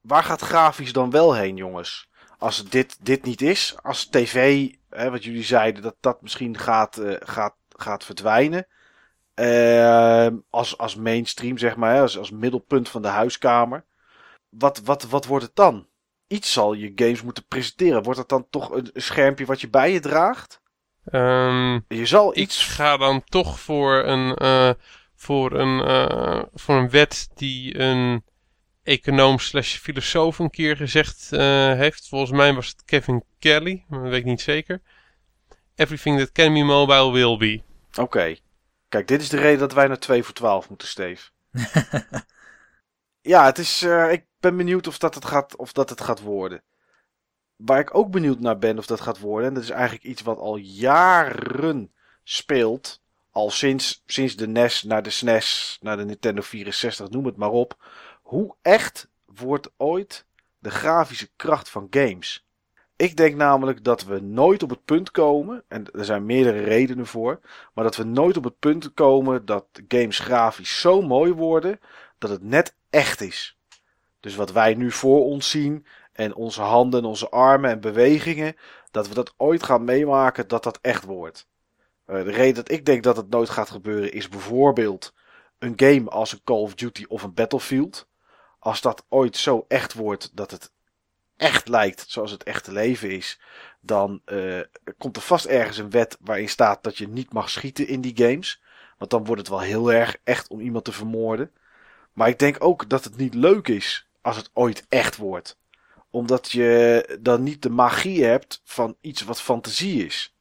waar 0.00 0.24
gaat 0.24 0.40
grafisch 0.40 0.92
dan 0.92 1.10
wel 1.10 1.34
heen, 1.34 1.56
jongens? 1.56 2.08
Als 2.38 2.68
dit, 2.68 3.04
dit 3.04 3.24
niet 3.24 3.42
is, 3.42 3.76
als 3.82 4.06
tv, 4.06 4.68
hè, 4.90 5.10
wat 5.10 5.24
jullie 5.24 5.44
zeiden, 5.44 5.82
dat 5.82 5.96
dat 6.00 6.22
misschien 6.22 6.58
gaat, 6.58 6.98
eh, 6.98 7.14
gaat, 7.18 7.54
gaat 7.68 8.04
verdwijnen. 8.04 8.66
Ehm, 9.34 10.36
als, 10.50 10.78
als 10.78 10.96
mainstream, 10.96 11.58
zeg 11.58 11.76
maar, 11.76 11.94
hè, 11.94 12.00
als, 12.00 12.18
als 12.18 12.30
middelpunt 12.30 12.88
van 12.88 13.02
de 13.02 13.08
huiskamer. 13.08 13.84
Wat, 14.48 14.80
wat, 14.84 15.02
wat 15.02 15.26
wordt 15.26 15.44
het 15.44 15.56
dan? 15.56 15.86
Iets 16.26 16.52
zal 16.52 16.72
je 16.72 16.92
games 16.94 17.22
moeten 17.22 17.46
presenteren. 17.46 18.02
Wordt 18.02 18.18
het 18.18 18.28
dan 18.28 18.46
toch 18.50 18.70
een 18.70 18.90
schermpje 18.94 19.46
wat 19.46 19.60
je 19.60 19.68
bij 19.68 19.92
je 19.92 20.00
draagt? 20.00 20.60
Ehm, 21.10 21.80
Je 21.88 22.06
zal 22.06 22.30
ik 22.30 22.36
iets. 22.36 22.64
ga 22.66 22.96
dan 22.96 23.24
toch 23.24 23.60
voor 23.60 24.04
een, 24.04 24.34
eh, 24.34 24.70
voor 25.14 25.52
een, 25.52 25.80
eh, 25.84 26.42
voor 26.54 26.76
een 26.76 26.90
wet 26.90 27.28
die 27.34 27.78
een 27.78 28.24
econoom 28.82 29.38
slash 29.38 29.76
filosoof 29.76 30.38
een 30.38 30.50
keer 30.50 30.76
gezegd 30.76 31.32
eh, 31.32 31.40
heeft. 31.72 32.08
Volgens 32.08 32.30
mij 32.30 32.54
was 32.54 32.68
het 32.68 32.84
Kevin 32.84 33.24
Kelly, 33.38 33.84
maar 33.88 34.00
dat 34.00 34.08
weet 34.08 34.18
ik 34.20 34.24
niet 34.24 34.40
zeker. 34.40 34.82
Everything 35.74 36.18
that 36.18 36.32
can 36.32 36.52
be 36.54 36.62
mobile 36.62 37.12
will 37.12 37.36
be. 37.36 37.62
Oké. 38.02 38.36
Kijk, 38.88 39.08
dit 39.08 39.20
is 39.20 39.28
de 39.28 39.36
reden 39.36 39.58
dat 39.58 39.72
wij 39.72 39.86
naar 39.86 39.98
2 39.98 40.22
voor 40.22 40.34
12 40.34 40.68
moeten, 40.68 40.88
Steve. 40.88 41.30
ja, 43.20 43.44
het 43.44 43.58
is, 43.58 43.82
eh, 43.82 44.12
ik 44.12 44.26
ben 44.40 44.56
benieuwd 44.56 44.86
of 44.86 44.98
dat, 44.98 45.14
het 45.14 45.24
gaat, 45.24 45.56
of 45.56 45.72
dat 45.72 45.90
het 45.90 46.00
gaat 46.00 46.20
worden. 46.20 46.62
Waar 47.58 47.80
ik 47.80 47.94
ook 47.94 48.10
benieuwd 48.10 48.40
naar 48.40 48.58
ben 48.58 48.78
of 48.78 48.86
dat 48.86 49.00
gaat 49.00 49.18
worden, 49.18 49.48
en 49.48 49.54
dat 49.54 49.62
is 49.62 49.70
eigenlijk 49.70 50.04
iets 50.04 50.22
wat 50.22 50.38
al 50.38 50.56
jaren 50.56 51.90
speelt. 52.22 53.00
Al 53.30 53.50
sinds, 53.50 54.02
sinds 54.06 54.36
de 54.36 54.48
NES 54.48 54.82
naar 54.82 55.02
de 55.02 55.10
SNES, 55.10 55.78
naar 55.80 55.96
de 55.96 56.04
Nintendo 56.04 56.42
64, 56.42 57.10
noem 57.10 57.24
het 57.24 57.36
maar 57.36 57.50
op. 57.50 57.76
Hoe 58.22 58.54
echt 58.62 59.08
wordt 59.24 59.70
ooit 59.76 60.24
de 60.58 60.70
grafische 60.70 61.28
kracht 61.36 61.68
van 61.68 61.86
games? 61.90 62.46
Ik 62.96 63.16
denk 63.16 63.36
namelijk 63.36 63.84
dat 63.84 64.04
we 64.04 64.20
nooit 64.20 64.62
op 64.62 64.70
het 64.70 64.84
punt 64.84 65.10
komen, 65.10 65.64
en 65.68 65.90
er 65.92 66.04
zijn 66.04 66.26
meerdere 66.26 66.60
redenen 66.60 67.06
voor, 67.06 67.40
maar 67.74 67.84
dat 67.84 67.96
we 67.96 68.04
nooit 68.04 68.36
op 68.36 68.44
het 68.44 68.58
punt 68.58 68.94
komen 68.94 69.44
dat 69.44 69.66
games 69.88 70.18
grafisch 70.18 70.80
zo 70.80 71.02
mooi 71.02 71.32
worden 71.32 71.80
dat 72.18 72.30
het 72.30 72.42
net 72.42 72.74
echt 72.90 73.20
is. 73.20 73.56
Dus 74.20 74.34
wat 74.34 74.52
wij 74.52 74.74
nu 74.74 74.90
voor 74.90 75.24
ons 75.24 75.50
zien 75.50 75.86
en 76.18 76.34
onze 76.34 76.62
handen 76.62 77.00
en 77.00 77.06
onze 77.06 77.28
armen 77.28 77.70
en 77.70 77.80
bewegingen, 77.80 78.56
dat 78.90 79.08
we 79.08 79.14
dat 79.14 79.34
ooit 79.36 79.62
gaan 79.62 79.84
meemaken 79.84 80.48
dat 80.48 80.62
dat 80.62 80.78
echt 80.82 81.04
wordt. 81.04 81.48
Eh, 82.04 82.24
de 82.24 82.30
reden 82.30 82.54
dat 82.54 82.70
ik 82.70 82.84
denk 82.84 83.02
dat 83.02 83.16
het 83.16 83.30
nooit 83.30 83.48
gaat 83.48 83.70
gebeuren 83.70 84.12
is 84.12 84.28
bijvoorbeeld 84.28 85.14
een 85.58 85.72
game 85.76 86.10
als 86.10 86.32
een 86.32 86.42
Call 86.44 86.60
of 86.60 86.74
Duty 86.74 87.04
of 87.08 87.22
een 87.22 87.34
Battlefield. 87.34 88.08
Als 88.58 88.80
dat 88.80 89.04
ooit 89.08 89.36
zo 89.36 89.64
echt 89.68 89.94
wordt 89.94 90.36
dat 90.36 90.50
het 90.50 90.72
echt 91.36 91.68
lijkt 91.68 92.04
zoals 92.08 92.30
het 92.30 92.42
echte 92.42 92.72
leven 92.72 93.10
is, 93.10 93.40
dan 93.80 94.22
eh, 94.24 94.60
komt 94.98 95.16
er 95.16 95.22
vast 95.22 95.44
ergens 95.44 95.78
een 95.78 95.90
wet 95.90 96.16
waarin 96.20 96.48
staat 96.48 96.82
dat 96.82 96.98
je 96.98 97.08
niet 97.08 97.32
mag 97.32 97.50
schieten 97.50 97.88
in 97.88 98.00
die 98.00 98.16
games. 98.16 98.62
Want 98.96 99.10
dan 99.10 99.24
wordt 99.24 99.40
het 99.40 99.50
wel 99.50 99.60
heel 99.60 99.92
erg 99.92 100.16
echt 100.24 100.48
om 100.48 100.60
iemand 100.60 100.84
te 100.84 100.92
vermoorden. 100.92 101.52
Maar 102.12 102.28
ik 102.28 102.38
denk 102.38 102.56
ook 102.58 102.88
dat 102.88 103.04
het 103.04 103.16
niet 103.16 103.34
leuk 103.34 103.68
is 103.68 104.08
als 104.20 104.36
het 104.36 104.50
ooit 104.52 104.86
echt 104.88 105.16
wordt. 105.16 105.58
Omdat 106.10 106.50
je 106.50 107.18
dan 107.20 107.42
niet 107.42 107.62
de 107.62 107.70
magie 107.70 108.24
hebt 108.24 108.60
van 108.64 108.96
iets 109.00 109.22
wat 109.22 109.40
fantasie 109.40 110.06
is. 110.06 110.34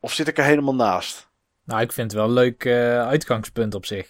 Of 0.00 0.12
zit 0.12 0.28
ik 0.28 0.38
er 0.38 0.44
helemaal 0.44 0.74
naast? 0.74 1.28
Nou, 1.64 1.80
ik 1.80 1.92
vind 1.92 2.10
het 2.10 2.20
wel 2.20 2.28
een 2.28 2.34
leuk 2.34 2.64
eh, 2.64 3.06
uitgangspunt 3.06 3.74
op 3.74 3.86
zich. 3.86 4.08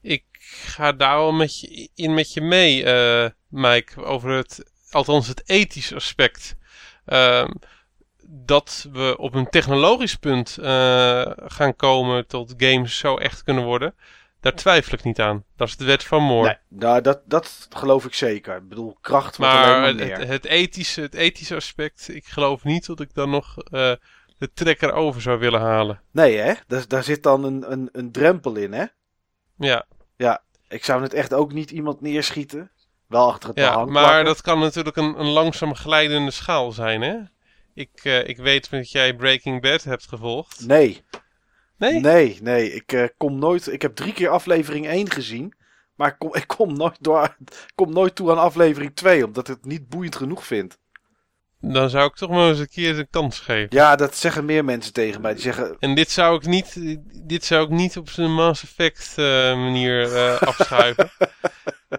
Ik 0.00 0.24
ga 0.66 0.92
daar 0.92 1.16
wel 1.16 1.32
met 1.32 1.60
je, 1.60 1.88
in 1.94 2.14
met 2.14 2.32
je 2.32 2.40
mee, 2.40 2.84
eh, 2.84 3.30
Mike, 3.48 4.04
over 4.04 4.30
het, 4.30 4.70
althans 4.90 5.28
het 5.28 5.42
ethische 5.46 5.94
aspect. 5.94 6.56
Ehm, 7.04 7.50
dat 8.26 8.88
we 8.92 9.16
op 9.18 9.34
een 9.34 9.48
technologisch 9.48 10.16
punt 10.16 10.58
eh, 10.58 11.30
gaan 11.36 11.76
komen 11.76 12.26
tot 12.26 12.54
games 12.56 12.98
zo 12.98 13.16
echt 13.16 13.42
kunnen 13.42 13.64
worden, 13.64 13.94
daar 14.44 14.54
twijfel 14.54 14.92
ik 14.92 15.04
niet 15.04 15.20
aan. 15.20 15.44
Dat 15.56 15.68
is 15.68 15.76
de 15.76 15.84
wet 15.84 16.04
van 16.04 16.22
Moore. 16.22 16.46
Nee, 16.68 16.80
nou, 16.80 17.00
dat, 17.00 17.20
dat 17.24 17.66
geloof 17.70 18.04
ik 18.04 18.14
zeker. 18.14 18.56
Ik 18.56 18.68
bedoel, 18.68 18.96
kracht 19.00 19.36
wordt 19.36 19.52
alleen 19.52 19.68
Maar 19.68 19.78
maar 19.80 19.88
het, 19.88 19.96
meer. 19.96 20.18
het, 20.18 20.28
het 20.28 20.44
ethische, 20.44 21.00
het 21.00 21.14
ethische 21.14 21.54
aspect, 21.54 22.08
ik 22.08 22.24
geloof 22.26 22.64
niet 22.64 22.86
dat 22.86 23.00
ik 23.00 23.14
dan 23.14 23.30
nog 23.30 23.58
eh, 23.58 23.92
de 24.38 24.52
trekker 24.54 24.92
over 24.92 25.20
zou 25.20 25.38
willen 25.38 25.60
halen. 25.60 26.00
Nee, 26.10 26.36
hè? 26.36 26.52
Daar, 26.66 26.88
daar 26.88 27.04
zit 27.04 27.22
dan 27.22 27.44
een, 27.44 27.72
een, 27.72 27.88
een 27.92 28.12
drempel 28.12 28.54
in, 28.56 28.72
hè? 28.72 28.84
Ja, 29.56 29.86
Ik 30.68 30.84
zou 30.84 31.00
net 31.00 31.14
echt 31.14 31.34
ook 31.34 31.52
niet 31.52 31.70
iemand 31.70 32.00
neerschieten. 32.00 32.70
Wel 33.06 33.28
achter 33.28 33.48
het 33.48 33.58
ja 33.58 33.84
maar 33.84 33.86
plakken. 34.04 34.24
dat 34.24 34.40
kan 34.40 34.58
natuurlijk 34.58 34.96
een, 34.96 35.20
een 35.20 35.28
langzaam 35.28 35.74
glijdende 35.74 36.30
schaal 36.30 36.72
zijn, 36.72 37.02
hè? 37.02 37.16
Ik, 37.74 37.90
eh, 38.02 38.28
ik 38.28 38.36
weet 38.36 38.70
dat 38.70 38.90
jij 38.90 39.14
Breaking 39.14 39.60
Bad 39.60 39.82
hebt 39.82 40.08
gevolgd. 40.08 40.66
Nee, 40.66 41.04
Nee? 41.76 42.00
nee, 42.00 42.38
nee. 42.42 42.72
Ik 42.72 42.92
eh, 42.92 43.04
kom 43.16 43.38
nooit... 43.38 43.72
Ik 43.72 43.82
heb 43.82 43.94
drie 43.94 44.12
keer 44.12 44.28
aflevering 44.28 44.86
1 44.86 45.10
gezien. 45.10 45.54
Maar 45.94 46.16
ik 46.30 46.44
kom, 46.46 46.76
nooit, 46.76 46.96
door, 47.00 47.36
kom 47.74 47.92
nooit 47.92 48.14
toe 48.14 48.30
aan 48.30 48.38
aflevering 48.38 48.94
2. 48.94 49.24
Omdat 49.24 49.48
ik 49.48 49.54
het 49.54 49.64
niet 49.64 49.88
boeiend 49.88 50.16
genoeg 50.16 50.46
vind. 50.46 50.78
Dan 51.72 51.90
zou 51.90 52.06
ik 52.06 52.14
toch 52.14 52.30
maar 52.30 52.48
eens 52.48 52.58
een 52.58 52.68
keer 52.68 52.98
een 52.98 53.08
kans 53.10 53.38
geven. 53.40 53.66
Ja, 53.70 53.96
dat 53.96 54.16
zeggen 54.16 54.44
meer 54.44 54.64
mensen 54.64 54.92
tegen 54.92 55.20
mij. 55.20 55.32
Die 55.32 55.42
zeggen... 55.42 55.76
En 55.80 55.94
dit 55.94 56.10
zou 56.10 56.36
ik 56.36 56.46
niet, 56.46 56.96
dit 57.26 57.44
zou 57.44 57.64
ik 57.64 57.70
niet 57.70 57.96
op 57.96 58.10
zijn 58.10 58.34
Mass 58.34 58.62
Effect 58.62 59.12
eh, 59.16 59.24
manier 59.56 60.14
eh, 60.16 60.42
afschuiven. 60.48 61.10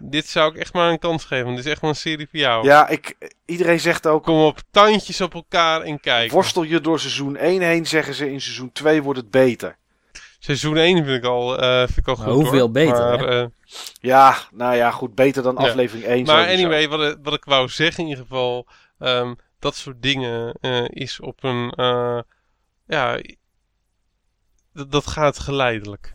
dit 0.01 0.27
zou 0.27 0.51
ik 0.53 0.59
echt 0.59 0.73
maar 0.73 0.89
een 0.91 0.99
kans 0.99 1.23
geven. 1.23 1.43
want 1.45 1.55
Dit 1.57 1.65
is 1.65 1.71
echt 1.71 1.81
wel 1.81 1.89
een 1.89 1.95
serie 1.95 2.27
voor 2.31 2.39
jou. 2.39 2.65
Ja, 2.65 2.87
ik, 2.87 3.15
iedereen 3.45 3.79
zegt 3.79 4.07
ook... 4.07 4.23
Kom 4.23 4.43
op 4.43 4.59
tandjes 4.71 5.21
op 5.21 5.33
elkaar 5.33 5.81
en 5.81 5.99
kijk. 5.99 6.31
Worstel 6.31 6.63
je 6.63 6.81
door 6.81 6.99
seizoen 6.99 7.35
1 7.37 7.61
heen, 7.61 7.85
zeggen 7.85 8.13
ze. 8.13 8.31
In 8.31 8.41
seizoen 8.41 8.71
2 8.71 9.03
wordt 9.03 9.19
het 9.19 9.31
beter. 9.31 9.77
Seizoen 10.39 10.77
1 10.77 11.05
vind 11.05 11.17
ik 11.23 11.29
al, 11.29 11.59
eh, 11.59 11.77
vind 11.77 11.97
ik 11.97 12.07
al 12.07 12.15
goed. 12.15 12.25
Hoeveel 12.33 12.59
hoor. 12.59 12.71
beter, 12.71 12.93
Maar, 13.17 13.19
hè? 13.19 13.45
Ja, 13.99 14.35
nou 14.51 14.75
ja, 14.75 14.91
goed. 14.91 15.15
Beter 15.15 15.43
dan 15.43 15.55
Ja. 15.59 15.67
aflevering 15.67 16.05
1. 16.05 16.25
maar 16.25 16.43
sowieso. 16.43 16.63
anyway, 16.63 16.89
wat, 16.89 17.11
ik- 17.11 17.17
wat 17.23 17.33
ik 17.33 17.43
wou 17.45 17.69
zeggen 17.69 18.03
in 18.03 18.09
ieder 18.09 18.23
geval. 18.23 18.67
ehm, 18.99 19.33
dat 19.59 19.75
soort 19.75 20.01
dingen 20.01 20.53
eh, 20.61 20.85
is 20.87 21.19
op 21.19 21.43
een. 21.43 21.71
eh, 21.71 22.19
ja. 22.87 23.21
Dat, 24.73 25.07
gaat 25.07 25.39
geleidelijk. 25.39 26.11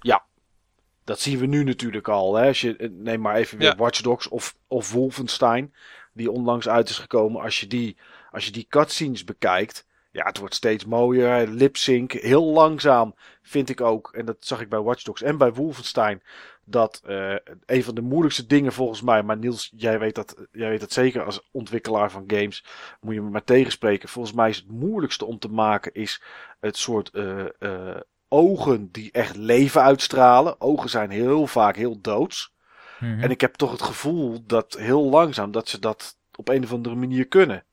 Dat 1.04 1.20
zien 1.20 1.38
we 1.38 1.46
nu 1.46 1.64
natuurlijk 1.64 2.08
al. 2.08 2.34
Hè? 2.34 2.46
Als 2.46 2.60
je, 2.60 2.76
eh, 2.76 2.88
neem 2.90 3.20
maar 3.20 3.34
even 3.36 3.58
weer 3.58 3.68
Ja. 3.68 3.76
Watch 3.76 4.00
Dogs 4.00 4.28
of, 4.28 4.56
of 4.66 4.92
Wolfenstein. 4.92 5.74
Die 6.12 6.30
onlangs 6.30 6.68
uit 6.68 6.88
is 6.88 6.98
gekomen. 6.98 7.42
Als 7.42 7.60
je 7.60 7.66
die, 7.66 7.96
als 8.30 8.44
je 8.44 8.50
die 8.52 8.66
cutscenes 8.68 9.24
bekijkt. 9.24 9.86
Ja, 10.12 10.24
het 10.24 10.38
wordt 10.38 10.54
steeds 10.54 10.84
mooier. 10.84 11.48
Lip 11.48 11.76
sync. 11.76 12.12
Heel 12.12 12.44
langzaam 12.44 13.14
vind 13.42 13.68
ik 13.68 13.80
ook. 13.80 14.12
En 14.12 14.24
dat 14.26 14.36
zag 14.40 14.60
ik 14.60 14.68
bij 14.68 14.80
Watch 14.80 15.02
Dogs 15.02 15.22
en 15.22 15.38
bij 15.38 15.52
Wolfenstein. 15.52 16.22
Dat 16.64 17.00
eh, 17.04 17.34
een 17.66 17.84
van 17.84 17.94
de 17.94 18.00
moeilijkste 18.00 18.46
dingen 18.46 18.72
volgens 18.72 19.02
mij. 19.02 19.22
Maar 19.22 19.38
Niels, 19.38 19.72
jij 19.76 19.98
weet, 19.98 20.14
dat, 20.14 20.46
jij 20.52 20.68
weet 20.68 20.80
dat 20.80 20.92
zeker 20.92 21.24
als 21.24 21.48
ontwikkelaar 21.52 22.10
van 22.10 22.24
games. 22.26 22.64
Moet 23.00 23.14
je 23.14 23.20
me 23.20 23.30
maar 23.30 23.44
tegenspreken. 23.44 24.08
Volgens 24.08 24.34
mij 24.34 24.48
is 24.48 24.56
het 24.56 24.70
moeilijkste 24.70 25.24
om 25.24 25.38
te 25.38 25.48
maken. 25.48 25.94
Is 25.94 26.22
het 26.60 26.76
soort 26.76 27.10
eh, 27.10 27.46
eh, 27.58 28.00
ogen 28.28 28.88
die 28.90 29.12
echt 29.12 29.36
leven 29.36 29.82
uitstralen. 29.82 30.60
Ogen 30.60 30.90
zijn 30.90 31.10
heel 31.10 31.46
vaak 31.46 31.76
heel 31.76 32.00
doods. 32.00 32.52
Mhm. 33.00 33.20
En 33.20 33.30
ik 33.30 33.40
heb 33.40 33.54
toch 33.54 33.70
het 33.70 33.82
gevoel 33.82 34.46
dat 34.46 34.76
heel 34.78 35.08
langzaam 35.08 35.50
dat 35.50 35.68
ze 35.68 35.78
dat 35.78 36.18
op 36.36 36.48
een 36.48 36.64
of 36.64 36.72
andere 36.72 36.94
manier 36.94 37.26
kunnen. 37.26 37.64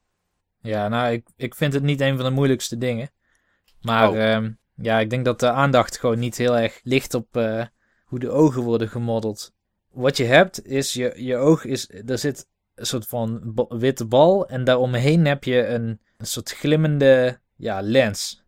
Ja, 0.61 0.87
nou, 0.87 1.11
ik, 1.11 1.27
ik 1.35 1.55
vind 1.55 1.73
het 1.73 1.83
niet 1.83 2.01
een 2.01 2.15
van 2.15 2.25
de 2.25 2.31
moeilijkste 2.31 2.77
dingen. 2.77 3.09
Maar 3.81 4.09
Oh. 4.09 4.23
ehm, 4.23 4.51
ja, 4.75 4.99
ik 4.99 5.09
denk 5.09 5.25
dat 5.25 5.39
de 5.39 5.51
aandacht 5.51 5.99
gewoon 5.99 6.19
niet 6.19 6.37
heel 6.37 6.57
erg 6.57 6.79
ligt 6.83 7.13
op 7.13 7.27
hoe 8.07 8.19
de 8.19 8.29
ogen 8.29 8.61
worden 8.61 8.89
gemodeld. 8.89 9.53
Wat 9.91 10.17
je 10.17 10.23
hebt 10.23 10.65
is, 10.65 10.93
je, 10.93 11.13
je 11.15 11.35
oog 11.35 11.65
is, 11.65 11.89
er 12.05 12.17
zit 12.17 12.47
een 12.75 12.85
soort 12.85 13.05
van 13.05 13.53
witte 13.69 14.05
bal 14.05 14.47
en 14.47 14.63
daaromheen 14.63 15.25
heb 15.25 15.43
je 15.43 15.67
een, 15.67 15.99
een 16.17 16.25
soort 16.27 16.51
glimmende 16.51 17.39
ja, 17.55 17.81
lens. 17.81 18.43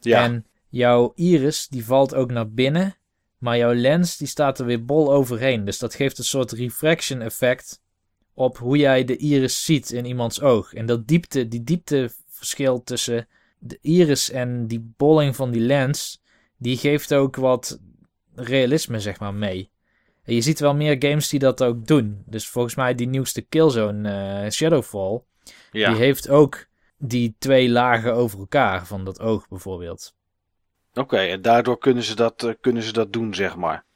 Ja, 0.00 0.24
En 0.24 0.46
jouw 0.68 1.12
iris 1.14 1.68
die 1.68 1.84
valt 1.84 2.14
ook 2.14 2.30
naar 2.30 2.50
binnen, 2.50 2.96
maar 3.38 3.56
jouw 3.56 3.74
lens 3.74 4.16
die 4.16 4.26
staat 4.26 4.58
er 4.58 4.66
weer 4.66 4.84
bol 4.84 5.12
overheen. 5.12 5.64
Dus 5.64 5.78
dat 5.78 5.94
geeft 5.94 6.18
een 6.18 6.24
soort 6.24 6.52
refraction 6.52 7.20
effect 7.20 7.80
op 8.34 8.58
hoe 8.58 8.76
jij 8.76 9.04
de 9.04 9.16
iris 9.16 9.64
ziet 9.64 9.90
in 9.90 10.04
iemands 10.04 10.40
oog. 10.40 10.74
En 10.74 10.86
dat 10.86 11.06
diepte, 11.06 11.48
die 11.48 11.64
diepteverschil 11.64 12.82
tussen 12.82 13.28
de 13.58 13.78
iris 13.80 14.30
en 14.30 14.66
die 14.66 14.92
bolling 14.96 15.36
van 15.36 15.50
die 15.50 15.60
lens, 15.60 16.22
die 16.56 16.76
geeft 16.76 17.14
ook 17.14 17.36
wat 17.36 17.80
realisme 18.40 19.00
zeg 19.00 19.20
maar 19.20 19.34
mee. 19.34 19.70
En 20.24 20.34
je 20.34 20.40
ziet 20.40 20.60
wel 20.60 20.74
meer 20.74 20.96
games 20.98 21.28
die 21.28 21.38
dat 21.38 21.62
ook 21.62 21.86
doen. 21.86 22.22
Dus 22.26 22.48
volgens 22.48 22.74
mij 22.74 22.94
die 22.94 23.08
nieuwste 23.08 23.42
Killzone 23.42 24.10
eh, 24.10 24.50
Shadowfall, 24.50 25.22
ja. 25.70 25.90
die 25.90 25.98
heeft 25.98 26.28
ook 26.28 26.66
die 26.98 27.34
twee 27.38 27.68
lagen 27.68 28.14
over 28.14 28.38
elkaar 28.38 28.86
van 28.86 29.04
dat 29.04 29.20
oog 29.20 29.48
bijvoorbeeld. 29.48 30.14
oké. 30.94 31.18
en 31.18 31.42
daardoor 31.42 31.78
kunnen 31.78 32.02
ze, 32.02 32.14
dat, 32.14 32.42
eh, 32.42 32.54
kunnen 32.60 32.82
ze 32.82 32.92
dat 32.92 33.12
doen, 33.12 33.34
zeg 33.34 33.56
maar. 33.56 33.86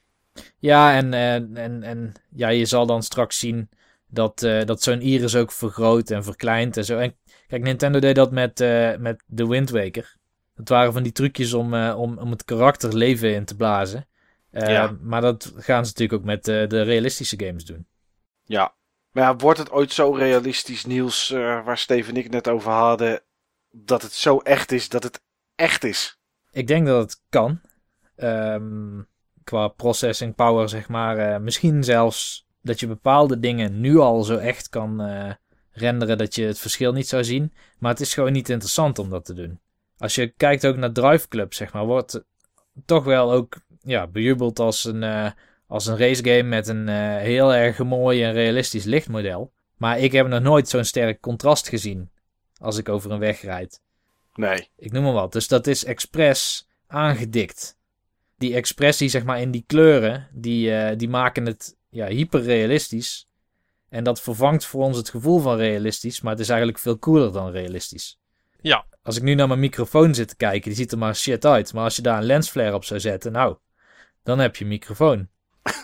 Ja, 0.59 0.95
en, 0.95 1.13
eh, 1.13 1.33
en, 1.35 1.83
en 1.83 2.13
ja, 2.35 2.47
je 2.47 2.65
zal 2.65 2.85
dan 2.85 3.03
straks 3.03 3.39
zien 3.39 3.69
dat, 4.07 4.43
eh, 4.43 4.65
dat 4.65 4.81
zo'n 4.81 5.01
iris 5.01 5.35
ook 5.35 5.51
vergroot 5.51 6.09
en 6.09 6.23
verkleint 6.23 6.77
en 6.77 6.85
zo. 6.85 6.97
En 6.97 7.15
kijk, 7.47 7.63
Nintendo 7.63 7.99
deed 7.99 8.15
dat 8.15 8.31
met, 8.31 8.59
eh, 8.59 8.95
met 8.97 9.23
The 9.35 9.47
Wind 9.47 9.69
Waker. 9.69 10.15
Dat 10.55 10.69
waren 10.69 10.93
van 10.93 11.03
die 11.03 11.11
trucjes 11.11 11.53
om, 11.53 11.73
om, 11.75 12.17
om 12.17 12.31
het 12.31 12.43
karakter 12.43 12.97
leven 12.97 13.33
in 13.33 13.45
te 13.45 13.55
blazen. 13.55 14.07
Eh, 14.53 14.71
Ja. 14.71 14.97
Maar 15.01 15.21
dat 15.21 15.53
gaan 15.55 15.85
ze 15.85 15.91
natuurlijk 15.91 16.19
ook 16.19 16.25
met 16.25 16.47
eh, 16.47 16.67
de 16.67 16.81
realistische 16.81 17.39
games 17.45 17.65
doen. 17.65 17.87
Ja. 18.43 18.75
Maar 19.11 19.23
ja, 19.23 19.35
wordt 19.35 19.59
het 19.59 19.71
ooit 19.71 19.91
zo 19.91 20.11
realistisch, 20.11 20.85
Niels, 20.85 21.31
eh, 21.31 21.65
waar 21.65 21.77
Steven 21.77 22.13
en 22.13 22.19
ik 22.19 22.29
net 22.29 22.47
over 22.47 22.71
hadden, 22.71 23.21
dat 23.71 24.01
het 24.01 24.13
zo 24.13 24.37
echt 24.37 24.71
is, 24.71 24.89
dat 24.89 25.03
het 25.03 25.21
echt 25.55 25.83
is? 25.83 26.19
Ik 26.51 26.67
denk 26.67 26.87
dat 26.87 27.01
het 27.01 27.21
kan. 27.29 27.61
Ehm, 28.15 29.01
qua 29.43 29.67
processing 29.67 30.35
power, 30.35 30.69
zeg 30.69 30.89
maar. 30.89 31.41
misschien 31.41 31.83
zelfs 31.83 32.47
dat 32.61 32.79
je 32.79 32.87
bepaalde 32.87 33.39
dingen 33.39 33.79
nu 33.79 33.97
al 33.97 34.23
zo 34.23 34.37
echt 34.37 34.69
kan 34.69 35.01
renderen 35.71 36.17
dat 36.17 36.35
je 36.35 36.45
het 36.45 36.59
verschil 36.59 36.93
niet 36.93 37.07
zou 37.07 37.23
zien. 37.23 37.53
Maar 37.79 37.91
het 37.91 37.99
is 37.99 38.13
gewoon 38.13 38.31
niet 38.31 38.49
interessant 38.49 38.99
om 38.99 39.09
dat 39.09 39.25
te 39.25 39.33
doen. 39.33 39.59
Als 39.97 40.15
je 40.15 40.27
kijkt 40.27 40.65
ook 40.65 40.77
naar 40.77 40.91
Drive 40.91 41.27
Club, 41.27 41.53
zeg 41.53 41.73
maar, 41.73 41.85
wordt 41.85 42.23
toch 42.85 43.03
wel 43.03 43.31
ook 43.31 43.55
ja, 43.83 44.07
bejubeld 44.07 44.59
als 44.59 44.83
een, 44.83 45.03
eh, 45.03 45.31
als 45.67 45.85
een 45.85 45.97
racegame 45.97 46.43
met 46.43 46.67
een 46.67 46.89
eh, 46.89 47.17
heel 47.17 47.53
erg 47.53 47.77
mooi 47.77 48.23
en 48.23 48.33
realistisch 48.33 48.83
lichtmodel. 48.83 49.53
Maar 49.77 49.99
ik 49.99 50.11
heb 50.11 50.27
nog 50.27 50.41
nooit 50.41 50.69
zo'n 50.69 50.83
sterk 50.83 51.21
contrast 51.21 51.69
gezien 51.69 52.11
als 52.57 52.77
ik 52.77 52.89
over 52.89 53.11
een 53.11 53.19
weg 53.19 53.41
rijd. 53.41 53.81
Nee. 54.33 54.69
Ik 54.77 54.91
noem 54.91 55.03
maar 55.03 55.13
wat. 55.13 55.31
Dus 55.31 55.47
dat 55.47 55.67
is 55.67 55.85
expres 55.85 56.67
aangedikt. 56.87 57.77
Die 58.37 58.55
expressie, 58.55 59.09
zeg 59.09 59.23
maar, 59.23 59.41
in 59.41 59.51
die 59.51 59.63
kleuren, 59.67 60.27
die, 60.31 60.75
eh, 60.75 60.97
die 60.97 61.09
maken 61.09 61.45
het 61.45 61.77
ja, 61.89 62.07
hyperrealistisch. 62.07 63.27
En 63.89 64.03
dat 64.03 64.21
vervangt 64.21 64.65
voor 64.65 64.83
ons 64.83 64.97
het 64.97 65.09
gevoel 65.09 65.39
van 65.39 65.57
realistisch, 65.57 66.21
maar 66.21 66.31
het 66.31 66.41
is 66.41 66.49
eigenlijk 66.49 66.79
veel 66.79 66.99
cooler 66.99 67.31
dan 67.31 67.51
realistisch. 67.51 68.19
Ja. 68.61 68.85
Als 69.01 69.17
ik 69.17 69.23
nu 69.23 69.33
naar 69.33 69.47
mijn 69.47 69.59
microfoon 69.59 70.15
zit 70.15 70.27
te 70.27 70.35
kijken, 70.35 70.69
die 70.69 70.77
ziet 70.77 70.91
er 70.91 70.97
maar 70.97 71.15
shit 71.15 71.45
uit. 71.45 71.73
Maar 71.73 71.83
als 71.83 71.95
je 71.95 72.01
daar 72.01 72.17
een 72.17 72.23
lensflare 72.23 72.75
op 72.75 72.83
zou 72.83 72.99
zetten, 72.99 73.31
nou, 73.31 73.57
dan 74.23 74.39
heb 74.39 74.55
je 74.55 74.63
een 74.63 74.69
microfoon. 74.69 75.27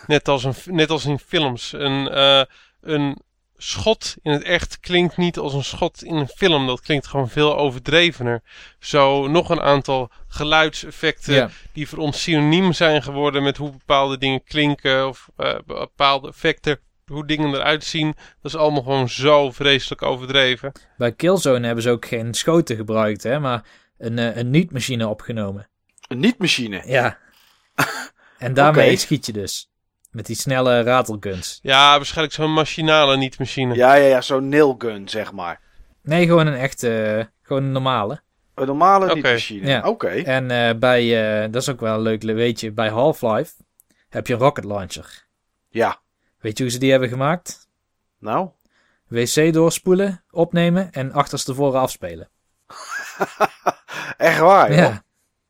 Net 0.07 0.27
als, 0.27 0.43
een, 0.43 0.53
net 0.65 0.89
als 0.89 1.05
in 1.05 1.19
films. 1.19 1.73
Een, 1.73 2.09
eh, 2.09 2.41
een 2.81 3.21
schot 3.57 4.15
in 4.21 4.31
het 4.31 4.43
echt 4.43 4.79
klinkt 4.79 5.17
niet 5.17 5.37
als 5.37 5.53
een 5.53 5.63
schot 5.63 6.03
in 6.03 6.15
een 6.15 6.27
film. 6.27 6.67
Dat 6.67 6.81
klinkt 6.81 7.07
gewoon 7.07 7.29
veel 7.29 7.57
overdrevener. 7.57 8.41
Zo 8.79 9.27
nog 9.27 9.49
een 9.49 9.61
aantal 9.61 10.09
geluidseffecten 10.27 11.33
Ja. 11.33 11.49
die 11.73 11.87
voor 11.87 11.97
ons 11.97 12.21
synoniem 12.21 12.73
zijn 12.73 13.03
geworden 13.03 13.43
met 13.43 13.57
hoe 13.57 13.71
bepaalde 13.71 14.17
dingen 14.17 14.43
klinken. 14.43 15.07
Of 15.07 15.29
eh, 15.37 15.55
bepaalde 15.65 16.27
effecten, 16.27 16.79
hoe 17.05 17.25
dingen 17.25 17.53
eruit 17.53 17.83
zien. 17.83 18.15
Dat 18.41 18.51
is 18.53 18.55
allemaal 18.55 18.83
gewoon 18.83 19.09
zo 19.09 19.51
vreselijk 19.51 20.01
overdreven. 20.01 20.71
Bij 20.97 21.11
Killzone 21.11 21.65
hebben 21.65 21.83
ze 21.83 21.89
ook 21.89 22.05
geen 22.05 22.33
schoten 22.33 22.75
gebruikt, 22.75 23.23
hè, 23.23 23.39
maar 23.39 23.63
een, 23.97 24.19
eh, 24.19 24.35
een 24.35 24.49
niet-machine 24.49 25.07
opgenomen. 25.07 25.69
Een 26.07 26.19
niet-machine. 26.19 26.81
Ja. 26.85 27.17
en 28.39 28.53
daarmee 28.53 28.97
schiet 28.97 29.25
je 29.25 29.31
dus. 29.33 29.69
Met 30.11 30.25
die 30.25 30.35
snelle 30.35 30.83
ratelguns. 30.83 31.59
Ja, 31.61 31.95
waarschijnlijk 31.95 32.35
zo'n 32.35 32.53
machinale 32.53 33.17
niet-machine. 33.17 33.75
Ja, 33.75 33.93
ja, 33.93 34.05
ja, 34.05 34.21
zo'n 34.21 34.49
nailgun, 34.49 35.09
zeg 35.09 35.31
maar. 35.31 35.59
Nee, 36.01 36.25
gewoon 36.25 36.47
een 36.47 36.57
echte, 36.57 37.03
eh, 37.03 37.25
gewoon 37.41 37.63
een 37.63 37.71
normale. 37.71 38.21
Een 38.55 38.65
normale 38.65 39.13
niet-machine. 39.13 39.67
Ja. 39.67 39.87
Oké. 39.87 40.07
En 40.07 40.51
eh, 40.51 40.75
bij, 40.75 41.41
eh, 41.43 41.51
dat 41.51 41.61
is 41.61 41.69
ook 41.69 41.79
wel 41.79 41.95
een 41.95 42.01
leuk 42.01 42.21
weetje, 42.21 42.71
bij 42.71 42.89
Half-Life 42.89 43.53
heb 44.09 44.27
je 44.27 44.33
een 44.33 44.39
rocket 44.39 44.63
launcher. 44.63 45.25
Ja. 45.69 45.99
Weet 46.39 46.57
je 46.57 46.63
hoe 46.63 46.71
ze 46.71 46.79
die 46.79 46.91
hebben 46.91 47.09
gemaakt? 47.09 47.67
Nou. 48.19 48.49
WC 49.07 49.53
doorspoelen, 49.53 50.23
opnemen 50.31 50.91
en 50.91 51.11
achterstevoren 51.11 51.79
afspelen. 51.79 52.29
Echt 54.17 54.39
waar, 54.39 54.69
joh? 54.69 54.77
Ja. 54.77 55.03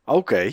Oké. 0.05 0.51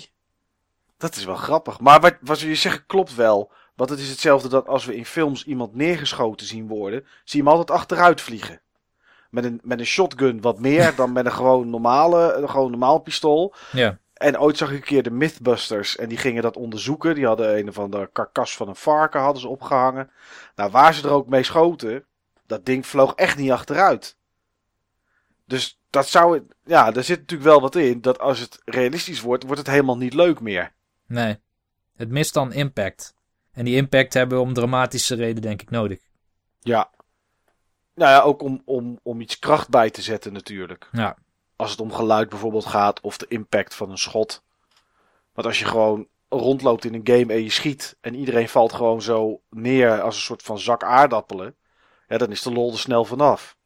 Dat 0.98 1.16
is 1.16 1.24
wel 1.24 1.34
grappig. 1.34 1.80
Maar 1.80 2.00
wat, 2.00 2.16
wat 2.20 2.40
je 2.40 2.54
zeggen 2.54 2.86
klopt 2.86 3.14
wel. 3.14 3.52
Want 3.74 3.90
het 3.90 3.98
is 3.98 4.08
hetzelfde 4.08 4.48
dat 4.48 4.66
als 4.66 4.84
we 4.84 4.96
in 4.96 5.06
films 5.06 5.44
iemand 5.44 5.74
neergeschoten 5.74 6.46
zien 6.46 6.68
worden, 6.68 7.06
zie 7.24 7.42
je 7.42 7.48
hem 7.48 7.48
altijd 7.48 7.78
achteruit 7.78 8.20
vliegen. 8.20 8.60
met 9.30 9.44
een, 9.44 9.60
met 9.62 9.78
een 9.78 9.86
shotgun 9.86 10.40
wat 10.40 10.60
meer 10.60 10.94
dan 10.94 11.12
met 11.12 11.26
een 11.26 11.32
gewoon 11.32 11.70
normale, 11.70 12.32
een 12.32 12.50
gewoon 12.50 12.70
normaal 12.70 12.98
pistool. 12.98 13.54
Ja. 13.72 13.98
En 14.12 14.38
ooit 14.38 14.56
zag 14.56 14.70
ik 14.70 14.76
een 14.76 14.82
keer 14.82 15.02
de 15.02 15.10
Mythbusters 15.10 15.96
en 15.96 16.08
die 16.08 16.18
gingen 16.18 16.42
dat 16.42 16.56
onderzoeken. 16.56 17.14
Die 17.14 17.26
hadden 17.26 17.58
een 17.58 17.68
of 17.68 17.78
andere 17.78 18.10
karkas 18.12 18.56
van 18.56 18.68
een 18.68 18.76
varken 18.76 19.20
hadden 19.20 19.40
ze 19.40 19.48
opgehangen. 19.48 20.10
Nou, 20.54 20.70
waar 20.70 20.94
ze 20.94 21.06
er 21.06 21.14
ook 21.14 21.28
mee 21.28 21.42
schoten, 21.42 22.04
dat 22.46 22.64
ding 22.66 22.86
vloog 22.86 23.14
echt 23.14 23.36
niet 23.36 23.50
achteruit. 23.50 24.16
Dus 25.44 25.80
dat 25.90 26.08
zou, 26.08 26.46
ja, 26.64 26.94
er 26.94 27.04
zit 27.04 27.18
natuurlijk 27.18 27.48
wel 27.48 27.60
wat 27.60 27.74
in. 27.74 28.00
Dat 28.00 28.18
als 28.18 28.38
het 28.38 28.58
realistisch 28.64 29.20
wordt, 29.20 29.44
wordt 29.44 29.58
het 29.58 29.70
helemaal 29.70 29.96
niet 29.96 30.14
leuk 30.14 30.40
meer. 30.40 30.72
Nee. 31.06 31.36
Het 31.96 32.10
mist 32.10 32.34
dan 32.34 32.52
impact. 32.52 33.14
En 33.52 33.64
die 33.64 33.76
impact 33.76 34.14
hebben 34.14 34.38
we 34.38 34.44
om 34.44 34.52
dramatische 34.52 35.14
reden 35.14 35.42
denk 35.42 35.62
ik 35.62 35.70
nodig. 35.70 35.98
Ja. 36.60 36.90
Nou 37.94 38.10
ja, 38.10 38.20
ook 38.20 38.42
om, 38.42 38.62
om, 38.64 38.98
om 39.02 39.20
iets 39.20 39.38
kracht 39.38 39.68
bij 39.68 39.90
te 39.90 40.02
zetten 40.02 40.32
natuurlijk. 40.32 40.88
Ja. 40.92 41.16
Als 41.56 41.70
het 41.70 41.80
om 41.80 41.92
geluid 41.92 42.28
bijvoorbeeld 42.28 42.66
gaat 42.66 43.00
of 43.00 43.16
de 43.16 43.26
impact 43.28 43.74
van 43.74 43.90
een 43.90 43.98
schot. 43.98 44.42
Want 45.32 45.46
als 45.46 45.58
je 45.58 45.64
gewoon 45.64 46.08
rondloopt 46.28 46.84
in 46.84 46.94
een 46.94 47.06
game 47.06 47.32
en 47.32 47.42
je 47.42 47.50
schiet 47.50 47.96
en 48.00 48.14
iedereen 48.14 48.48
valt 48.48 48.72
gewoon 48.72 49.02
zo 49.02 49.40
neer 49.50 50.00
als 50.00 50.14
een 50.16 50.22
soort 50.22 50.42
van 50.42 50.58
zak 50.58 50.82
aardappelen. 50.82 51.56
Ja, 52.08 52.18
dan 52.18 52.30
is 52.30 52.42
de 52.42 52.52
lol 52.52 52.72
er 52.72 52.78
snel 52.78 53.04
vanaf. 53.04 53.56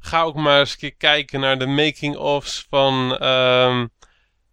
Ga 0.00 0.22
ook 0.22 0.34
maar 0.34 0.58
eens 0.58 0.72
een 0.72 0.78
keer 0.78 0.94
kijken 0.94 1.40
naar 1.40 1.58
de 1.58 1.66
making-ofs 1.66 2.66
van, 2.68 3.16
ehm, 3.18 3.86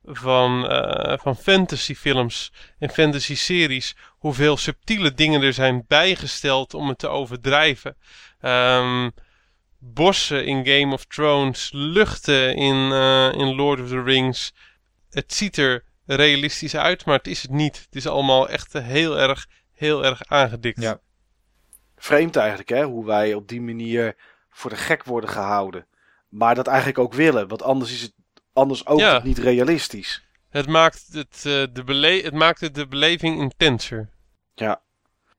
van, 0.08 0.70
eh, 0.70 1.18
van 1.18 1.36
fantasyfilms 1.36 2.52
en 2.80 2.90
fantasy-series. 2.90 3.96
Hoeveel 4.08 4.58
subtiele 4.58 5.14
dingen 5.14 5.42
er 5.42 5.54
zijn 5.54 5.86
bijgesteld 5.88 6.74
om 6.74 6.88
het 6.88 6.98
te 6.98 7.08
overdrijven. 7.08 7.98
Ehm, 8.40 9.10
bossen 9.78 10.46
in 10.46 10.66
Game 10.66 10.94
of 10.94 11.06
Thrones, 11.06 11.70
luchten 11.74 12.56
in, 12.56 12.92
eh, 12.92 13.34
in 13.34 13.56
Lord 13.56 13.82
of 13.82 13.88
the 13.88 14.02
Rings. 14.02 14.54
Het 15.10 15.34
ziet 15.34 15.58
er 15.58 15.84
realistisch 16.06 16.76
uit, 16.76 17.06
maar 17.06 17.18
het 17.18 17.28
is 17.28 17.42
het 17.42 17.52
niet. 17.52 17.78
Het 17.86 17.96
is 17.96 18.08
allemaal 18.08 18.50
echt 18.50 18.74
heel 18.74 19.20
erg, 19.20 19.48
heel 19.74 20.06
erg 20.06 20.26
aangedikt. 20.26 20.82
Ja. 20.82 21.00
Vreemd 21.96 22.36
eigenlijk, 22.36 22.70
hè? 22.70 22.84
Hoe 22.84 23.06
wij 23.06 23.34
op 23.34 23.48
die 23.48 23.62
manier 23.62 24.16
voor 24.50 24.70
de 24.70 24.76
gek 24.76 25.04
worden 25.04 25.30
gehouden. 25.30 25.88
Maar 26.30 26.56
dat 26.56 26.68
eigenlijk 26.68 26.98
ook 26.98 27.14
willen, 27.14 27.48
want 27.48 27.64
anders 27.64 27.92
is 27.92 28.02
het 28.02 28.14
anders 28.58 28.86
ook 28.86 29.00
Ja. 29.00 29.22
niet 29.24 29.38
realistisch. 29.38 30.24
Het, 30.50 30.68
maakt 30.68 31.08
het, 31.12 31.36
eh, 31.38 31.64
de 31.74 31.84
bele- 31.86 32.22
het 32.24 32.34
maakt 32.34 32.62
het 32.62 32.76
de 32.76 32.88
beleving 32.88 33.40
intenser. 33.40 34.10
Ja, 34.54 34.82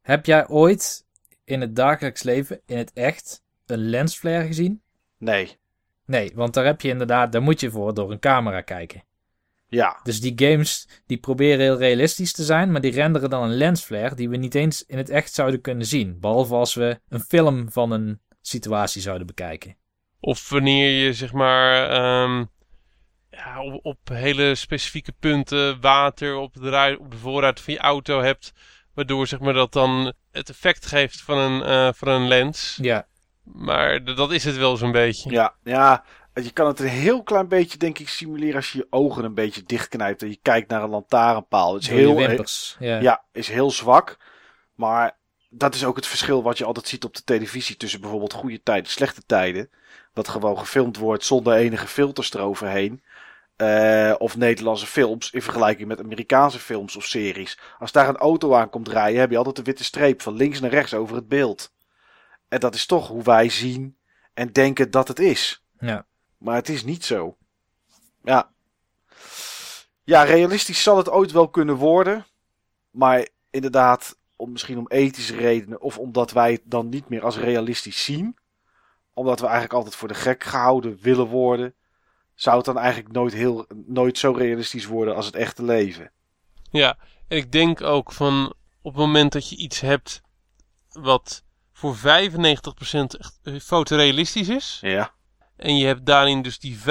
Heb 0.02 0.26
jij 0.26 0.48
ooit 0.48 1.04
in 1.44 1.60
het 1.60 1.76
dagelijks 1.76 2.22
leven, 2.22 2.60
in 2.66 2.76
het 2.78 2.92
echt, 2.92 3.42
een 3.66 3.78
lensflare 3.90 4.46
gezien? 4.46 4.82
nee. 5.18 5.56
Nee, 6.06 6.32
want 6.34 6.54
daar 6.54 6.64
heb 6.64 6.80
je 6.80 6.88
inderdaad, 6.88 7.32
daar 7.32 7.42
moet 7.42 7.60
je 7.60 7.70
voor 7.70 7.94
door 7.94 8.10
een 8.12 8.18
camera 8.18 8.60
kijken. 8.60 9.04
Ja, 9.68 10.00
Dus 10.02 10.20
die 10.20 10.32
games 10.36 10.88
die 11.06 11.16
proberen 11.18 11.58
heel 11.60 11.78
realistisch 11.78 12.32
te 12.32 12.44
zijn, 12.44 12.72
maar 12.72 12.80
die 12.80 12.92
renderen 12.92 13.30
dan 13.30 13.42
een 13.42 13.56
lensflare 13.56 14.14
die 14.14 14.28
we 14.28 14.36
niet 14.36 14.54
eens 14.54 14.84
in 14.86 14.96
het 14.98 15.10
echt 15.10 15.32
zouden 15.34 15.60
kunnen 15.60 15.86
zien. 15.86 16.20
Behalve 16.20 16.54
als 16.54 16.74
we 16.74 17.00
een 17.08 17.20
film 17.20 17.70
van 17.72 17.90
een 17.90 18.20
situatie 18.40 19.02
zouden 19.02 19.26
bekijken. 19.26 19.76
Of 20.20 20.48
wanneer 20.48 21.04
je 21.06 21.12
zeg 21.12 21.32
maar 21.32 21.90
ehm, 21.90 22.44
ja, 23.44 23.62
op, 23.62 23.80
op 23.82 23.98
hele 24.08 24.54
specifieke 24.54 25.12
punten 25.20 25.80
water 25.80 26.36
op 26.36 26.54
de, 26.54 26.96
op 27.00 27.10
de 27.10 27.16
voorruit 27.16 27.60
van 27.60 27.72
je 27.74 27.80
auto 27.80 28.20
hebt. 28.20 28.52
Waardoor 28.94 29.26
zeg 29.26 29.40
maar, 29.40 29.52
dat 29.52 29.72
dan 29.72 30.12
het 30.30 30.48
effect 30.48 30.86
geeft 30.86 31.20
van 31.20 31.38
een, 31.38 31.62
eh, 31.62 31.88
van 31.94 32.08
een 32.08 32.28
lens. 32.28 32.78
Ja, 32.82 33.06
Maar 33.42 34.04
dat 34.04 34.32
is 34.32 34.44
het 34.44 34.56
wel 34.56 34.76
zo'n 34.76 34.92
beetje. 34.92 35.30
ja, 35.30 35.54
ja. 35.62 36.04
Je 36.42 36.50
kan 36.50 36.66
het 36.66 36.80
een 36.80 36.86
heel 36.86 37.22
klein 37.22 37.48
beetje, 37.48 37.78
denk 37.78 37.98
ik, 37.98 38.08
simuleren 38.08 38.56
als 38.56 38.72
je 38.72 38.78
je 38.78 38.86
ogen 38.90 39.24
een 39.24 39.34
beetje 39.34 39.62
dichtknijpt 39.62 40.22
en 40.22 40.28
je 40.28 40.38
kijkt 40.42 40.70
naar 40.70 40.82
een 40.82 40.88
lantaarnpaal. 40.88 41.74
Het 41.74 41.82
is 41.82 41.88
heel, 41.88 42.16
wimpers. 42.16 42.76
Ja. 42.78 43.00
ja, 43.00 43.24
is 43.32 43.48
heel 43.48 43.70
zwak. 43.70 44.16
Maar 44.74 45.16
dat 45.48 45.74
is 45.74 45.84
ook 45.84 45.96
het 45.96 46.06
verschil 46.06 46.42
wat 46.42 46.58
je 46.58 46.64
altijd 46.64 46.88
ziet 46.88 47.04
op 47.04 47.14
de 47.14 47.24
televisie 47.24 47.76
tussen 47.76 48.00
bijvoorbeeld 48.00 48.32
goede 48.32 48.62
tijden, 48.62 48.90
slechte 48.90 49.22
tijden. 49.26 49.70
Dat 50.12 50.28
gewoon 50.28 50.58
gefilmd 50.58 50.96
wordt 50.96 51.24
zonder 51.24 51.54
enige 51.54 51.86
filters 51.86 52.34
eroverheen. 52.34 53.02
Eh, 53.58 54.14
of 54.18 54.36
Nederlandse 54.36 54.86
films 54.86 55.30
in 55.30 55.42
vergelijking 55.42 55.88
met 55.88 56.00
Amerikaanse 56.00 56.58
films 56.58 56.96
of 56.96 57.04
series. 57.04 57.58
Als 57.78 57.92
daar 57.92 58.08
een 58.08 58.16
auto 58.16 58.54
aan 58.54 58.70
komt 58.70 58.88
rijden, 58.88 59.20
heb 59.20 59.30
je 59.30 59.36
altijd 59.36 59.58
een 59.58 59.64
witte 59.64 59.84
streep 59.84 60.22
van 60.22 60.34
links 60.34 60.60
naar 60.60 60.70
rechts 60.70 60.94
over 60.94 61.16
het 61.16 61.28
beeld. 61.28 61.72
En 62.48 62.60
dat 62.60 62.74
is 62.74 62.86
toch 62.86 63.08
hoe 63.08 63.22
wij 63.22 63.48
zien 63.48 63.96
en 64.34 64.52
denken 64.52 64.90
dat 64.90 65.08
het 65.08 65.18
is. 65.18 65.64
Ja. 65.78 66.06
Maar 66.36 66.54
het 66.54 66.68
is 66.68 66.84
niet 66.84 67.04
zo. 67.04 67.36
Ja. 68.22 68.50
Ja, 70.04 70.22
realistisch 70.22 70.82
zal 70.82 70.96
het 70.96 71.10
ooit 71.10 71.32
wel 71.32 71.48
kunnen 71.48 71.76
worden. 71.76 72.26
Maar 72.90 73.28
inderdaad, 73.50 74.18
om, 74.36 74.52
misschien 74.52 74.78
om 74.78 74.88
ethische 74.88 75.36
redenen. 75.36 75.80
Of 75.80 75.98
omdat 75.98 76.30
wij 76.30 76.52
het 76.52 76.62
dan 76.64 76.88
niet 76.88 77.08
meer 77.08 77.24
als 77.24 77.38
realistisch 77.38 78.04
zien. 78.04 78.36
Omdat 79.12 79.38
we 79.38 79.44
eigenlijk 79.44 79.74
altijd 79.74 79.94
voor 79.94 80.08
de 80.08 80.14
gek 80.14 80.44
gehouden 80.44 80.98
willen 81.00 81.26
worden. 81.26 81.74
Zou 82.38 82.56
het 82.56 82.64
dan 82.64 82.78
eigenlijk 82.78 83.12
nooit, 83.12 83.32
heel, 83.32 83.66
nooit 83.86 84.18
zo 84.18 84.32
realistisch 84.32 84.86
worden 84.86 85.16
als 85.16 85.26
het 85.26 85.34
echte 85.34 85.64
leven. 85.64 86.10
Ja, 86.70 86.98
en 87.28 87.36
ik 87.36 87.52
denk 87.52 87.82
ook 87.82 88.12
van 88.12 88.54
op 88.82 88.92
het 88.92 89.02
moment 89.02 89.32
dat 89.32 89.48
je 89.48 89.56
iets 89.56 89.80
hebt 89.80 90.20
wat 90.90 91.44
voor 91.72 91.96
95% 91.96 92.00
echt 92.00 93.38
eh, 93.42 93.58
fotorealistisch 93.60 94.48
is. 94.48 94.78
Ja. 94.80 95.12
En 95.56 95.76
je 95.76 95.86
hebt 95.86 96.06
daarin 96.06 96.42
dus 96.42 96.58
die 96.58 96.78
5% 96.78 96.82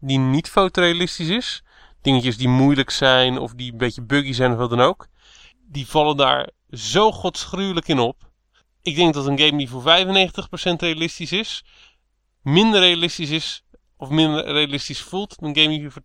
die 0.00 0.18
niet 0.18 0.48
fotorealistisch 0.48 1.28
is. 1.28 1.62
Dingetjes 2.02 2.36
die 2.36 2.48
moeilijk 2.48 2.90
zijn 2.90 3.38
of 3.38 3.54
die 3.54 3.72
een 3.72 3.78
beetje 3.78 4.02
buggy 4.02 4.32
zijn 4.32 4.52
of 4.52 4.58
wat 4.58 4.70
dan 4.70 4.80
ook. 4.80 5.06
Die 5.66 5.86
vallen 5.86 6.16
daar 6.16 6.50
zo 6.70 7.12
godsgruwelijk 7.12 7.88
in 7.88 7.98
op. 7.98 8.30
Ik 8.82 8.96
denk 8.96 9.14
dat 9.14 9.26
een 9.26 9.38
game 9.38 9.58
die 9.58 9.68
voor 9.68 9.82
95% 9.82 9.84
realistisch 10.76 11.32
is, 11.32 11.64
minder 12.42 12.80
realistisch 12.80 13.30
is 13.30 13.62
of 13.98 14.08
minder 14.10 14.44
realistisch 14.44 15.02
voelt 15.02 15.38
dan 15.38 15.48
een 15.48 15.56
game 15.56 15.78
die 15.78 15.90
voor 15.90 16.02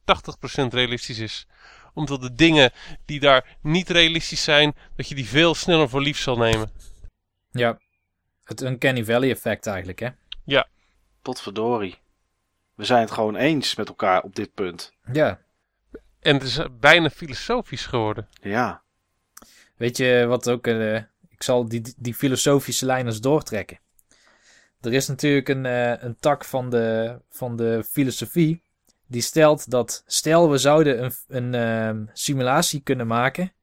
80% 0.64 0.68
realistisch 0.70 1.20
is. 1.20 1.48
Omdat 1.94 2.22
de 2.22 2.36
dingen 2.36 2.72
die 3.06 3.20
daar 3.20 3.58
niet 3.62 3.90
realistisch 3.90 4.44
zijn, 4.44 4.74
dat 4.96 5.08
je 5.08 5.16
die 5.16 5.28
veel 5.28 5.56
sneller 5.56 5.90
voor 5.90 6.02
lief 6.02 6.18
zal 6.18 6.38
nemen. 6.38 6.72
ja. 7.52 7.78
Het 8.44 8.62
Uncanny 8.62 9.06
Valley 9.06 9.30
effect 9.30 9.68
eigenlijk, 9.68 10.00
hè? 10.00 10.10
Potverdorie. 11.22 11.98
We 12.76 12.84
zijn 12.84 13.02
het 13.02 13.12
gewoon 13.12 13.36
eens 13.36 13.76
met 13.76 13.88
elkaar 13.88 14.22
op 14.22 14.36
dit 14.36 14.54
punt. 14.54 14.94
Ja. 15.12 15.42
En 16.20 16.34
het 16.34 16.44
is 16.44 16.60
bijna 16.80 17.10
filosofisch 17.10 17.86
geworden. 17.86 18.28
Ja. 18.42 18.82
Weet 19.76 19.98
je 19.98 20.26
wat 20.28 20.50
ook... 20.50 20.68
eh, 20.68 20.96
ik 21.30 21.44
zal 21.44 21.68
die, 21.68 21.94
die 21.98 22.14
filosofische 22.14 22.86
lijn 22.86 23.06
eens 23.06 23.22
doortrekken. 23.22 23.80
Er 24.84 24.94
is 24.94 25.08
natuurlijk 25.08 25.50
een, 25.50 25.66
eh, 25.66 26.04
een 26.04 26.16
tak 26.20 26.46
van 26.46 26.70
de, 26.70 27.18
van 27.30 27.56
de 27.56 27.84
filosofie... 27.90 28.64
die 29.08 29.22
stelt 29.22 29.70
dat... 29.70 30.04
stel 30.08 30.50
we 30.50 30.58
zouden 30.58 31.04
een, 31.04 31.12
een 31.28 31.54
ehm, 31.54 32.06
simulatie 32.14 32.82
kunnen 32.82 33.08
maken... 33.08 33.54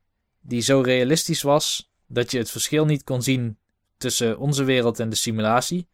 die 0.40 0.60
zo 0.60 0.80
realistisch 0.80 1.42
was... 1.42 1.92
dat 2.06 2.30
je 2.30 2.38
het 2.38 2.50
verschil 2.50 2.84
niet 2.84 3.04
kon 3.04 3.22
zien... 3.22 3.58
tussen 3.96 4.38
onze 4.38 4.64
wereld 4.64 5.00
en 5.00 5.08
de 5.08 5.16
simulatie... 5.16 5.88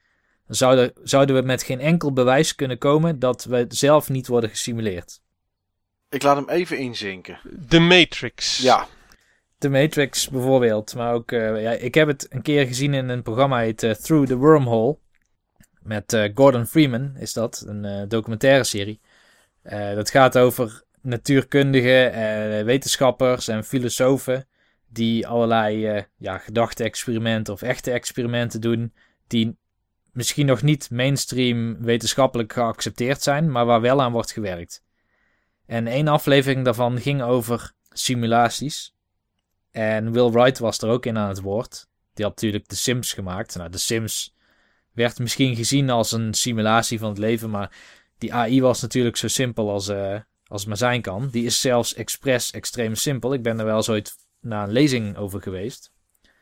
dan 0.47 0.57
zouden, 0.57 0.93
zouden 1.03 1.36
we 1.36 1.43
met 1.43 1.62
geen 1.62 1.81
enkel 1.81 2.12
bewijs 2.12 2.55
kunnen 2.55 2.78
komen... 2.78 3.19
dat 3.19 3.44
we 3.44 3.65
zelf 3.69 4.09
niet 4.09 4.27
worden 4.27 4.51
gesimuleerd. 4.51 5.20
Ik 6.11 6.23
laat 6.23 6.36
hem 6.36 6.48
even 6.48 6.78
inzinken. 6.78 7.39
The 7.69 7.78
Matrix. 7.78 8.59
Ja. 8.59 8.86
The 9.59 9.69
Matrix 9.69 10.28
bijvoorbeeld. 10.28 10.94
Maar 10.94 11.15
ook, 11.15 11.32
eh, 11.32 11.62
ja, 11.62 11.70
ik 11.70 11.94
heb 11.94 12.09
het 12.09 12.27
een 12.28 12.43
keer 12.43 12.66
gezien 12.66 12.94
in 12.94 13.09
een 13.09 13.23
programma 13.23 13.59
heet 13.59 13.82
eh, 13.82 13.90
Through 13.90 14.27
the 14.27 14.36
Wormhole. 14.36 14.98
Met 15.87 16.13
eh, 16.13 16.31
Gordon 16.35 16.67
Freeman 16.67 17.17
is 17.17 17.33
dat, 17.33 17.65
een 17.67 17.85
eh, 17.85 18.03
documentaire 18.09 18.65
serie. 18.65 19.01
Eh, 19.63 19.95
dat 19.95 20.11
gaat 20.11 20.39
over 20.39 20.83
natuurkundigen, 21.01 22.65
wetenschappers 22.65 23.49
en 23.49 23.65
filosofen. 23.65 24.47
Die 24.89 25.27
allerlei 25.27 26.05
ja, 26.17 26.39
gedachte-experimenten 26.39 27.53
of 27.53 27.63
echte 27.63 27.91
experimenten 27.91 28.61
doen. 28.61 28.93
Die 29.27 29.57
misschien 30.13 30.47
nog 30.47 30.63
niet 30.63 30.91
mainstream 30.91 31.83
wetenschappelijk 31.83 32.53
geaccepteerd 32.53 33.23
zijn, 33.23 33.51
maar 33.51 33.67
waar 33.67 33.81
wel 33.81 34.03
aan 34.03 34.13
wordt 34.13 34.33
gewerkt. 34.33 34.83
En 35.67 35.87
één 35.87 36.09
aflevering 36.09 36.65
daarvan 36.65 37.01
ging 37.01 37.23
over 37.23 37.73
simulaties. 37.89 38.95
En 39.71 40.13
Will 40.13 40.31
Wright 40.31 40.59
was 40.59 40.79
er 40.79 40.89
ook 40.89 41.07
in 41.07 41.19
aan 41.19 41.29
het 41.29 41.41
woord. 41.41 41.89
Die 42.15 42.25
had 42.25 42.35
natuurlijk 42.35 42.67
The 42.67 42.77
Sims 42.77 43.13
gemaakt. 43.13 43.57
Nou, 43.57 43.71
Sims 43.73 44.36
werd 44.97 45.18
misschien 45.18 45.56
gezien 45.56 45.90
als 45.90 46.12
een 46.12 46.35
simulatie 46.35 46.98
van 46.98 47.09
het 47.09 47.18
leven, 47.18 47.51
maar 47.51 47.70
die 48.18 48.35
AI 48.35 48.60
was 48.60 48.82
natuurlijk 48.82 49.16
zo 49.16 49.28
simpel 49.28 49.70
als, 49.70 49.89
eh, 49.89 50.14
als 50.47 50.60
het 50.60 50.68
maar 50.68 50.77
zijn 50.77 51.02
kan. 51.02 51.28
Die 51.28 51.44
is 51.44 51.60
zelfs 51.60 51.94
expres 51.94 52.51
extreem 52.51 52.94
simpel. 52.94 53.32
Ik 53.32 53.43
ben 53.43 53.59
er 53.59 53.64
wel 53.64 53.77
eens 53.77 53.89
ooit 53.89 54.14
naar 54.40 54.62
een 54.62 54.73
lezing 54.73 55.16
over 55.16 55.43
geweest. 55.43 55.93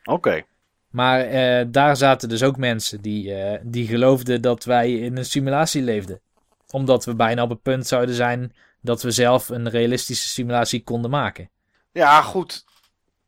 Oké. 0.03 0.43
Maar 0.89 1.21
eh, 1.21 1.65
daar 1.67 1.97
zaten 1.97 2.29
dus 2.29 2.43
ook 2.43 2.57
mensen 2.57 3.01
die, 3.01 3.33
eh, 3.33 3.59
die 3.63 3.87
geloofden 3.87 4.41
dat 4.41 4.63
wij 4.63 4.93
in 4.93 5.17
een 5.17 5.25
simulatie 5.25 5.81
leefden. 5.81 6.21
Omdat 6.69 7.05
we 7.05 7.15
bijna 7.15 7.43
op 7.43 7.49
het 7.49 7.61
punt 7.61 7.87
zouden 7.87 8.15
zijn 8.15 8.53
dat 8.81 9.01
we 9.01 9.11
zelf 9.11 9.49
een 9.49 9.69
realistische 9.69 10.29
simulatie 10.29 10.83
konden 10.83 11.11
maken. 11.11 11.49
Ja, 11.91 12.21
goed. 12.21 12.65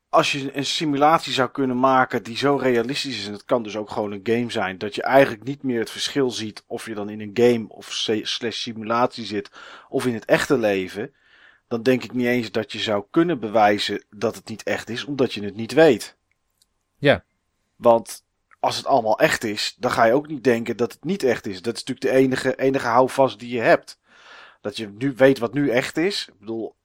Als 0.09 0.31
je 0.31 0.57
een 0.57 0.65
simulatie 0.65 1.34
zou 1.34 1.49
kunnen 1.49 1.79
maken 1.79 2.23
die 2.23 2.38
zo 2.38 2.55
realistisch 2.55 3.17
is, 3.17 3.27
en 3.27 3.34
het 3.34 3.45
kan 3.45 3.63
dus 3.63 3.75
ook 3.75 3.89
gewoon 3.89 4.11
een 4.11 4.19
game 4.23 4.51
zijn, 4.51 4.77
dat 4.77 4.95
je 4.95 5.01
eigenlijk 5.03 5.43
niet 5.43 5.63
meer 5.63 5.79
het 5.79 5.89
verschil 5.89 6.31
ziet 6.31 6.63
of 6.67 6.85
je 6.85 6.93
dan 6.93 7.09
in 7.09 7.21
een 7.21 7.31
game 7.34 7.65
of 7.67 7.91
slash 8.23 8.59
simulatie 8.61 9.25
zit 9.25 9.51
of 9.89 10.05
in 10.05 10.13
het 10.13 10.25
echte 10.25 10.57
leven, 10.57 11.13
dan 11.67 11.84
denk 11.84 12.03
ik 12.03 12.13
niet 12.13 12.25
eens 12.25 12.51
dat 12.51 12.71
je 12.71 12.79
zou 12.79 13.05
kunnen 13.11 13.39
bewijzen 13.39 14.03
dat 14.09 14.35
het 14.35 14.49
niet 14.49 14.63
echt 14.63 14.89
is, 14.89 15.05
omdat 15.05 15.34
je 15.34 15.43
het 15.43 15.55
niet 15.55 15.73
weet. 15.73 16.17
Ja. 16.97 17.23
Want 17.75 18.23
als 18.59 18.77
het 18.77 18.85
allemaal 18.85 19.19
echt 19.19 19.43
is, 19.43 19.75
dan 19.79 19.91
ga 19.91 20.05
je 20.05 20.13
ook 20.13 20.27
niet 20.27 20.43
denken 20.43 20.77
dat 20.77 20.91
het 20.91 21.03
niet 21.03 21.23
echt 21.23 21.45
is. 21.45 21.61
Dat 21.61 21.75
is 21.75 21.84
natuurlijk 21.84 22.15
de 22.15 22.21
enige, 22.21 22.55
enige 22.55 22.88
houvast 22.88 23.39
die 23.39 23.49
je 23.49 23.61
hebt. 23.61 23.99
Dat 24.61 24.77
je 24.77 24.88
nu 24.88 25.13
weet 25.15 25.39
wat 25.39 25.53
nu 25.53 25.69
echt 25.69 25.97
is. 25.97 26.27
Ik 26.27 26.39
bedoel, 26.39 26.75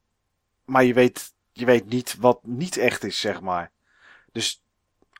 maar 0.64 0.84
je 0.84 0.94
weet, 0.94 1.32
je 1.52 1.64
weet 1.64 1.88
niet 1.88 2.16
wat 2.18 2.40
niet 2.42 2.76
echt 2.76 3.04
is, 3.04 3.20
zeg 3.20 3.40
maar. 3.40 3.70
Dus 4.32 4.62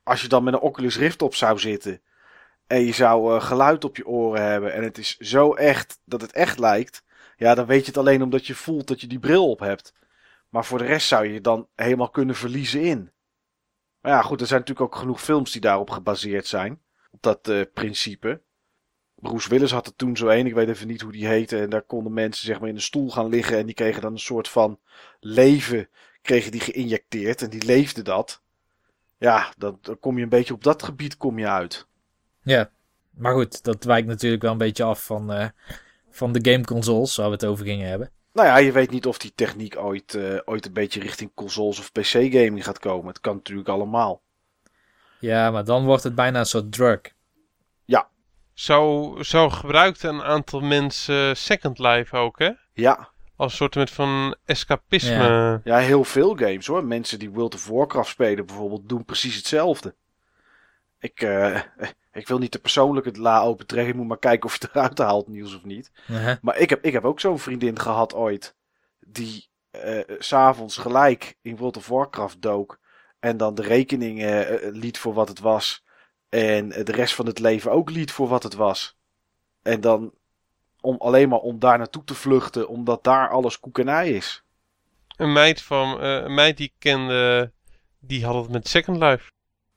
als 0.03 0.23
je 0.23 0.29
dan 0.29 0.45
met 0.45 0.55
een 0.55 0.61
Oculus 0.61 0.99
Rift 0.99 1.23
op 1.23 1.35
zou 1.35 1.59
zitten. 1.59 2.01
En 2.67 2.85
je 2.85 2.93
zou 2.93 3.35
eh, 3.35 3.43
geluid 3.43 3.85
op 3.85 3.97
je 3.97 4.07
oren 4.07 4.43
hebben. 4.43 4.73
En 4.73 4.83
het 4.83 4.99
is 4.99 5.17
zo 5.17 5.55
echt 5.55 6.01
dat 6.05 6.21
het 6.21 6.33
echt 6.33 6.59
lijkt. 6.59 7.05
Ja, 7.37 7.55
dan 7.55 7.67
weet 7.67 7.81
je 7.81 7.87
het 7.87 7.97
alleen 7.97 8.23
omdat 8.23 8.47
je 8.47 8.55
voelt 8.55 8.87
dat 8.87 9.01
je 9.01 9.07
die 9.07 9.19
bril 9.19 9.51
op 9.51 9.61
hebt. 9.61 9.95
Maar 10.49 10.65
voor 10.65 10.79
de 10.79 10.85
rest 10.85 11.09
zou 11.09 11.27
je 11.27 11.33
je 11.33 11.41
dan 11.41 11.69
helemaal 11.75 12.11
kunnen 12.11 12.35
verliezen 12.35 12.81
in. 12.81 13.11
Maar 14.01 14.13
ja, 14.13 14.23
goed, 14.23 14.41
er 14.41 14.47
zijn 14.47 14.61
natuurlijk 14.61 14.95
ook 14.95 15.01
genoeg 15.01 15.21
films 15.21 15.53
die 15.53 15.61
daarop 15.61 15.91
gebaseerd 15.91 16.47
zijn. 16.47 16.83
Op 17.11 17.23
dat 17.23 17.49
eh, 17.49 17.61
principe. 17.75 18.41
Bruce 19.15 19.49
Willis 19.49 19.71
had 19.71 19.87
er 19.87 19.97
toen 19.97 20.17
zo 20.17 20.29
een, 20.29 20.47
ik 20.47 20.55
weet 20.55 20.69
even 20.69 20.87
niet 20.87 21.01
hoe 21.01 21.13
die 21.13 21.27
heette. 21.27 21.61
En 21.61 21.71
daar 21.71 21.83
konden 21.83 22.13
mensen 22.13 22.47
zeg 22.47 22.61
maar 22.61 22.69
in 22.69 22.75
een 22.75 22.81
stoel 22.81 23.11
gaan 23.11 23.29
liggen. 23.29 23.59
En 23.59 23.67
die 23.67 23.75
kregen 23.75 24.03
dan 24.03 24.13
een 24.13 24.19
soort 24.19 24.49
van 24.49 24.81
leven 25.21 25.89
kregen 26.23 26.51
die 26.51 26.61
geïnjecteerd. 26.61 27.43
En 27.43 27.51
die 27.51 27.65
leefde 27.65 28.03
dat. 28.03 28.43
Ja, 29.19 29.53
dan, 29.57 29.79
dan 29.81 29.99
kom 29.99 30.17
je 30.17 30.23
een 30.23 30.29
beetje 30.29 30.55
op 30.55 30.65
dat 30.65 30.83
gebied 30.83 31.17
kom 31.17 31.39
je 31.39 31.49
uit. 31.49 31.87
Ja, 32.43 32.71
maar 33.11 33.33
goed, 33.33 33.65
dat 33.65 33.85
wijkt 33.85 34.09
natuurlijk 34.09 34.43
wel 34.43 34.53
een 34.53 34.59
beetje 34.59 34.85
af 34.85 35.05
van, 35.05 35.33
eh, 35.33 35.49
van 36.11 36.33
de 36.33 36.51
gameconsoles 36.51 37.17
waar 37.17 37.27
we 37.27 37.33
het 37.33 37.45
over 37.45 37.65
gingen 37.65 37.89
hebben. 37.89 38.11
Nou 38.33 38.49
ja, 38.49 38.57
je 38.57 38.73
weet 38.73 38.91
niet 38.91 39.07
of 39.07 39.19
die 39.19 39.33
techniek 39.35 39.77
ooit, 39.77 40.15
eh, 40.15 40.39
ooit 40.45 40.67
een 40.67 40.73
beetje 40.73 41.01
richting 41.01 41.31
consoles 41.35 41.79
of 41.79 41.93
PC-gaming 41.93 42.65
gaat 42.65 42.79
komen. 42.79 43.07
Het 43.07 43.21
kan 43.21 43.35
natuurlijk 43.37 43.69
allemaal. 43.69 44.23
Ja, 45.19 45.51
maar 45.51 45.65
dan 45.65 45.85
wordt 45.85 46.03
het 46.03 46.15
bijna 46.15 46.39
een 46.39 46.47
soort 46.47 46.73
drug. 46.73 47.01
Zo, 48.55 49.17
zo 49.21 49.51
gebruikten 49.51 50.15
een 50.15 50.23
aantal 50.23 50.61
mensen 50.61 51.37
Second 51.37 51.79
Life 51.79 52.17
ook, 52.17 52.39
hè? 52.39 52.51
Ja, 52.73 53.09
Als 53.37 53.61
een 53.61 53.71
soort 53.73 53.91
van 53.91 54.37
escapisme. 54.45 55.11
Ja. 55.11 55.61
ja, 55.65 55.79
heel 55.79 56.05
veel 56.05 56.37
games 56.37 56.67
hoor. 56.67 56.85
Mensen 56.85 57.19
die 57.19 57.31
World 57.31 57.55
of 57.55 57.67
Warcraft 57.67 58.09
spelen 58.09 58.47
bijvoorbeeld 58.47 58.89
doen 58.89 59.05
precies 59.05 59.37
hetzelfde. 59.37 59.95
Ik, 60.99 61.21
eh, 61.21 61.61
ik 62.13 62.29
wil 62.29 62.39
niet 62.39 62.51
te 62.51 62.59
persoonlijk 62.59 63.07
het 63.07 63.17
la 63.17 63.41
open 63.41 63.67
trekken. 63.67 63.93
Ik 63.93 63.99
moet 63.99 64.09
maar 64.09 64.19
kijken 64.19 64.45
of 64.45 64.59
je 64.59 64.67
het 64.67 64.71
eruit 64.75 64.99
haalt, 64.99 65.29
nieuws 65.29 65.57
of 65.57 65.65
niet. 65.65 65.91
Uh-huh. 66.11 66.37
Maar 66.41 66.59
ik 66.59 66.71
heb, 66.71 66.85
ik 66.85 66.93
heb 66.93 67.05
ook 67.05 67.21
zo'n 67.21 67.39
vriendin 67.39 67.79
gehad 67.79 68.15
ooit. 68.15 68.57
Die 69.01 69.49
eh, 69.71 69.99
s 70.19 70.27
s'avonds 70.27 70.77
gelijk 70.77 71.37
in 71.43 71.57
World 71.57 71.77
of 71.77 71.89
Warcraft 71.89 72.43
dook. 72.43 72.81
En 73.21 73.37
dan 73.37 73.55
de 73.55 73.63
rekening 73.63 74.23
eh, 74.23 74.73
liet 74.73 74.99
voor 74.99 75.15
wat 75.15 75.29
het 75.29 75.41
was. 75.41 75.85
En 76.29 76.69
de 76.69 76.93
rest 76.93 77.15
van 77.15 77.27
het 77.27 77.39
leven 77.39 77.71
ook 77.71 77.91
liet 77.91 78.13
voor 78.13 78.29
wat 78.29 78.43
het 78.43 78.55
was. 78.55 78.97
En 79.63 79.81
dan 79.81 80.13
om, 80.83 80.97
alleen 80.99 81.29
maar 81.29 81.39
om 81.39 81.59
daar 81.59 81.79
naartoe 81.79 82.05
te 82.05 82.15
vluchten. 82.15 82.69
Omdat 82.69 83.05
daar 83.05 83.29
alles 83.31 83.61
koekenij 83.61 84.11
is. 84.11 84.43
Een 85.17 85.33
meid 85.33 85.63
van 85.63 86.01
eh, 86.01 86.15
een 86.15 86.35
meid 86.35 86.57
die 86.57 86.67
ik 86.67 86.75
kende, 86.79 87.53
die 88.01 88.25
had 88.25 88.35
het 88.35 88.53
met 88.53 88.69
Second 88.69 88.97
Life. 88.99 89.31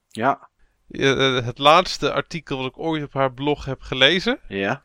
Ja, 0.09 0.49
Eh, 0.89 1.45
het 1.45 1.57
laatste 1.57 2.13
artikel 2.13 2.57
wat 2.57 2.65
ik 2.65 2.79
ooit 2.79 3.03
op 3.03 3.13
haar 3.13 3.33
blog 3.33 3.65
heb 3.65 3.81
gelezen 3.81 4.39
ja. 4.47 4.83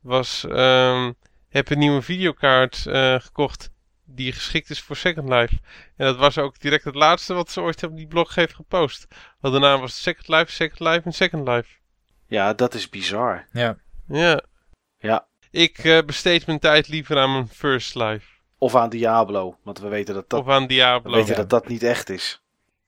was: 0.00 0.44
ehm, 0.44 1.12
heb 1.48 1.70
een 1.70 1.78
nieuwe 1.78 2.02
videokaart 2.02 2.86
eh, 2.86 3.14
gekocht 3.20 3.70
die 4.04 4.32
geschikt 4.32 4.70
is 4.70 4.80
voor 4.80 4.96
Second 4.96 5.28
Life. 5.28 5.54
En 5.96 6.06
dat 6.06 6.16
was 6.16 6.38
ook 6.38 6.60
direct 6.60 6.84
het 6.84 6.94
laatste 6.94 7.34
wat 7.34 7.50
ze 7.50 7.60
ooit 7.60 7.82
op 7.82 7.96
die 7.96 8.06
blog 8.06 8.34
heeft 8.34 8.54
gepost. 8.54 9.06
Want 9.40 9.54
daarna 9.54 9.80
was 9.80 9.92
het 9.92 10.00
Second 10.02 10.28
Life, 10.28 10.52
Second 10.52 10.80
Life 10.80 11.00
en 11.04 11.12
Second 11.12 11.48
Life. 11.48 11.78
Ja, 12.26 12.54
dat 12.54 12.74
is 12.74 12.88
bizar. 12.88 13.46
Ja. 13.52 13.76
Ja. 14.08 14.42
Ja. 14.98 15.26
Ik 15.50 15.78
eh, 15.78 15.98
besteed 16.06 16.46
mijn 16.46 16.58
tijd 16.58 16.88
liever 16.88 17.18
aan 17.18 17.32
mijn 17.32 17.48
First 17.48 17.94
Life. 17.94 18.26
Of 18.58 18.74
aan 18.74 18.90
Diablo. 18.90 19.56
Want 19.62 19.78
we 19.78 19.88
weten 19.88 20.14
dat 20.14 20.30
dat, 20.30 20.40
of 20.40 20.48
aan 20.48 20.62
we 20.62 20.68
Diablo. 20.68 21.12
weten 21.16 21.36
dat, 21.36 21.50
dat 21.50 21.68
niet 21.68 21.82
echt 21.82 22.08
is. 22.10 22.42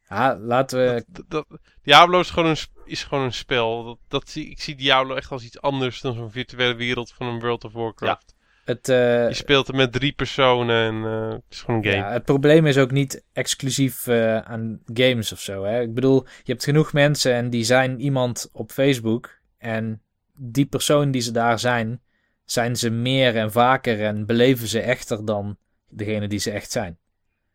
ja, 0.09 0.37
laten 0.39 0.79
we... 0.79 1.05
Dat, 1.09 1.25
dat- 1.29 1.47
Diablo 1.83 2.21
is 2.21 2.31
gewoon 2.31 2.49
een, 2.49 2.57
is 2.85 3.05
gewoon 3.05 3.25
een 3.25 3.33
spel. 3.33 3.85
Dat, 3.85 3.99
dat 4.09 4.29
zie, 4.29 4.51
ik 4.51 4.61
zie 4.61 4.75
Diablo 4.75 5.15
echt 5.15 5.31
als 5.31 5.45
iets 5.45 5.61
anders 5.61 6.01
dan 6.01 6.15
zo'n 6.15 6.31
virtuele 6.31 6.75
wereld 6.75 7.13
van 7.13 7.27
een 7.27 7.41
World 7.41 7.65
of 7.65 7.73
Warcraft. 7.73 8.35
Het, 8.65 8.89
eh, 8.89 9.29
Je 9.29 9.35
speelt 9.35 9.69
er 9.69 9.75
met 9.75 9.93
drie 9.93 10.13
personen 10.13 10.87
en 10.87 11.11
eh, 11.13 11.29
het 11.31 11.43
is 11.51 11.61
gewoon 11.61 11.77
een 11.85 11.91
game. 11.91 11.97
Ja, 12.05 12.11
het 12.13 12.25
probleem 12.25 12.67
is 12.67 12.79
ook 12.79 12.91
niet 12.91 13.25
exclusief 13.33 14.07
eh, 14.07 14.37
aan 14.39 14.81
games 14.95 15.33
of 15.33 15.41
zo. 15.41 15.65
Hè? 15.65 15.81
Ik 15.81 15.95
bedoel, 15.95 16.25
je 16.43 16.53
hebt 16.53 16.65
genoeg 16.65 16.93
mensen 16.93 17.33
en 17.35 17.51
die 17.51 17.65
zijn 17.65 18.01
iemand 18.01 18.49
op 18.53 18.71
Facebook. 18.71 19.39
En 19.59 20.03
die 20.35 20.67
persoon 20.67 21.11
die 21.11 21.21
ze 21.23 21.31
daar 21.33 21.59
zijn, 21.59 22.01
zijn 22.45 22.77
ze 22.77 22.91
meer 22.91 23.37
en 23.37 23.53
vaker 23.53 24.05
en 24.05 24.27
beleven 24.27 24.69
ze 24.69 24.81
echter 24.81 25.25
dan 25.25 25.57
degene 25.89 26.29
die 26.29 26.39
ze 26.39 26.51
echt 26.51 26.71
zijn. 26.71 26.99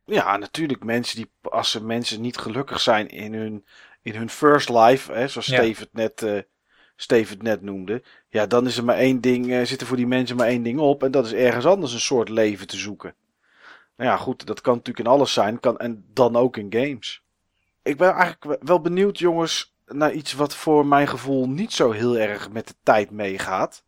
Ja, 0.05 0.37
natuurlijk. 0.37 0.83
Mensen 0.83 1.15
die, 1.15 1.31
als 1.41 1.71
ze 1.71 1.83
mensen 1.83 2.21
niet 2.21 2.37
gelukkig 2.37 2.79
zijn 2.79 3.09
in 3.09 3.33
hun, 3.33 3.65
in 4.01 4.15
hun 4.15 4.29
first 4.29 4.69
life, 4.69 5.11
hè, 5.13 5.27
zoals 5.27 5.45
Ja. 5.47 5.57
Steve, 5.57 5.81
het 5.81 5.93
net, 5.93 6.45
Steve 6.95 7.33
het 7.33 7.41
net 7.41 7.61
noemde. 7.61 8.03
Ja, 8.29 8.45
dan 8.45 8.65
is 8.67 8.77
er 8.77 8.83
maar 8.83 8.97
één 8.97 9.21
ding, 9.21 9.51
eh, 9.51 9.65
zit 9.65 9.81
er 9.81 9.87
voor 9.87 9.97
die 9.97 10.07
mensen 10.07 10.35
maar 10.35 10.47
één 10.47 10.63
ding 10.63 10.79
op. 10.79 11.03
En 11.03 11.11
dat 11.11 11.25
is 11.25 11.33
ergens 11.33 11.65
anders 11.65 11.93
een 11.93 11.99
soort 11.99 12.29
leven 12.29 12.67
te 12.67 12.77
zoeken. 12.77 13.15
Nou 13.97 14.09
ja, 14.09 14.17
goed, 14.17 14.45
dat 14.45 14.61
kan 14.61 14.75
natuurlijk 14.75 15.05
in 15.05 15.11
alles 15.13 15.33
zijn. 15.33 15.59
Kan, 15.59 15.77
en 15.77 16.05
dan 16.13 16.35
ook 16.35 16.57
in 16.57 16.67
games. 16.69 17.23
Ik 17.83 17.97
ben 17.97 18.11
eigenlijk 18.11 18.43
we- 18.43 18.65
wel 18.65 18.81
benieuwd, 18.81 19.19
jongens, 19.19 19.75
naar 19.85 20.11
iets 20.13 20.33
wat 20.33 20.55
voor 20.55 20.85
mijn 20.85 21.07
gevoel 21.07 21.49
niet 21.49 21.73
zo 21.73 21.91
heel 21.91 22.17
erg 22.17 22.51
met 22.51 22.67
de 22.67 22.75
tijd 22.83 23.11
meegaat. 23.11 23.83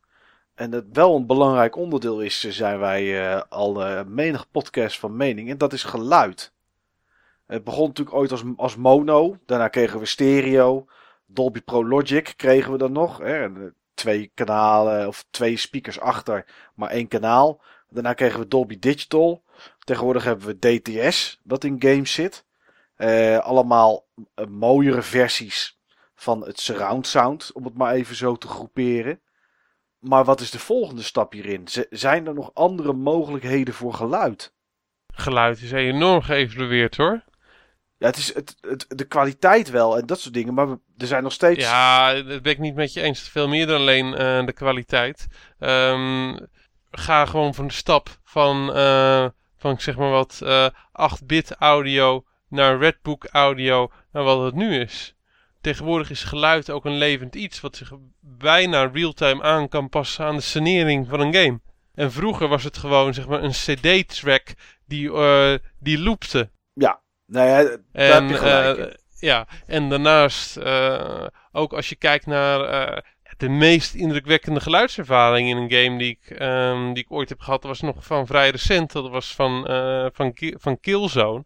En 0.59 0.69
dat 0.69 0.83
wel 0.93 1.15
een 1.15 1.25
belangrijk 1.25 1.75
onderdeel 1.75 2.21
is, 2.21 2.43
eh, 2.43 2.51
zijn 2.51 2.79
wij 2.79 3.29
eh, 3.29 3.41
al 3.49 3.85
eh, 3.85 4.05
menig 4.05 4.51
podcast 4.51 4.99
van 4.99 5.15
mening. 5.15 5.49
En 5.49 5.57
dat 5.57 5.73
is 5.73 5.83
geluid. 5.83 6.53
Het 7.45 7.63
begon 7.63 7.87
natuurlijk 7.87 8.15
ooit 8.15 8.31
als, 8.31 8.43
als 8.55 8.75
mono. 8.75 9.37
Daarna 9.45 9.67
kregen 9.67 9.99
we 9.99 10.05
stereo. 10.05 10.87
Dolby 11.25 11.61
Pro 11.61 11.87
Logic 11.87 12.33
kregen 12.35 12.71
we 12.71 12.77
dan 12.77 12.91
nog. 12.91 13.17
Hè? 13.17 13.47
Twee 13.93 14.31
kanalen 14.33 15.07
of 15.07 15.25
twee 15.29 15.57
speakers 15.57 15.99
achter, 15.99 16.45
maar 16.75 16.89
één 16.89 17.07
kanaal. 17.07 17.61
Daarna 17.89 18.13
kregen 18.13 18.39
we 18.39 18.47
Dolby 18.47 18.79
Digital. 18.79 19.43
Tegenwoordig 19.79 20.23
hebben 20.23 20.47
we 20.47 20.79
DTS, 20.79 21.39
dat 21.43 21.63
in 21.63 21.75
games 21.79 22.13
zit. 22.13 22.45
Allemaal 23.41 24.05
mooiere 24.49 25.01
versies 25.01 25.79
van 26.15 26.45
het 26.45 26.59
surround 26.59 27.07
sound, 27.07 27.51
om 27.53 27.65
het 27.65 27.77
maar 27.77 27.93
even 27.93 28.15
zo 28.15 28.35
te 28.35 28.47
groeperen. 28.47 29.19
Maar 29.99 30.23
wat 30.23 30.39
is 30.41 30.51
de 30.51 30.59
volgende 30.59 31.01
stap 31.01 31.31
hierin? 31.31 31.67
Z- 31.67 31.83
zijn 31.89 32.27
er 32.27 32.33
nog 32.33 32.51
andere 32.53 32.93
mogelijkheden 32.93 33.73
voor 33.73 33.93
geluid? 33.93 34.53
Geluid 35.13 35.61
is 35.61 35.71
enorm 35.71 36.21
geëvolueerd 36.21 36.97
hoor. 36.97 37.23
Ja, 37.97 38.07
het 38.07 38.17
is 38.17 38.33
het, 38.33 38.55
het, 38.61 38.85
de 38.87 39.05
kwaliteit 39.05 39.69
wel 39.69 39.97
en 39.97 40.05
dat 40.05 40.19
soort 40.19 40.33
dingen, 40.33 40.53
maar 40.53 40.67
er 40.97 41.07
zijn 41.07 41.23
nog 41.23 41.31
steeds. 41.31 41.63
Ja, 41.63 42.13
dat 42.13 42.41
ben 42.41 42.51
ik 42.51 42.59
niet 42.59 42.75
met 42.75 42.93
je 42.93 43.01
eens. 43.01 43.29
Veel 43.29 43.47
meer 43.47 43.67
dan 43.67 43.79
alleen 43.79 44.13
eh, 44.13 44.45
de 44.45 44.53
kwaliteit. 44.53 45.27
Ehm, 45.59 46.37
ga 46.91 47.25
gewoon 47.25 47.53
van 47.53 47.67
de 47.67 47.73
stap 47.73 48.09
van, 48.23 48.73
eh, 48.73 49.27
van 49.57 49.79
zeg 49.79 49.97
maar 49.97 50.09
wat 50.09 50.39
eh 50.43 50.67
8-bit 50.91 51.51
audio 51.51 52.23
naar 52.47 52.77
Redbook 52.77 53.25
audio 53.25 53.91
naar 54.11 54.23
wat 54.23 54.43
het 54.43 54.55
nu 54.55 54.79
is. 54.79 55.15
Tegenwoordig 55.61 56.09
is 56.09 56.23
geluid 56.23 56.69
ook 56.69 56.85
een 56.85 56.97
levend 56.97 57.35
iets 57.35 57.61
wat 57.61 57.75
zich 57.75 57.91
bijna 58.19 58.83
real-time 58.93 59.43
aan 59.43 59.67
kan 59.67 59.89
passen 59.89 60.25
aan 60.25 60.35
de 60.35 60.41
scenering 60.41 61.07
van 61.07 61.19
een 61.19 61.33
game. 61.33 61.59
En 61.93 62.11
vroeger 62.11 62.47
was 62.47 62.63
het 62.63 62.77
gewoon 62.77 63.13
zeg 63.13 63.27
maar 63.27 63.43
een 63.43 63.51
CD-track 63.51 64.53
die, 64.85 65.13
eh 65.13 65.53
die 65.79 65.99
loopte. 65.99 66.49
Nou 67.25 67.47
ja, 67.47 67.63
daar 67.63 67.77
heb 67.91 68.21
En, 68.21 68.27
je 68.27 68.37
gelijk 68.37 68.77
eh, 68.77 68.93
ja, 69.19 69.47
en 69.65 69.89
daarnaast, 69.89 70.57
eh, 70.57 71.27
ook 71.51 71.73
als 71.73 71.89
je 71.89 71.95
kijkt 71.95 72.25
naar 72.25 73.03
de 73.37 73.49
meest 73.49 73.93
indrukwekkende 73.93 74.59
geluidservaring 74.59 75.49
in 75.49 75.57
een 75.57 75.71
game 75.71 75.97
die 75.97 76.19
ik, 76.21 76.37
ehm, 76.37 76.93
die 76.93 77.03
ik 77.03 77.11
ooit 77.11 77.29
heb 77.29 77.39
gehad, 77.39 77.61
dat 77.61 77.71
was 77.71 77.81
nog 77.81 78.05
van 78.05 78.27
vrij 78.27 78.49
recent. 78.49 78.91
Dat 78.91 79.09
was 79.09 79.35
van, 79.35 79.65
van, 80.13 80.33
van 80.35 80.79
Killzone. 80.79 81.43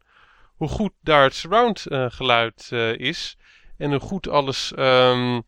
Hoe 0.56 0.68
goed 0.68 0.92
daar 1.02 1.24
het 1.24 1.36
surround 1.36 1.86
geluid 1.90 2.72
is. 2.98 3.38
En 3.84 3.90
hoe 3.92 4.00
goed 4.00 4.28
alles, 4.30 4.74
ehm, 4.74 5.42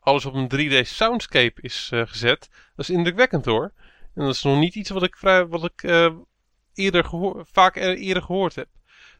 alles 0.00 0.24
op 0.24 0.34
een 0.34 0.48
3D 0.48 0.86
soundscape 0.86 1.62
is 1.62 1.88
eh, 1.92 2.02
gezet, 2.06 2.48
dat 2.76 2.88
is 2.88 2.90
indrukwekkend 2.90 3.44
hoor. 3.44 3.72
En 4.14 4.24
dat 4.24 4.34
is 4.34 4.42
nog 4.42 4.58
niet 4.58 4.74
iets 4.74 4.90
wat 4.90 5.02
ik, 5.02 5.16
vrij, 5.16 5.46
wat 5.46 5.64
ik 5.64 5.82
eh, 5.82 6.14
eerder 6.74 7.04
vaak 7.52 7.76
er- 7.76 7.96
eerder 7.96 8.22
gehoord 8.22 8.54
heb. 8.54 8.68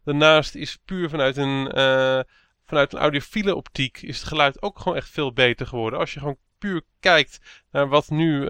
Daarnaast 0.04 0.54
is 0.54 0.78
puur 0.84 1.08
vanuit 1.10 1.36
een, 1.36 1.72
eh, 1.72 2.20
vanuit 2.66 2.92
een 2.92 2.98
audiofiele 2.98 3.54
optiek 3.54 4.02
is 4.02 4.18
het 4.18 4.28
geluid 4.28 4.62
ook 4.62 4.78
gewoon 4.78 4.96
echt 4.98 5.10
veel 5.10 5.32
beter 5.32 5.66
geworden. 5.66 5.98
Als 5.98 6.12
je 6.14 6.18
gewoon 6.18 6.38
puur 6.58 6.82
kijkt 7.00 7.40
naar 7.70 7.88
wat 7.88 8.10
nu 8.10 8.44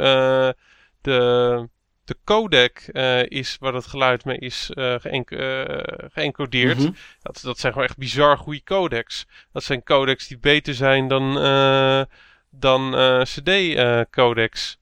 de, 1.00 1.68
de 2.04 2.16
codec 2.24 2.78
eh, 2.78 3.26
is 3.26 3.56
waar 3.60 3.72
dat 3.72 3.86
geluid 3.86 4.24
mee 4.24 4.38
is 4.38 4.70
eh, 4.70 4.94
geëncodeerd. 6.12 6.78
Mhm. 6.78 6.90
dat, 7.22 7.40
dat 7.42 7.58
zijn 7.58 7.72
gewoon 7.72 7.88
echt 7.88 7.98
bizar 7.98 8.38
goede 8.38 8.62
codecs. 8.62 9.26
Dat 9.52 9.64
zijn 9.64 9.82
codecs 9.82 10.26
die 10.26 10.38
beter 10.38 10.74
zijn 10.74 11.08
dan, 11.08 11.34
dan 12.50 12.90
CD-codecs. 13.22 14.80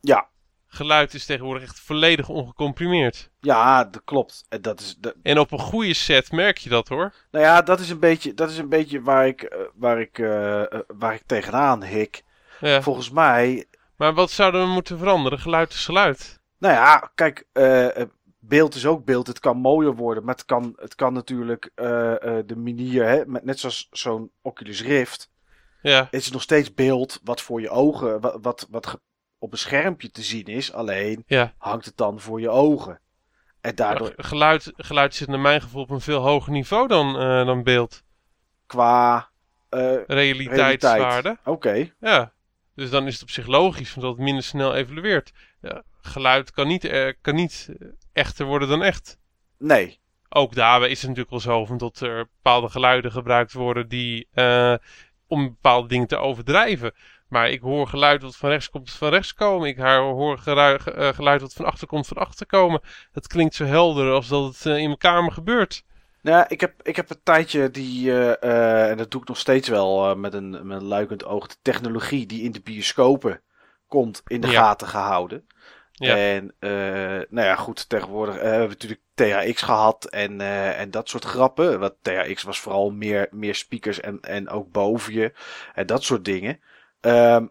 Ja, 0.00 0.28
Geluid 0.70 1.14
is 1.14 1.26
tegenwoordig 1.26 1.62
echt 1.62 1.80
volledig 1.80 2.28
ongecomprimeerd. 2.28 3.30
ja, 3.40 3.84
dat 3.84 4.02
klopt. 4.04 4.44
En 4.48 4.62
dat 4.62 4.80
is, 4.80 4.96
dat, 4.98 5.14
En 5.22 5.38
op 5.38 5.52
een 5.52 5.58
goede 5.58 5.94
set 5.94 6.32
merk 6.32 6.58
je 6.58 6.68
dat 6.68 6.88
hoor. 6.88 7.14
nou 7.30 7.44
ja, 7.44 7.62
dat 7.62 7.80
is 7.80 7.90
een 7.90 7.98
beetje, 7.98 8.34
dat 8.34 8.50
is 8.50 8.58
een 8.58 8.68
beetje 8.68 9.02
waar, 9.02 9.26
ik, 9.26 9.56
waar, 9.74 10.00
ik, 10.00 10.16
waar 10.86 11.14
ik 11.14 11.22
tegenaan 11.26 11.84
hik. 11.84 12.22
Ja. 12.60 12.82
Volgens 12.82 13.10
mij 13.10 13.66
Maar 13.98 14.14
wat 14.14 14.30
zouden 14.30 14.60
we 14.60 14.66
moeten 14.66 14.98
veranderen? 14.98 15.38
Geluid 15.38 15.72
is 15.72 15.84
geluid. 15.84 16.40
Nou 16.58 16.74
ja, 16.74 17.10
kijk, 17.14 17.46
eh, 17.52 18.00
eh, 18.00 18.08
beeld 18.38 18.74
is 18.74 18.86
ook 18.86 19.04
beeld. 19.04 19.26
Het 19.26 19.38
kan 19.38 19.56
mooier 19.56 19.94
worden, 19.94 20.24
maar 20.24 20.34
het 20.34 20.44
kan, 20.44 20.72
het 20.76 20.94
kan 20.94 21.12
natuurlijk 21.12 21.70
eh, 21.74 21.84
de 22.46 22.56
manier, 22.56 23.04
hè, 23.04 23.26
met, 23.26 23.44
net 23.44 23.58
zoals 23.58 23.88
zo'n 23.90 24.30
Oculus 24.42 24.82
Rift, 24.82 25.30
Ja, 25.82 26.08
het 26.10 26.20
is 26.20 26.30
nog 26.30 26.42
steeds 26.42 26.74
beeld 26.74 27.20
wat 27.24 27.40
voor 27.40 27.60
je 27.60 27.70
ogen, 27.70 28.20
wat, 28.20 28.66
wat, 28.70 29.00
op 29.38 29.52
een 29.52 29.58
schermpje 29.58 30.10
te 30.10 30.22
zien 30.22 30.46
is. 30.46 30.72
Alleen 30.72 31.24
ja. 31.26 31.54
hangt 31.58 31.84
het 31.84 31.96
dan 31.96 32.20
voor 32.20 32.40
je 32.40 32.50
ogen. 32.50 33.00
En 33.60 33.74
daardoor 33.74 34.12
Ja, 34.16 34.22
geluid, 34.22 34.72
geluid 34.76 35.14
zit 35.14 35.28
naar 35.28 35.40
mijn 35.40 35.60
gevoel 35.60 35.82
op 35.82 35.90
een 35.90 36.00
veel 36.00 36.20
hoger 36.20 36.52
niveau 36.52 36.88
dan, 36.88 37.12
dan 37.46 37.62
beeld. 37.62 38.02
qua 38.66 39.28
Realiteitswaarde. 39.70 41.28
realiteit. 41.28 41.38
Oké, 41.44 41.90
Ja. 42.00 42.32
Dus 42.78 42.90
dan 42.90 43.06
is 43.06 43.12
het 43.12 43.22
op 43.22 43.30
zich 43.30 43.46
logisch, 43.46 43.94
want 43.94 44.06
dat 44.06 44.16
het 44.16 44.24
minder 44.24 44.42
snel 44.44 44.74
evolueert. 44.74 45.32
Ja, 45.60 45.82
geluid 46.00 46.50
kan 46.50 46.66
niet, 46.66 46.84
eh, 46.84 47.12
kan 47.20 47.34
niet 47.34 47.68
eh, 47.78 47.88
echter 48.12 48.46
worden 48.46 48.68
dan 48.68 48.82
echt. 48.82 49.18
nee. 49.58 49.98
Ook 50.28 50.54
daarbij 50.54 50.88
is 50.88 50.98
het 50.98 51.08
natuurlijk 51.08 51.30
wel 51.30 51.54
zo 51.54 51.64
van 51.64 51.78
dat 51.78 52.00
er 52.00 52.28
bepaalde 52.36 52.68
geluiden 52.68 53.12
gebruikt 53.12 53.52
worden 53.52 53.88
die 53.88 54.28
eh, 54.32 54.74
om 55.26 55.44
bepaalde 55.44 55.88
dingen 55.88 56.06
te 56.06 56.16
overdrijven. 56.16 56.92
Maar 57.28 57.50
ik 57.50 57.60
hoor 57.60 57.86
geluid 57.88 58.22
wat 58.22 58.36
van 58.36 58.50
rechts 58.50 58.70
komt, 58.70 58.90
van 58.90 59.08
rechts 59.08 59.34
komen. 59.34 59.68
Ik 59.68 59.78
hoor 59.78 60.38
geluid 60.38 61.40
wat 61.40 61.52
van 61.52 61.64
achter 61.64 61.86
komt, 61.86 62.06
van 62.06 62.16
achter 62.16 62.46
komen. 62.46 62.80
Het 63.12 63.26
klinkt 63.26 63.54
zo 63.54 63.64
helder 63.64 64.12
als 64.12 64.28
dat 64.28 64.44
het 64.44 64.64
in 64.64 64.84
mijn 64.84 64.98
kamer 64.98 65.32
gebeurt. 65.32 65.84
Nou, 66.22 66.44
ik 66.48 66.60
heb, 66.60 66.82
ik 66.82 66.96
heb 66.96 67.10
een 67.10 67.22
tijdje 67.22 67.70
die, 67.70 68.10
eh, 68.10 68.42
eh, 68.42 68.90
en 68.90 68.96
dat 68.96 69.10
doe 69.10 69.20
ik 69.20 69.28
nog 69.28 69.38
steeds 69.38 69.68
wel 69.68 70.10
eh, 70.10 70.16
met, 70.16 70.34
een, 70.34 70.66
met 70.66 70.80
een 70.80 70.86
luikend 70.86 71.24
oog, 71.24 71.46
de 71.46 71.56
technologie 71.62 72.26
die 72.26 72.42
in 72.42 72.52
de 72.52 72.60
bioscopen 72.60 73.42
komt 73.86 74.22
in 74.26 74.40
de 74.40 74.48
Ja. 74.48 74.60
gaten 74.62 74.88
gehouden. 74.88 75.46
Ja. 75.92 76.16
En 76.16 76.54
nou 77.28 77.46
ja, 77.46 77.56
goed, 77.56 77.88
tegenwoordig 77.88 78.34
hebben 78.34 78.60
we 78.62 78.68
natuurlijk 78.68 79.00
THX 79.14 79.62
gehad 79.62 80.04
en, 80.04 80.40
en 80.76 80.90
dat 80.90 81.08
soort 81.08 81.24
grappen. 81.24 81.78
Want 81.80 81.94
THX 82.02 82.42
was 82.42 82.60
vooral 82.60 82.90
meer, 82.90 83.28
meer 83.30 83.54
speakers 83.54 84.00
en, 84.00 84.20
en 84.20 84.48
ook 84.48 84.72
boven 84.72 85.12
je 85.12 85.32
en 85.74 85.86
dat 85.86 86.02
soort 86.02 86.24
dingen. 86.24 86.60
Ehm, 87.00 87.46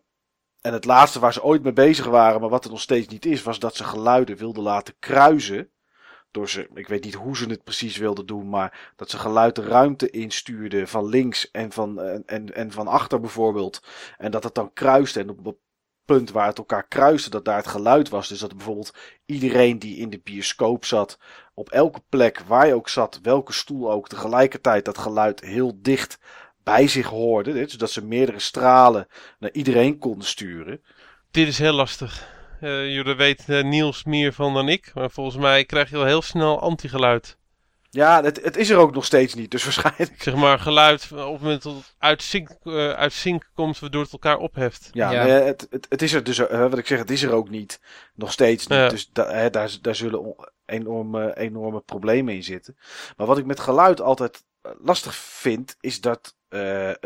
en 0.61 0.73
het 0.73 0.85
laatste 0.85 1.19
waar 1.19 1.33
ze 1.33 1.43
ooit 1.43 1.63
mee 1.63 1.73
bezig 1.73 2.05
waren, 2.05 2.41
maar 2.41 2.49
wat 2.49 2.65
er 2.65 2.71
nog 2.71 2.81
steeds 2.81 3.07
niet 3.07 3.25
is, 3.25 3.43
was 3.43 3.59
dat 3.59 3.75
ze 3.75 3.83
geluiden 3.83 4.37
wilden 4.37 4.63
laten 4.63 4.95
kruisen. 4.99 5.69
Door 6.37 6.49
ze, 6.49 6.67
ik 6.73 6.87
weet 6.87 7.03
niet 7.03 7.13
hoe 7.13 7.37
ze 7.37 7.49
het 7.49 7.63
precies 7.63 7.97
wilden 7.97 8.25
doen, 8.25 8.49
maar 8.49 8.91
dat 8.95 9.09
ze 9.09 9.17
geluid 9.17 9.55
de 9.55 9.61
ruimte 9.61 10.09
instuurden 10.09 10.87
van 10.87 11.05
links 11.05 11.51
en 11.51 11.71
van, 11.71 12.01
en, 12.01 12.23
en, 12.25 12.53
en 12.53 12.71
van 12.71 12.87
achter 12.87 13.19
bijvoorbeeld. 13.19 13.83
En 14.17 14.31
dat 14.31 14.43
het 14.43 14.55
dan 14.55 14.73
kruiste 14.73 15.19
en 15.19 15.29
op 15.29 15.45
een 15.45 15.57
punt 16.05 16.31
waar 16.31 16.47
het 16.47 16.57
elkaar 16.57 16.87
kruiste, 16.87 17.29
dat 17.29 17.45
daar 17.45 17.57
het 17.57 17.67
geluid 17.67 18.09
was. 18.09 18.27
Dus 18.27 18.39
dat 18.39 18.55
bijvoorbeeld 18.55 18.93
iedereen 19.25 19.79
die 19.79 19.97
in 19.97 20.09
de 20.09 20.19
bioscoop 20.23 20.85
zat, 20.85 21.19
op 21.53 21.69
elke 21.69 22.01
plek 22.09 22.39
waar 22.39 22.67
je 22.67 22.73
ook 22.73 22.89
zat, 22.89 23.19
welke 23.21 23.53
stoel 23.53 23.91
ook, 23.91 24.07
tegelijkertijd 24.07 24.85
dat 24.85 24.97
geluid 24.97 25.41
heel 25.41 25.77
dicht 25.81 26.19
bij 26.63 26.87
zich 26.87 27.07
hoorde. 27.07 27.53
Dus 27.53 27.73
dat 27.73 27.91
ze 27.91 28.05
meerdere 28.05 28.39
stralen 28.39 29.07
naar 29.39 29.51
iedereen 29.51 29.97
konden 29.97 30.27
sturen. 30.27 30.81
Dit 31.31 31.47
is 31.47 31.57
heel 31.57 31.73
lastig. 31.73 32.35
Eh 32.59 32.93
jullie 32.93 33.15
weet 33.15 33.43
eh, 33.47 33.63
Niels 33.63 34.03
meer 34.03 34.33
van 34.33 34.53
dan 34.53 34.69
ik. 34.69 34.91
Maar 34.93 35.09
volgens 35.11 35.37
mij 35.37 35.65
krijg 35.65 35.89
je 35.89 35.97
al 35.97 36.05
heel 36.05 36.21
snel 36.21 36.59
antigeluid. 36.59 37.37
Ja, 37.89 38.23
het, 38.23 38.43
het 38.43 38.57
is 38.57 38.69
er 38.69 38.77
ook 38.77 38.93
nog 38.93 39.05
steeds 39.05 39.33
niet, 39.33 39.51
dus 39.51 39.63
waarschijnlijk. 39.73 40.23
Zeg 40.23 40.35
maar 40.35 40.59
geluid 40.59 41.07
op 41.11 41.17
het 41.17 41.41
moment 41.41 41.63
dat 41.63 41.73
het 41.73 41.95
uit 41.97 42.21
sync, 42.21 42.49
eh, 42.63 42.91
uit 42.91 43.13
sync 43.13 43.49
komt, 43.53 43.79
waardoor 43.79 44.03
het 44.03 44.11
elkaar 44.11 44.37
opheft. 44.37 44.89
Ja, 44.91 45.11
Ja. 45.11 45.23
nee, 45.23 45.31
het, 45.33 45.67
het, 45.69 45.85
het 45.89 46.01
is 46.01 46.13
er 46.13 46.23
dus, 46.23 46.37
wat 46.37 46.77
ik 46.77 46.87
zeg, 46.87 46.97
het 46.99 47.11
is 47.11 47.23
er 47.23 47.31
ook 47.31 47.49
niet. 47.49 47.79
Nog 48.15 48.31
steeds 48.31 48.67
niet. 48.67 48.79
Ja. 48.79 48.89
Dus 48.89 49.09
da, 49.11 49.27
hè, 49.31 49.49
daar, 49.49 49.77
daar 49.81 49.95
zullen 49.95 50.35
enorme, 50.65 51.37
enorme 51.37 51.79
problemen 51.79 52.33
in 52.33 52.43
zitten. 52.43 52.77
Maar 53.17 53.27
wat 53.27 53.37
ik 53.37 53.45
met 53.45 53.59
geluid 53.59 54.01
altijd 54.01 54.43
lastig 54.81 55.15
vind, 55.15 55.75
is 55.79 56.01
dat 56.01 56.35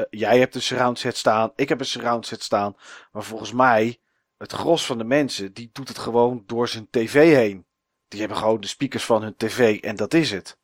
jij 0.10 0.40
hebt 0.40 0.56
een 0.56 0.62
surround 0.62 1.00
set 1.00 1.18
staan, 1.18 1.52
ik 1.56 1.70
heb 1.70 1.80
een 1.80 1.86
surround 1.86 2.26
set 2.26 2.44
staan. 2.44 2.76
Maar 3.12 3.24
volgens 3.24 3.52
mij, 3.52 4.01
het 4.42 4.52
gros 4.52 4.86
van 4.86 4.98
de 4.98 5.04
mensen, 5.04 5.54
die 5.54 5.70
doet 5.74 5.88
het 5.88 5.98
gewoon 5.98 6.44
door 6.46 6.68
zijn 6.68 6.88
tv 6.90 7.36
heen. 7.36 7.66
Die 8.08 8.20
hebben 8.20 8.38
gewoon 8.38 8.62
de 8.62 8.68
speakers 8.68 9.06
van 9.06 9.22
hun 9.22 9.36
tv 9.38 9.80
en 9.80 9.96
dat 9.96 10.14
is 10.14 10.32
het. 10.32 10.58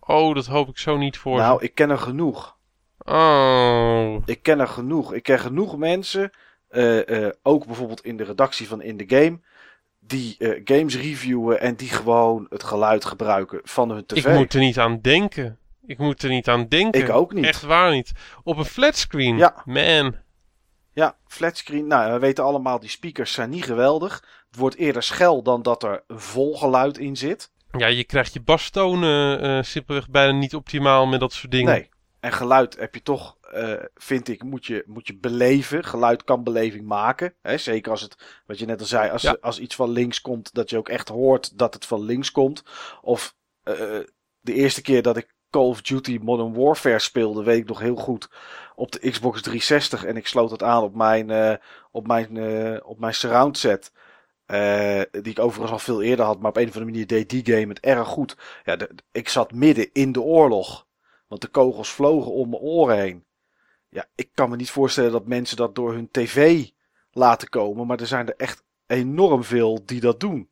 Oh, 0.00 0.34
dat 0.34 0.46
hoop 0.46 0.68
ik 0.68 0.78
zo 0.78 0.96
niet 0.96 1.16
voor. 1.16 1.36
Nou, 1.36 1.62
ik 1.62 1.74
ken 1.74 1.90
er 1.90 1.98
genoeg. 1.98 2.56
Oh. 2.98 4.16
Ik 4.24 4.42
ken 4.42 4.60
er 4.60 4.68
genoeg. 4.68 5.12
Ik 5.12 5.22
ken 5.22 5.38
genoeg 5.38 5.76
mensen, 5.76 6.30
eh, 6.68 7.24
eh, 7.26 7.32
ook 7.42 7.66
bijvoorbeeld 7.66 8.04
in 8.04 8.16
de 8.16 8.24
redactie 8.24 8.68
van 8.68 8.82
In 8.82 8.96
The 8.96 9.16
Game, 9.16 9.40
die 10.00 10.36
eh, 10.38 10.60
games 10.64 10.96
reviewen 10.96 11.60
en 11.60 11.74
die 11.74 11.88
gewoon 11.88 12.46
het 12.48 12.62
geluid 12.62 13.04
gebruiken 13.04 13.60
van 13.62 13.90
hun 13.90 14.06
tv. 14.06 14.24
Ik 14.24 14.34
moet 14.34 14.54
er 14.54 14.60
niet 14.60 14.78
aan 14.78 15.00
denken. 15.00 15.58
Ik 15.86 15.98
moet 15.98 16.22
er 16.22 16.28
niet 16.28 16.48
aan 16.48 16.68
denken. 16.68 17.00
Ik 17.00 17.10
ook 17.10 17.32
niet. 17.32 17.44
Echt 17.44 17.62
waar 17.62 17.90
niet. 17.90 18.12
Op 18.42 18.56
een 18.56 18.64
flatscreen. 18.64 19.36
Ja. 19.36 19.62
Man. 19.64 20.16
Ja, 20.92 21.16
flatscreen. 21.26 21.86
Nou, 21.86 22.12
we 22.12 22.18
weten 22.18 22.44
allemaal, 22.44 22.80
die 22.80 22.88
speakers 22.90 23.32
zijn 23.32 23.50
niet 23.50 23.64
geweldig. 23.64 24.24
Het 24.50 24.60
wordt 24.60 24.76
eerder 24.76 25.02
schel 25.02 25.42
dan 25.42 25.62
dat 25.62 25.82
er 25.82 26.02
vol 26.08 26.56
geluid 26.56 26.98
in 26.98 27.16
zit. 27.16 27.50
Ja, 27.78 27.86
je 27.86 28.04
krijgt 28.04 28.32
je 28.32 28.40
bastonen 28.40 29.40
eh 29.40 29.62
simpelweg 29.62 30.08
bijna 30.10 30.38
niet 30.38 30.54
optimaal 30.54 31.06
met 31.06 31.20
dat 31.20 31.32
soort 31.32 31.52
dingen. 31.52 31.72
Nee. 31.72 31.90
En 32.20 32.32
geluid 32.32 32.76
heb 32.78 32.94
je 32.94 33.02
toch, 33.02 33.36
eh, 33.52 33.72
vind 33.94 34.28
ik, 34.28 34.42
moet 34.42 34.66
je, 34.66 34.84
moet 34.86 35.06
je 35.06 35.16
beleven. 35.16 35.84
Geluid 35.84 36.24
kan 36.24 36.44
beleving 36.44 36.86
maken. 36.86 37.34
Hè? 37.42 37.58
Zeker 37.58 37.90
als 37.90 38.00
het, 38.00 38.42
wat 38.46 38.58
je 38.58 38.66
net 38.66 38.80
al 38.80 38.86
zei, 38.86 39.10
als, 39.10 39.22
Ja. 39.22 39.36
als 39.40 39.58
iets 39.58 39.74
van 39.74 39.90
links 39.90 40.20
komt, 40.20 40.54
dat 40.54 40.70
je 40.70 40.76
ook 40.76 40.88
echt 40.88 41.08
hoort 41.08 41.58
dat 41.58 41.74
het 41.74 41.86
van 41.86 42.02
links 42.02 42.30
komt. 42.30 42.62
Of 43.00 43.34
eh, 43.62 43.74
de 44.40 44.54
eerste 44.54 44.82
keer 44.82 45.02
dat 45.02 45.16
ik 45.16 45.34
Call 45.52 45.66
of 45.68 45.82
Duty 45.82 46.18
Modern 46.22 46.54
Warfare 46.54 46.98
speelde, 46.98 47.42
weet 47.42 47.58
ik 47.58 47.68
nog 47.68 47.78
heel 47.80 47.96
goed. 47.96 48.30
Op 48.74 48.92
de 48.92 49.10
Xbox 49.10 49.42
360 49.42 50.04
en 50.04 50.16
ik 50.16 50.26
sloot 50.26 50.50
het 50.50 50.62
aan 50.62 50.82
op 50.82 50.94
mijn, 50.94 51.30
eh, 51.30 51.54
op 51.90 52.06
mijn, 52.06 52.36
eh, 52.36 52.80
op 52.88 52.98
mijn 52.98 53.14
surround 53.14 53.58
set. 53.58 53.92
eh, 54.46 55.00
die 55.10 55.32
ik 55.32 55.38
overigens 55.38 55.72
al 55.72 55.78
veel 55.78 56.02
eerder 56.02 56.24
had, 56.24 56.38
maar 56.40 56.50
op 56.50 56.56
een 56.56 56.68
of 56.68 56.74
andere 56.74 56.90
manier 56.90 57.06
deed 57.06 57.30
die 57.30 57.44
game 57.44 57.68
het 57.68 57.80
erg 57.80 58.08
goed. 58.08 58.36
Ja, 58.64 58.76
ik 59.12 59.28
zat 59.28 59.52
midden 59.52 59.90
in 59.92 60.12
de 60.12 60.20
oorlog. 60.20 60.86
Want 61.28 61.40
de 61.40 61.48
kogels 61.48 61.90
vlogen 61.90 62.32
om 62.32 62.48
mijn 62.50 62.62
oren 62.62 62.98
heen. 62.98 63.24
Ja, 63.88 64.06
ik 64.14 64.30
kan 64.34 64.50
me 64.50 64.56
niet 64.56 64.70
voorstellen 64.70 65.12
dat 65.12 65.26
mensen 65.26 65.56
dat 65.56 65.74
door 65.74 65.92
hun 65.92 66.08
tv 66.10 66.68
laten 67.12 67.48
komen. 67.48 67.86
Maar 67.86 68.00
er 68.00 68.06
zijn 68.06 68.26
er 68.28 68.36
echt 68.36 68.64
enorm 68.86 69.44
veel 69.44 69.82
die 69.84 70.00
dat 70.00 70.20
doen. 70.20 70.48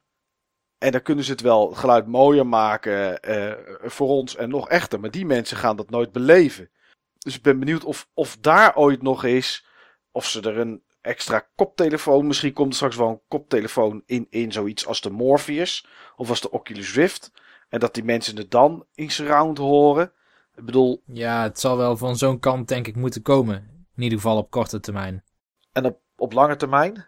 En 0.80 0.92
dan 0.92 1.02
kunnen 1.02 1.24
ze 1.24 1.30
het 1.30 1.40
wel 1.40 1.68
het 1.68 1.78
geluid 1.78 2.06
mooier 2.06 2.46
maken 2.46 3.22
eh, 3.22 3.52
voor 3.82 4.08
ons 4.08 4.36
en 4.36 4.48
nog 4.48 4.68
echter. 4.68 5.00
Maar 5.00 5.10
die 5.10 5.26
mensen 5.26 5.56
gaan 5.56 5.76
dat 5.76 5.90
nooit 5.90 6.12
beleven. 6.12 6.70
Dus 7.18 7.36
ik 7.36 7.42
ben 7.42 7.58
benieuwd 7.58 7.84
of, 7.84 8.08
of 8.14 8.36
daar 8.40 8.76
ooit 8.76 9.02
nog 9.02 9.24
is. 9.24 9.66
Of 10.12 10.26
ze 10.26 10.40
er 10.40 10.58
een 10.58 10.82
extra 11.00 11.46
koptelefoon. 11.54 12.26
Misschien 12.26 12.52
komt 12.52 12.68
er 12.68 12.74
straks 12.74 12.96
wel 12.96 13.08
een 13.08 13.20
koptelefoon 13.28 14.02
in, 14.06 14.26
in 14.30 14.52
zoiets 14.52 14.86
als 14.86 15.00
de 15.00 15.10
Morpheus. 15.10 15.86
Of 16.16 16.28
als 16.28 16.40
de 16.40 16.50
Oculus 16.50 16.94
Rift. 16.94 17.32
En 17.68 17.80
dat 17.80 17.94
die 17.94 18.04
mensen 18.04 18.36
het 18.36 18.50
dan 18.50 18.86
in 18.94 19.10
surround 19.10 19.58
horen. 19.58 20.12
Ik 20.54 20.64
bedoel, 20.64 21.02
Ja, 21.06 21.42
het 21.42 21.60
zal 21.60 21.76
wel 21.76 21.96
van 21.96 22.16
zo'n 22.16 22.38
kant 22.38 22.68
denk 22.68 22.86
ik 22.86 22.96
moeten 22.96 23.22
komen. 23.22 23.86
In 23.96 24.02
ieder 24.02 24.18
geval 24.18 24.36
op 24.36 24.50
korte 24.50 24.80
termijn. 24.80 25.24
en 25.72 25.84
op, 25.84 25.98
op 26.16 26.32
lange 26.32 26.56
termijn. 26.56 27.06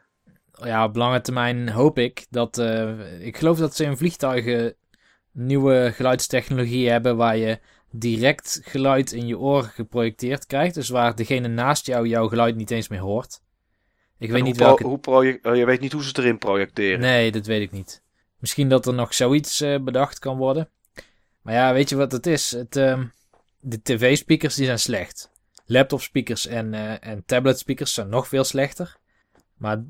Ja, 0.65 0.85
op 0.85 0.97
lange 0.97 1.21
termijn 1.21 1.69
hoop 1.69 1.99
ik 1.99 2.27
dat... 2.31 2.59
eh, 2.59 3.27
ik 3.27 3.37
geloof 3.37 3.59
dat 3.59 3.77
ze 3.77 3.85
in 3.85 3.97
vliegtuigen 3.97 4.75
nieuwe 5.33 5.93
geluidstechnologie 5.95 6.91
hebben 6.91 7.17
waar 7.17 7.37
je 7.37 7.59
direct 7.91 8.61
geluid 8.65 9.13
in 9.13 9.27
je 9.27 9.39
oren 9.39 9.71
geprojecteerd 9.71 10.47
krijgt. 10.47 10.75
Dus 10.75 10.89
waar 10.89 11.15
degene 11.15 11.49
naast 11.49 11.87
jou 11.87 12.09
jouw 12.09 12.29
geluid 12.29 12.57
niet 12.57 12.71
eens 12.71 12.89
meer 12.89 13.01
hoort. 13.01 13.41
Ik 14.19 14.31
weet 14.31 14.43
niet 14.43 14.57
welke... 14.57 14.85
hoe 14.85 14.99
project- 14.99 15.47
oh, 15.47 15.57
je 15.57 15.65
weet 15.65 15.81
niet 15.81 15.93
hoe 15.93 16.03
ze 16.03 16.09
het 16.09 16.19
erin 16.19 16.39
projecteren. 16.39 17.01
Nee, 17.01 17.33
dat 17.33 17.47
weet 17.47 17.63
ik 17.63 17.71
niet. 17.73 18.03
Misschien 18.39 18.69
dat 18.69 18.87
er 18.87 18.95
nog 18.95 19.15
zoiets 19.15 19.61
eh, 19.61 19.81
bedacht 19.81 20.19
kan 20.19 20.37
worden. 20.37 20.69
Maar 21.43 21.55
ja, 21.55 21.73
weet 21.73 21.89
je 21.89 21.97
wat 21.97 22.13
het 22.13 22.27
is? 22.27 22.51
Het, 22.51 22.77
ehm, 22.77 23.05
de 23.61 23.83
tv-speakers 23.83 24.55
die 24.55 24.67
zijn 24.67 24.79
slecht. 24.79 25.31
Laptop-speakers 25.67 26.47
en, 26.47 26.75
eh 26.75 27.09
en 27.09 27.23
tablet-speakers 27.27 27.95
zijn 27.95 28.09
nog 28.09 28.29
veel 28.29 28.45
slechter. 28.45 28.97
Maar 29.57 29.85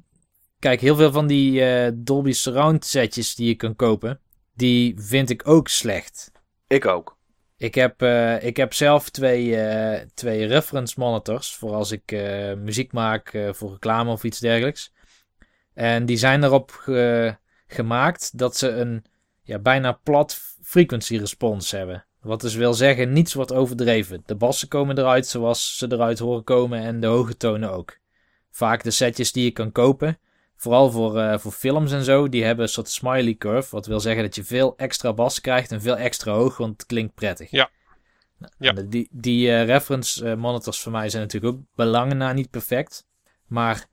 kijk, 0.63 0.81
heel 0.81 0.97
veel 0.97 1.13
van 1.13 1.27
die 1.27 1.65
eh, 1.65 1.93
Dolby 1.95 2.33
Surround 2.33 2.85
setjes 2.85 3.35
die 3.35 3.47
je 3.49 3.55
kan 3.55 3.77
kopen, 3.77 4.21
die 4.55 4.95
vind 4.97 5.31
ik 5.31 5.49
ook 5.49 5.69
slecht. 5.69 6.33
Ik 6.67 6.87
ook. 6.87 7.19
Ik 7.57 7.75
heb, 7.75 8.03
eh, 8.03 8.45
ik 8.45 8.57
heb 8.57 8.75
zelf 8.75 9.11
twee, 9.11 9.57
eh, 9.57 10.07
twee 10.15 10.47
reference 10.47 10.95
monitors 10.99 11.55
voor 11.55 11.73
als 11.73 11.91
ik 11.91 12.11
muziek 12.57 12.93
maak 12.93 13.39
voor 13.51 13.71
reclame 13.71 14.11
of 14.11 14.25
iets 14.25 14.39
dergelijks. 14.39 14.93
En 15.75 16.07
die 16.07 16.17
zijn 16.17 16.45
erop 16.45 16.71
ge- 16.71 17.37
gemaakt 17.67 18.39
dat 18.39 18.57
ze 18.57 18.69
een 18.69 19.05
ja, 19.43 19.59
bijna 19.59 19.93
plat 19.93 20.41
frequency 20.63 21.17
response 21.17 21.77
hebben. 21.77 22.05
Wat 22.21 22.41
dus 22.41 22.55
wil 22.55 22.75
zeggen, 22.75 23.13
niets 23.13 23.35
wordt 23.35 23.53
overdreven. 23.53 24.23
De 24.27 24.35
bassen 24.35 24.69
komen 24.69 24.99
eruit 24.99 25.27
zoals 25.27 25.79
ze 25.79 25.93
eruit 25.93 26.19
horen 26.19 26.45
komen 26.45 26.81
en 26.81 27.01
de 27.01 27.07
hoge 27.07 27.37
tonen 27.37 27.71
ook. 27.73 27.99
Vaak 28.51 28.83
de 28.83 28.91
setjes 28.91 29.33
die 29.33 29.45
je 29.45 29.51
kan 29.51 29.73
kopen, 29.73 30.19
vooral 30.63 30.91
voor, 30.91 31.19
eh, 31.19 31.39
voor 31.39 31.53
films 31.53 31.93
en 31.93 32.05
zo, 32.05 32.29
die 32.29 32.45
hebben 32.45 32.65
een 32.65 32.71
soort 32.71 32.89
smiley 32.89 33.35
curve. 33.35 33.69
Wat 33.71 33.87
wil 33.87 34.01
zeggen 34.01 34.23
dat 34.23 34.35
je 34.35 34.45
veel 34.45 34.77
extra 34.77 35.13
bas 35.13 35.41
krijgt 35.41 35.73
en 35.73 35.81
veel 35.81 35.97
extra 35.97 36.33
hoog, 36.33 36.57
want 36.57 36.73
het 36.73 36.87
klinkt 36.87 37.15
prettig. 37.15 37.51
Ja. 37.51 37.71
Nou, 38.39 38.53
Ja. 38.59 38.73
Die, 38.73 39.09
die 39.11 39.51
eh, 39.51 39.65
reference 39.65 40.31
eh, 40.31 40.37
monitors 40.37 40.81
voor 40.81 40.93
mij 40.93 41.09
zijn 41.09 41.23
natuurlijk 41.23 41.55
ook 41.55 41.61
belangen 41.75 42.17
na 42.17 42.33
niet 42.33 42.51
perfect. 42.51 43.07
Maar 43.47 43.87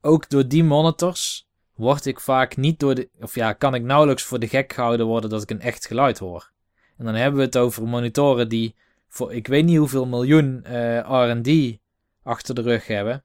ook 0.00 0.28
door 0.28 0.48
die 0.48 0.64
monitors 0.64 1.48
word 1.74 2.06
ik 2.06 2.20
vaak 2.20 2.56
niet 2.56 2.80
door 2.80 2.94
de. 2.94 3.08
Of 3.20 3.34
ja, 3.34 3.52
kan 3.52 3.74
ik 3.74 3.82
nauwelijks 3.82 4.22
voor 4.22 4.38
de 4.38 4.48
gek 4.48 4.72
gehouden 4.72 5.06
worden 5.06 5.30
dat 5.30 5.42
ik 5.42 5.50
een 5.50 5.60
echt 5.60 5.86
geluid 5.86 6.18
hoor. 6.18 6.50
En 6.96 7.04
dan 7.04 7.14
hebben 7.14 7.38
we 7.38 7.46
het 7.46 7.56
over 7.56 7.86
monitoren 7.86 8.48
die 8.48 8.74
voor 9.08 9.34
ik 9.34 9.46
weet 9.46 9.64
niet 9.64 9.78
hoeveel 9.78 10.06
miljoen 10.06 10.64
RD 11.06 11.78
achter 12.22 12.54
de 12.54 12.62
rug 12.62 12.86
hebben. 12.86 13.24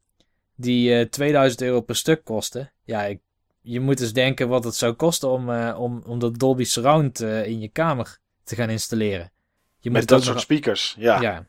Die 0.62 0.96
eh 1.00 1.06
2000 1.06 1.62
euro 1.62 1.82
per 1.82 1.96
stuk 1.96 2.24
kosten. 2.24 2.72
Ja, 2.84 3.04
ik, 3.04 3.20
je 3.62 3.80
moet 3.80 4.00
eens 4.02 4.14
denken 4.14 4.48
wat 4.48 4.64
het 4.64 4.76
zou 4.76 4.94
kosten 4.94 5.30
om, 5.30 5.50
eh, 5.52 5.80
om, 5.80 6.04
om 6.06 6.20
dat 6.20 6.40
Dolby 6.40 6.64
Surround 6.64 7.20
eh, 7.22 7.46
in 7.46 7.60
je 7.60 7.68
kamer 7.68 8.18
te 8.44 8.56
gaan 8.56 8.70
installeren. 8.70 9.32
Je 9.80 9.92
Met 9.92 10.08
dat 10.08 10.22
soort 10.24 10.34
nog- 10.34 10.44
speakers. 10.44 10.96
Ja. 10.98 11.22
ja. 11.22 11.46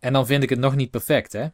En 0.00 0.12
dan 0.12 0.26
vind 0.26 0.42
ik 0.42 0.50
het 0.50 0.58
nog 0.58 0.74
niet 0.76 0.90
perfect, 0.90 1.32
hè? 1.32 1.46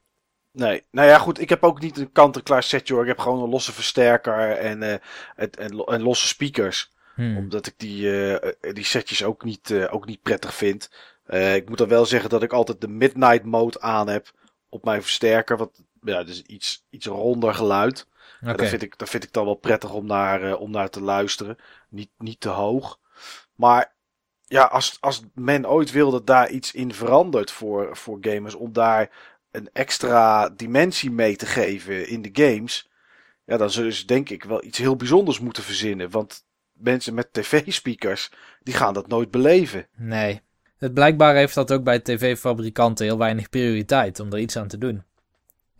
Nee. 0.52 0.82
Nou 0.90 1.08
ja, 1.08 1.18
goed. 1.18 1.40
Ik 1.40 1.48
heb 1.48 1.62
ook 1.64 1.80
niet 1.80 1.98
een 1.98 2.12
kant-en-klaar 2.12 2.62
setje 2.62 2.92
hoor. 2.94 3.02
Ik 3.02 3.08
heb 3.08 3.18
gewoon 3.18 3.42
een 3.42 3.48
losse 3.48 3.72
versterker 3.72 4.50
en, 4.50 4.82
eh, 4.82 4.94
het, 5.34 5.56
en, 5.56 5.78
en 5.78 6.02
losse 6.02 6.26
speakers. 6.26 6.92
Hmm. 7.14 7.36
Omdat 7.36 7.66
ik 7.66 7.74
die, 7.76 8.06
eh, 8.10 8.34
eh, 8.34 8.74
die 8.74 8.84
setjes 8.84 9.24
ook 9.24 9.44
niet, 9.44 9.70
eh, 9.70 9.94
ook 9.94 10.06
niet 10.06 10.22
prettig 10.22 10.54
vind. 10.54 10.90
Eh, 11.24 11.54
ik 11.54 11.68
moet 11.68 11.78
dan 11.78 11.88
wel 11.88 12.06
zeggen 12.06 12.30
dat 12.30 12.42
ik 12.42 12.52
altijd 12.52 12.80
de 12.80 12.88
midnight 12.88 13.44
mode 13.44 13.80
aan 13.80 14.08
heb 14.08 14.30
op 14.68 14.84
mijn 14.84 15.02
versterker. 15.02 15.56
Want 15.56 15.80
ja, 16.02 16.24
dus 16.24 16.42
iets, 16.42 16.86
iets 16.90 17.06
ronder 17.06 17.54
geluid. 17.54 18.06
Oké. 18.40 18.50
En 18.50 18.56
dat, 18.56 18.68
vind 18.68 18.82
ik, 18.82 18.98
dat 18.98 19.08
vind 19.08 19.24
ik 19.24 19.32
dan 19.32 19.44
wel 19.44 19.54
prettig 19.54 19.92
om 19.92 20.06
naar, 20.06 20.42
eh, 20.42 20.60
om 20.60 20.70
naar 20.70 20.90
te 20.90 21.02
luisteren. 21.02 21.56
Niet, 21.88 22.10
niet 22.18 22.40
te 22.40 22.48
hoog. 22.48 22.98
Maar 23.54 23.94
ja, 24.44 24.64
als, 24.64 24.96
als 25.00 25.22
men 25.34 25.68
ooit 25.68 25.90
wil 25.90 26.10
dat 26.10 26.26
daar 26.26 26.50
iets 26.50 26.72
in 26.72 26.94
verandert 26.94 27.50
voor, 27.50 27.96
voor 27.96 28.18
gamers. 28.20 28.54
Om 28.54 28.72
daar 28.72 29.10
een 29.50 29.70
extra 29.72 30.48
dimensie 30.48 31.10
mee 31.10 31.36
te 31.36 31.46
geven 31.46 32.08
in 32.08 32.22
de 32.22 32.30
games. 32.32 32.90
Ja, 33.44 33.56
dan 33.56 33.70
zullen 33.70 33.92
ze 33.92 34.06
denk 34.06 34.30
ik 34.30 34.44
wel 34.44 34.64
iets 34.64 34.78
heel 34.78 34.96
bijzonders 34.96 35.40
moeten 35.40 35.62
verzinnen. 35.62 36.10
Want 36.10 36.44
mensen 36.72 37.14
met 37.14 37.32
tv-speakers, 37.32 38.30
die 38.62 38.74
gaan 38.74 38.94
dat 38.94 39.08
nooit 39.08 39.30
beleven. 39.30 39.88
Nee. 39.96 40.40
Het 40.78 40.94
blijkbaar 40.94 41.34
heeft 41.34 41.54
dat 41.54 41.72
ook 41.72 41.84
bij 41.84 42.00
tv-fabrikanten 42.00 43.06
heel 43.06 43.18
weinig 43.18 43.48
prioriteit 43.48 44.20
om 44.20 44.32
er 44.32 44.38
iets 44.38 44.56
aan 44.56 44.68
te 44.68 44.78
doen. 44.78 45.04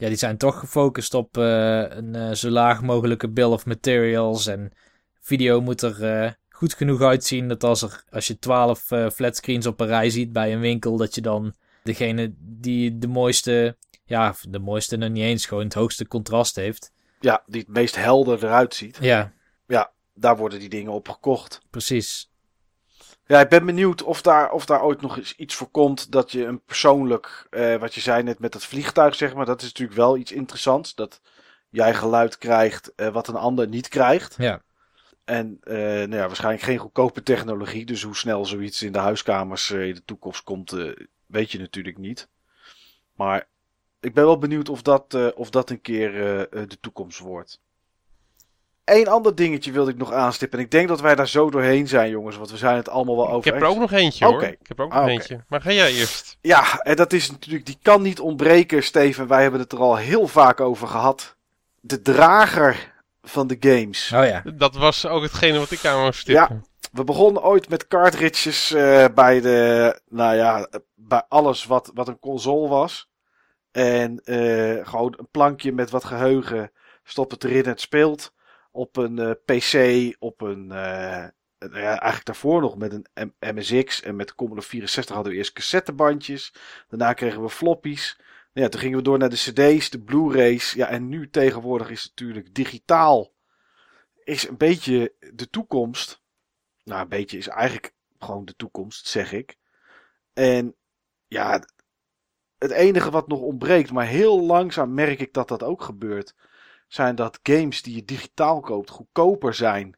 Ja, 0.01 0.09
die 0.09 0.17
zijn 0.17 0.37
toch 0.37 0.59
gefocust 0.59 1.15
op 1.15 1.37
eh, 1.37 1.79
een 1.89 2.15
eh, 2.15 2.33
zo 2.33 2.49
laag 2.49 2.83
mogelijke 2.83 3.29
bill 3.29 3.45
of 3.45 3.67
materials. 3.67 4.47
En 4.47 4.73
video 5.21 5.61
moet 5.61 5.83
er 5.83 6.05
eh, 6.05 6.33
goed 6.49 6.75
genoeg 6.75 7.01
uitzien 7.01 7.49
dat 7.49 7.65
als, 7.65 7.83
er, 7.83 8.05
als 8.11 8.27
je 8.27 8.39
12 8.39 8.91
eh, 8.91 9.11
flatscreens 9.11 9.67
op 9.67 9.81
een 9.81 9.87
rij 9.87 10.11
ziet 10.11 10.33
bij 10.33 10.53
een 10.53 10.61
winkel, 10.61 10.97
dat 10.97 11.15
je 11.15 11.21
dan 11.21 11.55
degene 11.83 12.35
die 12.39 12.99
de 12.99 13.09
mooiste, 13.09 13.77
ja, 14.05 14.35
de 14.49 14.59
mooiste 14.59 14.97
nog 14.97 15.11
niet 15.11 15.23
eens, 15.23 15.47
gewoon 15.47 15.65
het 15.65 15.75
hoogste 15.75 16.07
contrast 16.07 16.57
heeft. 16.57 16.93
Ja, 17.21 17.43
die 17.47 17.61
het 17.61 17.71
meest 17.71 17.97
helder 17.97 18.45
eruit 18.45 18.75
ziet. 18.75 18.99
Ja, 19.01 19.93
Daar 20.15 20.37
worden 20.37 20.59
die 20.59 20.69
dingen 20.69 20.93
op 20.93 21.09
gekocht. 21.09 21.61
precies. 21.71 22.30
Ja, 23.31 23.41
ik 23.41 23.49
ben 23.49 23.67
benieuwd 23.67 24.03
of 24.03 24.23
daar, 24.23 24.53
of 24.53 24.67
daar 24.67 24.83
ooit 24.83 25.01
nog 25.01 25.17
eens 25.17 25.37
iets 25.37 25.55
voor 25.55 25.71
komt 25.71 26.13
dat 26.13 26.33
je 26.33 26.45
een 26.45 26.61
persoonlijk, 26.61 27.47
eh, 27.51 27.77
wat 27.77 27.95
je 27.95 28.01
zei 28.01 28.23
net 28.23 28.39
met 28.39 28.53
dat 28.53 28.65
vliegtuig 28.65 29.15
zeg 29.15 29.35
maar, 29.35 29.47
dat 29.47 29.61
is 29.61 29.67
natuurlijk 29.67 29.99
wel 29.99 30.17
iets 30.17 30.33
interessants. 30.33 30.95
Dat 30.95 31.21
jij 31.69 31.95
geluid 31.95 32.39
krijgt 32.39 32.95
eh, 32.95 33.09
wat 33.09 33.29
een 33.29 33.35
ander 33.35 33.69
niet 33.69 33.89
krijgt. 33.89 34.35
Ja. 34.39 34.63
En 35.25 35.59
eh, 35.63 35.75
nou 35.75 36.15
ja, 36.15 36.27
waarschijnlijk 36.27 36.65
geen 36.65 36.79
goedkope 36.79 37.23
technologie, 37.23 37.87
dus 37.87 38.03
hoe 38.03 38.17
snel 38.17 38.47
zoiets 38.47 38.83
in 38.83 38.93
de 38.93 38.99
huiskamers 38.99 39.71
in 39.71 39.95
de 39.95 40.05
toekomst 40.05 40.43
komt, 40.43 40.77
weet 41.27 41.53
je 41.53 41.59
natuurlijk 41.59 41.99
niet. 41.99 42.29
Maar 43.15 43.49
ik 44.01 44.15
ben 44.15 44.25
wel 44.25 44.39
benieuwd 44.39 44.69
of 44.69 44.83
dat, 44.83 45.35
of 45.35 45.51
dat 45.51 45.71
een 45.71 45.81
keer 45.81 46.13
de 46.51 46.79
toekomst 46.81 47.19
wordt. 47.19 47.61
Eén 48.91 49.09
ander 49.09 49.35
dingetje 49.35 49.73
wilde 49.73 49.91
ik 49.91 49.97
nog 49.97 50.13
aanstippen. 50.13 50.59
En 50.59 50.65
ik 50.65 50.71
denk 50.71 50.89
dat 50.89 51.01
wij 51.01 51.15
daar 51.15 51.29
zo 51.29 51.51
doorheen 51.51 51.89
zijn, 51.89 52.11
jongens. 52.11 52.37
Want 52.37 52.51
we 52.51 52.57
zijn 52.57 52.77
het 52.77 52.89
allemaal 52.89 53.17
wel 53.17 53.27
Ik 53.27 53.33
over 53.33 53.53
heb 53.53 53.63
er 53.63 53.69
ook 53.69 53.79
nog 53.79 53.93
eentje 53.93 54.25
hoor. 54.25 54.35
Oké. 54.35 54.47
Ik 54.47 54.67
heb 54.69 54.79
er 54.79 54.85
ook 54.85 54.93
Ah, 54.93 55.01
nog 55.01 55.09
eentje. 55.09 55.45
Maar 55.49 55.61
ga 55.61 55.73
jij 55.73 55.93
eerst. 55.95 56.37
Ja, 56.41 56.79
en 56.79 56.97
dat 56.97 57.13
is 57.13 57.31
natuurlijk, 57.31 57.67
die 57.67 57.79
kan 57.83 58.03
niet 58.03 58.21
ontbreken, 58.21 58.83
Steven. 58.83 59.27
Wij 59.27 59.43
hebben 59.43 59.61
het 59.61 59.73
er 59.73 59.79
al 59.79 59.97
heel 59.97 60.27
vaak 60.29 60.61
over 60.61 60.89
gehad. 60.89 61.37
De 61.81 62.03
drager 62.03 62.93
van 63.23 63.47
de 63.47 63.57
games. 63.61 64.13
Oh 64.15 64.25
ja. 64.25 64.43
Dat 64.55 64.75
was 64.75 65.07
ook 65.07 65.23
hetgene 65.23 65.59
wat 65.59 65.71
ik 65.71 65.85
aan 65.85 66.01
wou 66.01 66.13
stippen. 66.13 66.65
We 66.93 67.05
begonnen 67.05 67.43
ooit 67.43 67.69
met 67.69 67.87
cartridges 67.89 68.73
eh, 68.73 69.05
bij 69.15 69.41
de, 69.41 70.01
nou 70.09 70.37
ja, 70.37 70.69
bij 70.95 71.23
alles 71.29 71.65
wat, 71.65 71.91
wat 71.95 72.09
een 72.09 72.19
console 72.19 72.69
was. 72.69 73.09
En 73.73 74.21
eh, 74.25 74.87
gewoon 74.89 75.15
een 75.19 75.29
plankje 75.31 75.73
met 75.73 75.91
wat 75.91 76.05
geheugen. 76.05 76.73
Stop 77.05 77.31
het 77.31 77.45
erin 77.45 77.63
en 77.63 77.71
het 77.71 77.81
speelt. 77.81 78.33
Op 78.71 78.97
een 78.97 79.19
eh, 79.19 79.31
PC, 79.45 79.75
op 80.19 80.41
een, 80.41 80.73
eh, 80.73 81.27
een- 81.59 81.71
ja, 81.73 81.89
eigenlijk 81.99 82.25
daarvoor 82.25 82.61
nog 82.61 82.77
met 82.77 82.93
een 82.93 83.35
MSX. 83.41 84.03
En 84.03 84.17
met 84.17 84.29
de 84.29 84.35
Commodore 84.35 84.67
64 84.67 85.15
hadden 85.15 85.33
we 85.33 85.39
eerst 85.39 85.53
cassettebandjes. 85.53 86.55
Daarna 86.89 87.13
kregen 87.13 87.43
we 87.43 87.49
floppies. 87.51 88.15
Nou 88.53 88.67
ja, 88.67 88.69
toen 88.69 88.81
gingen 88.81 88.97
we 88.99 89.05
door 89.05 89.19
naar 89.19 89.29
de 89.31 89.37
CD's, 89.53 89.91
de 89.91 90.03
Blu-rays. 90.03 90.73
Ja, 90.73 90.89
en 90.89 91.09
nu 91.09 91.31
tegenwoordig 91.31 91.91
is 91.91 92.03
het 92.03 92.11
natuurlijk 92.11 92.55
digitaal. 92.55 93.33
Is 94.25 94.49
een 94.49 94.57
beetje 94.57 95.15
de 95.35 95.51
toekomst. 95.51 96.23
Nou, 96.85 97.03
een 97.03 97.09
beetje 97.09 97.39
is 97.39 97.49
eigenlijk 97.49 97.95
gewoon 98.19 98.45
de 98.45 98.57
toekomst, 98.57 99.07
zeg 99.07 99.33
ik. 99.33 99.57
En 100.33 100.77
ja, 101.27 101.65
het 102.59 102.71
enige 102.71 103.11
wat 103.11 103.29
nog 103.29 103.41
ontbreekt, 103.41 103.93
maar 103.93 104.07
heel 104.07 104.41
langzaam 104.41 104.95
merk 104.95 105.21
ik 105.21 105.33
dat 105.33 105.49
dat 105.49 105.63
ook 105.63 105.83
gebeurt, 105.83 106.35
zijn 106.91 107.15
dat 107.15 107.41
games 107.43 107.83
die 107.83 107.95
je 107.95 108.05
digitaal 108.05 108.61
koopt 108.61 108.91
goedkoper 108.91 109.55
zijn 109.55 109.97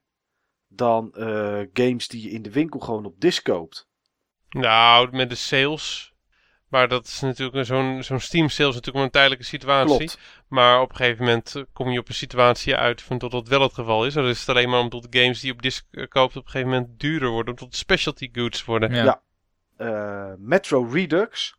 dan 0.69 1.13
eh, 1.15 1.61
games 1.73 2.09
die 2.09 2.23
je 2.23 2.31
in 2.31 2.43
de 2.43 2.51
winkel 2.51 2.81
gewoon 2.81 3.05
op 3.05 3.21
disc 3.21 3.43
koopt. 3.45 3.89
Nou, 4.49 5.09
met 5.17 5.29
de 5.31 5.35
sales. 5.37 6.13
Maar 6.69 6.89
dat 6.89 7.07
is 7.07 7.21
natuurlijk 7.21 7.57
een- 7.57 7.65
zo'n 7.67 8.03
zo'n 8.03 8.21
Steam 8.21 8.49
sale 8.49 8.69
is 8.69 8.75
natuurlijk 8.75 8.95
maar 8.97 9.05
een 9.05 9.11
tijdelijke 9.11 9.45
situatie. 9.45 9.97
Klopt. 9.97 10.19
Maar 10.49 10.81
op 10.81 10.91
een 10.91 10.97
gegeven 10.97 11.25
moment 11.25 11.55
eh, 11.57 11.63
kom 11.73 11.91
je 11.91 11.99
op 11.99 12.09
een 12.09 12.15
situatie 12.15 12.77
uit 12.77 13.03
van 13.03 13.19
dat 13.19 13.31
dat 13.31 13.49
wel 13.49 13.61
het 13.63 13.73
geval 13.75 14.07
is. 14.07 14.15
Dan 14.15 14.27
is 14.27 14.41
het 14.41 14.49
alleen 14.49 14.71
maar 14.71 14.81
omdat 14.81 15.07
games 15.11 15.41
die 15.41 15.49
je 15.49 15.55
op 15.55 15.63
disc 15.63 15.85
eh, 15.91 16.09
koopt 16.09 16.37
op 16.37 16.45
een 16.45 16.51
gegeven 16.51 16.73
moment 16.73 17.01
duurder 17.01 17.29
worden. 17.29 17.55
Omdat 17.59 17.75
specialty 17.77 18.29
goods 18.33 18.65
worden. 18.65 18.95
Ja. 18.95 19.05
Ja. 19.05 19.23
Eh, 19.77 20.33
Metro 20.39 20.85
Redux, 20.93 21.57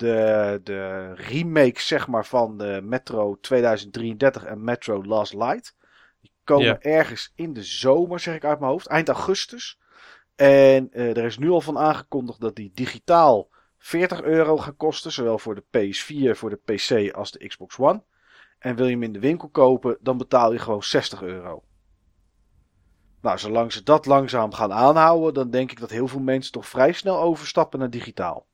de, 0.00 0.60
de 0.62 1.12
remake 1.14 1.80
zeg 1.80 2.08
maar 2.08 2.26
van 2.26 2.58
de 2.58 2.80
Metro 2.82 3.38
2033 3.40 4.44
en 4.44 4.64
Metro 4.64 5.04
Last 5.04 5.34
Light. 5.34 5.76
Die 6.20 6.32
komen 6.44 6.82
ergens 6.82 7.32
in 7.34 7.52
de 7.52 7.62
zomer, 7.62 8.20
zeg 8.20 8.34
ik 8.34 8.44
uit 8.44 8.58
mijn 8.58 8.70
hoofd, 8.70 8.86
eind 8.86 9.08
augustus. 9.08 9.78
En 10.36 10.92
eh, 10.92 11.16
er 11.16 11.24
is 11.24 11.38
nu 11.38 11.50
al 11.50 11.60
van 11.60 11.78
aangekondigd 11.78 12.40
dat 12.40 12.56
die 12.56 12.70
digitaal 12.74 13.48
40 13.78 14.22
euro 14.22 14.56
gaan 14.56 14.76
kosten, 14.76 15.12
zowel 15.12 15.38
voor 15.38 15.54
de 15.54 15.64
PS4, 15.64 16.36
voor 16.38 16.50
de 16.50 16.60
PC 16.64 17.14
als 17.14 17.30
de 17.30 17.46
Xbox 17.46 17.78
One. 17.78 18.02
En 18.58 18.76
wil 18.76 18.86
je 18.86 18.92
hem 18.92 19.02
in 19.02 19.12
de 19.12 19.18
winkel 19.18 19.48
kopen, 19.48 19.98
dan 20.00 20.18
betaal 20.18 20.52
je 20.52 20.58
gewoon 20.58 20.82
60 20.82 21.22
euro. 21.22 21.64
Nou, 23.20 23.38
zolang 23.38 23.72
ze 23.72 23.82
dat 23.82 24.06
langzaam 24.06 24.52
gaan 24.52 24.72
aanhouden, 24.72 25.34
dan 25.34 25.50
denk 25.50 25.70
ik 25.70 25.80
dat 25.80 25.90
heel 25.90 26.08
veel 26.08 26.20
mensen 26.20 26.52
toch 26.52 26.66
vrij 26.66 26.92
snel 26.92 27.20
overstappen 27.20 27.78
naar 27.78 27.90
digitaal. 27.90 28.46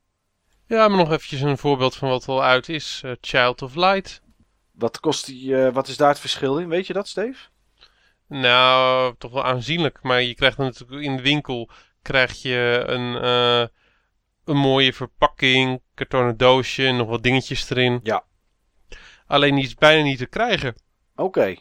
Ja, 0.66 0.88
maar 0.88 0.98
nog 0.98 1.12
eventjes 1.12 1.40
een 1.40 1.59
voorbeeld 1.59 1.97
van 1.97 2.09
wat 2.09 2.28
al 2.28 2.43
uit 2.43 2.68
is. 2.68 3.01
Eh, 3.05 3.12
Child 3.20 3.62
of 3.62 3.74
Light. 3.74 4.22
Wat 4.72 5.01
kost 5.01 5.26
die, 5.26 5.56
eh, 5.66 5.72
wat 5.72 5.88
is 5.88 5.97
daar 5.97 6.09
het 6.09 6.18
verschil 6.20 6.59
in? 6.59 6.68
Weet 6.68 6.86
je 6.86 6.93
dat, 6.93 7.09
Steve? 7.09 7.48
Nou, 8.28 9.14
toch 9.18 9.32
wel 9.32 9.44
aanzienlijk. 9.44 9.98
Maar 10.02 10.22
je 10.22 10.34
krijgt 10.34 10.59
natuurlijk 10.59 11.02
in 11.02 11.16
de 11.16 11.22
winkel 11.22 11.70
krijg 12.02 12.43
je 12.43 12.82
een, 12.86 13.16
eh, 13.22 13.68
een 14.44 14.56
mooie 14.56 14.93
verpakking, 14.93 15.80
kartonnen 15.94 16.36
doosje, 16.36 16.90
nog 16.90 17.09
wat 17.09 17.22
dingetjes 17.22 17.70
erin. 17.70 18.01
Ja. 18.02 18.24
Alleen 19.26 19.55
die 19.55 19.64
is 19.64 19.74
bijna 19.74 20.02
niet 20.02 20.18
te 20.18 20.26
krijgen. 20.26 20.74
Oké. 21.16 21.55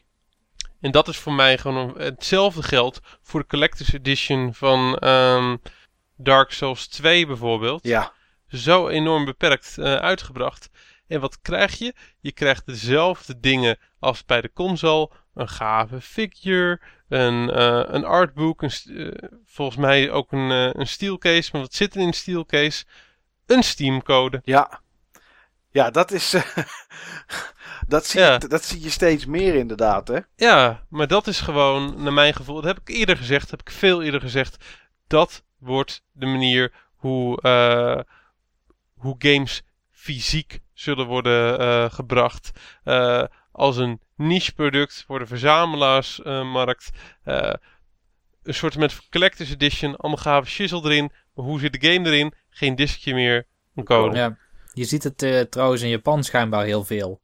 En 0.81 0.91
dat 0.91 1.07
is 1.07 1.17
voor 1.17 1.33
mij 1.33 1.57
gewoon 1.57 1.89
een- 1.95 2.01
hetzelfde 2.03 2.63
geld 2.63 2.99
voor 3.21 3.39
de 3.39 3.47
Collector's 3.47 3.93
Edition 3.93 4.53
van 4.53 4.97
ehm, 4.97 5.57
Dark 6.17 6.51
Souls 6.51 6.87
2 6.87 7.25
bijvoorbeeld. 7.27 7.83
Ja. 7.83 8.13
Zo 8.47 8.87
enorm 8.87 9.25
beperkt 9.25 9.77
eh, 9.77 9.95
uitgebracht. 9.95 10.69
En 11.07 11.19
wat 11.19 11.41
krijg 11.41 11.77
je? 11.77 11.93
Je 12.19 12.31
krijgt 12.31 12.65
dezelfde 12.65 13.39
dingen 13.39 13.77
als 13.99 14.25
bij 14.25 14.41
de 14.41 14.51
console. 14.53 15.09
Een 15.33 15.49
gave 15.49 16.01
figure, 16.01 16.81
een, 17.09 17.49
eh, 17.49 17.83
een 17.85 18.05
artbook, 18.05 18.61
een, 18.61 18.71
eh, 18.97 19.29
volgens 19.45 19.77
mij 19.77 20.11
ook 20.11 20.31
een, 20.31 20.79
een 20.79 20.87
steelcase. 20.87 21.49
Maar 21.51 21.61
wat 21.61 21.73
zit 21.73 21.95
er 21.95 22.01
in 22.01 22.07
een 22.07 22.13
steelcase? 22.13 22.85
Een 23.45 23.63
Steam-code. 23.63 24.41
Ja. 24.43 24.81
Ja, 25.69 25.89
dat 25.91 26.11
is. 26.11 26.29
dat, 27.87 28.05
zie 28.05 28.19
Ja. 28.19 28.33
je, 28.33 28.47
dat 28.47 28.63
zie 28.65 28.81
je 28.81 28.89
steeds 28.89 29.25
meer 29.25 29.55
inderdaad, 29.55 30.07
hè? 30.07 30.19
Ja, 30.35 30.85
maar 30.89 31.07
dat 31.07 31.27
is 31.27 31.39
gewoon, 31.41 32.03
naar 32.03 32.13
mijn 32.13 32.33
gevoel, 32.33 32.55
dat 32.55 32.63
heb 32.63 32.79
ik 32.79 32.95
eerder 32.95 33.17
gezegd, 33.17 33.51
heb 33.51 33.59
ik 33.61 33.69
veel 33.71 34.03
eerder 34.03 34.21
gezegd. 34.21 34.65
Dat 35.07 35.43
wordt 35.57 36.03
de 36.11 36.25
manier 36.25 36.73
hoe, 36.95 37.39
hoe 39.05 39.15
games 39.17 39.63
fysiek 39.91 40.59
zullen 40.73 41.05
worden 41.05 41.59
eh, 41.59 41.91
gebracht. 41.91 42.51
Eh, 42.83 43.23
als 43.51 43.77
een 43.77 44.01
niche 44.15 44.53
product 44.53 45.03
voor 45.07 45.19
de 45.19 45.25
verzamelaarsmarkt. 45.25 46.89
Eh, 47.23 47.53
een 48.43 48.53
soort 48.53 48.77
met 48.77 49.09
collector's 49.09 49.51
edition, 49.51 49.95
allemaal 49.95 50.21
gave 50.21 50.49
shizzle 50.49 50.83
erin. 50.83 51.11
Maar 51.33 51.45
hoe 51.45 51.59
zit 51.59 51.81
de 51.81 51.91
game 51.91 52.09
erin? 52.09 52.33
Geen 52.49 52.75
diskje 52.75 53.13
meer, 53.13 53.47
een 53.75 53.83
code. 53.83 54.17
Ja. 54.17 54.37
Je 54.73 54.85
ziet 54.85 55.03
het 55.03 55.21
eh, 55.21 55.41
trouwens 55.41 55.81
in 55.81 55.89
Japan 55.89 56.23
schijnbaar 56.23 56.65
heel 56.65 56.83
veel. 56.83 57.21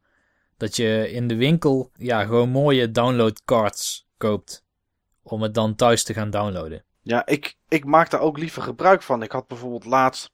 Dat 0.58 0.76
je 0.76 1.12
in 1.12 1.28
de 1.28 1.36
winkel 1.36 1.92
ja, 1.98 2.24
gewoon 2.24 2.50
mooie 2.50 2.92
download 2.92 3.42
cards 3.46 4.08
koopt. 4.18 4.64
Om 5.24 5.42
het 5.42 5.54
dan 5.54 5.76
thuis 5.76 6.04
te 6.04 6.14
gaan 6.14 6.30
downloaden. 6.30 6.84
Ja, 7.02 7.26
ik, 7.26 7.58
ik 7.68 7.86
maak 7.86 8.10
daar 8.10 8.20
ook 8.20 8.38
liever 8.38 8.62
gebruik 8.62 9.02
van. 9.02 9.24
Ik 9.24 9.32
had 9.32 9.48
bijvoorbeeld 9.48 9.86
laatst. 9.86 10.32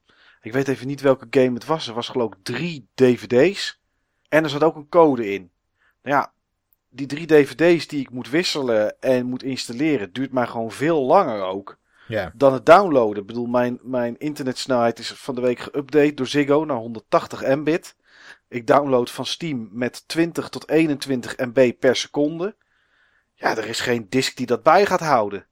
Ik 0.48 0.54
weet 0.54 0.68
even 0.68 0.88
niet 0.88 1.02
welke 1.02 1.28
game 1.30 1.54
het 1.54 1.66
was. 1.66 1.88
Er 1.88 1.94
was 1.94 2.10
geloof 2.10 2.34
ik 2.34 2.40
drie 2.44 2.88
DVD's. 2.94 3.82
En 4.30 4.44
er 4.44 4.50
zat 4.50 4.64
ook 4.64 4.76
een 4.76 4.90
code 4.90 5.34
in. 5.34 5.52
Nou 6.02 6.16
ja, 6.16 6.34
die 6.90 7.08
drie 7.08 7.28
DVD's 7.28 7.88
die 7.88 8.00
ik 8.00 8.10
moet 8.10 8.30
wisselen 8.30 9.02
en 9.02 9.26
moet 9.26 9.44
installeren, 9.44 10.14
duurt 10.14 10.32
mij 10.32 10.48
gewoon 10.48 10.72
veel 10.72 11.02
langer 11.02 11.42
ook. 11.42 11.78
Ja. 12.08 12.32
dan 12.36 12.54
het 12.54 12.66
downloaden. 12.66 13.22
Ik 13.22 13.28
bedoel, 13.28 13.46
mijn, 13.46 13.80
mijn 13.82 14.18
internetsnelheid 14.18 15.00
is 15.00 15.12
van 15.12 15.36
de 15.36 15.42
week 15.42 15.60
geüpdate 15.60 16.14
door 16.14 16.28
Ziggo 16.28 16.66
naar 16.66 16.78
180 16.78 17.56
mbit. 17.56 17.96
Ik 18.48 18.68
download 18.68 19.10
van 19.10 19.26
Steam 19.26 19.70
met 19.72 20.08
20 20.08 20.50
tot 20.50 20.70
21 20.70 21.38
MB 21.38 21.74
per 21.80 21.96
seconde. 21.96 22.56
Ja, 23.34 23.58
er 23.58 23.68
is 23.68 23.80
geen 23.80 24.10
disk 24.10 24.38
die 24.38 24.46
dat 24.46 24.64
bij 24.64 24.86
gaat 24.86 25.00
houden. 25.00 25.47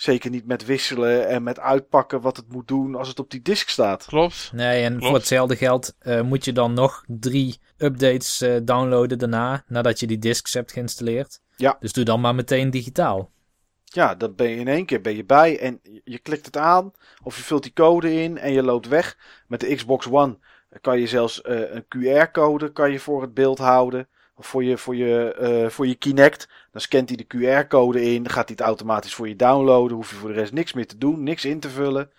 Zeker 0.00 0.30
niet 0.30 0.46
met 0.46 0.64
wisselen 0.64 1.28
en 1.28 1.42
met 1.42 1.58
uitpakken 1.60 2.20
wat 2.20 2.36
het 2.36 2.52
moet 2.52 2.68
doen 2.68 2.94
als 2.94 3.08
het 3.08 3.18
op 3.18 3.30
die 3.30 3.42
disk 3.42 3.68
staat. 3.68 4.04
Klopt. 4.04 4.50
Nee, 4.54 4.82
en 4.82 4.90
Klopt. 4.90 5.06
voor 5.06 5.14
hetzelfde 5.14 5.56
geld 5.56 5.94
eh, 5.98 6.20
moet 6.20 6.44
je 6.44 6.52
dan 6.52 6.72
nog 6.74 7.04
drie 7.06 7.58
updates 7.78 8.40
eh, 8.40 8.56
downloaden 8.62 9.18
daarna. 9.18 9.64
Nadat 9.66 10.00
je 10.00 10.06
die 10.06 10.18
discs 10.18 10.54
hebt 10.54 10.72
geïnstalleerd. 10.72 11.40
Ja. 11.56 11.76
Dus 11.80 11.92
doe 11.92 12.04
dan 12.04 12.20
maar 12.20 12.34
meteen 12.34 12.70
digitaal. 12.70 13.30
Ja, 13.84 14.14
dan 14.14 14.34
ben 14.34 14.48
je 14.48 14.56
in 14.56 14.68
één 14.68 14.86
keer 14.86 15.00
ben 15.00 15.16
je 15.16 15.24
bij 15.24 15.58
en 15.58 15.78
je- 15.82 16.00
je 16.04 16.18
klikt 16.18 16.46
het 16.46 16.56
aan 16.56 16.92
of 17.22 17.36
je 17.36 17.42
vult 17.42 17.62
die 17.62 17.72
code 17.72 18.22
in 18.22 18.38
en 18.38 18.52
je 18.52 18.62
loopt 18.62 18.88
weg. 18.88 19.16
Met 19.46 19.60
de 19.60 19.74
Xbox 19.74 20.06
One 20.10 20.38
kan 20.80 21.00
je 21.00 21.06
zelfs 21.06 21.42
eh, 21.42 21.60
een 21.74 21.84
QR-code 21.88 22.72
kan 22.72 22.92
je 22.92 22.98
voor 23.00 23.22
het 23.22 23.34
beeld 23.34 23.58
houden. 23.58 24.08
Of 24.38 24.46
voor 24.46 24.64
je, 24.64 24.78
voor, 24.78 24.96
je, 24.96 25.32
eh, 25.32 25.70
voor 25.70 25.86
je 25.86 25.94
Kinect. 25.94 26.48
Dan 26.72 26.80
scant 26.80 27.08
hij 27.08 27.16
de 27.16 27.26
QR-code 27.26 28.02
in, 28.02 28.22
dan 28.22 28.32
gaat 28.32 28.48
hij 28.48 28.56
het 28.58 28.66
automatisch 28.66 29.14
voor 29.14 29.28
je 29.28 29.36
downloaden. 29.36 29.96
Hoef 29.96 30.10
je 30.10 30.16
voor 30.16 30.28
de 30.28 30.34
rest 30.34 30.52
niks 30.52 30.72
meer 30.72 30.86
te 30.86 30.98
doen, 30.98 31.22
niks 31.22 31.44
in 31.44 31.60
te 31.60 31.70
vullen. 31.70 32.10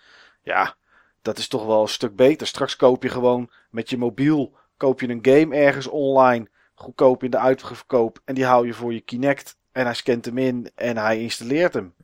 Ja, 0.42 0.76
dat 1.22 1.38
is 1.38 1.48
toch 1.48 1.66
wel 1.66 1.82
een 1.82 1.88
stuk 1.88 2.16
beter. 2.16 2.46
Straks 2.46 2.76
koop 2.76 3.02
je 3.02 3.08
gewoon 3.08 3.50
met 3.70 3.90
je 3.90 3.98
mobiel 3.98 4.58
koop 4.80 5.00
je 5.00 5.08
een 5.08 5.24
game 5.24 5.56
ergens 5.56 5.86
online. 5.86 6.48
Goedkoop 6.74 7.22
in 7.22 7.30
de 7.30 7.38
uitverkoop. 7.38 8.20
En 8.24 8.34
die 8.34 8.44
hou 8.44 8.66
je 8.66 8.74
voor 8.74 8.92
je 8.92 9.00
Kinect. 9.00 9.56
En 9.72 9.84
hij 9.84 9.94
scant 9.94 10.24
hem 10.24 10.38
in 10.38 10.70
en 10.74 10.96
hij 10.96 11.20
installeert 11.20 11.74
hem. 11.74 11.94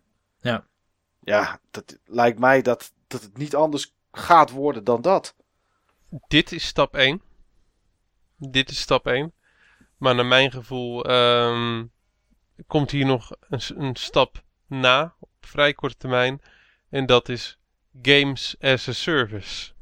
Ja. 0.41 0.67
Ja, 1.21 1.61
dat 1.71 1.99
lijkt 2.05 2.39
mij 2.39 2.63
dat, 2.63 2.93
dat 3.07 3.23
het 3.23 3.37
niet 3.37 3.55
anders 3.55 3.95
gaat 4.13 4.51
worden 4.51 4.85
dan 4.85 5.03
dat. 5.03 5.35
dit 6.29 6.53
is 6.53 6.67
stap 6.67 6.95
1. 6.95 7.23
Dit 8.37 8.71
is 8.71 8.81
stap 8.81 9.07
1. 9.07 9.33
Maar 9.99 10.15
naar 10.15 10.27
mijn 10.27 10.51
gevoel 10.53 11.05
ehm, 11.05 11.85
komt 12.67 12.91
hier 12.91 13.07
nog 13.07 13.31
een, 13.49 13.61
een 13.77 13.97
stap 13.97 14.43
na 14.67 15.15
op 15.21 15.31
vrij 15.41 15.73
korte 15.75 15.97
termijn. 15.97 16.41
En 16.91 17.07
dat 17.07 17.29
is 17.29 17.59
Games 18.03 18.57
as 18.61 18.89
a 18.89 18.93
Service. 18.93 19.73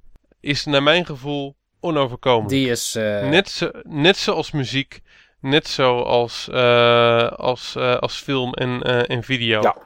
Is 0.41 0.65
naar 0.65 0.83
mijn 0.83 1.07
gevoel 1.07 1.57
onoverkomelijk. 1.81 2.49
Die 2.49 2.71
is... 2.71 2.95
eh, 2.95 3.29
Net, 3.29 3.49
zo, 3.51 3.71
net 3.83 4.17
zoals 4.17 4.51
muziek, 4.51 5.01
net 5.41 5.69
zoals 5.69 6.49
eh, 6.49 7.29
als, 7.29 7.75
eh, 7.77 7.97
als 7.97 8.17
film 8.17 8.53
en, 8.55 8.83
eh, 8.83 9.17
en 9.17 9.23
video. 9.23 9.63
Ja. 9.63 9.77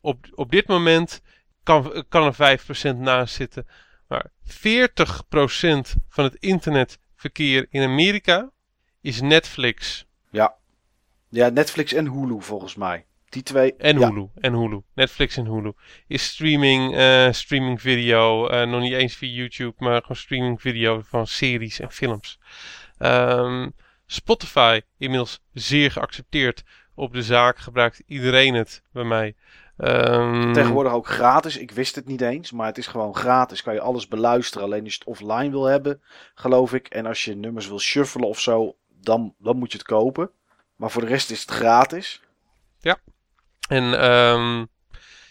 Op, 0.00 0.26
op 0.34 0.50
dit 0.50 0.66
moment 0.66 1.22
kan, 1.62 2.04
kan 2.08 2.34
er 2.38 2.58
5% 2.94 2.96
naast 2.96 3.34
zitten. 3.34 3.66
Maar 4.08 4.30
40% 4.44 5.94
van 6.08 6.24
het 6.24 6.34
internetverkeer 6.34 7.66
in 7.70 7.82
Amerika 7.82 8.50
is 9.04 9.20
Netflix 9.20 10.06
Ja. 10.30 10.54
Ja, 11.28 11.48
Netflix 11.48 11.92
en 11.92 12.06
Hulu 12.10 12.42
volgens 12.42 12.74
mij. 12.74 13.04
Die 13.28 13.42
twee. 13.42 13.74
en 13.76 13.98
ja. 13.98 14.08
Hulu. 14.08 14.28
En 14.34 14.52
Hulu. 14.52 14.80
Netflix 14.94 15.36
en 15.36 15.46
Hulu. 15.46 15.72
Is 16.06 16.24
streaming, 16.24 16.94
eh, 16.96 17.32
streaming 17.32 17.80
video. 17.80 18.46
eh, 18.48 18.68
nog 18.68 18.80
niet 18.80 18.92
eens 18.92 19.14
via 19.14 19.28
YouTube, 19.34 19.74
maar 19.78 20.00
gewoon 20.00 20.16
streaming 20.16 20.60
video 20.60 21.02
van 21.04 21.26
series 21.26 21.80
en 21.80 21.90
films. 21.90 22.38
Ehm, 22.98 23.68
Spotify, 24.06 24.80
inmiddels 24.98 25.42
zeer 25.52 25.90
geaccepteerd 25.90 26.62
op 26.94 27.12
de 27.12 27.22
zaak, 27.22 27.58
gebruikt 27.58 28.02
iedereen 28.06 28.54
het 28.54 28.82
bij 28.92 29.04
mij. 29.04 29.34
Ehm, 29.76 30.52
Tegenwoordig 30.52 30.92
ook 30.92 31.06
gratis. 31.08 31.56
Ik 31.56 31.70
wist 31.70 31.94
het 31.94 32.06
niet 32.06 32.20
eens, 32.20 32.52
maar 32.52 32.66
het 32.66 32.78
is 32.78 32.86
gewoon 32.86 33.14
gratis. 33.14 33.62
Kan 33.62 33.74
je 33.74 33.80
alles 33.80 34.08
beluisteren. 34.08 34.66
Alleen 34.66 34.84
als 34.84 34.92
je 34.92 34.98
het 34.98 35.08
offline 35.08 35.50
wil 35.50 35.64
hebben, 35.64 36.02
geloof 36.34 36.72
ik. 36.74 36.86
En 36.86 37.06
als 37.06 37.24
je 37.24 37.36
nummers 37.36 37.68
wil 37.68 37.78
shuffelen 37.78 38.28
of 38.28 38.40
zo, 38.40 38.76
dan, 39.04 39.34
dan 39.38 39.56
moet 39.56 39.72
je 39.72 39.78
het 39.78 39.86
kopen. 39.86 40.30
Maar 40.76 40.90
voor 40.90 41.02
de 41.02 41.08
rest 41.08 41.30
is 41.30 41.40
het 41.40 41.50
gratis. 41.50 42.20
En 43.68 44.00
ehm, 44.00 44.64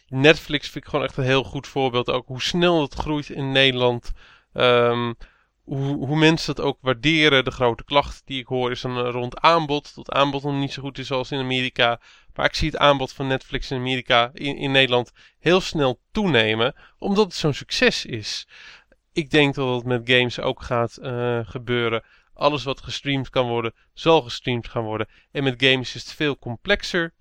Netflix 0.08 0.70
vind 0.70 0.84
ik 0.84 0.90
gewoon 0.90 1.06
echt 1.06 1.18
een 1.18 1.24
heel 1.24 1.44
goed 1.44 1.68
voorbeeld. 1.68 2.10
Ook 2.10 2.28
hoe 2.28 2.42
snel 2.42 2.82
het 2.82 2.94
groeit 2.94 3.30
in 3.30 3.52
Nederland. 3.52 4.12
Ehm, 4.54 5.14
hoe, 5.64 6.06
hoe 6.06 6.18
mensen 6.18 6.56
dat 6.56 6.66
ook 6.66 6.78
waarderen. 6.82 7.46
De 7.46 7.52
grote 7.52 7.84
klacht 7.84 8.22
die 8.26 8.40
ik 8.40 8.48
hoor 8.48 8.72
is 8.72 8.82
dan 8.82 8.98
eh, 8.98 9.12
rond 9.12 9.40
aanbod. 9.40 9.96
Dat 9.96 10.12
aanbod 10.12 10.44
nog 10.44 10.54
niet 10.54 10.74
zo 10.74 10.82
goed 10.82 10.98
is 10.98 11.12
als 11.12 11.32
in 11.32 11.40
Amerika. 11.40 12.00
Maar 12.34 12.46
ik 12.46 12.56
zie 12.56 12.70
het 12.70 12.78
aanbod 12.78 13.14
van 13.14 13.28
Netflix 13.28 13.72
in 13.72 13.78
Amerika, 13.78 14.30
in, 14.34 14.58
in 14.58 14.72
Nederland, 14.72 15.12
heel 15.40 15.62
snel 15.62 16.00
toenemen. 16.12 16.76
Omdat 16.98 17.26
het 17.26 17.36
zo'n 17.36 17.54
succes 17.54 18.06
is. 18.06 18.48
Ik 19.12 19.30
denk 19.30 19.56
dat 19.56 19.76
het 19.76 19.86
met 19.86 20.10
games 20.10 20.40
ook 20.40 20.62
gaat 20.62 20.98
eh, 20.98 21.40
gebeuren. 21.44 22.04
Alles 22.34 22.64
wat 22.64 22.82
gestreamd 22.82 23.30
kan 23.30 23.48
worden, 23.48 23.74
zal 23.94 24.22
gestreamd 24.22 24.68
gaan 24.68 24.84
worden. 24.84 25.08
En 25.32 25.44
met 25.44 25.64
games 25.64 25.96
is 25.96 26.04
het 26.04 26.14
veel 26.14 26.38
complexer. 26.38 27.14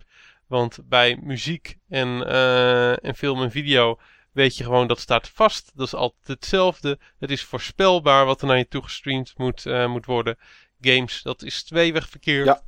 Want 0.47 0.79
bij 0.85 1.19
muziek 1.23 1.79
en, 1.89 2.27
eh, 2.27 3.05
en 3.05 3.15
film 3.15 3.43
en 3.43 3.51
video 3.51 3.99
weet 4.33 4.57
je 4.57 4.65
gewoon 4.65 4.87
dat 4.87 5.01
staat 5.01 5.29
vast. 5.29 5.71
Dat 5.75 5.87
is 5.87 5.95
altijd 5.95 6.27
hetzelfde. 6.27 6.99
Het 7.19 7.31
is 7.31 7.43
voorspelbaar 7.45 8.27
wat 8.27 8.41
er 8.41 8.47
naar 8.47 8.57
je 8.57 8.69
toe 8.69 8.83
gestreamd 8.83 9.33
moet, 9.37 9.67
eh, 9.67 9.87
moet 9.87 10.07
worden. 10.07 10.39
Games, 10.81 11.23
dat 11.23 11.43
is 11.43 11.63
tweewegverkeer. 11.63 12.45
Ja. 12.45 12.63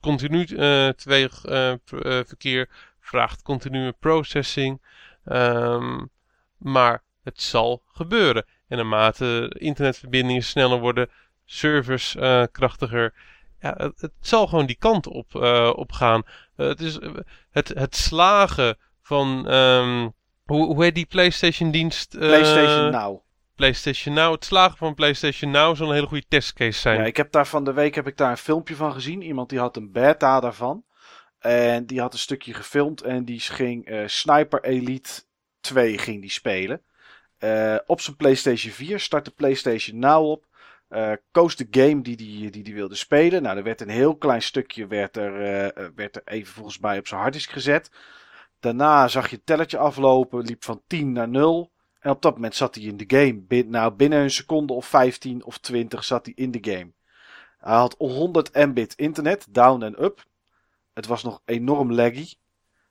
Continu 0.00 0.44
eh 0.44 0.88
tweewegverkeer 0.88 2.68
vraagt 3.00 3.42
continue 3.42 3.92
processing. 3.92 4.82
Ehm, 5.24 6.04
maar 6.56 7.02
het 7.22 7.42
zal 7.42 7.82
gebeuren. 7.86 8.44
En 8.68 8.76
naarmate 8.76 9.56
internetverbindingen 9.58 10.42
sneller 10.42 10.78
worden, 10.78 11.10
servers 11.50 12.16
eh, 12.16 12.42
krachtiger. 12.52 13.14
Ja, 13.60 13.74
het, 13.76 14.00
het 14.00 14.12
zal 14.20 14.46
gewoon 14.46 14.66
die 14.66 14.76
kant 14.78 15.06
op, 15.06 15.34
eh, 15.34 15.72
op 15.74 15.92
gaan. 15.92 16.22
Eh, 16.56 16.66
het, 16.66 16.80
is, 16.80 16.98
het, 17.50 17.68
het 17.68 17.96
slagen 17.96 18.78
van. 19.02 19.48
ehm, 19.48 20.08
hoe, 20.44 20.66
hoe 20.66 20.82
heet 20.82 20.94
die 20.94 21.06
PlayStation-dienst? 21.06 22.18
PlayStation 22.18 22.90
Now. 22.90 23.20
PlayStation 23.54 24.14
Now, 24.14 24.32
het 24.32 24.44
slagen 24.44 24.76
van 24.76 24.94
PlayStation 24.94 25.50
Now 25.50 25.76
zal 25.76 25.88
een 25.88 25.94
hele 25.94 26.06
goede 26.06 26.26
testcase 26.28 26.80
zijn. 26.80 26.98
Ja, 26.98 27.04
ik 27.04 27.16
heb 27.16 27.32
daar 27.32 27.46
van 27.46 27.64
de 27.64 27.72
week 27.72 27.94
heb 27.94 28.06
ik 28.06 28.16
daar 28.16 28.30
een 28.30 28.36
filmpje 28.36 28.74
van 28.74 28.92
gezien. 28.92 29.22
Iemand 29.22 29.48
die 29.48 29.58
had 29.58 29.76
een 29.76 29.92
beta 29.92 30.40
daarvan. 30.40 30.84
En 31.38 31.86
die 31.86 32.00
had 32.00 32.12
een 32.12 32.18
stukje 32.18 32.54
gefilmd 32.54 33.02
en 33.02 33.24
die 33.24 33.40
ging 33.40 34.02
Sniper 34.06 34.64
Elite 34.64 35.22
2 35.60 35.98
ging 35.98 36.20
die 36.20 36.30
spelen. 36.30 36.82
Op 37.86 38.00
zijn 38.00 38.16
PlayStation 38.16 38.72
4 38.72 39.00
startte 39.00 39.30
PlayStation 39.30 39.98
Now 39.98 40.30
op. 40.30 40.44
eh 40.90 41.12
koos 41.30 41.56
de 41.56 41.66
game 41.70 42.02
die 42.02 42.16
die, 42.16 42.50
die 42.50 42.62
die 42.62 42.74
wilde 42.74 42.94
spelen. 42.94 43.42
Nou, 43.42 43.56
er 43.56 43.62
werd 43.62 43.80
een 43.80 43.88
heel 43.88 44.16
klein 44.16 44.42
stukje 44.42 44.86
werd 44.86 45.16
er, 45.16 45.34
eh, 45.42 45.86
werd 45.94 46.16
er 46.16 46.22
even 46.24 46.52
volgens 46.52 46.78
mij 46.78 46.98
op 46.98 47.06
zijn 47.06 47.20
harddisk 47.20 47.50
gezet. 47.50 47.90
Daarna 48.60 49.08
zag 49.08 49.30
je 49.30 49.36
het 49.36 49.46
telletje 49.46 49.78
aflopen, 49.78 50.44
liep 50.44 50.64
van 50.64 50.82
10 50.86 51.12
naar 51.12 51.28
0. 51.28 51.70
En 52.00 52.10
op 52.10 52.22
dat 52.22 52.34
moment 52.34 52.54
zat 52.54 52.74
hij 52.74 52.84
in 52.84 52.96
de 52.96 53.04
game. 53.06 53.64
Nou, 53.64 53.92
binnen 53.92 54.18
een 54.20 54.30
seconde 54.30 54.72
of 54.72 54.86
15 54.86 55.44
of 55.44 55.58
20 55.58 56.04
zat 56.04 56.24
hij 56.24 56.34
in 56.36 56.50
de 56.50 56.58
game. 56.60 56.92
Hij 57.58 57.76
had 57.76 57.94
100 57.98 58.54
mbit 58.66 58.94
internet, 58.94 59.46
down 59.50 59.82
en 59.82 60.02
up. 60.02 60.24
Het 60.92 61.06
was 61.06 61.22
nog 61.22 61.42
enorm 61.44 61.92
laggy. 61.92 62.34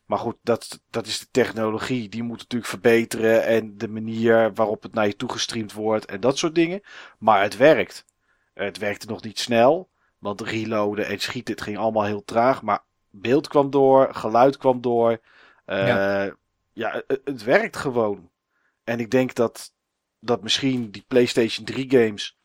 Maar 0.09 0.19
goed, 0.19 0.35
dat, 0.41 0.81
dat 0.89 1.07
is 1.07 1.19
de 1.19 1.27
technologie. 1.31 2.09
Die 2.09 2.23
moet 2.23 2.37
natuurlijk 2.37 2.69
verbeteren. 2.69 3.45
En 3.45 3.77
de 3.77 3.87
manier 3.87 4.53
waarop 4.53 4.83
het 4.83 4.93
naar 4.93 5.05
je 5.07 5.15
toe 5.15 5.31
gestreamd 5.31 5.73
wordt. 5.73 6.05
En 6.05 6.19
dat 6.19 6.37
soort 6.37 6.55
dingen. 6.55 6.81
Maar 7.19 7.41
het 7.41 7.57
werkt. 7.57 8.05
Het 8.53 8.77
werkte 8.77 9.07
nog 9.07 9.21
niet 9.23 9.39
snel. 9.39 9.89
Want 10.19 10.41
reloaden 10.41 11.05
en 11.05 11.19
schieten, 11.19 11.53
het 11.53 11.63
ging 11.63 11.77
allemaal 11.77 12.03
heel 12.03 12.23
traag. 12.25 12.61
Maar 12.61 12.83
beeld 13.09 13.47
kwam 13.47 13.69
door, 13.69 14.13
geluid 14.15 14.57
kwam 14.57 14.81
door. 14.81 15.19
Eh, 15.65 15.87
Ja. 15.87 16.35
ja, 16.73 17.03
het, 17.07 17.21
het 17.23 17.43
werkt 17.43 17.77
gewoon. 17.77 18.29
En 18.83 18.99
ik 18.99 19.11
denk 19.11 19.33
dat, 19.33 19.73
dat 20.19 20.41
misschien 20.43 20.91
die 20.91 21.05
PlayStation 21.07 21.65
3 21.65 21.89
games. 21.91 22.37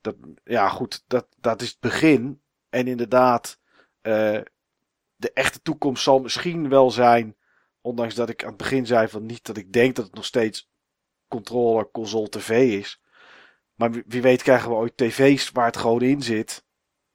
Dat, 0.00 0.14
ja, 0.44 0.68
goed, 0.68 1.04
dat, 1.06 1.26
dat 1.40 1.62
is 1.62 1.68
het 1.68 1.80
begin. 1.80 2.40
En 2.70 2.86
inderdaad, 2.86 3.58
eh, 4.00 4.38
de 5.22 5.32
echte 5.32 5.62
toekomst 5.62 6.02
zal 6.02 6.20
misschien 6.20 6.68
wel 6.68 6.90
zijn. 6.90 7.36
Ondanks 7.80 8.14
dat 8.14 8.28
ik 8.28 8.42
aan 8.42 8.48
het 8.48 8.56
begin 8.56 8.86
zei 8.86 9.08
van 9.08 9.26
niet 9.26 9.44
dat 9.46 9.56
ik 9.56 9.72
denk 9.72 9.96
dat 9.96 10.04
het 10.04 10.14
nog 10.14 10.24
steeds 10.24 10.70
controller, 11.28 11.90
console, 11.90 12.28
tv 12.28 12.78
is. 12.80 13.00
Maar 13.74 13.90
wie, 14.06 14.22
weet 14.22 14.42
krijgen 14.42 14.68
we 14.68 14.74
ooit 14.74 14.96
tv's 14.96 15.50
waar 15.50 15.66
het 15.66 15.76
gewoon 15.76 16.02
in 16.02 16.22
zit. 16.22 16.64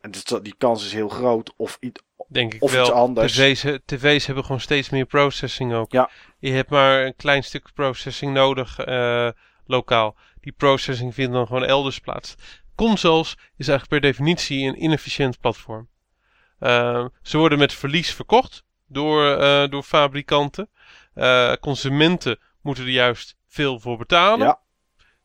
En 0.02 0.12
die 0.42 0.56
kans 0.58 0.86
is 0.86 0.94
heel 0.94 1.10
groot. 1.10 1.54
Of, 1.58 1.78
i- 1.82 1.92
Denk 2.28 2.54
ik 2.54 2.64
Of 2.64 2.72
wel. 2.72 2.82
iets 2.82 2.92
anders. 2.92 3.34
TV's, 3.34 3.80
tv's 3.86 4.26
hebben 4.26 4.44
gewoon 4.46 4.62
steeds 4.62 4.90
meer 4.90 5.06
processing 5.06 5.74
ook. 5.74 5.92
Ja. 5.92 6.10
Je 6.40 6.52
hebt 6.52 6.70
maar 6.70 7.06
een 7.06 7.16
klein 7.16 7.44
stuk 7.44 7.74
processing 7.74 8.34
nodig 8.34 8.80
eh, 8.80 9.30
lokaal. 9.66 10.16
Die 10.42 10.52
processing 10.52 11.14
vindt 11.14 11.34
dan 11.34 11.48
gewoon 11.48 11.64
elders 11.64 12.00
plaats. 12.00 12.36
Consoles 12.76 13.32
is 13.58 13.68
eigenlijk 13.68 13.88
per 14.02 14.12
definitie 14.12 14.68
een 14.68 14.84
inefficiënt 14.84 15.40
platform. 15.40 15.90
Eh, 16.60 17.06
ze 17.22 17.38
worden 17.38 17.58
met 17.58 17.74
verlies 17.74 18.14
verkocht 18.14 18.64
door, 18.88 19.36
eh, 19.36 19.70
door 19.70 19.84
fabrikanten. 19.84 20.70
Eh, 21.14 21.54
consumenten 21.62 22.40
moeten 22.62 22.84
er 22.84 22.90
juist 22.90 23.36
veel 23.48 23.80
voor 23.80 23.98
betalen. 23.98 24.46
Ja. 24.48 24.60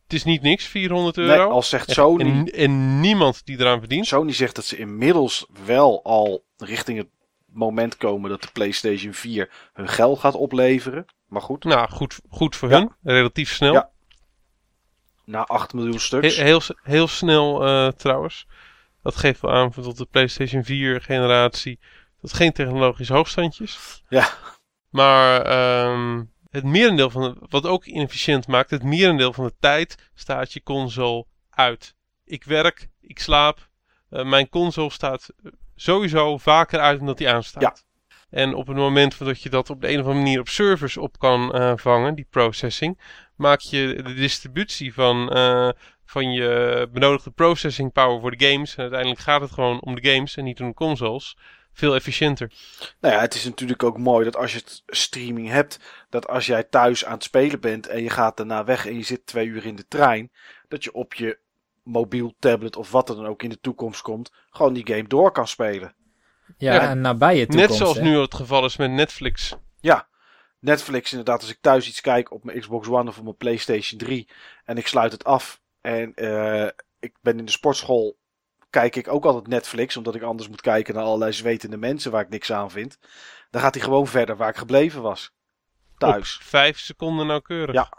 Het 0.03 0.13
is 0.13 0.25
niet 0.25 0.43
niks, 0.43 0.65
400 0.67 1.17
nee, 1.17 1.27
euro. 1.27 1.51
al 1.51 1.63
zegt 1.63 1.91
Sony. 1.91 2.23
en, 2.23 2.45
en 2.47 3.01
niemand 3.01 3.47
die 3.47 3.61
eraan 3.61 3.79
verdient. 3.79 4.07
Sony 4.07 4.33
zegt 4.33 4.55
dat 4.55 4.65
ze 4.65 4.77
inmiddels 4.77 5.47
wel 5.65 6.05
al 6.05 6.45
richting 6.57 6.99
het 6.99 7.09
moment 7.47 7.97
komen 7.97 8.31
dat 8.31 8.43
de 8.43 8.49
PlayStation 8.53 9.13
4 9.15 9.51
hun 9.73 9.89
geld 9.89 10.19
gaat 10.19 10.35
opleveren. 10.35 11.05
Maar 11.27 11.43
goed, 11.43 11.65
Nou, 11.65 11.89
goed, 11.91 12.19
goed 12.29 12.57
voor 12.57 12.71
Ja. 12.71 12.79
hun. 12.79 12.93
Relatief 13.03 13.53
snel. 13.53 13.73
Ja. 13.73 13.91
na 15.25 15.45
8 15.45 15.73
miljoen 15.75 16.01
stuks. 16.01 16.37
heel, 16.37 16.61
heel 16.83 17.09
snel 17.09 17.67
eh, 17.67 17.89
trouwens. 17.89 18.47
Dat 19.03 19.17
geeft 19.17 19.41
wel 19.41 19.53
aan 19.53 19.71
tot 19.71 19.97
de 19.97 20.07
PlayStation 20.11 20.65
4 20.65 21.01
generatie. 21.01 21.79
Dat 22.21 22.33
geen 22.33 22.53
technologisch 22.53 23.09
hoogstandjes. 23.09 24.03
Ja. 24.09 24.29
Maar 24.91 25.43
ehm, 25.43 26.23
het 26.51 26.65
merendeel 26.65 27.11
van 27.11 27.23
de, 27.23 27.47
wat 27.49 27.67
ook 27.67 27.85
inefficiënt 27.85 28.47
maakt, 28.47 28.71
het 28.71 28.83
merendeel 28.83 29.33
van 29.33 29.45
de 29.45 29.55
tijd 29.61 30.11
staat 30.15 30.53
je 30.53 30.63
console 30.63 31.27
uit. 31.51 31.95
Ik 32.25 32.45
werk, 32.45 32.89
ik 33.01 33.19
slaap. 33.19 33.69
Eh, 34.11 34.25
mijn 34.25 34.49
console 34.49 34.91
staat 34.91 35.31
sowieso 35.75 36.39
vaker 36.39 36.81
uit 36.81 36.99
dan 36.99 37.07
dat 37.07 37.19
hij 37.19 37.35
aanstaat. 37.35 37.85
En 38.31 38.55
op 38.55 38.67
het 38.67 38.77
moment 38.77 39.19
dat 39.19 39.43
je 39.43 39.51
dat 39.51 39.71
op 39.71 39.81
de 39.81 39.89
een 39.89 40.01
of 40.01 40.07
andere 40.07 40.23
manier 40.23 40.41
op 40.41 40.49
servers 40.49 40.97
op 40.97 41.19
kan 41.19 41.55
eh, 41.55 41.73
vangen, 41.77 42.15
die 42.15 42.27
processing, 42.31 43.01
maak 43.37 43.61
je 43.61 44.03
de 44.03 44.15
distributie 44.15 44.95
van, 44.95 45.33
eh, 45.33 45.69
van 46.05 46.33
je 46.33 46.89
benodigde 46.93 47.31
processing 47.31 47.93
power 47.93 48.21
voor 48.21 48.37
de 48.37 48.47
games. 48.47 48.75
En 48.75 48.81
uiteindelijk 48.81 49.21
gaat 49.21 49.41
het 49.41 49.51
gewoon 49.51 49.81
om 49.81 49.95
de 49.95 50.11
games 50.11 50.37
en 50.37 50.45
niet 50.45 50.61
om 50.61 50.69
de 50.69 50.75
consoles. 50.75 51.37
Veel 51.73 51.95
efficiënter. 51.95 52.53
Nou 53.01 53.15
ja, 53.15 53.21
het 53.21 53.35
is 53.35 53.45
natuurlijk 53.45 53.83
ook 53.83 53.99
mooi 53.99 54.25
dat 54.25 54.37
als 54.37 54.53
je 54.53 54.59
het 54.59 54.83
streaming 54.87 55.49
hebt, 55.49 55.79
dat 56.11 56.29
als 56.29 56.47
jij 56.47 56.63
thuis 56.63 57.05
aan 57.05 57.13
het 57.13 57.23
spelen 57.23 57.61
bent 57.61 57.87
en 57.87 58.03
je 58.03 58.11
gaat 58.11 58.37
daarna 58.37 58.65
weg 58.65 58.87
en 58.87 58.97
je 58.97 59.03
zit 59.03 59.27
twee 59.27 59.47
uur 59.47 59.67
in 59.67 59.77
de 59.77 59.89
trein, 59.89 60.31
dat 60.69 60.85
je 60.85 60.93
op 60.93 61.15
je 61.15 61.39
mobiel, 61.83 62.35
tablet 62.39 62.77
of 62.77 62.91
wat 62.91 63.09
er 63.09 63.17
dan 63.17 63.27
ook 63.27 63.43
in 63.43 63.51
de 63.51 63.61
toekomst 63.61 64.03
komt, 64.03 64.33
gewoon 64.51 64.73
die 64.73 64.87
game 64.87 65.09
door 65.09 65.33
kan 65.33 65.49
spelen. 65.49 65.95
Ja, 66.57 66.75
Ja, 66.75 66.91
en 66.91 67.01
nabije 67.01 67.47
toekomst. 67.47 67.69
Net 67.69 67.79
zoals 67.79 67.97
hè. 67.97 68.03
nu 68.03 68.19
het 68.19 68.35
geval 68.35 68.65
is 68.65 68.77
met 68.77 68.91
Netflix. 68.91 69.57
Ja, 69.81 70.09
Netflix 70.59 71.11
inderdaad, 71.11 71.41
als 71.41 71.51
ik 71.51 71.59
thuis 71.61 71.89
iets 71.89 72.01
kijk 72.01 72.33
op 72.33 72.45
mijn 72.45 72.61
Xbox 72.61 72.89
One 72.89 73.09
of 73.09 73.19
op 73.19 73.25
mijn 73.25 73.37
PlayStation 73.37 73.99
3 73.99 74.29
en 74.65 74.77
ik 74.77 74.87
sluit 74.87 75.13
het 75.13 75.25
af 75.25 75.62
en 75.83 76.15
eh, 76.15 76.69
ik 77.01 77.13
ben 77.21 77.39
in 77.39 77.45
de 77.45 77.51
sportschool, 77.51 78.17
kijk 78.71 78.97
ik 78.97 79.09
ook 79.09 79.25
altijd 79.25 79.47
Netflix, 79.47 79.97
omdat 79.97 80.15
ik 80.15 80.23
anders 80.23 80.49
moet 80.49 80.61
kijken 80.61 80.95
naar 80.95 81.05
allerlei 81.05 81.33
zwetende 81.33 81.77
mensen 81.77 82.11
waar 82.11 82.23
ik 82.23 82.29
niks 82.29 82.53
aan 82.53 82.71
vind. 82.71 82.99
Dan 83.51 83.61
gaat 83.61 83.75
hij 83.75 83.83
gewoon 83.83 84.07
verder 84.07 84.37
waar 84.37 84.49
ik 84.49 84.57
gebleven 84.57 85.03
was. 85.03 85.33
Thuis. 85.99 86.37
Op 86.37 86.43
vijf 86.43 86.79
seconden 86.79 87.27
nauwkeurig. 87.27 87.75
Ja. 87.75 87.93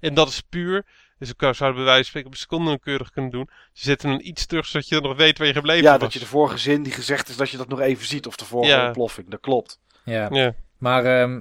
En 0.00 0.14
dat 0.14 0.28
is 0.28 0.40
puur. 0.40 0.86
Dus 1.18 1.30
ik 1.30 1.54
zou 1.54 1.74
bij 1.74 1.82
wijze 1.84 1.96
van 1.96 2.04
spreken 2.04 2.28
op 2.28 2.34
een 2.34 2.40
seconde 2.40 2.64
nauwkeurig 2.64 3.10
kunnen 3.10 3.30
doen. 3.30 3.48
Ze 3.72 3.84
zetten 3.84 4.10
hem 4.10 4.20
iets 4.22 4.46
terug 4.46 4.66
zodat 4.66 4.88
je 4.88 5.00
nog 5.00 5.16
weet 5.16 5.38
waar 5.38 5.46
je 5.46 5.52
gebleven 5.52 5.84
Ja, 5.84 5.90
was. 5.92 6.00
dat 6.00 6.12
je 6.12 6.18
de 6.18 6.26
vorige 6.26 6.58
zin 6.58 6.82
die 6.82 6.92
gezegd 6.92 7.28
is, 7.28 7.36
dat 7.36 7.50
je 7.50 7.56
dat 7.56 7.68
nog 7.68 7.80
even 7.80 8.06
ziet. 8.06 8.26
Of 8.26 8.36
de 8.36 8.44
vorige 8.44 8.72
Ja. 8.72 8.84
ontploffing. 8.84 9.28
Dat 9.30 9.40
klopt. 9.40 9.80
Ja. 10.04 10.28
Ja. 10.30 10.54
Maar 10.78 11.04
ehm, 11.04 11.40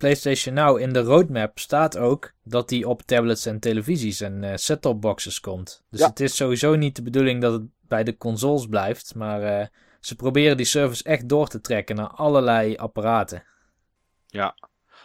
PlayStation 0.00 0.54
Now 0.54 0.78
in 0.78 0.92
de 0.92 1.00
roadmap 1.00 1.58
staat 1.58 1.96
ook 1.96 2.32
dat 2.44 2.68
die 2.68 2.88
op 2.88 3.02
tablets 3.02 3.46
en 3.46 3.60
televisies 3.60 4.20
en 4.20 4.44
eh 4.44 4.56
set-top 4.56 5.00
boxes 5.00 5.40
komt. 5.40 5.82
Dus 5.90 6.00
Ja. 6.00 6.06
het 6.06 6.20
is 6.20 6.36
sowieso 6.36 6.74
niet 6.74 6.96
de 6.96 7.02
bedoeling 7.02 7.40
dat 7.40 7.52
het 7.52 7.62
bij 7.80 8.04
de 8.04 8.16
consoles 8.16 8.66
blijft, 8.66 9.14
maar 9.14 9.42
eh, 9.42 9.66
ze 10.00 10.16
proberen 10.16 10.56
die 10.56 10.66
service 10.66 11.04
echt 11.04 11.28
door 11.28 11.48
te 11.48 11.60
trekken 11.60 11.96
naar 11.96 12.08
allerlei 12.08 12.76
apparaten. 12.76 13.44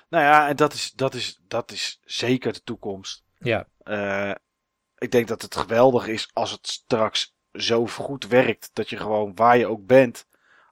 Nou 0.10 0.24
ja, 0.24 0.48
en 0.50 0.56
dat 0.56 0.74
is, 0.74 0.92
dat 0.96 1.14
is, 1.14 1.40
dat 1.48 1.72
is 1.72 2.00
zeker 2.06 2.54
de 2.54 2.64
toekomst. 2.64 3.24
Ja, 3.40 3.68
Eh, 3.84 4.32
ik 4.98 5.12
denk 5.12 5.28
dat 5.28 5.42
het 5.42 5.56
geweldig 5.56 6.08
is 6.08 6.30
als 6.34 6.52
het 6.52 6.68
straks 6.68 7.36
zo 7.54 7.86
goed 7.88 8.28
werkt. 8.28 8.70
Dat 8.74 8.90
je 8.90 8.98
gewoon 8.98 9.36
waar 9.36 9.58
je 9.58 9.68
ook 9.68 9.86
bent, 9.86 10.26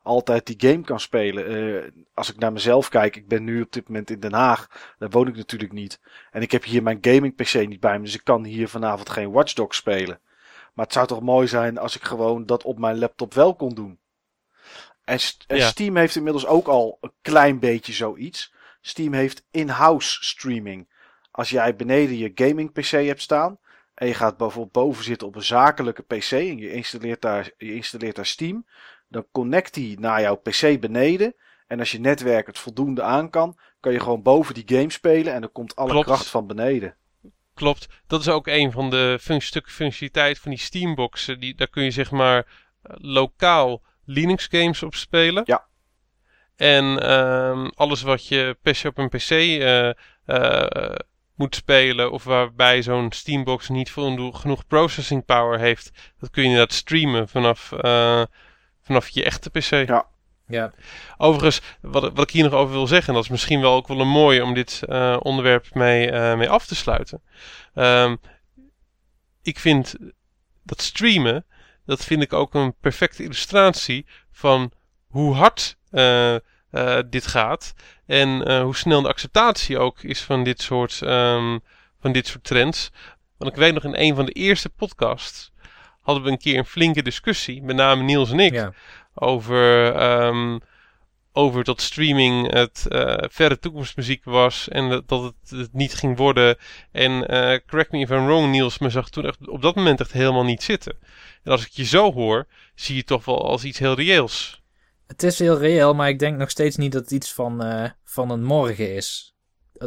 altijd 0.03 0.45
die 0.45 0.69
game 0.69 0.83
kan 0.83 0.99
spelen. 0.99 1.45
Eh, 1.47 1.91
als 2.13 2.29
ik 2.29 2.39
naar 2.39 2.53
mezelf 2.53 2.89
kijk, 2.89 3.15
ik 3.15 3.27
ben 3.27 3.43
nu 3.43 3.61
op 3.61 3.71
dit 3.71 3.87
moment 3.87 4.09
in 4.09 4.19
Den 4.19 4.33
Haag. 4.33 4.93
Daar 4.97 5.09
woon 5.09 5.27
ik 5.27 5.35
natuurlijk 5.35 5.71
niet. 5.71 5.99
En 6.31 6.41
ik 6.41 6.51
heb 6.51 6.63
hier 6.63 6.83
mijn 6.83 6.97
gaming 7.01 7.35
PC 7.35 7.53
niet 7.67 7.79
bij 7.79 7.97
me. 7.99 8.03
Dus 8.05 8.15
ik 8.15 8.23
kan 8.23 8.43
hier 8.43 8.67
vanavond 8.67 9.09
geen 9.09 9.31
Watch 9.31 9.53
Dogs 9.53 9.77
spelen. 9.77 10.19
Maar 10.73 10.85
het 10.85 10.93
zou 10.93 11.07
toch 11.07 11.21
mooi 11.21 11.47
zijn 11.47 11.77
als 11.77 11.95
ik 11.95 12.03
gewoon 12.03 12.45
dat 12.45 12.63
op 12.63 12.79
mijn 12.79 12.97
laptop 12.97 13.33
wel 13.33 13.55
kon 13.55 13.73
doen. 13.75 13.99
En, 15.03 15.19
St- 15.19 15.43
en 15.47 15.57
Ja. 15.57 15.67
Steam 15.67 15.95
heeft 15.95 16.15
inmiddels 16.15 16.45
ook 16.45 16.67
al 16.67 16.97
een 17.01 17.11
klein 17.21 17.59
beetje 17.59 17.93
zoiets. 17.93 18.53
Steam 18.81 19.13
heeft 19.13 19.45
in-house 19.51 20.23
streaming. 20.23 20.87
Als 21.31 21.49
jij 21.49 21.75
beneden 21.75 22.17
je 22.17 22.31
gaming 22.35 22.71
PC 22.71 22.89
hebt 22.89 23.21
staan. 23.21 23.57
En 23.93 24.07
je 24.07 24.13
gaat 24.13 24.37
bijvoorbeeld 24.37 24.71
boven 24.71 25.03
zitten 25.03 25.27
op 25.27 25.35
een 25.35 25.43
zakelijke 25.43 26.01
PC. 26.01 26.31
En 26.31 26.57
je 26.57 26.71
installeert 26.71 27.21
daar, 27.21 27.51
je 27.57 27.73
installeert 27.73 28.15
daar 28.15 28.25
Steam. 28.25 28.65
Dan 29.13 29.25
connect 29.31 29.73
die 29.73 29.99
naar 29.99 30.21
jouw 30.21 30.35
PC 30.35 30.79
beneden. 30.79 31.35
En 31.67 31.79
als 31.79 31.91
je 31.91 31.99
netwerk 31.99 32.47
het 32.47 32.59
voldoende 32.59 33.01
aan 33.01 33.29
kan. 33.29 33.57
Kan 33.79 33.91
je 33.91 33.99
gewoon 33.99 34.21
boven 34.21 34.53
die 34.53 34.63
game 34.77 34.91
spelen. 34.91 35.33
En 35.33 35.41
dan 35.41 35.51
komt 35.51 35.75
alle 35.75 35.89
Klopt. 35.89 36.05
kracht 36.05 36.27
van 36.27 36.47
beneden. 36.47 36.95
Klopt. 37.53 37.87
Dat 38.07 38.19
is 38.19 38.27
ook 38.29 38.47
een 38.47 38.71
van 38.71 38.89
de 38.89 39.17
func- 39.21 39.41
stukken 39.41 39.71
functionaliteit 39.71 40.39
van 40.39 40.51
die 40.51 40.59
Steamboxen. 40.59 41.39
Die, 41.39 41.55
daar 41.55 41.67
kun 41.67 41.83
je 41.83 41.91
zeg 41.91 42.11
maar 42.11 42.37
eh, 42.37 42.95
lokaal 42.97 43.81
Linux 44.05 44.47
games 44.51 44.83
op 44.83 44.95
spelen. 44.95 45.43
Ja. 45.45 45.65
En 46.55 46.99
ehm, 47.01 47.67
alles 47.75 48.01
wat 48.01 48.27
je 48.27 48.57
per 48.61 48.75
se 48.75 48.87
op 48.87 48.97
een 48.97 49.09
PC 49.09 49.29
eh, 49.29 49.89
eh, 50.25 50.95
moet 51.35 51.55
spelen. 51.55 52.11
Of 52.11 52.23
waarbij 52.23 52.81
zo'n 52.81 53.11
Steambox 53.11 53.69
niet 53.69 53.91
voldoende 53.91 54.37
genoeg 54.37 54.67
processing 54.67 55.25
power 55.25 55.59
heeft. 55.59 55.91
Dat 56.19 56.29
kun 56.29 56.41
je 56.43 56.49
inderdaad 56.49 56.73
streamen 56.73 57.27
vanaf, 57.29 57.73
vanaf 58.83 59.09
je 59.09 59.23
echte 59.23 59.49
PC. 59.49 59.87
Ja. 59.87 60.05
ja. 60.47 60.71
Overigens, 61.17 61.61
wat, 61.81 62.13
wat 62.13 62.23
ik 62.23 62.29
hier 62.29 62.43
nog 62.43 62.53
over 62.53 62.73
wil 62.73 62.87
zeggen, 62.87 63.07
en 63.07 63.13
dat 63.13 63.23
is 63.23 63.29
misschien 63.29 63.61
wel 63.61 63.73
ook 63.73 63.87
wel 63.87 63.99
een 63.99 64.07
mooie 64.07 64.43
om 64.43 64.53
dit 64.53 64.81
eh, 64.83 65.17
onderwerp 65.19 65.73
mee, 65.73 66.11
eh, 66.11 66.37
mee 66.37 66.49
af 66.49 66.65
te 66.65 66.75
sluiten. 66.75 67.21
Ehm, 67.73 68.15
ik 69.41 69.59
vind 69.59 69.95
dat 70.63 70.81
streamen, 70.81 71.45
dat 71.85 72.03
vind 72.03 72.21
ik 72.21 72.33
ook 72.33 72.53
een 72.53 72.75
perfecte 72.79 73.23
illustratie 73.23 74.05
van 74.31 74.71
hoe 75.07 75.33
hard 75.33 75.77
eh, 75.89 76.35
eh, 76.35 76.99
dit 77.09 77.27
gaat. 77.27 77.73
En 78.05 78.45
eh, 78.45 78.61
hoe 78.61 78.75
snel 78.75 79.01
de 79.01 79.07
acceptatie 79.07 79.77
ook 79.77 80.03
is 80.03 80.21
van 80.21 80.43
dit 80.43 80.61
soort, 80.61 81.01
ehm, 81.01 81.59
van 81.99 82.11
dit 82.11 82.27
soort 82.27 82.43
trends. 82.43 82.91
Want 83.37 83.51
ik 83.51 83.57
weet 83.57 83.73
nog 83.73 83.83
in 83.83 83.95
een 83.95 84.15
van 84.15 84.25
de 84.25 84.31
eerste 84.31 84.69
podcasts 84.69 85.51
hadden 86.03 86.23
we 86.23 86.29
een 86.29 86.37
keer 86.37 86.57
een 86.57 86.65
flinke 86.65 87.01
discussie, 87.01 87.63
met 87.63 87.75
name 87.75 88.03
Niels 88.03 88.31
en 88.31 88.39
ik, 88.39 88.53
Ja. 88.53 88.73
over, 89.13 89.93
ehm, 89.95 90.59
over 91.35 91.63
dat 91.63 91.81
streaming 91.81 92.51
het 92.51 92.85
eh, 92.89 93.15
verre 93.29 93.59
toekomstmuziek 93.59 94.23
was 94.23 94.67
en 94.69 94.89
dat, 94.89 95.07
dat 95.07 95.23
het, 95.23 95.59
het 95.59 95.73
niet 95.73 95.93
ging 95.93 96.17
worden. 96.17 96.57
En 96.91 97.27
eh, 97.27 97.59
correct 97.67 97.91
me 97.91 97.99
if 97.99 98.09
I'm 98.09 98.25
wrong, 98.25 98.51
Niels, 98.51 98.77
me 98.77 98.89
zag 98.89 99.09
toen 99.09 99.25
echt 99.25 99.47
op 99.47 99.61
dat 99.61 99.75
moment 99.75 99.99
echt 99.99 100.11
helemaal 100.11 100.43
niet 100.43 100.63
zitten. 100.63 100.97
En 101.43 101.51
als 101.51 101.65
ik 101.65 101.71
je 101.71 101.83
zo 101.85 102.13
hoor, 102.13 102.47
zie 102.75 102.93
je 102.93 102.99
het 102.99 103.09
toch 103.09 103.25
wel 103.25 103.47
als 103.47 103.63
iets 103.63 103.79
heel 103.79 103.95
reëels. 103.95 104.61
Het 105.07 105.23
is 105.23 105.39
heel 105.39 105.57
reëel, 105.57 105.93
maar 105.93 106.09
ik 106.09 106.19
denk 106.19 106.37
nog 106.37 106.49
steeds 106.49 106.75
niet 106.75 106.91
dat 106.91 107.01
het 107.01 107.11
iets 107.11 107.33
van, 107.33 107.63
eh, 107.63 107.89
van 108.03 108.29
een 108.31 108.43
morgen 108.43 108.95
is. 108.95 109.32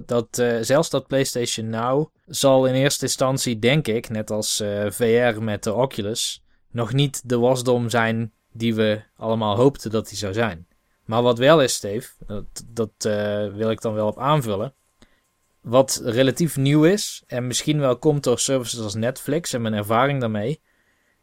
Dat, 0.05 0.39
eh, 0.39 0.59
zelfs 0.61 0.91
dat 0.91 1.07
PlayStation 1.07 1.69
Now 1.69 2.15
zal 2.27 2.67
in 2.67 2.75
eerste 2.75 3.05
instantie, 3.05 3.59
denk 3.59 3.87
ik, 3.89 4.09
net 4.09 4.31
als 4.31 4.61
eh, 4.61 4.91
VR 4.91 5.43
met 5.43 5.63
de 5.65 5.75
Oculus, 5.75 6.43
nog 6.71 6.93
niet 6.93 7.29
de 7.29 7.39
wasdom 7.39 7.91
zijn 7.91 8.33
die 8.53 8.75
we 8.75 9.03
allemaal 9.17 9.57
hoopten 9.57 9.91
dat 9.91 10.09
die 10.09 10.19
zou 10.19 10.33
zijn. 10.33 10.67
Maar 11.05 11.23
wat 11.23 11.39
wel 11.39 11.63
is, 11.63 11.75
Steve, 11.75 12.09
dat, 12.27 12.65
dat 12.67 12.91
eh, 12.99 13.53
wil 13.53 13.71
ik 13.71 13.81
dan 13.81 13.95
wel 13.95 14.07
op 14.07 14.19
aanvullen. 14.19 14.75
Wat 15.61 16.01
relatief 16.05 16.57
nieuw 16.57 16.85
is, 16.85 17.23
en 17.27 17.47
misschien 17.47 17.79
wel 17.79 17.99
komt 17.99 18.25
door 18.25 18.39
services 18.39 18.81
als 18.81 18.95
Netflix 18.95 19.53
en 19.53 19.63
mijn 19.63 19.75
ervaring 19.75 20.21
daarmee, 20.21 20.61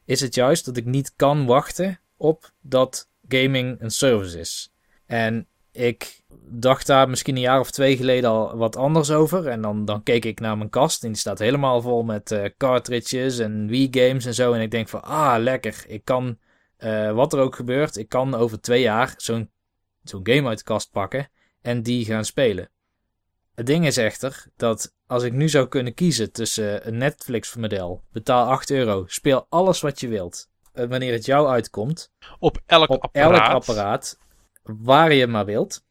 is 0.06 0.22
het 0.22 0.36
juist 0.36 0.66
dat 0.66 0.78
ik 0.78 0.86
niet 0.86 1.14
kan 1.16 1.46
wachten 1.46 2.00
op 2.18 2.52
dat 2.62 3.10
gaming 3.28 3.82
een 3.82 3.92
service 3.92 4.40
is. 4.40 4.74
En 5.06 5.48
ik 5.74 6.22
dacht 6.46 6.88
daar 6.88 7.10
misschien 7.10 7.36
een 7.36 7.42
jaar 7.42 7.60
of 7.60 7.72
twee 7.72 7.98
geleden 7.98 8.30
al 8.30 8.58
wat 8.58 8.76
anders 8.76 9.12
over. 9.12 9.48
En 9.48 9.62
dan, 9.62 9.86
dan 9.86 10.04
keek 10.04 10.26
ik 10.26 10.40
naar 10.40 10.58
mijn 10.58 10.70
kast 10.70 11.04
en 11.04 11.10
die 11.10 11.18
staat 11.18 11.40
helemaal 11.40 11.82
vol 11.82 12.04
met 12.04 12.32
eh, 12.32 12.50
cartridges 12.58 13.40
en 13.40 13.68
Wii-games 13.68 14.26
en 14.26 14.34
zo. 14.34 14.54
En 14.54 14.62
ik 14.62 14.72
denk 14.72 14.90
van, 14.90 15.04
ah, 15.04 15.36
lekker. 15.42 15.84
Ik 15.88 16.06
kan, 16.06 16.38
eh, 16.78 17.12
wat 17.12 17.34
er 17.34 17.40
ook 17.40 17.56
gebeurt, 17.56 17.98
ik 17.98 18.10
kan 18.10 18.36
over 18.36 18.62
twee 18.62 18.82
jaar 18.82 19.14
zo'n 19.18 19.52
zo'n 20.04 20.28
game 20.28 20.48
uit 20.48 20.58
de 20.58 20.64
kast 20.64 20.92
pakken 20.92 21.30
en 21.62 21.84
die 21.84 22.06
gaan 22.06 22.26
spelen. 22.26 22.70
Het 23.56 23.66
ding 23.66 23.86
is 23.86 23.98
echter 23.98 24.46
dat 24.56 24.94
als 25.08 25.24
ik 25.24 25.34
nu 25.34 25.50
zou 25.50 25.68
kunnen 25.68 25.94
kiezen 25.94 26.32
tussen 26.32 26.88
een 26.88 26.98
Netflix-model, 26.98 28.04
betaal 28.12 28.48
8 28.48 28.72
euro, 28.72 29.04
speel 29.08 29.46
alles 29.50 29.82
wat 29.82 30.00
je 30.00 30.08
wilt, 30.08 30.50
eh, 30.74 30.86
wanneer 30.86 31.14
het 31.14 31.26
jou 31.26 31.48
uitkomt, 31.48 32.12
Op 32.40 32.62
elk 32.66 32.90
op 32.90 33.04
apparaat. 33.04 33.40
elk 33.42 33.52
apparaat, 33.52 34.18
waar 34.64 35.14
je 35.14 35.28
maar 35.28 35.46
wilt. 35.46 35.86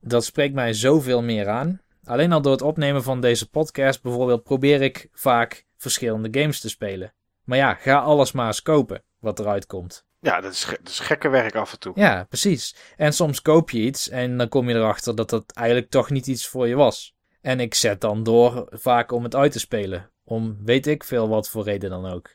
Dat 0.00 0.24
spreekt 0.24 0.54
mij 0.54 0.72
zoveel 0.72 1.22
meer 1.22 1.48
aan. 1.48 1.80
Alleen 2.04 2.32
al 2.32 2.42
door 2.42 2.52
het 2.52 2.62
opnemen 2.62 3.02
van 3.02 3.20
deze 3.20 3.50
podcast 3.50 4.02
bijvoorbeeld 4.02 4.42
probeer 4.42 4.82
ik 4.82 5.08
vaak 5.12 5.66
verschillende 5.76 6.40
games 6.40 6.60
te 6.60 6.68
spelen. 6.68 7.14
Maar 7.44 7.58
ja, 7.58 7.74
ga 7.74 7.98
alles 7.98 8.32
maar 8.32 8.46
eens 8.46 8.62
kopen 8.62 9.02
wat 9.18 9.38
eruit 9.38 9.66
komt. 9.66 10.04
Ja, 10.20 10.40
dat 10.40 10.52
is, 10.52 10.64
dat 10.64 10.88
is 10.88 10.98
gekke 10.98 11.28
werk 11.28 11.54
af 11.54 11.72
en 11.72 11.78
toe. 11.78 11.92
Ja, 11.96 12.24
precies. 12.24 12.76
En 12.96 13.12
soms 13.12 13.42
koop 13.42 13.70
je 13.70 13.78
iets 13.78 14.08
en 14.08 14.36
dan 14.36 14.48
kom 14.48 14.68
je 14.68 14.74
erachter 14.74 15.16
dat 15.16 15.30
dat 15.30 15.52
eigenlijk 15.52 15.90
toch 15.90 16.10
niet 16.10 16.26
iets 16.26 16.46
voor 16.46 16.68
je 16.68 16.74
was. 16.74 17.14
En 17.40 17.60
ik 17.60 17.74
zet 17.74 18.00
dan 18.00 18.22
door 18.22 18.66
vaak 18.70 19.12
om 19.12 19.22
het 19.22 19.34
uit 19.34 19.52
te 19.52 19.58
spelen. 19.58 20.10
Om 20.24 20.58
weet 20.64 20.86
ik 20.86 21.04
veel 21.04 21.28
wat 21.28 21.48
voor 21.48 21.64
reden 21.64 21.90
dan 21.90 22.06
ook. 22.06 22.34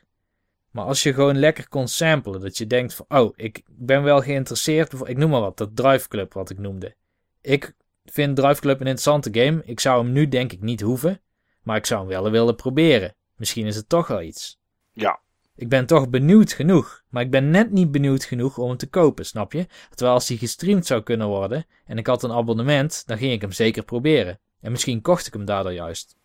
Maar 0.72 0.84
als 0.84 1.02
je 1.02 1.14
gewoon 1.14 1.38
lekker 1.38 1.68
kon 1.68 1.88
samplen, 1.88 2.40
dat 2.40 2.58
je 2.58 2.66
denkt 2.66 2.94
van, 2.94 3.06
oh, 3.08 3.32
ik 3.36 3.62
ben 3.66 4.02
wel 4.02 4.20
geïnteresseerd, 4.20 4.92
ik 5.04 5.16
noem 5.16 5.30
maar 5.30 5.40
wat, 5.40 5.56
dat 5.56 5.76
Drive 5.76 6.08
Club 6.08 6.32
wat 6.32 6.50
ik 6.50 6.58
noemde. 6.58 6.94
Ik 7.40 7.74
vind 8.04 8.36
Drive 8.36 8.60
Club 8.60 8.80
een 8.80 8.86
interessante 8.86 9.40
game. 9.40 9.62
Ik 9.64 9.80
zou 9.80 10.04
hem 10.04 10.12
nu 10.12 10.28
denk 10.28 10.52
ik 10.52 10.60
niet 10.60 10.80
hoeven, 10.80 11.20
maar 11.62 11.76
ik 11.76 11.86
zou 11.86 12.00
hem 12.00 12.08
wel 12.08 12.30
willen 12.30 12.56
proberen. 12.56 13.14
Misschien 13.36 13.66
is 13.66 13.76
het 13.76 13.88
toch 13.88 14.06
wel 14.06 14.22
iets. 14.22 14.58
Ja. 14.92 15.20
Ik 15.54 15.68
ben 15.68 15.86
toch 15.86 16.08
benieuwd 16.08 16.52
genoeg, 16.52 17.02
maar 17.08 17.22
ik 17.22 17.30
ben 17.30 17.50
net 17.50 17.70
niet 17.70 17.90
benieuwd 17.90 18.24
genoeg 18.24 18.58
om 18.58 18.68
hem 18.68 18.76
te 18.76 18.88
kopen, 18.88 19.26
snap 19.26 19.52
je? 19.52 19.66
Terwijl 19.88 20.14
als 20.14 20.28
hij 20.28 20.36
gestreamd 20.36 20.86
zou 20.86 21.02
kunnen 21.02 21.26
worden 21.26 21.66
en 21.84 21.98
ik 21.98 22.06
had 22.06 22.22
een 22.22 22.32
abonnement, 22.32 23.02
dan 23.06 23.18
ging 23.18 23.32
ik 23.32 23.40
hem 23.40 23.52
zeker 23.52 23.84
proberen. 23.84 24.40
En 24.60 24.70
misschien 24.70 25.00
kocht 25.00 25.26
ik 25.26 25.32
hem 25.32 25.44
daardoor 25.44 25.72
juist. 25.72 26.16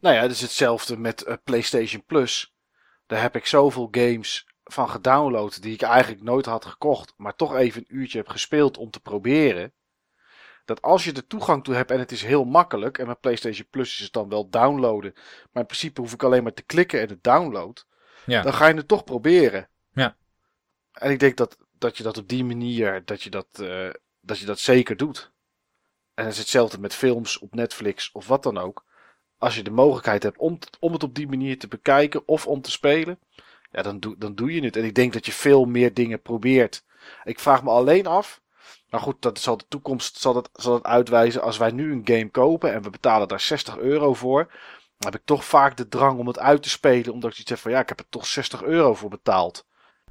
Nou 0.00 0.14
ja, 0.14 0.22
het 0.22 0.30
is 0.30 0.40
hetzelfde 0.40 0.96
met 0.96 1.22
eh, 1.22 1.34
PlayStation 1.44 2.04
Plus. 2.06 2.54
Daar 3.08 3.20
heb 3.20 3.36
ik 3.36 3.46
zoveel 3.46 3.88
games 3.90 4.46
van 4.64 4.88
gedownload 4.88 5.62
die 5.62 5.72
ik 5.72 5.82
eigenlijk 5.82 6.22
nooit 6.22 6.46
had 6.46 6.64
gekocht, 6.64 7.14
maar 7.16 7.36
toch 7.36 7.54
even 7.56 7.80
een 7.80 7.96
uurtje 7.96 8.18
heb 8.18 8.28
gespeeld 8.28 8.76
om 8.76 8.90
te 8.90 9.00
proberen. 9.00 9.72
Dat 10.64 10.82
als 10.82 11.04
je 11.04 11.12
er 11.12 11.26
toegang 11.26 11.64
toe 11.64 11.74
hebt 11.74 11.90
en 11.90 11.98
het 11.98 12.12
is 12.12 12.22
heel 12.22 12.44
makkelijk, 12.44 12.98
en 12.98 13.06
met 13.06 13.20
PlayStation 13.20 13.66
Plus 13.70 13.94
is 13.94 14.04
het 14.04 14.12
dan 14.12 14.28
wel 14.28 14.48
downloaden, 14.50 15.12
maar 15.52 15.62
in 15.62 15.66
principe 15.68 16.00
hoef 16.00 16.12
ik 16.12 16.22
alleen 16.22 16.42
maar 16.42 16.54
te 16.54 16.62
klikken 16.62 17.00
en 17.00 17.08
het 17.08 17.22
download, 17.22 17.86
Ja. 18.24 18.42
dan 18.42 18.54
ga 18.54 18.66
je 18.66 18.74
het 18.74 18.88
toch 18.88 19.04
proberen. 19.04 19.68
Ja. 19.92 20.16
En 20.92 21.10
ik 21.10 21.18
denk 21.18 21.36
dat, 21.36 21.56
dat 21.72 21.96
je 21.96 22.02
dat 22.02 22.18
op 22.18 22.28
die 22.28 22.44
manier, 22.44 23.04
dat 23.04 23.22
je 23.22 23.30
dat, 23.30 23.46
eh, 23.60 23.90
dat 24.20 24.38
je 24.38 24.46
dat 24.46 24.58
zeker 24.58 24.96
doet. 24.96 25.32
En 26.14 26.24
het 26.24 26.32
is 26.32 26.38
hetzelfde 26.38 26.80
met 26.80 26.94
films 26.94 27.38
op 27.38 27.54
Netflix 27.54 28.12
of 28.12 28.26
wat 28.26 28.42
dan 28.42 28.58
ook. 28.58 28.84
Als 29.38 29.56
je 29.56 29.62
de 29.62 29.70
mogelijkheid 29.70 30.22
hebt 30.22 30.38
om, 30.38 30.58
om 30.80 30.92
het 30.92 31.02
op 31.02 31.14
die 31.14 31.28
manier 31.28 31.58
te 31.58 31.68
bekijken 31.68 32.22
of 32.26 32.46
om 32.46 32.60
te 32.60 32.70
spelen, 32.70 33.18
ja, 33.70 33.82
dan, 33.82 34.00
doe, 34.00 34.18
dan 34.18 34.34
doe 34.34 34.54
je 34.54 34.64
het. 34.64 34.76
En 34.76 34.84
ik 34.84 34.94
denk 34.94 35.12
dat 35.12 35.26
je 35.26 35.32
veel 35.32 35.64
meer 35.64 35.94
dingen 35.94 36.22
probeert. 36.22 36.84
Ik 37.24 37.38
vraag 37.38 37.62
me 37.62 37.70
alleen 37.70 38.06
af, 38.06 38.40
maar 38.90 39.00
goed, 39.00 39.22
dat 39.22 39.38
zal 39.38 39.56
de 39.56 39.64
toekomst 39.68 40.18
zal 40.18 40.32
dat, 40.32 40.50
zal 40.52 40.72
dat 40.72 40.84
uitwijzen. 40.84 41.42
Als 41.42 41.56
wij 41.56 41.70
nu 41.70 41.92
een 41.92 42.02
game 42.04 42.30
kopen 42.30 42.72
en 42.72 42.82
we 42.82 42.90
betalen 42.90 43.28
daar 43.28 43.40
60 43.40 43.78
euro 43.78 44.14
voor, 44.14 44.44
dan 44.98 45.12
heb 45.12 45.20
ik 45.20 45.26
toch 45.26 45.44
vaak 45.44 45.76
de 45.76 45.88
drang 45.88 46.18
om 46.18 46.26
het 46.26 46.38
uit 46.38 46.62
te 46.62 46.68
spelen, 46.68 47.12
omdat 47.12 47.38
iets 47.38 47.50
heb 47.50 47.58
van 47.58 47.70
ja, 47.70 47.80
ik 47.80 47.88
heb 47.88 47.98
er 47.98 48.08
toch 48.08 48.26
60 48.26 48.62
euro 48.62 48.94
voor 48.94 49.10
betaald. 49.10 49.66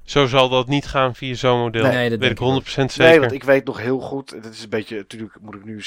Zo 0.09 0.25
zal 0.25 0.49
dat 0.49 0.67
niet 0.67 0.85
gaan 0.85 1.15
via 1.15 1.35
zo'n 1.35 1.59
model. 1.59 1.83
Nee, 1.83 1.91
nee, 1.91 2.09
dat 2.09 2.19
weet 2.19 2.31
ik 2.31 2.39
ik 2.39 2.45
ook. 2.45 2.63
100% 2.63 2.65
zeker. 2.67 2.97
Nee, 2.97 3.19
want 3.19 3.31
ik 3.31 3.43
weet 3.43 3.65
nog 3.65 3.77
heel 3.79 3.99
goed, 3.99 4.43
dat 4.43 4.53
is 4.53 4.63
een 4.63 4.69
beetje, 4.69 4.95
natuurlijk 4.95 5.41
moet 5.41 5.55
ik 5.55 5.65
nu 5.65 5.83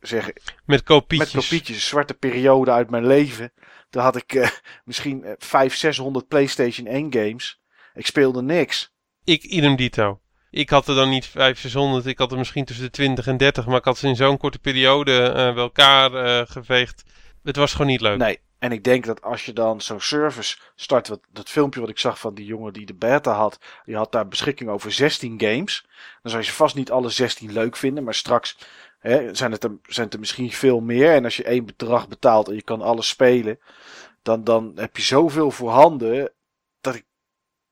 zeggen, 0.00 0.32
Met 0.64 0.82
kopietjes. 0.82 1.32
met 1.32 1.42
kopietjes, 1.44 1.76
een 1.76 1.82
zwarte 1.82 2.14
periode 2.14 2.70
uit 2.70 2.90
mijn 2.90 3.06
leven. 3.06 3.52
Toen 3.90 4.02
had 4.02 4.16
ik 4.16 4.32
eh, 4.34 4.48
misschien 4.84 5.24
eh, 5.24 5.32
500, 5.38 5.80
600 5.80 6.28
PlayStation 6.28 6.86
1 6.86 7.12
games. 7.12 7.60
Ik 7.94 8.06
speelde 8.06 8.42
niks. 8.42 8.92
Ik 9.24 9.42
idem 9.42 9.76
dito. 9.76 10.20
Ik 10.50 10.70
had 10.70 10.88
er 10.88 10.94
dan 10.94 11.08
niet 11.08 11.26
500, 11.26 11.58
600. 11.58 12.06
Ik 12.06 12.18
had 12.18 12.32
er 12.32 12.38
misschien 12.38 12.64
tussen 12.64 12.84
de 12.84 12.90
20 12.90 13.26
en 13.26 13.36
30. 13.36 13.66
Maar 13.66 13.78
ik 13.78 13.84
had 13.84 13.98
ze 13.98 14.08
in 14.08 14.16
zo'n 14.16 14.36
korte 14.36 14.58
periode 14.58 15.22
eh, 15.22 15.34
bij 15.54 15.62
elkaar 15.62 16.14
eh, 16.14 16.46
geveegd. 16.46 17.02
Het 17.42 17.56
was 17.56 17.72
gewoon 17.72 17.86
niet 17.86 18.00
leuk. 18.00 18.18
Nee. 18.18 18.38
En 18.58 18.72
ik 18.72 18.84
denk 18.84 19.04
dat 19.04 19.22
als 19.22 19.44
je 19.44 19.52
dan 19.52 19.80
zo'n 19.80 20.00
service 20.00 20.56
start, 20.74 21.08
wat, 21.08 21.20
dat 21.32 21.48
filmpje 21.48 21.80
wat 21.80 21.88
ik 21.88 21.98
zag 21.98 22.18
van 22.18 22.34
die 22.34 22.46
jongen 22.46 22.72
die 22.72 22.86
de 22.86 22.94
beta 22.94 23.32
had, 23.32 23.58
die 23.84 23.96
had 23.96 24.12
daar 24.12 24.28
beschikking 24.28 24.70
over 24.70 24.92
16 24.92 25.40
games. 25.40 25.86
Dan 26.22 26.30
zou 26.30 26.44
je 26.44 26.52
vast 26.52 26.74
niet 26.74 26.90
alle 26.90 27.08
16 27.08 27.52
leuk 27.52 27.76
vinden, 27.76 28.04
maar 28.04 28.14
straks 28.14 28.58
hè, 28.98 29.34
zijn, 29.34 29.52
het 29.52 29.64
er, 29.64 29.76
zijn 29.82 30.04
het 30.04 30.14
er 30.14 30.20
misschien 30.20 30.52
veel 30.52 30.80
meer. 30.80 31.14
En 31.14 31.24
als 31.24 31.36
je 31.36 31.44
één 31.44 31.64
bedrag 31.64 32.08
betaalt 32.08 32.48
en 32.48 32.54
je 32.54 32.62
kan 32.62 32.82
alles 32.82 33.08
spelen, 33.08 33.58
dan, 34.22 34.44
dan 34.44 34.72
heb 34.74 34.96
je 34.96 35.02
zoveel 35.02 35.50
voorhanden 35.50 36.32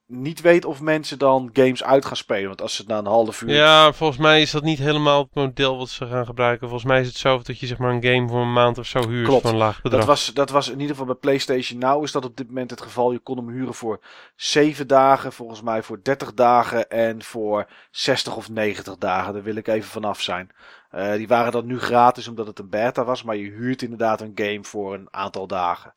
niet 0.07 0.41
weet 0.41 0.65
of 0.65 0.81
mensen 0.81 1.19
dan 1.19 1.51
games 1.53 1.85
uit 1.85 2.05
gaan 2.05 2.17
spelen. 2.17 2.47
Want 2.47 2.63
als 2.63 2.75
ze 2.75 2.81
het 2.83 2.91
na 2.91 2.99
een 2.99 3.07
half 3.07 3.43
uur 3.43 3.55
Ja, 3.55 3.93
volgens 3.93 4.19
mij 4.19 4.41
is 4.41 4.51
dat 4.51 4.63
niet 4.63 4.79
helemaal 4.79 5.23
het 5.23 5.35
model 5.35 5.79
wat 5.79 5.89
ze 5.89 6.07
gaan 6.07 6.27
gebruiken. 6.27 6.69
Volgens 6.69 6.91
mij 6.91 7.01
is 7.01 7.07
het 7.07 7.17
zo 7.17 7.41
dat 7.43 7.59
je 7.59 7.67
zeg 7.67 7.79
maar 7.79 7.93
een 7.93 8.05
game 8.05 8.29
voor 8.29 8.41
een 8.41 8.53
maand 8.53 8.79
of 8.79 8.87
zo 8.87 9.09
huurt 9.09 9.27
Klopt. 9.27 9.43
voor 9.43 9.51
een 9.51 9.57
laag 9.57 9.83
bedrag. 9.83 10.01
Dat 10.01 10.09
was, 10.09 10.35
dat 10.35 10.51
was 10.51 10.67
in 10.67 10.75
ieder 10.81 10.89
geval 10.89 11.07
bij 11.07 11.15
PlayStation 11.15 11.79
Now 11.79 12.03
is 12.03 12.13
dat 12.13 12.25
op 12.25 12.37
dit 12.37 12.47
moment 12.47 12.71
het 12.71 12.81
geval. 12.81 13.13
Je 13.13 13.19
kon 13.19 13.37
hem 13.37 13.49
huren 13.49 13.75
voor 13.75 14.01
7 14.37 14.87
dagen, 14.87 15.33
volgens 15.33 15.63
mij 15.63 15.83
voor 15.83 16.03
30 16.03 16.35
dagen 16.35 16.91
en 16.91 17.23
voor 17.23 17.69
60 17.91 18.37
of 18.37 18.49
90 18.51 18.97
dagen. 18.97 19.33
Daar 19.33 19.43
wil 19.43 19.57
ik 19.57 19.67
even 19.69 19.91
vanaf 19.91 20.21
zijn. 20.21 20.51
Eh, 20.91 21.13
die 21.13 21.29
waren 21.29 21.53
dan 21.53 21.67
nu 21.67 21.79
gratis 21.79 22.29
omdat 22.29 22.47
het 22.47 22.59
een 22.59 22.69
beta 22.71 23.05
was, 23.05 23.23
maar 23.23 23.37
je 23.37 23.51
huurt 23.51 23.83
inderdaad 23.83 24.21
een 24.21 24.33
game 24.35 24.65
voor 24.65 24.95
een 24.95 25.09
aantal 25.11 25.47
dagen. 25.47 25.95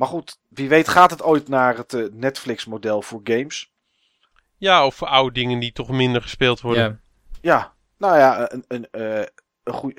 Maar 0.00 0.08
goed, 0.08 0.38
wie 0.48 0.68
weet 0.68 0.88
gaat 0.88 1.10
het 1.10 1.22
ooit 1.22 1.48
naar 1.48 1.76
het 1.76 1.94
eh, 1.94 2.04
Netflix 2.12 2.64
model 2.64 3.02
voor 3.02 3.20
games. 3.24 3.72
Ja, 4.56 4.86
of 4.86 4.94
voor 4.94 5.08
oude 5.08 5.32
dingen 5.34 5.58
die 5.58 5.72
toch 5.72 5.88
minder 5.90 6.22
gespeeld 6.22 6.60
worden. 6.60 6.82
Ja, 6.82 6.98
Ja, 7.40 7.74
nou 7.98 8.18
ja, 8.18 8.52
een, 8.52 8.64
een, 8.68 8.88
eh, 8.90 9.26
een 9.62 9.72
goeie, 9.72 9.94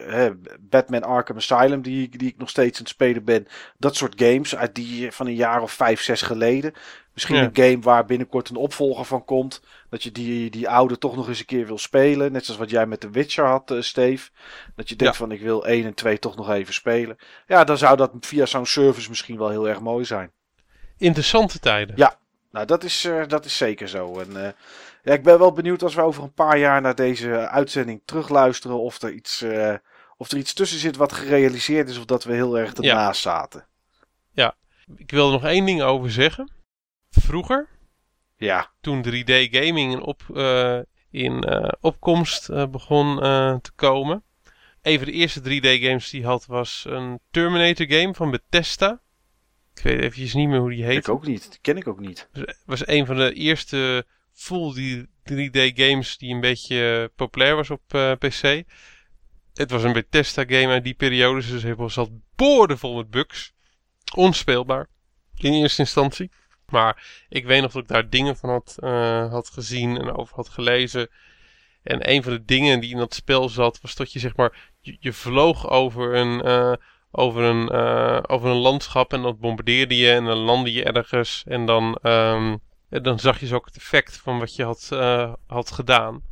Batman 0.59 1.03
Arkham 1.03 1.35
Asylum, 1.37 1.81
die, 1.81 2.03
ik- 2.03 2.19
die 2.19 2.27
ik 2.29 2.37
nog 2.37 2.49
steeds 2.49 2.77
aan 2.77 2.83
het 2.83 2.93
spelen 2.93 3.23
ben. 3.23 3.47
Dat 3.77 3.95
soort 3.95 4.21
games 4.21 4.55
uit 4.55 4.75
die 4.75 5.11
van 5.11 5.27
een 5.27 5.35
jaar 5.35 5.61
of 5.61 5.71
vijf, 5.71 6.01
zes 6.01 6.21
geleden. 6.21 6.73
Misschien 7.13 7.35
Ja. 7.35 7.43
een 7.43 7.55
game 7.71 7.79
waar 7.79 8.05
binnenkort 8.05 8.49
een 8.49 8.55
opvolger 8.55 9.05
van 9.05 9.25
komt. 9.25 9.61
Dat 9.89 10.03
je 10.03 10.11
die, 10.11 10.49
die 10.49 10.69
oude 10.69 10.97
toch 10.97 11.15
nog 11.15 11.27
eens 11.27 11.39
een 11.39 11.45
keer 11.45 11.65
wil 11.65 11.77
spelen. 11.77 12.31
Net 12.31 12.45
zoals 12.45 12.59
wat 12.59 12.69
jij 12.69 12.85
met 12.85 12.99
The 12.99 13.09
Witcher 13.09 13.45
had, 13.45 13.71
eh, 13.71 13.81
Steve. 13.81 14.29
Dat 14.75 14.89
je 14.89 14.95
denkt 14.95 15.13
Ja. 15.13 15.19
van 15.19 15.31
ik 15.31 15.41
wil 15.41 15.67
1 15.67 15.85
en 15.85 15.93
2 15.93 16.19
toch 16.19 16.35
nog 16.35 16.49
even 16.49 16.73
spelen. 16.73 17.17
Ja, 17.47 17.63
dan 17.63 17.77
zou 17.77 17.97
dat 17.97 18.11
via 18.19 18.45
zo'n 18.45 18.65
service 18.65 19.09
misschien 19.09 19.37
wel 19.37 19.49
heel 19.49 19.67
erg 19.69 19.79
mooi 19.79 20.05
zijn. 20.05 20.31
interessante 20.97 21.59
tijden. 21.59 21.95
Ja. 21.97 22.19
Nou, 22.51 22.65
dat 22.65 22.83
is, 22.83 23.05
eh, 23.05 23.27
dat 23.27 23.45
is 23.45 23.57
zeker 23.57 23.87
zo. 23.87 24.19
En, 24.19 24.45
eh, 24.45 24.51
ja, 25.03 25.13
ik 25.13 25.23
ben 25.23 25.39
wel 25.39 25.51
benieuwd 25.51 25.83
als 25.83 25.95
we 25.95 26.01
over 26.01 26.23
een 26.23 26.33
paar 26.33 26.57
jaar 26.57 26.81
naar 26.81 26.95
deze 26.95 27.29
uitzending 27.47 28.01
terugluisteren. 28.05 28.79
Of 28.79 29.01
er 29.01 29.11
iets, 29.11 29.45
of 30.17 30.31
er 30.31 30.37
iets 30.37 30.53
tussen 30.53 30.79
zit 30.79 30.95
wat 30.97 31.13
gerealiseerd 31.13 31.89
is. 31.89 31.97
Of 31.97 32.05
dat 32.05 32.23
we 32.23 32.33
heel 32.33 32.57
erg 32.57 32.73
ernaast 32.73 33.21
zaten. 33.21 33.65
Ik 34.97 35.11
wil 35.11 35.25
er 35.25 35.31
nog 35.31 35.43
één 35.45 35.65
ding 35.65 35.81
over 35.81 36.11
zeggen. 36.11 36.51
Vroeger, 37.11 37.67
Ja, 38.37 38.71
toen 38.81 39.05
3D 39.05 39.49
gaming 39.51 39.91
in, 39.91 40.01
op, 40.01 40.23
eh, 40.33 40.79
in 41.09 41.43
eh, 41.43 41.71
opkomst 41.79 42.49
eh, 42.49 42.67
begon 42.67 43.15
te 43.61 43.71
komen. 43.75 44.23
Een 44.81 44.97
van 44.97 45.05
de 45.05 45.11
eerste 45.11 45.39
3D 45.39 45.83
games 45.83 46.09
die 46.09 46.25
had 46.25 46.45
was 46.45 46.85
een 46.87 47.19
Terminator 47.31 47.85
game 47.91 48.13
van 48.13 48.31
Bethesda. 48.31 49.01
Ik 49.75 49.81
weet 49.81 49.99
eventjes 49.99 50.33
niet 50.33 50.47
meer 50.47 50.59
hoe 50.59 50.69
die 50.69 50.83
heet. 50.83 50.97
ik 50.97 51.09
ook 51.09 51.25
niet. 51.25 51.51
Die 51.51 51.59
ken 51.61 51.77
ik 51.77 51.87
ook 51.87 51.99
niet. 51.99 52.29
was 52.65 52.87
een 52.87 53.05
van 53.05 53.15
de 53.15 53.33
eerste 53.33 54.05
full 54.33 55.05
3D 55.23 55.73
games 55.73 56.17
die 56.17 56.33
een 56.33 56.41
beetje 56.41 57.11
populair 57.15 57.55
was 57.55 57.69
op 57.69 57.81
PC. 58.19 58.63
Het 59.53 59.71
was 59.71 59.83
een 59.83 59.93
Bethesda 59.93 60.43
game 60.47 60.67
uit 60.67 60.83
die 60.83 60.93
periode, 60.93 61.41
dus 61.41 61.63
het 61.63 61.77
was 61.77 61.93
zat 61.93 62.09
boordevol 62.35 62.95
met 62.95 63.09
bugs. 63.09 63.53
Onspeelbaar 64.15 64.89
in 65.37 65.53
eerste 65.53 65.81
instantie. 65.81 66.31
Maar 66.71 67.25
ik 67.29 67.45
weet 67.45 67.61
nog 67.61 67.71
dat 67.71 67.81
ik 67.81 67.87
daar 67.87 68.09
dingen 68.09 68.37
van 68.37 68.49
had, 68.49 68.77
eh, 68.79 69.31
had 69.31 69.49
gezien 69.49 69.97
en 69.97 70.15
over 70.15 70.35
had 70.35 70.49
gelezen. 70.49 71.09
En 71.83 72.09
een 72.09 72.23
van 72.23 72.33
de 72.33 72.45
dingen 72.45 72.79
die 72.79 72.91
in 72.91 72.97
dat 72.97 73.13
spel 73.13 73.49
zat, 73.49 73.81
was 73.81 73.95
dat 73.95 74.13
je 74.13 74.19
zeg 74.19 74.35
maar, 74.35 74.71
je, 74.79 75.13
vloog 75.13 75.69
over 75.69 76.15
een, 76.15 76.41
eh, 76.41 76.73
over, 77.11 77.43
een, 77.43 77.69
eh, 77.69 78.19
over 78.27 78.49
een 78.49 78.57
landschap 78.57 79.13
en 79.13 79.21
dat 79.21 79.39
bombardeerde 79.39 79.97
je 79.97 80.11
en 80.11 80.25
dan 80.25 80.37
landde 80.37 80.73
je 80.73 80.83
ergens. 80.83 81.43
En 81.47 81.65
dan, 81.65 81.95
ehm, 82.01 82.57
dan 82.89 83.19
zag 83.19 83.39
je 83.39 83.47
zo 83.47 83.55
ook 83.55 83.65
het 83.65 83.75
effect 83.75 84.17
van 84.17 84.39
wat 84.39 84.55
je 84.55 84.63
had, 84.63 84.89
had 85.47 85.71
gedaan. 85.71 86.23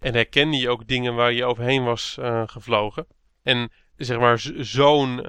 En 0.00 0.14
herkende 0.14 0.56
je 0.56 0.70
ook 0.70 0.88
dingen 0.88 1.14
waar 1.14 1.32
je 1.32 1.44
overheen 1.44 1.84
was 1.84 2.18
gevlogen. 2.46 3.06
En 3.42 3.72
zeg 3.96 4.18
maar, 4.18 4.38
zo'n 4.56 5.26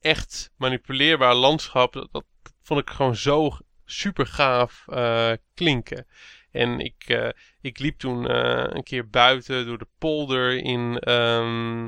echt 0.00 0.52
manipuleerbaar 0.56 1.34
landschap, 1.34 1.92
dat 2.12 2.24
vond 2.62 2.80
ik 2.80 2.90
gewoon 2.90 3.16
zo 3.16 3.50
super 3.84 4.26
gaaf 4.26 4.84
eh, 4.88 5.32
klinken. 5.54 6.06
En 6.50 6.80
ik, 6.80 7.04
eh, 7.06 7.28
ik 7.60 7.78
liep 7.78 7.98
toen 7.98 8.28
eh, 8.28 8.64
een 8.68 8.82
keer 8.82 9.08
buiten 9.08 9.66
door 9.66 9.78
de 9.78 9.88
polder 9.98 10.56
in, 10.56 10.98
ehm, 10.98 11.84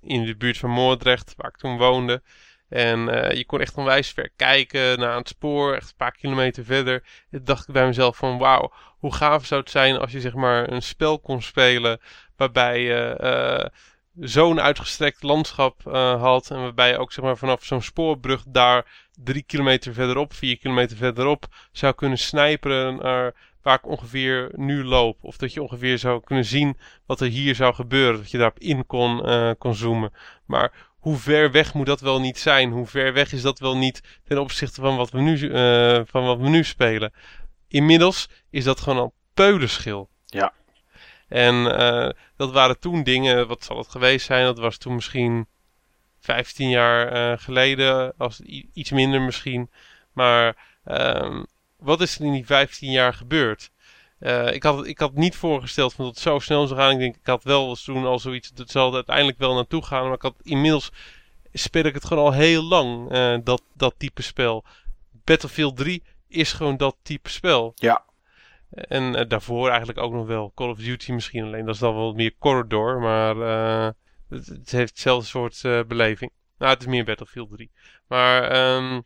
in 0.00 0.24
de 0.24 0.36
buurt 0.36 0.58
van 0.58 0.70
Moordrecht, 0.70 1.34
waar 1.36 1.48
ik 1.48 1.56
toen 1.56 1.78
woonde. 1.78 2.22
En 2.68 2.98
je 3.36 3.44
kon 3.46 3.60
echt 3.60 3.76
onwijs 3.76 4.10
ver 4.10 4.30
kijken 4.36 4.98
naar 4.98 5.16
het 5.16 5.28
spoor, 5.28 5.74
echt 5.74 5.88
een 5.88 5.96
paar 5.96 6.12
kilometer 6.12 6.64
verder. 6.64 7.02
Dacht 7.30 7.68
ik 7.68 7.74
bij 7.74 7.86
mezelf 7.86 8.16
van 8.16 8.38
wauw, 8.38 8.72
hoe 8.98 9.14
gaaf 9.14 9.46
zou 9.46 9.60
het 9.60 9.70
zijn 9.70 9.96
als 9.96 10.12
je 10.12 10.20
zeg 10.20 10.34
maar 10.34 10.70
een 10.72 10.82
spel 10.82 11.20
kon 11.20 11.42
spelen 11.42 12.00
waarbij 12.36 12.80
je 12.80 13.70
zo'n 14.20 14.60
uitgestrekt 14.60 15.22
landschap 15.22 15.82
had. 16.20 16.50
En 16.50 16.60
waarbij 16.60 16.90
je 16.90 16.98
ook 16.98 17.12
zeg 17.12 17.24
maar 17.24 17.36
vanaf 17.36 17.64
zo'n 17.64 17.82
spoorbrug 17.82 18.44
daar 18.48 19.03
drie 19.14 19.42
kilometer 19.42 19.94
verderop, 19.94 20.32
vier 20.32 20.58
kilometer 20.58 20.96
verderop 20.96 21.46
zou 21.72 21.94
kunnen 21.94 22.18
snijperen 22.18 22.96
naar 22.96 23.34
waar 23.64 23.78
ik 23.78 23.86
ongeveer 23.86 24.50
nu 24.56 24.84
loop. 24.84 25.18
Of 25.20 25.36
dat 25.36 25.52
je 25.52 25.62
ongeveer 25.62 25.98
zou 25.98 26.20
kunnen 26.24 26.44
zien 26.44 26.76
wat 27.06 27.20
er 27.20 27.28
hier 27.28 27.54
zou 27.54 27.74
gebeuren. 27.74 28.16
Dat 28.16 28.30
je 28.30 28.38
daarop 28.38 28.58
in 28.58 28.86
kon, 28.86 29.26
eh, 29.26 29.50
kon 29.58 29.74
zoomen. 29.74 30.12
Maar 30.46 30.72
hoe 30.98 31.16
ver 31.16 31.50
weg 31.50 31.74
moet 31.74 31.86
dat 31.86 32.00
wel 32.00 32.20
niet 32.20 32.38
zijn? 32.38 32.70
Hoe 32.70 32.86
ver 32.86 33.12
weg 33.12 33.32
is 33.32 33.42
dat 33.42 33.58
wel 33.58 33.76
niet 33.76 34.20
ten 34.24 34.38
opzichte 34.38 34.80
van 34.80 34.96
wat 34.96 35.10
we 35.10 35.20
nu, 35.20 35.50
eh, 35.52 36.00
van 36.04 36.24
wat 36.24 36.38
we 36.38 36.48
nu 36.48 36.64
spelen? 36.64 37.12
Inmiddels 37.68 38.28
is 38.50 38.64
dat 38.64 38.80
gewoon 38.80 38.98
al 38.98 39.14
peulenschil. 39.34 40.08
Ja. 40.26 40.52
En 41.28 41.78
eh, 41.78 42.10
dat 42.36 42.52
waren 42.52 42.78
toen 42.78 43.02
dingen, 43.02 43.48
wat 43.48 43.64
zal 43.64 43.78
het 43.78 43.88
geweest 43.88 44.26
zijn? 44.26 44.44
Dat 44.44 44.58
was 44.58 44.78
toen 44.78 44.94
misschien 44.94 45.46
15 46.24 46.68
jaar 46.68 47.08
eh, 47.08 47.38
geleden, 47.38 48.14
als 48.16 48.40
iets 48.72 48.90
minder 48.90 49.20
misschien. 49.20 49.70
Maar 50.12 50.56
ehm, 50.84 51.42
wat 51.76 52.00
is 52.00 52.18
er 52.18 52.24
in 52.24 52.32
die 52.32 52.46
15 52.46 52.90
jaar 52.90 53.14
gebeurd? 53.14 53.70
Eh, 54.18 54.52
ik, 54.52 54.62
had, 54.62 54.86
ik 54.86 54.98
had 54.98 55.14
niet 55.14 55.36
voorgesteld 55.36 55.94
van 55.94 56.04
dat 56.04 56.14
het 56.14 56.22
zo 56.22 56.38
snel 56.38 56.66
zou 56.66 56.80
gaan. 56.80 56.90
Ik 56.90 56.98
denk, 56.98 57.16
ik 57.16 57.26
had 57.26 57.42
wel 57.42 57.68
eens 57.68 57.84
toen 57.84 58.04
al 58.04 58.18
zoiets, 58.18 58.50
dat 58.50 58.70
zal 58.70 58.88
er 58.88 58.94
uiteindelijk 58.94 59.38
wel 59.38 59.54
naartoe 59.54 59.84
gaan. 59.84 60.04
Maar 60.04 60.14
ik 60.14 60.22
had 60.22 60.34
inmiddels 60.42 60.92
speel 61.52 61.84
ik 61.84 61.94
het 61.94 62.04
gewoon 62.04 62.24
al 62.24 62.32
heel 62.32 62.62
lang, 62.62 63.10
eh, 63.10 63.36
dat, 63.42 63.62
dat 63.74 63.94
type 63.96 64.22
spel. 64.22 64.64
Battlefield 65.24 65.76
3 65.76 66.02
is 66.28 66.52
gewoon 66.52 66.76
dat 66.76 66.96
type 67.02 67.28
spel. 67.28 67.72
Ja. 67.74 68.04
En 68.70 69.28
daarvoor 69.28 69.68
eigenlijk 69.68 69.98
ook 69.98 70.12
nog 70.12 70.26
wel 70.26 70.52
Call 70.54 70.70
of 70.70 70.78
Duty 70.78 71.12
misschien. 71.12 71.44
Alleen 71.44 71.64
dat 71.64 71.74
is 71.74 71.80
dan 71.80 71.94
wel 71.94 72.12
meer 72.12 72.34
corridor, 72.38 73.00
maar 73.00 73.36
het, 74.34 74.46
het 74.46 74.70
heeft 74.70 74.90
hetzelfde 74.90 75.26
soort 75.26 75.64
eh, 75.64 75.80
beleving. 75.86 76.30
Nou, 76.58 76.72
het 76.72 76.80
is 76.80 76.86
meer 76.86 77.04
Battlefield 77.04 77.50
3. 77.50 77.70
Maar 78.06 78.42
ehm, 78.42 79.00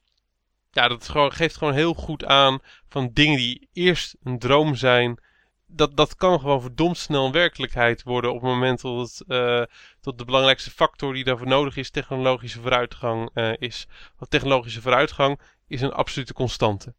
ja, 0.71 0.89
dat 0.89 1.09
gewoon, 1.09 1.33
geeft 1.33 1.57
gewoon 1.57 1.75
heel 1.75 1.95
goed 1.95 2.25
aan 2.25 2.59
van 2.89 3.11
dingen 3.13 3.37
die 3.37 3.69
eerst 3.73 4.17
een 4.23 4.39
droom 4.39 4.75
zijn. 4.75 5.23
Dat, 5.67 5.97
dat 5.97 6.15
kan 6.15 6.41
gewoon 6.41 6.61
verdomd 6.61 6.97
snel 6.97 7.27
een 7.27 7.33
werkelijkheid 7.33 8.03
worden 8.03 8.31
op 8.31 8.41
het 8.41 8.51
moment 8.51 8.81
dat, 8.81 8.99
het, 8.99 9.29
eh, 9.29 9.63
dat 10.01 10.19
de 10.19 10.25
belangrijkste 10.25 10.71
factor 10.71 11.15
die 11.15 11.25
daarvoor 11.25 11.47
nodig 11.47 11.77
is 11.77 11.91
technologische 11.91 12.61
vooruitgang 12.61 13.31
eh, 13.35 13.53
is. 13.59 13.87
Want 14.19 14.31
technologische 14.31 14.81
vooruitgang 14.81 15.41
is 15.67 15.81
een 15.81 15.93
absolute 15.93 16.33
constante. 16.33 16.95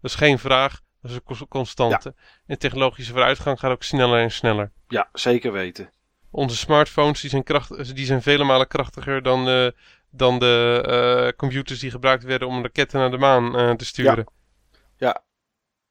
Dat 0.00 0.10
is 0.10 0.16
geen 0.16 0.38
vraag, 0.38 0.80
dat 1.00 1.10
is 1.10 1.16
een 1.16 1.22
cons- 1.22 1.48
constante. 1.48 2.14
En 2.46 2.58
technologische 2.58 3.12
vooruitgang 3.12 3.58
gaat 3.58 3.70
ook 3.70 3.82
sneller 3.82 4.22
en 4.22 4.30
sneller. 4.30 4.72
Ja, 4.88 5.08
zeker 5.12 5.52
weten. 5.52 5.90
Onze 6.30 6.56
smartphones 6.56 7.20
die 7.20 7.30
zijn, 7.30 7.42
kracht, 7.42 7.94
die 7.94 8.06
zijn 8.06 8.22
vele 8.22 8.44
malen 8.44 8.68
krachtiger 8.68 9.22
dan 9.22 9.44
de, 9.44 9.74
dan 10.10 10.38
de 10.38 10.82
eh, 10.86 11.36
computers 11.36 11.80
die 11.80 11.90
gebruikt 11.90 12.24
werden 12.24 12.48
om 12.48 12.62
raketten 12.62 12.98
naar 12.98 13.10
de 13.10 13.18
maan 13.18 13.56
eh, 13.56 13.70
te 13.70 13.84
sturen. 13.84 14.26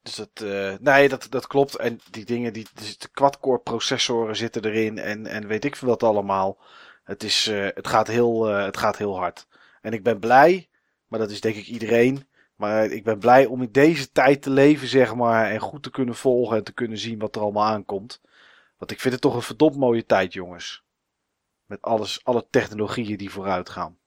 Dus 0.08 0.16
dat, 0.16 0.50
eh, 0.50 0.74
nee, 0.80 1.10
dat, 1.10 1.28
dat 1.30 1.48
klopt. 1.48 1.76
En 1.76 2.00
die 2.12 2.26
dingen, 2.26 2.54
die, 2.54 2.68
er 2.76 2.84
zitten 2.84 3.12
quad-core 3.12 3.60
processoren 3.60 4.36
zitten 4.36 4.66
erin 4.66 4.98
en, 4.98 5.26
en 5.26 5.48
weet 5.48 5.66
ik 5.66 5.76
veel 5.76 5.88
wat 5.88 6.04
allemaal. 6.04 6.58
Het, 7.04 7.24
is, 7.24 7.48
eh, 7.48 7.68
het, 7.74 7.88
gaat 7.88 8.08
heel, 8.08 8.50
eh, 8.50 8.66
het 8.66 8.78
gaat 8.78 8.98
heel 8.98 9.18
hard. 9.18 9.48
En 9.82 9.94
ik 9.94 10.04
ben 10.04 10.20
blij, 10.20 10.70
maar 11.08 11.20
dat 11.20 11.32
is 11.32 11.42
denk 11.42 11.56
ik 11.56 11.68
iedereen. 11.68 12.28
Maar 12.56 12.86
ik 12.86 13.04
ben 13.04 13.20
blij 13.20 13.46
om 13.46 13.62
in 13.62 13.72
deze 13.72 14.12
tijd 14.12 14.42
te 14.42 14.50
leven, 14.50 14.88
zeg 14.88 15.16
maar. 15.16 15.52
En 15.52 15.60
goed 15.60 15.84
te 15.84 15.92
kunnen 15.92 16.16
volgen 16.16 16.58
en 16.58 16.64
te 16.64 16.74
kunnen 16.74 16.98
zien 16.98 17.20
wat 17.20 17.36
er 17.36 17.42
allemaal 17.42 17.66
aankomt. 17.66 18.22
Want 18.78 18.92
ik 18.92 19.00
vind 19.00 19.14
het 19.14 19.22
toch 19.22 19.36
een 19.36 19.42
verdomd 19.42 19.76
mooie 19.76 20.06
tijd, 20.06 20.34
jongens. 20.34 20.84
Met 21.66 21.82
alles, 21.82 22.24
alle 22.24 22.48
technologieën 22.50 23.18
die 23.18 23.30
vooruit 23.30 23.70
gaan. 23.70 23.98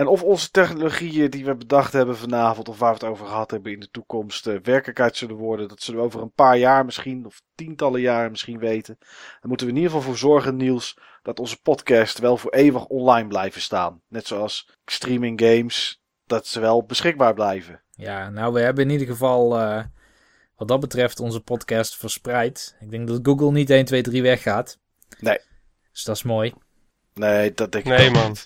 En 0.00 0.06
of 0.06 0.22
onze 0.22 0.50
technologieën 0.50 1.30
die 1.30 1.44
we 1.44 1.54
bedacht 1.54 1.92
hebben 1.92 2.16
vanavond, 2.16 2.68
of 2.68 2.78
waar 2.78 2.94
we 2.94 2.98
het 2.98 3.12
over 3.12 3.26
gehad 3.26 3.50
hebben 3.50 3.72
in 3.72 3.80
de 3.80 3.90
toekomst, 3.90 4.46
eh, 4.46 4.56
werkelijkheid 4.62 5.16
zullen 5.16 5.36
worden, 5.36 5.68
dat 5.68 5.82
zullen 5.82 6.00
we 6.00 6.06
over 6.06 6.22
een 6.22 6.32
paar 6.32 6.56
jaar 6.56 6.84
misschien, 6.84 7.26
of 7.26 7.42
tientallen 7.54 8.00
jaren 8.00 8.30
misschien 8.30 8.58
weten. 8.58 8.96
Dan 9.40 9.48
moeten 9.48 9.66
we 9.66 9.72
in 9.72 9.78
ieder 9.78 9.92
geval 9.92 10.08
voor 10.08 10.18
zorgen, 10.18 10.56
Niels, 10.56 10.98
dat 11.22 11.40
onze 11.40 11.60
podcast 11.62 12.18
wel 12.18 12.36
voor 12.36 12.50
eeuwig 12.50 12.86
online 12.86 13.28
blijven 13.28 13.60
staan. 13.60 14.02
Net 14.08 14.26
zoals 14.26 14.70
streaming 14.84 15.40
games, 15.40 16.02
dat 16.24 16.46
ze 16.46 16.60
wel 16.60 16.84
beschikbaar 16.84 17.34
blijven. 17.34 17.82
Ja, 17.90 18.30
nou, 18.30 18.52
we 18.52 18.60
hebben 18.60 18.84
in 18.84 18.90
ieder 18.90 19.06
geval 19.06 19.58
eh, 19.58 19.84
wat 20.60 20.68
dat 20.68 20.80
betreft 20.80 21.20
onze 21.20 21.40
podcast 21.40 21.96
verspreid. 21.96 22.76
Ik 22.80 22.90
denk 22.90 23.08
dat 23.08 23.20
Google 23.22 23.52
niet 23.52 23.70
1, 23.70 23.84
2, 23.84 24.02
3 24.02 24.22
weggaat. 24.22 24.78
Nee. 25.18 25.38
Dus 25.92 26.04
dat 26.04 26.16
is 26.16 26.22
mooi. 26.22 26.54
Nee, 27.14 27.54
dat 27.54 27.72
denk 27.72 27.84
ik 27.84 27.98
Nee, 27.98 28.10
man. 28.10 28.36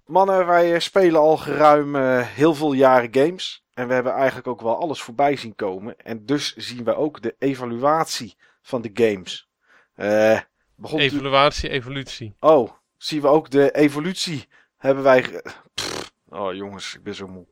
Mannen, 0.05 0.45
wij 0.45 0.79
spelen 0.79 1.19
al 1.19 1.37
geruim 1.37 1.95
heel 2.23 2.55
veel 2.55 2.73
jaren 2.73 3.13
games. 3.13 3.63
En 3.79 3.87
we 3.87 3.93
hebben 3.93 4.13
eigenlijk 4.13 4.47
ook 4.47 4.61
wel 4.61 4.77
alles 4.79 5.01
voorbij 5.01 5.35
zien 5.35 5.55
komen. 5.55 5.97
En 5.97 6.25
dus 6.25 6.55
zien 6.55 6.83
we 6.83 6.95
ook 6.95 7.21
de 7.21 7.35
evaluatie 7.39 8.37
van 8.61 8.81
de 8.81 8.89
games. 8.93 9.49
Eh 9.95 10.39
begon 10.75 10.99
tu- 10.99 11.03
Evaluatie, 11.05 11.69
evolutie. 11.69 12.35
Oh, 12.39 12.71
zien 12.97 13.21
we 13.21 13.27
ook 13.27 13.49
de 13.49 13.71
evolutie. 13.71 14.47
Hebben 14.77 15.03
wij. 15.03 15.41
Pff, 15.73 16.11
oh 16.29 16.53
jongens, 16.53 16.95
ik 16.95 17.03
ben 17.03 17.15
zo 17.15 17.27
moe. 17.27 17.45